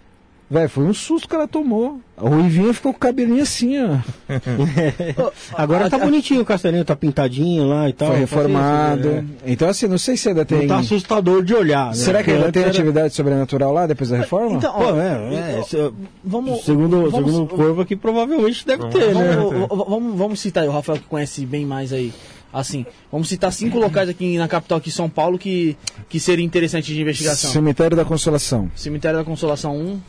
Velho, 0.50 0.68
foi 0.70 0.84
um 0.84 0.94
susto 0.94 1.28
que 1.28 1.34
ela 1.34 1.46
tomou. 1.46 2.00
A 2.16 2.26
Ruivinha 2.26 2.72
ficou 2.72 2.92
com 2.92 2.96
o 2.96 3.00
cabelinho 3.00 3.42
assim, 3.42 3.74
ó. 3.78 3.98
Agora 5.54 5.90
tá 5.90 5.98
bonitinho 5.98 6.40
o 6.40 6.44
Castelinho, 6.44 6.84
tá 6.84 6.96
pintadinho 6.96 7.66
lá 7.68 7.88
e 7.88 7.92
tal. 7.92 8.08
foi 8.08 8.20
reformado. 8.20 9.24
Então, 9.46 9.68
assim, 9.68 9.86
não 9.86 9.98
sei 9.98 10.16
se 10.16 10.28
ainda 10.30 10.40
é. 10.40 10.44
tem. 10.44 10.60
Não 10.60 10.68
tá 10.68 10.78
assustador 10.78 11.44
de 11.44 11.54
olhar. 11.54 11.88
né? 11.88 11.94
Será 11.94 12.22
que 12.24 12.30
ainda 12.30 12.50
tem 12.50 12.62
era- 12.62 12.70
atividade 12.70 13.14
sobrenatural 13.14 13.72
lá 13.72 13.86
depois 13.86 14.08
da 14.10 14.16
reforma? 14.16 14.56
Então, 14.56 14.72
Pô, 14.72 14.84
ó, 14.84 14.96
é, 15.00 15.58
é, 15.58 15.62
se- 15.62 15.92
vamos, 16.24 16.64
segundo, 16.64 17.10
vamos, 17.10 17.30
segundo 17.30 17.42
o 17.44 17.48
Corvo 17.48 17.82
aqui, 17.82 17.94
provavelmente 17.94 18.66
deve 18.66 18.88
ter, 18.88 19.14
né? 19.14 19.36
vamos, 19.36 19.68
vamos, 19.68 19.86
vamos, 19.88 20.18
vamos 20.18 20.40
citar 20.40 20.62
aí, 20.62 20.68
o 20.68 20.72
Rafael 20.72 20.98
que 20.98 21.04
conhece 21.04 21.44
bem 21.44 21.66
mais 21.66 21.92
aí. 21.92 22.12
Assim, 22.50 22.86
vamos 23.12 23.28
citar 23.28 23.52
cinco 23.52 23.78
locais 23.78 24.08
aqui 24.08 24.38
na 24.38 24.48
capital, 24.48 24.78
aqui 24.78 24.88
em 24.88 24.92
São 24.92 25.10
Paulo, 25.10 25.38
que, 25.38 25.76
que 26.08 26.18
seria 26.18 26.42
interessante 26.44 26.94
de 26.94 27.00
investigação. 27.02 27.50
Cemitério 27.50 27.94
da 27.94 28.06
Consolação. 28.06 28.70
Cemitério 28.74 29.18
da 29.18 29.24
Consolação 29.24 29.76
1, 29.76 30.00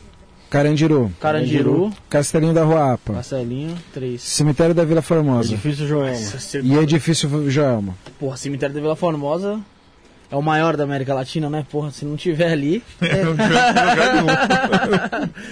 Carandiru. 0.50 1.12
Carandiru, 1.20 1.92
Castelinho 2.08 2.52
da 2.52 2.64
Rua 2.64 2.94
Apa. 2.94 3.12
Marcelinho 3.14 3.76
3. 3.94 4.20
Cemitério 4.20 4.74
da 4.74 4.84
Vila 4.84 5.00
Formosa. 5.00 5.52
Edifício 5.52 5.86
Joelma. 5.86 6.18
E 6.64 6.74
Edifício 6.76 7.48
Joelma. 7.50 7.94
Porra, 8.18 8.36
cemitério 8.36 8.74
da 8.74 8.80
Vila 8.80 8.96
Formosa 8.96 9.60
é 10.28 10.36
o 10.36 10.42
maior 10.42 10.76
da 10.76 10.82
América 10.84 11.14
Latina, 11.14 11.48
né? 11.50 11.64
Porra, 11.70 11.90
se 11.92 12.04
não 12.04 12.16
tiver 12.16 12.50
ali. 12.52 12.82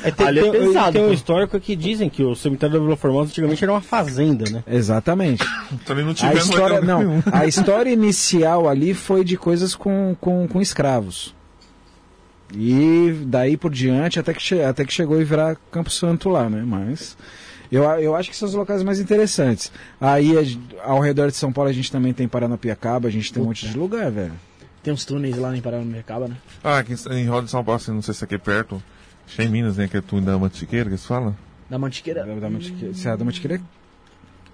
É, 0.05 0.11
tem, 0.13 0.27
Ali 0.27 0.39
é 0.41 0.43
tem- 0.51 0.53
pesado, 0.53 0.93
tem 0.93 1.03
um 1.05 1.13
histórico 1.13 1.59
que 1.61 1.75
dizem 1.77 2.09
que 2.09 2.23
o 2.23 2.35
cemitério 2.35 2.79
da 2.79 2.85
Vila 2.85 2.97
Formosa 2.97 3.31
antigamente 3.31 3.63
era 3.63 3.73
uma 3.73 3.81
fazenda, 3.81 4.49
né? 4.51 4.63
Exatamente. 4.67 5.45
Ele 5.89 6.03
não 6.03 6.11
A 6.11 6.15
tiver 6.15 6.37
história, 6.39 6.81
não, 6.81 7.23
a 7.33 7.47
história 7.47 7.91
inicial 7.91 8.69
ali 8.69 8.95
foi 8.95 9.25
de 9.25 9.37
coisas 9.37 9.75
com, 9.75 10.17
com, 10.21 10.47
com 10.49 10.61
escravos. 10.61 11.35
E 12.55 13.13
daí 13.27 13.57
por 13.57 13.71
diante 13.71 14.19
até 14.19 14.33
que, 14.33 14.63
até 14.63 14.85
que 14.85 14.93
chegou 14.93 15.19
a 15.21 15.25
virar 15.25 15.57
Campo 15.71 15.91
Santo 15.91 16.29
lá, 16.29 16.49
né? 16.49 16.63
Mas 16.65 17.17
eu, 17.71 17.85
eu 17.85 18.17
acho 18.17 18.31
que 18.31 18.37
são 18.37 18.49
os 18.49 18.55
locais 18.55 18.83
mais 18.83 18.99
interessantes. 18.99 19.71
Aí 20.01 20.33
ao 20.83 21.01
redor 21.01 21.29
de 21.29 21.37
São 21.37 21.53
Paulo 21.53 21.71
a 21.71 21.73
gente 21.73 21.93
também 21.93 22.13
tem 22.13 22.27
Paranapiacaba, 22.27 23.09
a 23.09 23.11
gente 23.11 23.33
tem 23.33 23.43
um 23.43 23.47
monte 23.47 23.69
de 23.69 23.77
lugar, 23.77 24.11
velho. 24.11 24.33
Tem 24.83 24.93
uns 24.93 25.05
túneis 25.05 25.37
lá 25.37 25.55
em 25.55 25.61
Paranapiacaba, 25.61 26.29
né? 26.29 26.37
Ah, 26.65 26.79
aqui 26.79 26.95
em 27.11 27.27
Roda 27.27 27.45
de 27.45 27.51
São 27.51 27.63
Paulo, 27.63 27.81
assim, 27.81 27.93
não 27.93 28.03
sei 28.03 28.15
se 28.15 28.25
aqui 28.25 28.37
é 28.37 28.39
perto. 28.39 28.83
Acho 29.27 29.37
que 29.37 29.43
é 29.43 29.45
em 29.45 29.49
Minas, 29.49 29.77
né? 29.77 29.87
Que 29.87 29.99
é 29.99 30.01
túnel 30.01 30.25
da 30.25 30.39
Mantiqueira, 30.39 30.89
que 30.89 30.97
se 30.97 31.07
fala. 31.07 31.37
Da 31.69 31.79
Mantiqueira. 31.79 32.25
Da, 32.25 32.35
da 32.35 32.49
Mantiqueira, 32.49 32.95
Serra 32.95 33.19
da 33.19 33.25
Mantiqueira 33.25 33.61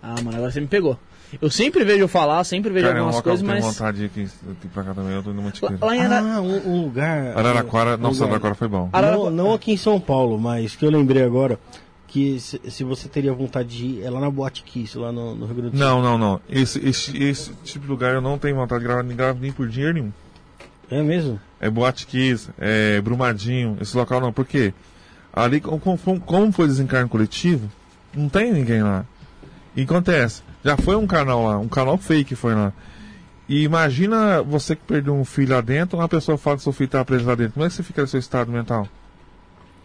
Ah, 0.02 0.16
mano, 0.20 0.36
agora 0.36 0.50
você 0.50 0.60
me 0.60 0.66
pegou. 0.66 0.98
Eu 1.42 1.50
sempre 1.50 1.84
vejo 1.84 2.06
falar, 2.06 2.42
sempre 2.44 2.70
vejo 2.72 2.86
Cara, 2.86 2.98
é 2.98 3.02
um 3.02 3.06
algumas 3.06 3.22
coisas, 3.22 3.40
que 3.42 3.46
eu 3.46 3.52
tenho 3.54 3.64
mas. 3.66 3.76
vontade 3.76 4.08
de 4.08 4.20
ir 4.22 4.28
pra 4.72 4.84
cá 4.84 4.94
também, 4.94 5.12
eu 5.14 5.22
tô 5.22 5.30
indo 5.30 5.36
na 5.38 5.42
Mantiqueira. 5.42 5.76
Lá, 5.80 5.86
lá 5.86 5.96
em 5.96 6.00
Ara... 6.00 6.18
Ah, 6.20 6.40
um, 6.40 6.68
um 6.70 6.82
lugar. 6.84 7.36
Araraquara, 7.36 7.96
nossa, 7.96 8.14
lugar- 8.24 8.26
Araraquara 8.28 8.54
foi 8.54 8.68
bom. 8.68 8.88
Araraquara- 8.92 9.30
Não, 9.30 9.44
não 9.46 9.52
aqui 9.54 9.72
em 9.72 9.76
São 9.76 9.98
Paulo, 9.98 10.38
mas 10.38 10.76
que 10.76 10.84
eu 10.86 10.90
lembrei 10.90 11.22
agora 11.24 11.58
que 12.06 12.38
se, 12.38 12.60
se 12.68 12.84
você 12.84 13.08
teria 13.08 13.32
vontade 13.32 13.68
de 13.76 13.84
ir, 13.86 14.02
é 14.04 14.10
lá 14.10 14.20
na 14.20 14.30
Boate 14.30 14.62
Kiss, 14.62 14.96
lá 14.96 15.10
no, 15.10 15.34
no 15.34 15.46
Rio 15.46 15.54
Grande 15.56 15.70
do 15.72 15.78
Sul. 15.78 15.86
Não, 15.86 16.00
não, 16.00 16.16
não. 16.16 16.40
Esse, 16.48 16.78
esse, 16.86 17.16
esse 17.20 17.52
tipo 17.64 17.84
de 17.86 17.90
lugar 17.90 18.14
eu 18.14 18.20
não 18.20 18.38
tenho 18.38 18.54
vontade 18.54 18.80
de 18.82 18.86
gravar, 18.86 19.02
nem 19.02 19.16
gravo 19.16 19.40
nem 19.40 19.50
por 19.50 19.66
dinheiro 19.68 19.94
nenhum. 19.94 20.12
É 20.88 21.02
mesmo? 21.02 21.40
É 21.58 21.68
Boate 21.68 22.06
Kiss, 22.06 22.48
é 22.58 23.00
Brumadinho, 23.00 23.76
esse 23.80 23.96
local 23.96 24.20
não. 24.20 24.32
Por 24.32 24.44
quê? 24.44 24.72
Ali, 25.32 25.60
com- 25.60 25.80
com- 25.80 26.20
como 26.20 26.52
foi 26.52 26.68
desencarno 26.68 27.08
coletivo, 27.08 27.68
não 28.14 28.28
tem 28.28 28.52
ninguém 28.52 28.82
lá. 28.84 29.04
E 29.74 29.82
acontece, 29.82 30.42
já 30.64 30.76
foi 30.76 30.96
um 30.96 31.06
canal 31.06 31.44
lá, 31.44 31.58
um 31.58 31.68
canal 31.68 31.98
fake 31.98 32.34
foi 32.34 32.54
lá. 32.54 32.72
E 33.48 33.62
imagina 33.62 34.42
você 34.42 34.74
que 34.74 34.82
perdeu 34.82 35.14
um 35.14 35.24
filho 35.24 35.54
lá 35.54 35.60
dentro, 35.60 35.98
uma 35.98 36.08
pessoa 36.08 36.38
fala 36.38 36.56
que 36.56 36.62
seu 36.62 36.72
filho 36.72 36.86
está 36.86 37.04
preso 37.04 37.26
lá 37.26 37.34
dentro. 37.34 37.54
Como 37.54 37.66
é 37.66 37.68
que 37.68 37.74
você 37.74 37.82
fica 37.82 38.02
no 38.02 38.08
seu 38.08 38.18
estado 38.18 38.50
mental? 38.50 38.88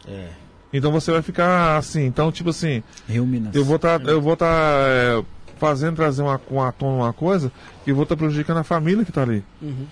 É. 0.08 0.30
Então 0.72 0.92
você 0.92 1.12
vai 1.12 1.22
ficar 1.22 1.78
assim, 1.78 2.06
então 2.06 2.32
tipo 2.32 2.52
assim, 2.52 2.82
Ruminas. 3.10 3.54
eu 3.54 3.66
vou 3.66 3.76
estar 3.76 4.02
eu 4.06 4.22
vou 4.22 4.34
estar 4.34 5.24
fazendo 5.58 5.96
trazer 5.96 6.22
uma, 6.22 6.40
uma 6.50 6.72
tona 6.72 7.04
uma 7.04 7.14
coisa 7.14 7.52
e 7.86 7.92
vou 7.92 8.04
estar 8.04 8.16
prejudicando 8.16 8.58
a 8.58 8.64
família 8.64 9.04
que 9.04 9.12
está 9.12 9.24
ali. 9.24 9.44
Uhum. 9.62 9.86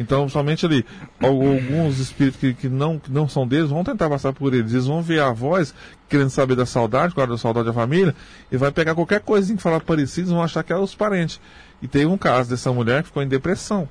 Então, 0.00 0.28
somente 0.30 0.64
ali, 0.64 0.84
al- 1.22 1.28
alguns 1.28 1.98
espíritos 1.98 2.40
que, 2.40 2.54
que, 2.54 2.68
não, 2.70 2.98
que 2.98 3.12
não 3.12 3.28
são 3.28 3.46
deles 3.46 3.68
vão 3.68 3.84
tentar 3.84 4.08
passar 4.08 4.32
por 4.32 4.54
eles. 4.54 4.72
Eles 4.72 4.86
vão 4.86 5.02
ver 5.02 5.20
a 5.20 5.30
voz, 5.30 5.74
querendo 6.08 6.30
saber 6.30 6.56
da 6.56 6.64
saudade, 6.64 7.14
claro, 7.14 7.32
da 7.32 7.36
saudade 7.38 7.66
da 7.66 7.72
família, 7.74 8.16
e 8.50 8.56
vai 8.56 8.72
pegar 8.72 8.94
qualquer 8.94 9.20
coisinha 9.20 9.58
que 9.58 9.62
falar 9.62 9.80
parecido, 9.80 10.30
vão 10.30 10.42
achar 10.42 10.64
que 10.64 10.72
é 10.72 10.76
os 10.76 10.94
parentes. 10.94 11.38
E 11.82 11.86
teve 11.86 12.06
um 12.06 12.16
caso 12.16 12.48
dessa 12.48 12.72
mulher 12.72 13.02
que 13.02 13.08
ficou 13.08 13.22
em 13.22 13.28
depressão. 13.28 13.86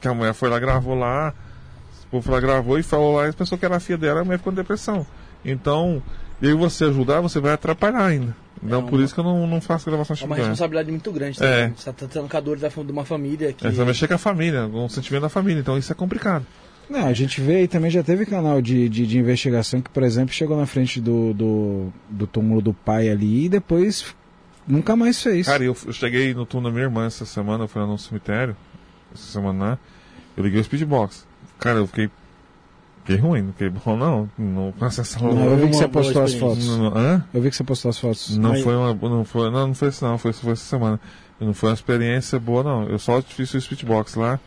Que 0.00 0.08
a 0.08 0.14
mulher 0.14 0.32
foi 0.32 0.48
lá, 0.48 0.58
gravou 0.58 0.94
lá, 0.94 1.34
o 2.06 2.10
povo 2.10 2.32
lá, 2.32 2.40
gravou 2.40 2.78
e 2.78 2.82
falou 2.82 3.16
lá, 3.16 3.28
e 3.28 3.32
pensou 3.34 3.58
que 3.58 3.66
era 3.66 3.76
a 3.76 3.80
filha 3.80 3.98
dela, 3.98 4.22
a 4.22 4.24
mulher 4.24 4.38
ficou 4.38 4.52
em 4.52 4.56
depressão. 4.56 5.06
Então, 5.44 6.02
e 6.40 6.52
você 6.52 6.84
ajudar, 6.84 7.20
você 7.20 7.40
vai 7.40 7.52
atrapalhar 7.52 8.04
ainda. 8.04 8.36
Então, 8.62 8.86
É 8.86 8.90
por 8.90 9.00
isso 9.00 9.12
que 9.12 9.20
eu 9.20 9.24
não, 9.24 9.46
não 9.46 9.60
faço 9.60 9.90
gravação 9.90 10.16
É 10.20 10.24
uma 10.24 10.36
responsabilidade 10.36 10.90
muito 10.90 11.12
grande. 11.12 11.38
Tá? 11.38 11.44
É. 11.44 11.68
Você 11.68 11.84
tá 11.84 11.92
tratando 11.92 12.28
com 12.28 12.36
a 12.36 12.40
dor 12.40 12.58
da, 12.58 12.68
de 12.68 12.92
uma 12.92 13.04
família 13.04 13.52
que. 13.52 13.66
É, 13.66 13.70
você 13.70 13.76
vai 13.76 13.86
mexer 13.86 14.08
com 14.08 14.14
a 14.14 14.18
família, 14.18 14.68
com 14.70 14.84
o 14.86 14.88
sentimento 14.88 15.22
da 15.22 15.28
família, 15.28 15.60
então 15.60 15.76
isso 15.76 15.92
é 15.92 15.94
complicado. 15.94 16.46
Não, 16.88 17.06
a 17.06 17.12
gente 17.12 17.40
vê 17.40 17.62
e 17.62 17.68
também 17.68 17.90
já 17.90 18.02
teve 18.02 18.26
canal 18.26 18.60
de, 18.60 18.88
de, 18.88 19.06
de 19.06 19.18
investigação 19.18 19.80
que, 19.80 19.90
por 19.90 20.02
exemplo, 20.02 20.34
chegou 20.34 20.56
na 20.56 20.66
frente 20.66 21.00
do, 21.00 21.32
do, 21.32 21.92
do 22.10 22.26
túmulo 22.26 22.60
do 22.60 22.74
pai 22.74 23.08
ali 23.08 23.46
e 23.46 23.48
depois 23.48 24.14
nunca 24.66 24.94
mais 24.94 25.22
fez. 25.22 25.46
Cara, 25.46 25.64
eu, 25.64 25.76
eu 25.86 25.92
cheguei 25.92 26.34
no 26.34 26.44
túmulo 26.44 26.70
da 26.70 26.74
minha 26.74 26.84
irmã 26.84 27.06
essa 27.06 27.24
semana, 27.24 27.64
eu 27.64 27.68
fui 27.68 27.80
lá 27.80 27.86
no 27.86 27.98
cemitério, 27.98 28.56
essa 29.14 29.32
semana, 29.32 29.70
né? 29.70 29.78
Eu 30.36 30.44
liguei 30.44 30.60
o 30.60 30.64
speedbox. 30.64 31.26
Cara, 31.58 31.78
eu 31.78 31.86
fiquei. 31.86 32.10
Fiquei 33.04 33.16
ruim, 33.16 33.42
não 33.42 33.52
fiquei 33.52 33.68
bom, 33.68 33.96
não. 33.98 34.28
Não, 34.38 34.72
com 34.72 34.84
a 34.84 34.90
sensação. 34.90 35.30
Não, 35.34 35.44
eu 35.44 35.56
vi 35.58 35.68
que 35.68 35.76
você 35.76 35.88
postou 35.88 36.22
as 36.22 36.34
fotos. 36.34 36.66
Não, 36.66 36.78
não- 36.90 36.96
hã? 36.96 37.24
Eu 37.34 37.42
vi 37.42 37.50
que 37.50 37.56
você 37.56 37.62
postou 37.64 37.90
as 37.90 37.98
fotos. 37.98 38.36
Não 38.38 38.50
Mas- 38.50 38.62
foi 38.62 38.74
uma. 38.74 38.94
Não 38.94 39.24
foi, 39.24 39.50
não, 39.50 39.66
não 39.68 39.74
foi 39.74 39.88
isso 39.88 40.04
não, 40.04 40.16
foi, 40.16 40.32
foi 40.32 40.52
essa 40.52 40.64
semana. 40.64 40.98
Não 41.38 41.52
foi 41.52 41.68
uma 41.68 41.74
experiência 41.74 42.38
boa, 42.40 42.62
não. 42.62 42.84
Eu 42.88 42.98
só 42.98 43.20
fiz 43.20 43.52
o 43.52 43.60
speedbox 43.60 44.14
lá. 44.14 44.40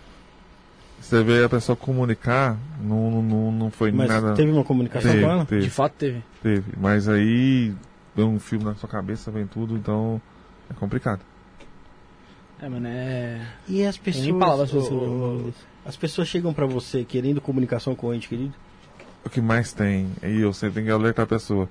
Você 0.99 1.21
vê 1.23 1.43
a 1.43 1.49
pessoa 1.49 1.75
comunicar, 1.75 2.57
não, 2.81 3.21
não, 3.21 3.51
não 3.51 3.69
foi 3.69 3.91
Mas 3.91 4.09
nada. 4.09 4.33
teve 4.33 4.51
uma 4.51 4.63
comunicação 4.63 5.11
Teve, 5.11 5.23
com 5.23 5.29
ela? 5.31 5.45
teve. 5.45 5.61
De 5.61 5.69
fato 5.69 5.93
teve. 5.93 6.23
Teve, 6.41 6.63
mas 6.81 7.07
aí 7.07 7.73
deu 8.15 8.27
um 8.27 8.39
filme 8.39 8.65
na 8.65 8.73
sua 8.73 8.89
cabeça, 8.89 9.29
vem 9.29 9.45
tudo, 9.45 9.75
então 9.75 10.19
é 10.69 10.73
complicado. 10.73 11.19
É, 12.59 12.67
mano, 12.67 12.87
é. 12.87 13.39
E 13.67 13.85
as 13.85 13.95
Tem 13.95 14.05
pessoas. 14.05 14.25
nem 14.25 14.39
palavras 14.39 14.73
ô, 14.73 14.79
ô, 14.95 15.49
as 15.87 15.95
pessoas 15.95 16.27
chegam 16.27 16.53
pra 16.53 16.65
você 16.65 17.03
querendo 17.03 17.39
comunicação 17.39 17.95
com 17.95 18.07
o 18.07 18.13
ente 18.13 18.27
querido? 18.27 18.53
O 19.25 19.29
que 19.29 19.41
mais 19.41 19.73
tem, 19.73 20.09
e 20.21 20.41
eu 20.41 20.53
sempre 20.53 20.75
tenho 20.75 20.85
que 20.87 20.91
alertar 20.91 21.23
a 21.23 21.27
pessoa. 21.27 21.67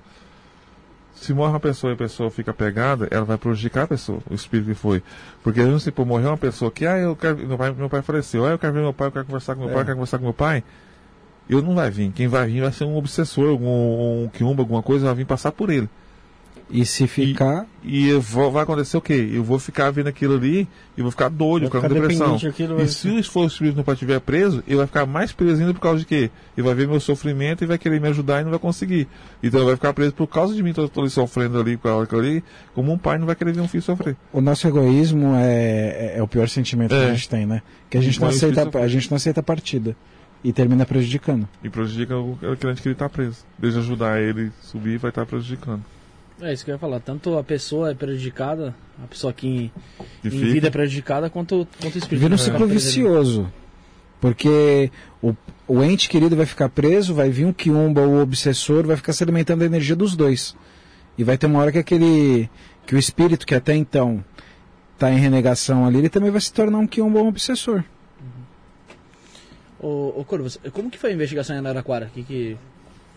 Se 1.15 1.33
morre 1.33 1.53
uma 1.53 1.59
pessoa 1.59 1.91
e 1.91 1.93
a 1.95 1.97
pessoa 1.97 2.29
fica 2.29 2.53
pegada, 2.53 3.07
ela 3.09 3.25
vai 3.25 3.37
prejudicar 3.37 3.83
a 3.83 3.87
pessoa, 3.87 4.19
o 4.29 4.35
espírito 4.35 4.67
que 4.69 4.75
foi. 4.75 5.01
Porque 5.41 5.63
não 5.63 5.79
se 5.79 5.91
por 5.91 6.05
morrer 6.05 6.27
uma 6.27 6.37
pessoa 6.37 6.69
que, 6.69 6.85
ah, 6.85 6.97
eu 6.97 7.15
quero. 7.15 7.37
Meu 7.47 7.57
pai, 7.57 7.71
meu 7.73 7.89
pai 7.89 8.01
faleceu, 8.03 8.45
ah, 8.45 8.49
eu 8.51 8.59
quero 8.59 8.73
ver 8.73 8.81
meu 8.81 8.93
pai, 8.93 9.07
eu 9.07 9.11
quero 9.11 9.25
conversar 9.25 9.55
com 9.55 9.61
meu 9.61 9.69
É. 9.69 9.73
pai, 9.73 9.81
eu 9.81 9.85
quero 9.85 9.97
conversar 9.97 10.17
com 10.19 10.23
meu 10.25 10.33
pai. 10.33 10.63
Eu 11.49 11.61
não 11.61 11.73
vai 11.73 11.89
vir. 11.89 12.11
Quem 12.11 12.27
vai 12.27 12.47
vir 12.47 12.61
vai 12.61 12.71
ser 12.71 12.83
um 12.83 12.95
obsessor, 12.95 13.49
algum 13.49 14.25
um 14.25 14.29
quiumba, 14.31 14.61
alguma 14.61 14.83
coisa, 14.83 15.05
vai 15.05 15.15
vir 15.15 15.25
passar 15.25 15.51
por 15.51 15.69
ele. 15.71 15.89
E 16.69 16.85
se 16.85 17.07
ficar. 17.07 17.65
E 17.81 18.09
eu 18.09 18.19
vou- 18.19 18.51
vai 18.51 18.63
acontecer 18.63 18.97
o 18.97 19.01
quê? 19.01 19.29
Eu 19.33 19.41
vou 19.41 19.57
ficar 19.57 19.89
vendo 19.89 20.07
aquilo 20.07 20.35
ali 20.35 20.67
e 20.97 21.01
vou 21.01 21.09
ficar 21.11 21.29
doido, 21.29 21.69
Vai 21.69 21.81
ficar 21.81 21.87
com 21.87 21.93
depressão. 21.93 22.37
vai 22.75 22.85
E 22.85 22.87
se 22.89 23.07
o 23.09 23.23
for 23.23 23.43
o 23.45 23.47
espírito 23.47 23.81
pai 23.85 23.93
estiver 23.93 24.19
preso, 24.19 24.61
ele 24.67 24.75
vai 24.75 24.85
ficar 24.85 25.05
mais 25.05 25.31
preso 25.31 25.61
ainda 25.61 25.73
por 25.73 25.79
causa 25.79 25.99
de 25.99 26.05
quê? 26.05 26.29
Ele 26.57 26.65
vai 26.67 26.75
ver 26.75 26.85
meu 26.85 26.99
sofrimento 26.99 27.63
e 27.63 27.67
vai 27.67 27.77
querer 27.77 28.01
me 28.01 28.09
ajudar 28.09 28.41
e 28.41 28.43
não 28.43 28.49
vai 28.51 28.59
conseguir. 28.59 29.07
Então 29.41 29.61
ele 29.61 29.67
vai 29.67 29.75
ficar 29.77 29.93
preso 29.93 30.13
por 30.13 30.27
causa 30.27 30.53
de 30.53 30.61
mim, 30.61 30.71
estou 30.71 30.89
ali 30.97 31.09
sofrendo 31.09 31.57
ali 31.57 31.77
com 31.77 31.87
aquilo 32.01 32.19
ali, 32.19 32.43
como 32.75 32.91
um 32.91 32.97
pai 32.97 33.17
não 33.17 33.25
vai 33.25 33.35
querer 33.35 33.53
ver 33.53 33.61
um 33.61 33.67
filho 33.67 33.81
sofrer. 33.83 34.17
O 34.33 34.41
nosso 34.41 34.67
egoísmo 34.67 35.35
é, 35.35 36.13
é, 36.15 36.17
é 36.17 36.23
o 36.23 36.27
pior 36.27 36.49
sentimento 36.49 36.89
que 36.89 36.95
É. 36.95 37.05
a 37.11 37.13
gente 37.13 37.29
tem, 37.29 37.45
né? 37.45 37.61
Que 37.89 37.97
a 37.97 38.01
gente, 38.01 38.19
não 38.19 38.27
aceita, 38.27 38.77
a 38.79 38.87
gente 38.89 39.09
não 39.09 39.15
aceita 39.15 39.39
a 39.39 39.43
partida. 39.43 39.95
E 40.43 40.51
termina 40.53 40.85
prejudicando. 40.85 41.47
E 41.63 41.69
prejudica 41.69 42.15
o 42.17 42.37
crente 42.59 42.81
que 42.81 42.87
ele 42.87 42.93
está 42.93 43.09
preso. 43.09 43.37
Desde 43.57 43.79
ajudar 43.79 44.21
ele 44.21 44.51
subir, 44.61 44.97
vai 44.99 45.09
estar 45.09 45.25
prejudicando. 45.25 45.83
É 46.41 46.53
isso 46.53 46.63
que 46.63 46.71
eu 46.71 46.75
ia 46.75 46.79
falar. 46.79 46.99
Tanto 46.99 47.37
a 47.37 47.43
pessoa 47.43 47.91
é 47.91 47.95
prejudicada, 47.95 48.75
a 49.03 49.07
pessoa 49.07 49.33
que 49.33 49.47
em, 49.47 49.71
em 50.23 50.29
vida 50.29 50.67
é 50.67 50.69
prejudicada, 50.71 51.29
quanto, 51.29 51.67
quanto 51.81 51.95
o 51.95 51.97
espírito. 51.97 52.19
Vira 52.21 52.33
um 52.33 52.35
É. 52.35 52.37
ciclo 52.37 52.67
vicioso. 52.67 53.51
Porque 54.21 54.91
o, 55.21 55.35
o 55.67 55.83
ente 55.83 56.09
querido 56.09 56.35
vai 56.35 56.45
ficar 56.45 56.69
preso, 56.69 57.13
vai 57.13 57.29
vir 57.29 57.45
um 57.45 57.53
quiumba 57.53 58.01
ou 58.01 58.15
o 58.15 58.21
obsessor, 58.21 58.85
vai 58.85 58.95
ficar 58.97 59.13
se 59.13 59.23
alimentando 59.23 59.59
da 59.59 59.65
energia 59.65 59.95
dos 59.95 60.15
dois. 60.15 60.55
E 61.17 61.23
vai 61.23 61.37
ter 61.37 61.45
uma 61.47 61.59
hora 61.59 61.71
que 61.71 61.77
aquele. 61.79 62.49
que 62.85 62.95
o 62.95 62.97
espírito 62.99 63.45
que 63.45 63.55
até 63.55 63.75
então 63.75 64.23
está 64.93 65.11
em 65.11 65.17
renegação 65.17 65.85
ali, 65.85 65.99
ele 65.99 66.09
também 66.09 66.31
vai 66.31 66.41
se 66.41 66.51
tornar 66.53 66.77
um 66.79 66.87
quiumba 66.87 67.19
ou 67.19 67.25
um 67.25 67.29
obsessor. 67.29 67.83
Ô, 69.79 70.13
ô 70.19 70.23
Corvo, 70.25 70.49
você- 70.49 70.59
como 70.71 70.89
que 70.89 70.97
foi 70.97 71.11
a 71.11 71.13
investigação 71.13 71.55
em 71.55 71.59
Araraquara? 71.59 72.09
Que 72.13 72.23
que 72.23 72.57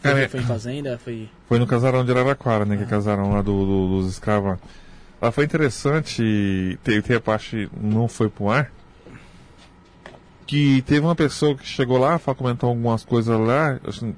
foi, 0.01 0.22
é- 0.22 0.28
foi 0.28 0.40
em 0.40 0.44
fazenda? 0.44 0.98
Foi. 1.02 1.28
Foi 1.48 1.59
no 1.59 1.66
casarão 1.66 2.05
de 2.05 2.10
Araraquara, 2.10 2.64
né? 2.64 2.77
Que 2.77 2.82
é 2.85 2.86
casarão 2.86 3.32
lá 3.32 3.43
do, 3.43 3.64
do- 3.66 3.89
dos 4.02 4.10
escravos. 4.12 4.51
lá. 4.52 4.59
Lá 5.22 5.31
foi 5.31 5.44
interessante, 5.44 6.78
tem, 6.82 7.02
tem 7.02 7.16
a 7.16 7.20
parte 7.20 7.68
não 7.78 8.09
foi 8.09 8.31
pro 8.31 8.48
ar, 8.48 8.70
que 10.47 10.82
teve 10.82 11.01
uma 11.01 11.14
pessoa 11.14 11.55
que 11.55 11.66
chegou 11.66 11.98
lá, 11.98 12.18
comentou 12.18 12.70
algumas 12.70 13.05
coisas 13.05 13.39
lá, 13.39 13.78
assim, 13.86 14.14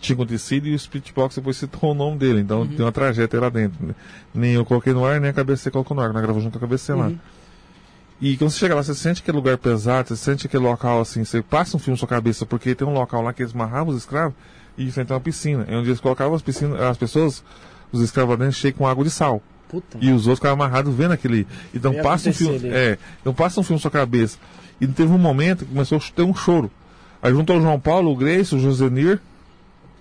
tinha 0.00 0.14
acontecido 0.14 0.66
e 0.66 0.74
o 0.74 0.78
Speechbox 0.78 1.36
depois 1.36 1.56
citou 1.56 1.90
o 1.90 1.94
nome 1.94 2.16
dele, 2.18 2.40
então 2.40 2.66
tem 2.66 2.80
uma 2.84 2.90
trajetória 2.92 3.44
lá 3.44 3.50
dentro. 3.50 3.86
né? 3.86 3.94
Nem 4.34 4.52
eu 4.54 4.64
coloquei 4.64 4.92
no 4.92 5.04
ar, 5.04 5.20
nem 5.20 5.30
a 5.30 5.34
cabeça 5.34 5.70
colocou 5.70 5.94
no 5.96 6.02
ar, 6.02 6.08
nós 6.12 6.22
gravamos 6.22 6.42
junto 6.42 6.58
com 6.58 6.64
a 6.64 6.68
cabeça 6.68 6.96
lá. 6.96 7.06
Uhum. 7.08 7.18
E 8.20 8.36
quando 8.36 8.50
você 8.50 8.58
chega 8.58 8.74
lá, 8.74 8.82
você 8.82 8.94
sente 8.94 9.20
aquele 9.22 9.36
lugar 9.36 9.56
pesado, 9.58 10.08
você 10.08 10.16
sente 10.16 10.46
aquele 10.46 10.64
local 10.64 11.00
assim, 11.00 11.24
você 11.24 11.40
passa 11.42 11.76
um 11.76 11.80
filme 11.80 11.94
na 11.94 11.98
sua 11.98 12.08
cabeça, 12.08 12.44
porque 12.44 12.74
tem 12.74 12.86
um 12.88 12.92
local 12.94 13.22
lá 13.22 13.32
que 13.32 13.42
eles 13.42 13.54
amarravam 13.54 13.92
os 13.92 13.98
escravos 13.98 14.34
e 14.78 14.90
frente 14.90 15.12
a 15.12 15.16
uma 15.16 15.20
piscina. 15.20 15.66
É 15.68 15.76
onde 15.76 15.88
eles 15.88 16.00
colocavam 16.00 16.34
as 16.34 16.42
piscinas, 16.42 16.80
as 16.80 16.96
pessoas, 16.96 17.44
os 17.92 18.00
escravos 18.00 18.56
cheios 18.56 18.76
com 18.76 18.86
água 18.86 19.04
de 19.04 19.10
sal. 19.10 19.42
Puta. 19.68 19.98
E 20.00 20.10
os 20.10 20.26
outros 20.26 20.38
ficavam 20.38 20.64
amarrados 20.64 20.94
vendo 20.94 21.12
aquele. 21.12 21.46
Então 21.74 21.92
passa 22.02 22.30
um 22.30 22.32
filme. 22.32 22.60
É, 22.68 22.96
então 23.20 23.34
passa 23.34 23.60
um 23.60 23.62
filme 23.62 23.78
na 23.78 23.82
sua 23.82 23.90
cabeça. 23.90 24.38
E 24.80 24.86
teve 24.86 25.12
um 25.12 25.18
momento 25.18 25.64
que 25.64 25.72
começou 25.72 25.98
a 25.98 26.00
ter 26.14 26.22
um 26.22 26.34
choro. 26.34 26.70
Aí 27.20 27.32
juntou 27.32 27.58
o 27.58 27.60
João 27.60 27.78
Paulo, 27.78 28.12
o 28.12 28.16
Grace, 28.16 28.54
o 28.54 28.58
Josenir 28.58 29.20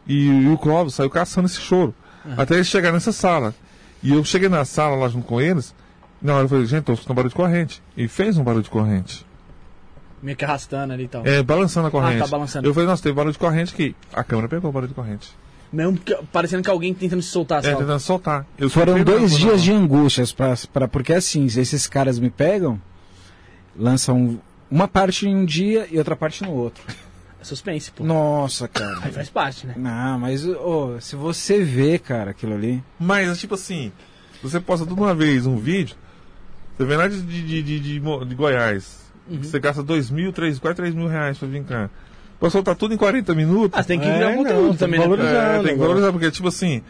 e, 0.08 0.28
e 0.28 0.48
o 0.48 0.58
Clóvis, 0.58 0.94
saiu 0.94 1.10
caçando 1.10 1.48
esse 1.48 1.60
choro. 1.60 1.94
Até 2.38 2.56
eles 2.56 2.68
chegarem 2.68 2.94
nessa 2.94 3.12
sala. 3.12 3.54
E 4.02 4.14
eu 4.14 4.24
cheguei 4.24 4.48
na 4.48 4.64
sala 4.64 4.96
lá 4.96 5.10
junto 5.10 5.26
com 5.26 5.42
eles. 5.42 5.74
Na 6.22 6.36
hora 6.36 6.46
eu 6.46 6.50
falei, 6.50 6.66
gente, 6.66 6.84
tô 6.84 6.94
escutando 6.94 7.16
barulho 7.16 7.30
de 7.30 7.36
corrente. 7.36 7.82
E 7.96 8.08
fez 8.08 8.38
um 8.38 8.44
barulho 8.44 8.64
de 8.64 8.70
corrente. 8.70 9.26
Meio 10.22 10.36
que 10.36 10.44
arrastando 10.44 10.94
ali 10.94 11.04
e 11.04 11.08
tal. 11.08 11.26
É, 11.26 11.44
balançando 11.44 11.88
a 11.88 11.92
corrente. 11.92 12.18
Ah, 12.18 12.26
tá 12.26 12.28
balançando. 12.28 12.68
Eu 12.68 12.74
falei, 12.74 12.88
nossa, 12.90 13.04
teve 13.04 13.14
barulho 13.16 13.34
de 13.34 13.40
corrente 13.40 13.74
aqui. 13.74 13.96
A 14.14 14.24
câmera 14.24 14.48
pegou 14.48 14.70
o 14.70 14.74
barulho 14.74 14.90
de 14.90 14.96
corrente. 14.96 15.30
Mesmo 15.72 15.98
que- 15.98 16.18
parecendo 16.32 16.64
que 16.64 16.70
alguém 16.70 16.94
tentando 16.94 17.22
se 17.22 17.30
soltar. 17.30 17.64
É, 17.64 17.76
tentando 17.76 18.00
soltar. 18.00 18.46
Eu 18.58 18.70
Foram 18.70 19.04
dois 19.04 19.38
dias 19.38 19.58
não. 19.58 19.64
de 19.64 19.72
angústias, 19.74 20.32
pra, 20.32 20.54
pra, 20.74 20.88
porque 20.88 21.14
assim, 21.14 21.48
se 21.50 21.60
esses 21.60 21.88
caras 21.88 22.18
me 22.20 22.30
pegam, 22.30 22.82
lançam 23.76 24.40
uma 24.72 24.88
parte 24.88 25.28
em 25.28 25.36
um 25.36 25.46
dia 25.46 25.88
e 25.92 25.98
outra 25.98 26.16
parte 26.16 26.44
no 26.44 26.52
outro. 26.52 26.84
É 27.40 27.44
suspense, 27.44 27.92
pô. 27.92 28.04
Nossa, 28.04 28.68
cara. 28.68 29.00
Aí 29.04 29.12
faz 29.12 29.30
parte, 29.30 29.68
né? 29.68 29.76
Não, 29.78 30.20
mas 30.20 30.46
ô, 30.48 31.00
se 31.00 31.16
você 31.16 31.64
vê, 31.64 32.00
cara, 32.00 32.32
aquilo 32.32 32.54
ali. 32.56 32.84
Mas, 33.00 33.40
tipo 33.40 33.54
assim, 33.54 33.92
você 34.42 34.60
posta 34.60 34.86
toda 34.86 35.00
uma 35.00 35.14
vez 35.14 35.46
um 35.46 35.58
vídeo, 35.58 35.96
você 36.76 36.86
vem 36.86 36.98
lá 36.98 37.08
de, 37.08 37.22
de, 37.22 37.44
de, 37.44 37.80
de, 37.80 38.00
de 38.00 38.36
Goiás, 38.36 39.06
Uhum. 39.30 39.44
você 39.44 39.60
gasta 39.60 39.84
dois 39.84 40.10
mil, 40.10 40.32
três, 40.32 40.58
quase 40.60 40.76
3 40.78 40.94
mil 40.96 41.08
reais 41.08 41.38
pra 41.38 41.48
vir 41.48 41.64
cá. 41.64 41.90
Pra 42.40 42.50
soltar 42.50 42.76
tudo 42.76 42.94
em 42.94 42.98
40 42.98 43.34
minutos. 43.34 43.78
Ah, 43.78 43.82
você 43.82 43.88
tem 43.88 44.00
que 44.00 44.06
É, 44.08 44.14
virar 44.18 44.30
um 44.30 44.36
não, 44.36 44.44
conteúdo 44.44 44.68
tem 44.70 44.78
também, 44.78 45.00
que 45.02 45.08
né? 45.08 45.16
valorizar. 45.16 45.38
é, 45.44 45.52
tem 45.54 45.62
que 45.62 45.68
negócio. 45.68 45.80
valorizar, 45.88 46.12
porque, 46.12 46.30
tipo 46.32 46.48
assim, 46.48 46.82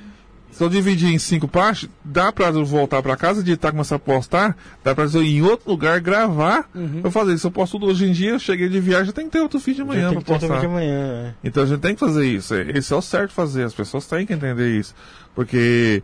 se 0.52 0.62
eu 0.64 0.68
dividir 0.70 1.10
em 1.14 1.18
cinco 1.18 1.48
partes, 1.48 1.88
dá 2.04 2.32
pra 2.34 2.48
eu 2.50 2.66
voltar 2.66 3.02
pra 3.02 3.16
casa, 3.16 3.40
editar, 3.40 3.72
começar 3.72 3.96
a 3.96 4.00
postar, 4.00 4.58
dá 4.84 4.94
pra 4.94 5.06
eu 5.06 5.24
ir 5.24 5.38
em 5.38 5.42
outro 5.44 5.70
lugar, 5.72 6.00
gravar, 6.02 6.70
Uhum. 6.76 7.00
eu 7.04 7.10
fazer 7.12 7.34
isso. 7.34 7.48
Eu 7.48 7.52
posto 7.52 7.80
tudo 7.80 7.90
hoje 7.90 8.06
em 8.06 8.12
dia, 8.12 8.32
eu 8.32 8.40
cheguei 8.40 8.68
de 8.68 8.80
viagem, 8.80 9.14
tem 9.14 9.26
que 9.26 9.32
ter 9.32 9.40
outro 9.40 9.58
vídeo 9.60 9.86
de 9.86 9.92
tem 9.92 10.12
pra 10.12 10.22
postar. 10.38 10.60
de 10.60 10.66
amanhã. 10.66 11.34
Então 11.44 11.64
a 11.64 11.66
gente 11.66 11.80
tem 11.80 11.94
que 11.94 12.00
fazer 12.00 12.26
isso. 12.26 12.54
é- 12.54 12.72
Esse 12.76 12.92
é 12.92 12.96
o 12.96 13.02
certo 13.02 13.32
fazer. 13.34 13.64
As 13.64 13.74
pessoas 13.74 14.06
têm 14.06 14.26
que 14.26 14.34
entender 14.34 14.78
isso. 14.78 14.94
Porque 15.34 16.04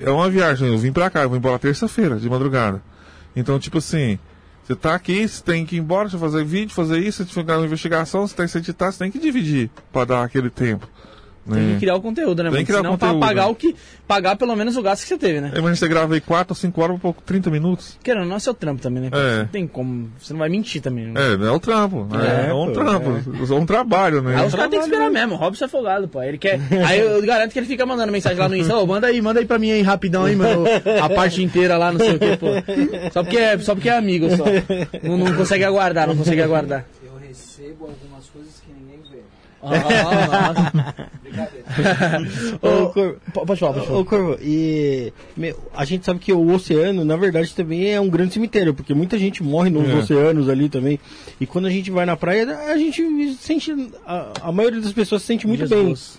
é 0.00 0.10
uma 0.10 0.28
viagem. 0.28 0.68
Eu 0.68 0.76
vim 0.78 0.92
pra 0.92 1.08
cá, 1.08 1.22
eu 1.22 1.28
vou 1.30 1.38
embora 1.38 1.58
terça-feira, 1.58 2.16
de 2.16 2.28
madrugada. 2.28 2.82
Então, 3.34 3.58
tipo 3.58 3.78
assim, 3.78 4.18
você 4.64 4.76
tá 4.76 4.94
aqui, 4.94 5.26
você 5.26 5.42
tem 5.42 5.66
que 5.66 5.76
ir 5.76 5.80
embora, 5.80 6.08
você 6.08 6.18
fazer 6.18 6.44
vídeo, 6.44 6.74
fazer 6.74 6.98
isso, 6.98 7.24
você 7.24 7.32
fazer 7.32 7.52
uma 7.52 7.66
investigação, 7.66 8.26
você 8.26 8.34
tem 8.34 8.46
que 8.46 8.52
se 8.52 8.58
editar, 8.58 8.92
você 8.92 8.98
tem 8.98 9.10
que 9.10 9.18
dividir 9.18 9.70
pra 9.92 10.04
dar 10.04 10.24
aquele 10.24 10.50
tempo. 10.50 10.88
Tem 11.48 11.62
né? 11.62 11.72
que 11.74 11.80
criar 11.80 11.94
o 11.96 12.00
conteúdo, 12.02 12.42
né, 12.42 12.50
Tem 12.50 12.60
que 12.60 12.66
criar 12.66 12.80
o 12.80 12.82
Senão 12.82 12.98
pra 12.98 13.08
conteúdo. 13.08 13.26
pagar 13.26 13.46
o 13.48 13.54
que. 13.54 13.74
Pagar 14.06 14.36
pelo 14.36 14.54
menos 14.54 14.76
o 14.76 14.82
gasto 14.82 15.02
que 15.02 15.08
você 15.08 15.16
teve, 15.18 15.40
né? 15.40 15.52
Aí, 15.54 15.62
mas 15.62 15.78
você 15.78 15.88
grava 15.88 16.12
aí 16.14 16.20
4 16.20 16.52
ou 16.52 16.54
5 16.56 16.80
horas 16.82 17.00
por 17.00 17.14
30 17.24 17.50
minutos. 17.50 17.98
Querendo, 18.02 18.26
não 18.26 18.36
é 18.36 18.38
seu 18.38 18.52
trampo 18.52 18.82
também, 18.82 19.04
né? 19.04 19.10
É. 19.12 19.38
Não 19.38 19.46
tem 19.46 19.66
como. 19.66 20.10
Você 20.20 20.32
não 20.32 20.40
vai 20.40 20.48
mentir 20.48 20.82
também. 20.82 21.06
né? 21.06 21.14
É, 21.20 21.32
é 21.46 21.50
o 21.50 21.58
trampo. 21.58 22.06
É, 22.12 22.46
É, 22.46 22.50
é 22.50 22.54
um 22.54 22.66
pô, 22.66 22.72
trampo. 22.72 23.10
É 23.10 23.54
um 23.56 23.66
trabalho, 23.66 24.20
né? 24.22 24.36
Aí 24.36 24.46
os 24.46 24.54
caras 24.54 24.70
têm 24.70 24.78
que 24.80 24.84
esperar 24.84 25.10
mesmo. 25.10 25.34
O 25.34 25.38
Robson 25.38 25.64
é 25.64 25.68
folgado, 25.68 26.08
pô. 26.08 26.22
Ele 26.22 26.38
quer. 26.38 26.60
Aí 26.86 27.00
eu 27.00 27.22
garanto 27.24 27.52
que 27.52 27.58
ele 27.58 27.66
fica 27.66 27.86
mandando 27.86 28.12
mensagem 28.12 28.38
lá 28.38 28.48
no 28.48 28.56
Insta. 28.56 28.76
Ô, 28.76 28.86
manda 28.86 29.06
aí, 29.06 29.20
manda 29.22 29.40
aí 29.40 29.46
pra 29.46 29.58
mim 29.58 29.70
aí 29.72 29.82
rapidão 29.82 30.24
aí, 30.24 30.36
mano. 30.36 30.64
A 31.02 31.08
parte 31.08 31.42
inteira 31.42 31.76
lá, 31.78 31.90
não 31.90 31.98
sei 32.00 32.16
o 32.16 32.18
que, 32.18 32.36
pô. 32.36 32.46
Só 33.12 33.22
porque 33.22 33.38
é, 33.38 33.58
só 33.58 33.74
porque 33.74 33.88
é 33.88 33.96
amigo, 33.96 34.28
só. 34.36 34.44
Não, 35.02 35.16
não 35.18 35.34
consegue 35.34 35.64
aguardar, 35.64 36.06
não 36.06 36.16
consegue 36.16 36.42
aguardar. 36.42 36.84
Eu 37.02 37.12
recebo 37.26 37.84
algumas 37.86 38.26
coisas 38.28 38.60
que 38.60 38.72
ninguém 38.72 39.00
vê. 39.10 39.20
Ô, 42.62 43.44
Pode 43.44 43.60
falar, 43.60 43.72
pode 43.74 43.86
falar. 43.86 43.98
Ô, 43.98 44.04
Corvo, 44.04 44.38
e 44.40 45.12
meu, 45.36 45.58
a 45.74 45.84
gente 45.84 46.04
sabe 46.04 46.20
que 46.20 46.32
o 46.32 46.50
oceano, 46.52 47.04
na 47.04 47.16
verdade, 47.16 47.54
também 47.54 47.90
é 47.92 48.00
um 48.00 48.08
grande 48.08 48.34
cemitério, 48.34 48.74
porque 48.74 48.94
muita 48.94 49.18
gente 49.18 49.42
morre 49.42 49.70
nos 49.70 49.88
É. 49.88 49.94
oceanos 49.94 50.48
ali 50.48 50.68
também. 50.68 50.98
E 51.40 51.46
quando 51.46 51.66
a 51.66 51.70
gente 51.70 51.90
vai 51.90 52.06
na 52.06 52.16
praia, 52.16 52.46
a 52.68 52.76
gente 52.76 53.34
sente. 53.36 53.72
A, 54.06 54.32
a 54.42 54.52
maioria 54.52 54.80
das 54.80 54.92
pessoas 54.92 55.22
se 55.22 55.28
sente 55.28 55.46
muito 55.46 55.66
bem. 55.68 55.78
Jesus. 55.86 56.18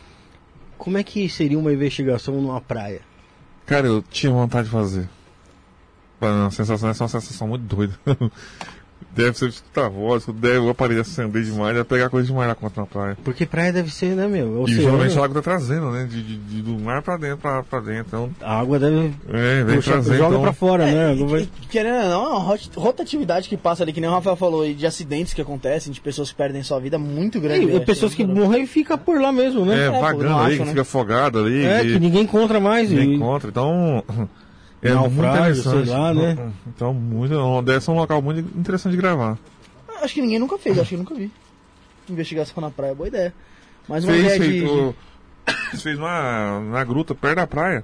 Como 0.78 0.98
é 0.98 1.04
que 1.04 1.30
seria 1.30 1.60
uma 1.60 1.72
investigação 1.72 2.42
numa 2.42 2.60
praia? 2.62 3.02
Cara, 3.66 3.88
eu 3.88 4.04
tinha 4.10 4.32
vontade 4.32 4.66
de 4.66 4.72
fazer. 4.72 5.08
Mas 6.20 6.32
A 6.32 6.52
sensação 6.52 6.90
essa 6.90 7.04
é 7.04 7.06
uma 7.06 7.10
sensação 7.10 7.48
muito 7.48 7.64
doida. 7.64 7.94
Deve 9.16 9.38
ser 9.38 9.50
escutar 9.50 9.88
a 9.88 9.90
voz, 9.90 10.26
deve 10.26 10.60
o 10.60 10.70
aparelho 10.70 11.02
acender 11.02 11.44
demais, 11.44 11.74
deve 11.74 11.84
pegar 11.86 12.10
coisa 12.10 12.28
demais 12.28 12.48
lá 12.48 12.56
contra 12.56 12.82
na 12.82 12.88
praia. 12.88 13.18
Porque 13.24 13.46
praia 13.46 13.74
deve 13.74 13.92
ser, 13.94 14.16
né, 14.16 14.26
meu? 14.28 14.64
E 14.68 14.74
geralmente 14.74 15.18
a 15.20 15.24
água 15.26 15.36
tá 15.36 15.42
trazendo, 15.42 15.92
né? 15.92 16.08
De, 16.10 16.22
de- 16.24 16.38
de- 16.38 16.62
do 16.62 16.80
mar 16.80 17.02
pra 17.02 17.18
dentro, 17.18 17.38
pra, 17.40 17.62
pra 17.64 17.80
dentro. 17.82 18.06
Então, 18.08 18.30
a 18.42 18.60
água 18.60 18.80
deve. 18.80 19.14
é, 19.30 19.64
vem 19.66 19.76
puxa- 19.76 19.92
trazendo. 19.94 20.18
joga 20.18 20.30
então, 20.30 20.42
pra 20.44 20.54
fora, 20.54 20.86
né? 20.86 21.06
A 21.08 21.12
água 21.12 21.28
vai- 21.28 21.42
E, 21.42 21.66
querendo 21.68 21.96
ou 22.04 22.10
não, 22.10 22.26
é 22.26 22.30
uma 22.30 22.40
rot- 22.40 22.72
rotatividade 22.76 23.50
que 23.50 23.58
passa 23.58 23.84
ali, 23.84 23.92
que 23.92 24.00
nem 24.00 24.10
o 24.10 24.14
Rafael 24.14 24.36
falou, 24.38 24.66
e 24.66 24.74
de 24.74 24.86
acidentes 24.86 25.34
que 25.34 25.42
acontecem, 25.42 25.92
de 25.92 26.00
pessoas 26.00 26.30
que 26.32 26.38
perdem 26.38 26.64
sua 26.64 26.80
vida 26.80 26.98
muito 26.98 27.40
grande. 27.42 27.66
E, 27.66 27.74
né? 27.74 27.80
pessoas 27.82 28.14
que 28.16 28.24
morrem 28.26 28.64
e 28.64 28.68
ficam 28.68 28.98
por 28.98 29.20
lá 29.20 29.32
mesmo, 29.32 29.66
né? 29.66 29.88
É, 29.88 29.92
pô, 29.92 30.00
vagando 30.00 30.38
ali, 30.38 30.46
acho, 30.54 30.58
que 30.58 30.64
né? 30.64 30.70
fica 30.70 30.82
afogado 30.84 31.40
ali. 31.40 31.66
É, 31.66 31.82
que 31.82 31.94
que 31.94 32.00
ninguém 32.00 32.22
encontra 32.22 32.60
mais. 32.62 32.90
ninguém 32.90 33.12
e- 33.12 33.16
encontra. 33.16 33.50
Então, 33.50 34.04
é 34.82 34.94
muito 34.94 35.16
Naufrágio, 35.16 35.62
interessante. 35.62 35.86
sei 35.88 35.98
lá, 35.98 36.14
né? 36.14 36.52
Então, 36.68 36.94
muito, 36.94 37.62
deve 37.62 37.82
ser 37.84 37.92
um 37.92 37.96
local 37.96 38.22
muito 38.22 38.40
interessante 38.58 38.92
de 38.92 38.98
gravar. 38.98 39.38
Acho 40.02 40.14
que 40.16 40.22
ninguém 40.22 40.40
nunca 40.40 40.58
fez, 40.58 40.78
acho 40.80 40.90
que 40.90 40.96
eu 40.96 41.00
nunca 41.00 41.14
vi. 41.16 41.32
Investigação 42.10 42.62
na 42.62 42.70
praia, 42.72 42.96
boa 42.96 43.08
ideia. 43.08 43.34
Mas 43.88 44.04
uma 44.04 44.14
Fez, 44.14 44.26
ideia 44.26 44.40
fez, 44.42 44.62
de... 45.74 45.78
fez 45.82 45.98
uma, 45.98 46.60
na 46.72 46.84
gruta, 46.84 47.14
perto 47.14 47.36
da 47.36 47.48
praia. 47.48 47.84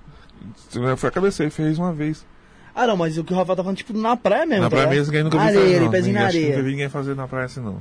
Foi 0.98 1.10
a 1.10 1.11
cabeceira, 1.11 1.52
fez 1.52 1.78
uma 1.78 1.94
vez. 1.94 2.26
Ah, 2.76 2.86
não, 2.86 2.95
mas 2.98 3.18
o 3.18 3.24
que 3.24 3.34
o 3.34 3.36
Rafael 3.36 3.56
tá 3.56 3.64
falando, 3.64 3.78
tipo, 3.78 3.94
na 3.98 4.15
praia 4.15 4.45
mesmo. 4.45 4.64
na 4.64 4.69
tá 4.69 4.76
praia 4.76 4.90
mesmo, 4.90 5.06
ninguém 5.11 5.24
nunca 5.24 5.38
viu 5.38 5.48
areia, 5.48 5.61
fazer, 5.64 5.76
ele 5.76 5.86
não. 5.86 5.91
pezinho 5.91 6.07
Ninguém- 6.14 6.22
na 6.22 6.28
acho 6.28 6.38
que 6.38 6.44
areia. 6.44 6.56
Nunca 6.57 6.64
vi 6.65 6.72
ninguém 6.72 6.90
fazer 6.90 7.15
na 7.15 7.28
praia 7.28 7.45
assim, 7.45 7.60
não. 7.60 7.74
Na 7.74 7.80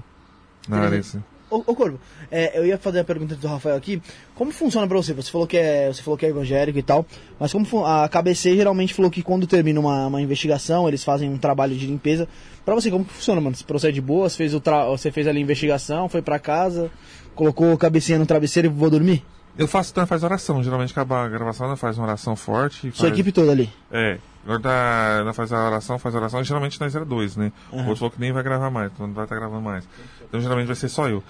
Entendi. 0.76 0.86
areia, 0.86 1.00
assim. 1.00 1.22
Ô, 1.48 1.58
ô 1.58 1.76
Corvo, 1.76 2.00
é, 2.28 2.58
eu 2.58 2.66
ia 2.66 2.76
fazer 2.76 2.98
a 2.98 3.04
pergunta 3.04 3.36
do 3.36 3.46
Rafael 3.46 3.76
aqui. 3.76 4.02
Como 4.34 4.50
funciona 4.50 4.86
pra 4.88 4.96
você? 4.96 5.12
Você 5.12 5.30
falou 5.30 5.46
que 5.46 5.56
é, 5.56 5.86
você 5.86 6.02
falou 6.02 6.18
que 6.18 6.26
é 6.26 6.28
evangélico 6.28 6.76
e 6.76 6.82
tal, 6.82 7.06
mas 7.38 7.52
como 7.52 7.84
a 7.84 8.08
KBC 8.08 8.56
geralmente 8.56 8.92
falou 8.92 9.10
que 9.10 9.22
quando 9.22 9.46
termina 9.46 9.78
uma, 9.78 10.08
uma 10.08 10.20
investigação, 10.20 10.88
eles 10.88 11.04
fazem 11.04 11.30
um 11.30 11.38
trabalho 11.38 11.76
de 11.76 11.86
limpeza. 11.86 12.28
Pra 12.64 12.74
você, 12.74 12.90
como 12.90 13.04
funciona, 13.04 13.40
mano? 13.40 13.54
Você 13.54 13.62
procede 13.62 13.94
de 13.94 14.00
boa? 14.00 14.28
Você 14.28 14.36
fez, 14.36 14.54
o 14.54 14.60
tra... 14.60 14.86
você 14.86 15.12
fez 15.12 15.28
ali 15.28 15.38
a 15.38 15.42
investigação, 15.42 16.08
foi 16.08 16.20
pra 16.20 16.40
casa, 16.40 16.90
colocou 17.34 17.72
a 17.72 17.78
cabecinha 17.78 18.18
no 18.18 18.26
travesseiro 18.26 18.66
e 18.66 18.70
vou 18.70 18.90
dormir? 18.90 19.22
Eu 19.58 19.66
faço, 19.66 19.90
então, 19.92 20.06
faz 20.06 20.22
oração. 20.22 20.62
Geralmente 20.62 20.90
acaba 20.92 21.24
a 21.24 21.28
gravação, 21.28 21.66
ela 21.66 21.76
faz 21.76 21.96
uma 21.96 22.06
oração 22.06 22.36
forte. 22.36 22.90
Sua 22.92 23.08
faz- 23.08 23.12
equipe 23.12 23.32
toda 23.32 23.52
ali. 23.52 23.72
É. 23.90 24.18
Agora 24.44 24.60
tá, 24.60 25.16
ela 25.20 25.32
faz 25.32 25.52
a 25.52 25.66
oração, 25.66 25.98
faz 25.98 26.14
a 26.14 26.18
oração. 26.18 26.44
Geralmente 26.44 26.80
nós 26.80 26.94
era 26.94 27.04
dois, 27.04 27.36
né? 27.36 27.52
O 27.72 27.78
outro 27.78 27.96
falou 27.96 28.10
que 28.10 28.20
nem 28.20 28.32
vai 28.32 28.42
gravar 28.42 28.70
mais, 28.70 28.92
então 28.92 29.06
não 29.06 29.14
vai 29.14 29.24
estar 29.24 29.34
gravando 29.34 29.62
mais. 29.62 29.88
Então 30.28 30.40
geralmente 30.40 30.66
vai 30.66 30.76
ser 30.76 30.88
só 30.88 31.08
eu. 31.08 31.22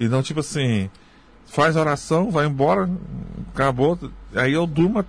E 0.00 0.08
não, 0.08 0.22
tipo 0.22 0.40
assim, 0.40 0.88
faz 1.46 1.76
a 1.76 1.80
oração, 1.80 2.30
vai 2.30 2.46
embora, 2.46 2.88
acabou. 3.54 3.98
Aí 4.34 4.52
eu 4.54 4.66
durmo, 4.66 5.04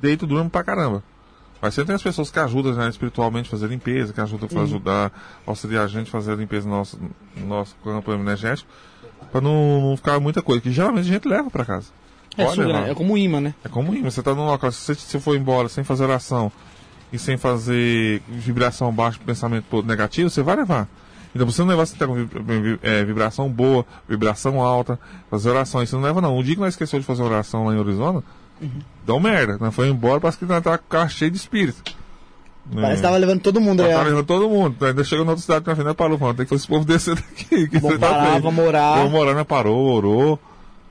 deito, 0.00 0.26
durmo 0.26 0.48
pra 0.48 0.64
caramba. 0.64 1.02
Mas 1.60 1.74
sempre 1.74 1.88
tem 1.88 1.96
as 1.96 2.02
pessoas 2.02 2.30
que 2.30 2.38
ajudam 2.38 2.72
né, 2.72 2.88
espiritualmente 2.88 3.48
a 3.48 3.50
fazer 3.50 3.66
limpeza, 3.66 4.12
que 4.12 4.20
ajudam 4.20 4.48
a 4.58 4.62
ajudar, 4.62 5.12
auxiliar 5.44 5.84
a 5.84 5.88
gente 5.88 6.06
a 6.08 6.10
fazer 6.12 6.32
a 6.32 6.36
limpeza 6.36 6.68
no 6.68 6.76
nosso, 6.76 6.98
no 7.36 7.46
nosso 7.46 7.74
campo 7.82 8.12
energético, 8.12 8.70
pra 9.30 9.40
não, 9.40 9.90
não 9.90 9.96
ficar 9.96 10.18
muita 10.20 10.42
coisa, 10.42 10.60
que 10.60 10.70
geralmente 10.72 11.08
a 11.08 11.12
gente 11.12 11.28
leva 11.28 11.50
pra 11.50 11.64
casa. 11.64 11.86
É, 12.36 12.44
Pode 12.44 12.56
suga, 12.56 12.72
né? 12.80 12.90
é 12.90 12.94
como 12.94 13.18
imã, 13.18 13.40
né? 13.40 13.54
É 13.64 13.68
como 13.68 13.94
imã, 13.94 14.10
você 14.10 14.22
tá 14.22 14.34
num 14.34 14.46
local, 14.46 14.70
se 14.70 14.78
você 14.80 14.94
se 14.94 15.18
for 15.18 15.36
embora 15.36 15.68
sem 15.68 15.82
fazer 15.82 16.04
oração 16.04 16.52
e 17.12 17.18
sem 17.18 17.36
fazer 17.36 18.22
vibração 18.28 18.92
baixa, 18.92 19.18
pensamento 19.24 19.82
negativo, 19.82 20.30
você 20.30 20.42
vai 20.42 20.56
levar. 20.56 20.86
Então, 21.34 21.46
você 21.50 21.60
não 21.62 21.68
levar, 21.68 21.84
você 21.86 21.96
tá 21.96 22.06
com 22.06 22.14
vi- 22.14 22.24
vi- 22.24 23.04
vibração 23.06 23.48
boa, 23.50 23.84
vibração 24.08 24.60
alta, 24.62 24.98
fazer 25.30 25.50
oração. 25.50 25.82
Isso 25.82 25.94
não 25.96 26.02
leva, 26.02 26.20
não. 26.20 26.36
Um 26.38 26.42
dia 26.42 26.54
que 26.54 26.60
nós 26.60 26.74
esqueceu 26.74 26.98
de 26.98 27.04
fazer 27.04 27.22
oração 27.22 27.66
lá 27.66 27.74
em 27.74 27.78
Arizona, 27.80 28.22
deu 29.04 29.20
merda. 29.20 29.58
Nós 29.60 29.74
foi 29.74 29.88
embora, 29.88 30.20
parece 30.20 30.38
que 30.38 30.44
nós 30.46 30.62
tava 30.62 30.78
com 30.78 30.84
o 30.86 30.88
carro 30.88 31.10
cheio 31.10 31.30
de 31.30 31.36
espírito. 31.36 31.82
Parece 32.74 32.96
que 32.96 33.02
tava 33.02 33.16
levando 33.16 33.40
todo 33.40 33.60
mundo, 33.60 33.82
né? 33.82 33.90
tava 33.90 34.04
levando 34.04 34.26
todo 34.26 34.48
mundo. 34.48 34.84
Ainda 34.84 35.02
chegou 35.04 35.24
na 35.24 35.32
outra 35.32 35.42
cidade, 35.42 35.66
nós 35.66 35.78
ainda 35.78 35.94
parou, 35.94 36.18
falando, 36.18 36.36
tem 36.36 36.44
que 36.46 36.50
fazer 36.50 36.60
esse 36.60 36.68
povo 36.68 36.84
descer 36.84 37.14
daqui. 37.14 37.68
que 37.68 37.78
Vamos 37.78 37.98
tá 37.98 38.08
parar, 38.10 38.30
feio. 38.30 38.42
vamos 38.42 38.64
orar. 38.66 38.98
Vamos 38.98 39.20
orar, 39.20 39.34
nós 39.34 39.46
parou, 39.46 39.86
orou. 39.90 40.38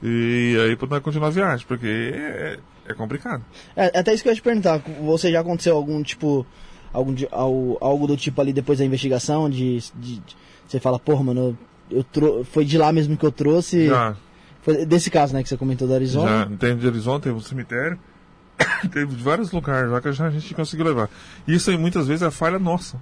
E 0.02 0.56
aí, 0.60 0.78
nós 0.90 1.00
continuar 1.02 1.28
a 1.28 1.32
viagem, 1.32 1.66
porque 1.68 1.88
é, 2.16 2.58
é 2.88 2.94
complicado. 2.94 3.44
É, 3.76 3.92
é 3.98 4.00
até 4.00 4.14
isso 4.14 4.24
que 4.24 4.30
eu 4.30 4.32
ia 4.32 4.36
te 4.36 4.42
perguntar. 4.42 4.82
Você 5.06 5.32
já 5.32 5.40
aconteceu 5.42 5.76
algum 5.76 6.02
tipo. 6.04 6.46
Algum, 6.94 7.14
di- 7.14 7.28
al- 7.32 7.78
algo 7.82 8.08
do 8.08 8.16
tipo 8.18 8.40
ali 8.42 8.54
depois 8.54 8.80
da 8.80 8.86
investigação? 8.86 9.50
De, 9.50 9.78
de- 9.96 10.20
de- 10.20 10.24
você 10.68 10.80
fala, 10.80 10.98
porra, 10.98 11.24
mano, 11.24 11.58
eu, 11.92 12.06
eu 12.22 12.44
foi 12.46 12.64
de 12.66 12.78
lá 12.78 12.92
mesmo 12.92 13.16
que 13.18 13.26
eu 13.26 13.32
trouxe. 13.32 13.88
Já, 13.88 14.16
Foi 14.62 14.86
desse 14.86 15.10
caso, 15.12 15.34
né, 15.34 15.44
que 15.44 15.50
você 15.50 15.58
comentou 15.58 15.88
da 15.88 15.96
Arizona. 15.96 16.48
Já 16.50 16.58
teve 16.58 16.80
de 16.82 16.88
Horizonte, 16.88 17.24
teve 17.24 17.36
um 17.36 17.40
cemitério, 17.42 18.00
teve 18.92 19.16
de 19.16 19.24
vários 19.24 19.52
lugares 19.52 19.90
lá 19.92 20.02
que 20.02 20.08
a 20.08 20.12
gente 20.12 20.54
conseguiu 20.54 20.86
levar. 20.86 21.10
Isso 21.48 21.70
aí 21.70 21.78
muitas 21.78 22.08
vezes 22.08 22.22
é 22.24 22.32
falha 22.32 22.58
nossa. 22.60 22.98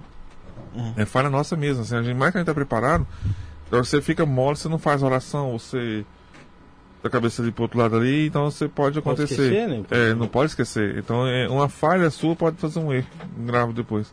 É 0.96 1.04
falha 1.06 1.30
nossa 1.30 1.56
mesmo. 1.56 1.82
Assim, 1.82 1.96
a 1.96 2.02
gente, 2.02 2.16
mais 2.16 2.32
que 2.32 2.38
a 2.38 2.40
gente 2.40 2.46
tá 2.46 2.54
preparado, 2.54 3.06
então 3.66 3.82
você 3.82 4.00
fica 4.02 4.26
mole, 4.26 4.56
você 4.56 4.68
não 4.68 4.78
faz 4.78 5.02
oração, 5.02 5.58
você 5.58 6.04
da 7.02 7.08
cabeça 7.10 7.40
ali 7.40 7.52
pro 7.52 7.62
outro 7.64 7.78
lado 7.78 7.96
ali, 7.96 8.26
então 8.26 8.50
você 8.50 8.68
pode 8.68 9.00
Pode 9.00 9.22
acontecer. 9.22 9.42
esquecer, 9.42 9.68
né? 9.68 9.84
É, 9.90 10.14
não 10.14 10.26
pode 10.26 10.50
esquecer. 10.50 10.98
Então 10.98 11.26
é, 11.26 11.48
uma 11.48 11.68
falha 11.68 12.10
sua 12.10 12.34
pode 12.36 12.56
fazer 12.56 12.78
um 12.80 12.92
erro 12.92 13.06
grave 13.38 13.72
depois. 13.72 14.12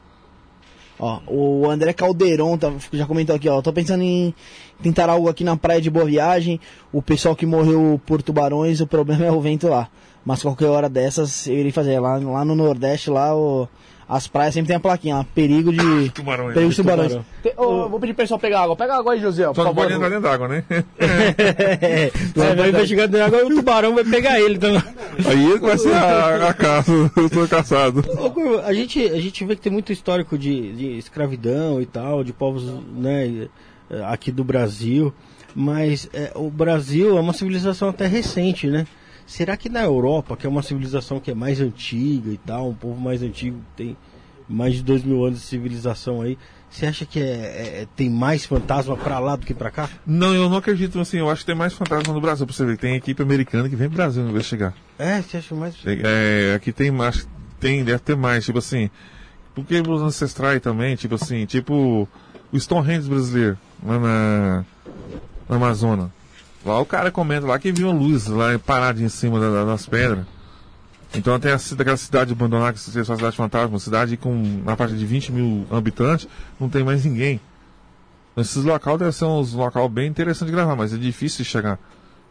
Ó, 1.00 1.20
o 1.28 1.70
André 1.70 1.92
Calderon 1.92 2.56
tá- 2.58 2.72
já 2.94 3.06
comentou 3.06 3.36
aqui, 3.36 3.50
ó. 3.50 3.62
Tô 3.62 3.74
pensando 3.74 4.04
em 4.04 4.34
tentar 4.82 5.10
algo 5.10 5.28
aqui 5.28 5.44
na 5.44 5.58
praia 5.58 5.82
de 5.82 5.90
Boa 5.90 6.06
Viagem. 6.06 6.60
O 6.92 7.02
pessoal 7.02 7.36
que 7.36 7.46
morreu 7.48 8.00
por 8.06 8.22
tubarões, 8.22 8.80
o 8.80 8.86
problema 8.88 9.26
é 9.26 9.32
o 9.32 9.42
vento 9.42 9.68
lá. 9.68 9.90
Mas 10.26 10.42
qualquer 10.42 10.68
hora 10.68 10.88
dessas 10.90 11.48
eu 11.48 11.56
iria 11.56 11.74
fazer. 11.74 12.00
Lá, 12.00 12.18
lá 12.18 12.46
no 12.46 12.56
Nordeste, 12.56 13.10
lá 13.10 13.36
o- 13.36 13.68
as 14.08 14.28
praias 14.28 14.54
sempre 14.54 14.68
tem 14.68 14.76
a 14.76 14.80
plaquinha, 14.80 15.16
lá, 15.18 15.26
perigo 15.36 15.72
de. 15.72 16.10
Tubarões. 16.16 16.54
perigo 16.54 16.70
de 16.72 16.76
tubarões. 16.78 17.08
tubarão. 17.14 17.26
Te- 17.42 17.54
ô, 17.58 17.90
vou 17.90 18.00
pedir 18.00 18.14
pro 18.14 18.24
pessoal 18.24 18.40
pegar 18.40 18.62
água. 18.62 18.76
Pega 18.76 18.96
água 18.98 19.14
aí, 19.14 19.20
José, 19.20 19.46
por 19.48 19.56
Só 19.56 19.64
não 19.64 19.74
pode 19.76 19.94
entrar 19.94 20.10
dentro 20.10 20.24
d'água, 20.24 20.48
né? 20.48 20.64
Vai 22.36 22.56
vai 22.56 22.70
investigar 22.70 23.08
dentro 23.08 23.26
agora 23.26 23.46
o 23.46 23.50
tubarão 23.56 23.96
vai 23.96 24.04
pegar 24.04 24.40
ele. 24.40 24.56
Então... 24.56 24.72
Aí 25.26 25.58
vai 25.60 25.78
ser 25.78 25.94
a, 25.94 26.50
a 26.50 26.54
caça, 26.54 26.92
eu 27.16 27.30
tô 27.30 27.48
caçado. 27.48 28.04
A 28.66 28.74
gente, 28.74 29.04
a 29.06 29.20
gente 29.20 29.44
vê 29.46 29.56
que 29.56 29.62
tem 29.62 29.72
muito 29.72 29.92
histórico 29.92 30.38
de, 30.38 30.74
de 30.74 30.98
escravidão 30.98 31.82
e 31.82 31.86
tal, 31.86 32.24
de 32.24 32.34
povos 32.34 32.64
né, 32.96 33.48
aqui 34.08 34.32
do 34.32 34.44
Brasil, 34.44 35.14
mas 35.56 36.10
eh, 36.14 36.32
o 36.36 36.50
Brasil 36.50 37.18
é 37.18 37.22
uma 37.22 37.34
civilização 37.34 37.90
até 37.90 38.08
recente, 38.08 38.68
né? 38.68 38.86
Será 39.26 39.56
que 39.58 39.70
na 39.70 39.84
Europa, 39.84 40.36
que 40.38 40.46
é 40.46 40.50
uma 40.50 40.62
civilização 40.62 41.20
que 41.20 41.32
é 41.32 41.34
mais 41.36 41.60
antiga 41.62 42.30
e 42.32 42.38
tal, 42.38 42.70
um 42.70 42.74
povo 42.74 43.00
mais 43.00 43.22
antigo, 43.24 43.60
tem 43.76 43.96
mais 44.48 44.76
de 44.76 44.84
dois 44.84 45.04
mil 45.04 45.24
anos 45.26 45.40
de 45.40 45.46
civilização 45.46 46.22
aí, 46.22 46.38
você 46.70 46.86
acha 46.86 47.06
que 47.06 47.20
é, 47.20 47.24
é- 47.84 47.88
tem 47.96 48.10
mais 48.10 48.46
fantasma 48.46 48.98
pra 48.98 49.20
lá 49.20 49.36
do 49.36 49.46
que 49.46 49.54
pra 49.54 49.70
cá? 49.72 49.90
Não, 50.06 50.34
eu 50.34 50.50
não 50.50 50.58
acredito 50.58 51.00
assim. 51.00 51.18
Eu 51.20 51.30
acho 51.30 51.42
que 51.42 51.46
tem 51.48 51.56
mais 51.56 51.72
fantasma 51.74 52.14
no 52.14 52.20
Brasil. 52.20 52.46
Pra 52.48 52.56
você 52.56 52.66
ver, 52.66 52.78
tem 52.78 52.96
equipe 52.96 53.22
americana 53.22 53.70
que 53.70 53.76
vem 53.76 53.88
pro 53.88 53.98
Brasil 53.98 54.28
investigar. 54.28 54.74
É, 54.98 55.22
você 55.22 55.38
acha 55.38 55.54
mais. 55.54 55.76
É, 55.86 56.54
aqui 56.56 56.72
tem 56.72 56.90
mais, 56.90 57.28
tem, 57.60 57.84
deve 57.84 58.00
ter 58.00 58.16
mais, 58.16 58.44
tipo 58.44 58.58
assim. 58.58 58.90
Porque 59.54 59.82
os 59.88 60.02
ancestrais 60.02 60.60
também, 60.62 60.96
tipo 60.96 61.14
assim, 61.14 61.46
tipo 61.46 62.10
o 62.52 62.60
Stonehenge 62.60 63.08
brasileiro, 63.08 63.58
lá 63.86 64.00
na, 64.00 64.66
na 65.48 65.56
Amazônia. 65.56 66.10
Lá 66.66 66.80
o 66.80 66.86
cara 66.86 67.12
comenta 67.12 67.46
lá 67.46 67.60
que 67.60 67.72
viu 67.72 67.90
a 67.90 67.94
luz 67.94 68.28
lá 68.28 68.58
parada 68.60 69.02
em 69.02 69.10
cima 69.10 69.40
da- 69.40 69.50
da- 69.52 69.66
das 69.66 69.86
pedras. 69.86 70.26
Então 71.16 71.40
tem 71.40 71.52
a, 71.52 71.58
ci- 71.58 71.76
aquela 71.78 71.98
cidade 71.98 72.32
abandonada, 72.32 72.74
que 72.74 72.80
se 72.80 72.98
uma 72.98 73.04
cidade 73.18 73.36
fantasma, 73.38 73.70
uma 73.70 73.80
cidade 73.80 74.18
com 74.18 74.62
na 74.66 74.76
parte 74.76 74.96
de 74.96 75.06
20 75.06 75.32
mil 75.32 75.66
habitantes, 75.70 76.28
não 76.60 76.70
tem 76.70 76.84
mais 76.84 77.06
ninguém. 77.06 77.40
Esses 78.36 78.64
locais 78.64 78.98
devem 78.98 79.12
ser 79.12 79.26
uns 79.26 79.54
local 79.54 79.88
bem 79.88 80.08
interessante 80.08 80.48
de 80.48 80.54
gravar, 80.54 80.76
mas 80.76 80.92
é 80.94 80.98
difícil 80.98 81.44
de 81.44 81.50
chegar. 81.50 81.78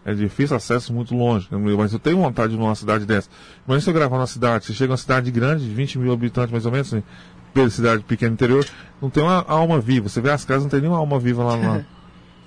É 0.04 0.12
difícil 0.12 0.56
acesso 0.56 0.92
muito 0.92 1.14
longe. 1.14 1.46
Mas 1.78 1.92
eu 1.92 1.98
tenho 2.00 2.16
vontade 2.16 2.54
de 2.54 2.58
numa 2.58 2.74
cidade 2.74 3.06
dessa. 3.06 3.28
Mas 3.64 3.84
se 3.84 3.90
eu 3.90 3.94
gravar 3.94 4.16
numa 4.16 4.26
cidade, 4.26 4.64
você 4.66 4.72
chega 4.72 4.88
numa 4.88 4.96
cidade 4.96 5.30
grande, 5.30 5.64
de 5.64 5.72
20 5.72 6.00
mil 6.00 6.12
habitantes 6.12 6.50
mais 6.50 6.66
ou 6.66 6.72
menos, 6.72 6.92
assim, 6.92 7.04
cidade 7.70 8.02
pequena 8.02 8.32
interior, 8.32 8.66
não 9.00 9.08
tem 9.08 9.22
uma 9.22 9.44
alma 9.46 9.78
viva. 9.78 10.08
Você 10.08 10.20
vê 10.20 10.32
as 10.32 10.44
casas, 10.44 10.64
não 10.64 10.70
tem 10.70 10.80
nenhuma 10.80 10.98
alma 10.98 11.20
viva 11.20 11.44
lá. 11.44 11.54
lá. 11.54 11.84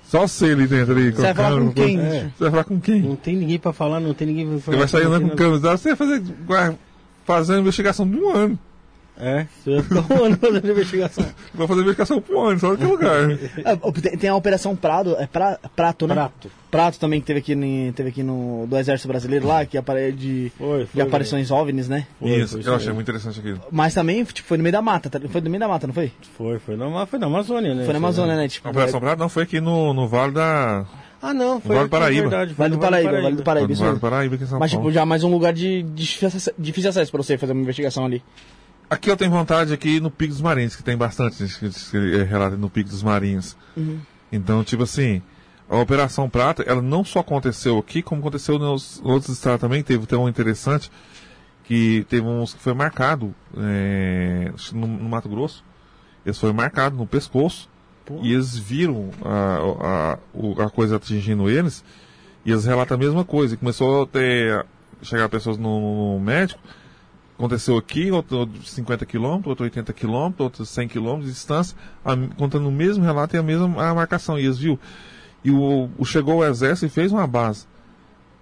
Só 0.08 0.26
você 0.26 0.46
ali 0.46 0.66
dentro 0.66 0.92
ali. 0.94 1.10
Você 1.10 1.22
vai 1.22 1.34
falar 1.34 1.60
com 1.60 1.72
quem? 1.72 2.00
É. 2.00 2.20
Você 2.20 2.44
vai 2.44 2.50
falar 2.50 2.64
com 2.64 2.80
quem? 2.80 3.02
Não 3.02 3.16
tem 3.16 3.36
ninguém 3.36 3.58
pra 3.58 3.72
falar, 3.72 4.00
não 4.00 4.14
tem 4.14 4.26
ninguém 4.28 4.46
pra 4.46 4.56
Você 4.58 4.76
vai 4.76 4.88
sair 4.88 5.06
andando 5.06 5.30
com 5.30 5.36
câmera, 5.36 5.76
você 5.76 5.94
vai 5.94 5.96
fazer, 5.96 6.22
vai 6.46 6.78
fazer 7.24 7.52
uma 7.54 7.60
investigação 7.60 8.08
de 8.08 8.16
um 8.16 8.30
ano. 8.30 8.58
É, 9.18 9.46
você 9.64 9.74
vai 9.76 9.82
ficar 9.82 10.14
um 10.14 10.24
ano 10.24 10.36
fazendo 10.36 10.70
investigação. 10.70 11.26
Vai 11.54 11.66
fazer 11.66 11.80
investigação 11.80 12.20
por 12.20 12.36
um 12.36 12.40
ano, 12.42 12.58
só 12.60 12.70
naquele 12.70 12.90
lugar. 12.90 13.20
Ah, 13.64 14.18
tem- 14.18 14.28
a 14.28 14.36
Operação 14.36 14.76
Prado, 14.76 15.16
é 15.18 15.26
pra, 15.26 15.58
Prato, 15.74 16.06
né? 16.06 16.14
Prato. 16.14 16.50
Prato 16.70 16.98
também 17.00 17.20
que 17.20 17.26
teve 17.26 17.38
aqui, 17.38 17.92
teve 17.94 18.08
aqui 18.10 18.22
no 18.22 18.66
do 18.66 18.76
Exército 18.76 19.08
Brasileiro 19.08 19.46
lá, 19.46 19.64
que 19.64 19.78
apare 19.78 20.12
de, 20.12 20.52
Foi, 20.58 20.80
de 20.80 20.86
foi. 20.88 21.00
aparições 21.00 21.50
OVNIs, 21.50 21.88
né? 21.88 22.06
Foi, 22.20 22.30
Isso, 22.30 22.60
foi 22.60 22.70
eu 22.70 22.74
achei 22.76 22.92
muito 22.92 23.06
interessante 23.08 23.40
aquilo. 23.40 23.60
Mas 23.70 23.94
também 23.94 24.22
tipo, 24.24 24.46
foi 24.46 24.58
no 24.58 24.62
meio 24.62 24.72
da 24.72 24.82
mata, 24.82 25.08
tá? 25.08 25.18
foi 25.28 25.40
no 25.40 25.48
meio 25.48 25.60
da 25.60 25.68
mata, 25.68 25.86
não 25.86 25.94
foi? 25.94 26.12
Foi, 26.36 26.58
foi 26.58 26.76
na, 26.76 27.06
foi 27.06 27.18
na 27.18 27.26
Amazônia, 27.26 27.74
né? 27.74 27.84
Foi 27.84 27.94
na 27.94 27.98
Amazônia, 27.98 28.36
né? 28.36 28.48
Tipo, 28.48 28.68
A 28.68 28.70
Operação 28.70 29.00
Prado 29.00 29.18
não 29.18 29.28
foi 29.30 29.44
aqui 29.44 29.60
no, 29.60 29.94
no 29.94 30.06
Vale 30.06 30.32
da. 30.32 30.84
Ah, 31.22 31.32
não, 31.32 31.58
foi 31.60 31.74
Vale 31.74 31.88
do 31.88 31.90
foi 31.90 31.98
Paraíba. 31.98 32.28
verdade, 32.28 32.54
foi 32.54 32.62
Vale 32.64 32.74
do 32.74 32.78
Paraíba, 32.78 33.10
Vale 33.10 33.36
do 33.36 33.42
Paraíba, 33.42 33.74
Vale 33.74 33.94
do 33.94 34.00
Paraíba 34.00 34.46
São 34.46 34.58
Mas 34.58 34.70
tipo, 34.70 34.92
já 34.92 35.06
mais 35.06 35.24
um 35.24 35.30
lugar 35.30 35.52
de 35.54 35.82
difícil 35.82 36.28
acesso, 36.28 36.52
difícil 36.58 36.90
acesso 36.90 37.10
pra 37.10 37.22
você 37.22 37.38
fazer 37.38 37.52
uma 37.52 37.62
investigação 37.62 38.04
ali. 38.04 38.22
Aqui 38.88 39.10
eu 39.10 39.16
tenho 39.16 39.30
vontade 39.30 39.72
aqui 39.72 39.98
no 39.98 40.10
Pico 40.10 40.32
dos 40.32 40.40
Marinhos, 40.40 40.76
que 40.76 40.82
tem 40.82 40.96
bastante 40.96 41.44
gente 41.44 41.90
que, 41.90 42.22
relata 42.22 42.56
no 42.56 42.70
Pico 42.70 42.88
dos 42.88 43.02
Marinhos. 43.02 43.56
Então, 44.30 44.62
tipo 44.62 44.84
assim, 44.84 45.22
a 45.68 45.76
Operação 45.76 46.30
Prata, 46.30 46.62
ela 46.62 46.80
não 46.80 47.04
só 47.04 47.18
aconteceu 47.18 47.78
aqui, 47.78 48.00
como 48.00 48.20
aconteceu 48.20 48.58
nos 48.58 49.00
outros 49.02 49.30
estados 49.30 49.60
também. 49.60 49.82
Teve, 49.82 50.06
teve 50.06 50.20
um 50.20 50.28
interessante, 50.28 50.90
que 51.64 52.06
teve 52.08 52.24
uns 52.24 52.54
que 52.54 52.60
foi 52.60 52.74
marcado 52.74 53.34
é, 53.56 54.52
no, 54.72 54.86
no 54.86 55.08
Mato 55.08 55.28
Grosso. 55.28 55.64
Eles 56.24 56.38
foi 56.38 56.52
marcado 56.52 56.96
no 56.96 57.06
pescoço. 57.06 57.68
E 58.22 58.32
eles 58.32 58.56
viram 58.56 59.10
a, 59.24 60.18
a, 60.60 60.64
a 60.66 60.70
coisa 60.70 60.94
atingindo 60.94 61.50
eles. 61.50 61.84
E 62.44 62.52
eles 62.52 62.64
relatam 62.64 62.96
a 62.96 62.98
mesma 62.98 63.24
coisa. 63.24 63.54
E 63.54 63.56
começou 63.56 64.04
a 64.04 64.06
ter, 64.06 64.64
chegar 65.02 65.28
pessoas 65.28 65.58
no, 65.58 66.14
no 66.14 66.20
médico. 66.20 66.60
Aconteceu 67.38 67.76
aqui, 67.76 68.10
outro 68.10 68.38
outro 68.38 68.62
50 68.62 69.04
quilômetros, 69.04 69.46
outro 69.48 69.64
80 69.64 69.92
quilômetros, 69.92 70.40
outro 70.40 70.64
100 70.64 70.88
quilômetros 70.88 71.26
de 71.26 71.32
distância, 71.32 71.76
a- 72.04 72.16
contando 72.36 72.66
o 72.68 72.72
mesmo 72.72 73.04
relato 73.04 73.36
e 73.36 73.38
a 73.38 73.42
mesma 73.42 73.66
a 73.90 73.94
marcação. 73.94 74.38
E 74.38 74.44
eles 74.44 74.56
viu. 74.58 74.78
E 75.44 75.50
o, 75.50 75.90
o- 75.98 76.04
chegou 76.04 76.36
o 76.36 76.44
exército 76.44 76.86
e 76.86 76.88
fez 76.88 77.12
uma 77.12 77.26
base. 77.26 77.66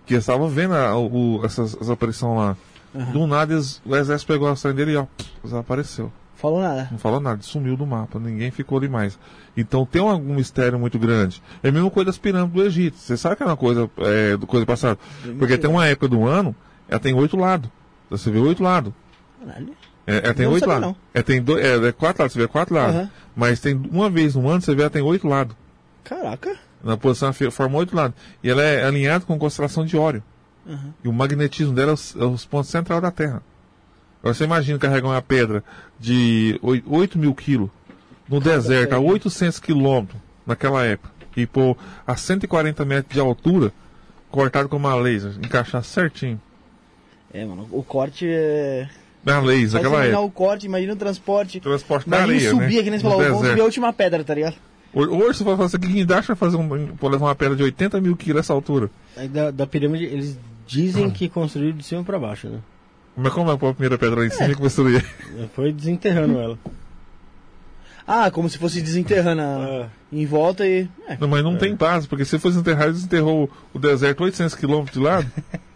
Que 0.06 0.14
eles 0.14 0.22
estavam 0.22 0.48
vendo 0.48 0.74
a, 0.74 0.96
o, 0.96 1.40
essas, 1.44 1.76
essa 1.80 1.92
aparição 1.92 2.36
lá. 2.36 2.56
Do 3.12 3.26
nada 3.26 3.52
eles- 3.54 3.82
o 3.84 3.96
exército 3.96 4.32
pegou 4.32 4.46
a 4.48 4.54
sangue 4.54 4.76
dele 4.76 4.92
e 4.92 4.96
ó, 4.96 5.06
desapareceu. 5.42 6.12
Falou 6.36 6.60
nada. 6.60 6.88
Não 6.92 6.98
falou 6.98 7.20
nada, 7.20 7.42
sumiu 7.42 7.76
do 7.76 7.86
mapa, 7.86 8.18
ninguém 8.20 8.50
ficou 8.50 8.78
ali 8.78 8.88
mais. 8.88 9.18
Então 9.56 9.84
tem 9.86 10.00
algum 10.02 10.34
mistério 10.34 10.78
muito 10.78 10.98
grande. 10.98 11.42
É 11.62 11.68
a 11.70 11.72
mesma 11.72 11.90
coisa 11.90 12.06
das 12.06 12.18
pirâmides 12.18 12.52
do 12.54 12.62
Egito. 12.62 12.96
Você 12.98 13.16
sabe 13.16 13.34
que 13.36 13.42
é 13.42 13.46
uma 13.46 13.56
coisa 13.56 13.90
é, 13.98 14.36
do 14.36 14.46
coisa 14.46 14.64
passada. 14.66 14.98
Porque 15.38 15.56
tem 15.58 15.70
uma 15.70 15.86
época 15.86 16.06
do 16.06 16.24
ano, 16.26 16.54
ela 16.88 17.00
tem 17.00 17.14
oito 17.14 17.36
lados. 17.36 17.68
Você 18.18 18.30
vê 18.30 18.38
oito 18.38 18.62
lados. 18.62 18.92
Caralho. 19.44 19.74
É, 20.06 20.18
ela 20.24 20.34
tem 20.34 20.46
oito 20.46 20.66
lados. 20.68 20.88
não. 20.88 20.96
É, 21.14 21.22
tem 21.22 21.40
dois, 21.42 21.64
é, 21.64 21.76
é 21.88 21.92
quatro 21.92 22.22
lados, 22.22 22.32
você 22.34 22.38
vê 22.40 22.46
quatro 22.48 22.74
lados. 22.74 22.96
Aham. 22.96 23.10
Mas 23.34 23.60
tem 23.60 23.74
uma 23.90 24.10
vez 24.10 24.34
no 24.34 24.48
ano, 24.48 24.60
você 24.60 24.74
vê 24.74 24.82
ela 24.82 24.90
tem 24.90 25.02
oito 25.02 25.26
lados. 25.26 25.56
Caraca. 26.04 26.56
Na 26.82 26.96
posição 26.96 27.32
forma 27.50 27.78
oito 27.78 27.96
lados. 27.96 28.14
E 28.42 28.50
ela 28.50 28.62
é 28.62 28.84
alinhada 28.84 29.24
com 29.24 29.34
a 29.34 29.38
constelação 29.38 29.84
de 29.86 29.96
Órion. 29.96 30.20
E 31.02 31.08
o 31.08 31.12
magnetismo 31.12 31.74
dela 31.74 31.90
é 31.90 31.94
os, 31.94 32.16
é 32.16 32.24
os 32.24 32.44
pontos 32.44 32.70
centrais 32.70 33.00
da 33.02 33.10
Terra. 33.10 33.42
Agora 34.20 34.34
você 34.34 34.44
imagina 34.44 34.78
carregar 34.78 35.08
uma 35.08 35.20
pedra 35.20 35.62
de 36.00 36.58
oi- 36.62 36.82
8 36.86 37.18
mil 37.18 37.34
quilos 37.34 37.68
no 38.28 38.40
deserto, 38.40 38.94
a 38.94 38.98
800 38.98 39.58
quilômetros 39.60 40.18
naquela 40.46 40.82
época, 40.84 41.12
e 41.36 41.46
pôr 41.46 41.76
a 42.06 42.16
140 42.16 42.82
metros 42.86 43.12
de 43.12 43.20
altura, 43.20 43.70
cortado 44.30 44.66
com 44.68 44.76
uma 44.78 44.94
laser, 44.94 45.32
encaixar 45.42 45.82
certinho. 45.84 46.40
É, 47.34 47.44
mano, 47.44 47.68
o 47.72 47.82
corte 47.82 48.26
é. 48.28 48.88
Na 49.24 49.40
naquela 49.42 49.80
imaginar 49.80 50.04
época. 50.04 50.20
o 50.20 50.30
corte, 50.30 50.66
imagina 50.66 50.92
o 50.92 50.96
transporte. 50.96 51.58
Transporte 51.58 52.06
Imagina 52.06 52.32
areia, 52.32 52.50
subir, 52.50 52.76
né? 52.76 52.82
que 52.84 52.90
nem 52.90 52.98
você 53.00 53.02
falou, 53.02 53.18
vamos 53.22 53.48
subir 53.48 53.60
a 53.60 53.64
última 53.64 53.92
pedra, 53.92 54.22
tá 54.22 54.34
ligado? 54.34 54.54
Hoje 54.94 55.38
você 55.38 55.44
vai 55.44 55.56
fazer 55.56 55.78
que 55.80 55.88
guindaste 55.88 56.28
vai 56.28 56.36
fazer 56.36 56.56
um, 56.56 56.94
pô, 56.94 57.08
levar 57.08 57.26
uma 57.26 57.34
pedra 57.34 57.56
de 57.56 57.62
80 57.64 58.00
mil 58.00 58.14
quilos 58.16 58.36
nessa 58.36 58.52
altura. 58.52 58.88
Aí 59.16 59.26
da, 59.26 59.50
da 59.50 59.66
pirâmide, 59.66 60.04
eles 60.04 60.38
dizem 60.66 61.10
que 61.10 61.28
construíram 61.28 61.76
de 61.76 61.82
cima 61.82 62.04
pra 62.04 62.18
baixo, 62.18 62.48
né? 62.48 62.60
Mas 63.16 63.32
como 63.32 63.50
é 63.50 63.54
a 63.54 63.58
primeira 63.58 63.98
pedra 63.98 64.20
lá 64.20 64.26
em 64.26 64.30
cima 64.30 64.50
e 64.50 64.54
construir? 64.54 65.04
Foi 65.54 65.72
desenterrando 65.72 66.38
ela. 66.38 66.58
Ah, 68.06 68.30
como 68.30 68.48
se 68.48 68.58
fosse 68.58 68.80
desenterrando 68.82 69.40
a- 69.42 69.88
em 70.12 70.26
volta 70.26 70.66
e. 70.66 70.86
É. 71.08 71.16
Não, 71.18 71.26
mas 71.26 71.42
não 71.42 71.56
tem 71.56 71.74
base, 71.74 72.06
porque 72.06 72.24
se 72.24 72.38
fosse 72.38 72.58
enterrar, 72.58 72.88
eles 72.88 73.02
enterrou 73.04 73.50
o 73.72 73.78
deserto 73.78 74.22
800 74.22 74.54
quilômetros 74.54 74.96
de 74.96 75.02
lado. 75.02 75.26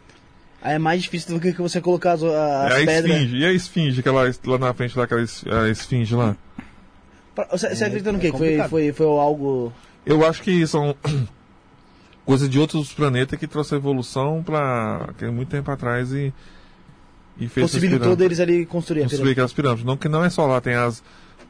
Aí 0.61 0.75
é 0.75 0.79
mais 0.79 1.03
difícil 1.03 1.35
do 1.35 1.41
que 1.41 1.53
você 1.53 1.81
colocar 1.81 2.13
as, 2.13 2.23
as 2.23 2.73
é 2.73 2.83
a 2.83 2.87
pedras. 2.87 3.05
esfinge. 3.17 3.37
E 3.39 3.45
a 3.45 3.53
esfinge, 3.53 4.01
aquela 4.01 4.23
lá 4.45 4.59
na 4.59 4.75
frente 4.75 4.97
daquela 4.97 5.23
es- 5.23 5.45
a 5.47 5.69
esfinge 5.69 6.15
lá? 6.15 6.37
Você, 7.53 7.75
você 7.75 7.85
acredita 7.85 8.11
no 8.11 8.19
é 8.19 8.21
quê? 8.21 8.33
Que 8.33 8.39
foi, 8.39 8.69
foi, 8.69 8.93
foi 8.93 9.07
algo. 9.07 9.73
Eu 10.05 10.27
acho 10.27 10.43
que 10.43 10.67
são 10.67 10.95
coisas 12.27 12.49
de 12.51 12.59
outros 12.59 12.93
planetas 12.93 13.39
que 13.39 13.47
trouxeram 13.47 13.81
evolução 13.81 14.43
para 14.43 15.11
que 15.17 15.25
é 15.25 15.31
muito 15.31 15.49
tempo 15.49 15.71
atrás 15.71 16.13
e, 16.13 16.33
e 17.39 17.47
fez 17.49 17.71
possibilitou 17.71 18.17
deles 18.17 18.41
ali 18.41 18.67
construir 18.67 19.03
construir 19.05 19.33
aquelas 19.33 19.53
pirâmides. 19.53 19.85
Não 19.85 19.97
que 19.97 20.09
não 20.09 20.25
é 20.25 20.31
só 20.31 20.47
lá, 20.47 20.61
tem 20.61 20.75
as 20.75 21.03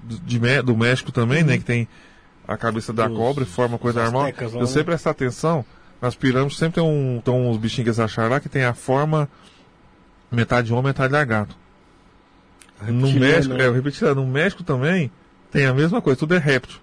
do- 0.03 0.19
de, 0.19 0.39
Mé- 0.39 0.63
do 0.63 0.77
México 0.77 1.11
também, 1.11 1.43
né? 1.43 1.57
Que 1.57 1.65
tem 1.65 1.89
a 2.47 2.57
cabeça 2.59 2.93
da 2.93 3.09
Os- 3.09 3.17
cobra 3.17 3.45
e 3.45 3.47
forma 3.47 3.79
coisa 3.79 4.03
normal. 4.03 4.23
lá, 4.25 4.33
Se 4.49 4.55
você 4.55 4.79
né? 4.81 4.85
prestar 4.85 5.11
atenção, 5.11 5.65
nas 6.01 6.15
pirâmides 6.15 6.57
sempre 6.57 6.81
tem, 6.81 6.85
um, 6.85 7.21
tem 7.25 7.35
uns 7.35 7.57
bichinhos 7.57 7.85
que 7.85 7.89
eles 7.89 8.01
acharam 8.01 8.31
lá 8.31 8.41
que 8.41 8.49
tem 8.49 8.65
a 8.65 8.75
forma 8.75 9.29
metade 10.31 10.73
homem, 10.73 10.85
metade 10.85 11.13
lagarto. 11.13 11.57
No 12.87 13.13
México, 13.13 13.55
né? 13.55 13.65
é, 13.65 13.67
eu 13.67 13.73
repeti, 13.73 14.05
no 14.05 14.27
México 14.27 14.63
também 14.63 15.11
tem 15.51 15.67
a 15.67 15.75
mesma 15.75 16.01
coisa, 16.01 16.19
tudo 16.19 16.35
é 16.35 16.39
réptil. 16.39 16.79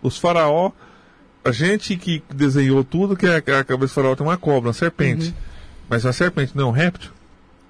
Os 0.00 0.16
faraó, 0.18 0.70
a 1.44 1.50
gente 1.50 1.96
que 1.96 2.22
desenhou 2.32 2.84
tudo, 2.84 3.16
que 3.16 3.26
é 3.26 3.34
a, 3.34 3.60
a 3.60 3.64
cabeça 3.64 3.92
do 3.92 3.94
faraó 3.94 4.14
tem 4.14 4.26
uma 4.26 4.36
cobra, 4.36 4.68
uma 4.68 4.74
serpente. 4.74 5.28
Uhum. 5.28 5.34
Mas 5.88 6.06
a 6.06 6.12
serpente 6.12 6.56
não 6.56 6.64
é 6.64 6.68
um 6.68 6.72
réptil. 6.72 7.10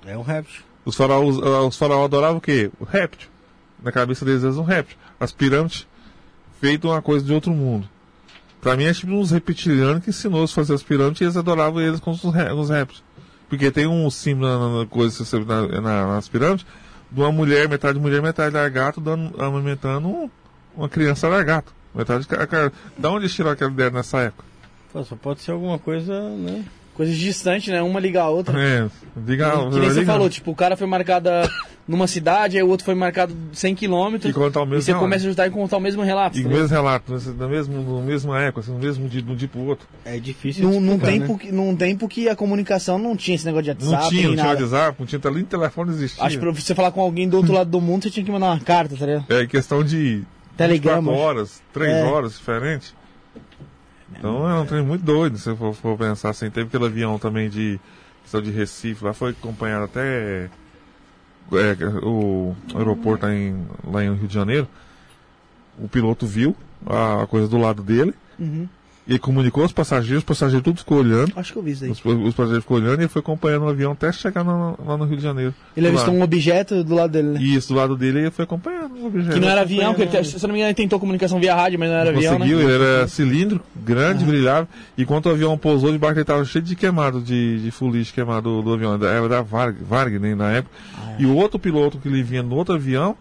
É 0.06 0.16
um 0.16 0.22
réptil. 0.22 0.62
Os 0.84 0.96
faraós, 0.96 1.38
ah, 1.38 1.62
os 1.62 1.76
faraós 1.76 2.04
adoravam 2.04 2.38
o 2.38 2.40
quê? 2.40 2.70
O 2.78 2.84
réptil. 2.84 3.28
Na 3.82 3.90
cabeça 3.90 4.24
deles 4.24 4.44
era 4.44 4.52
um 4.52 4.64
réptil. 4.64 4.96
As 5.18 5.32
pirâmides, 5.32 5.86
feito 6.60 6.88
uma 6.88 7.00
coisa 7.00 7.24
de 7.24 7.32
outro 7.32 7.52
mundo. 7.52 7.88
Pra 8.62 8.76
mim 8.76 8.84
é 8.84 8.94
tipo 8.94 9.12
uns 9.12 9.32
reptilianos 9.32 10.04
que 10.04 10.10
ensinou 10.10 10.44
a 10.44 10.48
fazer 10.48 10.72
as 10.72 10.82
pirâmides 10.84 11.20
e 11.20 11.24
eles 11.24 11.36
adoravam 11.36 11.80
eles 11.82 11.98
com 12.00 12.12
os, 12.12 12.22
os 12.24 12.70
répteis. 12.70 13.02
Porque 13.48 13.70
tem 13.70 13.86
um 13.88 14.08
símbolo 14.08 14.46
na, 14.48 14.78
na 14.78 14.86
coisa 14.86 15.24
na, 15.44 15.80
na- 15.80 16.06
nas 16.14 16.28
pirâmides 16.28 16.64
de 17.10 17.20
uma 17.20 17.32
mulher, 17.32 17.68
metade 17.68 17.98
mulher, 17.98 18.22
metade 18.22 18.54
lagarto, 18.54 19.00
dando, 19.00 19.34
amamentando 19.42 20.08
um- 20.08 20.30
uma 20.76 20.88
criança 20.88 21.28
lagarto. 21.28 21.74
Metade 21.94 22.26
ca- 22.26 22.46
ca- 22.46 22.72
Da 22.96 23.10
onde 23.10 23.28
tiraram 23.28 23.52
aquela 23.52 23.70
ideia 23.70 23.90
nessa 23.90 24.20
época? 24.20 24.44
Só 24.92 25.16
pode 25.16 25.40
ser 25.42 25.50
alguma 25.50 25.78
coisa, 25.78 26.30
né? 26.30 26.64
Coisas 26.94 27.16
distantes, 27.16 27.68
né? 27.72 27.80
Uma 27.82 27.98
liga 27.98 28.22
a 28.22 28.28
outra. 28.28 28.58
É, 28.60 28.86
diga, 29.16 29.50
que 29.70 29.78
nem 29.78 29.88
você 29.90 30.04
falou, 30.04 30.28
tipo, 30.28 30.50
o 30.50 30.54
cara 30.54 30.76
foi 30.76 30.86
marcado 30.86 31.30
numa 31.88 32.06
cidade, 32.06 32.58
aí 32.58 32.62
o 32.62 32.68
outro 32.68 32.84
foi 32.84 32.94
marcado 32.94 33.34
100 33.54 33.74
km. 33.74 34.16
E 34.24 34.32
contar 34.32 34.60
o 34.60 34.64
E 34.64 34.66
mesmo 34.66 34.82
você 34.82 34.90
relato. 34.90 35.04
começa 35.04 35.24
a 35.24 35.28
ajudar 35.28 35.46
e 35.46 35.50
contar 35.50 35.76
o 35.78 35.80
mesmo 35.80 36.02
relato. 36.02 36.36
E 36.38 36.42
tá 36.42 36.46
o 36.46 36.50
ligado? 36.50 36.62
mesmo 36.62 36.76
relato, 36.76 37.12
na 37.38 37.48
mesmo, 37.48 37.82
no 37.82 38.02
mesmo 38.02 38.34
época, 38.34 38.60
assim, 38.60 38.72
no 38.72 38.78
mesmo 38.78 39.08
dia, 39.08 39.22
de 39.22 39.30
um 39.30 39.34
dia 39.34 39.48
pro 39.48 39.60
outro. 39.62 39.88
É 40.04 40.18
difícil 40.18 40.64
Num, 40.68 40.80
num, 40.80 40.98
tempo 40.98 41.32
né? 41.32 41.38
que, 41.40 41.50
num 41.52 41.74
tempo 41.74 42.06
que 42.06 42.28
a 42.28 42.36
comunicação 42.36 42.98
não 42.98 43.16
tinha 43.16 43.36
esse 43.36 43.46
negócio 43.46 43.74
de 43.74 43.84
Não 43.84 43.92
WhatsApp, 43.92 44.14
tinha, 44.14 44.28
não 44.28 44.34
tinha 44.34 44.46
nada. 44.46 44.60
WhatsApp, 44.62 44.96
não 45.00 45.06
tinha 45.06 45.30
nem 45.32 45.44
telefone 45.44 45.90
existia. 45.92 46.24
Acho 46.24 46.36
que 46.36 46.42
pra 46.42 46.52
você 46.52 46.74
falar 46.74 46.90
com 46.92 47.00
alguém 47.00 47.26
do 47.26 47.38
outro 47.38 47.54
lado 47.54 47.70
do 47.70 47.80
mundo, 47.80 48.02
você 48.02 48.10
tinha 48.10 48.24
que 48.24 48.30
mandar 48.30 48.48
uma 48.50 48.60
carta, 48.60 48.94
tá 48.96 49.06
ligado? 49.06 49.24
É 49.32 49.46
questão 49.46 49.82
de 49.82 50.22
Telegrama. 50.58 51.10
24 51.10 51.20
horas, 51.26 51.62
3 51.72 51.90
É. 51.90 52.04
horas 52.04 52.32
diferente. 52.36 52.94
Então 54.22 54.48
é 54.48 54.54
um 54.54 54.64
trem 54.64 54.84
muito 54.84 55.04
doido, 55.04 55.36
se 55.36 55.52
for, 55.56 55.74
for 55.74 55.98
pensar 55.98 56.30
assim. 56.30 56.48
Teve 56.48 56.68
aquele 56.68 56.84
avião 56.86 57.18
também 57.18 57.50
de, 57.50 57.80
questão 58.22 58.40
de 58.40 58.52
Recife, 58.52 59.04
lá 59.04 59.12
foi 59.12 59.32
acompanhado 59.32 59.86
até 59.86 60.48
é, 61.52 61.74
o 62.04 62.54
aeroporto 62.72 63.26
lá 63.26 63.34
em, 63.34 63.66
lá 63.84 64.04
em 64.04 64.14
Rio 64.14 64.28
de 64.28 64.34
Janeiro. 64.34 64.68
O 65.76 65.88
piloto 65.88 66.24
viu 66.24 66.54
a, 66.86 67.26
coisa 67.26 67.48
do 67.48 67.58
lado 67.58 67.82
dele. 67.82 68.14
Uhum. 68.38 68.68
E 69.04 69.12
ele 69.12 69.18
comunicou 69.18 69.64
aos 69.64 69.72
passageiros, 69.72 70.18
os 70.18 70.24
passageiros 70.24 70.62
tudo 70.62 70.78
ficou 70.78 70.98
olhando. 70.98 71.32
Acho 71.34 71.52
que 71.52 71.58
eu 71.58 71.62
vi 71.62 71.72
isso 71.72 71.84
aí. 71.84 71.90
Os, 71.90 71.98
os 72.04 72.34
passageiros 72.34 72.62
ficou 72.62 72.76
olhando 72.76 73.00
e 73.00 73.02
ele 73.02 73.08
foi 73.08 73.18
acompanhando 73.20 73.64
o 73.64 73.68
avião 73.68 73.90
até 73.92 74.12
chegar 74.12 74.44
no- 74.44 74.78
lá 74.86 74.96
no 74.96 75.04
Rio 75.04 75.16
de 75.16 75.22
Janeiro. 75.24 75.52
Ele 75.76 75.88
avistou 75.88 76.14
um 76.14 76.22
objeto 76.22 76.84
do 76.84 76.94
lado 76.94 77.10
dele, 77.10 77.28
né? 77.30 77.42
Isso, 77.42 77.68
do 77.68 77.74
lado 77.74 77.96
dele 77.96 78.20
ele 78.20 78.30
foi 78.30 78.44
acompanhando 78.44 78.94
o 78.96 79.06
objeto. 79.06 79.34
Que 79.34 79.40
não 79.40 79.48
era 79.48 79.62
avião, 79.62 79.92
que 79.92 80.02
ele, 80.02 80.24
se 80.24 80.40
não 80.44 80.50
me 80.50 80.60
engano, 80.60 80.68
ele 80.68 80.74
tentou 80.74 81.00
comunicação 81.00 81.40
via 81.40 81.52
rádio, 81.52 81.80
mas 81.80 81.88
não 81.90 81.96
era 81.96 82.10
avião, 82.10 82.34
Conseguiu, 82.38 82.58
né? 82.58 82.64
ele 82.64 82.72
era 82.74 83.08
cilindro, 83.08 83.60
grande, 83.74 84.24
brilhava. 84.24 84.68
E 84.96 85.04
quando 85.04 85.26
o 85.26 85.30
avião 85.30 85.58
pousou, 85.58 85.90
debaixo 85.90 86.14
ele 86.14 86.20
estava 86.22 86.44
cheio 86.44 86.64
de 86.64 86.76
queimado, 86.76 87.20
de, 87.20 87.58
de 87.60 87.70
fuligem 87.72 88.14
queimado 88.14 88.42
do, 88.42 88.62
do 88.62 88.72
avião. 88.74 88.94
Era 89.04 89.28
da 89.28 89.42
Varg, 89.42 89.76
Wagner 89.82 90.36
na 90.36 90.52
época. 90.52 90.74
Ah, 90.96 91.16
é. 91.18 91.22
E 91.22 91.26
o 91.26 91.34
outro 91.34 91.58
piloto 91.58 91.98
que 91.98 92.06
ele 92.06 92.22
vinha 92.22 92.42
no 92.44 92.54
outro 92.54 92.76
avião, 92.76 93.16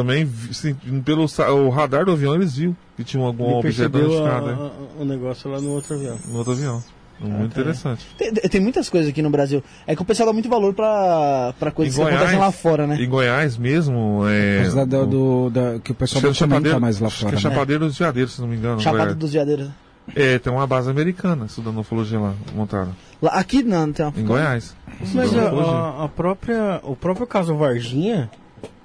também, 0.00 0.28
sim, 0.52 0.74
pelo 1.04 1.24
o 1.24 1.68
radar 1.70 2.04
do 2.04 2.12
avião, 2.12 2.34
eles 2.34 2.56
viu 2.56 2.76
que 2.96 3.04
tinha 3.04 3.22
algum 3.24 3.44
Ele 3.46 3.54
objeto 3.58 3.90
danificado 3.90 4.46
a- 4.48 4.52
né? 4.52 4.70
o 5.00 5.04
negócio 5.04 5.50
lá 5.50 5.60
no 5.60 5.70
outro 5.70 5.94
avião. 5.94 6.16
no 6.28 6.38
outro 6.38 6.52
avião. 6.52 6.82
Muito 7.18 7.54
tá. 7.54 7.60
interessante. 7.62 8.06
Tem, 8.18 8.30
tem 8.30 8.60
muitas 8.60 8.90
coisas 8.90 9.08
aqui 9.08 9.22
no 9.22 9.30
Brasil. 9.30 9.64
É 9.86 9.96
que 9.96 10.02
o 10.02 10.04
pessoal 10.04 10.26
dá 10.26 10.32
muito 10.34 10.50
valor 10.50 10.74
pra, 10.74 11.54
pra 11.58 11.70
coisas 11.70 11.94
Em 11.94 11.96
que 11.96 12.02
Goiás- 12.04 12.20
acontecem 12.20 12.38
lá 12.40 12.52
fora, 12.52 12.86
né? 12.86 13.02
Em 13.02 13.08
Goiás 13.08 13.56
mesmo, 13.56 14.20
é. 14.28 14.68
Da, 14.68 14.84
da- 14.84 14.98
o- 15.00 15.06
do, 15.06 15.50
da- 15.50 15.78
que 15.78 15.92
o 15.92 15.94
pessoal 15.94 16.20
não 16.22 16.30
é 16.30 16.34
comenta 16.34 16.46
Chapadeiro- 16.54 16.80
mais 16.80 17.00
lá 17.00 17.08
fora. 17.08 17.30
que 17.30 17.32
é 17.32 17.36
né? 17.36 17.40
Chapadeiro 17.54 17.86
dos 17.86 17.98
Veadeiros, 17.98 18.34
se 18.34 18.40
não 18.42 18.48
me 18.48 18.56
engano. 18.56 18.80
Chapada 18.80 19.14
dos 19.14 19.32
Veadeiros. 19.32 19.70
É, 20.14 20.38
tem 20.38 20.52
uma 20.52 20.66
base 20.66 20.90
americana 20.90 21.46
estudando 21.46 21.80
ufologia 21.80 22.20
lá, 22.20 22.34
montada. 22.54 22.90
Lá, 23.20 23.30
aqui 23.32 23.62
não, 23.62 23.86
não 23.86 23.92
tem 23.94 24.04
uma... 24.06 24.12
Em 24.14 24.24
Goiás. 24.24 24.76
Mas 25.14 25.34
a- 25.36 26.04
a 26.04 26.08
própria, 26.08 26.80
o 26.82 26.94
próprio 26.94 27.26
caso 27.26 27.56
Varginha 27.56 28.30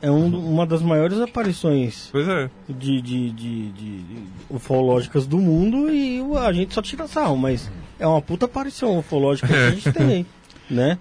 é 0.01 0.09
um- 0.11 0.53
uma 0.53 0.65
das 0.65 0.81
maiores 0.81 1.19
aparições 1.19 2.09
Pois 2.11 2.27
é. 2.27 2.49
de, 2.67 3.01
de, 3.01 3.31
de, 3.31 3.71
de- 3.71 4.01
de 4.03 4.23
ufológicas 4.49 5.25
do 5.27 5.37
mundo 5.37 5.89
e 5.93 6.21
a 6.37 6.51
gente 6.51 6.73
só 6.73 6.81
tira 6.81 7.07
sarro, 7.07 7.37
mas 7.37 7.69
é 7.99 8.05
uma 8.07 8.21
puta 8.21 8.45
aparição 8.45 8.97
ufológica 8.99 9.47
que 9.47 9.53
a 9.53 9.69
gente 9.71 9.91
tem, 9.93 10.25
né? 10.69 10.97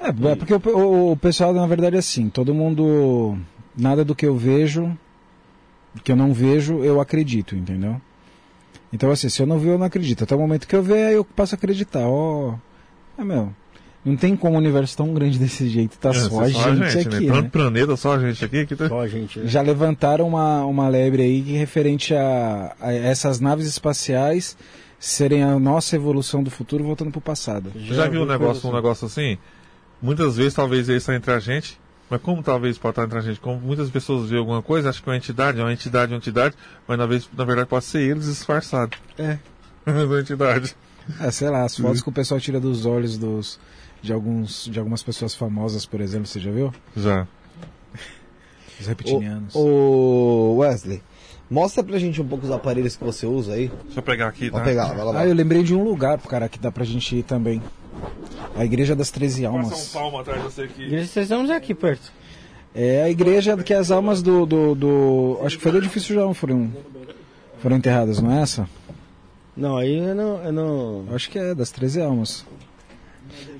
É, 0.00 0.08
é 0.08 0.34
porque 0.36 0.52
o, 0.54 0.60
o- 0.76 1.12
o 1.12 1.16
pessoal, 1.16 1.52
na 1.54 1.66
verdade, 1.66 1.96
é 1.96 1.98
assim, 2.00 2.28
todo 2.28 2.52
mundo. 2.54 3.38
Nada 3.76 4.04
do 4.04 4.14
que 4.14 4.26
eu 4.26 4.36
vejo, 4.36 4.94
que 6.04 6.12
eu 6.12 6.16
não 6.16 6.32
vejo, 6.34 6.84
eu 6.84 7.00
acredito, 7.00 7.56
entendeu? 7.56 7.98
Então, 8.92 9.10
assim, 9.10 9.28
se 9.30 9.40
eu 9.40 9.46
não 9.46 9.58
ver, 9.58 9.70
eu 9.70 9.78
não 9.78 9.86
acredito. 9.86 10.24
Até 10.24 10.34
o 10.34 10.38
momento 10.38 10.68
que 10.68 10.76
eu 10.76 10.82
ver, 10.82 11.06
aí 11.06 11.14
eu 11.14 11.24
passo 11.24 11.54
a 11.54 11.56
acreditar. 11.56 12.06
Ó. 12.06 12.54
É, 13.16 13.24
meu. 13.24 13.54
Não 14.04 14.16
tem 14.16 14.34
como 14.34 14.54
um 14.54 14.58
universo 14.58 14.96
tão 14.96 15.14
grande 15.14 15.38
desse 15.38 15.68
jeito, 15.68 15.96
tá 15.96 16.10
É, 16.10 16.14
só 16.14 16.40
a 16.40 16.48
só 16.50 16.74
gente, 16.74 16.98
aqui, 16.98 17.26
né? 17.28 17.40
né? 17.40 17.48
Planeta, 17.50 17.96
só 17.96 18.14
a 18.14 18.18
gente 18.18 18.44
aqui. 18.44 18.66
Que 18.66 18.74
tá... 18.74 18.88
Só 18.88 19.00
a 19.00 19.06
gente. 19.08 19.38
né? 19.38 19.46
Já 19.46 19.62
levantaram 19.62 20.26
uma, 20.26 20.64
uma 20.64 20.88
lebre 20.88 21.22
aí 21.22 21.40
que 21.42 21.52
referente 21.52 22.12
a, 22.12 22.74
a 22.80 22.92
essas 22.92 23.38
naves 23.38 23.66
espaciais 23.66 24.56
serem 24.98 25.42
a 25.42 25.58
nossa 25.58 25.94
evolução 25.94 26.42
do 26.42 26.50
futuro 26.50 26.82
voltando 26.84 27.10
pro 27.10 27.20
passado. 27.20 27.72
Você 27.74 27.94
já 27.94 28.08
viu 28.08 28.22
um 28.22 28.26
negócio, 28.26 28.68
um 28.68 28.72
negócio 28.72 29.06
assim? 29.06 29.38
Muitas 30.00 30.36
vezes 30.36 30.54
talvez 30.54 30.88
ele 30.88 30.98
está 30.98 31.14
entre 31.14 31.32
a 31.32 31.38
gente, 31.38 31.78
mas 32.10 32.20
como 32.20 32.42
talvez 32.42 32.78
pode 32.78 32.92
estar 32.92 33.04
entre 33.04 33.18
a 33.18 33.20
gente? 33.20 33.40
Como 33.40 33.60
muitas 33.60 33.88
pessoas 33.88 34.28
veem 34.30 34.40
alguma 34.40 34.62
coisa, 34.62 34.90
acham 34.90 35.02
que 35.02 35.08
é 35.10 35.12
uma 35.12 35.16
entidade, 35.16 35.60
é 35.60 35.62
uma 35.62 35.72
entidade, 35.72 36.12
é 36.12 36.14
uma 36.14 36.18
entidade, 36.18 36.56
mas 36.86 36.98
na, 36.98 37.06
vez, 37.06 37.28
na 37.36 37.44
verdade 37.44 37.68
pode 37.68 37.84
ser 37.84 38.00
eles 38.00 38.26
disfarçados. 38.26 38.98
É. 39.18 39.38
da 39.86 40.20
entidade. 40.20 40.74
É, 41.20 41.30
sei 41.30 41.50
lá, 41.50 41.64
as 41.64 41.76
fotos 41.76 42.02
que 42.02 42.08
o 42.08 42.12
pessoal 42.12 42.40
tira 42.40 42.60
dos 42.60 42.86
olhos 42.86 43.18
dos, 43.18 43.58
de, 44.02 44.12
alguns, 44.12 44.64
de 44.70 44.78
algumas 44.78 45.02
pessoas 45.02 45.34
famosas, 45.34 45.86
por 45.86 46.00
exemplo, 46.00 46.26
você 46.26 46.40
já 46.40 46.50
viu? 46.50 46.72
Já. 46.96 47.26
Os 48.80 48.86
reptilianos. 48.86 49.54
Ô, 49.54 50.56
Wesley, 50.58 51.00
mostra 51.50 51.82
pra 51.84 51.98
gente 51.98 52.20
um 52.20 52.26
pouco 52.26 52.44
os 52.44 52.50
aparelhos 52.50 52.96
que 52.96 53.04
você 53.04 53.26
usa 53.26 53.52
aí. 53.54 53.70
Deixa 53.84 54.00
eu 54.00 54.02
pegar 54.02 54.28
aqui, 54.28 54.46
tá? 54.46 54.52
Pode 54.52 54.64
pegar, 54.64 54.86
vai 54.88 55.04
lá. 55.04 55.10
Ah, 55.10 55.14
vai. 55.14 55.30
eu 55.30 55.34
lembrei 55.34 55.62
de 55.62 55.74
um 55.74 55.84
lugar, 55.84 56.18
cara, 56.18 56.48
que 56.48 56.58
dá 56.58 56.70
pra 56.72 56.84
gente 56.84 57.16
ir 57.16 57.22
também. 57.22 57.62
A 58.56 58.64
Igreja 58.64 58.96
das 58.96 59.10
Treze 59.10 59.42
Passa 59.42 59.54
um 59.54 59.60
Almas. 59.60 59.88
palmo 59.88 60.18
atrás 60.18 60.42
de 60.42 60.44
você 60.52 60.62
aqui. 60.62 60.82
Igreja 60.82 61.08
Três 61.12 61.30
Almas 61.32 61.50
é 61.50 61.54
aqui 61.56 61.74
perto. 61.74 62.12
É 62.74 63.02
a 63.02 63.10
igreja 63.10 63.54
que 63.58 63.74
as 63.74 63.90
almas 63.90 64.22
do. 64.22 64.46
do, 64.46 64.74
do- 64.74 65.38
acho 65.44 65.56
que 65.58 65.62
foi 65.62 65.72
do 65.72 65.78
edifício 65.78 66.14
João 66.14 66.32
foram, 66.32 66.72
foram 67.58 67.76
enterradas, 67.76 68.18
não 68.18 68.32
é 68.32 68.40
essa? 68.40 68.66
Não, 69.54 69.76
aí 69.76 69.98
é 69.98 70.14
no. 70.14 70.42
É 70.42 70.50
no 70.50 71.04
Eu 71.08 71.14
acho 71.14 71.28
que 71.30 71.38
é, 71.38 71.54
das 71.54 71.70
Treze 71.70 72.00
Almas. 72.00 72.46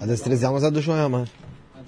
A 0.00 0.06
das 0.06 0.20
13 0.20 0.44
almas 0.46 0.62
é 0.64 0.70
do 0.70 0.80
Joelma. 0.80 1.24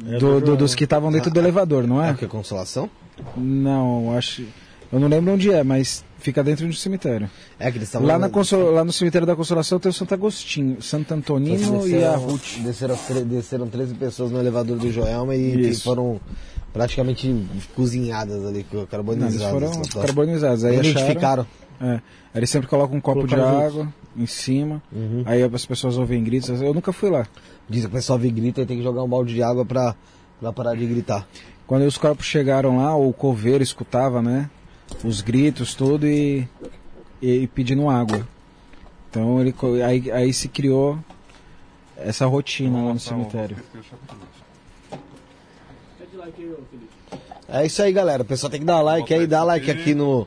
é 0.06 0.18
Do, 0.18 0.40
do- 0.40 0.56
dos 0.56 0.74
que 0.74 0.84
estavam 0.84 1.10
dentro 1.12 1.30
do 1.30 1.38
elevador, 1.40 1.86
não 1.86 2.02
É 2.02 2.10
é? 2.10 2.12
o 2.12 2.16
que? 2.16 2.26
Consolação? 2.26 2.88
Não, 3.36 4.16
acho. 4.16 4.44
Eu 4.92 5.00
não 5.00 5.08
lembro 5.08 5.32
onde 5.34 5.50
é, 5.50 5.64
mas 5.64 6.04
fica 6.18 6.42
dentro 6.44 6.66
do 6.66 6.72
cemitério. 6.74 7.28
É 7.58 7.70
que 7.70 7.78
eles 7.78 7.88
estavam. 7.88 8.06
Lá, 8.06 8.18
na 8.18 8.28
Consol- 8.28 8.70
lá 8.70 8.84
no 8.84 8.92
cemitério 8.92 9.26
da 9.26 9.34
Consolação 9.34 9.78
tem 9.80 9.90
o 9.90 9.92
Santo 9.92 10.14
Agostinho, 10.14 10.80
Santo 10.80 11.12
Antonino 11.14 11.86
e 11.86 12.04
a 12.04 12.14
Ruth. 12.16 12.58
Desceram, 12.62 12.96
desceram 13.26 13.66
13 13.66 13.94
pessoas 13.94 14.30
no 14.30 14.38
elevador 14.38 14.76
do 14.78 14.90
Joelma 14.92 15.34
e, 15.34 15.70
e 15.70 15.74
foram 15.76 16.20
praticamente 16.72 17.46
cozinhadas 17.74 18.44
ali, 18.44 18.64
Não, 18.72 18.80
eles 18.80 18.88
carbonizadas. 18.90 19.50
foram 19.50 19.82
carbonizados. 20.06 20.64
Aí 20.64 20.78
acharam, 20.78 20.90
Identificaram. 20.90 21.46
É, 21.80 21.92
aí 21.94 22.00
eles 22.36 22.50
sempre 22.50 22.68
colocam 22.68 22.96
um 22.96 23.00
copo 23.00 23.26
Colocaram 23.26 23.44
de 23.44 23.50
juntos. 23.50 23.80
água 23.80 23.94
em 24.16 24.26
cima. 24.26 24.82
Uhum. 24.92 25.22
Aí 25.26 25.42
as 25.42 25.66
pessoas 25.66 25.98
ouvem 25.98 26.22
gritos. 26.22 26.48
Eu 26.60 26.72
nunca 26.72 26.92
fui 26.92 27.10
lá. 27.10 27.26
Diz 27.68 27.82
que 27.82 27.88
o 27.88 27.90
pessoal 27.90 28.18
vê 28.18 28.30
grita 28.30 28.60
e 28.60 28.66
tem 28.66 28.76
que 28.78 28.82
jogar 28.82 29.02
um 29.02 29.08
balde 29.08 29.34
de 29.34 29.42
água 29.42 29.64
pra, 29.64 29.94
pra 30.40 30.52
parar 30.52 30.74
de 30.76 30.86
gritar. 30.86 31.26
Quando 31.66 31.82
os 31.82 31.96
corpos 31.96 32.26
chegaram 32.26 32.76
lá, 32.76 32.94
o 32.94 33.12
coveiro 33.12 33.62
escutava, 33.62 34.20
né? 34.20 34.50
Os 35.02 35.20
gritos, 35.20 35.74
tudo 35.74 36.06
e, 36.06 36.46
e 37.20 37.46
pedindo 37.48 37.88
água. 37.88 38.26
Então 39.10 39.40
ele, 39.40 39.54
aí, 39.82 40.10
aí 40.10 40.32
se 40.32 40.48
criou 40.48 40.98
essa 41.96 42.26
rotina 42.26 42.82
lá 42.82 42.92
no 42.92 43.00
cemitério. 43.00 43.56
É 47.48 47.64
isso 47.66 47.82
aí, 47.82 47.92
galera. 47.92 48.22
O 48.22 48.26
pessoal 48.26 48.50
tem 48.50 48.60
que 48.60 48.66
dar 48.66 48.80
like 48.80 49.12
aí, 49.12 49.26
dá 49.26 49.42
like 49.44 49.70
aqui 49.70 49.94
no, 49.94 50.26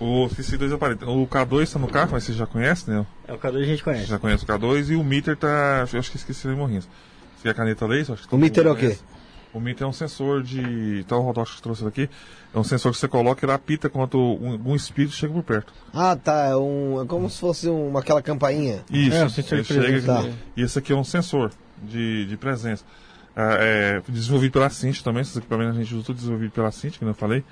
o, 0.00 0.26
esqueci 0.26 0.56
dois 0.56 0.72
aparelhos. 0.72 1.02
O 1.02 1.26
K2 1.26 1.62
está 1.62 1.78
no 1.78 1.86
carro, 1.88 2.10
mas 2.12 2.24
você 2.24 2.32
já 2.32 2.46
conhece, 2.46 2.90
né? 2.90 3.04
É 3.26 3.32
o 3.34 3.38
Cadu 3.38 3.58
a 3.58 3.62
gente 3.62 3.78
Você 3.78 3.84
conhece. 3.84 4.06
já 4.06 4.18
conhece 4.18 4.44
o 4.44 4.46
K2 4.46 4.88
e 4.90 4.96
o 4.96 5.04
Meter 5.04 5.36
tá. 5.36 5.86
Eu 5.92 5.98
acho 5.98 6.10
que 6.10 6.16
esqueci 6.16 6.48
de 6.48 6.54
morrinhos. 6.54 6.88
Se 7.42 7.48
é 7.48 7.50
a 7.50 7.54
caneta 7.54 7.86
laser, 7.86 8.14
acho 8.14 8.26
que 8.26 8.34
O 8.34 8.38
Meter 8.38 8.66
é 8.66 8.70
o 8.70 8.74
quê? 8.74 8.80
conhece. 8.86 9.00
O 9.52 9.60
Meter 9.60 9.84
é 9.84 9.86
um 9.86 9.92
sensor 9.92 10.42
de. 10.42 11.00
Então 11.00 11.20
o 11.20 11.22
Rodox 11.22 11.54
que 11.54 11.62
trouxe 11.62 11.82
daqui. 11.82 12.08
É 12.54 12.58
um 12.58 12.64
sensor 12.64 12.92
que 12.92 12.98
você 12.98 13.08
coloca 13.08 13.44
e 13.44 13.46
ele 13.46 13.52
apita 13.52 13.88
quando 13.88 14.18
um, 14.18 14.70
um 14.70 14.76
espírito 14.76 15.14
chega 15.14 15.32
por 15.32 15.42
perto. 15.42 15.72
Ah, 15.92 16.16
tá, 16.16 16.46
é, 16.46 16.56
um, 16.56 17.02
é 17.02 17.06
como 17.06 17.28
se 17.28 17.38
fosse 17.38 17.68
uma, 17.68 18.00
aquela 18.00 18.22
campainha. 18.22 18.84
Isso, 18.90 19.16
É, 19.16 19.24
o 19.24 19.30
sensor 19.30 19.58
ele 19.58 19.62
de 19.62 19.74
chega, 19.74 20.02
tá. 20.02 20.28
E 20.56 20.62
esse 20.62 20.78
aqui 20.78 20.92
é 20.92 20.96
um 20.96 21.04
sensor 21.04 21.50
de, 21.82 22.26
de 22.26 22.36
presença. 22.36 22.84
Ah, 23.34 23.56
é, 23.58 24.02
desenvolvido 24.08 24.52
pela 24.52 24.68
Cinti 24.68 25.02
também, 25.02 25.22
esses 25.22 25.36
equipamentos 25.36 25.76
a 25.76 25.82
gente 25.82 25.94
usa 25.94 26.04
tudo 26.04 26.16
desenvolvido 26.16 26.50
pela 26.52 26.70
Cinti, 26.70 26.98
como 26.98 27.10
eu 27.10 27.14
falei. 27.14 27.44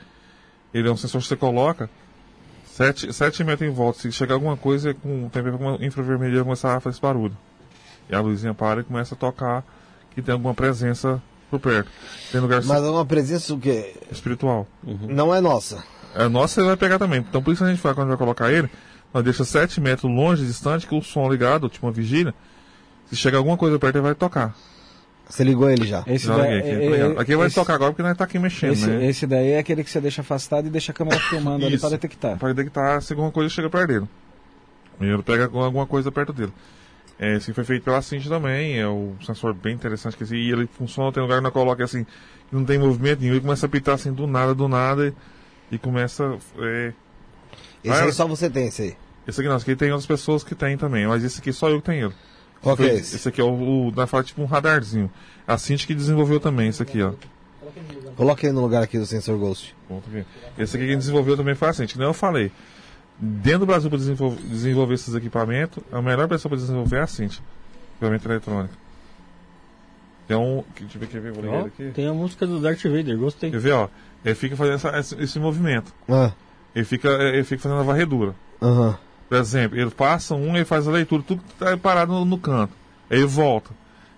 Ele 0.74 0.88
é 0.88 0.90
um 0.90 0.96
sensor 0.96 1.20
que 1.20 1.28
você 1.28 1.36
coloca 1.36 1.88
7, 2.76 3.10
sete 3.10 3.42
metros 3.42 3.66
em 3.70 3.72
volta. 3.72 4.00
Se 4.00 4.12
chegar 4.12 4.34
alguma 4.34 4.54
coisa 4.54 4.92
com 4.92 5.30
uma 5.30 5.78
infravermelha, 5.80 6.42
começar 6.42 6.76
a 6.76 6.80
fazer 6.80 6.96
esse 6.96 7.00
barulho. 7.00 7.36
E 8.10 8.14
a 8.14 8.20
luzinha 8.20 8.52
para 8.52 8.80
e 8.80 8.84
começa 8.84 9.14
a 9.14 9.18
tocar 9.18 9.64
que 10.14 10.20
tem 10.20 10.34
alguma 10.34 10.52
presença 10.52 11.22
por 11.50 11.60
perto. 11.60 11.90
Tem 12.32 12.40
lugar 12.40 12.62
Mas 12.64 12.82
é 12.82 12.90
uma 12.90 13.04
presença 13.06 13.54
o 13.54 13.58
quê? 13.58 13.94
espiritual. 14.10 14.66
Não 14.82 15.34
é 15.34 15.40
nossa. 15.40 15.82
É 16.14 16.28
nossa, 16.28 16.60
ele 16.60 16.68
vai 16.68 16.76
pegar 16.76 16.98
também. 16.98 17.20
Então 17.20 17.42
por 17.42 17.52
isso 17.52 17.64
a 17.64 17.68
gente 17.68 17.80
faz 17.80 17.94
quando 17.94 18.08
vai 18.08 18.16
colocar 18.16 18.50
ele, 18.52 18.68
nós 19.12 19.22
deixa 19.24 19.44
7 19.44 19.80
metros 19.80 20.10
longe, 20.10 20.44
distante, 20.46 20.86
com 20.86 20.98
o 20.98 21.02
som 21.02 21.30
ligado, 21.30 21.68
tipo 21.68 21.86
uma 21.86 21.92
vigília. 21.92 22.34
Se 23.06 23.16
chegar 23.16 23.38
alguma 23.38 23.56
coisa 23.56 23.78
perto, 23.78 23.96
ele 23.96 24.02
vai 24.02 24.14
tocar. 24.14 24.54
Você 25.28 25.42
ligou 25.42 25.68
ele 25.68 25.84
já. 25.86 26.04
Esse, 26.06 26.26
Já 26.26 26.36
daí, 26.36 26.58
aqui. 26.58 26.68
é- 26.68 27.00
é- 27.00 27.20
aqui 27.20 27.34
vai 27.36 27.46
esse- 27.48 27.54
tocar 27.56 27.74
agora 27.74 27.90
porque 27.90 28.02
nós 28.02 28.16
tá 28.16 28.24
aqui 28.24 28.38
mexendo, 28.38 28.72
Esse, 28.74 28.86
né? 28.86 29.06
esse 29.06 29.26
daí 29.26 29.50
é 29.50 29.58
aquele 29.58 29.82
que 29.82 29.90
você 29.90 30.00
deixa 30.00 30.20
afastado 30.20 30.66
e 30.66 30.70
deixa 30.70 30.92
a 30.92 30.94
câmera 30.94 31.18
filmando 31.18 31.66
ali 31.66 31.78
para 31.78 31.90
detectar. 31.90 32.38
Para 32.38 32.52
detectar 32.52 33.02
se 33.02 33.12
alguma 33.12 33.30
coisa 33.32 33.48
chega 33.52 33.68
perto 33.68 33.88
dele. 33.88 34.06
E 35.00 35.04
ele 35.04 35.22
pega 35.22 35.44
alguma 35.52 35.86
coisa 35.86 36.10
perto 36.12 36.32
dele. 36.32 36.52
É, 37.18 37.36
esse 37.36 37.52
foi 37.52 37.64
feito 37.64 37.82
pela 37.82 38.02
Cinti 38.02 38.28
também, 38.28 38.78
é 38.78 38.86
um 38.86 39.16
sensor 39.24 39.54
bem 39.54 39.74
interessante 39.74 40.16
que 40.16 40.22
esse, 40.22 40.36
e 40.36 40.52
ele 40.52 40.66
funciona, 40.66 41.10
tem 41.10 41.22
lugar 41.22 41.36
que 41.36 41.44
nós 41.44 41.52
coloca 41.52 41.82
assim, 41.82 42.04
não 42.52 42.62
tem 42.64 42.78
movimento 42.78 43.20
nenhum, 43.20 43.32
ele 43.32 43.40
começa 43.40 43.64
a 43.64 43.68
pitar 43.68 43.94
assim 43.94 44.12
do 44.12 44.26
nada, 44.26 44.54
do 44.54 44.68
nada, 44.68 45.08
e, 45.70 45.74
e 45.74 45.78
começa. 45.78 46.36
É, 46.58 46.92
Esse 47.82 48.02
aí 48.02 48.12
só 48.12 48.26
você 48.26 48.50
tem, 48.50 48.66
esse 48.66 48.82
aí. 48.82 48.96
esse 49.26 49.40
aqui 49.40 49.48
não, 49.48 49.56
esse 49.56 49.64
aqui 49.64 49.76
tem 49.76 49.90
outras 49.90 50.06
pessoas 50.06 50.44
que 50.44 50.54
tem 50.54 50.76
também, 50.76 51.06
mas 51.06 51.24
esse 51.24 51.40
aqui 51.40 51.52
só 51.52 51.70
eu 51.70 51.80
que 51.80 51.86
tenho 51.86 52.08
ele. 52.08 52.14
Qual 52.60 52.76
que 52.76 52.82
é 52.82 52.94
esse? 52.96 53.16
Esse 53.16 53.28
aqui 53.28 53.40
é 53.40 53.44
o, 53.44 53.86
o 53.86 53.90
da 53.92 54.06
fala 54.06 54.24
tipo 54.24 54.42
um 54.42 54.46
radarzinho. 54.46 55.10
A 55.46 55.56
Cinti 55.56 55.86
que 55.86 55.94
desenvolveu 55.94 56.40
também, 56.40 56.68
esse 56.68 56.82
aqui, 56.82 57.00
ó. 57.02 57.12
Coloca 58.16 58.44
ele 58.46 58.52
no 58.54 58.60
lugar 58.62 58.82
aqui 58.82 58.98
do 58.98 59.06
sensor 59.06 59.38
Ghost. 59.38 59.74
Esse 60.58 60.76
aqui 60.76 60.86
quem 60.86 60.98
desenvolveu 60.98 61.36
também 61.36 61.54
foi 61.54 61.68
a 61.68 61.72
Cinti, 61.72 61.92
que 61.94 61.98
nem 61.98 62.08
eu 62.08 62.14
falei. 62.14 62.50
Dentro 63.18 63.60
do 63.60 63.66
Brasil 63.66 63.88
para 63.88 63.98
desenvolver, 63.98 64.42
desenvolver 64.42 64.94
esses 64.94 65.14
equipamentos, 65.14 65.82
a 65.90 66.02
melhor 66.02 66.28
pessoa 66.28 66.50
para 66.50 66.58
desenvolver 66.58 66.96
é 66.96 67.00
a 67.00 67.06
Cinti. 67.06 67.42
Equipamento 67.94 68.28
eletrônico. 68.28 68.74
Tem 70.28 70.36
um. 70.36 70.62
que- 70.74 70.82
Deixa 70.84 70.96
eu 70.96 71.00
ver, 71.00 71.06
quer 71.08 71.20
ver? 71.20 71.32
Vou 71.32 71.42
ligar 71.42 71.58
ele 71.60 71.66
aqui. 71.68 71.90
tem 71.94 72.06
a 72.08 72.12
música 72.12 72.46
do 72.46 72.60
Darth 72.60 72.82
Vader, 72.82 73.16
gostei. 73.16 73.50
Quer 73.50 73.60
ver, 73.60 73.72
ó? 73.72 73.88
Ele 74.24 74.34
fica 74.34 74.56
fazendo 74.56 74.74
essa- 74.74 74.98
esse, 74.98 75.14
esse 75.22 75.38
movimento. 75.38 75.92
Ah, 76.08 76.32
Ele 76.74 76.84
fica, 76.84 77.08
ele 77.08 77.44
fica 77.44 77.62
fazendo 77.62 77.80
a 77.80 77.84
varredura. 77.84 78.34
aham. 78.60 78.98
Por 79.28 79.38
exemplo, 79.38 79.76
ele 79.78 79.90
passa 79.90 80.34
um, 80.36 80.54
ele 80.54 80.64
faz 80.64 80.86
a 80.86 80.90
leitura, 80.92 81.20
tudo 81.26 81.42
que 81.42 81.54
tá 81.54 81.76
parado 81.76 82.12
no, 82.12 82.24
no 82.24 82.38
canto. 82.38 82.72
Aí 83.10 83.18
ele 83.18 83.26
volta. 83.26 83.70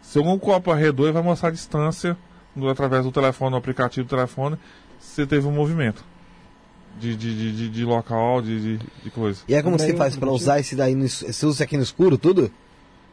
Se 0.02 0.18
algum 0.18 0.38
copo 0.38 0.70
arredou, 0.70 1.06
ele 1.06 1.12
vai 1.12 1.22
mostrar 1.22 1.48
a 1.48 1.52
distância 1.52 2.16
no- 2.54 2.68
através 2.68 3.04
do 3.04 3.12
telefone, 3.12 3.52
do 3.52 3.56
aplicativo 3.56 4.06
do 4.06 4.10
telefone, 4.10 4.58
se 4.98 5.24
teve 5.26 5.46
um 5.46 5.52
movimento. 5.52 6.04
De, 7.00 7.14
de, 7.16 7.34
de, 7.36 7.52
de, 7.56 7.68
de 7.68 7.84
local, 7.84 8.42
de, 8.42 8.76
de, 8.78 8.86
de 9.04 9.10
coisa. 9.10 9.42
E 9.46 9.54
aí 9.54 9.62
como 9.62 9.78
você 9.78 9.94
faz 9.94 10.16
pra 10.16 10.26
acredito. 10.26 10.34
usar 10.42 10.58
esse 10.58 10.74
daí 10.74 10.94
no 10.96 11.08
Você 11.08 11.46
usa 11.46 11.62
aqui 11.64 11.76
no 11.76 11.82
escuro 11.82 12.18
tudo? 12.18 12.50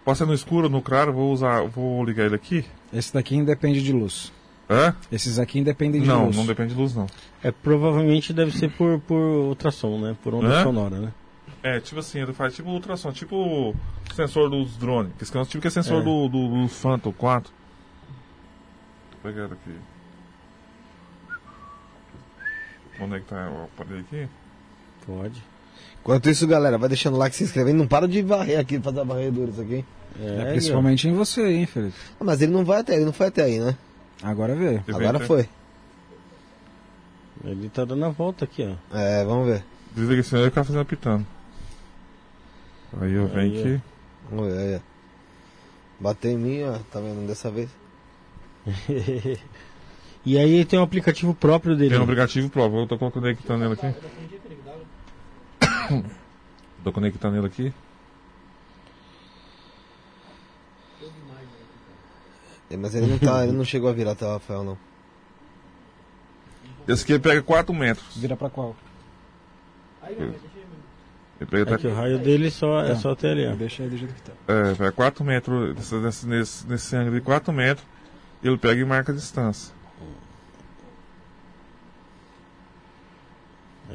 Pode 0.03 0.17
ser 0.17 0.25
no 0.25 0.33
escuro, 0.33 0.69
no 0.69 0.81
claro, 0.81 1.13
vou 1.13 1.31
usar, 1.31 1.61
vou 1.67 2.03
ligar 2.03 2.25
ele 2.25 2.35
aqui. 2.35 2.65
Esse 2.93 3.13
daqui 3.13 3.35
independe 3.35 3.81
de 3.83 3.91
luz. 3.93 4.31
Hã? 4.69 4.95
Esses 5.11 5.37
aqui 5.37 5.59
independem 5.59 6.01
de 6.01 6.07
Não, 6.07 6.25
luz. 6.25 6.35
não 6.35 6.45
depende 6.47 6.73
de 6.73 6.79
luz, 6.79 6.95
não. 6.95 7.05
É, 7.43 7.51
provavelmente 7.51 8.33
deve 8.33 8.57
ser 8.57 8.71
por, 8.71 8.99
por 9.01 9.15
ultrassom, 9.19 9.99
né? 9.99 10.15
Por 10.23 10.33
onda 10.33 10.47
Hã? 10.47 10.63
sonora, 10.63 10.97
né? 10.99 11.13
É, 11.61 11.79
tipo 11.79 11.99
assim, 11.99 12.19
ele 12.19 12.33
faz 12.33 12.55
tipo 12.55 12.69
ultrassom, 12.69 13.11
tipo 13.11 13.75
sensor 14.15 14.49
dos 14.49 14.75
drones. 14.77 15.11
Que 15.17 15.23
esse 15.23 15.37
é 15.37 15.45
tipo 15.45 15.61
que 15.61 15.67
é 15.67 15.71
sensor 15.71 16.01
É. 16.01 16.03
do, 16.03 16.27
do, 16.27 16.61
do 16.63 16.67
Phantom 16.67 17.11
4. 17.11 17.51
Vou 19.23 19.31
pegar 19.31 19.45
aqui. 19.45 19.71
Onde 22.99 23.15
é 23.15 23.19
que 23.19 23.25
tá 23.25 23.49
o 23.49 23.63
aparelho 23.65 24.01
aqui? 24.01 24.27
Pode. 25.05 25.43
Enquanto 26.01 26.29
isso, 26.29 26.47
galera, 26.47 26.77
vai 26.77 26.87
deixando 26.89 27.15
o 27.15 27.17
like, 27.17 27.35
se 27.35 27.43
inscrevendo. 27.43 27.77
Não 27.79 27.87
para 27.87 28.07
de 28.07 28.21
varrer 28.21 28.59
aqui, 28.59 28.79
fazer 28.79 28.99
a 28.99 29.03
varredura 29.03 29.49
isso 29.51 29.61
aqui. 29.61 29.83
É, 30.19 30.41
É, 30.41 30.51
principalmente 30.51 31.07
em 31.07 31.13
você, 31.13 31.45
hein, 31.51 31.65
Felipe? 31.65 31.95
Ah, 32.19 32.23
mas 32.23 32.41
ele 32.41 32.51
não 32.53 32.63
vai 32.63 32.79
até, 32.79 32.95
ele 32.95 33.05
não 33.05 33.11
foi 33.13 33.27
até 33.27 33.43
aí, 33.43 33.59
né? 33.59 33.75
Agora 34.23 34.55
vem 34.55 34.81
Agora 34.87 35.17
até- 35.17 35.25
foi. 35.25 35.49
Ele 37.43 37.69
tá 37.69 37.83
dando 37.85 38.05
a 38.05 38.09
volta 38.09 38.45
aqui, 38.45 38.63
ó. 38.63 38.97
É, 38.97 39.23
vamos 39.25 39.47
ver. 39.47 39.63
Desliga 39.93 40.21
esse 40.21 40.35
aí 40.35 40.43
e 40.43 40.45
fica 40.45 40.63
fazendo 40.63 40.85
pitando. 40.85 41.25
Aí 43.01 43.11
eu 43.13 43.27
venho 43.27 43.59
aqui. 43.59 43.81
Vamos 44.29 44.53
ver, 44.53 44.57
aí, 44.59 44.75
ó. 44.75 44.79
Bateu 45.99 46.31
em 46.31 46.37
mim, 46.37 46.63
ó. 46.63 46.77
Tá 46.91 46.99
vendo 46.99 47.27
dessa 47.27 47.51
vez? 47.51 47.69
E 50.25 50.37
aí 50.39 50.65
tem 50.65 50.79
um 50.79 50.83
aplicativo 50.83 51.33
próprio 51.35 51.75
dele. 51.75 51.91
Tem 51.91 51.99
um 51.99 52.03
aplicativo 52.03 52.49
próprio. 52.49 52.81
Eu 52.81 52.87
tô 52.87 52.97
conectando 53.11 53.63
ele 53.65 53.73
aqui. 53.73 53.93
Tô 56.83 56.91
conectando 56.91 57.37
ele 57.37 57.47
aqui. 57.47 57.73
É, 62.69 62.77
Mas 62.77 62.95
ele 62.95 63.07
não 63.07 63.17
tá, 63.19 63.43
ele 63.43 63.53
não 63.53 63.65
chegou 63.65 63.89
a 63.89 63.93
virar 63.93 64.11
até 64.11 64.25
o 64.25 64.29
Rafael, 64.33 64.63
não. 64.63 64.77
Esse 66.87 67.03
aqui 67.03 67.13
ele 67.13 67.19
pega 67.19 67.41
4 67.41 67.73
metros. 67.73 68.15
Vira 68.17 68.35
pra 68.35 68.49
qual? 68.49 68.75
Ele 70.07 70.35
pega 71.49 71.71
É 71.71 71.73
até 71.73 71.77
que 71.77 71.87
o 71.87 71.93
raio 71.95 72.19
dele 72.19 72.49
só, 72.51 72.81
é 72.83 72.89
Tá. 72.89 72.95
só 72.95 73.11
até 73.11 73.31
ali, 73.31 73.47
ó. 73.47 73.55
Deixa 73.55 73.83
ele 73.83 73.91
do 73.91 73.97
jeito 73.97 74.13
que 74.13 74.21
tá. 74.21 74.33
É, 74.47 74.73
vai 74.73 74.91
4 74.91 75.23
metros, 75.23 75.75
nesse, 75.75 75.95
nesse, 75.95 76.27
nesse, 76.27 76.67
nesse 76.67 76.95
ângulo 76.95 77.15
de 77.15 77.21
4 77.21 77.51
metros, 77.51 77.85
ele 78.43 78.57
pega 78.57 78.79
e 78.81 78.85
marca 78.85 79.11
a 79.11 79.15
distância. 79.15 79.73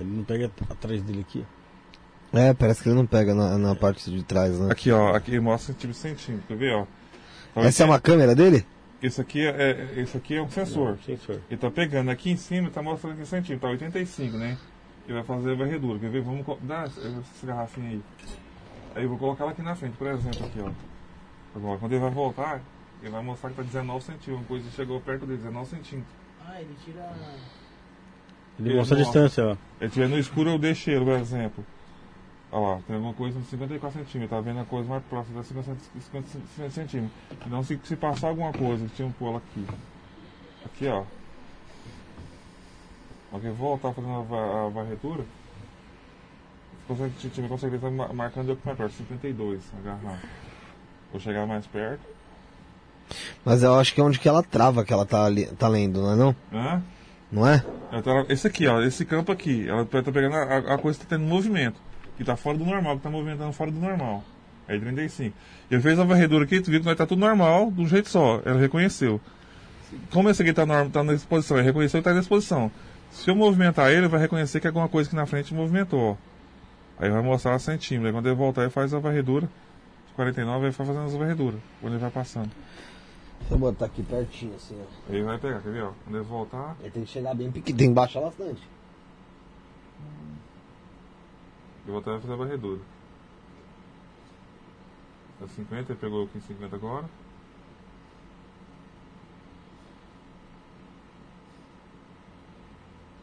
Ele 0.00 0.16
não 0.16 0.24
pega 0.24 0.46
at- 0.46 0.70
atrás 0.72 1.02
dele 1.02 1.20
aqui. 1.20 1.44
É, 2.32 2.54
parece 2.54 2.82
que 2.82 2.88
ele 2.88 2.96
não 2.96 3.06
pega 3.06 3.34
na, 3.34 3.58
na 3.58 3.74
parte 3.74 4.10
de 4.10 4.22
trás, 4.22 4.58
né? 4.58 4.70
Aqui, 4.70 4.90
ó, 4.92 5.14
aqui 5.14 5.38
mostra 5.40 5.74
tipo 5.74 5.92
centímetro, 5.92 6.46
quer 6.46 6.56
ver, 6.56 6.74
ó? 6.74 6.86
Então, 7.50 7.64
Essa 7.64 7.82
é 7.82 7.86
uma 7.86 7.98
câmera 8.00 8.34
dele? 8.34 8.64
Esse 9.02 9.20
aqui 9.20 9.44
é, 9.44 9.50
é- 9.96 10.00
esse 10.00 10.16
aqui 10.16 10.36
é 10.36 10.42
um 10.42 10.48
sensor. 10.50 10.96
Sensor. 11.04 11.40
Ele 11.50 11.58
tá 11.60 11.70
pegando 11.70 12.10
aqui 12.10 12.30
em 12.30 12.36
cima, 12.36 12.70
tá 12.70 12.82
mostrando 12.82 13.14
aqui 13.14 13.26
centímetro, 13.26 13.66
tá 13.66 13.72
85, 13.72 14.36
né? 14.36 14.56
Ele 15.06 15.14
vai 15.14 15.24
fazer 15.24 15.52
a 15.52 15.54
varredura, 15.56 15.98
quer 15.98 16.10
ver? 16.10 16.22
Vamos 16.22 16.46
dar 16.62 16.86
essa 16.86 17.00
essa 17.00 17.46
garrafinha 17.46 17.88
aí. 17.90 18.02
Aí 18.94 19.02
eu 19.02 19.08
vou 19.08 19.18
colocar 19.18 19.44
ela 19.44 19.52
aqui 19.52 19.62
na 19.62 19.74
frente, 19.74 19.96
por 19.96 20.06
exemplo, 20.06 20.46
aqui, 20.46 20.60
ó. 20.60 20.70
Agora, 21.56 21.78
quando 21.78 21.92
ele 21.92 22.00
vai 22.00 22.10
voltar, 22.10 22.60
ele 23.02 23.10
vai 23.10 23.22
mostrar 23.24 23.50
que 23.50 23.56
tá 23.56 23.62
19 23.62 24.04
centímetros, 24.04 24.36
uma 24.38 24.44
coisa 24.44 24.68
que 24.68 24.76
chegou 24.76 25.00
perto 25.00 25.26
dele, 25.26 25.38
19 25.38 25.68
centímetros. 25.68 26.14
Ah, 26.46 26.60
ele 26.60 26.76
tira. 26.84 27.12
Ele 28.60 28.68
Ele 28.70 28.78
mostra 28.78 28.98
a 28.98 29.02
distância, 29.02 29.46
ó. 29.46 29.54
Se 29.54 29.58
ele 29.80 29.86
estiver 29.86 30.08
no 30.08 30.18
escuro, 30.18 30.50
eu 30.50 30.58
deixei 30.58 30.94
ele, 30.94 31.04
por 31.04 31.14
exemplo. 31.14 31.64
Olha 32.52 32.66
lá, 32.76 32.80
tem 32.86 32.96
alguma 32.96 33.14
coisa 33.14 33.38
de 33.38 33.46
54 33.46 33.98
centímetros, 34.00 34.30
tá 34.30 34.40
vendo 34.40 34.60
a 34.60 34.64
coisa 34.64 34.88
mais 34.88 35.02
próxima 35.04 35.36
da 35.38 35.44
50, 35.44 35.76
50 36.10 36.70
centímetros. 36.70 37.12
Então, 37.46 37.62
se, 37.62 37.80
se 37.84 37.96
passar 37.96 38.28
alguma 38.28 38.52
coisa 38.52 38.86
tinha 38.94 39.06
um 39.06 39.12
pulo 39.12 39.36
aqui, 39.36 39.66
aqui 40.64 40.86
ó, 40.88 41.04
ok, 43.32 43.50
voltar 43.52 43.92
fazendo 43.92 44.26
a, 44.34 44.66
a 44.66 44.68
varredura, 44.68 45.24
você 46.88 47.04
consegue, 47.04 47.30
time 47.30 47.48
consegue 47.48 47.76
estar 47.76 47.90
ma- 47.90 48.12
marcando 48.12 48.48
eu 48.50 48.58
mais 48.64 48.76
perto, 48.76 48.94
52, 48.94 49.60
a 49.78 49.82
garrafa. 49.82 50.28
Vou 51.12 51.20
chegar 51.20 51.46
mais 51.46 51.66
perto. 51.66 52.00
Mas 53.44 53.62
eu 53.62 53.74
acho 53.74 53.94
que 53.94 54.00
é 54.00 54.04
onde 54.04 54.18
que 54.18 54.28
ela 54.28 54.42
trava 54.42 54.84
que 54.84 54.92
ela 54.92 55.06
tá, 55.06 55.24
ali, 55.24 55.46
tá 55.46 55.68
lendo, 55.68 56.00
não 56.02 56.12
é 56.12 56.16
não? 56.16 56.36
Né? 56.50 56.82
Não 57.30 57.46
é? 57.46 57.64
Ela- 57.92 58.26
esse 58.28 58.46
aqui, 58.46 58.66
ó, 58.66 58.80
esse 58.82 59.04
campo 59.04 59.30
aqui, 59.32 59.68
ela 59.68 59.84
tá 59.84 60.02
pegando 60.02 60.36
a, 60.36 60.74
a 60.74 60.78
coisa 60.78 60.98
que 60.98 61.06
tá 61.06 61.16
tendo 61.16 61.26
movimento, 61.28 61.80
que 62.16 62.24
tá 62.24 62.36
fora 62.36 62.58
do 62.58 62.64
normal, 62.64 62.96
que 62.96 63.02
tá 63.02 63.10
movimentando 63.10 63.52
fora 63.52 63.70
do 63.70 63.78
normal. 63.78 64.24
Aí 64.68 64.78
35. 64.78 65.36
Ele 65.70 65.80
fez 65.80 65.98
a 65.98 66.04
varredura 66.04 66.44
aqui, 66.44 66.60
tu 66.60 66.70
viu 66.70 66.78
que 66.80 66.84
vai 66.84 66.94
estar 66.94 67.06
tudo 67.06 67.18
normal, 67.18 67.70
de 67.70 67.80
um 67.82 67.88
jeito 67.88 68.08
só. 68.08 68.40
Ela 68.44 68.58
reconheceu. 68.60 69.20
Como 70.12 70.30
esse 70.30 70.40
aqui 70.42 70.52
tá, 70.52 70.64
normal, 70.64 70.90
tá 70.90 71.02
na 71.02 71.12
exposição, 71.12 71.56
ele 71.56 71.66
reconheceu 71.66 72.00
que 72.00 72.04
tá 72.04 72.14
na 72.14 72.20
exposição. 72.20 72.70
Se 73.10 73.28
eu 73.28 73.34
movimentar 73.34 73.90
ele, 73.90 74.06
vai 74.06 74.20
reconhecer 74.20 74.60
que 74.60 74.66
alguma 74.68 74.88
coisa 74.88 75.08
aqui 75.08 75.16
na 75.16 75.26
frente 75.26 75.52
movimentou, 75.52 76.12
ó. 76.12 76.16
Aí 77.02 77.10
vai 77.10 77.22
mostrar 77.22 77.54
a 77.54 77.58
centímetro. 77.58 78.06
Aí 78.08 78.12
quando 78.12 78.26
ele 78.26 78.36
voltar, 78.36 78.62
ele 78.62 78.70
faz 78.70 78.94
a 78.94 78.98
varredura. 79.00 79.48
De 80.06 80.12
49, 80.14 80.66
ele 80.66 80.70
vai 80.70 80.86
fazendo 80.86 81.06
as 81.06 81.14
varreduras. 81.14 81.58
Quando 81.80 81.94
ele 81.94 82.00
vai 82.00 82.10
passando. 82.10 82.50
Deixa 83.40 83.54
eu 83.54 83.58
botar 83.58 83.86
aqui 83.86 84.02
pertinho 84.02 84.54
assim, 84.54 84.80
ó. 84.80 84.84
Aí 85.10 85.16
ele 85.16 85.24
vai 85.24 85.38
pegar, 85.38 85.60
quer 85.60 85.72
ver, 85.72 85.82
ó? 85.82 85.92
Quando 86.04 86.16
ele 86.16 86.24
voltar, 86.24 86.76
Ele 86.80 86.90
tem 86.90 87.04
que 87.04 87.10
chegar 87.10 87.34
bem 87.34 87.50
pequeno, 87.50 87.78
tem 87.78 87.88
que 87.88 87.94
baixar 87.94 88.20
bastante. 88.20 88.62
Eu 91.86 91.92
vou 91.94 91.98
até 92.00 92.18
fazer 92.20 92.32
a 92.32 92.36
varredura. 92.36 92.80
Tá 95.40 95.48
50, 95.48 95.92
ele 95.92 95.98
pegou 95.98 96.28
em 96.34 96.40
50 96.40 96.76
agora. 96.76 97.06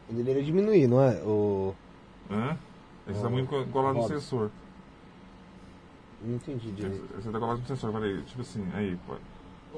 Ele 0.08 0.18
deveria 0.18 0.42
diminuir, 0.42 0.86
não 0.86 1.02
é? 1.02 1.22
O... 1.22 1.74
Hã? 2.30 2.56
Esse 3.06 3.20
tá 3.20 3.26
Ó, 3.26 3.30
muito 3.30 3.48
co- 3.48 3.64
colado 3.66 3.96
no 3.96 4.06
sensor. 4.08 4.50
Não 6.22 6.34
entendi 6.36 6.70
direito. 6.72 7.04
Esse 7.18 7.30
tá 7.30 7.38
colado 7.38 7.58
no 7.60 7.66
sensor, 7.66 7.92
peraí. 7.92 8.22
Tipo 8.22 8.40
assim, 8.40 8.66
aí, 8.74 8.96
pô. 9.06 9.14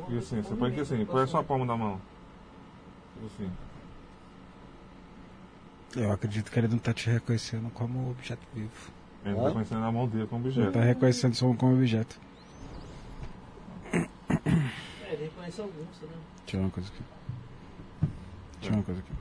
E 0.09 0.19
assim, 0.19 0.41
você 0.43 0.55
põe 0.55 0.70
aqui 0.70 0.81
assim, 0.81 1.05
põe 1.05 1.27
só 1.27 1.39
a 1.39 1.44
palma 1.44 1.67
da 1.67 1.77
mão. 1.77 2.01
Tipo 3.15 3.27
assim. 3.27 3.51
Eu 5.97 6.12
acredito 6.12 6.51
que 6.51 6.59
ele 6.59 6.69
não 6.69 6.78
tá 6.78 6.93
te 6.94 7.10
reconhecendo 7.10 7.70
como 7.73 8.10
objeto 8.12 8.41
vivo. 8.55 8.70
Ele 9.25 9.35
Ó. 9.35 9.44
tá 9.44 9.51
conhecendo 9.52 9.81
na 9.81 9.93
mão 9.93 10.07
dele 10.09 10.27
como 10.27 10.47
Ele 10.47 10.55
objeto. 10.59 10.73
tá 10.73 10.81
reconhecendo 10.81 11.35
só 11.35 11.52
como 11.55 11.75
objeto. 11.75 12.17
É, 13.93 15.12
ele 15.12 15.25
reconhece 15.25 15.60
alguns, 15.60 16.01
né? 16.02 16.09
Deixa 16.47 16.57
eu 16.57 16.60
ver 16.60 16.65
uma 16.65 16.70
coisa 16.70 16.89
aqui. 16.89 17.02
Deixa 18.60 18.67
eu 18.67 18.70
ver 18.70 18.77
uma 18.77 18.83
coisa 18.85 19.01
aqui. 19.01 19.12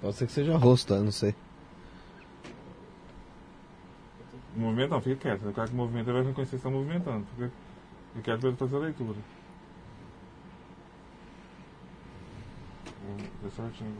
Pode 0.00 0.16
ser 0.16 0.26
que 0.26 0.32
seja 0.32 0.56
rosto, 0.56 0.94
eu 0.94 1.02
não 1.04 1.12
sei. 1.12 1.34
O 4.56 4.60
movimento 4.60 4.90
não, 4.90 5.00
fica 5.00 5.16
quieto. 5.16 5.48
O 5.48 5.52
cara 5.52 5.68
que 5.68 5.74
movimenta 5.74 6.10
ele 6.10 6.18
vai 6.18 6.28
reconhecer 6.28 6.50
que 6.52 6.56
está 6.56 6.70
movimentando. 6.70 7.26
Fica, 7.34 7.50
quieto 8.22 8.40
pra 8.40 8.48
ele 8.48 8.56
fazer 8.56 8.76
a 8.76 8.78
leitura. 8.78 9.18
Deu 13.42 13.50
certinho. 13.50 13.94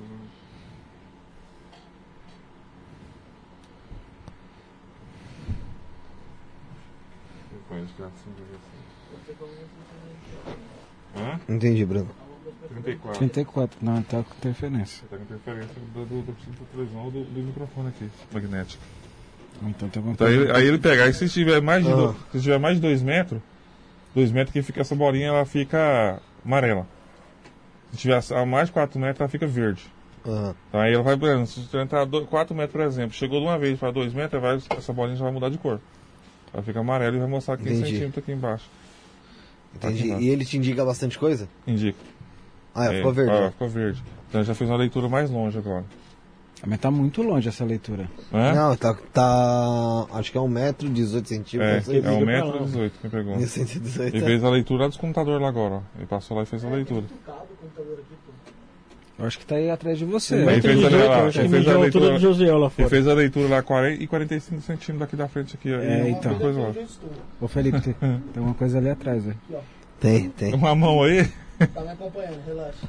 Depois 7.53 7.87
de 7.97 8.03
assim, 8.03 8.31
Hã? 11.17 11.41
Entendi, 11.49 11.85
Bruno. 11.85 12.09
34. 12.69 13.19
34, 13.19 13.79
não, 13.83 14.03
tá 14.03 14.23
com 14.23 14.35
interferência. 14.37 15.05
Tá 15.09 15.17
com 15.17 15.23
interferência 15.23 15.75
do, 15.95 16.05
do, 16.05 16.23
do, 16.23 16.33
da 16.33 16.67
televisão 16.73 17.05
ou 17.05 17.11
do, 17.11 17.25
do 17.25 17.41
microfone 17.41 17.89
aqui, 17.89 18.09
magnético. 18.33 18.83
Então 19.63 19.89
tem 19.89 20.01
alguma 20.01 20.15
Então, 20.15 20.27
aí, 20.27 20.37
coisa. 20.37 20.57
aí 20.57 20.67
ele 20.67 20.79
pega, 20.79 21.05
aí 21.05 21.15
se 21.15 21.29
tiver 21.29 21.61
mais 21.63 21.85
de, 21.85 21.91
Ah. 21.91 21.95
do- 21.97 22.17
se 22.33 22.41
tiver 22.43 22.59
mais 22.59 22.77
de 22.77 22.83
2 22.83 23.03
metros, 23.03 23.41
2 24.15 24.31
metros 24.31 24.53
que 24.53 24.63
fica 24.63 24.83
essa 24.83 24.95
bolinha, 24.95 25.29
ela 25.29 25.47
fica 25.47 26.21
amarela. 26.45 26.87
Se 27.93 27.99
tiver 27.99 28.21
a 28.35 28.47
mais 28.47 28.69
de 28.69 28.73
4 28.73 28.99
metros, 28.99 29.21
ela 29.21 29.29
fica 29.29 29.47
verde. 29.47 29.83
Aham. 30.27 30.55
Então 30.69 30.81
aí 30.81 30.93
ela 30.93 31.03
vai, 31.03 31.17
por 31.17 31.29
exemplo, 31.29 31.47
se 31.47 31.61
você 31.61 31.79
entrar 31.79 32.07
4 32.07 32.55
metros, 32.55 32.73
por 32.73 32.81
exemplo, 32.81 33.13
chegou 33.17 33.41
de 33.41 33.47
uma 33.47 33.59
vez 33.59 33.79
para 33.79 33.91
2 33.93 34.13
metros, 34.13 34.43
vai, 34.43 34.59
essa 34.77 34.93
bolinha 34.93 35.17
já 35.17 35.25
vai 35.25 35.33
mudar 35.33 35.49
de 35.49 35.59
cor. 35.59 35.81
Ela 36.53 36.63
fica 36.63 36.81
amarela 36.81 37.17
e 37.17 37.19
vai 37.21 37.29
mostrar 37.29 37.57
15 37.57 37.71
Entendi. 37.71 37.91
centímetros 37.91 38.25
aqui 38.25 38.33
embaixo. 38.33 38.65
Entendi. 39.75 40.13
Aqui, 40.13 40.25
E 40.25 40.29
ele 40.31 40.45
te 40.45 40.57
indica 40.57 40.85
bastante 40.85 41.19
coisa? 41.19 41.49
Indica. 41.67 41.99
Ah, 42.75 42.87
é, 42.87 42.95
É, 42.95 42.97
ficou 42.99 43.13
verde. 43.13 43.33
ah, 43.33 43.41
né? 43.41 43.51
ficou 43.51 43.69
verde. 43.69 44.03
Então 44.29 44.43
já 44.43 44.55
fez 44.55 44.69
uma 44.69 44.77
leitura 44.77 45.09
mais 45.09 45.31
longe 45.31 45.57
agora. 45.59 45.85
Mas 46.67 46.79
tá 46.81 46.91
muito 46.91 47.23
longe 47.23 47.49
essa 47.49 47.65
leitura. 47.65 48.09
Não 48.33 48.41
é? 48.41 48.55
Não, 48.55 48.77
tá, 48.77 48.97
tá. 49.13 50.07
Acho 50.15 50.33
que 50.33 50.39
é 50.39 50.41
1,18m, 50.41 51.61
é, 51.61 51.81
centímetros. 51.81 51.89
é 51.89 52.11
um 52.11 52.63
e 52.63 52.65
18 52.65 52.99
que 53.01 53.09
pegou. 53.09 53.39
118. 53.39 54.17
Ele 54.17 54.25
fez 54.25 54.43
a 54.43 54.49
leitura 54.51 54.83
lá 54.83 54.89
dos 54.89 54.97
computadores 54.97 55.41
lá 55.43 55.49
agora, 55.49 55.75
ó. 55.75 55.81
Ele 55.97 56.07
passou 56.07 56.37
lá 56.37 56.43
e 56.43 56.47
fez 56.47 56.65
a 56.65 56.71
leitura. 56.71 57.05
Eu 59.19 59.25
acho 59.27 59.39
que 59.39 59.47
tá 59.47 59.55
aí 59.55 59.71
atrás 59.71 59.99
de 59.99 60.05
você. 60.05 60.37
Metro 60.37 60.61
fez 60.63 60.85
a- 60.85 60.89
18, 60.89 61.07
lá, 61.09 61.25
ele 61.25 61.33
fez 61.49 61.69
a 61.69 61.79
leitura- 61.79 62.11
do 62.13 62.19
Josiel 62.19 62.59
lá 62.59 62.67
Ele 62.67 62.75
fora. 62.75 62.89
fez 62.91 63.09
a 63.09 63.15
leitura 63.15 63.49
lá 63.49 63.63
40 63.63 64.03
e 64.03 64.07
45 64.07 64.61
centímetros 64.61 64.99
daqui 64.99 65.17
da 65.17 65.27
frente 65.27 65.55
aqui. 65.55 65.73
ó, 65.73 65.79
É, 65.79 66.11
então. 66.11 66.35
Coisa 66.39 66.61
lá. 66.61 66.73
Ô 67.41 67.49
Felipe, 67.49 67.81
tem, 67.81 67.95
tem 67.95 68.43
uma 68.43 68.53
coisa 68.55 68.77
ali 68.77 68.91
atrás, 68.91 69.25
velho. 69.25 69.39
Tem, 69.99 70.29
tem. 70.29 70.53
Uma 70.55 70.75
mão 70.75 71.03
aí. 71.03 71.27
Tá 71.73 71.81
me 71.81 71.89
acompanhando, 71.89 72.45
relaxa. 72.47 72.87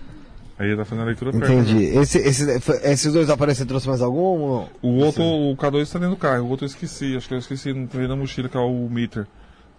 Aí 0.59 0.67
ele 0.67 0.75
tá 0.75 0.83
fazendo 0.83 1.03
a 1.03 1.05
leitura 1.05 1.31
perto. 1.31 1.45
Entendi. 1.53 1.83
Esse, 1.97 2.17
esse, 2.17 2.59
foi- 2.59 2.79
esses 2.83 3.13
dois 3.13 3.27
você 3.27 3.65
trouxe 3.65 3.87
mais 3.87 4.01
algum? 4.01 4.65
O 4.81 4.89
outro, 5.05 5.23
o 5.23 5.55
K2 5.55 5.81
está 5.83 5.99
dentro 5.99 6.15
do 6.15 6.19
carro, 6.19 6.43
o 6.43 6.49
outro 6.49 6.65
eu 6.65 6.67
esqueci, 6.67 7.15
acho 7.15 7.27
que 7.27 7.35
eu 7.35 7.37
esqueci, 7.37 7.71
não 7.71 7.85
veio 7.87 8.09
na 8.09 8.15
mochila 8.17 8.49
que 8.49 8.57
é 8.57 8.59
o 8.59 8.89
meter. 8.89 9.25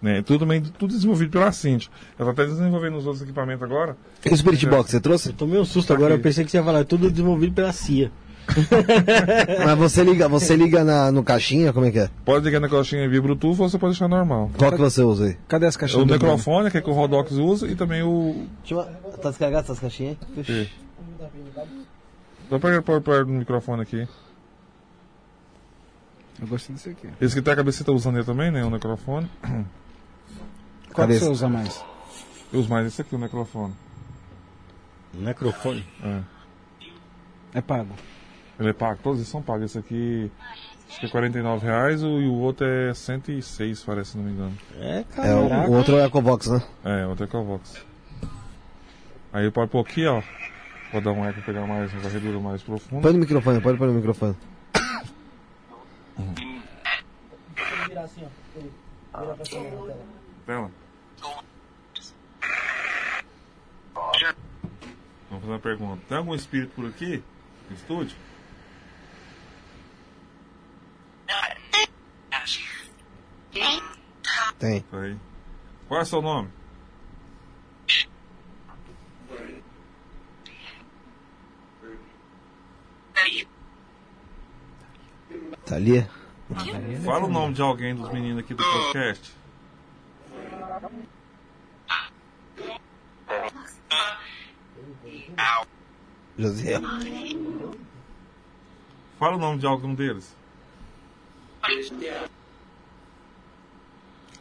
Né? 0.01 0.21
Tudo, 0.21 0.45
bem, 0.45 0.61
tudo 0.61 0.93
desenvolvido 0.93 1.31
pela 1.31 1.51
Cinti. 1.51 1.91
Ela 2.17 2.33
tá 2.33 2.43
até 2.43 2.51
desenvolvendo 2.51 2.97
os 2.97 3.05
outros 3.05 3.21
equipamentos 3.21 3.63
agora. 3.63 3.97
E 4.25 4.33
o 4.33 4.37
Spirit 4.37 4.65
Box, 4.65 4.91
você 4.91 4.99
trouxe? 5.01 5.29
Eu 5.29 5.33
tomei 5.33 5.59
um 5.59 5.65
susto 5.65 5.91
agora, 5.93 6.13
eu 6.13 6.19
pensei 6.19 6.45
que 6.45 6.51
você 6.51 6.57
ia 6.57 6.63
falar, 6.63 6.79
é 6.79 6.83
tudo 6.85 7.11
desenvolvido 7.11 7.53
pela 7.53 7.73
CIA. 7.73 8.09
Mas 9.65 9.77
você 9.77 10.03
liga, 10.03 10.27
você 10.27 10.55
liga 10.55 10.83
na, 10.83 11.11
no 11.11 11.23
caixinha, 11.23 11.71
como 11.71 11.85
é 11.85 11.91
que 11.91 11.99
é? 11.99 12.09
Pode 12.25 12.45
ligar 12.45 12.59
na 12.59 12.67
caixinha 12.69 13.07
via 13.07 13.21
Bluetooth 13.21 13.61
ou 13.61 13.69
você 13.69 13.77
pode 13.77 13.93
deixar 13.93 14.07
normal. 14.07 14.49
Qual 14.57 14.71
que 14.71 14.77
você 14.77 15.03
usa 15.03 15.25
aí? 15.25 15.37
Cadê 15.47 15.65
as 15.67 15.75
O 15.75 15.79
caixinhas? 15.79 16.07
do 16.07 16.17
Bruno? 16.17 16.23
microfone, 16.33 16.71
que 16.71 16.77
é 16.77 16.81
que 16.81 16.89
o 16.89 16.93
Rodox 16.93 17.31
usa, 17.33 17.67
e 17.67 17.75
também 17.75 18.01
o. 18.01 18.47
Deixa 18.63 18.73
eu... 18.75 19.11
Tá 19.17 19.29
descarregado 19.29 19.65
essas 19.65 19.79
caixinhas? 19.79 20.17
Sim. 20.45 20.67
Dá 22.49 22.57
pra 22.57 22.81
pôr 22.81 23.01
perto 23.01 23.25
do 23.25 23.33
microfone 23.33 23.81
aqui. 23.83 24.07
Eu 26.41 26.47
gostei 26.47 26.73
desse 26.73 26.89
aqui. 26.89 27.07
Esse 27.21 27.35
que 27.35 27.41
tá 27.41 27.51
a 27.51 27.55
cabecita 27.55 27.91
usando 27.91 28.15
ele 28.15 28.25
também, 28.25 28.49
né? 28.49 28.63
O 28.63 28.71
microfone. 28.71 29.29
Qual 30.93 31.07
Cadê 31.07 31.13
que 31.13 31.19
você 31.19 31.25
esse? 31.25 31.31
usa 31.31 31.47
mais? 31.49 31.85
Eu 32.51 32.59
uso 32.59 32.69
mais 32.69 32.87
esse 32.87 33.01
aqui, 33.01 33.15
o 33.15 33.19
microfone. 33.19 33.73
Microfone. 35.13 35.85
É. 36.03 36.21
É 37.55 37.61
pago. 37.61 37.93
Ele 38.59 38.69
é 38.69 38.73
pago, 38.73 38.99
todos 39.01 39.19
eles 39.19 39.29
são 39.29 39.41
pagos. 39.41 39.65
Esse 39.65 39.77
aqui 39.79 40.31
acho 40.89 40.99
que 40.99 41.05
é 41.05 41.09
49 41.09 41.65
reais 41.65 42.03
o- 42.03 42.19
e 42.19 42.27
o 42.27 42.33
outro 42.33 42.65
é 42.67 42.93
106, 42.93 43.83
parece, 43.83 44.11
se 44.11 44.17
não 44.17 44.25
me 44.25 44.31
engano. 44.31 44.57
É, 44.77 44.99
É, 44.99 45.03
cara. 45.03 45.37
o, 45.37 45.71
o 45.71 45.77
outro 45.77 45.95
é 45.97 46.03
o 46.03 46.05
Ecobox, 46.07 46.47
né? 46.47 46.61
É, 46.83 47.05
o 47.05 47.09
outro 47.09 47.25
é 47.25 47.27
Covox. 47.27 47.85
Aí 49.31 49.49
pode 49.51 49.69
pôr 49.71 49.81
aqui, 49.81 50.05
ó. 50.07 50.21
Vou 50.91 51.01
dar 51.01 51.11
um 51.11 51.23
eco 51.23 51.41
pegar 51.43 51.67
mais 51.67 51.93
uma 51.93 52.01
varredura 52.01 52.39
mais 52.39 52.63
profunda. 52.63 53.01
Põe 53.03 53.13
no 53.13 53.19
microfone, 53.19 53.61
pode 53.61 53.77
pôr 53.77 53.87
no 53.87 53.93
microfone. 53.93 54.35
Virar 57.87 58.01
assim, 58.03 58.23
ó. 58.25 59.19
Virar 59.21 59.35
pra 59.35 59.45
cima 59.45 59.63
na 59.63 59.69
tela. 59.69 60.18
Tela. 60.49 60.71
Vamos 65.29 65.41
fazer 65.41 65.45
uma 65.45 65.59
pergunta. 65.59 66.01
Tem 66.07 66.17
algum 66.17 66.33
espírito 66.33 66.73
por 66.73 66.87
aqui? 66.87 67.23
No 67.69 67.75
estúdio? 67.75 68.17
Tem. 74.57 74.83
Aí. 74.91 75.17
Qual 75.87 75.99
é 75.99 76.03
o 76.03 76.05
seu 76.07 76.19
nome? 76.19 76.49
Tá 85.63 85.75
ali? 85.75 86.09
Fala 87.05 87.25
o 87.25 87.29
nome 87.29 87.53
de 87.53 87.61
alguém 87.61 87.93
dos 87.93 88.11
meninos 88.11 88.39
aqui 88.39 88.55
do 88.55 88.63
podcast. 88.63 89.38
José. 96.37 96.79
Fala 99.19 99.35
o 99.35 99.39
nome 99.39 99.59
de 99.59 99.65
algum 99.65 99.93
deles. 99.93 100.33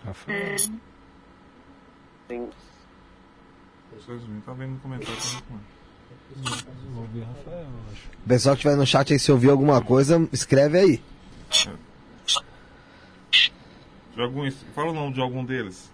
Rafael. 0.04 0.56
Vocês 3.96 4.28
não 4.28 4.40
tá 4.42 4.52
vendo 4.52 4.72
no 4.72 4.78
comentário 4.78 5.16
também. 5.16 5.60
Vou 6.92 7.02
ouvir 7.02 7.22
Rafael, 7.22 7.60
eu 7.60 7.92
acho. 7.92 8.08
Pessoal 8.26 8.54
que 8.54 8.60
estiver 8.60 8.76
no 8.76 8.86
chat 8.86 9.12
aí, 9.12 9.18
se 9.18 9.32
ouvir 9.32 9.50
alguma 9.50 9.82
coisa, 9.82 10.28
escreve 10.32 10.78
aí. 10.78 11.02
De 14.18 14.24
algum, 14.24 14.44
es- 14.44 14.64
fala 14.74 14.90
o 14.90 14.92
nome 14.92 15.12
de 15.14 15.20
algum 15.20 15.44
deles. 15.44 15.92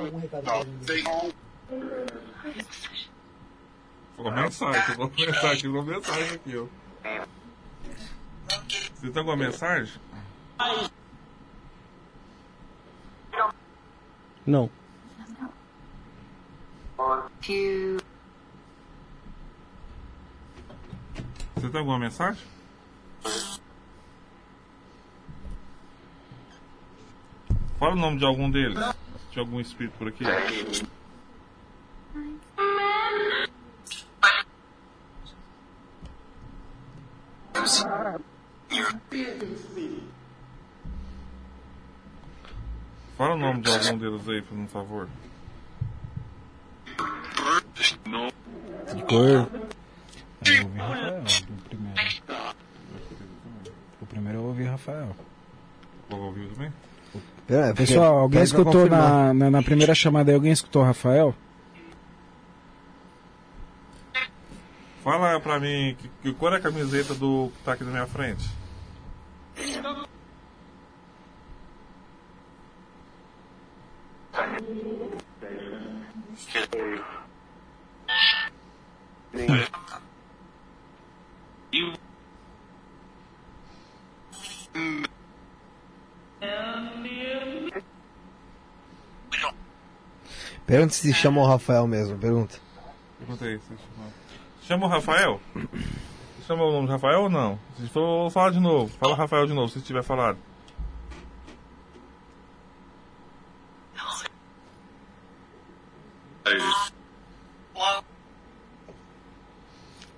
algum 0.00 0.18
recado 0.20 0.44
pra 0.44 0.94
gente. 0.94 1.34
Foi 4.14 4.24
uma 4.24 4.30
mensagem, 4.30 4.94
vou 4.96 5.10
mensagem 5.10 5.50
aqui, 5.58 5.66
uma 5.66 5.82
mensagem 5.82 6.34
aqui, 6.36 6.56
ó. 6.56 6.66
Você 8.94 9.10
tem 9.10 9.18
alguma 9.18 9.36
mensagem? 9.36 10.00
Não. 14.46 14.70
Você 21.56 21.68
tem 21.70 21.78
alguma 21.80 21.98
mensagem? 21.98 22.40
Fala 27.84 27.96
o 27.96 27.98
nome 27.98 28.16
de 28.16 28.24
algum 28.24 28.50
deles. 28.50 28.78
De 29.30 29.38
algum 29.38 29.60
espírito 29.60 29.92
por 29.98 30.08
aqui. 30.08 30.24
Fala 43.18 43.34
o 43.34 43.36
nome 43.36 43.60
de 43.60 43.70
algum 43.70 43.98
deles 43.98 44.28
aí, 44.30 44.40
por 44.40 44.56
um 44.56 44.66
favor. 44.66 45.06
De 48.94 49.02
cor. 49.02 49.50
Eu 50.46 50.64
ouvi 50.64 50.78
Rafael, 50.78 51.24
o 51.50 51.68
primeiro. 51.68 52.00
O 54.00 54.06
primeiro 54.06 54.38
eu 54.38 54.44
ouvi 54.44 54.64
Rafael. 54.64 55.14
Vou 56.08 56.20
ouvir 56.22 56.48
também? 56.48 56.72
É, 57.48 57.72
pessoal, 57.74 58.18
alguém 58.18 58.42
escutou 58.42 58.88
na, 58.88 59.34
na, 59.34 59.50
na, 59.50 59.62
primeira 59.62 59.94
chamada 59.94 60.32
alguém 60.34 60.52
escutou 60.52 60.82
o 60.82 60.84
Rafael? 60.84 61.34
Fala 65.02 65.38
pra 65.38 65.60
mim, 65.60 65.94
que, 65.98 66.32
que 66.32 66.46
é 66.46 66.48
a 66.48 66.60
camiseta 66.60 67.14
do 67.14 67.52
que 67.54 67.62
tá 67.62 67.74
aqui 67.74 67.84
na 67.84 67.90
minha 67.90 68.06
frente? 68.06 68.48
Pergunta 90.66 90.92
se 90.94 91.12
chama 91.12 91.40
o 91.42 91.46
Rafael 91.46 91.86
mesmo, 91.86 92.16
pergunta. 92.18 92.58
Pergunta 93.18 93.44
aí. 93.44 93.58
se 93.58 93.66
chama- 93.68 94.10
Chama 94.62 94.86
o 94.86 94.88
Rafael? 94.88 95.40
Chama 96.46 96.64
o 96.64 96.72
nome 96.72 96.86
de 96.86 96.92
Rafael 96.92 97.22
ou 97.22 97.30
não? 97.30 97.58
Se 97.78 97.86
for, 97.88 98.00
eu 98.00 98.06
vou 98.22 98.30
falar 98.30 98.50
de 98.50 98.60
novo. 98.60 98.90
Fala 98.98 99.14
Rafael 99.14 99.46
de 99.46 99.52
novo, 99.52 99.68
se 99.68 99.80
tiver 99.82 100.02
falado. 100.02 100.38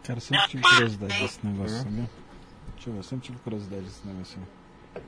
Cara, 0.04 0.18
eu 0.18 0.20
sempre 0.20 0.48
tive 0.48 0.62
curiosidade 0.62 1.20
desse 1.20 1.44
negócio, 1.46 1.78
sabia? 1.78 2.10
Deixa 2.74 2.88
eu 2.88 2.92
ver, 2.92 2.98
eu 2.98 3.02
sempre 3.02 3.26
tive 3.26 3.38
curiosidade 3.38 3.82
desse 3.82 4.06
negócio. 4.06 4.38
aí. 4.94 5.02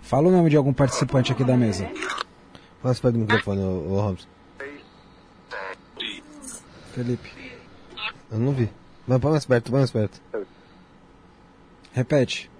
Fala 0.00 0.28
o 0.28 0.30
nome 0.30 0.48
de 0.48 0.56
algum 0.56 0.72
participante 0.72 1.32
aqui 1.32 1.42
da 1.44 1.56
mesa. 1.56 1.90
Passa 2.82 3.00
perto 3.02 3.14
do 3.14 3.20
microfone, 3.20 3.60
ô, 3.60 3.92
ô 3.92 4.00
Robson. 4.00 4.28
Felipe. 6.92 7.30
Eu 8.30 8.38
não 8.38 8.52
vi. 8.52 8.70
Vai, 9.06 9.18
põe 9.18 9.32
mais 9.32 9.46
perto, 9.46 9.70
põe 9.70 9.80
mais 9.80 9.90
perto. 9.90 10.20
Repete. 11.92 12.50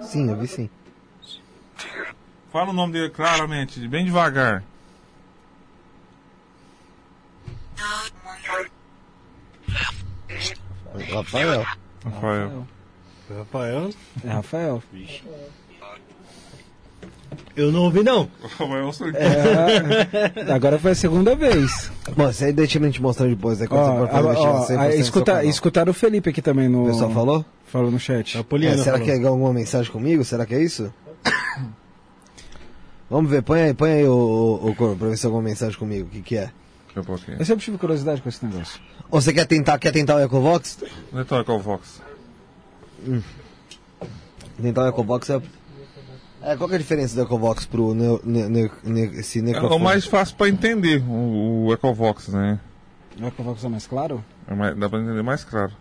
Sim, 0.00 0.30
eu 0.30 0.36
vi 0.36 0.48
sim. 0.48 0.70
Fala 2.50 2.70
o 2.70 2.72
nome 2.72 2.94
dele 2.94 3.10
claramente, 3.10 3.86
bem 3.88 4.04
devagar. 4.04 4.64
Rafael. 11.12 11.66
Rafael. 12.04 12.66
Rafael, 13.30 13.90
É 14.24 14.28
Rafael. 14.30 14.82
Eu 17.60 17.72
não 17.72 17.82
ouvi 17.84 18.02
não. 18.02 18.28
É, 19.14 20.50
agora 20.54 20.78
foi 20.78 20.92
a 20.92 20.94
segunda 20.94 21.34
vez. 21.34 21.90
Bom, 22.16 22.28
isso 22.30 22.44
aí 22.44 22.52
deixa 22.52 22.78
a 22.78 22.82
gente 22.82 23.00
mostrando 23.02 23.30
depois. 23.34 23.60
É 23.60 23.66
quando 23.66 23.80
Ó, 23.80 24.06
você 24.06 24.12
for 24.12 24.14
ó, 24.14 24.18
ó, 24.18 24.30
investigação 24.32 24.76
100% 24.76 24.80
aí 24.80 24.88
do 24.88 24.92
seu 24.92 25.00
escuta, 25.00 25.44
escutaram 25.44 25.90
o 25.90 25.94
Felipe 25.94 26.30
aqui 26.30 26.40
também 26.42 26.68
no. 26.68 26.84
O 26.84 26.86
pessoal 26.86 27.10
falou? 27.10 27.44
Falou 27.66 27.90
no 27.90 27.98
chat. 27.98 28.38
A 28.38 28.44
Poliana 28.44 28.76
É, 28.76 28.78
será 28.84 28.98
falou. 28.98 29.04
que 29.06 29.24
é 29.24 29.26
alguma 29.28 29.52
mensagem 29.52 29.90
comigo? 29.92 30.24
Será 30.24 30.46
que 30.46 30.54
é 30.54 30.62
isso? 30.62 30.92
Vamos 33.10 33.30
ver, 33.30 33.42
põe 33.42 33.60
aí, 33.62 33.74
põe 33.74 33.90
aí 33.92 34.04
o, 34.06 34.12
o, 34.62 34.68
o 34.70 34.74
Corvo 34.74 34.96
pra 34.96 35.08
ver 35.08 35.16
se 35.16 35.24
é 35.24 35.28
alguma 35.28 35.42
mensagem 35.42 35.78
comigo. 35.78 36.06
O 36.06 36.10
que, 36.10 36.20
que 36.22 36.36
é? 36.36 36.50
Eu 37.38 37.44
sempre 37.44 37.64
tive 37.64 37.78
curiosidade 37.78 38.20
com 38.20 38.28
esse 38.28 38.44
negócio. 38.44 38.80
Ou 39.10 39.20
você 39.20 39.32
quer 39.32 39.46
tentar, 39.46 39.78
quer 39.78 39.92
tentar 39.92 40.16
o 40.16 40.20
Ecovox? 40.20 40.78
Então 41.14 41.38
é 41.38 41.44
qual 41.44 41.58
o 41.58 41.60
Vox? 41.62 42.02
Tentar 44.60 44.84
o 44.84 44.88
Ecovox 44.88 45.30
é. 45.30 45.40
É, 46.42 46.56
qual 46.56 46.68
que 46.68 46.74
é 46.74 46.76
a 46.76 46.80
diferença 46.80 47.14
do 47.16 47.22
Ecovox 47.22 47.66
pro 47.66 47.94
ne, 47.94 48.18
ne, 48.24 48.48
ne, 48.48 48.70
ne, 48.84 49.00
esse 49.18 49.40
É 49.40 49.42
necrofone? 49.42 49.74
o 49.80 49.84
mais 49.84 50.04
fácil 50.06 50.36
pra 50.36 50.48
entender, 50.48 51.02
o, 51.08 51.66
o 51.66 51.72
Ecovox, 51.72 52.28
né? 52.28 52.60
O 53.20 53.26
Ecovox 53.26 53.64
é 53.64 53.68
mais 53.68 53.86
claro? 53.86 54.24
É 54.46 54.54
mais- 54.54 54.76
dá 54.76 54.88
pra 54.88 55.00
entender 55.00 55.22
mais 55.22 55.42
claro. 55.44 55.72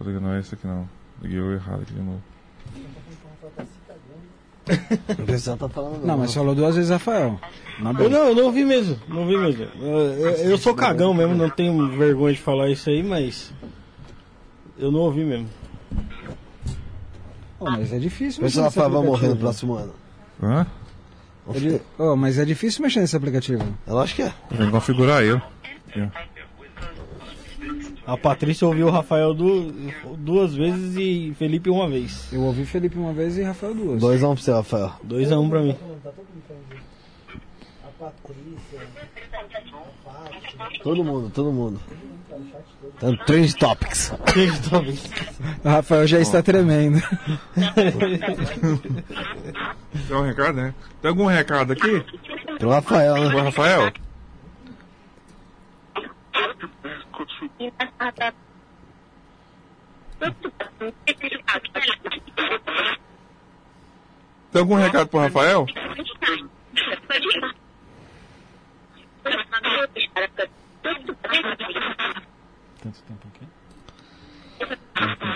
Não 0.00 0.32
é 0.34 0.40
esse 0.40 0.54
aqui 0.54 0.66
não. 0.66 0.88
Liguei 1.20 1.38
errado 1.54 1.82
aqui 1.82 1.92
de 1.92 2.00
novo. 2.00 2.22
O 5.18 5.26
pessoal 5.26 5.56
tá 5.56 5.68
falando. 5.68 6.04
Não, 6.06 6.16
mas 6.18 6.32
falou 6.32 6.54
duas 6.54 6.76
vezes 6.76 6.90
Rafael. 6.90 7.40
Na 7.80 7.90
Eu 7.92 8.08
não, 8.08 8.28
eu 8.28 8.34
não 8.36 8.44
ouvi 8.44 8.64
mesmo, 8.64 8.96
não 9.08 9.22
ouvi 9.22 9.36
mesmo. 9.36 9.64
Eu, 9.80 9.88
eu- 9.98 10.30
eu 10.50 10.58
sou 10.58 10.74
cagão 10.74 11.12
mesmo, 11.12 11.34
não 11.34 11.50
tenho 11.50 11.88
vergonha 11.98 12.34
de 12.34 12.40
falar 12.40 12.70
isso 12.70 12.88
aí, 12.88 13.02
mas. 13.02 13.52
Eu 14.78 14.92
não 14.92 15.00
ouvi 15.00 15.24
mesmo. 15.24 15.48
Ô, 17.60 17.64
mas 17.70 17.92
é 17.92 17.98
difícil 17.98 18.42
no 18.42 18.48
aplicativo. 19.28 19.40
próximo 19.40 19.74
ano. 19.74 19.92
Hã? 20.42 20.66
É 21.54 21.58
di- 21.58 21.80
Ô, 21.98 22.16
mas 22.16 22.38
é 22.38 22.44
difícil 22.44 22.82
mexer 22.82 23.00
nesse 23.00 23.16
aplicativo. 23.16 23.62
Eu 23.86 23.98
acho 23.98 24.14
que 24.14 24.22
é. 24.22 24.32
Tem 24.48 24.58
que 24.66 24.70
configurar 24.70 25.22
eu. 25.22 25.40
A 28.06 28.16
Patrícia 28.16 28.66
ouviu 28.66 28.86
o 28.88 28.90
Rafael 28.90 29.32
du- 29.34 29.72
duas 30.16 30.54
vezes 30.54 30.96
e 30.96 31.32
Felipe 31.38 31.70
uma 31.70 31.88
vez. 31.88 32.28
Eu 32.32 32.40
ouvi 32.42 32.64
Felipe 32.64 32.98
uma 32.98 33.12
vez 33.12 33.36
e 33.38 33.42
Rafael 33.42 33.74
duas. 33.74 34.00
2x1 34.02 34.30
um 34.30 34.34
pro 34.34 34.42
seu, 34.42 34.54
Rafael. 34.56 34.92
2 35.04 35.30
a 35.30 35.38
1 35.38 35.42
um 35.44 35.48
pra 35.50 35.60
mim. 35.60 35.76
Todo 40.82 41.04
mundo, 41.04 41.30
todo 41.30 41.52
mundo. 41.52 41.80
Tá 42.98 43.06
no 43.06 43.16
Trend 43.24 43.56
Topics. 43.56 44.12
O 45.64 45.68
Rafael 45.68 46.06
já 46.06 46.20
está 46.20 46.42
tremendo. 46.42 47.00
Tem 50.08 50.16
um 50.16 50.22
recado, 50.22 50.56
né? 50.56 50.74
Tem 51.00 51.08
algum 51.08 51.26
recado 51.26 51.72
aqui? 51.72 52.04
Pro 52.58 52.70
Rafael, 52.70 53.14
Pro 53.14 53.28
né? 53.28 53.42
Rafael? 53.42 53.92
Tem 64.52 64.60
algum 64.60 64.74
recado 64.74 65.08
pro 65.08 65.20
Rafael? 65.20 65.66
Tanto 72.82 73.02
tempo 73.02 73.28
aqui. 73.28 73.46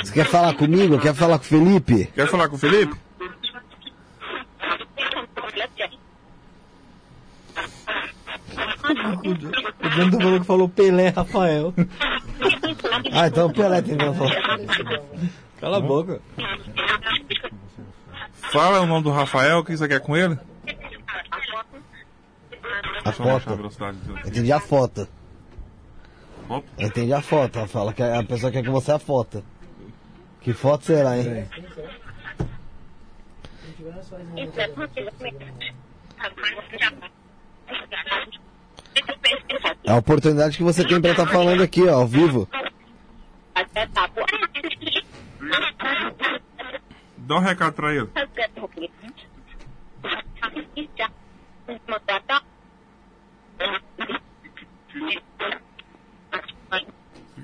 Você 0.03 0.13
quer 0.13 0.27
falar 0.27 0.55
comigo? 0.55 0.99
Quer 0.99 1.15
falar 1.15 1.39
com 1.39 1.45
o 1.45 1.49
Felipe? 1.49 2.07
Quer 2.15 2.29
falar 2.29 2.49
com 2.49 2.57
o 2.57 2.59
Felipe? 2.59 2.97
O 9.85 9.91
Brando 9.91 10.19
falou 10.21 10.41
que 10.41 10.47
falou 10.47 10.69
Pelé 10.69 11.09
Rafael. 11.09 11.75
Ah, 13.13 13.27
então 13.27 13.47
o 13.47 13.53
Pelé 13.53 13.83
tentando 13.83 14.15
falar. 14.15 14.59
Cala 15.61 15.77
a 15.79 15.81
boca. 15.81 16.21
Fala 18.33 18.81
o 18.81 18.87
nome 18.87 19.03
do 19.03 19.11
Rafael, 19.11 19.59
o 19.59 19.65
que 19.65 19.77
você 19.77 19.89
quer 19.89 20.01
com 20.01 20.17
ele? 20.17 20.39
A 23.05 23.09
eu 23.09 23.13
foto. 23.13 23.57
velocidade 23.57 23.99
dele. 23.99 24.21
Entendi 24.27 24.53
a 24.53 24.61
foto. 24.61 25.09
Foto? 26.47 26.67
Entendi 26.79 27.13
a 27.13 27.23
foto. 27.23 27.59
Ela 27.59 27.69
fala 27.69 27.93
que 27.93 28.03
a 28.03 28.23
pessoa 28.23 28.53
quer 28.53 28.63
que 28.63 28.71
você 28.71 28.93
a 28.93 28.99
foto. 28.99 29.45
Que 30.41 30.53
foto 30.53 30.85
será, 30.85 31.17
hein? 31.17 31.49
É 39.85 39.91
a 39.91 39.97
oportunidade 39.97 40.57
que 40.57 40.63
você 40.63 40.87
tem 40.87 41.01
pra 41.01 41.11
estar 41.11 41.27
falando 41.27 41.63
aqui, 41.63 41.83
ó, 41.87 41.95
ao 41.95 42.07
vivo. 42.07 42.49
Dá 47.17 47.37
um 47.37 47.41
recado 47.41 47.73
pra 47.73 47.95
ele. 47.95 48.09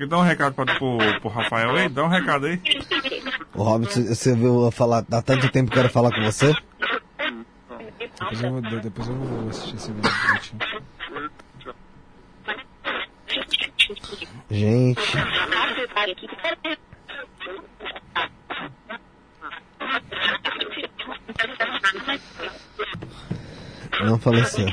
Dar 0.08 0.18
um 0.18 0.22
recado 0.22 0.54
pra, 0.54 0.64
pro, 0.64 0.98
pro 1.20 1.28
Rafael 1.30 1.70
aí? 1.76 1.88
Dá 1.88 2.04
um 2.04 2.08
recado 2.08 2.46
aí. 2.46 2.60
O 3.54 3.62
Robson, 3.62 4.02
você 4.04 4.34
viu 4.34 4.64
eu 4.64 4.70
falar, 4.70 5.04
há 5.10 5.22
tanto 5.22 5.48
tempo 5.50 5.70
que 5.70 5.76
eu 5.78 5.82
quero 5.82 5.92
falar 5.92 6.10
com 6.14 6.22
você. 6.22 6.54
Depois 7.98 8.42
eu, 8.42 8.50
vou- 8.50 8.60
depois 8.80 9.08
eu 9.08 9.14
vou 9.14 9.48
assistir 9.50 9.76
esse 9.76 9.92
vídeo 9.92 10.10
direitinho. 10.26 10.60
Gente, 14.50 15.16
não 24.04 24.18
faleceu. 24.18 24.66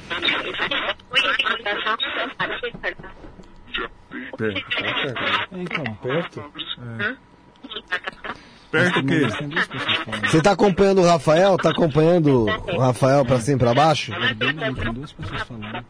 É, 4.41 5.61
então, 5.61 5.83
Perto? 5.95 6.43
Perto 8.71 8.99
o 8.99 9.05
quê? 9.05 9.21
Você 10.29 10.41
tá 10.41 10.51
acompanhando 10.51 11.01
o 11.01 11.05
Rafael? 11.05 11.57
Tá 11.57 11.69
acompanhando 11.69 12.45
o 12.45 12.79
Rafael 12.79 13.25
pra 13.25 13.39
cima 13.39 13.55
e 13.55 13.59
pra 13.59 13.73
baixo? 13.73 14.11
Bem, 14.35 14.55
Tem 14.55 14.93
duas 14.93 15.11
pessoas 15.13 15.41
falando. 15.43 15.85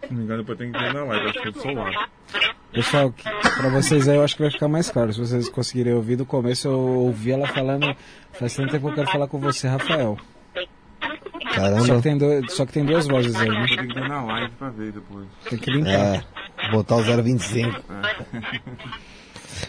Se 0.00 0.10
não 0.10 0.18
me 0.18 0.24
engano, 0.24 0.42
depois 0.42 0.58
tem 0.58 0.72
que 0.72 0.78
ver 0.78 0.94
na 0.94 1.04
live, 1.04 1.28
acho 1.28 1.40
que 1.42 1.48
é 1.48 1.50
do 1.50 1.60
celular. 1.60 2.08
Pessoal, 2.72 3.12
que- 3.12 3.22
pra 3.22 3.68
vocês 3.68 4.08
aí 4.08 4.16
eu 4.16 4.24
acho 4.24 4.34
que 4.36 4.42
vai 4.42 4.50
ficar 4.50 4.68
mais 4.68 4.90
claro. 4.90 5.12
Se 5.12 5.20
vocês 5.20 5.48
conseguirem 5.48 5.94
ouvir 5.94 6.16
do 6.16 6.26
começo, 6.26 6.66
eu 6.68 6.78
ouvi 6.78 7.30
ela 7.32 7.46
falando. 7.46 7.94
Faz 8.32 8.54
tanto 8.54 8.72
tempo 8.72 8.86
que 8.86 8.92
eu 8.92 8.94
quero 8.96 9.10
falar 9.12 9.28
com 9.28 9.38
você, 9.38 9.68
Rafael. 9.68 10.18
Só 11.54 11.60
Caramba. 11.60 11.96
que 11.96 12.02
tem, 12.02 12.18
dois, 12.18 12.52
só 12.52 12.66
que 12.66 12.72
tem 12.72 12.84
duas 12.84 13.06
vozes 13.06 13.34
aí, 13.36 13.48
né? 13.48 13.66
Tem 13.68 13.88
que 13.88 13.94
ver 13.94 14.08
na 14.08 14.24
live 14.24 14.52
pra 14.58 14.70
ver 14.70 14.92
depois. 14.92 15.26
Tem 15.48 15.58
que 15.58 15.70
linkar. 15.70 16.24
É, 16.58 16.70
botar 16.70 16.96
o 16.96 17.02
025. 17.02 17.80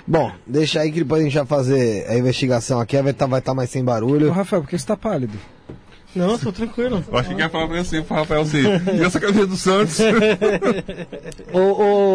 Bom, 0.07 0.31
deixa 0.45 0.81
aí 0.81 0.91
que 0.91 0.99
depois 0.99 1.22
a 1.22 1.25
gente 1.25 1.35
vai 1.35 1.45
fazer 1.45 2.09
a 2.09 2.17
investigação 2.17 2.80
aqui, 2.80 2.99
vai 3.01 3.11
estar 3.11 3.27
vai 3.27 3.41
tá 3.41 3.53
mais 3.53 3.69
sem 3.69 3.83
Ô, 3.83 3.85
barulho. 3.85 4.31
Rafael, 4.31 4.64
por 4.64 4.69
que 4.69 4.77
você 4.77 4.85
tá 4.85 4.97
pálido? 4.97 5.38
Não, 6.16 6.38
tô 6.38 6.52
tranquilo. 6.52 7.03
Eu 7.11 7.18
achei 7.18 7.35
que 7.35 7.42
ia 7.42 7.50
falar 7.50 7.68
pra 7.68 7.84
você, 7.84 8.02
pro 8.02 8.16
Rafael 8.16 8.42
assim. 8.42 8.61
E 8.98 9.03
essa 9.03 9.19
camisa 9.19 9.45
do 9.48 9.58
Santos? 9.58 9.98
Ô, 11.53 11.60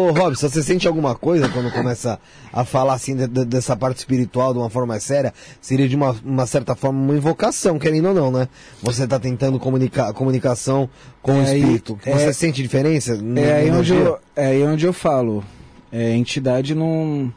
ô 0.07 0.11
Robson, 0.11 0.49
você 0.49 0.61
sente 0.63 0.87
alguma 0.87 1.15
coisa 1.15 1.47
quando 1.49 1.71
começa 1.71 2.19
a 2.51 2.65
falar 2.65 2.93
assim 2.93 3.15
de- 3.15 3.27
de- 3.27 3.45
dessa 3.45 3.75
parte 3.75 3.97
espiritual 3.99 4.53
de 4.53 4.59
uma 4.59 4.69
forma 4.69 4.87
mais 4.87 5.03
séria? 5.03 5.33
Seria 5.61 5.87
de 5.87 5.95
uma, 5.95 6.15
uma 6.23 6.45
certa 6.45 6.75
forma 6.75 6.99
uma 6.99 7.13
invocação, 7.15 7.77
querendo 7.79 8.09
ou 8.09 8.13
não, 8.13 8.31
né? 8.31 8.47
Você 8.81 9.07
tá 9.07 9.19
tentando 9.19 9.59
comunicar 9.59 10.11
comunicação 10.13 10.89
com 11.21 11.33
o 11.33 11.41
É 11.41 11.49
aí- 11.49 11.59
espírito. 11.61 11.99
Você 12.03 12.09
é- 12.11 12.33
sente 12.33 12.61
diferença? 12.61 13.19
É 13.35 13.53
aí, 13.53 13.71
onde 13.71 13.93
eu, 13.93 14.19
é 14.35 14.45
aí 14.47 14.63
onde 14.63 14.85
eu 14.85 14.93
falo. 14.93 15.43
É, 15.91 16.11
entidade 16.15 16.73
não. 16.73 17.31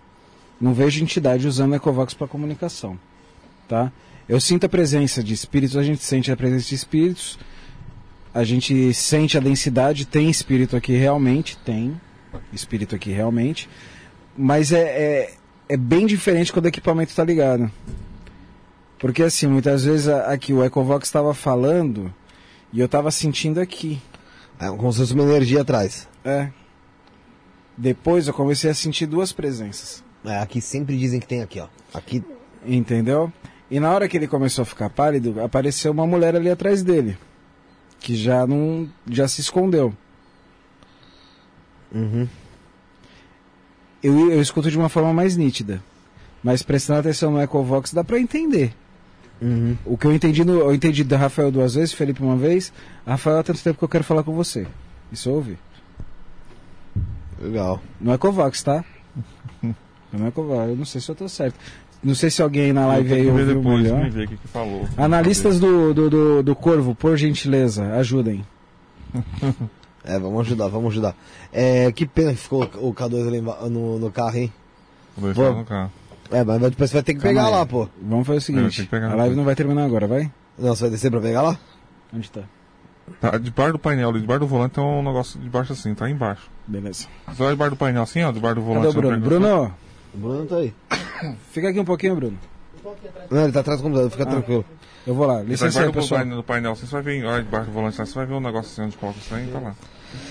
Não 0.60 0.73
vejo 0.73 1.02
entidade 1.02 1.47
usando 1.47 1.75
Ecovox 1.75 2.15
para 2.15 2.26
comunicação. 2.28 2.99
Tá? 3.68 3.91
Eu 4.28 4.40
sinto 4.40 4.64
a 4.64 4.68
presença 4.68 5.22
de 5.22 5.34
espíritos, 5.34 5.76
a 5.76 5.82
gente 5.82 6.02
sente 6.02 6.32
a 6.32 6.36
presença 6.36 6.68
de 6.68 6.74
espíritos, 6.74 7.38
a 8.32 8.42
gente 8.42 8.92
sente 8.94 9.36
a 9.36 9.40
densidade, 9.40 10.06
tem 10.06 10.30
espírito 10.30 10.76
aqui 10.76 10.92
realmente, 10.92 11.58
tem 11.58 12.00
espírito 12.52 12.94
aqui 12.94 13.10
realmente, 13.10 13.68
mas 14.36 14.72
é, 14.72 14.80
é, 14.80 15.34
é 15.68 15.76
bem 15.76 16.06
diferente 16.06 16.52
quando 16.52 16.64
o 16.64 16.68
equipamento 16.68 17.10
está 17.10 17.22
ligado. 17.22 17.70
Porque 18.98 19.22
assim, 19.22 19.46
muitas 19.46 19.84
vezes 19.84 20.08
aqui 20.08 20.54
o 20.54 20.64
Ecovox 20.64 21.06
estava 21.06 21.34
falando 21.34 22.12
e 22.72 22.80
eu 22.80 22.86
estava 22.86 23.10
sentindo 23.10 23.60
aqui. 23.60 24.00
É 24.58 24.68
como 24.68 24.90
se 24.92 25.00
fosse 25.00 25.12
uma 25.12 25.24
energia 25.24 25.60
atrás. 25.60 26.08
É. 26.24 26.48
Depois 27.76 28.26
eu 28.26 28.32
comecei 28.32 28.70
a 28.70 28.74
sentir 28.74 29.04
duas 29.04 29.32
presenças. 29.32 30.02
É, 30.24 30.38
aqui 30.38 30.60
sempre 30.60 30.96
dizem 30.96 31.20
que 31.20 31.26
tem 31.26 31.42
aqui, 31.42 31.60
ó. 31.60 31.68
Aqui. 31.92 32.24
Entendeu? 32.64 33.30
E 33.70 33.81
na 33.81 33.91
hora 33.91 34.09
que 34.09 34.17
ele 34.17 34.26
começou 34.28 34.62
a 34.62 34.67
ficar 34.67 34.91
pálido, 34.91 35.41
apareceu 35.43 35.93
uma 35.93 36.07
mulher 36.07 36.36
ali 36.36 36.51
atrás 36.51 36.83
dele. 36.83 37.17
Que 38.01 38.15
já 38.15 38.47
não. 38.47 38.89
já 39.09 39.26
se 39.26 39.41
escondeu. 39.41 39.94
Uhum. 41.93 42.28
Eu, 44.02 44.31
eu 44.31 44.41
escuto 44.41 44.70
de 44.70 44.76
uma 44.76 44.89
forma 44.89 45.12
mais 45.12 45.36
nítida. 45.36 45.83
Mas 46.43 46.62
prestando 46.62 47.01
atenção 47.01 47.31
no 47.33 47.41
Ecovox 47.41 47.93
dá 47.94 48.05
pra 48.05 48.20
entender. 48.20 48.75
Uhum. 49.41 49.76
O 49.84 49.97
que 49.97 50.07
eu 50.07 50.12
entendi 50.12 50.44
no, 50.44 50.59
eu 50.60 50.75
entendi 50.75 51.02
da 51.02 51.17
Rafael 51.17 51.51
duas 51.51 51.75
vezes, 51.75 51.94
Felipe 51.94 52.23
uma 52.23 52.36
vez. 52.36 52.73
Rafael 53.07 53.39
há 53.39 53.43
tanto 53.43 53.62
tempo 53.62 53.78
que 53.78 53.84
eu 53.84 53.89
quero 53.89 54.05
falar 54.05 54.23
com 54.23 54.34
você. 54.34 54.67
Isso 55.10 55.28
eu 55.28 55.34
ouvi. 55.34 55.59
Legal. 57.41 57.81
No 58.01 58.12
Ecovox, 58.12 58.62
tá? 58.62 58.84
No 60.12 60.28
Ecovox, 60.28 60.68
eu 60.68 60.76
não 60.76 60.84
sei 60.84 61.01
se 61.01 61.09
eu 61.09 61.15
tô 61.17 61.28
certo. 61.28 61.59
Não 62.05 62.15
sei 62.15 62.31
se 62.31 62.42
alguém 62.42 62.73
na 62.73 62.86
live 62.86 63.15
aí 63.15 63.26
ouviu 63.28 63.47
depois, 63.47 63.83
melhor. 63.83 64.10
ver 64.10 64.24
o 64.26 64.28
que, 64.28 64.36
que 64.36 64.49
falou. 64.49 64.86
Analistas 64.97 65.58
do, 65.58 65.94
do, 65.94 66.10
do, 66.10 66.42
do 66.42 66.55
Corvo, 66.55 66.94
por 66.94 67.16
gentileza, 67.16 67.94
ajudem. 67.94 68.44
É, 70.07 70.18
vamos 70.18 70.41
ajudar, 70.42 70.68
vamos 70.68 70.92
ajudar. 70.92 71.16
É, 71.50 71.91
que 71.91 72.05
pena 72.05 72.31
que 72.33 72.36
ficou 72.36 72.65
o 72.74 72.92
K2 72.92 73.26
ali 73.26 73.41
no, 73.41 73.99
no 73.99 74.10
carro, 74.10 74.36
hein? 74.36 74.52
Vou 75.16 75.33
deixar 75.33 75.50
no 75.55 75.65
carro. 75.65 75.91
É, 76.31 76.44
mas 76.44 76.60
vai- 76.60 76.68
depois 76.68 76.91
você 76.91 76.97
vai 76.97 77.02
ter 77.02 77.15
que 77.15 77.20
Calma 77.20 77.34
pegar 77.41 77.47
aí. 77.47 77.52
lá, 77.60 77.65
pô. 77.65 77.89
Vamos 78.02 78.26
fazer 78.26 78.39
o 78.39 78.42
seguinte: 78.42 78.86
a 78.92 79.15
live 79.15 79.34
não 79.34 79.44
vai 79.44 79.55
terminar 79.55 79.83
agora, 79.86 80.07
vai? 80.07 80.31
Não, 80.58 80.74
você 80.76 80.83
vai 80.83 80.91
descer 80.91 81.10
pra 81.10 81.20
pegar 81.23 81.41
lá? 81.41 81.58
Onde 82.15 82.31
tá? 82.31 82.42
Tá, 83.18 83.39
debaixo 83.39 83.73
do 83.73 83.78
painel, 83.78 84.10
ali, 84.10 84.20
debaixo 84.20 84.41
do 84.41 84.47
volante 84.47 84.73
tem 84.74 84.84
um 84.84 85.02
negócio 85.02 85.41
debaixo 85.41 85.73
assim, 85.73 85.94
tá 85.94 86.05
aí 86.05 86.12
embaixo. 86.12 86.50
Beleza. 86.66 87.07
Você 87.28 87.42
vai 87.42 87.52
debaixo 87.52 87.70
do 87.74 87.78
painel 87.78 88.02
assim, 88.02 88.23
ó, 88.24 88.31
debaixo 88.31 88.57
do 88.57 88.60
volante. 88.62 88.86
Cadê 88.86 88.99
o 88.99 89.00
Bruno? 89.00 89.16
pega- 89.16 89.26
Bruno, 89.26 89.74
O 90.15 90.18
Bruno 90.18 90.47
tá 90.47 90.57
aí. 90.57 90.73
fica 91.51 91.68
aqui 91.68 91.81
um 91.81 91.84
pouquinho, 91.84 92.17
Bruno. 92.17 92.39
Não, 93.31 93.43
ele 93.44 93.52
tá 93.52 93.60
atrás 93.60 93.81
do 93.81 93.84
computador, 93.84 94.10
fica 94.10 94.26
tranquilo. 94.26 94.65
Eu 95.07 95.15
vou 95.15 95.26
lá. 95.26 95.34
Você 95.34 95.43
vai 95.44 95.51
Licença 95.51 95.83
aí, 95.83 95.93
pessoal. 95.93 96.20
painel, 96.20 96.36
do 96.39 96.43
painel 96.43 96.75
você 96.76 96.86
vai 96.86 97.02
ver, 97.02 97.25
olha 97.25 97.43
debaixo 97.43 97.67
do 97.67 97.73
volante, 97.73 97.97
você 97.97 98.15
vai 98.15 98.26
ver 98.26 98.34
um 98.34 98.41
negócio 98.41 98.70
assim 98.73 98.83
onde 98.83 98.97
coloca 98.97 99.18
isso 99.18 99.34
aí, 99.34 99.47
tá 99.49 99.59
lá. 99.59 99.75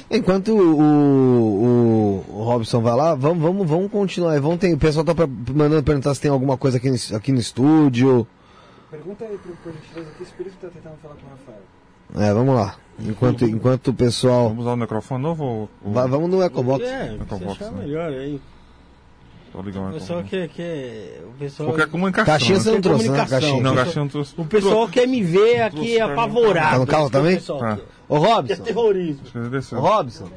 Enquanto 0.09 0.49
o, 0.49 0.79
o, 0.81 2.25
o 2.29 2.43
Robson 2.43 2.81
vai 2.81 2.95
lá, 2.95 3.15
vamos, 3.15 3.43
vamos, 3.43 3.67
vamos 3.67 3.91
continuar. 3.91 4.39
Vamos 4.39 4.57
ter, 4.59 4.73
o 4.73 4.77
pessoal 4.77 5.03
tá 5.05 5.13
pra- 5.13 5.27
mandando 5.27 5.83
perguntar 5.83 6.13
se 6.15 6.21
tem 6.21 6.31
alguma 6.31 6.57
coisa 6.57 6.77
aqui 6.77 6.89
no, 6.89 7.17
aqui 7.17 7.31
no 7.31 7.39
estúdio. 7.39 8.25
Pergunta 8.89 9.25
aí, 9.25 9.37
por 9.63 9.73
gentileza, 9.73 10.11
que 10.17 10.23
espírito 10.23 10.55
tá 10.61 10.67
tentando 10.69 10.95
falar 11.01 11.15
com 11.15 11.25
o 11.25 11.29
Rafael? 11.29 12.29
É, 12.29 12.33
vamos 12.33 12.55
lá. 12.55 12.75
Enquanto, 12.99 13.43
enquanto 13.45 13.87
o 13.89 13.93
pessoal. 13.93 14.49
Vamos 14.49 14.65
usar 14.65 14.73
o 14.73 14.77
microfone 14.77 15.23
novo 15.23 15.43
ou... 15.43 15.69
ou- 15.83 15.91
Vai- 15.93 16.07
vamos 16.07 16.29
no 16.29 16.43
Ecobox. 16.43 16.85
É, 16.85 17.07
você 17.17 17.23
Ecobox, 17.23 17.51
achar 17.61 17.71
né? 17.71 17.83
melhor 17.85 18.09
aí. 18.11 18.39
O 19.53 19.93
pessoal 19.93 20.23
quer, 20.23 20.49
quer. 20.49 21.21
O 21.27 21.33
pessoal. 21.37 21.69
Qualquer 21.69 21.87
comunicação. 21.87 22.25
Caixinha 22.33 22.59
você 22.59 22.69
né? 22.69 22.75
não 22.75 22.81
trouxe, 22.81 23.03
né? 23.03 23.09
comunicação. 23.09 23.39
Caixinha. 23.39 23.63
Não, 23.63 23.71
o 23.71 23.75
caixinha 23.75 24.01
não 24.01 24.09
trouxe. 24.09 24.33
O 24.35 24.45
pessoal 24.45 24.87
quer 24.87 25.07
me 25.07 25.21
ver 25.21 25.61
aqui 25.61 25.99
apavorado. 26.01 26.71
Tá 26.71 26.79
no 26.79 26.87
carro 26.87 27.05
que 27.05 27.11
também? 27.11 27.39
Tá. 27.39 27.77
Ô, 28.09 28.15
É 28.15 28.19
Robson. 28.19 28.63
terrorismo. 28.63 29.23
Que 29.25 29.37
ele 29.37 29.57
Ô. 29.57 29.79
Robson. 29.79 30.29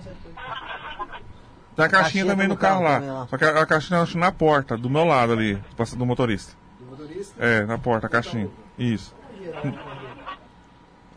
Tem 1.74 1.84
a 1.84 1.88
caixinha 1.88 2.02
caixinha 2.02 2.26
também 2.26 2.48
tá 2.48 2.54
no 2.54 2.58
carro 2.58 2.82
carro 2.82 2.84
lá. 2.84 2.94
também 3.00 3.10
lá. 3.10 3.26
Só 3.28 3.38
que 3.38 3.44
a, 3.44 3.60
a 3.62 3.66
caixinha 3.66 3.98
eu 3.98 4.02
acho 4.02 4.18
na 4.18 4.32
porta, 4.32 4.76
do 4.76 4.90
meu 4.90 5.04
lado 5.04 5.32
ali, 5.32 5.58
do 5.96 6.06
motorista. 6.06 6.54
Do 6.78 6.86
motorista? 6.86 7.34
É, 7.38 7.64
na 7.64 7.78
porta, 7.78 8.06
a 8.06 8.10
caixinha. 8.10 8.48
Isso. 8.78 9.14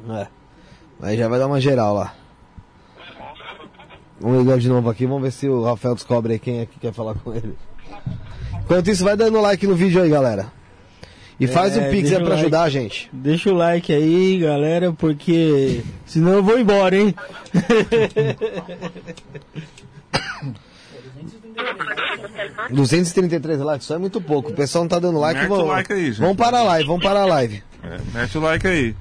É. 0.09 0.27
Aí 1.01 1.17
já 1.17 1.27
vai 1.27 1.39
dar 1.39 1.47
uma 1.47 1.59
geral 1.59 1.93
lá. 1.93 2.13
Vamos 4.19 4.39
ligar 4.39 4.57
de 4.57 4.67
novo 4.67 4.89
aqui, 4.89 5.05
vamos 5.05 5.21
ver 5.21 5.31
se 5.31 5.47
o 5.47 5.63
Rafael 5.63 5.95
descobre 5.95 6.33
aí 6.33 6.39
quem 6.39 6.59
é 6.59 6.65
que 6.65 6.77
quer 6.77 6.93
falar 6.93 7.15
com 7.15 7.33
ele. 7.33 7.57
Enquanto 8.69 8.87
isso, 8.91 9.03
vai 9.03 9.17
dando 9.17 9.41
like 9.41 9.65
no 9.65 9.75
vídeo 9.75 9.99
aí, 9.99 10.09
galera. 10.11 10.51
E 11.39 11.47
faz 11.47 11.75
É, 11.75 11.87
o 11.87 11.91
Pix 11.91 12.11
aí 12.11 12.17
pra 12.19 12.27
like. 12.29 12.41
ajudar 12.41 12.61
a 12.63 12.69
gente. 12.69 13.09
Deixa 13.11 13.49
o 13.49 13.53
like 13.55 13.91
aí, 13.91 14.37
galera, 14.39 14.93
porque 14.93 15.81
senão 16.05 16.33
eu 16.33 16.43
vou 16.43 16.59
embora, 16.59 16.95
hein? 16.95 17.15
233 22.69 23.59
likes, 23.59 23.85
isso 23.85 23.93
é 23.93 23.97
muito 23.97 24.21
pouco. 24.21 24.51
O 24.51 24.53
pessoal 24.53 24.83
não 24.83 24.89
tá 24.89 24.99
dando 24.99 25.19
like. 25.19 25.39
Mete 25.39 25.49
vamos, 25.49 25.65
o 25.65 25.67
like 25.67 25.91
aí, 25.93 26.05
gente. 26.07 26.19
vamos 26.21 26.37
parar 26.37 26.59
a 26.59 26.63
live, 26.63 26.87
vamos 26.87 27.03
parar 27.03 27.21
a 27.21 27.25
live. 27.25 27.63
É, 27.83 27.97
mete 28.13 28.37
o 28.37 28.41
like 28.41 28.67
aí. 28.67 28.95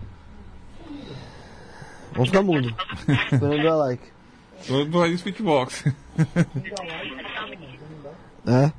Vamos 2.12 2.28
ficar 2.30 2.42
mudo. 2.42 2.74
Esperando 3.32 3.62
dar 3.62 3.76
like. 3.76 4.02
Do, 4.66 4.84
do 4.86 5.00
Raiz 5.00 5.20
Fitbox. 5.20 5.84
É? 8.46 8.72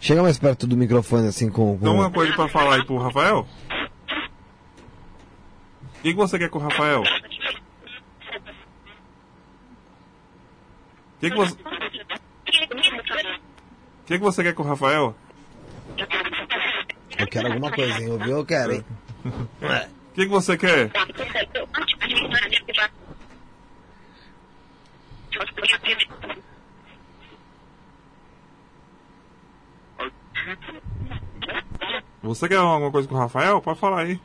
Chega 0.00 0.22
mais 0.22 0.38
perto 0.38 0.66
do 0.66 0.76
microfone 0.76 1.28
assim 1.28 1.50
com. 1.50 1.72
com... 1.72 1.74
Então 1.76 1.94
uma 1.94 2.10
coisa 2.10 2.32
pra 2.32 2.48
falar 2.48 2.76
aí 2.76 2.84
pro 2.84 2.98
Rafael. 2.98 3.46
O 5.98 6.02
que, 6.02 6.10
que 6.10 6.14
você 6.14 6.38
quer 6.38 6.48
com 6.48 6.58
o 6.58 6.62
Rafael? 6.62 7.00
O 7.00 7.04
que, 11.20 11.30
que 11.30 11.36
você. 11.36 11.52
O 11.52 11.64
que, 14.06 14.18
que 14.18 14.24
você 14.24 14.42
quer 14.42 14.54
com 14.54 14.62
o 14.62 14.66
Rafael? 14.66 15.16
Eu 17.18 17.26
quero 17.26 17.48
alguma 17.48 17.72
coisa, 17.72 18.00
hein? 18.00 18.10
Ouviu? 18.12 18.38
Eu 18.38 18.46
quero, 18.46 18.74
hein? 18.74 18.84
O 20.08 20.20
que, 20.20 20.26
que 20.26 20.32
você 20.32 20.56
quer? 20.58 20.90
Você 32.22 32.48
quer 32.48 32.56
alguma 32.56 32.90
coisa 32.90 33.08
com 33.08 33.14
o 33.14 33.18
Rafael? 33.18 33.60
Pode 33.60 33.78
falar 33.78 34.02
aí. 34.02 34.20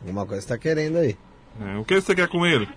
Alguma 0.00 0.26
coisa 0.26 0.42
você 0.42 0.48
tá 0.48 0.58
querendo 0.58 0.98
aí. 0.98 1.16
É, 1.60 1.78
o 1.78 1.84
que 1.84 1.94
você 2.00 2.14
quer 2.14 2.28
com 2.28 2.44
ele? 2.44 2.68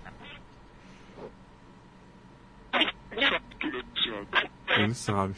Ele 4.77 4.93
sabe. 4.93 5.35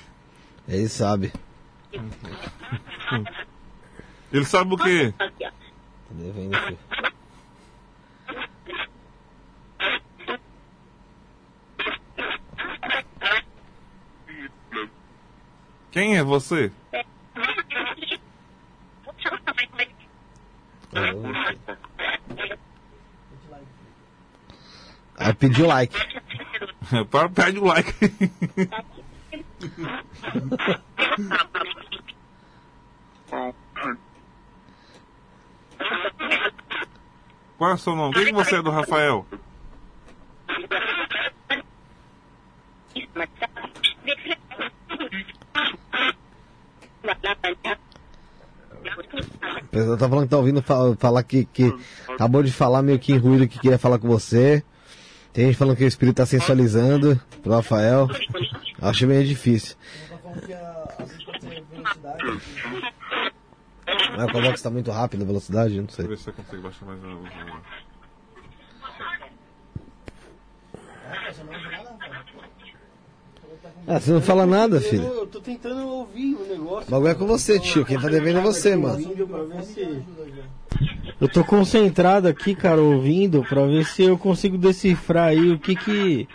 Ele 0.67 0.89
sabe. 0.89 1.33
Ele 4.31 4.45
sabe 4.45 4.75
o 4.75 4.77
quê? 4.77 5.11
Tá 5.17 5.31
devendo, 6.11 6.57
filho. 6.57 6.77
Quem 15.91 16.17
é 16.17 16.23
você? 16.23 16.71
Aí 25.17 25.33
pediu 25.33 25.65
like. 25.65 25.95
Para, 27.09 27.29
pede 27.29 27.57
o 27.59 27.65
like. 27.65 27.93
Qual 37.57 37.71
é 37.71 37.73
o 37.73 37.77
seu 37.77 37.95
nome? 37.95 38.13
Quem 38.13 38.25
que 38.25 38.31
você 38.33 38.55
é 38.57 38.61
do 38.61 38.69
Rafael? 38.71 39.25
O 49.61 49.67
pessoal 49.71 49.97
tá 49.97 50.09
falando 50.09 50.23
que 50.25 50.29
tá 50.31 50.37
ouvindo 50.37 50.61
fa- 50.61 50.95
falar 50.97 51.23
que, 51.23 51.45
que 51.45 51.73
acabou 52.09 52.41
de 52.43 52.51
falar 52.51 52.81
meio 52.81 52.99
que 52.99 53.13
em 53.13 53.17
ruído 53.17 53.47
que 53.47 53.59
queria 53.59 53.77
falar 53.77 53.99
com 53.99 54.07
você. 54.07 54.63
Tem 55.33 55.45
gente 55.47 55.57
falando 55.57 55.77
que 55.77 55.83
o 55.83 55.87
espírito 55.87 56.15
tá 56.17 56.25
sensualizando 56.25 57.19
pro 57.43 57.53
Rafael. 57.53 58.07
Acho 58.81 59.05
meio 59.07 59.23
difícil. 59.25 59.75
Não, 64.17 64.25
eu 64.27 64.31
coloco 64.31 64.53
que 64.55 64.61
tá 64.63 64.69
muito 64.69 64.91
rápido 64.91 65.23
a 65.23 65.25
velocidade, 65.25 65.75
não 65.77 65.83
Deixa 65.85 65.95
sei. 65.97 66.05
eu 66.05 66.09
ver 66.09 66.17
se 66.17 66.23
você 66.23 66.31
consegue 66.31 66.61
baixar 66.61 66.85
mais 66.85 67.01
luz. 67.01 67.29
Ah, 73.87 73.99
você 73.99 74.11
não 74.11 74.21
fala 74.21 74.45
nada, 74.45 74.77
Eu, 74.77 74.81
filho. 74.81 75.03
eu 75.03 75.27
tô 75.27 75.39
tentando 75.39 75.87
ouvir 75.87 76.35
o 76.35 76.45
negócio. 76.47 76.87
O 76.87 76.91
bagulho 76.91 77.11
é 77.11 77.15
com 77.15 77.25
você, 77.25 77.59
tio. 77.59 77.83
Quem 77.85 77.99
tá 77.99 78.07
devendo 78.07 78.39
é 78.39 78.41
você, 78.41 78.75
mano. 78.75 78.99
Se- 79.63 80.03
Eu 81.19 81.27
tô 81.27 81.43
concentrado 81.43 82.27
aqui, 82.27 82.55
cara, 82.55 82.81
ouvindo, 82.81 83.43
pra 83.43 83.65
ver 83.65 83.85
se 83.85 84.03
eu 84.03 84.17
consigo 84.17 84.57
decifrar 84.57 85.29
aí 85.29 85.51
o 85.51 85.59
que 85.59 85.75
que. 85.75 86.27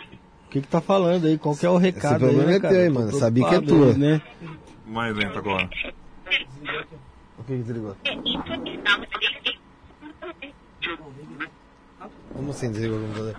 O 0.47 0.49
que 0.49 0.61
que 0.61 0.67
tá 0.67 0.79
falando 0.81 1.25
aí, 1.27 1.37
qual 1.37 1.55
que 1.55 1.65
é 1.65 1.69
o 1.69 1.75
recado 1.77 2.25
aí, 2.25 2.33
problema 2.35 2.51
né, 2.51 2.55
é 2.57 2.59
teu, 2.59 2.93
mano, 2.93 3.11
sabia 3.13 3.45
que 3.49 3.55
é 3.55 3.61
tua. 3.61 3.87
aí, 3.87 3.97
Né? 3.97 4.21
Mais 4.85 5.15
lento 5.15 5.37
agora. 5.37 5.69
O 7.45 7.47
que 7.47 7.57
que 7.57 7.63
desligou? 7.63 7.95
Como 12.33 12.49
assim 12.49 12.71
desligou 12.71 12.97
o 12.97 13.01
computador? 13.03 13.35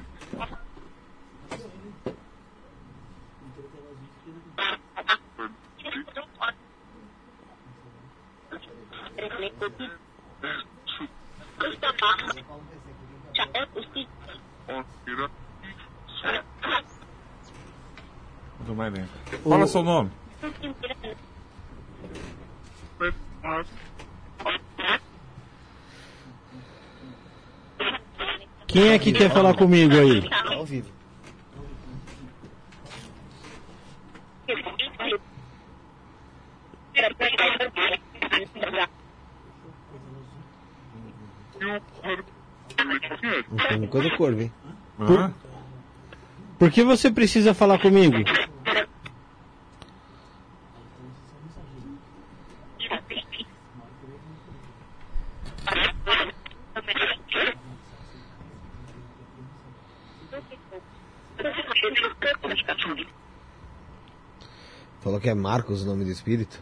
Muito 18.59 18.75
mais 18.77 18.95
lento. 18.95 19.11
Fala 19.43 19.67
seu 19.67 19.83
nome. 19.83 20.13
Quem 28.67 28.89
é 28.89 28.99
que 28.99 29.13
quer 29.13 29.31
falar 29.31 29.55
comigo 29.55 29.95
aí? 29.95 30.29
Ao 30.55 30.65
vivo. 30.65 30.91
Tem 43.69 43.87
coisa 43.87 44.11
corvo, 44.17 44.41
hein? 44.41 44.53
Hã? 45.01 45.33
Por 46.59 46.71
que 46.71 46.83
você 46.83 47.11
precisa 47.11 47.53
falar 47.55 47.79
comigo? 47.79 48.17
Falou 65.01 65.21
que 65.21 65.29
é 65.29 65.35
Marcos 65.35 65.83
o 65.83 65.87
nome 65.87 66.05
do 66.05 66.11
espírito. 66.11 66.61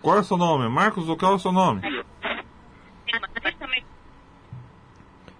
Qual 0.00 0.16
é 0.16 0.20
o 0.20 0.24
seu 0.24 0.36
nome? 0.36 0.68
Marcos, 0.68 1.08
ou 1.08 1.16
qual 1.16 1.32
é 1.32 1.34
o 1.34 1.38
seu 1.38 1.52
nome? 1.52 1.82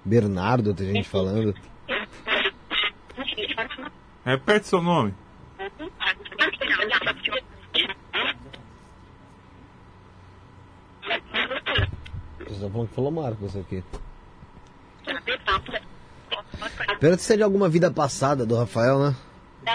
Bernardo, 0.04 0.74
tem 0.74 0.92
gente 0.92 1.08
falando. 1.08 1.54
Repete 4.24 4.66
seu 4.66 4.82
nome. 4.82 5.14
Vocês 12.38 12.50
estão 12.50 12.70
falando 12.70 12.88
que 12.88 12.94
falou 12.94 13.10
Marcos 13.10 13.56
aqui. 13.56 13.84
Pera 17.00 17.18
se 17.18 17.34
é 17.34 17.36
de 17.36 17.42
alguma 17.42 17.68
vida 17.68 17.90
passada 17.90 18.46
do 18.46 18.56
Rafael, 18.56 18.98
né? 18.98 19.16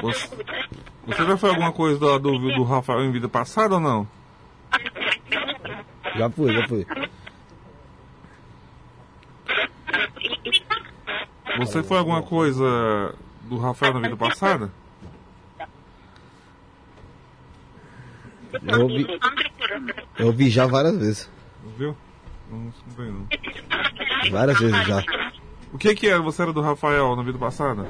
Você, 0.01 0.29
você 1.05 1.25
já 1.25 1.37
foi 1.37 1.49
alguma 1.49 1.71
coisa 1.73 1.99
do, 1.99 2.19
do, 2.19 2.55
do 2.55 2.63
Rafael 2.63 3.03
em 3.03 3.11
vida 3.11 3.27
passada 3.27 3.75
ou 3.75 3.81
não? 3.81 4.07
Já 6.15 6.29
fui, 6.29 6.53
já 6.53 6.67
fui. 6.67 6.85
Você 11.57 11.83
foi 11.83 11.97
alguma 11.97 12.23
coisa 12.23 13.15
do 13.43 13.57
Rafael 13.57 13.93
na 13.93 13.99
vida 13.99 14.15
passada? 14.15 14.71
Eu 18.67 18.81
ouvi, 18.81 19.07
eu 20.17 20.27
ouvi 20.27 20.49
já 20.49 20.65
várias 20.65 20.97
vezes. 20.97 21.31
Viu? 21.77 21.95
Não, 22.49 22.59
não 22.59 22.73
veio 22.97 23.13
não. 23.13 23.27
Várias 24.31 24.59
vezes 24.59 24.87
já. 24.87 25.03
O 25.73 25.77
que 25.77 25.95
que 25.95 26.07
era? 26.07 26.21
Você 26.21 26.41
era 26.41 26.51
do 26.51 26.61
Rafael 26.61 27.15
na 27.15 27.23
vida 27.23 27.37
passada? 27.37 27.87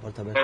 Porta 0.00 0.20
aberta. 0.20 0.40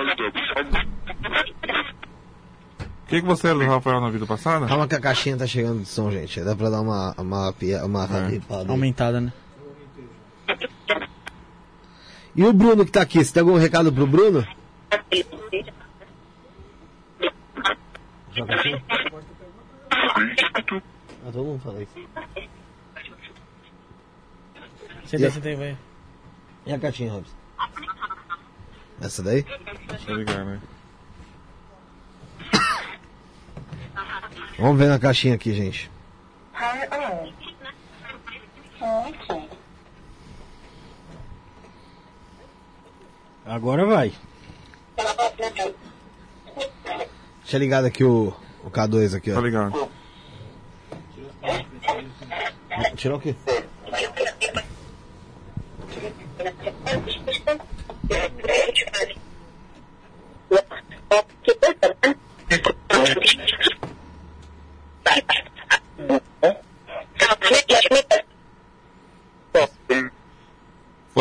O 3.03 3.08
que 3.19 3.21
que 3.21 3.27
você 3.27 3.47
era 3.47 3.59
do 3.59 3.65
Rafael 3.65 4.01
na 4.01 4.09
vida 4.09 4.25
passada? 4.25 4.65
Calma 4.67 4.87
que 4.87 4.95
a 4.95 4.99
caixinha 4.99 5.37
tá 5.37 5.45
chegando 5.45 5.81
de 5.81 5.87
som, 5.87 6.09
gente. 6.11 6.41
Dá 6.41 6.55
pra 6.55 6.69
dar 6.69 6.81
uma, 6.81 7.13
uma, 7.17 7.53
uma 7.83 8.05
ripada 8.27 8.63
aí. 8.63 8.69
Aumentada, 8.69 9.21
né? 9.21 9.33
E 12.35 12.43
o 12.43 12.53
Bruno 12.53 12.85
que 12.85 12.91
tá 12.91 13.01
aqui, 13.01 13.23
você 13.23 13.33
tem 13.33 13.41
algum 13.41 13.57
recado 13.57 13.91
pro 13.91 14.07
Bruno? 14.07 14.47
Joga 18.33 18.55
assim? 18.55 18.73
Ah, 19.91 21.31
todo 21.31 21.43
mundo 21.43 21.61
fala 21.61 21.81
isso. 21.81 21.91
Senta 25.05 25.25
aí, 25.25 25.31
senta 25.31 25.49
aí, 25.49 25.55
vai. 25.55 25.77
E 26.65 26.73
a 26.73 26.79
caixinha, 26.79 27.11
Robson? 27.11 27.35
Essa 29.01 29.23
daí? 29.23 29.45
Deixa 29.87 30.11
eu 30.11 30.17
ligar, 30.17 30.45
né? 30.45 30.61
Vamos 34.59 34.77
ver 34.77 34.87
na 34.89 34.99
caixinha 34.99 35.35
aqui, 35.35 35.53
gente. 35.53 35.89
Agora 43.45 43.85
vai. 43.85 44.13
Deixa 47.41 47.57
ligado 47.57 47.85
aqui 47.85 48.03
o, 48.03 48.33
o 48.63 48.69
K2 48.69 49.15
aqui, 49.15 49.31
Tá 49.31 49.39
ó. 49.39 49.41
ligado. 49.41 49.89
Tirar 52.95 53.15
o 53.15 53.19
quê? 53.19 53.35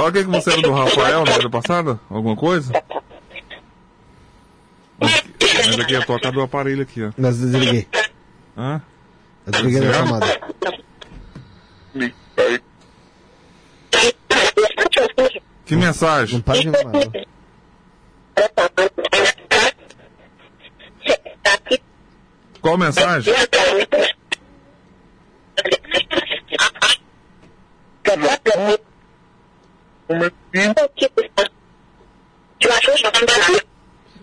O 0.09 0.13
que 0.13 0.25
que 0.25 0.31
você 0.31 0.51
era 0.51 0.63
do 0.63 0.73
Rafael 0.73 1.23
na 1.23 1.33
vida 1.33 1.51
passada? 1.51 2.01
Alguma 2.09 2.35
coisa? 2.35 2.73
Mas 4.99 5.79
aqui 5.79 5.95
é 5.95 5.99
a 5.99 6.07
toca 6.07 6.33
do 6.33 6.41
aparelho 6.41 6.81
aqui, 6.83 7.05
ó. 7.05 7.11
Mas 7.19 7.39
desliguei. 7.39 7.87
Hã? 8.57 8.81
Eu 9.47 9.53
desliguei 9.53 9.81
na 9.83 9.93
chamada. 9.93 10.27
Que 15.67 15.77
mensagem? 15.77 16.37
Não 16.37 16.43
para 16.43 16.59
de. 16.59 17.29
Qual 22.63 22.79
mensagem? 22.79 23.35
O 30.09 30.33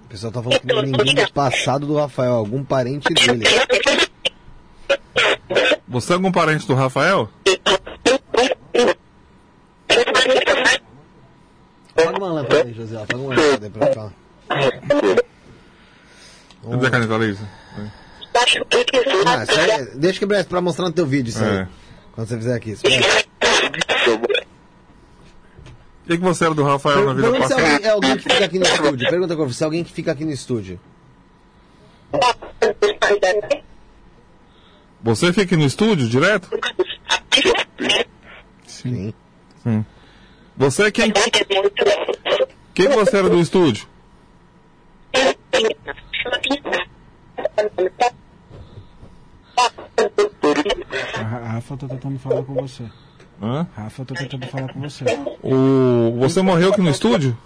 pessoal 0.09 0.31
tá 0.31 0.41
falando 0.41 0.59
que 0.59 0.67
não 0.67 0.79
é 0.79 0.81
ninguém 0.81 1.15
do 1.15 1.31
passado 1.31 1.85
do 1.85 1.95
Rafael, 1.95 2.33
algum 2.33 2.63
parente 2.63 3.13
dele. 3.13 3.45
Você 5.87 6.11
é 6.11 6.15
algum 6.15 6.31
parente 6.31 6.65
do 6.67 6.73
Rafael? 6.73 7.29
Apaga 11.95 12.17
uma 12.17 12.33
lâmpada 12.33 12.63
aí, 12.63 12.73
José. 12.73 12.95
Apaga 12.97 13.17
uma 13.17 13.35
lâmpada 13.35 13.65
aí 13.65 13.71
pra 13.71 13.87
cá. 13.95 14.11
Cadê 16.69 16.87
a 16.87 16.89
caneta 16.89 17.17
laser? 17.17 17.45
Ah, 19.25 19.45
aí, 19.47 19.85
deixa 19.95 20.19
quebrar 20.19 20.39
isso 20.39 20.49
pra 20.49 20.59
mostrar 20.61 20.85
no 20.85 20.91
teu 20.91 21.05
vídeo 21.05 21.29
isso 21.29 21.43
aí. 21.43 21.57
É. 21.59 21.67
Quando 22.13 22.27
você 22.27 22.37
fizer 22.37 22.55
aqui. 22.55 22.71
Espera. 22.71 23.23
O 26.05 26.07
que, 26.07 26.17
que 26.19 26.23
você 26.23 26.45
era 26.45 26.53
do 26.53 26.63
Rafael 26.63 27.03
na 27.03 27.13
vida 27.15 27.31
se 27.31 27.39
passada? 27.39 27.61
alguém, 27.63 27.87
é 27.87 27.89
alguém 27.89 28.17
que 28.17 28.23
fica 28.23 28.45
aqui 28.45 28.59
no 28.59 28.65
estúdio. 28.65 29.09
Pergunta 29.09 29.49
se 29.49 29.63
é 29.63 29.65
alguém 29.65 29.83
que 29.83 29.91
fica 29.91 30.11
aqui 30.11 30.23
no 30.23 30.31
estúdio. 30.31 30.79
Você 35.01 35.27
fica 35.29 35.41
aqui 35.41 35.55
no 35.55 35.65
estúdio 35.65 36.07
direto? 36.07 36.47
Sim. 38.67 39.15
Você 40.55 40.83
é 40.83 40.91
quem? 40.91 41.11
Quem 42.75 42.87
você 42.89 43.17
era 43.17 43.27
do 43.27 43.39
estúdio? 43.39 43.87
A 51.15 51.47
Rafa 51.53 51.77
tá 51.77 51.87
tentando 51.87 52.19
falar 52.19 52.43
com 52.43 52.53
você. 52.53 52.83
Hã? 53.41 53.67
Rafa, 53.75 54.01
eu 54.01 54.05
tô 54.05 54.13
tentando 54.13 54.47
falar 54.47 54.73
com 54.73 54.79
você. 54.81 55.03
O... 55.43 56.17
Você 56.19 56.41
morreu 56.41 56.69
aqui 56.71 56.81
no 56.81 56.89
estúdio? 56.89 57.37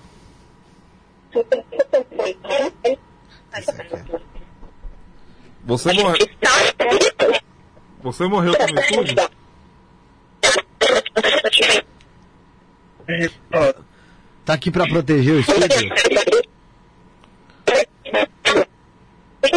Você 5.66 5.94
morreu. 5.94 6.28
Você 8.02 8.28
morreu 8.28 8.54
aqui 8.54 8.74
no 8.74 8.80
estúdio? 8.80 9.16
Tá 14.46 14.54
aqui 14.54 14.72
pra 14.72 14.88
proteger 14.88 15.36
o 15.36 15.40
estúdio? 15.40 15.90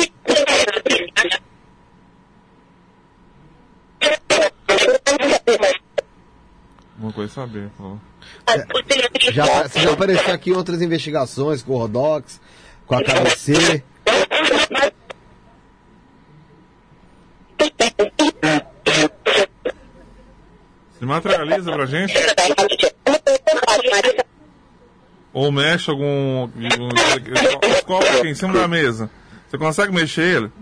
Uma 7.13 7.15
coisa 7.15 7.31
é 7.31 7.35
saber. 7.35 7.71
ó. 7.79 7.97
Já, 9.33 9.69
você 9.69 9.81
já 9.81 9.93
apareceu 9.93 10.33
aqui 10.33 10.51
em 10.51 10.55
outras 10.55 10.81
investigações 10.81 11.63
com 11.63 11.75
o 11.75 11.79
Rodox, 11.79 12.41
com 12.87 12.95
a 12.95 13.03
KBC. 13.03 13.85
Se 20.99 21.05
materializa 21.05 21.71
pra 21.71 21.85
gente? 21.85 22.15
Ou 25.35 25.53
mexe 25.53 25.91
algum. 25.91 26.43
algum 26.43 26.89
os 27.71 27.81
copos 27.83 28.09
aqui 28.09 28.29
em 28.29 28.35
cima 28.35 28.55
da 28.55 28.67
mesa. 28.67 29.11
Você 29.49 29.59
consegue 29.59 29.93
mexer 29.93 30.37
ele? 30.37 30.53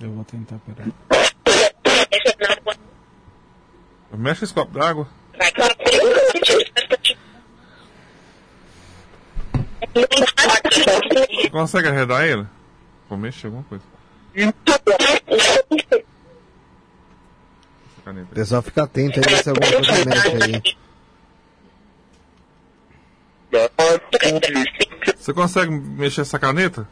Eu 0.00 0.12
vou 0.12 0.24
tentar, 0.24 0.58
peraí. 0.60 1.29
Mexe 4.12 4.44
esse 4.44 4.52
copo 4.52 4.78
d'água. 4.78 5.08
Você 11.42 11.50
consegue 11.50 11.88
arredar 11.88 12.24
ele? 12.24 12.46
Vou 13.08 13.18
mexer 13.18 13.46
alguma 13.46 13.64
coisa. 13.64 13.84
Pessoal 18.34 18.62
fica 18.62 18.82
atento 18.84 19.20
aí 19.20 19.42
se 19.42 19.48
alguma 19.48 19.72
coisa 19.72 20.04
mexe 20.04 20.42
aí. 20.44 20.62
Você 25.16 25.32
consegue 25.32 25.70
mexer 25.70 26.22
essa 26.22 26.38
caneta? 26.38 26.88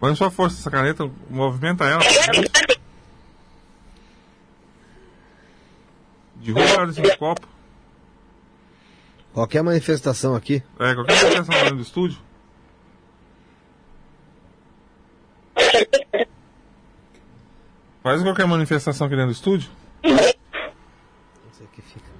Põe 0.00 0.14
sua 0.16 0.30
força 0.30 0.60
essa 0.60 0.70
caneta, 0.70 1.10
movimenta 1.30 1.84
ela. 1.84 2.02
Derruba 6.36 6.60
ela 6.62 6.86
desse 6.86 7.16
copo. 7.16 7.46
Qualquer 9.32 9.62
manifestação 9.62 10.34
aqui. 10.34 10.62
É, 10.78 10.94
qualquer 10.94 11.14
manifestação 11.14 11.54
dentro 11.54 11.76
do 11.76 11.82
estúdio. 11.82 12.18
Faz 18.02 18.22
qualquer 18.22 18.46
manifestação 18.46 19.06
aqui 19.06 19.16
dentro 19.16 19.30
do 19.30 19.34
estúdio. 19.34 19.70
Isso 20.02 21.62
aqui 21.62 21.80
fica. 21.80 22.14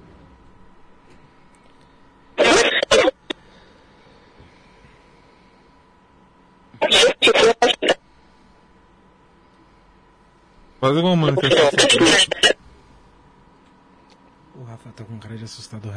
Faz 10.85 10.97
alguma 10.97 11.15
manifestação. 11.15 11.69
O 14.55 14.63
Rafa 14.65 14.89
tá 14.95 15.03
com 15.03 15.17
cara 15.17 15.35
de 15.35 15.43
assustado. 15.43 15.91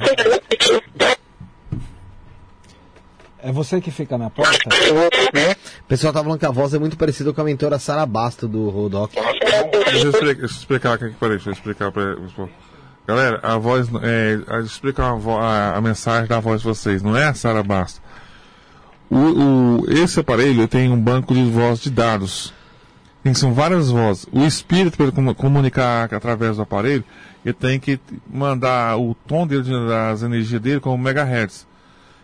É 3.41 3.52
você 3.52 3.83
que 3.83 3.91
fica 3.91 4.17
na 4.17 4.31
porta? 4.31 4.70
O 5.81 5.84
pessoal 5.86 6.10
tá 6.15 6.23
falando 6.23 6.39
que 6.39 6.47
a 6.47 6.50
voz 6.50 6.73
é 6.73 6.78
muito 6.78 6.97
parecida 6.97 7.34
com 7.34 7.41
a 7.42 7.44
mentora 7.44 7.78
Sara 7.78 8.07
Basto 8.07 8.49
do 8.49 8.70
Rodox. 8.70 9.15
Deixa 9.15 10.07
eu 10.07 10.10
explicar, 10.10 10.34
deixa 10.41 10.55
eu 10.55 10.58
explicar 10.58 10.92
aqui, 10.94 11.10
peraí, 11.20 11.36
deixa 11.36 11.50
eu 11.50 11.52
explicar 11.52 11.92
pra 11.92 12.17
Galera, 13.07 13.41
a 13.42 13.58
voz, 13.58 13.89
é, 14.02 14.39
a- 14.49 14.60
explicar 14.60 15.12
a, 15.12 15.17
a- 15.17 15.76
a 15.76 15.81
mensagem 15.83 16.26
da 16.28 16.41
voz 16.41 16.62
de 16.62 16.67
vocês, 16.67 17.02
não 17.02 17.15
é 17.15 17.25
a 17.26 17.34
Sara 17.34 17.62
Basta. 17.62 18.00
O, 19.10 19.17
o- 19.83 19.84
esse 19.91 20.18
aparelho 20.18 20.67
tem 20.67 20.91
um 20.91 20.99
banco 20.99 21.34
de 21.34 21.44
voz 21.44 21.78
de 21.78 21.91
dados. 21.91 22.55
Tem, 23.23 23.35
são 23.35 23.53
várias 23.53 23.91
vozes. 23.91 24.27
O 24.33 24.45
espírito, 24.45 24.97
para 24.97 25.35
comunicar 25.35 26.13
através 26.15 26.57
do 26.57 26.63
aparelho, 26.63 27.05
ele 27.45 27.53
tem 27.55 27.79
que 27.81 27.99
mandar 28.33 28.97
o 28.99 29.15
tom 29.27 29.47
dele, 29.47 29.63
de- 29.63 29.89
das 29.89 30.23
energias 30.23 30.61
dele 30.61 30.81
como 30.81 30.97
megahertz. 31.03 31.67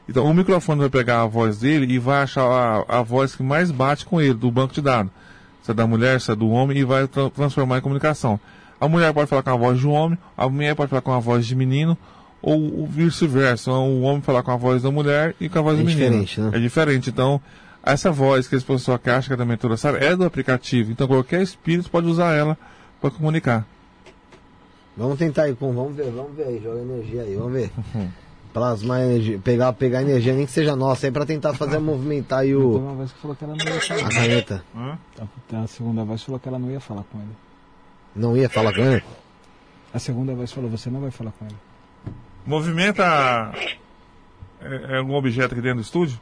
Então, 0.09 0.25
o 0.27 0.35
microfone 0.35 0.81
vai 0.81 0.91
pegar 0.91 1.23
a 1.23 1.27
voz 1.27 1.59
dele 1.59 1.93
e 1.93 1.99
vai 1.99 2.23
achar 2.23 2.43
a, 2.45 2.99
a 2.99 3.03
voz 3.03 3.35
que 3.35 3.43
mais 3.43 3.71
bate 3.71 4.05
com 4.05 4.21
ele, 4.21 4.35
do 4.35 4.51
banco 4.51 4.75
de 4.75 4.81
dados. 4.83 5.11
Se 5.63 5.71
é 5.71 5.75
da 5.75 5.87
mulher, 5.87 6.21
se 6.21 6.31
é 6.31 6.35
do 6.35 6.49
homem, 6.51 6.77
e 6.79 6.85
vai 6.85 7.09
tra- 7.09 7.31
transformar 7.31 7.79
em 7.79 7.81
comunicação. 7.81 8.39
A 8.79 8.87
mulher 8.87 9.13
pode 9.15 9.29
falar 9.31 9.43
com 9.43 9.51
a 9.51 9.57
voz 9.57 9.79
de 9.81 9.87
um 9.87 9.93
homem, 9.93 10.19
a 10.37 10.47
mulher 10.49 10.75
pode 10.75 10.91
falar 10.91 11.01
com 11.03 11.13
a 11.13 11.19
voz 11.19 11.47
de 11.47 11.57
menino, 11.57 11.97
ou 12.43 12.87
vice-versa. 12.87 13.71
Então, 13.71 13.89
o 13.91 14.03
homem 14.03 14.21
falar 14.21 14.43
com 14.43 14.51
a 14.51 14.57
voz 14.57 14.83
da 14.83 14.91
mulher 14.91 15.35
e 15.41 15.49
com 15.49 15.59
a 15.59 15.63
voz 15.63 15.79
É 15.79 15.81
do 15.81 15.87
menino. 15.87 16.05
diferente, 16.25 16.41
né? 16.41 16.51
É 16.53 16.59
diferente. 16.61 17.09
Então, 17.09 17.41
essa 17.93 18.11
voz 18.11 18.49
que 18.49 18.57
esse 18.57 18.65
pessoal 18.65 18.99
que 18.99 19.11
acha 19.11 19.29
que 19.29 19.35
é 19.35 19.37
da 19.37 19.45
mentora 19.45 19.77
Sara 19.77 19.99
é 20.03 20.17
do 20.17 20.25
aplicativo. 20.25 20.91
Então, 20.91 21.07
qualquer 21.07 21.43
espírito 21.43 21.91
pode 21.91 22.07
usar 22.07 22.35
ela 22.35 22.57
para 23.01 23.11
comunicar. 23.11 23.67
Vamos 24.97 25.19
tentar 25.19 25.43
aí, 25.45 25.55
com, 25.55 25.73
vamos 25.73 25.95
ver, 25.97 26.11
vamos 26.11 26.35
ver 26.37 26.45
aí, 26.45 26.61
joga 26.63 26.81
energia 26.81 27.23
aí, 27.23 27.35
vamos 27.35 27.53
ver. 27.53 27.71
Plasmar 28.53 29.01
energia, 29.01 29.39
pegar, 29.41 29.73
pegar 29.73 30.03
energia, 30.03 30.33
nem 30.33 30.47
que 30.47 30.53
seja 30.53 30.77
nossa, 30.77 31.07
aí 31.07 31.13
pra 31.13 31.27
tentar 31.27 31.55
fazer 31.55 31.79
movimentar 31.81 32.41
aí 32.41 32.49
Tem 32.49 32.57
o, 32.57 32.77
uma 32.79 33.05
que 33.05 33.13
falou 33.15 33.37
que 33.37 33.43
ela 33.45 33.57
não 33.57 33.67
ia 33.67 33.77
a 33.77 33.81
falar. 33.81 34.09
caneta. 34.11 34.65
Hã? 34.77 34.99
A, 35.53 35.63
a 35.65 35.67
segunda 35.67 36.05
voz 36.05 36.23
falou 36.23 36.39
que 36.39 36.49
ela 36.49 36.59
não 36.59 36.71
ia 36.71 36.79
falar 36.81 37.03
com 37.11 37.19
ele. 37.19 37.37
Não 38.15 38.37
ia 38.37 38.49
falar 38.49 38.73
com 38.73 38.81
ele? 38.81 39.03
A 39.93 39.99
segunda 39.99 40.35
voz 40.35 40.53
falou, 40.53 40.71
você 40.71 40.89
não 40.89 41.01
vai 41.01 41.11
falar 41.11 41.33
com 41.33 41.45
ele. 41.47 41.57
Movimenta. 42.47 43.53
É, 44.61 44.95
é 44.95 44.99
algum 44.99 45.15
objeto 45.15 45.53
aqui 45.53 45.61
dentro 45.63 45.79
do 45.79 45.83
estúdio? 45.83 46.21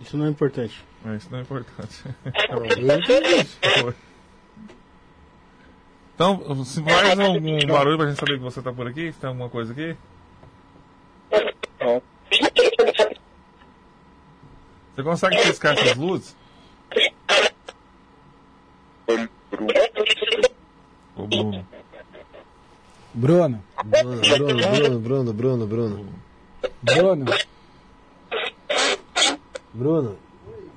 Isso 0.00 0.16
não 0.16 0.26
é 0.26 0.30
importante. 0.30 0.84
É, 1.04 1.16
isso 1.16 1.28
não 1.32 1.38
é 1.38 1.42
importante. 1.42 2.04
Eu 2.50 2.66
entendi. 2.66 3.48
Então, 6.14 6.64
se 6.64 6.82
faz 6.82 7.18
algum 7.18 7.66
barulho 7.66 7.98
pra 7.98 8.08
gente 8.08 8.20
saber 8.20 8.38
que 8.38 8.44
você 8.44 8.62
tá 8.62 8.72
por 8.72 8.86
aqui, 8.86 9.12
se 9.12 9.18
tem 9.18 9.28
alguma 9.28 9.48
coisa 9.48 9.72
aqui. 9.72 9.96
Você 14.94 15.02
consegue 15.02 15.36
piscar 15.42 15.76
essas 15.76 15.96
luzes? 15.96 16.36
Ô, 21.16 21.26
Bruno. 21.26 21.66
Bruno, 23.12 23.64
Bruno, 23.84 24.20
Bruno, 24.20 25.00
Bruno, 25.00 25.32
Bruno, 25.32 25.32
Bruno, 25.32 25.66
Bruno. 25.66 26.14
Bruno, 26.82 27.24
Bruno, 29.74 30.16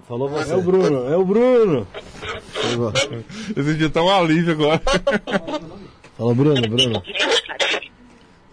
falou 0.08 0.28
você. 0.30 0.52
É 0.52 0.56
o 0.56 0.62
Bruno, 0.62 1.08
é 1.14 1.16
o 1.18 1.24
Bruno. 1.26 1.88
Esse 3.56 3.74
dia 3.76 3.90
tá 3.90 4.02
um 4.02 4.10
alívio 4.10 4.54
agora. 4.54 4.82
Falou, 6.18 6.34
Bruno, 6.36 6.62
Bruno. 6.62 7.04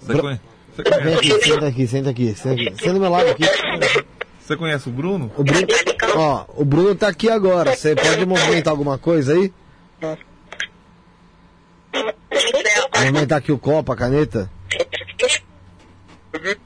Você, 0.00 0.20
conhe- 0.20 0.40
você 0.76 0.82
Vem 0.82 1.16
conhece, 1.16 1.32
aqui, 1.32 1.44
senta 1.48 1.66
aqui, 1.66 1.86
senta 1.86 2.10
aqui, 2.10 2.34
senta 2.34 2.62
aqui. 2.62 2.76
Senta 2.78 2.92
do 2.92 3.00
meu 3.00 3.10
lado 3.10 3.30
aqui. 3.30 3.44
você 4.38 4.56
conhece 4.56 4.88
o 4.88 4.92
Bruno? 4.92 5.32
O 5.36 5.42
Bruno, 5.42 5.66
ó, 6.16 6.44
o 6.56 6.64
Bruno 6.64 6.94
tá 6.94 7.08
aqui 7.08 7.30
agora. 7.30 7.74
Você 7.74 7.94
pode 7.96 8.26
movimentar 8.26 8.70
alguma 8.72 8.98
coisa 8.98 9.32
aí? 9.32 9.52
Movimentar 12.96 13.38
aqui 13.38 13.50
o 13.50 13.58
copo, 13.58 13.92
a 13.92 13.96
caneta? 13.96 14.50
Capeta. 16.32 16.60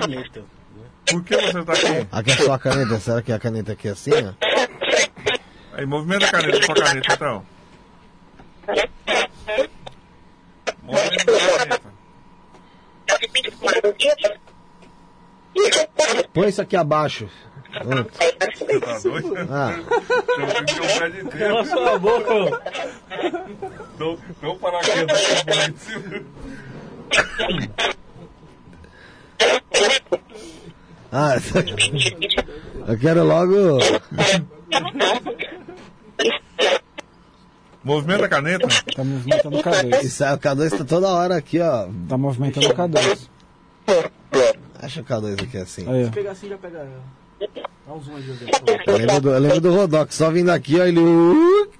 Caneta. 0.00 0.44
Por 1.10 1.24
que 1.24 1.36
você 1.36 1.64
tá 1.64 1.72
aqui? 1.72 2.08
Aqui 2.12 2.30
é 2.30 2.36
só 2.36 2.52
a 2.52 2.58
caneta. 2.58 3.00
Será 3.00 3.22
que 3.22 3.32
a 3.32 3.38
caneta 3.38 3.72
aqui 3.72 3.88
é 3.88 3.92
assim, 3.92 4.10
ó? 4.12 4.32
Aí, 5.72 5.86
movimenta 5.86 6.26
a 6.26 6.30
caneta, 6.30 6.62
sua 6.64 6.74
caneta 6.74 7.14
então. 7.14 7.46
Movimenta 10.82 11.32
a 11.32 11.58
caneta. 11.58 11.88
Põe 16.32 16.48
isso 16.48 16.62
aqui 16.62 16.76
abaixo. 16.76 17.28
Cala 21.38 21.64
sua 21.64 21.98
boca, 21.98 22.62
dou 23.98 24.18
um 24.42 24.58
paraquedas 24.58 25.42
aqui 25.48 26.24
ah 31.10 31.36
eu 32.86 32.98
quero 32.98 33.24
logo. 33.24 33.78
Movimenta 37.82 38.26
a 38.26 38.28
caneta. 38.28 38.68
tá 38.94 39.04
movimentando 39.04 39.58
o 39.58 39.62
K2. 39.62 40.02
Isso 40.04 40.24
aí, 40.24 40.34
o 40.34 40.38
K2 40.38 40.78
tá 40.78 40.84
toda 40.84 41.08
hora 41.08 41.36
aqui, 41.36 41.60
ó. 41.60 41.88
Tá 42.08 42.18
movimentando 42.18 42.68
o 42.68 42.74
K2. 42.74 43.28
Acha 44.80 45.00
o 45.00 45.04
K2 45.04 45.42
aqui 45.42 45.56
assim. 45.56 45.90
Aí, 45.90 46.06
ó. 46.06 46.10
pegar 46.10 46.32
assim 46.32 46.48
já 46.48 46.58
pega. 46.58 46.86
Dá 47.86 47.92
um 47.94 48.00
zoom 48.02 48.16
aí, 48.16 48.22
José. 48.22 48.46
Eu 48.86 48.96
lembro 48.96 49.20
do, 49.20 49.30
eu 49.30 49.38
lembro 49.38 49.60
do 49.60 49.74
Rodox, 49.74 50.14
só 50.14 50.30
vindo 50.30 50.50
aqui, 50.50 50.78
ó, 50.80 50.84
ele. 50.84 50.98
uh, 51.00 51.70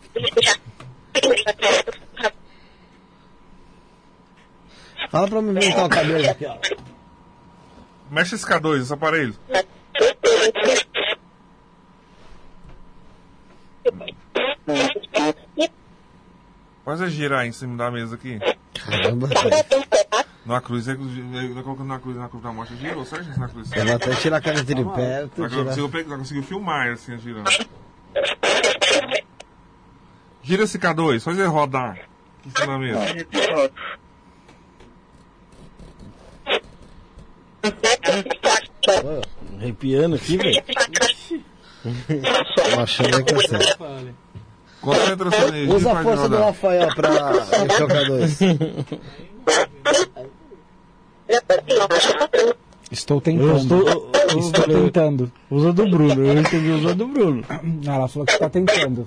Fala 5.11 5.29
pra 5.29 5.41
movimentar 5.41 5.87
o 5.87 5.89
cabelo 5.89 6.29
aqui, 6.31 6.47
ó. 6.47 6.57
Mexe 8.11 8.35
esse 8.35 8.47
K2, 8.47 8.83
esse 8.83 8.93
aparelho. 8.93 9.35
Faz 16.85 17.03
a 17.03 17.09
girar 17.09 17.47
em 17.47 17.53
cima 17.53 17.77
da 17.77 17.91
mesa 17.91 18.15
aqui. 18.15 18.39
Caramba, 18.75 19.29
Na 20.49 20.63
cruz, 20.63 20.89
é 20.89 20.95
tá 20.95 21.63
colocando 21.63 21.89
na 21.89 21.99
cruz, 21.99 22.17
na 22.17 22.27
cruz 22.27 22.43
da 22.43 22.51
morte, 22.51 22.75
girou, 22.77 23.05
certo? 23.05 23.39
Na 23.39 23.49
cruz. 23.49 23.69
vou 23.69 23.95
até 23.95 24.15
tirar 24.15 24.39
a 24.39 24.41
caneta 24.41 24.75
de 24.75 24.83
perto. 24.83 25.43
Não 25.43 25.49
Tirar... 25.49 25.65
conseguiu, 25.65 25.91
pegar, 25.91 26.17
conseguiu 26.17 26.43
filmar 26.43 26.89
assim, 26.89 27.19
girando. 27.19 27.51
Gira 30.43 30.63
esse 30.63 30.79
K2, 30.79 31.21
faz 31.21 31.39
ele 31.39 31.49
rodar. 31.49 31.99
Em 32.47 32.51
cima 32.51 32.67
da 32.67 32.79
mesa. 32.79 32.99
Arrepiando 39.59 40.17
aqui, 40.17 40.39
velho. 40.39 40.65
Tô 42.75 42.81
achando 42.81 43.23
que 43.23 43.35
é. 43.35 44.15
Concentra 44.81 45.31
sua 45.31 45.49
energia 45.49 45.75
Usa 45.75 45.93
a 45.93 46.03
força 46.03 46.29
do. 46.31 46.39
Rafael 46.39 46.95
pra 46.95 47.11
mexer 47.65 47.85
o 47.85 47.89
K2. 51.29 52.55
Estou 52.91 53.19
Eu 53.19 53.21
tentando. 53.21 53.57
estou, 53.59 53.79
eu- 53.89 54.11
eu 54.31 54.39
Estou 54.39 54.65
tentando. 54.65 55.33
usa 55.51 55.73
do 55.73 55.89
Bruno, 55.89 56.25
eu 56.27 56.39
entendi 56.39 56.71
usa 56.71 56.95
do 56.95 57.07
Bruno. 57.07 57.45
Ah, 57.49 57.61
Ela 57.85 58.09
falou 58.09 58.25
que 58.27 58.33
está 58.33 58.49
tentando. 58.49 59.07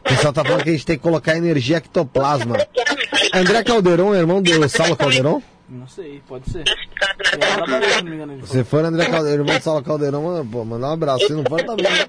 O 0.00 0.08
pessoal 0.08 0.32
tá 0.32 0.44
falando 0.44 0.62
que 0.62 0.70
a 0.70 0.72
gente 0.72 0.86
tem 0.86 0.96
que 0.96 1.02
colocar 1.02 1.36
energia 1.36 1.76
ectoplasma. 1.78 2.56
André 3.34 3.62
Calderon, 3.64 4.14
irmão 4.14 4.40
do 4.42 4.68
Saulo 4.68 4.96
Calderon? 4.96 5.42
Não 5.68 5.88
sei, 5.88 6.22
pode 6.28 6.48
ser. 6.50 6.64
Se 8.44 8.52
Se 8.52 8.64
for 8.64 8.84
André 8.84 9.06
Calderon, 9.06 9.42
irmão 9.42 9.58
do 9.58 9.62
Saulo 9.62 9.82
Calderon, 9.82 10.22
mano, 10.22 10.48
pô, 10.50 10.64
mandar 10.64 10.90
um 10.90 10.92
abraço. 10.92 11.26
Se 11.26 11.32
não 11.32 11.42
for, 11.44 11.62
também. 11.64 11.84
né? 11.84 12.06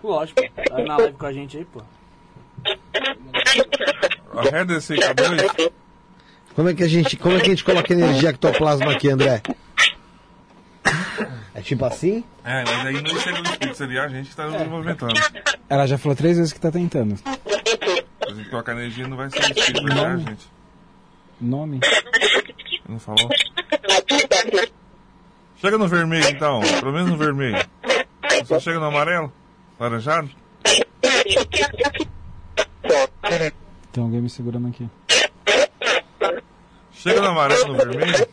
falou. 0.00 0.18
Lógico, 0.18 0.40
tá 0.68 0.78
na 0.84 0.96
live 0.96 1.14
com 1.16 1.26
a 1.26 1.32
gente 1.32 1.56
aí, 1.58 1.64
pô. 1.64 1.80
Arreda 4.36 4.74
esse 4.74 4.94
K2. 4.94 5.72
Como 6.54 6.68
é 6.68 6.74
que 6.74 6.82
a 6.82 6.88
gente, 6.88 7.16
como 7.16 7.36
é 7.36 7.40
que 7.40 7.46
a 7.46 7.50
gente 7.50 7.64
coloca 7.64 7.92
energia 7.92 8.30
ectoplasma 8.30 8.92
aqui, 8.92 9.08
André? 9.08 9.42
É 11.54 11.60
tipo 11.60 11.84
assim? 11.84 12.24
É, 12.44 12.64
mas 12.64 12.86
aí 12.86 13.02
não 13.02 13.20
chega 13.20 13.38
no 13.38 13.44
espírito, 13.44 13.76
seria 13.76 14.02
a 14.04 14.08
gente 14.08 14.30
que 14.30 14.36
tá 14.36 14.48
movimentando. 14.48 15.14
Ela 15.68 15.86
já 15.86 15.98
falou 15.98 16.16
três 16.16 16.36
vezes 16.36 16.52
que 16.52 16.58
está 16.58 16.70
tentando. 16.70 17.18
A 18.26 18.32
gente 18.32 18.48
coloca 18.48 18.72
energia 18.72 19.06
não 19.06 19.16
vai 19.16 19.30
ser 19.30 19.38
o 19.38 19.42
espírito, 19.42 19.92
a 19.92 20.16
gente. 20.16 20.50
Nome? 21.40 21.80
Não 22.88 22.98
falou? 22.98 23.28
Chega 25.56 25.78
no 25.78 25.88
vermelho 25.88 26.28
então, 26.28 26.60
pelo 26.80 26.92
menos 26.92 27.10
no 27.10 27.16
vermelho. 27.16 27.64
Só 28.46 28.58
chega 28.58 28.78
no 28.78 28.86
amarelo? 28.86 29.32
Laranjado? 29.78 30.30
Tem 33.92 34.02
alguém 34.02 34.20
me 34.20 34.28
segurando 34.28 34.68
aqui. 34.68 34.88
Chega 36.92 37.20
no 37.20 37.28
amarelo 37.28 37.68
no 37.68 37.74
vermelho? 37.74 38.28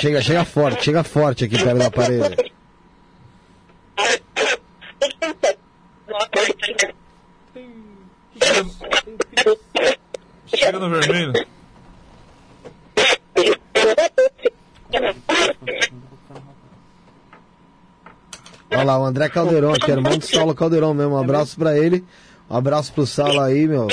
Chega, 0.00 0.20
chega 0.20 0.44
forte, 0.44 0.84
chega 0.84 1.04
forte 1.04 1.44
aqui 1.44 1.56
perto 1.56 1.78
da 1.78 1.90
parede. 1.90 2.52
Chega 10.46 10.78
no 10.78 10.90
vermelho? 10.90 11.32
Olha 18.70 18.84
lá, 18.84 18.98
o 18.98 19.04
André 19.04 19.28
Caldeirão 19.28 19.72
aqui, 19.72 19.90
irmão 19.90 20.18
do 20.18 20.24
Saulo 20.26 20.54
Caldeirão 20.54 20.94
mesmo. 20.94 21.14
Um 21.14 21.18
abraço 21.18 21.56
pra 21.56 21.76
ele. 21.76 22.04
Um 22.50 22.56
abraço 22.56 22.92
pro 22.92 23.06
Saulo 23.06 23.40
aí, 23.40 23.66
meu. 23.66 23.88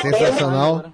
Sensacional. 0.00 0.84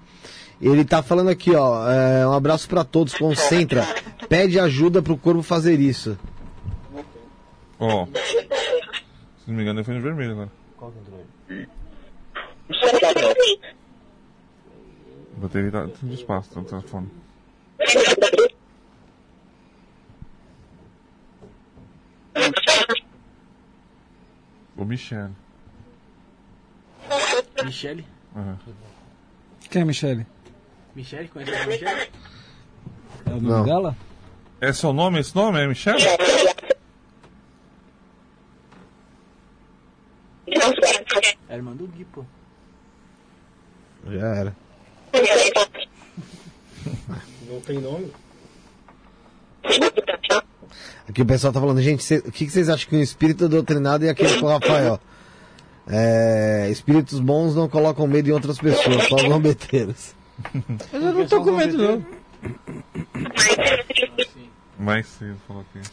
Ele 0.61 0.85
tá 0.85 1.03
falando 1.03 1.31
aqui, 1.31 1.55
ó. 1.55 1.89
é, 1.89 2.27
um 2.27 2.33
abraço 2.33 2.69
pra 2.69 2.85
todos. 2.85 3.15
Concentra. 3.15 3.87
Pede 4.29 4.59
ajuda 4.59 5.01
pro 5.01 5.17
corpo 5.17 5.43
fazer 5.43 5.79
isso. 5.79 6.19
Ó. 7.79 8.07
Se 8.07 9.47
não 9.47 9.55
me 9.55 9.63
engano, 9.63 9.79
ele 9.79 9.85
foi 9.85 9.95
no 9.95 10.03
vermelho 10.03 10.33
agora. 10.33 10.51
Qual 10.77 10.91
que 10.91 10.99
entrou 10.99 11.19
aí? 11.19 11.69
Bateria 15.37 15.71
tá 15.71 15.87
tem 16.01 16.13
espaço 16.13 16.51
tá 16.51 16.61
no 16.61 16.67
telefone. 16.67 17.09
O 22.35 23.08
Michel. 24.85 25.31
Michele? 27.65 28.05
Aham. 28.37 28.59
Quem 29.71 29.81
é 29.81 29.83
a 29.83 29.87
Michelle? 29.87 30.27
Michele? 30.95 31.29
Conhece 31.29 31.55
a 31.55 31.67
Michele? 31.67 32.11
É 33.27 33.31
o 33.31 33.41
nome 33.41 33.65
dela? 33.65 33.97
É 34.61 34.73
seu 34.73 34.93
nome 34.93 35.21
esse 35.21 35.35
nome? 35.35 35.61
É 35.61 35.67
Michel? 35.67 35.97
É 41.49 41.55
a 41.55 41.57
irmã 41.57 41.75
do 41.75 41.87
Gui, 41.89 42.05
pô. 42.05 42.25
Já 44.07 44.27
era. 44.35 44.57
Não 47.49 47.61
tem 47.61 47.79
nome? 47.81 48.13
Aqui 51.09 51.23
o 51.23 51.27
pessoal 51.27 51.53
tá 51.53 51.61
falando, 51.61 51.81
gente, 51.83 52.03
cê- 52.03 52.19
o 52.27 52.31
que, 52.33 52.47
que 52.47 52.51
vocês 52.53 52.69
acham 52.69 52.89
que 52.89 52.97
o 52.97 53.03
espírito 53.03 53.49
doutrinado 53.49 54.05
e 54.05 54.09
aquele 54.09 54.39
com 54.39 54.47
o 54.47 54.49
Rafael? 54.49 55.01
É, 55.91 56.69
espíritos 56.71 57.19
bons 57.19 57.55
não 57.55 57.69
colocam 57.69 58.07
medo 58.07 58.29
em 58.29 58.33
outras 58.33 58.59
pessoas, 58.59 59.05
só 59.09 59.17
os 59.17 59.23
zombeteiros. 59.23 60.15
Mas 60.93 61.03
eu 61.03 61.13
não 61.15 61.27
tô 61.27 61.43
com 61.43 61.53
medo, 61.53 61.77
não. 61.79 62.07
Mais 64.79 65.07
cedo, 65.07 65.37
falou 65.47 65.65
aqui. 65.75 65.89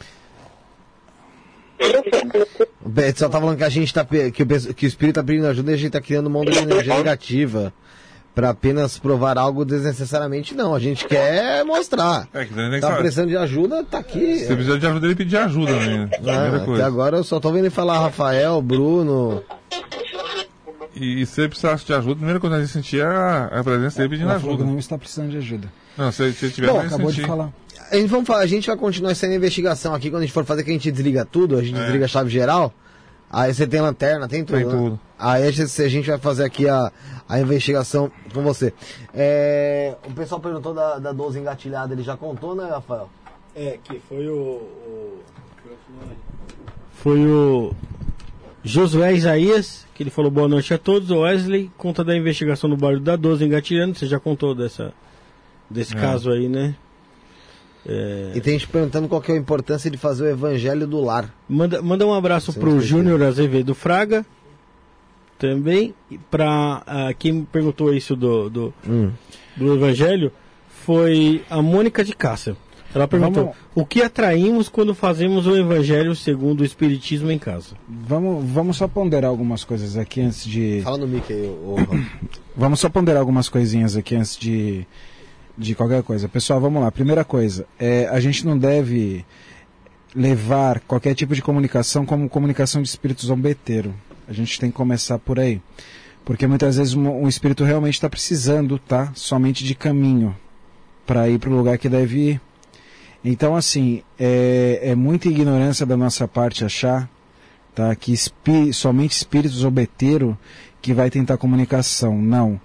O 2.84 2.88
Beto 2.88 3.18
só 3.18 3.28
tá 3.28 3.40
falando 3.40 3.56
que 3.58 3.64
a 3.64 3.68
gente 3.68 3.92
tá. 3.92 4.04
Que 4.04 4.42
o, 4.42 4.74
que 4.74 4.86
o 4.86 4.88
espírito 4.88 5.16
tá 5.16 5.24
pedindo 5.24 5.46
ajuda 5.46 5.70
e 5.72 5.74
a 5.74 5.76
gente 5.76 5.90
tá 5.92 6.00
criando 6.00 6.26
uma 6.28 6.38
onda 6.38 6.50
de 6.52 6.58
energia 6.58 6.94
negativa. 6.96 7.72
Pra 8.36 8.50
apenas 8.50 8.98
provar 8.98 9.38
algo 9.38 9.64
desnecessariamente, 9.64 10.54
não. 10.54 10.74
A 10.74 10.78
gente 10.78 11.06
quer 11.06 11.64
mostrar. 11.64 12.28
É, 12.34 12.44
que 12.44 12.52
nem 12.54 12.70
que 12.72 12.80
Tá 12.80 12.88
sabe. 12.88 12.98
precisando 13.00 13.28
de 13.30 13.36
ajuda, 13.38 13.82
tá 13.82 13.96
aqui. 13.98 14.40
Se 14.40 14.54
precisa 14.54 14.78
de 14.78 14.86
ajuda, 14.86 15.06
ele 15.06 15.14
pedir 15.16 15.38
ajuda, 15.38 15.72
né? 15.72 16.10
Ah, 16.28 16.48
até 16.54 16.64
coisa. 16.66 16.86
agora 16.86 17.16
eu 17.16 17.24
só 17.24 17.40
tô 17.40 17.50
vendo 17.50 17.60
ele 17.64 17.70
falar 17.70 17.98
Rafael, 17.98 18.60
Bruno. 18.60 19.42
E, 20.94 21.22
e 21.22 21.26
se 21.26 21.40
ele 21.40 21.48
precisasse 21.48 21.86
de 21.86 21.94
ajuda, 21.94 22.12
a 22.12 22.16
primeira 22.16 22.38
coisa 22.40 22.56
que 22.56 22.62
a 22.62 22.64
gente 22.66 22.72
sentia 22.74 23.04
era 23.04 23.44
a 23.58 23.64
presença 23.64 23.96
dele 23.98 24.10
pedindo 24.10 24.30
ajuda. 24.30 24.64
não 24.64 24.78
está 24.78 24.98
precisando 24.98 25.30
de 25.30 25.38
ajuda. 25.38 25.68
Não, 25.96 26.12
se, 26.12 26.30
se 26.34 26.50
tiver 26.50 26.66
Bom, 26.68 26.80
Acabou 26.80 27.10
de 27.10 27.16
sentir. 27.16 27.26
falar. 27.28 27.50
A 27.90 27.96
gente, 27.96 28.08
vamos 28.08 28.26
falar, 28.26 28.40
a 28.40 28.46
gente 28.46 28.66
vai 28.66 28.76
continuar 28.76 29.12
essa 29.12 29.26
investigação 29.26 29.94
aqui 29.94 30.10
quando 30.10 30.22
a 30.22 30.26
gente 30.26 30.32
for 30.34 30.44
fazer 30.44 30.62
que 30.62 30.70
a 30.70 30.72
gente 30.74 30.90
desliga 30.92 31.24
tudo, 31.24 31.56
a 31.56 31.62
gente 31.62 31.74
desliga 31.78 32.04
a 32.04 32.08
chave 32.08 32.28
geral. 32.28 32.70
Aí 33.30 33.52
você 33.52 33.66
tem 33.66 33.80
lanterna, 33.80 34.28
tem 34.28 34.44
tudo. 34.44 34.56
Tem 34.56 34.66
né? 34.66 34.72
tudo. 34.72 35.00
Aí 35.18 35.46
a 35.46 35.50
gente, 35.50 35.82
a 35.82 35.88
gente 35.88 36.08
vai 36.08 36.18
fazer 36.18 36.44
aqui 36.44 36.68
a, 36.68 36.92
a 37.28 37.40
investigação 37.40 38.10
com 38.32 38.42
você. 38.42 38.72
É, 39.14 39.94
o 40.06 40.12
pessoal 40.12 40.40
perguntou 40.40 40.72
da, 40.74 40.98
da 40.98 41.12
12 41.12 41.38
engatilhada, 41.38 41.92
ele 41.94 42.02
já 42.02 42.16
contou, 42.16 42.54
né, 42.54 42.68
Rafael? 42.68 43.08
É, 43.54 43.78
que 43.82 43.98
foi 44.00 44.28
o. 44.28 44.34
o- 44.36 45.22
Foi 46.92 47.26
o. 47.26 47.72
Josué 48.62 49.14
Isaías, 49.14 49.86
que 49.94 50.02
ele 50.02 50.10
falou 50.10 50.30
boa 50.30 50.48
noite 50.48 50.74
a 50.74 50.78
todos. 50.78 51.10
O 51.10 51.20
Wesley 51.20 51.70
conta 51.78 52.02
da 52.02 52.16
investigação 52.16 52.68
no 52.68 52.76
bairro 52.76 52.98
da 53.00 53.14
12 53.14 53.44
engatilhando. 53.44 53.94
Você 53.96 54.06
já 54.06 54.18
contou 54.18 54.54
dessa, 54.56 54.92
desse 55.70 55.96
É. 55.96 56.00
caso 56.00 56.30
aí, 56.32 56.48
né? 56.48 56.74
É, 57.88 58.32
E 58.34 58.40
tem 58.40 58.54
gente 58.54 58.66
perguntando 58.68 59.06
qual 59.08 59.20
que 59.20 59.30
é 59.30 59.34
a 59.34 59.38
importância 59.38 59.88
de 59.90 59.96
fazer 59.96 60.24
o 60.24 60.28
evangelho 60.30 60.86
do 60.86 61.00
lar. 61.00 61.32
manda, 61.48 61.80
manda 61.80 62.06
um 62.06 62.12
abraço 62.12 62.52
pro 62.52 62.70
esquecer. 62.70 62.88
Júnior 62.88 63.22
Azevedo 63.22 63.74
Fraga. 63.74 64.26
Também. 65.38 65.94
E 66.10 66.18
pra 66.18 66.82
ah, 66.86 67.14
quem 67.18 67.32
me 67.32 67.42
perguntou 67.44 67.92
isso 67.92 68.16
do, 68.16 68.48
do, 68.48 68.74
Hum. 68.88 69.10
do 69.56 69.74
Evangelho 69.74 70.32
foi 70.84 71.42
a 71.50 71.60
Mônica 71.60 72.02
de 72.02 72.14
Cássia. 72.14 72.56
Ela 72.94 73.06
perguntou: 73.06 73.42
Vamos- 73.44 73.56
o 73.74 73.84
que 73.84 74.00
atraímos 74.02 74.70
quando 74.70 74.94
fazemos 74.94 75.46
o 75.46 75.54
Evangelho 75.54 76.16
segundo 76.16 76.62
o 76.62 76.64
Espiritismo 76.64 77.30
em 77.30 77.38
casa? 77.38 77.74
Vamos, 77.86 78.42
vamos 78.50 78.76
só 78.78 78.88
ponderar 78.88 79.28
algumas 79.28 79.62
coisas 79.64 79.98
aqui 79.98 80.22
antes 80.22 80.46
de. 80.46 80.80
Fala 80.82 80.96
no 80.98 81.06
mic 81.06 81.30
aí, 81.30 81.46
ô, 81.46 81.74
ô, 81.74 81.76
Vamos 82.56 82.80
só 82.80 82.88
ponderar 82.88 83.20
algumas 83.20 83.50
coisinhas 83.50 83.94
aqui 83.96 84.16
antes 84.16 84.34
de, 84.38 84.86
de 85.56 85.74
qualquer 85.74 86.02
coisa. 86.02 86.28
Pessoal, 86.28 86.60
vamos 86.60 86.82
lá. 86.82 86.90
Primeira 86.90 87.24
coisa, 87.24 87.66
é, 87.78 88.06
a 88.08 88.20
gente 88.20 88.44
não 88.46 88.58
deve 88.58 89.24
levar 90.14 90.80
qualquer 90.80 91.14
tipo 91.14 91.34
de 91.34 91.42
comunicação 91.42 92.06
como 92.06 92.28
comunicação 92.28 92.82
de 92.82 92.88
espírito 92.88 93.24
zombeteiro. 93.26 93.94
A 94.28 94.32
gente 94.32 94.58
tem 94.58 94.70
que 94.70 94.76
começar 94.76 95.18
por 95.18 95.38
aí. 95.38 95.60
Porque 96.24 96.46
muitas 96.46 96.76
vezes 96.76 96.94
um, 96.94 97.08
um 97.08 97.28
espírito 97.28 97.62
realmente 97.64 97.94
está 97.94 98.10
precisando, 98.10 98.78
tá? 98.78 99.12
Somente 99.14 99.62
de 99.64 99.74
caminho 99.74 100.36
para 101.06 101.28
ir 101.28 101.38
para 101.38 101.50
o 101.50 101.56
lugar 101.56 101.78
que 101.78 101.88
deve 101.88 102.30
ir. 102.30 102.40
Então, 103.24 103.54
assim, 103.54 104.02
é, 104.18 104.80
é 104.82 104.94
muita 104.94 105.28
ignorância 105.28 105.86
da 105.86 105.96
nossa 105.96 106.26
parte 106.26 106.64
achar 106.64 107.08
tá? 107.74 107.94
que 107.94 108.12
espí- 108.12 108.72
somente 108.72 109.12
espírito 109.12 109.54
zombeteiro 109.54 110.36
que 110.80 110.92
vai 110.92 111.10
tentar 111.10 111.36
comunicação. 111.36 112.20
Não. 112.20 112.60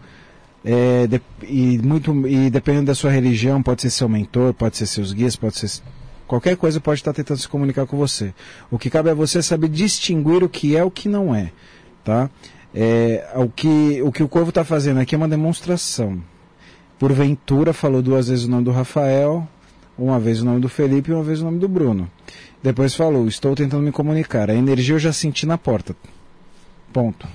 É, 0.64 1.08
de- 1.08 1.22
e, 1.44 1.78
muito, 1.80 2.28
e 2.28 2.50
dependendo 2.50 2.86
da 2.88 2.96
sua 2.96 3.12
religião, 3.12 3.62
pode 3.64 3.82
ser 3.82 3.90
seu 3.90 4.08
mentor, 4.08 4.54
pode 4.54 4.78
ser 4.78 4.86
seus 4.86 5.12
guias, 5.12 5.36
pode 5.36 5.58
ser. 5.58 5.82
Qualquer 6.28 6.56
coisa 6.56 6.80
pode 6.80 7.00
estar 7.00 7.12
tentando 7.14 7.40
se 7.40 7.48
comunicar 7.48 7.86
com 7.86 7.98
você. 7.98 8.34
O 8.70 8.78
que 8.78 8.90
cabe 8.90 9.10
a 9.10 9.14
você 9.14 9.40
é 9.40 9.42
saber 9.42 9.68
distinguir 9.70 10.44
o 10.44 10.50
que 10.50 10.78
é 10.78 10.84
o 10.84 10.92
que 10.92 11.10
não 11.10 11.34
é. 11.36 11.52
Tá? 12.06 12.30
É, 12.74 13.28
o, 13.36 13.50
que, 13.50 14.02
o 14.02 14.12
que 14.12 14.24
o 14.24 14.30
Corvo 14.30 14.50
está 14.50 14.64
fazendo 14.64 15.00
aqui 15.00 15.14
é 15.14 15.18
uma 15.18 15.28
demonstração. 15.28 16.22
Porventura 16.98 17.74
falou 17.74 18.02
duas 18.02 18.28
vezes 18.30 18.46
o 18.46 18.50
nome 18.50 18.64
do 18.64 18.72
Rafael, 18.72 19.48
uma 19.98 20.20
vez 20.20 20.42
o 20.42 20.46
nome 20.46 20.62
do 20.62 20.70
Felipe 20.70 21.12
e 21.12 21.14
uma 21.14 21.24
vez 21.24 21.42
o 21.42 21.46
nome 21.46 21.60
do 21.60 21.68
Bruno. 21.68 22.10
Depois 22.64 22.94
falou, 22.96 23.28
estou 23.28 23.56
tentando 23.56 23.84
me 23.84 23.92
comunicar. 23.92 24.50
A 24.50 24.54
energia 24.56 24.96
eu 24.96 25.00
já 25.00 25.12
senti 25.12 25.46
na 25.46 25.58
porta. 25.58 25.96
Ponto. 26.94 27.28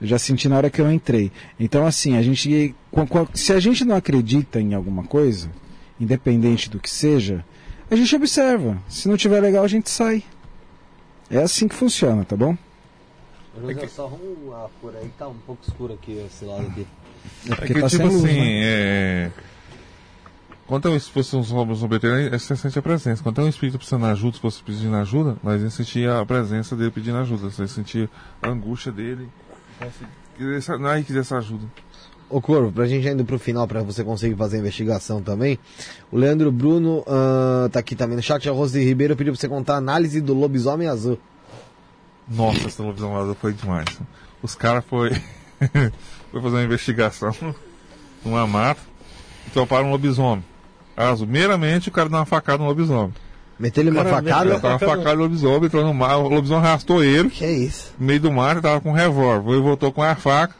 Eu 0.00 0.06
já 0.06 0.18
senti 0.18 0.48
na 0.48 0.56
hora 0.56 0.70
que 0.70 0.80
eu 0.80 0.90
entrei. 0.90 1.30
Então, 1.58 1.86
assim, 1.86 2.16
a 2.16 2.22
gente. 2.22 2.74
Se 3.34 3.52
a 3.52 3.60
gente 3.60 3.84
não 3.84 3.94
acredita 3.94 4.60
em 4.60 4.74
alguma 4.74 5.04
coisa, 5.04 5.50
independente 6.00 6.70
do 6.70 6.78
que 6.78 6.88
seja, 6.88 7.44
a 7.90 7.96
gente 7.96 8.14
observa. 8.16 8.78
Se 8.88 9.08
não 9.08 9.16
tiver 9.16 9.40
legal, 9.40 9.64
a 9.64 9.68
gente 9.68 9.90
sai. 9.90 10.22
É 11.30 11.38
assim 11.38 11.68
que 11.68 11.74
funciona, 11.74 12.24
tá 12.24 12.36
bom? 12.36 12.56
José, 13.60 13.86
só 13.88 14.06
arruma 14.06 14.64
a 14.64 14.68
cor 14.80 14.94
aí, 14.96 15.10
tá 15.18 15.28
um 15.28 15.34
pouco 15.34 15.62
escuro 15.66 15.94
aqui, 15.94 16.12
esse 16.26 16.44
lado 16.44 16.66
aqui. 16.68 16.86
É 17.48 17.52
É 17.52 17.54
porque 17.54 17.74
que, 17.74 17.80
tá 17.80 17.88
tipo 17.88 18.02
sem 18.02 18.10
luz, 18.10 18.24
assim, 18.24 18.38
né? 18.38 18.60
é... 18.62 19.30
Quando 20.66 20.88
é 20.88 20.92
um, 20.92 21.00
se 21.00 21.10
fosse 21.10 21.34
um 21.34 21.42
zombeteiro, 21.42 22.30
você 22.30 22.54
sente 22.54 22.78
a 22.78 22.82
presença. 22.82 23.22
Quando 23.24 23.40
é 23.40 23.44
um 23.44 23.48
espírito 23.48 23.76
precisando 23.76 24.04
de 24.04 24.10
ajuda, 24.12 24.36
se 24.36 24.40
fosse 24.40 24.62
pedindo 24.62 24.94
ajuda, 24.94 25.36
nós 25.42 25.60
ia 25.60 25.68
sentir 25.68 26.08
a 26.08 26.24
presença 26.24 26.76
dele 26.76 26.92
pedindo 26.92 27.18
ajuda. 27.18 27.50
Você 27.50 27.62
ia 27.62 27.68
sentir 27.68 28.08
a 28.40 28.48
angústia 28.48 28.92
dele. 28.92 29.28
Que 30.36 31.04
quiser 31.04 31.20
essa 31.20 31.38
ajuda. 31.38 31.66
Ô 32.30 32.40
Corvo, 32.40 32.70
pra 32.70 32.86
gente 32.86 33.08
indo 33.08 33.24
pro 33.24 33.40
final, 33.40 33.66
pra 33.66 33.82
você 33.82 34.04
conseguir 34.04 34.36
fazer 34.36 34.56
a 34.56 34.60
investigação 34.60 35.20
também, 35.20 35.58
o 36.12 36.16
Leandro 36.16 36.52
Bruno 36.52 37.04
ah, 37.08 37.68
tá 37.72 37.80
aqui 37.80 37.96
também 37.96 38.14
no 38.14 38.22
chat, 38.22 38.48
a 38.48 38.52
Rose 38.52 38.82
Ribeiro 38.82 39.16
pediu 39.16 39.32
pra 39.32 39.40
você 39.40 39.48
contar 39.48 39.74
a 39.74 39.78
análise 39.78 40.20
do 40.20 40.32
lobisomem 40.32 40.86
azul. 40.86 41.18
Nossa, 42.28 42.68
essa 42.68 42.76
televisão 42.76 43.12
lá 43.12 43.34
foi 43.34 43.52
demais. 43.52 44.00
Os 44.40 44.54
caras 44.54 44.84
foi, 44.84 45.10
foi 46.30 46.40
fazer 46.40 46.56
uma 46.56 46.62
investigação 46.62 47.34
numa 48.24 48.46
mata 48.46 48.80
e 49.48 49.50
toparam 49.50 49.88
um 49.88 49.90
lobisomem. 49.90 50.44
Azul. 50.96 51.26
Meramente 51.26 51.88
o 51.88 51.92
cara 51.92 52.08
deu 52.08 52.18
uma 52.18 52.26
facada 52.26 52.58
no 52.58 52.68
lobisomem. 52.68 53.12
Meteu-lhe 53.60 53.90
uma 53.90 54.02
Cara, 54.02 54.16
facada? 54.16 54.44
meteu- 54.46 54.52
Ele 54.54 54.60
tava 54.62 54.78
facada. 54.78 55.14
no 55.16 55.22
lobisomem, 55.22 55.64
entrou 55.66 55.84
no 55.84 55.92
mar, 55.94 56.16
o 56.16 56.28
lobisomem 56.28 56.64
arrastou 56.66 57.04
ele 57.04 57.28
Que 57.28 57.44
é 57.44 57.52
isso? 57.52 57.92
no 57.98 58.06
meio 58.06 58.18
do 58.18 58.32
mar, 58.32 58.52
ele 58.52 58.62
tava 58.62 58.80
com 58.80 58.88
um 58.90 58.94
revólver. 58.94 59.52
Ele 59.52 59.60
voltou 59.60 59.92
com 59.92 60.02
a 60.02 60.14
faca, 60.14 60.54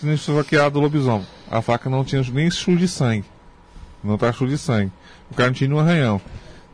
sendo 0.00 0.14
esfaqueado 0.14 0.70
do 0.74 0.80
lobisomem. 0.80 1.26
A 1.50 1.60
faca 1.60 1.90
não 1.90 2.02
tinha 2.02 2.22
nem 2.32 2.50
chu 2.50 2.74
de 2.74 2.88
sangue. 2.88 3.26
Não 4.02 4.16
tá 4.16 4.32
chu 4.32 4.46
de 4.48 4.56
sangue. 4.56 4.90
O 5.30 5.34
cara 5.34 5.50
não 5.50 5.54
tinha 5.54 5.68
nenhum 5.68 5.80
arranhão. 5.80 6.20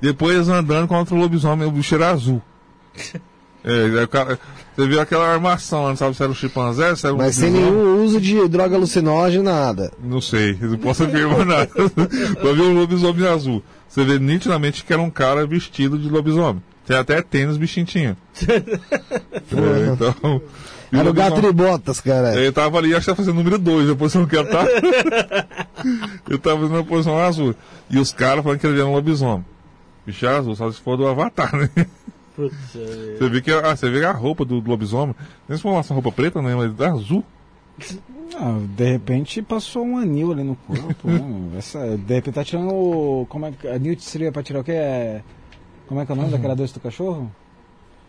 Depois 0.00 0.36
eles 0.36 0.48
andando 0.48 0.86
contra 0.86 1.12
o 1.14 1.18
lobisomem, 1.18 1.66
o 1.66 1.72
bicho 1.72 1.94
era 1.94 2.10
azul. 2.10 2.40
É, 3.64 3.70
aí 3.72 4.04
o 4.04 4.08
cara, 4.08 4.38
você 4.74 4.86
viu 4.86 5.00
aquela 5.00 5.26
armação, 5.30 5.82
lá, 5.82 5.88
não 5.90 5.96
sabe 5.96 6.14
se 6.16 6.22
era 6.22 6.30
um 6.30 6.34
chimpanzé, 6.34 6.94
se 6.94 7.04
era 7.04 7.14
um 7.14 7.18
Mas 7.18 7.34
sem 7.34 7.50
nenhum 7.50 8.02
uso 8.04 8.20
de 8.20 8.46
droga 8.48 8.76
alucinógena, 8.76 9.42
nada. 9.52 9.92
Não 10.02 10.20
sei, 10.20 10.56
não 10.60 10.78
posso 10.78 11.02
afirmar 11.02 11.44
nada. 11.44 11.68
Só 12.40 12.52
vi 12.54 12.62
um 12.62 12.72
lobisomem 12.78 13.26
azul. 13.26 13.62
Você 13.89 14.05
vê 14.05 14.18
nitidamente 14.18 14.84
que 14.84 14.92
era 14.92 15.00
um 15.00 15.10
cara 15.10 15.47
vestido 15.47 15.99
de 15.99 16.08
lobisomem. 16.08 16.62
Tem 16.86 16.97
até 16.97 17.20
tênis 17.23 17.57
bichinho 17.57 17.86
tinha. 17.86 18.17
É, 19.50 19.92
então. 19.92 20.42
Era 20.91 21.02
o 21.02 21.07
lobisomem- 21.07 21.15
gato 21.15 21.41
de 21.41 21.52
botas, 21.52 22.00
cara. 22.00 22.34
Ele 22.34 22.52
tava 22.52 22.78
ali, 22.78 22.94
acho 22.94 23.05
que 23.05 23.10
tá 23.10 23.17
fazendo 23.17 23.34
número 23.36 23.58
2, 23.58 23.91
a 23.91 23.94
posição 23.97 24.26
que 24.26 24.36
ele 24.36 24.47
tá. 24.49 24.65
ele 26.28 26.39
tava 26.39 26.60
fazendo 26.60 26.78
a 26.78 26.84
posição 26.84 27.18
azul. 27.18 27.55
E 27.91 27.99
os 27.99 28.12
caras 28.12 28.42
falando 28.42 28.58
que 28.58 28.67
ele 28.67 28.78
era 28.78 28.86
um 28.86 28.92
lobisomem. 28.92 29.44
Bicho 30.07 30.25
é 30.26 30.36
azul, 30.36 30.55
só 30.57 30.70
se 30.70 30.81
for 30.81 30.97
do 30.97 31.07
Avatar, 31.07 31.55
né? 31.55 31.68
Putz, 32.34 32.55
é, 32.76 33.17
Você 33.18 33.28
vê 33.28 33.41
que, 33.42 33.50
ah, 33.52 33.76
você 33.76 33.91
vê 33.91 34.05
a 34.05 34.12
roupa 34.12 34.44
do, 34.44 34.60
do 34.60 34.70
lobisomem. 34.70 35.15
Nem 35.49 35.57
se 35.57 35.62
for 35.62 35.70
uma 35.73 35.83
roupa 35.83 36.12
preta, 36.12 36.41
né? 36.41 36.55
Mas 36.55 36.78
é 36.81 36.86
azul. 36.86 37.25
Ah, 38.36 38.58
de 38.76 38.84
repente 38.92 39.40
passou 39.42 39.84
um 39.84 39.98
anil 39.98 40.32
ali 40.32 40.42
no 40.44 40.55
corpo. 40.57 41.08
né? 41.08 41.20
Essa, 41.58 41.97
de 41.97 42.15
repente 42.15 42.34
tá 42.34 42.44
tirando 42.44 42.73
o. 42.73 43.26
Como 43.28 43.47
é 43.47 43.52
que. 43.52 43.66
Anil 43.68 43.98
seria 43.98 44.31
pra 44.32 44.42
tirar 44.42 44.60
o 44.60 44.65
quê? 44.65 44.73
É, 44.73 45.23
como 45.86 46.00
é 46.00 46.07
que 46.07 46.12
é 46.12 46.15
o 46.15 46.18
nome 46.18 46.31
daquela 46.31 46.55
doce 46.55 46.74
do 46.74 46.81
cachorro? 46.81 47.31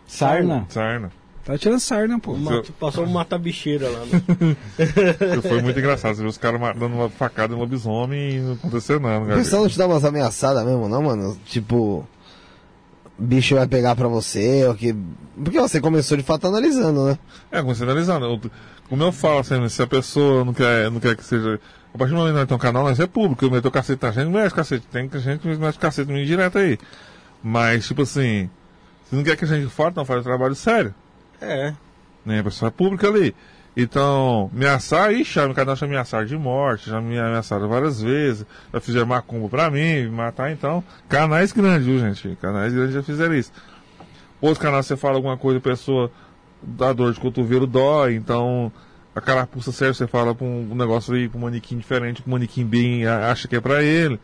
Sarna. 0.06 0.66
Sarna. 0.68 1.10
Tá 1.44 1.56
tirando 1.56 1.80
sarna, 1.80 2.18
pô. 2.20 2.32
uma- 2.32 2.62
passou 2.78 3.04
um 3.04 3.10
mata-bicheira 3.10 3.88
lá. 3.88 4.00
né? 4.04 5.36
Foi 5.42 5.62
muito 5.62 5.78
engraçado. 5.78 6.14
Você 6.14 6.22
vê 6.22 6.28
os 6.28 6.36
caras 6.36 6.60
dando 6.78 6.94
uma 6.94 7.08
facada 7.08 7.54
em 7.54 7.56
lobisomem 7.56 8.32
e 8.36 8.40
não 8.40 8.52
aconteceu 8.52 9.00
nada. 9.00 9.24
O 9.24 9.26
cara. 9.26 9.38
pessoal 9.38 9.62
não 9.62 9.68
te 9.70 9.78
dá 9.78 9.86
umas 9.86 10.04
ameaçadas 10.04 10.64
mesmo, 10.66 10.86
não, 10.88 11.02
mano? 11.02 11.36
Tipo, 11.46 12.06
bicho 13.20 13.54
vai 13.54 13.66
pegar 13.68 13.94
pra 13.94 14.08
você, 14.08 14.66
ou 14.66 14.74
que... 14.74 14.94
Porque 15.42 15.60
você 15.60 15.80
começou 15.80 16.16
de 16.16 16.22
fato 16.22 16.46
analisando, 16.46 17.04
né? 17.06 17.18
É, 17.52 17.62
você 17.62 17.82
analisando. 17.84 18.24
eu- 18.26 18.50
Como 18.88 19.02
eu 19.02 19.12
falo 19.12 19.38
assim, 19.40 19.68
se 19.68 19.82
a 19.82 19.86
pessoa 19.86 20.44
não 20.44 20.52
quer, 20.52 20.90
não 20.90 20.98
quer 21.00 21.14
que 21.16 21.24
seja. 21.24 21.60
A 21.94 21.98
partir 21.98 22.12
do 22.12 22.18
momento 22.18 22.32
que 22.34 22.38
nós 22.40 22.48
temos 22.48 22.60
um 22.60 22.66
canal, 22.66 22.84
nós 22.84 22.98
é 23.00 23.06
público. 23.06 23.44
Eu 23.44 23.50
meto 23.50 23.66
o 23.66 23.70
cacete 23.70 24.02
na 24.02 24.10
gente, 24.10 24.24
não 24.24 24.32
mexe 24.32 24.54
cacete. 24.54 24.86
Tem 24.90 25.08
gente 25.20 25.40
que 25.40 25.48
mexe 25.56 25.78
cacete 25.78 26.10
meio 26.10 26.26
direto 26.26 26.58
aí. 26.58 26.78
Mas, 27.42 27.86
tipo 27.86 28.02
assim, 28.02 28.50
se 29.08 29.14
não 29.16 29.22
quer 29.24 29.36
que 29.36 29.44
a 29.44 29.48
gente 29.48 29.68
fora, 29.70 29.92
não 29.96 30.04
faz 30.04 30.20
o 30.20 30.24
trabalho 30.24 30.54
sério. 30.54 30.94
É. 31.40 31.72
Né? 32.24 32.40
A 32.40 32.44
pessoa 32.44 32.68
é 32.68 32.70
pública 32.70 33.08
ali. 33.08 33.34
Então, 33.76 34.50
ameaçar, 34.52 35.12
ixi, 35.12 35.34
já, 35.34 35.46
me 35.46 35.54
ameaçaram 35.82 36.26
de 36.26 36.36
morte, 36.36 36.90
já 36.90 37.00
me 37.00 37.18
ameaçaram 37.18 37.68
várias 37.68 38.02
vezes, 38.02 38.44
já 38.72 38.80
fizeram 38.80 39.06
macumba 39.06 39.48
pra 39.48 39.70
mim, 39.70 40.02
me 40.02 40.10
matar, 40.10 40.50
então, 40.50 40.82
canais 41.08 41.52
grandes, 41.52 41.86
viu, 41.86 41.98
gente? 41.98 42.36
Canais 42.40 42.72
grandes 42.72 42.94
já 42.94 43.02
fizeram 43.02 43.34
isso. 43.34 43.52
Outros 44.40 44.60
canais 44.60 44.86
você 44.86 44.96
fala 44.96 45.16
alguma 45.16 45.36
coisa, 45.36 45.58
a 45.58 45.62
pessoa 45.62 46.10
dá 46.62 46.92
dor 46.92 47.12
de 47.12 47.20
cotovelo, 47.20 47.66
dói, 47.66 48.16
então 48.16 48.72
a 49.14 49.20
carapuça 49.20 49.70
serve, 49.70 49.94
você 49.94 50.06
fala 50.06 50.34
pra 50.34 50.46
um, 50.46 50.74
negócio 50.74 51.14
aí, 51.14 51.28
pra 51.28 51.38
um 51.38 51.42
manequim 51.42 51.78
diferente, 51.78 52.22
o 52.26 52.30
manequim 52.30 52.64
bem 52.64 53.06
acha 53.06 53.46
que 53.46 53.54
é 53.54 53.60
pra 53.60 53.82
ele. 53.82 54.18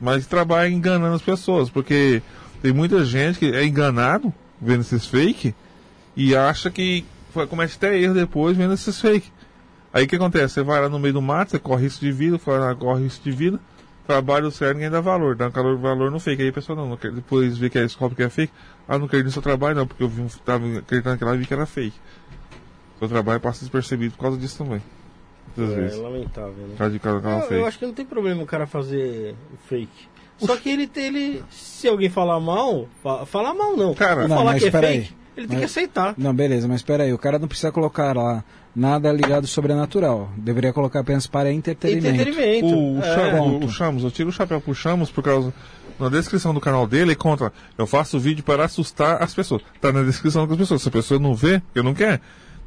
Mas 0.00 0.26
trabalha 0.26 0.68
enganando 0.68 1.14
as 1.14 1.22
pessoas, 1.22 1.68
porque 1.68 2.22
tem 2.62 2.72
muita 2.72 3.04
gente 3.04 3.38
que 3.38 3.52
é 3.52 3.64
enganado 3.64 4.32
vendo 4.60 4.80
esses 4.80 5.06
fake 5.06 5.54
e 6.16 6.34
acha 6.36 6.70
que 6.70 7.04
comete 7.48 7.76
até 7.76 7.98
erro 7.98 8.14
depois 8.14 8.56
vendo 8.56 8.74
esses 8.74 9.00
fake. 9.00 9.30
Aí 9.92 10.04
o 10.04 10.08
que 10.08 10.16
acontece? 10.16 10.54
Você 10.54 10.62
vai 10.62 10.80
lá 10.80 10.88
no 10.88 10.98
meio 10.98 11.14
do 11.14 11.22
mato, 11.22 11.50
você 11.50 11.58
corre 11.58 11.84
risco 11.84 12.00
de 12.00 12.12
vida, 12.12 12.38
corre 12.78 13.02
risco 13.04 13.24
de 13.24 13.30
vida, 13.30 13.60
trabalha 14.06 14.46
o 14.46 14.50
certo 14.50 14.74
ninguém 14.74 14.90
dá 14.90 15.00
valor, 15.00 15.34
dá 15.34 15.50
calor, 15.50 15.76
valor 15.78 16.10
no 16.10 16.20
fake. 16.20 16.42
Aí 16.42 16.48
a 16.48 16.52
pessoa 16.52 16.76
não, 16.76 16.88
não 16.88 16.96
quer, 16.96 17.10
depois 17.10 17.56
vê 17.56 17.70
que 17.70 17.78
é 17.78 17.82
descobre 17.82 18.16
que 18.16 18.22
é 18.22 18.28
fake, 18.28 18.52
ah, 18.86 18.98
não 18.98 19.06
acredito 19.06 19.26
no 19.26 19.32
seu 19.32 19.42
trabalho 19.42 19.76
não, 19.76 19.86
porque 19.86 20.02
eu 20.02 20.08
vi, 20.08 20.24
tava 20.44 20.64
acreditando 20.78 21.14
naquela 21.14 21.34
e 21.34 21.38
vi 21.38 21.46
que 21.46 21.54
era 21.54 21.66
fake. 21.66 21.96
Seu 22.98 23.08
trabalho 23.08 23.40
passa 23.40 23.60
despercebido 23.60 24.14
por 24.14 24.22
causa 24.22 24.36
disso 24.36 24.58
também. 24.58 24.82
Muitas 25.56 25.76
é, 25.76 25.80
vezes. 25.80 25.98
lamentável, 25.98 26.66
né? 26.66 26.88
De 26.88 26.98
cada 26.98 27.16
eu, 27.16 27.40
fake. 27.42 27.54
eu 27.54 27.66
acho 27.66 27.78
que 27.78 27.86
não 27.86 27.94
tem 27.94 28.04
problema 28.04 28.42
o 28.42 28.46
cara 28.46 28.66
fazer 28.66 29.34
fake. 29.68 30.08
Só 30.38 30.56
que 30.56 30.68
ele, 30.68 30.90
ele, 30.94 31.42
se 31.50 31.88
alguém 31.88 32.08
falar 32.08 32.38
mal, 32.38 32.88
falar 33.26 33.54
mal 33.54 33.76
não. 33.76 33.94
Cara, 33.94 34.28
não, 34.28 34.36
falar 34.36 34.58
que 34.58 34.66
é 34.66 34.70
fake, 34.70 34.86
aí. 34.86 35.17
Ele 35.38 35.48
tem 35.48 35.58
mas, 35.58 35.72
que 35.72 35.78
aceitar. 35.78 36.14
Não, 36.18 36.34
beleza, 36.34 36.66
mas 36.66 36.76
espera 36.76 37.04
aí, 37.04 37.12
o 37.12 37.18
cara 37.18 37.38
não 37.38 37.48
precisa 37.48 37.70
colocar 37.72 38.16
lá 38.16 38.44
nada 38.74 39.12
ligado 39.12 39.46
sobrenatural. 39.46 40.30
Deveria 40.36 40.72
colocar 40.72 41.00
apenas 41.00 41.26
para 41.26 41.52
entretenimento. 41.52 42.20
Entretenimento. 42.20 42.66
O, 42.66 42.98
o, 42.98 43.02
é. 43.02 43.40
o, 43.40 43.64
o 43.64 43.68
Chamos, 43.70 44.04
eu 44.04 44.10
tiro 44.10 44.28
o 44.28 44.32
chapéu 44.32 44.60
pro 44.60 44.74
Chamos 44.74 45.10
por 45.10 45.22
causa 45.22 45.52
na 45.98 46.08
descrição 46.08 46.54
do 46.54 46.60
canal 46.60 46.86
dele, 46.86 47.10
ele 47.10 47.16
conta, 47.16 47.52
eu 47.76 47.86
faço 47.86 48.20
vídeo 48.20 48.44
para 48.44 48.64
assustar 48.64 49.22
as 49.22 49.34
pessoas. 49.34 49.62
Tá 49.80 49.92
na 49.92 50.02
descrição 50.02 50.46
das 50.46 50.56
pessoas. 50.56 50.82
Se 50.82 50.88
a 50.88 50.92
pessoa 50.92 51.18
não 51.18 51.34
vê, 51.34 51.60
porque 51.60 51.82
não 51.82 51.94
quer, 51.94 52.20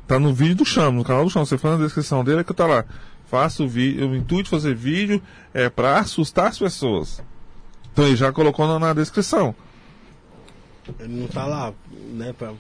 tá 0.06 0.20
no 0.20 0.34
vídeo 0.34 0.56
do 0.56 0.66
Chamo, 0.66 0.98
no 0.98 1.04
canal 1.04 1.24
do 1.24 1.30
Chamo. 1.30 1.46
Você 1.46 1.58
faz 1.58 1.78
na 1.78 1.86
descrição 1.86 2.24
dele 2.24 2.44
que 2.44 2.54
tá 2.54 2.66
lá. 2.66 2.84
Faço 3.26 3.68
vídeo, 3.68 4.10
o 4.10 4.16
intuito 4.16 4.44
de 4.44 4.50
fazer 4.50 4.76
vídeo 4.76 5.22
é 5.54 5.70
para 5.70 6.00
assustar 6.00 6.48
as 6.48 6.60
pessoas. 6.60 7.24
Então 7.94 8.06
ele 8.06 8.18
já 8.18 8.32
colocou 8.32 8.68
na, 8.68 8.78
na 8.78 8.94
descrição. 8.94 9.56
Ele 11.00 11.22
não 11.22 11.28
tá 11.28 11.46
lá, 11.46 11.74
né? 12.14 12.34
Pra... 12.34 12.54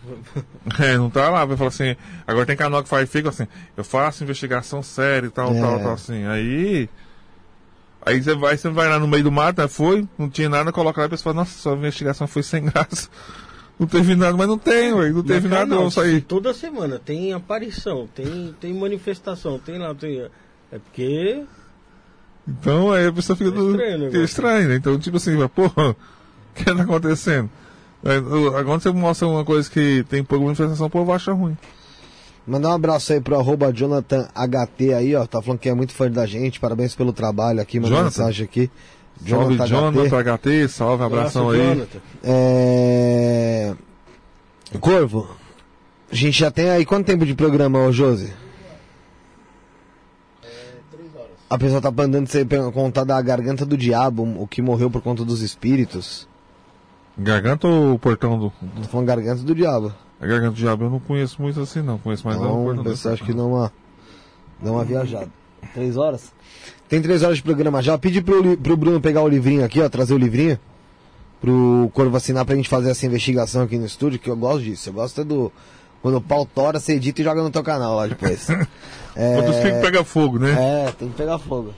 é, 0.80 0.98
não 0.98 1.10
tá 1.10 1.30
lá. 1.30 1.46
Vai 1.46 1.58
falar 1.58 1.70
assim. 1.70 1.96
Agora 2.26 2.46
tem 2.46 2.56
canal 2.56 2.84
que 2.84 2.90
faz 2.90 3.10
fica 3.10 3.30
assim. 3.30 3.48
Eu 3.76 3.84
faço 3.84 4.24
investigação 4.24 4.84
séria 4.84 5.28
e 5.28 5.32
tal, 5.32 5.54
é. 5.54 5.60
tal, 5.60 5.80
tal, 5.80 5.94
assim. 5.94 6.26
Aí. 6.26 6.90
Aí 8.04 8.22
você 8.22 8.34
vai, 8.34 8.58
você 8.58 8.70
vai 8.70 8.90
lá 8.90 8.98
no 8.98 9.08
meio 9.08 9.24
do 9.24 9.32
mato, 9.32 9.62
né? 9.62 9.68
foi, 9.68 10.08
não 10.18 10.28
tinha 10.28 10.50
nada, 10.50 10.72
coloca 10.72 11.00
lá 11.00 11.06
e 11.06 11.08
a 11.08 11.10
pessoa 11.10 11.34
fala, 11.34 11.44
nossa, 11.44 11.60
sua 11.60 11.74
investigação 11.74 12.26
foi 12.26 12.42
sem 12.42 12.66
graça. 12.66 13.08
Não 13.80 13.88
teve 13.88 14.16
nada, 14.16 14.36
mas 14.36 14.48
não 14.48 14.58
tem, 14.58 14.94
ué, 14.94 15.10
não 15.10 15.24
teve 15.24 15.48
nada, 15.48 15.66
não, 15.66 15.90
saí. 15.90 16.22
Toda 16.22 16.54
semana 16.54 17.00
tem 17.00 17.34
aparição, 17.34 18.08
tem, 18.08 18.56
tem 18.60 18.74
manifestação, 18.74 19.60
tem 19.60 19.78
lá, 19.78 19.94
tem. 19.94 20.20
É 20.72 20.80
porque. 20.80 21.44
Então 22.48 22.92
aí 22.92 23.08
a 23.08 23.14
pessoa 23.14 23.36
fica, 23.36 23.50
é 23.50 23.54
estranho, 23.54 24.12
do, 24.12 24.24
estranho 24.24 24.70
né? 24.70 24.76
Então, 24.76 24.98
tipo 24.98 25.18
assim, 25.18 25.36
porra, 25.50 25.92
o 25.92 25.96
que 26.56 26.64
tá 26.64 26.84
acontecendo? 26.84 27.50
Agora 28.04 28.80
você 28.80 28.92
mostra 28.92 29.28
uma 29.28 29.46
coisa 29.46 29.70
que 29.70 30.04
tem 30.10 30.24
pouca 30.24 30.44
manifestação, 30.44 30.88
o 30.88 30.90
povo 30.90 31.12
acha 31.12 31.32
ruim. 31.34 31.56
Mandar 32.46 32.70
um 32.70 32.74
abraço 32.74 33.14
aí 33.14 33.22
pro 33.22 33.38
arroba 33.38 33.72
Jonathan 33.72 34.28
HT 34.34 34.94
aí, 34.94 35.16
ó. 35.16 35.26
Tá 35.28 35.42
falando 35.42 35.60
que 35.60 35.70
é 35.70 35.74
muito 35.74 35.94
fã 35.94 36.10
da 36.10 36.26
gente. 36.26 36.60
Parabéns 36.60 36.96
pelo 36.96 37.14
trabalho 37.14 37.62
aqui, 37.62 37.80
manda 37.80 38.04
mensagem 38.04 38.44
aqui. 38.44 38.70
Jonathan 39.24 39.68
salve, 39.68 40.00
Jonathan 40.00 40.24
HT. 40.24 40.40
HT 40.40 40.68
salve, 40.70 41.04
abração 41.04 41.50
aí. 41.52 41.60
Jonathan. 41.60 42.00
É... 42.24 43.76
Corvo, 44.80 45.30
a 46.12 46.16
gente 46.16 46.40
já 46.40 46.50
tem 46.50 46.70
aí 46.70 46.86
quanto 46.86 47.06
tempo 47.06 47.26
de 47.26 47.36
programa, 47.36 47.80
ô 47.80 47.92
Josi? 47.92 48.34
É, 50.44 50.48
três 50.92 51.16
horas. 51.16 51.30
A 51.50 51.58
pessoa 51.58 51.82
tá 51.82 51.92
mandando 51.92 52.28
você 52.28 52.44
contar 52.74 53.04
da 53.04 53.22
garganta 53.22 53.66
do 53.66 53.78
diabo, 53.78 54.24
o 54.42 54.48
que 54.48 54.62
morreu 54.62 54.90
por 54.90 55.02
conta 55.02 55.24
dos 55.24 55.42
espíritos. 55.42 56.28
Garganta 57.18 57.68
ou 57.68 58.00
portão 58.00 58.38
do. 58.40 58.54
Tô 58.82 58.88
falando 58.90 59.08
garganta 59.08 59.44
do 59.44 59.54
diabo. 59.54 59.94
A 60.22 60.28
Garganta 60.28 60.52
do 60.52 60.58
Diabo 60.58 60.84
eu 60.84 60.90
não 60.92 61.00
conheço 61.00 61.42
muito 61.42 61.60
assim, 61.60 61.82
não. 61.82 61.98
Conheço 61.98 62.28
mais 62.28 62.40
não, 62.40 62.72
não 62.76 62.84
Você 62.84 63.10
acha 63.10 63.26
que 63.26 63.34
dá 63.34 63.44
uma, 63.44 63.74
dá 64.62 64.72
uma 64.72 64.86
viajada. 64.86 65.28
Três 65.74 65.98
horas? 65.98 66.32
Tem 66.88 67.02
três 67.02 67.24
horas 67.24 67.38
de 67.38 67.44
programa 67.44 67.82
já. 67.82 67.98
Pedi 67.98 68.22
pro, 68.22 68.56
pro 68.56 68.78
Bruno 68.78 69.02
pegar 69.02 69.24
o 69.24 69.28
livrinho 69.28 69.66
aqui, 69.66 69.82
ó, 69.82 69.90
trazer 69.90 70.14
o 70.14 70.20
livrinho. 70.20 70.60
Pro 71.40 71.90
Corvo 71.92 72.16
assinar 72.16 72.46
pra 72.46 72.56
gente 72.56 72.70
fazer 72.70 72.92
essa 72.92 73.04
investigação 73.04 73.64
aqui 73.64 73.80
no 73.80 73.86
estúdio, 73.86 74.20
que 74.20 74.30
eu 74.30 74.38
gosto 74.38 74.62
disso. 74.62 74.90
Eu 74.90 74.94
gosto 74.94 75.22
é 75.22 75.24
do. 75.24 75.52
Quando 76.04 76.18
o 76.18 76.22
pau 76.22 76.46
tora, 76.46 76.80
você 76.80 76.94
edita 76.94 77.22
e 77.22 77.24
joga 77.24 77.42
no 77.42 77.50
teu 77.50 77.64
canal 77.64 77.96
lá 77.96 78.06
depois. 78.06 78.48
é... 78.48 79.36
Quando 79.36 79.54
tem 79.60 79.74
que 79.74 79.82
pegar 79.82 80.04
fogo, 80.04 80.38
né? 80.38 80.52
É, 80.88 80.92
tem 80.92 81.10
que 81.10 81.16
pegar 81.16 81.40
fogo. 81.40 81.74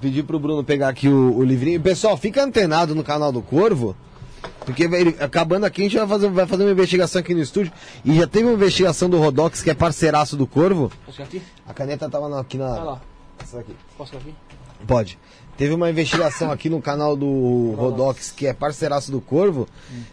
Pedi 0.00 0.22
pro 0.22 0.38
Bruno 0.38 0.64
pegar 0.64 0.88
aqui 0.88 1.08
o, 1.08 1.36
o 1.36 1.44
livrinho. 1.44 1.78
Pessoal, 1.78 2.16
fica 2.16 2.42
antenado 2.42 2.94
no 2.94 3.04
canal 3.04 3.30
do 3.30 3.42
Corvo 3.42 3.94
porque 4.64 4.84
ele, 4.84 5.16
acabando 5.20 5.64
aqui, 5.64 5.82
a 5.82 5.84
gente 5.84 5.98
vai 5.98 6.06
fazer, 6.06 6.28
vai 6.30 6.46
fazer 6.46 6.64
uma 6.64 6.72
investigação 6.72 7.20
aqui 7.20 7.34
no 7.34 7.40
estúdio. 7.40 7.72
E 8.04 8.16
já 8.16 8.26
teve 8.26 8.44
uma 8.46 8.54
investigação 8.54 9.08
do 9.08 9.18
Rodox, 9.18 9.62
que 9.62 9.70
é 9.70 9.74
parceiraço 9.74 10.36
do 10.36 10.46
Corvo. 10.46 10.90
Posso 11.06 11.22
aqui? 11.22 11.42
A 11.66 11.74
caneta 11.74 12.08
tava 12.08 12.40
aqui 12.40 12.56
na. 12.56 12.74
Vai 12.74 12.84
lá. 12.84 13.00
Essa 13.42 13.60
aqui. 13.60 13.76
Posso 13.96 14.16
aqui? 14.16 14.34
Pode. 14.86 15.18
Teve 15.56 15.72
uma 15.72 15.88
investigação 15.88 16.50
aqui 16.50 16.68
no 16.68 16.82
canal 16.82 17.16
do 17.16 17.74
Rodox, 17.76 18.32
que 18.32 18.46
é 18.46 18.52
parceiraço 18.52 19.12
do 19.12 19.20
Corvo, 19.20 19.68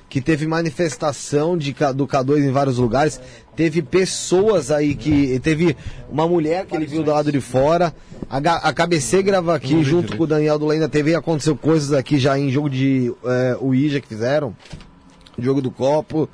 que 0.07 0.21
teve 0.21 0.45
manifestação 0.45 1.57
de, 1.57 1.75
do 1.95 2.07
K2 2.07 2.45
em 2.45 2.51
vários 2.51 2.77
lugares. 2.77 3.19
Teve 3.55 3.81
pessoas 3.81 4.69
aí 4.69 4.93
que. 4.93 5.39
Teve 5.39 5.75
uma 6.09 6.27
mulher 6.27 6.65
que 6.67 6.75
ele 6.75 6.85
viu 6.85 7.01
do 7.01 7.09
lado 7.09 7.31
de 7.31 7.41
fora. 7.41 7.93
A, 8.29 8.37
a 8.37 8.71
KBC 8.71 9.23
grava 9.23 9.55
aqui 9.55 9.83
junto 9.83 10.15
com 10.15 10.23
o 10.23 10.27
Daniel 10.27 10.59
do 10.59 10.67
Lenda 10.67 10.87
TV. 10.87 11.15
Aconteceu 11.15 11.55
coisas 11.55 11.91
aqui 11.91 12.19
já 12.19 12.37
em 12.37 12.51
jogo 12.51 12.69
de 12.69 13.11
é, 13.25 13.57
Ouija 13.59 13.99
que 13.99 14.07
fizeram. 14.07 14.55
Jogo 15.39 15.59
do 15.59 15.71
copo. 15.71 16.29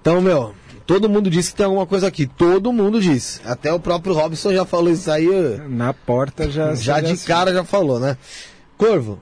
Então, 0.00 0.20
meu, 0.20 0.54
Todo 0.86 1.08
mundo 1.08 1.30
disse 1.30 1.50
que 1.50 1.56
tem 1.56 1.66
alguma 1.66 1.86
coisa 1.86 2.06
aqui. 2.06 2.26
Todo 2.26 2.72
mundo 2.72 3.00
disse. 3.00 3.40
Até 3.44 3.72
o 3.72 3.80
próprio 3.80 4.14
Robson 4.14 4.52
já 4.52 4.64
falou 4.64 4.90
isso 4.90 5.10
aí. 5.10 5.58
Na 5.68 5.94
porta 5.94 6.50
já. 6.50 6.74
Já 6.74 7.00
de 7.00 7.16
cara 7.18 7.52
já 7.52 7.64
falou, 7.64 7.98
né? 7.98 8.18
Corvo, 8.76 9.18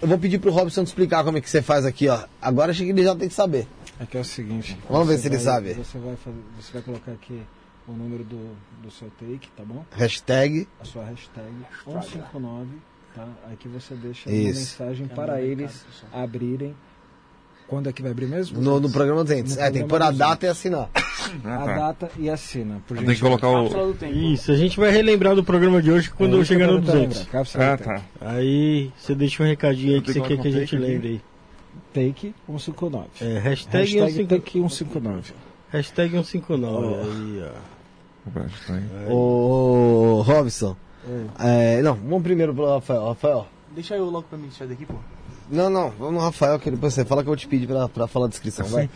eu 0.00 0.08
vou 0.08 0.18
pedir 0.18 0.38
pro 0.38 0.50
Robson 0.50 0.84
te 0.84 0.88
explicar 0.88 1.24
como 1.24 1.38
é 1.38 1.40
que 1.40 1.50
você 1.50 1.60
faz 1.60 1.84
aqui, 1.84 2.08
ó. 2.08 2.24
Agora 2.40 2.70
acho 2.70 2.82
que 2.82 2.90
ele 2.90 3.02
já 3.02 3.14
tem 3.14 3.28
que 3.28 3.34
saber. 3.34 3.66
Aqui 3.98 4.16
é 4.16 4.20
o 4.20 4.24
seguinte. 4.24 4.78
Vamos 4.88 5.08
ver 5.08 5.18
se 5.18 5.28
ele 5.28 5.38
sabe. 5.38 5.74
Você 5.74 5.98
vai, 5.98 6.16
fazer, 6.16 6.36
você 6.60 6.72
vai 6.72 6.82
colocar 6.82 7.12
aqui 7.12 7.42
o 7.86 7.92
número 7.92 8.24
do, 8.24 8.56
do 8.82 8.90
seu 8.90 9.10
take, 9.18 9.48
tá 9.56 9.64
bom? 9.64 9.84
Hashtag. 9.90 10.66
A 10.80 10.84
sua 10.84 11.04
hashtag 11.04 11.50
159, 11.84 12.68
tá? 13.14 13.28
Aqui 13.52 13.68
você 13.68 13.94
deixa 13.94 14.28
uma 14.28 14.36
mensagem 14.36 15.06
para 15.08 15.40
eles 15.40 15.84
abrirem 16.12 16.74
quando 17.66 17.88
é 17.88 17.92
que 17.92 18.02
vai 18.02 18.10
abrir 18.10 18.26
mesmo? 18.26 18.60
No, 18.60 18.80
no 18.80 18.90
programa 18.90 19.22
200. 19.22 19.56
No 19.56 19.62
é, 19.62 19.70
tem 19.70 19.82
que 19.82 19.88
pôr 19.88 20.02
a 20.02 20.10
data 20.10 20.46
e 20.46 20.48
assinar. 20.48 20.88
a 21.44 21.66
data 21.66 22.10
e 22.18 22.30
assina. 22.30 22.80
Por 22.86 22.96
tem 22.96 23.06
que 23.06 23.20
colocar 23.20 23.48
o. 23.48 23.96
Isso, 24.06 24.52
a 24.52 24.56
gente 24.56 24.78
vai 24.78 24.90
relembrar 24.90 25.34
do 25.34 25.42
programa 25.42 25.82
de 25.82 25.90
hoje 25.90 26.10
quando 26.10 26.40
é, 26.40 26.44
chegar 26.44 26.68
no 26.68 26.80
200. 26.80 27.28
Ah, 27.54 27.76
tá. 27.76 28.02
Aí 28.20 28.92
você 28.96 29.14
deixa 29.14 29.42
um 29.42 29.46
recadinho 29.46 29.96
aí 29.96 30.00
que 30.00 30.12
você 30.12 30.20
quer 30.20 30.38
que 30.38 30.48
a 30.48 30.50
gente 30.50 30.76
lembre 30.76 31.08
aí. 31.08 31.20
Take 31.92 32.34
159. 32.46 33.06
É, 33.20 33.38
hashtag, 33.38 33.98
hashtag 33.98 34.26
take 34.26 34.52
159. 34.52 35.32
Hashtag 35.70 36.10
159. 36.10 36.86
Oh. 36.86 37.02
Aí, 37.12 37.44
ó. 39.08 39.12
Ô, 39.12 40.22
Robson. 40.22 40.76
É, 41.38 41.80
não, 41.82 41.94
vamos 41.94 42.22
primeiro 42.22 42.54
pro 42.54 42.66
Rafael. 42.66 43.06
Rafael. 43.06 43.46
Deixa 43.74 43.94
eu 43.96 44.06
logo 44.06 44.26
pra 44.28 44.38
mim 44.38 44.50
sair 44.50 44.68
daqui, 44.68 44.84
pô. 44.84 44.94
Não, 45.50 45.70
não, 45.70 45.90
vamos 45.90 46.14
no 46.14 46.20
Rafael, 46.20 46.58
que 46.58 46.70
depois 46.70 46.92
você 46.92 47.04
fala 47.04 47.22
que 47.22 47.28
eu 47.28 47.30
vou 47.30 47.36
te 47.36 47.46
pedir 47.46 47.66
pra, 47.66 47.88
pra 47.88 48.06
falar 48.06 48.26
a 48.26 48.28
descrição, 48.28 48.66
vai. 48.66 48.90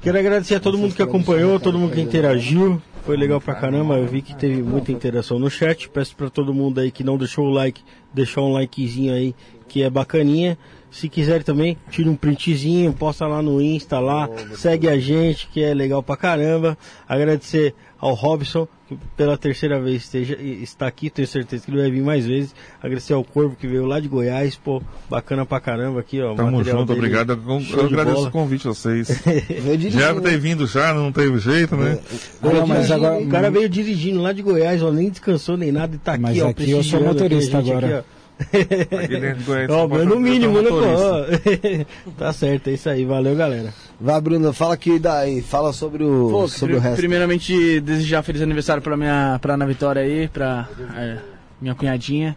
Quero 0.00 0.18
agradecer 0.18 0.54
a 0.54 0.60
todo 0.60 0.78
mundo 0.78 0.94
que 0.94 1.02
acompanhou, 1.02 1.60
todo 1.60 1.78
mundo 1.78 1.92
que 1.92 2.00
interagiu. 2.00 2.80
Foi 3.04 3.16
legal 3.16 3.40
pra 3.40 3.54
caramba, 3.54 3.96
eu 3.96 4.06
vi 4.06 4.22
que 4.22 4.34
teve 4.34 4.62
muita 4.62 4.92
interação 4.92 5.38
no 5.38 5.50
chat. 5.50 5.88
Peço 5.88 6.14
pra 6.14 6.30
todo 6.30 6.54
mundo 6.54 6.80
aí 6.80 6.90
que 6.90 7.02
não 7.02 7.18
deixou 7.18 7.46
o 7.46 7.50
like, 7.50 7.82
deixar 8.12 8.42
um 8.42 8.52
likezinho 8.52 9.12
aí, 9.12 9.34
que 9.68 9.82
é 9.82 9.90
bacaninha. 9.90 10.56
Se 10.90 11.08
quiser 11.08 11.42
também, 11.42 11.76
tira 11.90 12.10
um 12.10 12.16
printzinho, 12.16 12.92
posta 12.92 13.26
lá 13.26 13.42
no 13.42 13.60
Insta 13.60 14.00
lá, 14.00 14.28
segue 14.54 14.88
a 14.88 14.98
gente, 14.98 15.48
que 15.48 15.62
é 15.62 15.72
legal 15.72 16.02
pra 16.02 16.16
caramba. 16.16 16.76
Agradecer 17.08 17.74
ao 18.00 18.14
Robson, 18.14 18.66
que 18.88 18.96
pela 19.16 19.36
terceira 19.36 19.78
vez 19.80 20.02
esteja, 20.02 20.34
está 20.40 20.86
aqui, 20.86 21.10
tenho 21.10 21.28
certeza 21.28 21.64
que 21.64 21.70
ele 21.70 21.80
vai 21.82 21.90
vir 21.90 22.02
mais 22.02 22.24
vezes. 22.26 22.54
Agradecer 22.82 23.12
ao 23.12 23.22
Corvo 23.22 23.54
que 23.56 23.66
veio 23.66 23.84
lá 23.84 24.00
de 24.00 24.08
Goiás, 24.08 24.56
pô, 24.56 24.82
bacana 25.08 25.44
pra 25.44 25.60
caramba 25.60 26.00
aqui, 26.00 26.20
ó. 26.20 26.32
o 26.32 26.36
Tamo 26.36 26.64
junto, 26.64 26.86
dele, 26.86 26.98
obrigado. 26.98 27.32
Eu, 27.32 27.52
eu 27.52 27.58
de 27.60 27.74
agradeço 27.94 28.16
bola. 28.16 28.28
o 28.28 28.32
convite 28.32 28.62
de 28.62 28.68
vocês. 28.68 29.08
Já 29.90 30.18
ter 30.20 30.38
vindo 30.38 30.66
já, 30.66 30.94
não 30.94 31.12
teve 31.12 31.38
jeito, 31.38 31.76
né? 31.76 31.98
Não, 32.42 32.66
mas 32.66 32.90
agora- 32.90 33.18
O 33.18 33.28
cara 33.28 33.50
veio 33.50 33.68
dirigindo 33.68 34.20
lá 34.22 34.32
de 34.32 34.42
Goiás, 34.42 34.82
ó, 34.82 34.90
nem 34.90 35.10
descansou 35.10 35.56
nem 35.56 35.70
nada 35.70 35.94
e 35.94 35.98
tá 35.98 36.12
aqui, 36.14 36.22
Mas 36.22 36.40
ó. 36.40 36.48
aqui 36.48 36.70
eu 36.70 36.82
sou 36.82 36.98
aqui 37.00 37.06
a 37.08 37.12
motorista 37.12 37.58
gente 37.62 37.70
agora. 37.70 37.98
aqui, 37.98 38.06
ó. 38.40 38.96
Aqui 38.96 39.20
dentro 39.20 39.38
de 39.38 39.44
Goiás, 39.44 39.70
Ó, 39.70 39.86
no 39.86 40.18
mínimo, 40.18 40.60
né, 40.62 40.68
pô? 40.68 42.10
tá 42.18 42.32
certo, 42.32 42.68
é 42.68 42.72
isso 42.72 42.88
aí. 42.88 43.04
Valeu, 43.04 43.36
galera. 43.36 43.72
Vai, 44.00 44.20
Bruno, 44.20 44.52
fala 44.52 44.74
aqui 44.74 44.98
daí, 44.98 45.42
fala 45.42 45.72
sobre 45.72 46.04
o, 46.04 46.30
Pô, 46.30 46.48
sobre 46.48 46.76
o 46.76 46.78
resto. 46.78 46.96
primeiramente, 46.96 47.80
desejar 47.80 48.22
feliz 48.22 48.42
aniversário 48.42 48.82
pra 48.82 48.96
minha 48.96 49.38
pra 49.40 49.54
Ana 49.54 49.66
Vitória 49.66 50.02
aí, 50.02 50.28
pra 50.28 50.68
é, 50.96 51.18
minha 51.60 51.74
cunhadinha. 51.74 52.36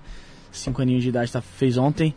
Cinco 0.51 0.81
aninhos 0.81 1.03
de 1.03 1.09
idade, 1.09 1.31
tá, 1.31 1.41
fez 1.41 1.77
ontem. 1.77 2.13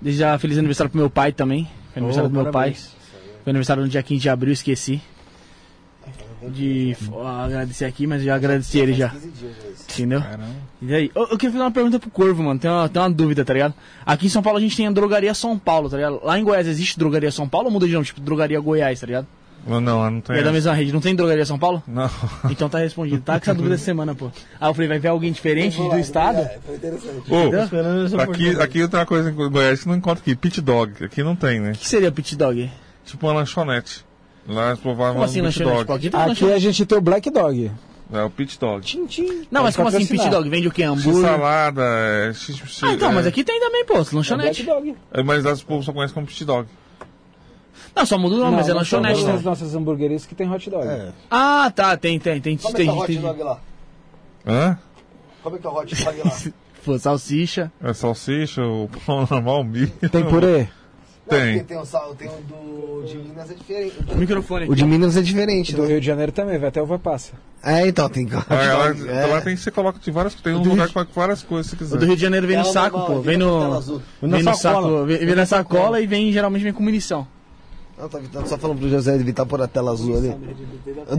Desejar 0.00 0.38
feliz 0.38 0.58
aniversário 0.58 0.90
pro 0.90 0.98
meu 0.98 1.10
pai 1.10 1.32
também. 1.32 1.68
Foi 1.92 2.00
aniversário 2.00 2.26
Ô, 2.26 2.30
do 2.30 2.34
meu 2.34 2.50
parabéns. 2.50 2.86
pai. 2.86 2.96
Foi 3.44 3.50
aniversário 3.50 3.82
no 3.82 3.88
dia 3.88 4.02
15 4.02 4.20
de 4.20 4.28
abril, 4.28 4.52
esqueci. 4.52 5.00
De 6.50 6.96
agradecer 7.44 7.84
aqui, 7.84 8.06
mas 8.06 8.22
já 8.22 8.34
agradeci 8.34 8.78
ele 8.78 8.94
já. 8.94 9.12
Entendeu? 9.92 10.22
E 10.80 10.94
aí? 10.94 11.10
Eu, 11.14 11.22
eu 11.22 11.38
queria 11.38 11.52
fazer 11.52 11.64
uma 11.64 11.70
pergunta 11.70 11.98
pro 11.98 12.10
Corvo, 12.10 12.42
mano. 12.42 12.58
Tem 12.60 12.70
uma, 12.70 12.88
tem 12.88 13.00
uma 13.00 13.10
dúvida, 13.10 13.44
tá 13.44 13.52
ligado? 13.52 13.74
Aqui 14.04 14.26
em 14.26 14.28
São 14.28 14.42
Paulo 14.42 14.58
a 14.58 14.60
gente 14.60 14.76
tem 14.76 14.86
a 14.86 14.90
drogaria 14.90 15.32
São 15.34 15.58
Paulo, 15.58 15.88
tá 15.88 15.96
ligado? 15.96 16.20
Lá 16.22 16.38
em 16.38 16.44
Goiás 16.44 16.66
existe 16.66 16.98
drogaria 16.98 17.30
São 17.30 17.48
Paulo 17.48 17.66
ou 17.66 17.72
muda 17.72 17.86
de 17.86 17.94
nome? 17.94 18.04
Tipo, 18.04 18.20
drogaria 18.20 18.60
Goiás, 18.60 19.00
tá 19.00 19.06
ligado? 19.06 19.26
Não, 19.66 19.80
não, 19.80 19.98
lá 19.98 20.10
não 20.10 20.20
tem. 20.20 20.36
É 20.36 20.42
da 20.42 20.52
mesma 20.52 20.72
rede, 20.72 20.92
não 20.92 21.00
tem 21.00 21.14
drogaria 21.14 21.44
São 21.44 21.58
Paulo? 21.58 21.82
Não. 21.86 22.08
Então 22.48 22.68
tá 22.68 22.78
respondido. 22.78 23.20
Tá 23.22 23.40
com 23.40 23.44
essa 23.44 23.54
dúvida 23.54 23.74
essa 23.74 23.84
semana, 23.84 24.14
pô. 24.14 24.30
Aí 24.60 24.70
eu 24.70 24.74
falei, 24.74 24.88
vai 24.88 24.98
ver 25.00 25.08
alguém 25.08 25.32
diferente 25.32 25.76
do 25.76 25.98
estado? 25.98 26.48
Ô, 27.28 27.50
Tô 27.50 27.62
esperando 27.62 28.06
essa 28.06 28.22
aqui, 28.22 28.50
aqui 28.50 28.88
tem 28.88 29.00
uma 29.00 29.06
coisa 29.06 29.30
em 29.30 29.34
Goiás 29.34 29.82
que 29.82 29.88
não 29.88 29.96
encontra 29.96 30.22
aqui, 30.22 30.36
pit 30.36 30.60
dog. 30.60 31.04
Aqui 31.04 31.22
não 31.22 31.34
tem, 31.34 31.58
né? 31.58 31.72
O 31.72 31.74
que 31.74 31.88
seria 31.88 32.12
pit 32.12 32.36
dog? 32.36 32.70
Tipo 33.04 33.26
uma 33.26 33.34
lanchonete. 33.34 34.05
Lá 34.48 34.68
eles 34.68 34.80
provavam 34.80 35.14
Como 35.14 35.24
assim 35.24 35.40
um 35.40 35.44
lanchonete? 35.44 35.84
dog. 35.84 35.92
Aqui 35.98 36.10
tem 36.10 36.20
Aqui 36.20 36.28
lanchonete. 36.28 36.56
a 36.56 36.58
gente 36.60 36.86
tem 36.86 36.98
o 36.98 37.00
Black 37.00 37.30
Dog. 37.30 37.70
É 38.12 38.22
o 38.22 38.30
pit 38.30 38.56
dog. 38.60 39.08
Não, 39.50 39.64
mas 39.64 39.74
como 39.74 39.88
assim 39.88 39.98
patrocinar. 39.98 40.26
pit 40.26 40.30
dog? 40.36 40.48
Vende 40.48 40.68
o 40.68 40.70
quê? 40.70 40.82
X 40.84 40.90
Hambúrguer? 41.06 41.28
salada, 41.30 41.82
é, 41.82 42.32
X, 42.32 42.56
X, 42.56 42.80
Ah, 42.84 42.92
então, 42.92 43.10
é, 43.10 43.14
mas 43.14 43.26
aqui 43.26 43.42
tem 43.42 43.58
também, 43.58 43.84
pô, 43.84 43.94
lanchonete. 44.12 44.62
Dog. 44.62 44.94
é, 45.12 45.22
Mas 45.24 45.42
lá 45.42 45.52
o 45.52 45.64
povo 45.66 45.82
só 45.82 45.92
conhece 45.92 46.14
como 46.14 46.24
pit 46.26 46.44
dog. 46.44 46.68
Não, 47.96 48.06
só 48.06 48.16
muda 48.16 48.36
o 48.36 48.38
nome, 48.38 48.56
mas 48.56 48.68
é 48.68 48.74
não 48.74 48.84
são 48.84 49.00
lanchonete, 49.00 49.20
todas 49.20 49.32
né? 49.32 49.38
as 49.38 49.44
nossas 49.44 49.74
hamburguerias 49.74 50.24
que 50.24 50.34
tem 50.36 50.48
hot 50.52 50.70
dog. 50.70 50.86
É. 50.86 51.08
Ah, 51.30 51.72
tá, 51.74 51.96
tem, 51.96 52.18
tem, 52.20 52.40
tem, 52.40 52.56
Como 52.56 52.74
é 52.74 52.76
tem, 52.76 52.86
que 52.86 52.92
é 52.92 52.94
o 52.94 52.98
hot 52.98 53.06
tem, 53.08 53.20
dog 53.20 53.42
lá? 53.42 53.58
Hã? 54.46 54.78
Como 55.42 55.56
é 55.56 55.58
que 55.58 55.66
é 55.66 55.70
o 55.70 55.74
hot 55.76 56.04
dog 56.04 56.18
lá? 56.24 56.32
Pô, 56.84 56.96
salsicha. 57.00 57.72
É 57.82 57.92
salsicha, 57.92 58.62
o 58.62 58.88
pão 59.04 59.26
normal, 59.30 59.62
o 59.62 59.64
milho. 59.64 59.90
Tem 60.12 60.22
purê? 60.24 60.68
Não, 61.28 61.36
Tem. 61.38 61.52
porque 61.58 61.64
tem 61.64 61.76
o, 61.78 61.84
sal, 61.84 62.14
tem 62.14 62.28
o 62.28 62.32
do 62.42 63.04
de 63.06 63.18
Minas 63.18 63.50
é 63.50 63.54
diferente. 63.54 63.94
O 64.08 64.16
microfone. 64.16 64.66
O 64.68 64.74
de 64.76 64.84
Minas 64.84 65.16
é 65.16 65.22
diferente, 65.22 65.74
Do 65.74 65.82
né? 65.82 65.88
Rio 65.88 66.00
de 66.00 66.06
Janeiro 66.06 66.30
também, 66.30 66.56
vai 66.58 66.68
até 66.68 66.80
uva 66.80 66.98
passa. 67.00 67.32
É, 67.64 67.84
então, 67.88 68.08
tem 68.08 68.28
Ah, 68.48 68.54
lá, 68.54 68.94
é. 69.12 69.26
lá 69.26 69.40
tem, 69.42 69.56
você 69.56 69.70
coloca 69.72 69.98
de 69.98 70.10
várias 70.12 70.34
Tem 70.36 70.54
um 70.54 70.62
do 70.62 70.68
lugar 70.70 70.82
Rio- 70.84 70.88
que 70.88 70.94
coloca 70.94 71.10
várias 71.14 71.42
coisas 71.42 71.66
se 71.66 71.74
O 71.74 71.78
quiser. 71.78 71.98
do 71.98 72.06
Rio 72.06 72.14
de 72.14 72.22
Janeiro 72.22 72.46
vem 72.46 72.56
no 72.56 72.62
Tela 72.62 72.72
saco, 72.72 72.98
normal, 72.98 73.16
pô. 73.16 73.22
Vem 73.22 73.38
com 73.38 73.44
no. 73.44 73.58
Vem 74.22 74.42
no 74.44 74.54
saco, 74.56 75.04
vem, 75.04 75.18
vem 75.18 75.34
na 75.34 75.46
sacola 75.46 76.00
e 76.00 76.06
vem 76.06 76.32
geralmente 76.32 76.62
vem 76.62 76.72
com 76.72 76.82
munição. 76.84 77.26
Não, 77.98 78.08
tá 78.10 78.44
só 78.44 78.58
falando 78.58 78.78
pro 78.78 78.90
José 78.90 79.14
evitar 79.14 79.46
por 79.46 79.60
a 79.62 79.66
tela 79.66 79.90
azul 79.92 80.18
ali. 80.18 80.34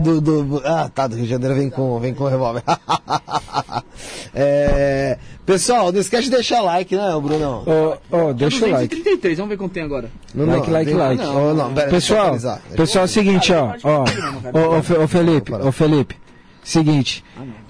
Do, 0.00 0.20
do, 0.20 0.62
ah, 0.64 0.88
tá, 0.88 1.08
do 1.08 1.16
Rio 1.16 1.24
de 1.24 1.30
Janeiro 1.30 1.56
vem 1.56 1.68
com, 1.68 1.98
vem 1.98 2.14
com 2.14 2.24
revólver. 2.28 2.62
é, 4.32 5.18
pessoal, 5.44 5.90
não 5.90 6.00
esquece 6.00 6.24
de 6.24 6.30
deixar 6.30 6.60
like, 6.62 6.94
né, 6.96 7.10
Bruno? 7.20 7.64
Ô, 7.66 8.16
ô, 8.16 8.32
deixa 8.32 8.64
o 8.64 8.70
like. 8.70 8.94
233, 8.94 9.38
vamos 9.38 9.50
ver 9.50 9.56
quanto 9.56 9.72
tem 9.72 9.82
agora. 9.82 10.08
Não, 10.32 10.46
Like, 10.46 10.70
like, 10.70 10.92
like. 10.94 11.22
Não, 11.22 11.54
não, 11.54 11.74
pera, 11.74 11.90
Pessoal, 11.90 12.36
pessoal, 12.76 13.02
é 13.02 13.06
o 13.06 13.08
seguinte, 13.08 13.52
ó, 13.52 13.74
ó, 13.82 14.82
Fe- 14.82 14.98
ô, 14.98 15.08
Felipe, 15.08 15.52
ô 15.52 15.72
Felipe, 15.72 16.16
seguinte, 16.62 17.24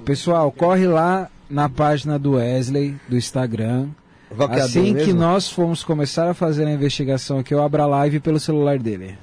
pessoal, 0.04 0.52
corre 0.52 0.86
lá 0.86 1.30
na 1.48 1.68
página 1.68 2.18
do 2.18 2.32
Wesley, 2.32 2.94
do 3.08 3.16
Instagram, 3.16 3.88
É 4.30 4.60
assim 4.60 4.92
dele 4.92 5.00
que 5.00 5.06
mesmo? 5.06 5.20
nós 5.20 5.50
formos 5.50 5.82
começar 5.82 6.28
a 6.30 6.34
fazer 6.34 6.66
a 6.66 6.70
investigação 6.70 7.38
aqui, 7.38 7.54
eu 7.54 7.62
abro 7.62 7.82
a 7.82 7.86
live 7.86 8.20
pelo 8.20 8.38
celular 8.38 8.78
dele. 8.78 9.16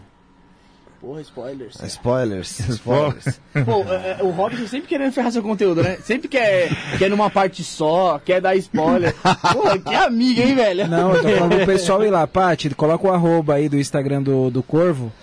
Porra, 1.05 1.21
spoilers. 1.21 1.75
Spoilers, 1.83 2.59
spoilers. 2.67 3.39
Pô, 3.63 3.83
é, 3.93 4.17
é, 4.19 4.23
o 4.23 4.31
Robson 4.31 4.65
sempre 4.65 4.87
querendo 4.87 5.11
ferrar 5.11 5.31
seu 5.31 5.43
conteúdo, 5.43 5.83
né? 5.83 5.97
Sempre 6.01 6.27
quer, 6.27 6.69
quer 6.97 7.11
numa 7.11 7.29
parte 7.29 7.63
só, 7.63 8.17
quer 8.17 8.41
dar 8.41 8.55
spoiler. 8.55 9.13
Pô, 9.53 9.77
que 9.79 9.93
amiga, 9.93 10.41
hein, 10.41 10.55
velho? 10.55 10.87
Não, 10.87 11.13
eu 11.13 11.21
tô 11.21 11.29
falando 11.29 11.55
pro 11.57 11.65
pessoal 11.67 12.03
ir 12.03 12.09
lá, 12.09 12.25
Paty, 12.25 12.73
coloca 12.73 13.07
o 13.07 13.11
arroba 13.11 13.53
aí 13.53 13.69
do 13.69 13.77
Instagram 13.77 14.23
do, 14.23 14.49
do 14.49 14.63
Corvo, 14.63 15.13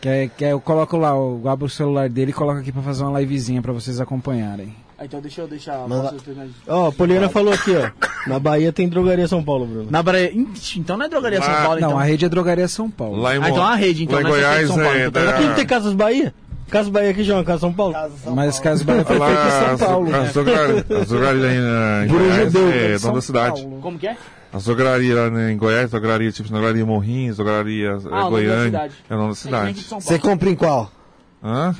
que, 0.00 0.08
é, 0.08 0.28
que 0.28 0.44
é, 0.44 0.52
eu 0.52 0.60
coloco 0.60 0.96
lá, 0.96 1.10
eu 1.10 1.40
abro 1.46 1.66
o 1.66 1.70
celular 1.70 2.08
dele 2.08 2.32
e 2.32 2.34
coloco 2.34 2.58
aqui 2.58 2.72
pra 2.72 2.82
fazer 2.82 3.04
uma 3.04 3.20
livezinha 3.20 3.62
pra 3.62 3.72
vocês 3.72 4.00
acompanharem. 4.00 4.74
Ah, 5.00 5.04
então 5.04 5.20
deixa 5.20 5.40
eu 5.42 5.46
deixar. 5.46 5.86
Manda- 5.86 6.12
Ó, 6.66 6.88
a 6.88 6.92
Poliana 6.92 7.28
falou 7.28 7.52
aqui, 7.54 7.70
ó. 7.76 7.88
Na 8.28 8.40
Bahia 8.40 8.72
tem 8.72 8.88
drogaria 8.88 9.28
São 9.28 9.44
Paulo, 9.44 9.64
Bruno. 9.64 9.86
Na 9.90 10.02
Bahia. 10.02 10.32
Então 10.76 10.96
não 10.96 11.06
é 11.06 11.08
drogaria 11.08 11.40
São 11.40 11.52
Lá- 11.52 11.62
Paulo, 11.62 11.80
Não, 11.80 11.88
então. 11.90 11.98
a 12.00 12.02
rede 12.02 12.24
é 12.24 12.28
Drogaria 12.28 12.66
São 12.66 12.90
Paulo. 12.90 13.16
Lá 13.20 13.36
em, 13.36 13.40
Ah, 13.42 13.48
então 13.48 13.62
a 13.64 13.74
rede, 13.76 14.02
então, 14.04 14.16
lá 14.16 14.20
em 14.22 14.24
não 14.24 14.30
é 14.30 14.34
Goiás 14.34 14.66
São 14.66 14.76
Paulo, 14.76 14.90
é 14.98 15.06
então 15.06 15.12
tá 15.24 15.30
da... 15.30 15.36
Aqui 15.38 15.46
não 15.46 15.54
tem 15.54 15.66
Casas 15.66 15.94
Bahia? 15.94 16.34
Casas 16.68 16.88
Bahia 16.90 17.10
aqui 17.10 17.24
chama 17.24 17.44
Casa 17.44 17.60
São 17.60 17.72
Paulo? 17.72 17.94
Mas 18.34 18.48
as 18.48 18.58
casas 18.60 18.82
Bahia 18.82 19.04
foi 19.04 19.18
Lá, 19.18 19.26
feita 19.28 19.42
em 19.42 19.46
as, 19.46 19.78
São 19.78 19.88
Paulo. 19.88 20.10
né? 20.10 20.18
as 20.18 20.32
drogarias 21.08 21.44
em 21.52 22.08
Goiás 22.08 22.52
judeu, 22.52 22.68
é 22.70 22.98
São 22.98 23.08
dono 23.10 23.14
da 23.14 23.20
cidade. 23.22 23.62
Paulo. 23.62 23.78
Como 23.80 23.98
que 24.00 24.06
é? 24.08 24.16
As 24.52 24.64
drogarias 24.64 25.16
lá 25.32 25.50
em 25.52 25.56
Goiás, 25.56 25.90
drogaria 25.92 26.32
tipo 26.32 26.48
drogaria 26.48 26.84
Morrinhos, 26.84 27.36
drogaria 27.36 27.90
Ah, 27.90 27.92
é, 27.92 27.96
o 27.96 28.02
nome 28.02 28.10
da 28.24 28.28
Goiânia. 28.30 28.64
cidade. 28.64 28.94
É 29.08 29.14
o 29.14 29.16
nome 29.18 29.28
da 29.28 29.32
É 29.32 29.36
cidade. 29.36 29.80
São 29.84 30.00
Você 30.00 30.18
Paulo. 30.18 30.22
compra 30.22 30.50
em 30.50 30.54
qual? 30.56 30.90
Hã? 31.42 31.74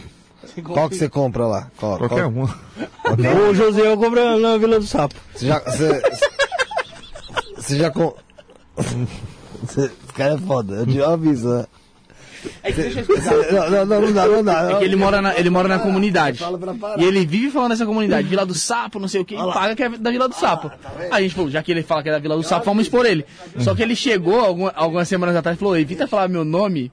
Qual 0.65 0.89
que 0.89 0.97
você 0.97 1.09
compra 1.09 1.47
lá? 1.47 1.70
Qual, 1.77 1.99
Qualquer 1.99 2.31
qual- 2.31 2.31
um. 2.31 3.49
O 3.51 3.55
José 3.55 3.81
eu 3.93 3.97
compro 3.97 4.39
na 4.39 4.57
Vila 4.57 4.78
do 4.81 4.86
Sapo. 4.86 5.15
Você 5.35 5.47
já. 5.47 5.59
Você, 5.60 6.02
você 7.57 7.77
já 7.78 7.91
com. 7.91 8.15
Esse 9.65 9.91
cara 10.15 10.35
é 10.35 10.39
foda, 10.39 10.75
eu 10.77 10.86
te 10.86 11.02
aviso, 11.02 11.49
né? 11.49 11.67
É 12.62 12.70
que 12.70 12.81
deixa 12.81 13.01
eu 13.01 13.02
explicar. 13.02 13.35
Não, 13.52 13.70
não, 13.70 13.86
não, 13.86 14.01
não 14.01 14.12
dá, 14.12 14.27
não 14.28 14.44
dá. 14.44 14.70
É 14.73 14.78
que 14.78 14.85
ele 14.85 14.94
mora 14.97 15.20
na, 15.20 15.36
ele 15.36 15.51
mora 15.51 15.67
na 15.68 15.81
comunidade. 15.81 16.41
E 16.97 17.05
ele 17.05 17.27
vive 17.27 17.51
falando 17.51 17.70
dessa 17.70 17.85
comunidade, 17.85 18.28
Vila 18.28 18.47
do 18.47 18.55
Sapo, 18.55 19.01
não 19.01 19.09
sei 19.09 19.20
o 19.20 19.25
que, 19.25 19.35
e 19.35 19.39
paga 19.39 19.75
que 19.75 19.83
é 19.83 19.89
da 19.89 20.10
Vila 20.10 20.28
do 20.28 20.35
Sapo. 20.36 20.70
Aí 21.10 21.10
a 21.10 21.20
gente 21.20 21.35
falou, 21.35 21.51
já 21.51 21.62
que 21.62 21.73
ele 21.73 21.83
fala 21.83 22.02
que 22.02 22.09
é 22.09 22.12
da 22.12 22.18
Vila 22.20 22.36
do 22.36 22.43
Sapo, 22.44 22.65
vamos 22.65 22.85
expor 22.85 23.05
ele. 23.07 23.25
Só 23.59 23.75
que 23.75 23.83
ele 23.83 23.97
chegou 23.97 24.39
alguma- 24.41 24.73
algumas 24.77 25.09
semanas 25.09 25.35
atrás 25.35 25.57
e 25.57 25.60
falou, 25.60 25.77
evita 25.77 26.07
falar 26.07 26.28
meu 26.28 26.44
nome, 26.44 26.93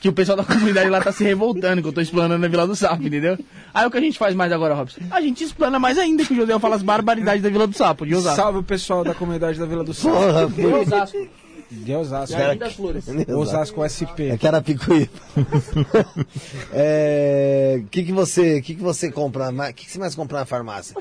que 0.00 0.08
o 0.08 0.12
pessoal 0.12 0.36
da 0.36 0.44
comunidade 0.44 0.88
lá 0.90 1.00
tá 1.00 1.12
se 1.12 1.22
revoltando, 1.24 1.82
que 1.82 1.88
eu 1.88 1.92
tô 1.92 2.00
explanando 2.00 2.44
a 2.44 2.48
Vila 2.48 2.66
do 2.66 2.74
Sapo, 2.76 3.02
entendeu? 3.06 3.38
Aí 3.72 3.86
o 3.86 3.90
que 3.90 3.98
a 3.98 4.00
gente 4.00 4.18
faz 4.18 4.34
mais 4.34 4.50
agora, 4.52 4.74
Robson? 4.74 5.00
A 5.10 5.20
gente 5.20 5.44
explana 5.44 5.78
mais 5.78 5.98
ainda 5.98 6.24
que 6.24 6.32
o 6.32 6.36
José 6.36 6.58
fala 6.58 6.76
as 6.76 6.82
barbaridades 6.82 7.42
da 7.42 7.48
Vila 7.50 7.66
do 7.66 7.76
Sapo, 7.76 8.06
de 8.06 8.14
Osasco. 8.14 8.36
Salve 8.36 8.58
o 8.58 8.62
pessoal 8.62 9.04
da 9.04 9.14
comunidade 9.14 9.58
da 9.58 9.66
Vila 9.66 9.84
do 9.84 9.94
Sul. 9.94 10.10
Porra, 10.12 10.46
De. 10.48 10.66
Osasco. 10.66 11.28
De 11.70 11.94
Osasco. 11.94 12.36
Jardim 12.38 12.58
das 12.58 12.74
Flores. 12.74 13.04
Osasco 13.28 13.80
SP. 13.88 14.28
É 14.28 14.36
que 14.36 14.46
era 14.46 14.60
picuí. 14.60 15.08
É. 16.72 17.80
O 17.82 17.88
que, 17.88 18.02
que 18.04 18.12
você. 18.12 18.60
que, 18.60 18.74
que 18.74 18.82
você 18.82 19.10
compra? 19.10 19.48
O 19.50 19.74
que, 19.74 19.84
que 19.86 19.90
você 19.90 19.98
mais 19.98 20.14
compra 20.14 20.40
na 20.40 20.44
farmácia? 20.44 20.94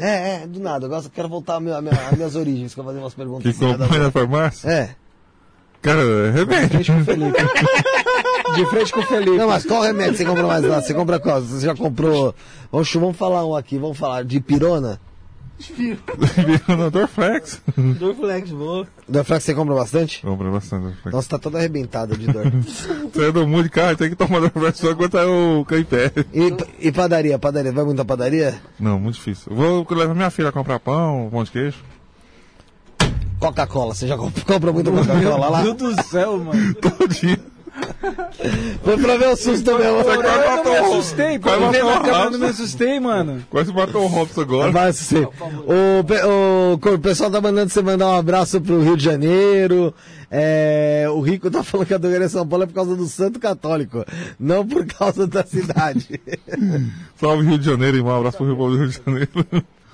É, 0.00 0.42
é, 0.42 0.46
do 0.46 0.60
nada. 0.60 0.86
Eu 0.86 0.90
gosto, 0.90 1.10
quero 1.10 1.28
voltar 1.28 1.60
minha, 1.60 1.80
minha- 1.80 1.94
as 2.10 2.16
minhas 2.16 2.36
origens, 2.36 2.74
que 2.74 2.80
eu 2.80 2.84
vou 2.84 2.92
fazer 2.92 3.02
umas 3.04 3.14
perguntas. 3.14 3.56
Que 3.56 3.64
nada 3.64 3.74
a 3.84 3.86
compõe 3.86 3.98
ver. 3.98 4.04
na 4.04 4.10
farmácia? 4.10 4.68
É. 4.70 4.96
Cara, 5.82 6.00
é 6.00 6.30
remédio. 6.30 6.78
De 6.78 6.84
frente 6.84 6.92
com 6.92 7.00
o 7.00 7.04
Felipe. 7.04 7.38
De 8.54 8.66
frente 8.66 8.92
com 8.92 9.00
o 9.00 9.06
Felipe. 9.06 9.36
Não, 9.36 9.48
mas 9.48 9.64
qual 9.64 9.82
remédio 9.82 10.16
você 10.16 10.24
compra 10.24 10.46
mais 10.46 10.64
lá? 10.64 10.82
Você 10.82 10.92
compra 10.92 11.20
qual? 11.20 11.40
Você 11.40 11.66
já 11.66 11.74
comprou. 11.74 12.34
Vamos, 12.70 12.92
vamos 12.92 13.16
falar 13.16 13.46
um 13.46 13.54
aqui, 13.54 13.78
vamos 13.78 13.96
falar 13.96 14.24
de 14.24 14.40
pirona? 14.40 15.00
no 16.68 16.90
Dorflex. 16.90 17.60
Dorflex, 17.76 18.50
boa. 18.50 18.86
Dorflex 19.06 19.44
você 19.44 19.54
compra 19.54 19.74
bastante? 19.74 20.22
Compra 20.22 20.50
bastante 20.50 20.84
Dorflex. 20.84 21.14
Nossa, 21.14 21.28
tá 21.28 21.38
toda 21.38 21.58
arrebentada 21.58 22.16
de 22.16 22.26
dor. 22.26 22.50
Você 23.12 23.26
é 23.26 23.32
do 23.32 23.46
mundo 23.46 23.64
de 23.64 23.70
carro, 23.70 23.96
tem 23.96 24.08
que 24.08 24.16
tomar 24.16 24.40
Dorflex 24.40 24.78
só 24.78 24.94
quando 24.94 25.10
tá 25.10 25.26
o 25.26 25.64
caipé. 25.64 26.10
E, 26.32 26.88
e 26.88 26.92
padaria? 26.92 27.38
Padaria? 27.38 27.72
Vai 27.72 27.84
muita 27.84 28.04
padaria? 28.04 28.54
Não, 28.78 28.98
muito 28.98 29.16
difícil. 29.16 29.52
Eu 29.52 29.56
Vou 29.56 29.86
levar 29.90 30.14
minha 30.14 30.30
filha 30.30 30.48
a 30.48 30.52
comprar 30.52 30.78
pão, 30.78 31.28
pão 31.30 31.44
de 31.44 31.50
queijo. 31.50 31.78
Coca-Cola, 33.40 33.94
você 33.94 34.06
já 34.06 34.16
comp- 34.16 34.38
compra 34.46 34.72
muita 34.72 34.90
Coca-Cola 34.92 35.48
lá? 35.48 35.62
Meu 35.62 35.74
Deus 35.74 35.96
do 35.96 36.02
céu, 36.04 36.38
mano. 36.38 36.74
Todo 36.80 37.08
dia. 37.08 37.38
Foi 38.82 38.98
pra 38.98 39.16
ver 39.16 39.28
o 39.28 39.36
susto 39.36 39.78
mesmo. 39.78 40.02
Você 40.02 40.10
Eu 40.10 40.22
matou 40.56 40.72
me 40.72 40.78
assustei. 40.78 41.38
Quase 41.38 41.60
matou 41.60 41.80
o 41.80 41.84
me 41.84 42.10
Robson. 42.10 42.44
assustei, 42.46 43.00
mano. 43.00 43.42
Quase 43.48 43.72
matou 43.72 44.04
o 44.04 44.06
Robson 44.06 44.40
agora. 44.42 44.72
Mas, 44.72 44.96
sim. 44.96 45.24
O, 45.24 46.74
o, 46.74 46.94
o 46.94 46.98
pessoal 46.98 47.30
tá 47.30 47.40
mandando 47.40 47.70
você 47.70 47.80
mandar 47.80 48.08
um 48.08 48.18
abraço 48.18 48.60
pro 48.60 48.82
Rio 48.82 48.96
de 48.96 49.04
Janeiro. 49.04 49.94
É, 50.30 51.06
o 51.10 51.20
Rico 51.20 51.50
tá 51.50 51.62
falando 51.62 51.86
que 51.86 51.94
a 51.94 51.98
doença 51.98 52.20
de 52.26 52.28
São 52.32 52.46
Paulo 52.46 52.64
é 52.64 52.66
por 52.66 52.74
causa 52.74 52.94
do 52.94 53.06
Santo 53.06 53.40
Católico, 53.40 54.04
não 54.38 54.66
por 54.66 54.84
causa 54.86 55.26
da 55.26 55.44
cidade. 55.44 56.20
Salve 57.18 57.46
Rio 57.48 57.58
de 57.58 57.64
Janeiro 57.66 57.96
e 57.96 58.00
um 58.02 58.10
abraço 58.14 58.36
pro 58.36 58.46
Rio 58.46 58.76
Rio 58.76 58.88
de 58.88 59.00
Janeiro. 59.04 59.30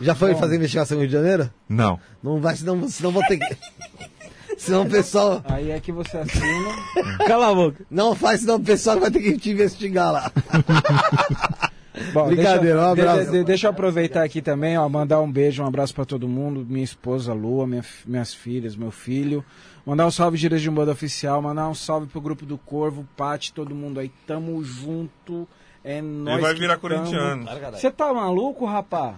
Já 0.01 0.15
foi 0.15 0.35
fazer 0.35 0.57
investigação 0.57 0.97
no 0.97 1.03
Rio 1.03 1.09
de 1.11 1.17
Janeiro? 1.17 1.51
Não. 1.69 1.99
Não 2.23 2.41
vai, 2.41 2.55
senão, 2.57 2.89
senão 2.89 3.11
vou 3.11 3.23
ter 3.27 3.39
que. 3.39 3.57
Senão 4.59 4.85
o 4.85 4.89
pessoal. 4.91 5.43
Aí 5.45 5.71
é 5.71 5.79
que 5.79 5.93
você 5.93 6.17
assina. 6.17 6.75
Cala 7.29 7.51
a 7.51 7.55
boca. 7.55 7.85
Não 7.91 8.15
faz, 8.15 8.41
senão 8.41 8.55
o 8.57 8.61
pessoal 8.61 8.99
vai 8.99 9.11
ter 9.11 9.21
que 9.21 9.37
te 9.37 9.51
investigar 9.51 10.11
lá. 10.11 10.33
Bom, 12.13 12.27
Brincadeira, 12.29 12.91
um 12.91 12.95
deixa, 12.95 13.11
abraço. 13.11 13.31
de- 13.31 13.39
de- 13.39 13.45
deixa 13.45 13.67
eu 13.67 13.71
aproveitar 13.71 14.23
aqui 14.23 14.41
também, 14.43 14.77
ó, 14.79 14.87
mandar 14.89 15.21
um 15.21 15.31
beijo, 15.31 15.63
um 15.63 15.67
abraço 15.67 15.95
pra 15.95 16.05
todo 16.05 16.29
mundo, 16.29 16.65
minha 16.69 16.85
esposa 16.85 17.33
Lua, 17.35 17.67
minha 17.67 17.83
minhas 18.07 18.33
filhas, 18.35 18.77
meu 18.77 18.91
filho. 18.91 19.45
Mandar 19.85 20.07
um 20.07 20.11
salve 20.11 20.37
Giras 20.37 20.61
de 20.61 20.71
Moda 20.71 20.93
Oficial, 20.93 21.41
mandar 21.41 21.69
um 21.69 21.75
salve 21.75 22.07
pro 22.07 22.21
grupo 22.21 22.45
do 22.45 22.59
Corvo, 22.59 23.07
Pati, 23.17 23.53
todo 23.53 23.75
mundo 23.75 24.01
aí. 24.01 24.11
Tamo 24.27 24.63
junto. 24.65 25.47
É 25.85 26.03
nóis. 26.03 26.37
Ele 26.39 26.43
vai 26.43 26.55
virar 26.55 26.77
tamo. 26.79 26.95
corintiano. 26.97 27.47
Você 27.73 27.91
tá 27.91 28.13
maluco, 28.13 28.65
rapá? 28.67 29.15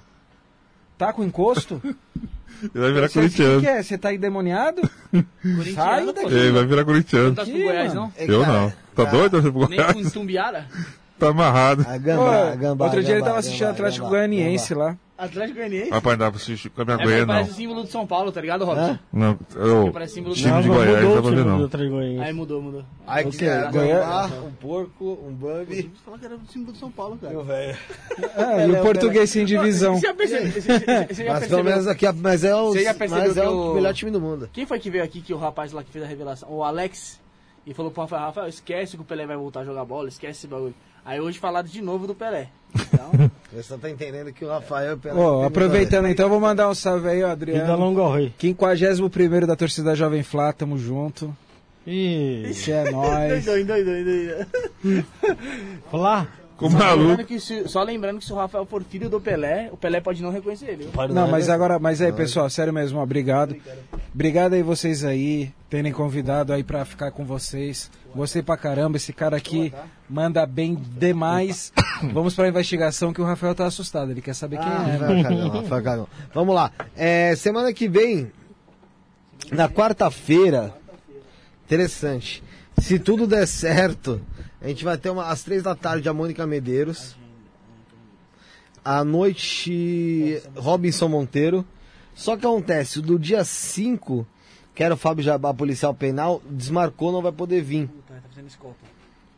Tá 0.98 1.12
com 1.12 1.22
encosto? 1.24 1.80
Ele 2.60 2.70
vai 2.74 2.92
virar 2.92 3.08
Você- 3.08 3.20
O 3.20 3.22
que, 3.22 3.36
corintiano. 3.36 3.60
que 3.60 3.66
é? 3.68 3.82
Você 3.84 3.96
tá 3.96 4.12
endemoniado? 4.12 4.82
Sai 4.82 5.24
Corintiano, 5.42 6.06
pô. 6.06 6.12
daqui. 6.12 6.34
Ele 6.34 6.50
vai 6.50 6.66
virar 6.66 6.76
Não 6.78 6.84
corintiano. 6.86 7.34
tá 7.34 7.42
pro 7.44 7.52
Aqui, 7.54 7.62
Goiás, 7.62 7.94
não? 7.94 8.12
Eu 8.18 8.44
não. 8.46 8.72
Tá 8.96 9.04
doido? 9.04 9.40
Pro 9.52 9.68
Nem 9.68 9.78
com 9.80 9.92
Goiás? 9.92 10.12
Tumbiara? 10.12 10.66
Tá 11.20 11.28
amarrado. 11.28 11.82
A 11.82 11.92
Pô, 11.92 11.98
gambá, 12.00 12.50
a 12.52 12.54
gambá. 12.56 12.84
outro 12.86 13.00
dia 13.00 13.10
ele 13.12 13.18
gambá, 13.20 13.26
tava 13.28 13.38
assistindo 13.38 13.68
Atlético 13.68 14.08
Goianiense 14.08 14.74
lá. 14.74 14.96
Atlético 15.18 15.56
Goianiense? 15.58 15.90
Rapaz, 15.90 16.16
não 16.18 16.24
dá 16.26 16.30
pra 16.30 16.40
assistir 16.40 16.70
com 16.70 16.80
a 16.82 16.84
minha 16.84 16.94
É, 16.96 17.02
Goiânia, 17.02 17.26
mas 17.26 17.34
parece 17.36 17.48
não. 17.50 17.54
o 17.54 17.58
símbolo 17.58 17.84
de 17.84 17.90
São 17.90 18.06
Paulo, 18.06 18.30
tá 18.30 18.40
ligado, 18.40 18.64
Robson? 18.64 18.92
Hã? 18.92 18.98
Não, 19.12 19.38
eu, 19.56 19.90
Parece 19.92 20.14
símbolo 20.14 20.34
do 20.34 20.40
time 20.40 20.62
de 20.62 20.68
Não, 20.68 20.74
Goiás, 20.76 21.04
mudou 21.04 21.22
do 21.22 21.44
não. 21.44 21.64
Atlético 21.64 21.94
Goianiense. 21.96 22.24
Aí 22.24 22.32
mudou, 22.32 22.62
mudou. 22.62 22.84
Aí 23.06 23.24
que 23.24 23.36
Ok, 23.36 23.48
é 23.48 23.52
a 23.58 23.70
Goiás- 23.70 24.30
gambá, 24.30 24.46
um 24.46 24.52
porco, 24.52 25.18
um 25.26 25.32
bambi. 25.34 25.90
Falar 26.04 26.18
que 26.18 26.24
era 26.26 26.36
o 26.36 26.40
símbolo 26.46 26.72
de 26.72 26.78
São 26.78 26.90
Paulo, 26.90 27.18
cara. 27.20 27.32
Meu 27.32 27.44
velho. 27.44 27.76
Ah, 28.36 28.64
e 28.66 28.70
o 28.72 28.82
português 28.82 29.28
sem 29.30 29.44
divisão. 29.44 29.96
Você 30.00 30.06
já 30.06 30.14
percebeu? 30.14 30.52
Você, 30.52 30.60
você- 30.60 31.14
você 31.14 31.24
Mas 31.24 31.46
pelo 31.48 31.64
menos 31.64 31.86
aqui, 31.88 32.06
mas 32.12 32.44
é 32.44 32.54
o, 32.54 32.72
Você 32.72 32.84
mas 33.08 33.36
é 33.36 33.48
o- 33.48 33.74
melhor 33.74 33.92
time 33.94 34.10
do 34.12 34.20
mundo. 34.20 34.48
Quem 34.52 34.64
foi 34.66 34.78
que 34.78 34.88
veio 34.88 35.02
aqui 35.02 35.20
que 35.20 35.34
o 35.34 35.38
rapaz 35.38 35.72
lá 35.72 35.82
que 35.82 35.90
fez 35.90 36.04
a 36.04 36.08
revelação? 36.08 36.48
O 36.50 36.62
Alex. 36.62 37.20
E 37.66 37.74
falou 37.74 37.90
pro 37.90 38.00
Rafael, 38.02 38.22
Rafael, 38.22 38.48
esquece 38.48 38.96
que 38.96 39.02
o 39.02 39.04
Pelé 39.04 39.26
vai 39.26 39.36
voltar 39.36 39.60
a 39.60 39.64
jogar 39.64 39.84
bola, 39.84 40.08
esquece 40.08 40.38
esse 40.38 40.46
bagulho. 40.46 40.74
Aí 41.08 41.18
hoje 41.20 41.38
falaram 41.38 41.66
de 41.66 41.80
novo 41.80 42.06
do 42.06 42.14
Pelé. 42.14 42.48
Então, 42.74 43.10
Você 43.50 43.62
só 43.62 43.78
tá 43.78 43.88
entendendo 43.88 44.30
que 44.30 44.44
o 44.44 44.48
Rafael... 44.48 44.98
pela- 44.98 45.18
Ó, 45.18 45.42
aproveitando 45.42 46.06
então, 46.06 46.28
vou 46.28 46.38
mandar 46.38 46.68
um 46.68 46.74
salve 46.74 47.08
aí, 47.08 47.22
ó, 47.24 47.28
Vida 47.28 47.32
Adriano. 47.32 47.76
longa 47.78 48.02
ao 48.02 48.12
rei. 48.12 48.30
51 48.38 49.46
da 49.46 49.56
torcida 49.56 49.96
Jovem 49.96 50.22
Flá, 50.22 50.52
tamo 50.52 50.76
junto. 50.76 51.34
Isso 51.86 52.70
é 52.70 52.90
nóis. 52.92 53.42
Flá. 55.90 56.26
Ficou 56.58 56.72
Só 56.72 56.76
maluco. 56.78 57.02
lembrando, 57.10 57.26
que 57.28 57.38
se, 57.38 57.68
só 57.68 57.82
lembrando 57.84 58.18
que 58.18 58.24
se 58.24 58.32
o 58.32 58.36
Rafael 58.36 58.66
for 58.66 58.82
filho 58.82 59.08
do 59.08 59.20
Pelé, 59.20 59.68
o 59.70 59.76
Pelé 59.76 60.00
pode 60.00 60.20
não 60.20 60.32
reconhecer 60.32 60.66
ele. 60.70 60.88
viu? 60.92 61.14
Não, 61.14 61.28
mas 61.28 61.48
agora, 61.48 61.78
mas 61.78 62.02
aí, 62.02 62.12
pessoal, 62.12 62.50
sério 62.50 62.72
mesmo, 62.72 62.98
obrigado. 63.00 63.54
Obrigado 64.12 64.54
aí 64.54 64.62
vocês 64.62 65.04
aí, 65.04 65.52
terem 65.70 65.92
convidado 65.92 66.52
aí 66.52 66.64
pra 66.64 66.84
ficar 66.84 67.12
com 67.12 67.24
vocês. 67.24 67.88
Gostei 68.12 68.42
pra 68.42 68.56
caramba, 68.56 68.96
esse 68.96 69.12
cara 69.12 69.36
aqui 69.36 69.72
manda 70.10 70.44
bem 70.46 70.74
demais. 70.74 71.72
Vamos 72.12 72.34
pra 72.34 72.48
investigação 72.48 73.12
que 73.12 73.20
o 73.20 73.24
Rafael 73.24 73.54
tá 73.54 73.66
assustado, 73.66 74.10
ele 74.10 74.20
quer 74.20 74.34
saber 74.34 74.58
quem 74.58 74.66
Ah, 74.66 74.88
é. 74.88 74.92
Rafael 74.96 75.22
Cagão, 75.22 75.48
Rafael 75.50 75.82
Cagão. 75.84 76.08
Vamos 76.34 76.54
lá. 76.56 76.72
É, 76.96 77.36
semana 77.36 77.72
que 77.72 77.88
vem, 77.88 78.32
na 79.52 79.68
quarta-feira, 79.68 80.74
interessante. 81.66 82.42
Se 82.80 82.98
tudo 82.98 83.28
der 83.28 83.46
certo, 83.46 84.20
a 84.60 84.68
gente 84.68 84.84
vai 84.84 84.96
ter 84.98 85.10
uma, 85.10 85.28
às 85.28 85.42
três 85.42 85.62
da 85.62 85.74
tarde 85.74 86.08
a 86.08 86.12
Mônica 86.12 86.46
Medeiros. 86.46 87.16
À 88.84 89.04
noite, 89.04 90.42
Robinson 90.56 91.08
Monteiro. 91.08 91.64
Só 92.14 92.36
que 92.36 92.44
acontece, 92.44 93.00
do 93.00 93.18
dia 93.18 93.44
5, 93.44 94.26
que 94.74 94.82
era 94.82 94.94
o 94.94 94.96
Fábio 94.96 95.22
Jabá, 95.22 95.54
policial 95.54 95.94
penal, 95.94 96.42
desmarcou, 96.50 97.12
não 97.12 97.22
vai 97.22 97.30
poder 97.30 97.62
vir. 97.62 97.88
Tá. 98.08 98.14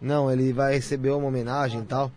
Não, 0.00 0.32
ele 0.32 0.52
vai 0.52 0.74
receber 0.74 1.10
uma 1.10 1.26
homenagem 1.26 1.82
e 1.82 1.84
tal. 1.84 2.10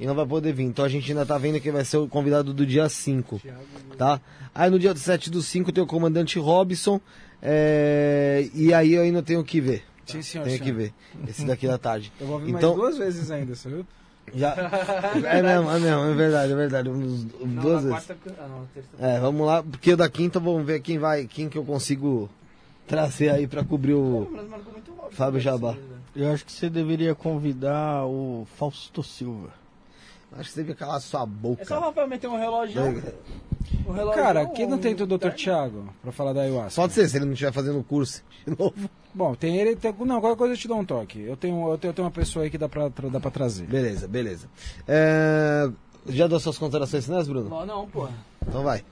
E 0.00 0.06
não 0.06 0.14
vai 0.14 0.26
poder 0.26 0.52
vir. 0.52 0.64
Então 0.64 0.84
a 0.84 0.88
gente 0.88 1.10
ainda 1.10 1.24
tá 1.24 1.38
vendo 1.38 1.60
que 1.60 1.70
vai 1.70 1.84
ser 1.84 1.98
o 1.98 2.08
convidado 2.08 2.52
do 2.52 2.66
dia 2.66 2.88
5. 2.88 3.40
Tá? 3.96 4.20
Aí 4.52 4.68
no 4.70 4.78
dia 4.78 4.94
7 4.94 5.30
do 5.30 5.40
5 5.40 5.70
tem 5.70 5.82
o 5.84 5.86
comandante 5.86 6.38
Robson. 6.38 7.00
é, 7.40 8.48
E 8.54 8.74
aí 8.74 8.94
eu 8.94 9.02
ainda 9.02 9.22
tenho 9.22 9.44
que 9.44 9.60
ver. 9.60 9.84
Sim, 10.08 10.22
senhor. 10.22 10.44
Tenho 10.44 10.60
que 10.60 10.72
ver. 10.72 10.92
Esse 11.28 11.44
daqui 11.44 11.66
da 11.66 11.78
tarde. 11.78 12.12
Eu 12.20 12.26
vou 12.26 12.36
ouvir 12.36 12.50
Então- 12.52 12.76
mais 12.76 12.80
duas 12.96 12.98
vezes 12.98 13.30
ainda, 13.30 13.54
você 13.54 13.68
viu? 13.68 13.86
Já... 14.34 14.54
É 15.24 15.42
mesmo, 15.42 15.70
é 15.70 15.78
mesmo, 15.80 16.02
é 16.04 16.14
verdade, 16.14 16.52
é 16.52 16.56
verdade. 16.56 16.88
Uns- 16.90 17.24
Não, 17.40 17.62
duas 17.62 17.82
vezes. 17.84 18.04
quarta. 18.06 18.16
Ah, 18.38 18.48
não. 18.48 19.06
É, 19.08 19.20
vamos 19.20 19.46
lá, 19.46 19.62
porque 19.62 19.94
da 19.96 20.08
quinta 20.08 20.38
vamos 20.40 20.66
ver 20.66 20.80
quem 20.80 20.98
vai, 20.98 21.26
quem 21.26 21.48
que 21.48 21.56
eu 21.56 21.64
consigo 21.64 22.28
trazer 22.86 23.30
aí 23.30 23.46
pra 23.46 23.64
cobrir 23.64 23.94
o. 23.94 24.28
Fábio 25.12 25.40
Jabá. 25.40 25.76
Eu 26.16 26.32
acho 26.32 26.44
que 26.44 26.52
você 26.52 26.68
deveria 26.68 27.14
convidar 27.14 28.04
o 28.06 28.46
Fausto 28.56 29.02
Silva. 29.02 29.50
Acho 30.32 30.48
que 30.50 30.54
você 30.54 30.60
devia 30.60 30.74
calar 30.74 31.00
sua 31.00 31.24
boca. 31.24 31.62
É 31.62 31.64
só 31.64 31.78
o 31.78 31.80
Rafael 31.80 32.06
meter 32.08 32.28
um 32.28 32.36
relógio. 32.36 32.82
Relógio 33.92 34.22
Cara, 34.22 34.42
aqui 34.42 34.66
não 34.66 34.78
tem 34.78 34.92
o 34.94 35.06
Dr. 35.06 35.18
Thiago. 35.18 35.36
Thiago 35.36 35.88
pra 36.02 36.12
falar 36.12 36.32
da 36.32 36.42
ayahuasca. 36.42 36.80
Pode 36.80 36.92
ser, 36.92 37.08
se 37.08 37.16
ele 37.16 37.24
não 37.24 37.32
estiver 37.32 37.52
fazendo 37.52 37.82
curso 37.82 38.22
de 38.46 38.56
novo. 38.58 38.74
Bom, 39.14 39.34
tem 39.34 39.56
ele. 39.58 39.74
Tem, 39.76 39.92
não, 40.00 40.20
qualquer 40.20 40.36
coisa 40.38 40.54
eu 40.54 40.58
te 40.58 40.68
dou 40.68 40.78
um 40.78 40.84
toque. 40.84 41.20
Eu 41.20 41.36
tenho, 41.36 41.68
eu 41.70 41.78
tenho, 41.78 41.90
eu 41.90 41.94
tenho 41.94 42.06
uma 42.06 42.12
pessoa 42.12 42.44
aí 42.44 42.50
que 42.50 42.58
dá 42.58 42.68
pra, 42.68 42.88
tra- 42.90 43.08
dá 43.08 43.18
pra 43.20 43.30
trazer. 43.30 43.66
Beleza, 43.66 44.06
beleza. 44.06 44.46
É... 44.86 45.68
Já 46.08 46.26
deu 46.26 46.38
suas 46.40 46.56
considerações 46.56 47.04
finais, 47.04 47.26
Bruno? 47.28 47.48
Não, 47.50 47.66
não, 47.66 47.86
porra. 47.88 48.12
Então 48.46 48.62
vai. 48.62 48.82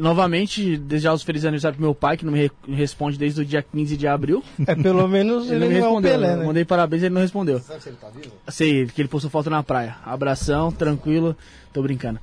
Novamente, 0.00 0.76
desejar 0.76 1.12
os 1.14 1.22
felizes 1.22 1.46
aniversários 1.46 1.76
pro 1.76 1.86
meu 1.86 1.94
pai, 1.94 2.16
que 2.16 2.24
não 2.24 2.32
me 2.32 2.40
re- 2.40 2.50
responde 2.74 3.16
desde 3.16 3.40
o 3.40 3.44
dia 3.44 3.62
15 3.62 3.96
de 3.96 4.06
abril. 4.08 4.42
É, 4.66 4.74
pelo 4.74 5.06
menos 5.06 5.48
ele, 5.50 5.64
Ele 5.66 5.66
não 5.66 5.70
é 5.72 5.78
um 5.78 5.82
respondeu. 5.84 6.10
Pelé, 6.10 6.32
Eu 6.32 6.36
né? 6.38 6.44
Mandei 6.46 6.64
parabéns 6.64 7.02
ele 7.04 7.14
não 7.14 7.22
respondeu. 7.22 7.60
Sabe 7.60 7.82
se 7.82 7.88
ele 7.88 7.96
tá 7.96 8.08
vivo? 8.10 8.32
Sei, 8.48 8.86
que 8.86 9.00
ele 9.00 9.08
postou 9.08 9.30
foto 9.30 9.48
na 9.48 9.62
praia. 9.62 9.96
Abração, 10.04 10.72
tranquilo, 10.72 11.36
tô 11.72 11.80
brincando. 11.80 12.18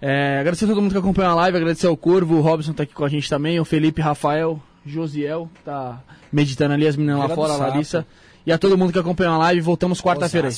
É, 0.00 0.38
agradecer 0.40 0.66
a 0.66 0.68
todo 0.68 0.82
mundo 0.82 0.92
que 0.92 0.98
acompanhou 0.98 1.32
a 1.32 1.34
live, 1.34 1.56
agradecer 1.56 1.86
ao 1.86 1.96
Corvo, 1.96 2.36
o 2.36 2.40
Robson 2.40 2.72
tá 2.72 2.82
aqui 2.82 2.92
com 2.94 3.04
a 3.04 3.08
gente 3.08 3.28
também, 3.30 3.58
o 3.58 3.64
Felipe, 3.64 4.00
Rafael, 4.00 4.60
Josiel, 4.84 5.48
tá 5.64 6.00
meditando 6.30 6.74
ali, 6.74 6.86
as 6.86 6.96
meninas 6.96 7.18
lá 7.18 7.24
Vila 7.26 7.36
do 7.36 7.42
fora, 7.42 7.54
a. 7.54 7.68
Larissa. 7.68 8.06
E 8.44 8.52
a 8.52 8.58
todo 8.58 8.78
mundo 8.78 8.92
que 8.92 8.98
acompanhou 8.98 9.34
a 9.34 9.38
live, 9.38 9.60
voltamos 9.60 10.00
quarta-feira. 10.00 10.48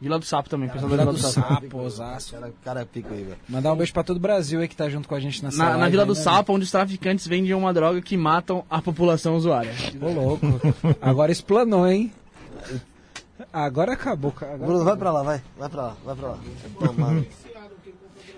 Vila 0.00 0.18
do 0.18 0.24
Sapo 0.24 0.48
também, 0.48 0.68
pessoal 0.68 0.90
da 0.90 0.96
Vila 0.96 1.12
Vila 1.12 1.12
do 1.12 1.26
do 1.26 1.32
Sapo. 1.32 1.54
Sapo, 1.54 1.78
Osasco. 1.78 2.30
Cara, 2.32 2.52
cara 2.64 2.80
é 2.82 2.84
pico 2.84 3.12
aí, 3.12 3.24
velho. 3.24 3.36
Mandar 3.48 3.72
um 3.72 3.76
beijo 3.76 3.92
pra 3.92 4.04
todo 4.04 4.16
o 4.18 4.20
Brasil 4.20 4.60
aí 4.60 4.68
que 4.68 4.76
tá 4.76 4.88
junto 4.88 5.08
com 5.08 5.14
a 5.14 5.20
gente 5.20 5.42
nessa 5.42 5.56
Na, 5.56 5.70
na 5.70 5.76
live 5.76 5.90
Vila 5.90 6.02
aí, 6.04 6.06
do 6.06 6.14
né? 6.14 6.20
Sapo, 6.20 6.52
onde 6.52 6.64
os 6.64 6.70
traficantes 6.70 7.26
vendem 7.26 7.52
uma 7.54 7.72
droga 7.72 8.00
que 8.00 8.16
matam 8.16 8.64
a 8.70 8.80
população 8.80 9.34
usuária. 9.34 9.72
Ô, 10.00 10.08
louco. 10.12 10.46
Agora 11.00 11.32
explanou, 11.32 11.88
hein? 11.88 12.12
Agora 13.52 13.92
acabou. 13.94 14.30
cara. 14.30 14.56
Bruno, 14.56 14.84
vai 14.84 14.96
pra 14.96 15.10
lá, 15.10 15.22
vai. 15.22 15.42
Vai 15.58 15.68
pra 15.68 15.82
lá, 15.82 15.96
vai 16.04 16.14
pra 16.14 16.28
lá. 16.28 16.38
Toma. 16.78 17.24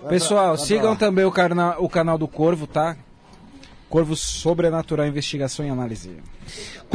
Pessoal, 0.09 0.55
pra- 0.55 0.65
sigam 0.65 0.95
também 0.95 1.25
o, 1.25 1.31
carna- 1.31 1.75
o 1.79 1.89
canal 1.89 2.17
do 2.17 2.27
Corvo, 2.27 2.67
tá? 2.67 2.95
Corvo 3.89 4.15
Sobrenatural 4.15 5.05
Investigação 5.07 5.65
e 5.65 5.69
Análise. 5.69 6.17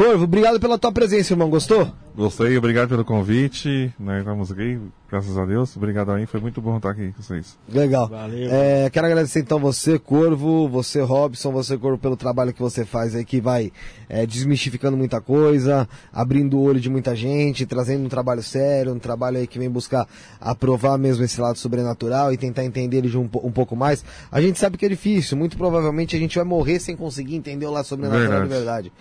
Corvo, 0.01 0.23
obrigado 0.23 0.59
pela 0.59 0.79
tua 0.79 0.91
presença, 0.91 1.31
irmão. 1.31 1.47
Gostou? 1.47 1.87
Gostei, 2.15 2.57
obrigado 2.57 2.89
pelo 2.89 3.05
convite. 3.05 3.93
Nós 3.97 4.19
estamos 4.19 4.51
aqui, 4.51 4.77
graças 5.09 5.37
a 5.37 5.45
Deus. 5.45 5.77
Obrigado 5.77 6.11
aí, 6.11 6.25
foi 6.25 6.41
muito 6.41 6.61
bom 6.61 6.75
estar 6.75 6.89
aqui 6.89 7.13
com 7.13 7.21
vocês. 7.21 7.57
Legal. 7.69 8.09
Valeu. 8.09 8.49
É, 8.51 8.89
quero 8.89 9.05
agradecer 9.05 9.39
então 9.39 9.59
você, 9.59 9.97
Corvo, 9.97 10.67
você, 10.67 11.01
Robson, 11.01 11.51
você, 11.51 11.77
Corvo, 11.77 11.97
pelo 11.97 12.17
trabalho 12.17 12.51
que 12.51 12.61
você 12.61 12.83
faz 12.83 13.15
aí, 13.15 13.23
que 13.23 13.39
vai 13.39 13.71
é, 14.09 14.25
desmistificando 14.25 14.97
muita 14.97 15.21
coisa, 15.21 15.87
abrindo 16.11 16.57
o 16.57 16.63
olho 16.63 16.81
de 16.81 16.89
muita 16.89 17.15
gente, 17.15 17.65
trazendo 17.65 18.03
um 18.03 18.09
trabalho 18.09 18.43
sério, 18.43 18.93
um 18.93 18.99
trabalho 18.99 19.37
aí 19.37 19.47
que 19.47 19.57
vem 19.57 19.69
buscar 19.69 20.05
aprovar 20.39 20.97
mesmo 20.97 21.23
esse 21.23 21.39
lado 21.39 21.57
sobrenatural 21.57 22.33
e 22.33 22.37
tentar 22.37 22.65
entender 22.65 22.97
ele 22.97 23.09
de 23.09 23.17
um, 23.17 23.29
um 23.43 23.51
pouco 23.51 23.75
mais. 23.75 24.03
A 24.29 24.41
gente 24.41 24.59
sabe 24.59 24.77
que 24.77 24.85
é 24.85 24.89
difícil, 24.89 25.37
muito 25.37 25.55
provavelmente 25.57 26.15
a 26.15 26.19
gente 26.19 26.35
vai 26.35 26.45
morrer 26.45 26.79
sem 26.79 26.95
conseguir 26.95 27.35
entender 27.35 27.67
o 27.67 27.71
lado 27.71 27.85
sobrenatural 27.85 28.41
de 28.41 28.49
Verdade. 28.49 28.91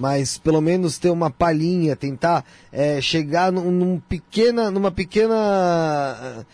Mas 0.00 0.38
pelo 0.38 0.62
menos 0.62 0.96
ter 0.96 1.10
uma 1.10 1.30
palhinha, 1.30 1.94
tentar 1.94 2.42
é, 2.72 3.02
chegar 3.02 3.52
num, 3.52 3.70
num 3.70 4.00
pequena, 4.00 4.70
numa 4.70 4.90
pequena 4.90 6.46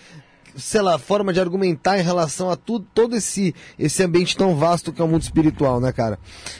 sei 0.56 0.80
lá, 0.80 0.98
forma 0.98 1.32
de 1.32 1.40
argumentar 1.40 1.98
em 1.98 2.02
relação 2.02 2.50
a 2.50 2.56
tudo, 2.56 2.86
todo 2.94 3.14
esse, 3.14 3.54
esse 3.78 4.02
ambiente 4.02 4.36
tão 4.36 4.56
vasto 4.56 4.92
que 4.92 5.00
é 5.00 5.04
o 5.04 5.08
mundo 5.08 5.22
espiritual, 5.22 5.78
né, 5.78 5.92
cara? 5.92 6.18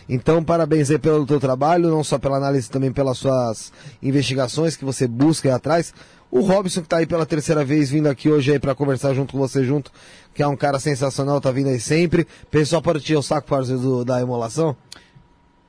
Então, 0.09 0.45
parabéns 0.45 0.91
aí 0.91 0.99
pelo 0.99 1.27
teu 1.27 1.41
trabalho, 1.41 1.89
não 1.89 2.05
só 2.05 2.19
pela 2.19 2.37
análise, 2.37 2.71
também 2.71 2.93
pelas 2.93 3.19
suas 3.19 3.73
investigações 4.03 4.77
que 4.77 4.85
você 4.85 5.09
busca 5.09 5.49
aí 5.49 5.55
atrás. 5.55 5.95
O 6.31 6.41
Robson, 6.41 6.83
que 6.83 6.89
tá 6.89 6.99
aí 6.99 7.07
pela 7.07 7.25
terceira 7.25 7.65
vez 7.65 7.91
vindo 7.91 8.09
aqui 8.09 8.29
hoje 8.29 8.53
aí 8.53 8.59
para 8.59 8.75
conversar 8.75 9.15
junto 9.15 9.33
com 9.33 9.39
você 9.39 9.65
junto, 9.65 9.91
que 10.35 10.43
é 10.43 10.47
um 10.47 10.57
cara 10.57 10.79
sensacional, 10.79 11.41
tá 11.41 11.51
vindo 11.51 11.71
aí 11.71 11.81
sempre. 11.81 12.27
Pessoal, 12.51 12.83
para 12.83 13.01
tirar 13.01 13.21
o 13.21 13.23
saco 13.23 13.65
do, 13.65 14.05
da 14.05 14.21
emulação? 14.21 14.77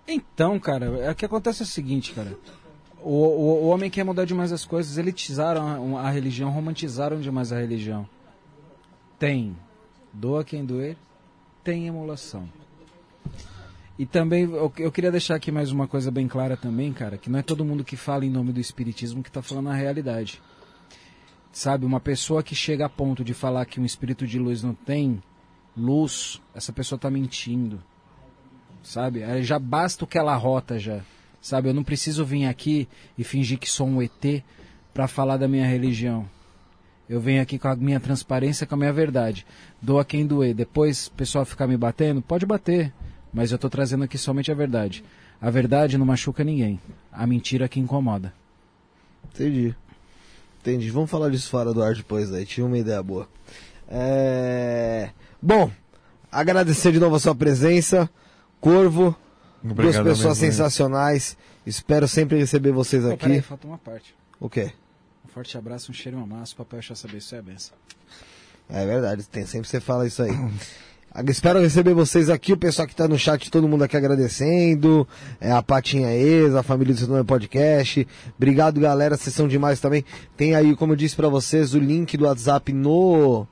Então, 0.08 0.60
cara, 0.60 0.86
é 1.00 1.12
o 1.12 1.16
que 1.16 1.26
acontece 1.26 1.64
é 1.64 1.66
o 1.66 1.68
seguinte, 1.68 2.14
cara. 2.14 2.38
O, 3.02 3.12
o, 3.12 3.64
o 3.64 3.68
homem 3.68 3.90
quer 3.90 4.04
mudar 4.04 4.26
demais 4.26 4.52
as 4.52 4.66
coisas, 4.66 4.98
elitizaram 4.98 5.98
a, 5.98 6.08
a 6.08 6.10
religião, 6.10 6.50
romantizaram 6.50 7.20
demais 7.20 7.52
a 7.52 7.60
religião. 7.60 8.08
Tem 9.20 9.56
doa 10.14 10.44
quem 10.44 10.66
doer, 10.66 10.96
tem 11.64 11.88
emulação. 11.88 12.50
E 14.00 14.06
também, 14.06 14.44
eu, 14.44 14.72
eu, 14.78 14.92
queria 14.92 15.12
deixar 15.12 15.36
aqui 15.36 15.52
mais 15.52 15.72
uma 15.72 15.88
coisa 15.88 16.12
bem 16.12 16.28
clara 16.28 16.56
também, 16.56 16.94
cara, 16.94 17.18
que 17.18 17.30
não 17.30 17.40
é 17.40 17.42
todo 17.42 17.66
mundo 17.66 17.84
que 17.84 17.98
fala 17.98 18.26
em 18.26 18.30
nome 18.30 18.54
do 18.54 18.60
espiritismo 18.60 19.24
que 19.24 19.30
está 19.30 19.42
falando 19.42 19.70
a 19.70 19.74
realidade. 19.74 20.42
Sabe, 21.52 21.86
uma 21.86 22.00
pessoa 22.00 22.44
que 22.44 22.54
chega 22.54 22.86
a 22.86 22.90
ponto 22.90 23.24
de 23.24 23.34
falar 23.34 23.66
que 23.66 23.80
um 23.80 23.86
espírito 23.86 24.28
de 24.28 24.38
luz 24.38 24.62
não 24.62 24.76
tem 24.76 25.22
luz, 25.76 26.40
essa 26.54 26.72
pessoa 26.72 26.98
está 26.98 27.10
mentindo. 27.10 27.82
Sabe? 28.88 29.22
Já 29.44 29.60
basta 29.60 30.06
o 30.06 30.08
que 30.08 30.18
ela 30.18 30.34
rota 30.38 30.80
já. 30.80 31.02
Sabe, 31.42 31.68
eu 31.68 31.74
não 31.74 31.84
preciso 31.84 32.24
vir 32.24 32.46
aqui 32.46 32.88
e 33.18 33.24
fingir 33.24 33.60
que 33.60 33.70
sou 33.70 33.86
um 33.86 34.02
ET 34.02 34.42
para 34.94 35.10
falar 35.10 35.36
da 35.36 35.46
minha 35.46 35.68
religião. 35.68 36.26
Eu 37.08 37.20
venho 37.20 37.42
aqui 37.42 37.60
com 37.60 37.68
a 37.68 37.76
minha 37.76 38.00
transparência, 38.00 38.66
com 38.66 38.76
a 38.76 38.78
minha 38.78 38.94
verdade. 38.94 39.46
Doa 39.82 40.06
quem 40.06 40.26
doer. 40.26 40.54
Depois 40.54 41.08
o 41.08 41.12
pessoal 41.12 41.44
ficar 41.44 41.68
me 41.68 41.76
batendo, 41.76 42.22
pode 42.22 42.46
bater. 42.46 42.94
Mas 43.34 43.52
eu 43.52 43.56
estou 43.56 43.70
trazendo 43.70 44.06
aqui 44.06 44.18
somente 44.18 44.54
a 44.54 44.56
verdade. 44.56 45.04
A 45.42 45.50
verdade 45.50 45.98
não 45.98 46.06
machuca 46.06 46.42
ninguém. 46.42 46.80
A 47.12 47.28
mentira 47.28 47.68
que 47.68 47.82
incomoda. 47.82 48.34
Entendi. 49.34 49.76
Entendi. 50.62 50.90
Vamos 50.90 51.12
falar 51.12 51.30
disso 51.30 51.50
fora 51.50 51.74
do 51.74 51.84
ar 51.84 51.94
depois 51.94 52.34
aí. 52.34 52.46
Tive 52.46 52.66
uma 52.66 52.78
ideia 52.78 53.04
boa. 53.04 53.28
É... 53.90 55.10
Bom, 55.42 55.70
agradecer 56.32 56.94
de 56.94 57.02
novo 57.02 57.18
a 57.18 57.20
sua 57.20 57.36
presença. 57.36 58.10
Corvo. 58.68 59.16
Obrigado 59.64 60.04
duas 60.04 60.18
pessoas 60.18 60.40
mesmo, 60.40 60.54
sensacionais. 60.54 61.38
Espero 61.66 62.08
sempre 62.08 62.38
receber 62.38 62.72
vocês 62.72 63.06
aqui. 63.06 63.18
Peraí, 63.18 63.42
falta 63.42 63.68
uma 63.68 63.78
parte. 63.78 64.14
O 64.40 64.50
quê? 64.50 64.72
Um 65.26 65.30
forte 65.30 65.58
abraço, 65.58 65.92
um 65.92 65.94
cheiro 65.94 66.18
e 66.18 66.22
um 66.22 66.24
amasso. 66.24 66.56
Papai 66.56 66.82
já 66.82 66.96
saber 66.96 67.18
isso 67.18 67.34
é 67.34 67.40
a 67.40 67.42
benção. 67.42 67.78
É 68.70 68.86
verdade, 68.86 69.26
tem, 69.28 69.46
sempre 69.46 69.68
você 69.68 69.80
fala 69.80 70.06
isso 70.06 70.22
aí. 70.22 70.32
Espero 71.30 71.60
receber 71.62 71.94
vocês 71.94 72.30
aqui, 72.30 72.52
o 72.52 72.58
pessoal 72.58 72.86
que 72.86 72.94
está 72.94 73.08
no 73.08 73.18
chat, 73.18 73.50
todo 73.50 73.68
mundo 73.68 73.84
aqui 73.84 73.96
agradecendo, 73.96 75.08
é, 75.40 75.52
a 75.52 75.64
Patinha 75.64 76.14
Ex, 76.14 76.54
a 76.54 76.62
família 76.62 76.94
do 76.94 77.00
Seu 77.00 77.26
Podcast. 77.26 78.06
Obrigado, 78.36 78.80
galera, 78.80 79.16
vocês 79.16 79.34
são 79.34 79.48
demais 79.48 79.80
também. 79.80 80.04
Tem 80.36 80.54
aí, 80.54 80.76
como 80.76 80.92
eu 80.92 80.98
disse 80.98 81.16
para 81.16 81.30
vocês, 81.30 81.74
o 81.74 81.80
link 81.80 82.18
do 82.18 82.26
WhatsApp 82.26 82.72
no 82.74 83.48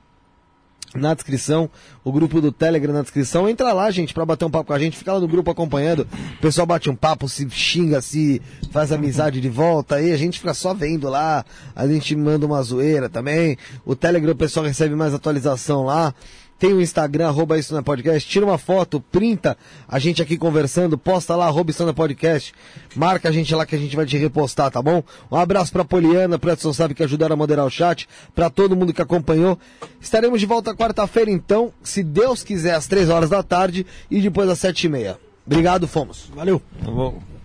na 0.94 1.14
descrição, 1.14 1.68
o 2.04 2.12
grupo 2.12 2.40
do 2.40 2.50
Telegram 2.52 2.92
na 2.92 3.02
descrição. 3.02 3.48
Entra 3.48 3.72
lá, 3.72 3.90
gente, 3.90 4.14
para 4.14 4.24
bater 4.24 4.44
um 4.44 4.50
papo 4.50 4.68
com 4.68 4.72
a 4.72 4.78
gente. 4.78 4.96
Fica 4.96 5.12
lá 5.12 5.20
no 5.20 5.28
grupo 5.28 5.50
acompanhando. 5.50 6.06
O 6.38 6.40
pessoal 6.40 6.66
bate 6.66 6.88
um 6.88 6.96
papo, 6.96 7.28
se 7.28 7.48
xinga, 7.50 8.00
se 8.00 8.40
faz 8.70 8.92
amizade 8.92 9.40
de 9.40 9.48
volta. 9.48 9.96
Aí 9.96 10.12
a 10.12 10.16
gente 10.16 10.38
fica 10.38 10.54
só 10.54 10.72
vendo 10.72 11.08
lá. 11.08 11.44
A 11.74 11.86
gente 11.86 12.14
manda 12.16 12.46
uma 12.46 12.62
zoeira 12.62 13.08
também. 13.08 13.56
O 13.84 13.94
Telegram 13.94 14.32
o 14.32 14.36
pessoal 14.36 14.64
recebe 14.64 14.94
mais 14.94 15.12
atualização 15.12 15.84
lá. 15.84 16.14
Tem 16.58 16.72
o 16.72 16.80
Instagram, 16.80 17.28
arroba 17.28 17.58
isso 17.58 17.74
na 17.74 17.82
podcast. 17.82 18.28
Tira 18.28 18.46
uma 18.46 18.56
foto, 18.56 19.00
printa 19.00 19.56
a 19.86 19.98
gente 19.98 20.22
aqui 20.22 20.38
conversando, 20.38 20.96
posta 20.96 21.36
lá, 21.36 21.46
arroba 21.46 21.70
isso 21.70 21.84
na 21.84 21.92
podcast. 21.92 22.54
Marca 22.94 23.28
a 23.28 23.32
gente 23.32 23.54
lá 23.54 23.66
que 23.66 23.74
a 23.74 23.78
gente 23.78 23.94
vai 23.94 24.06
te 24.06 24.16
repostar, 24.16 24.70
tá 24.70 24.80
bom? 24.80 25.02
Um 25.30 25.36
abraço 25.36 25.72
pra 25.72 25.84
Poliana, 25.84 26.38
pro 26.38 26.50
Edson 26.50 26.72
Sabe 26.72 26.94
que 26.94 27.02
ajudaram 27.02 27.34
a 27.34 27.36
moderar 27.36 27.66
o 27.66 27.70
chat, 27.70 28.08
pra 28.34 28.48
todo 28.48 28.76
mundo 28.76 28.92
que 28.92 29.02
acompanhou. 29.02 29.58
Estaremos 30.00 30.40
de 30.40 30.46
volta 30.46 30.74
quarta-feira, 30.74 31.30
então, 31.30 31.72
se 31.82 32.02
Deus 32.02 32.42
quiser, 32.42 32.74
às 32.74 32.86
três 32.86 33.08
horas 33.08 33.30
da 33.30 33.42
tarde 33.42 33.86
e 34.10 34.20
depois 34.20 34.48
às 34.48 34.58
sete 34.58 34.86
e 34.86 34.88
meia. 34.88 35.18
Obrigado, 35.46 35.86
fomos. 35.86 36.30
Valeu. 36.34 36.60
Tá 36.82 36.90
bom. 36.90 37.35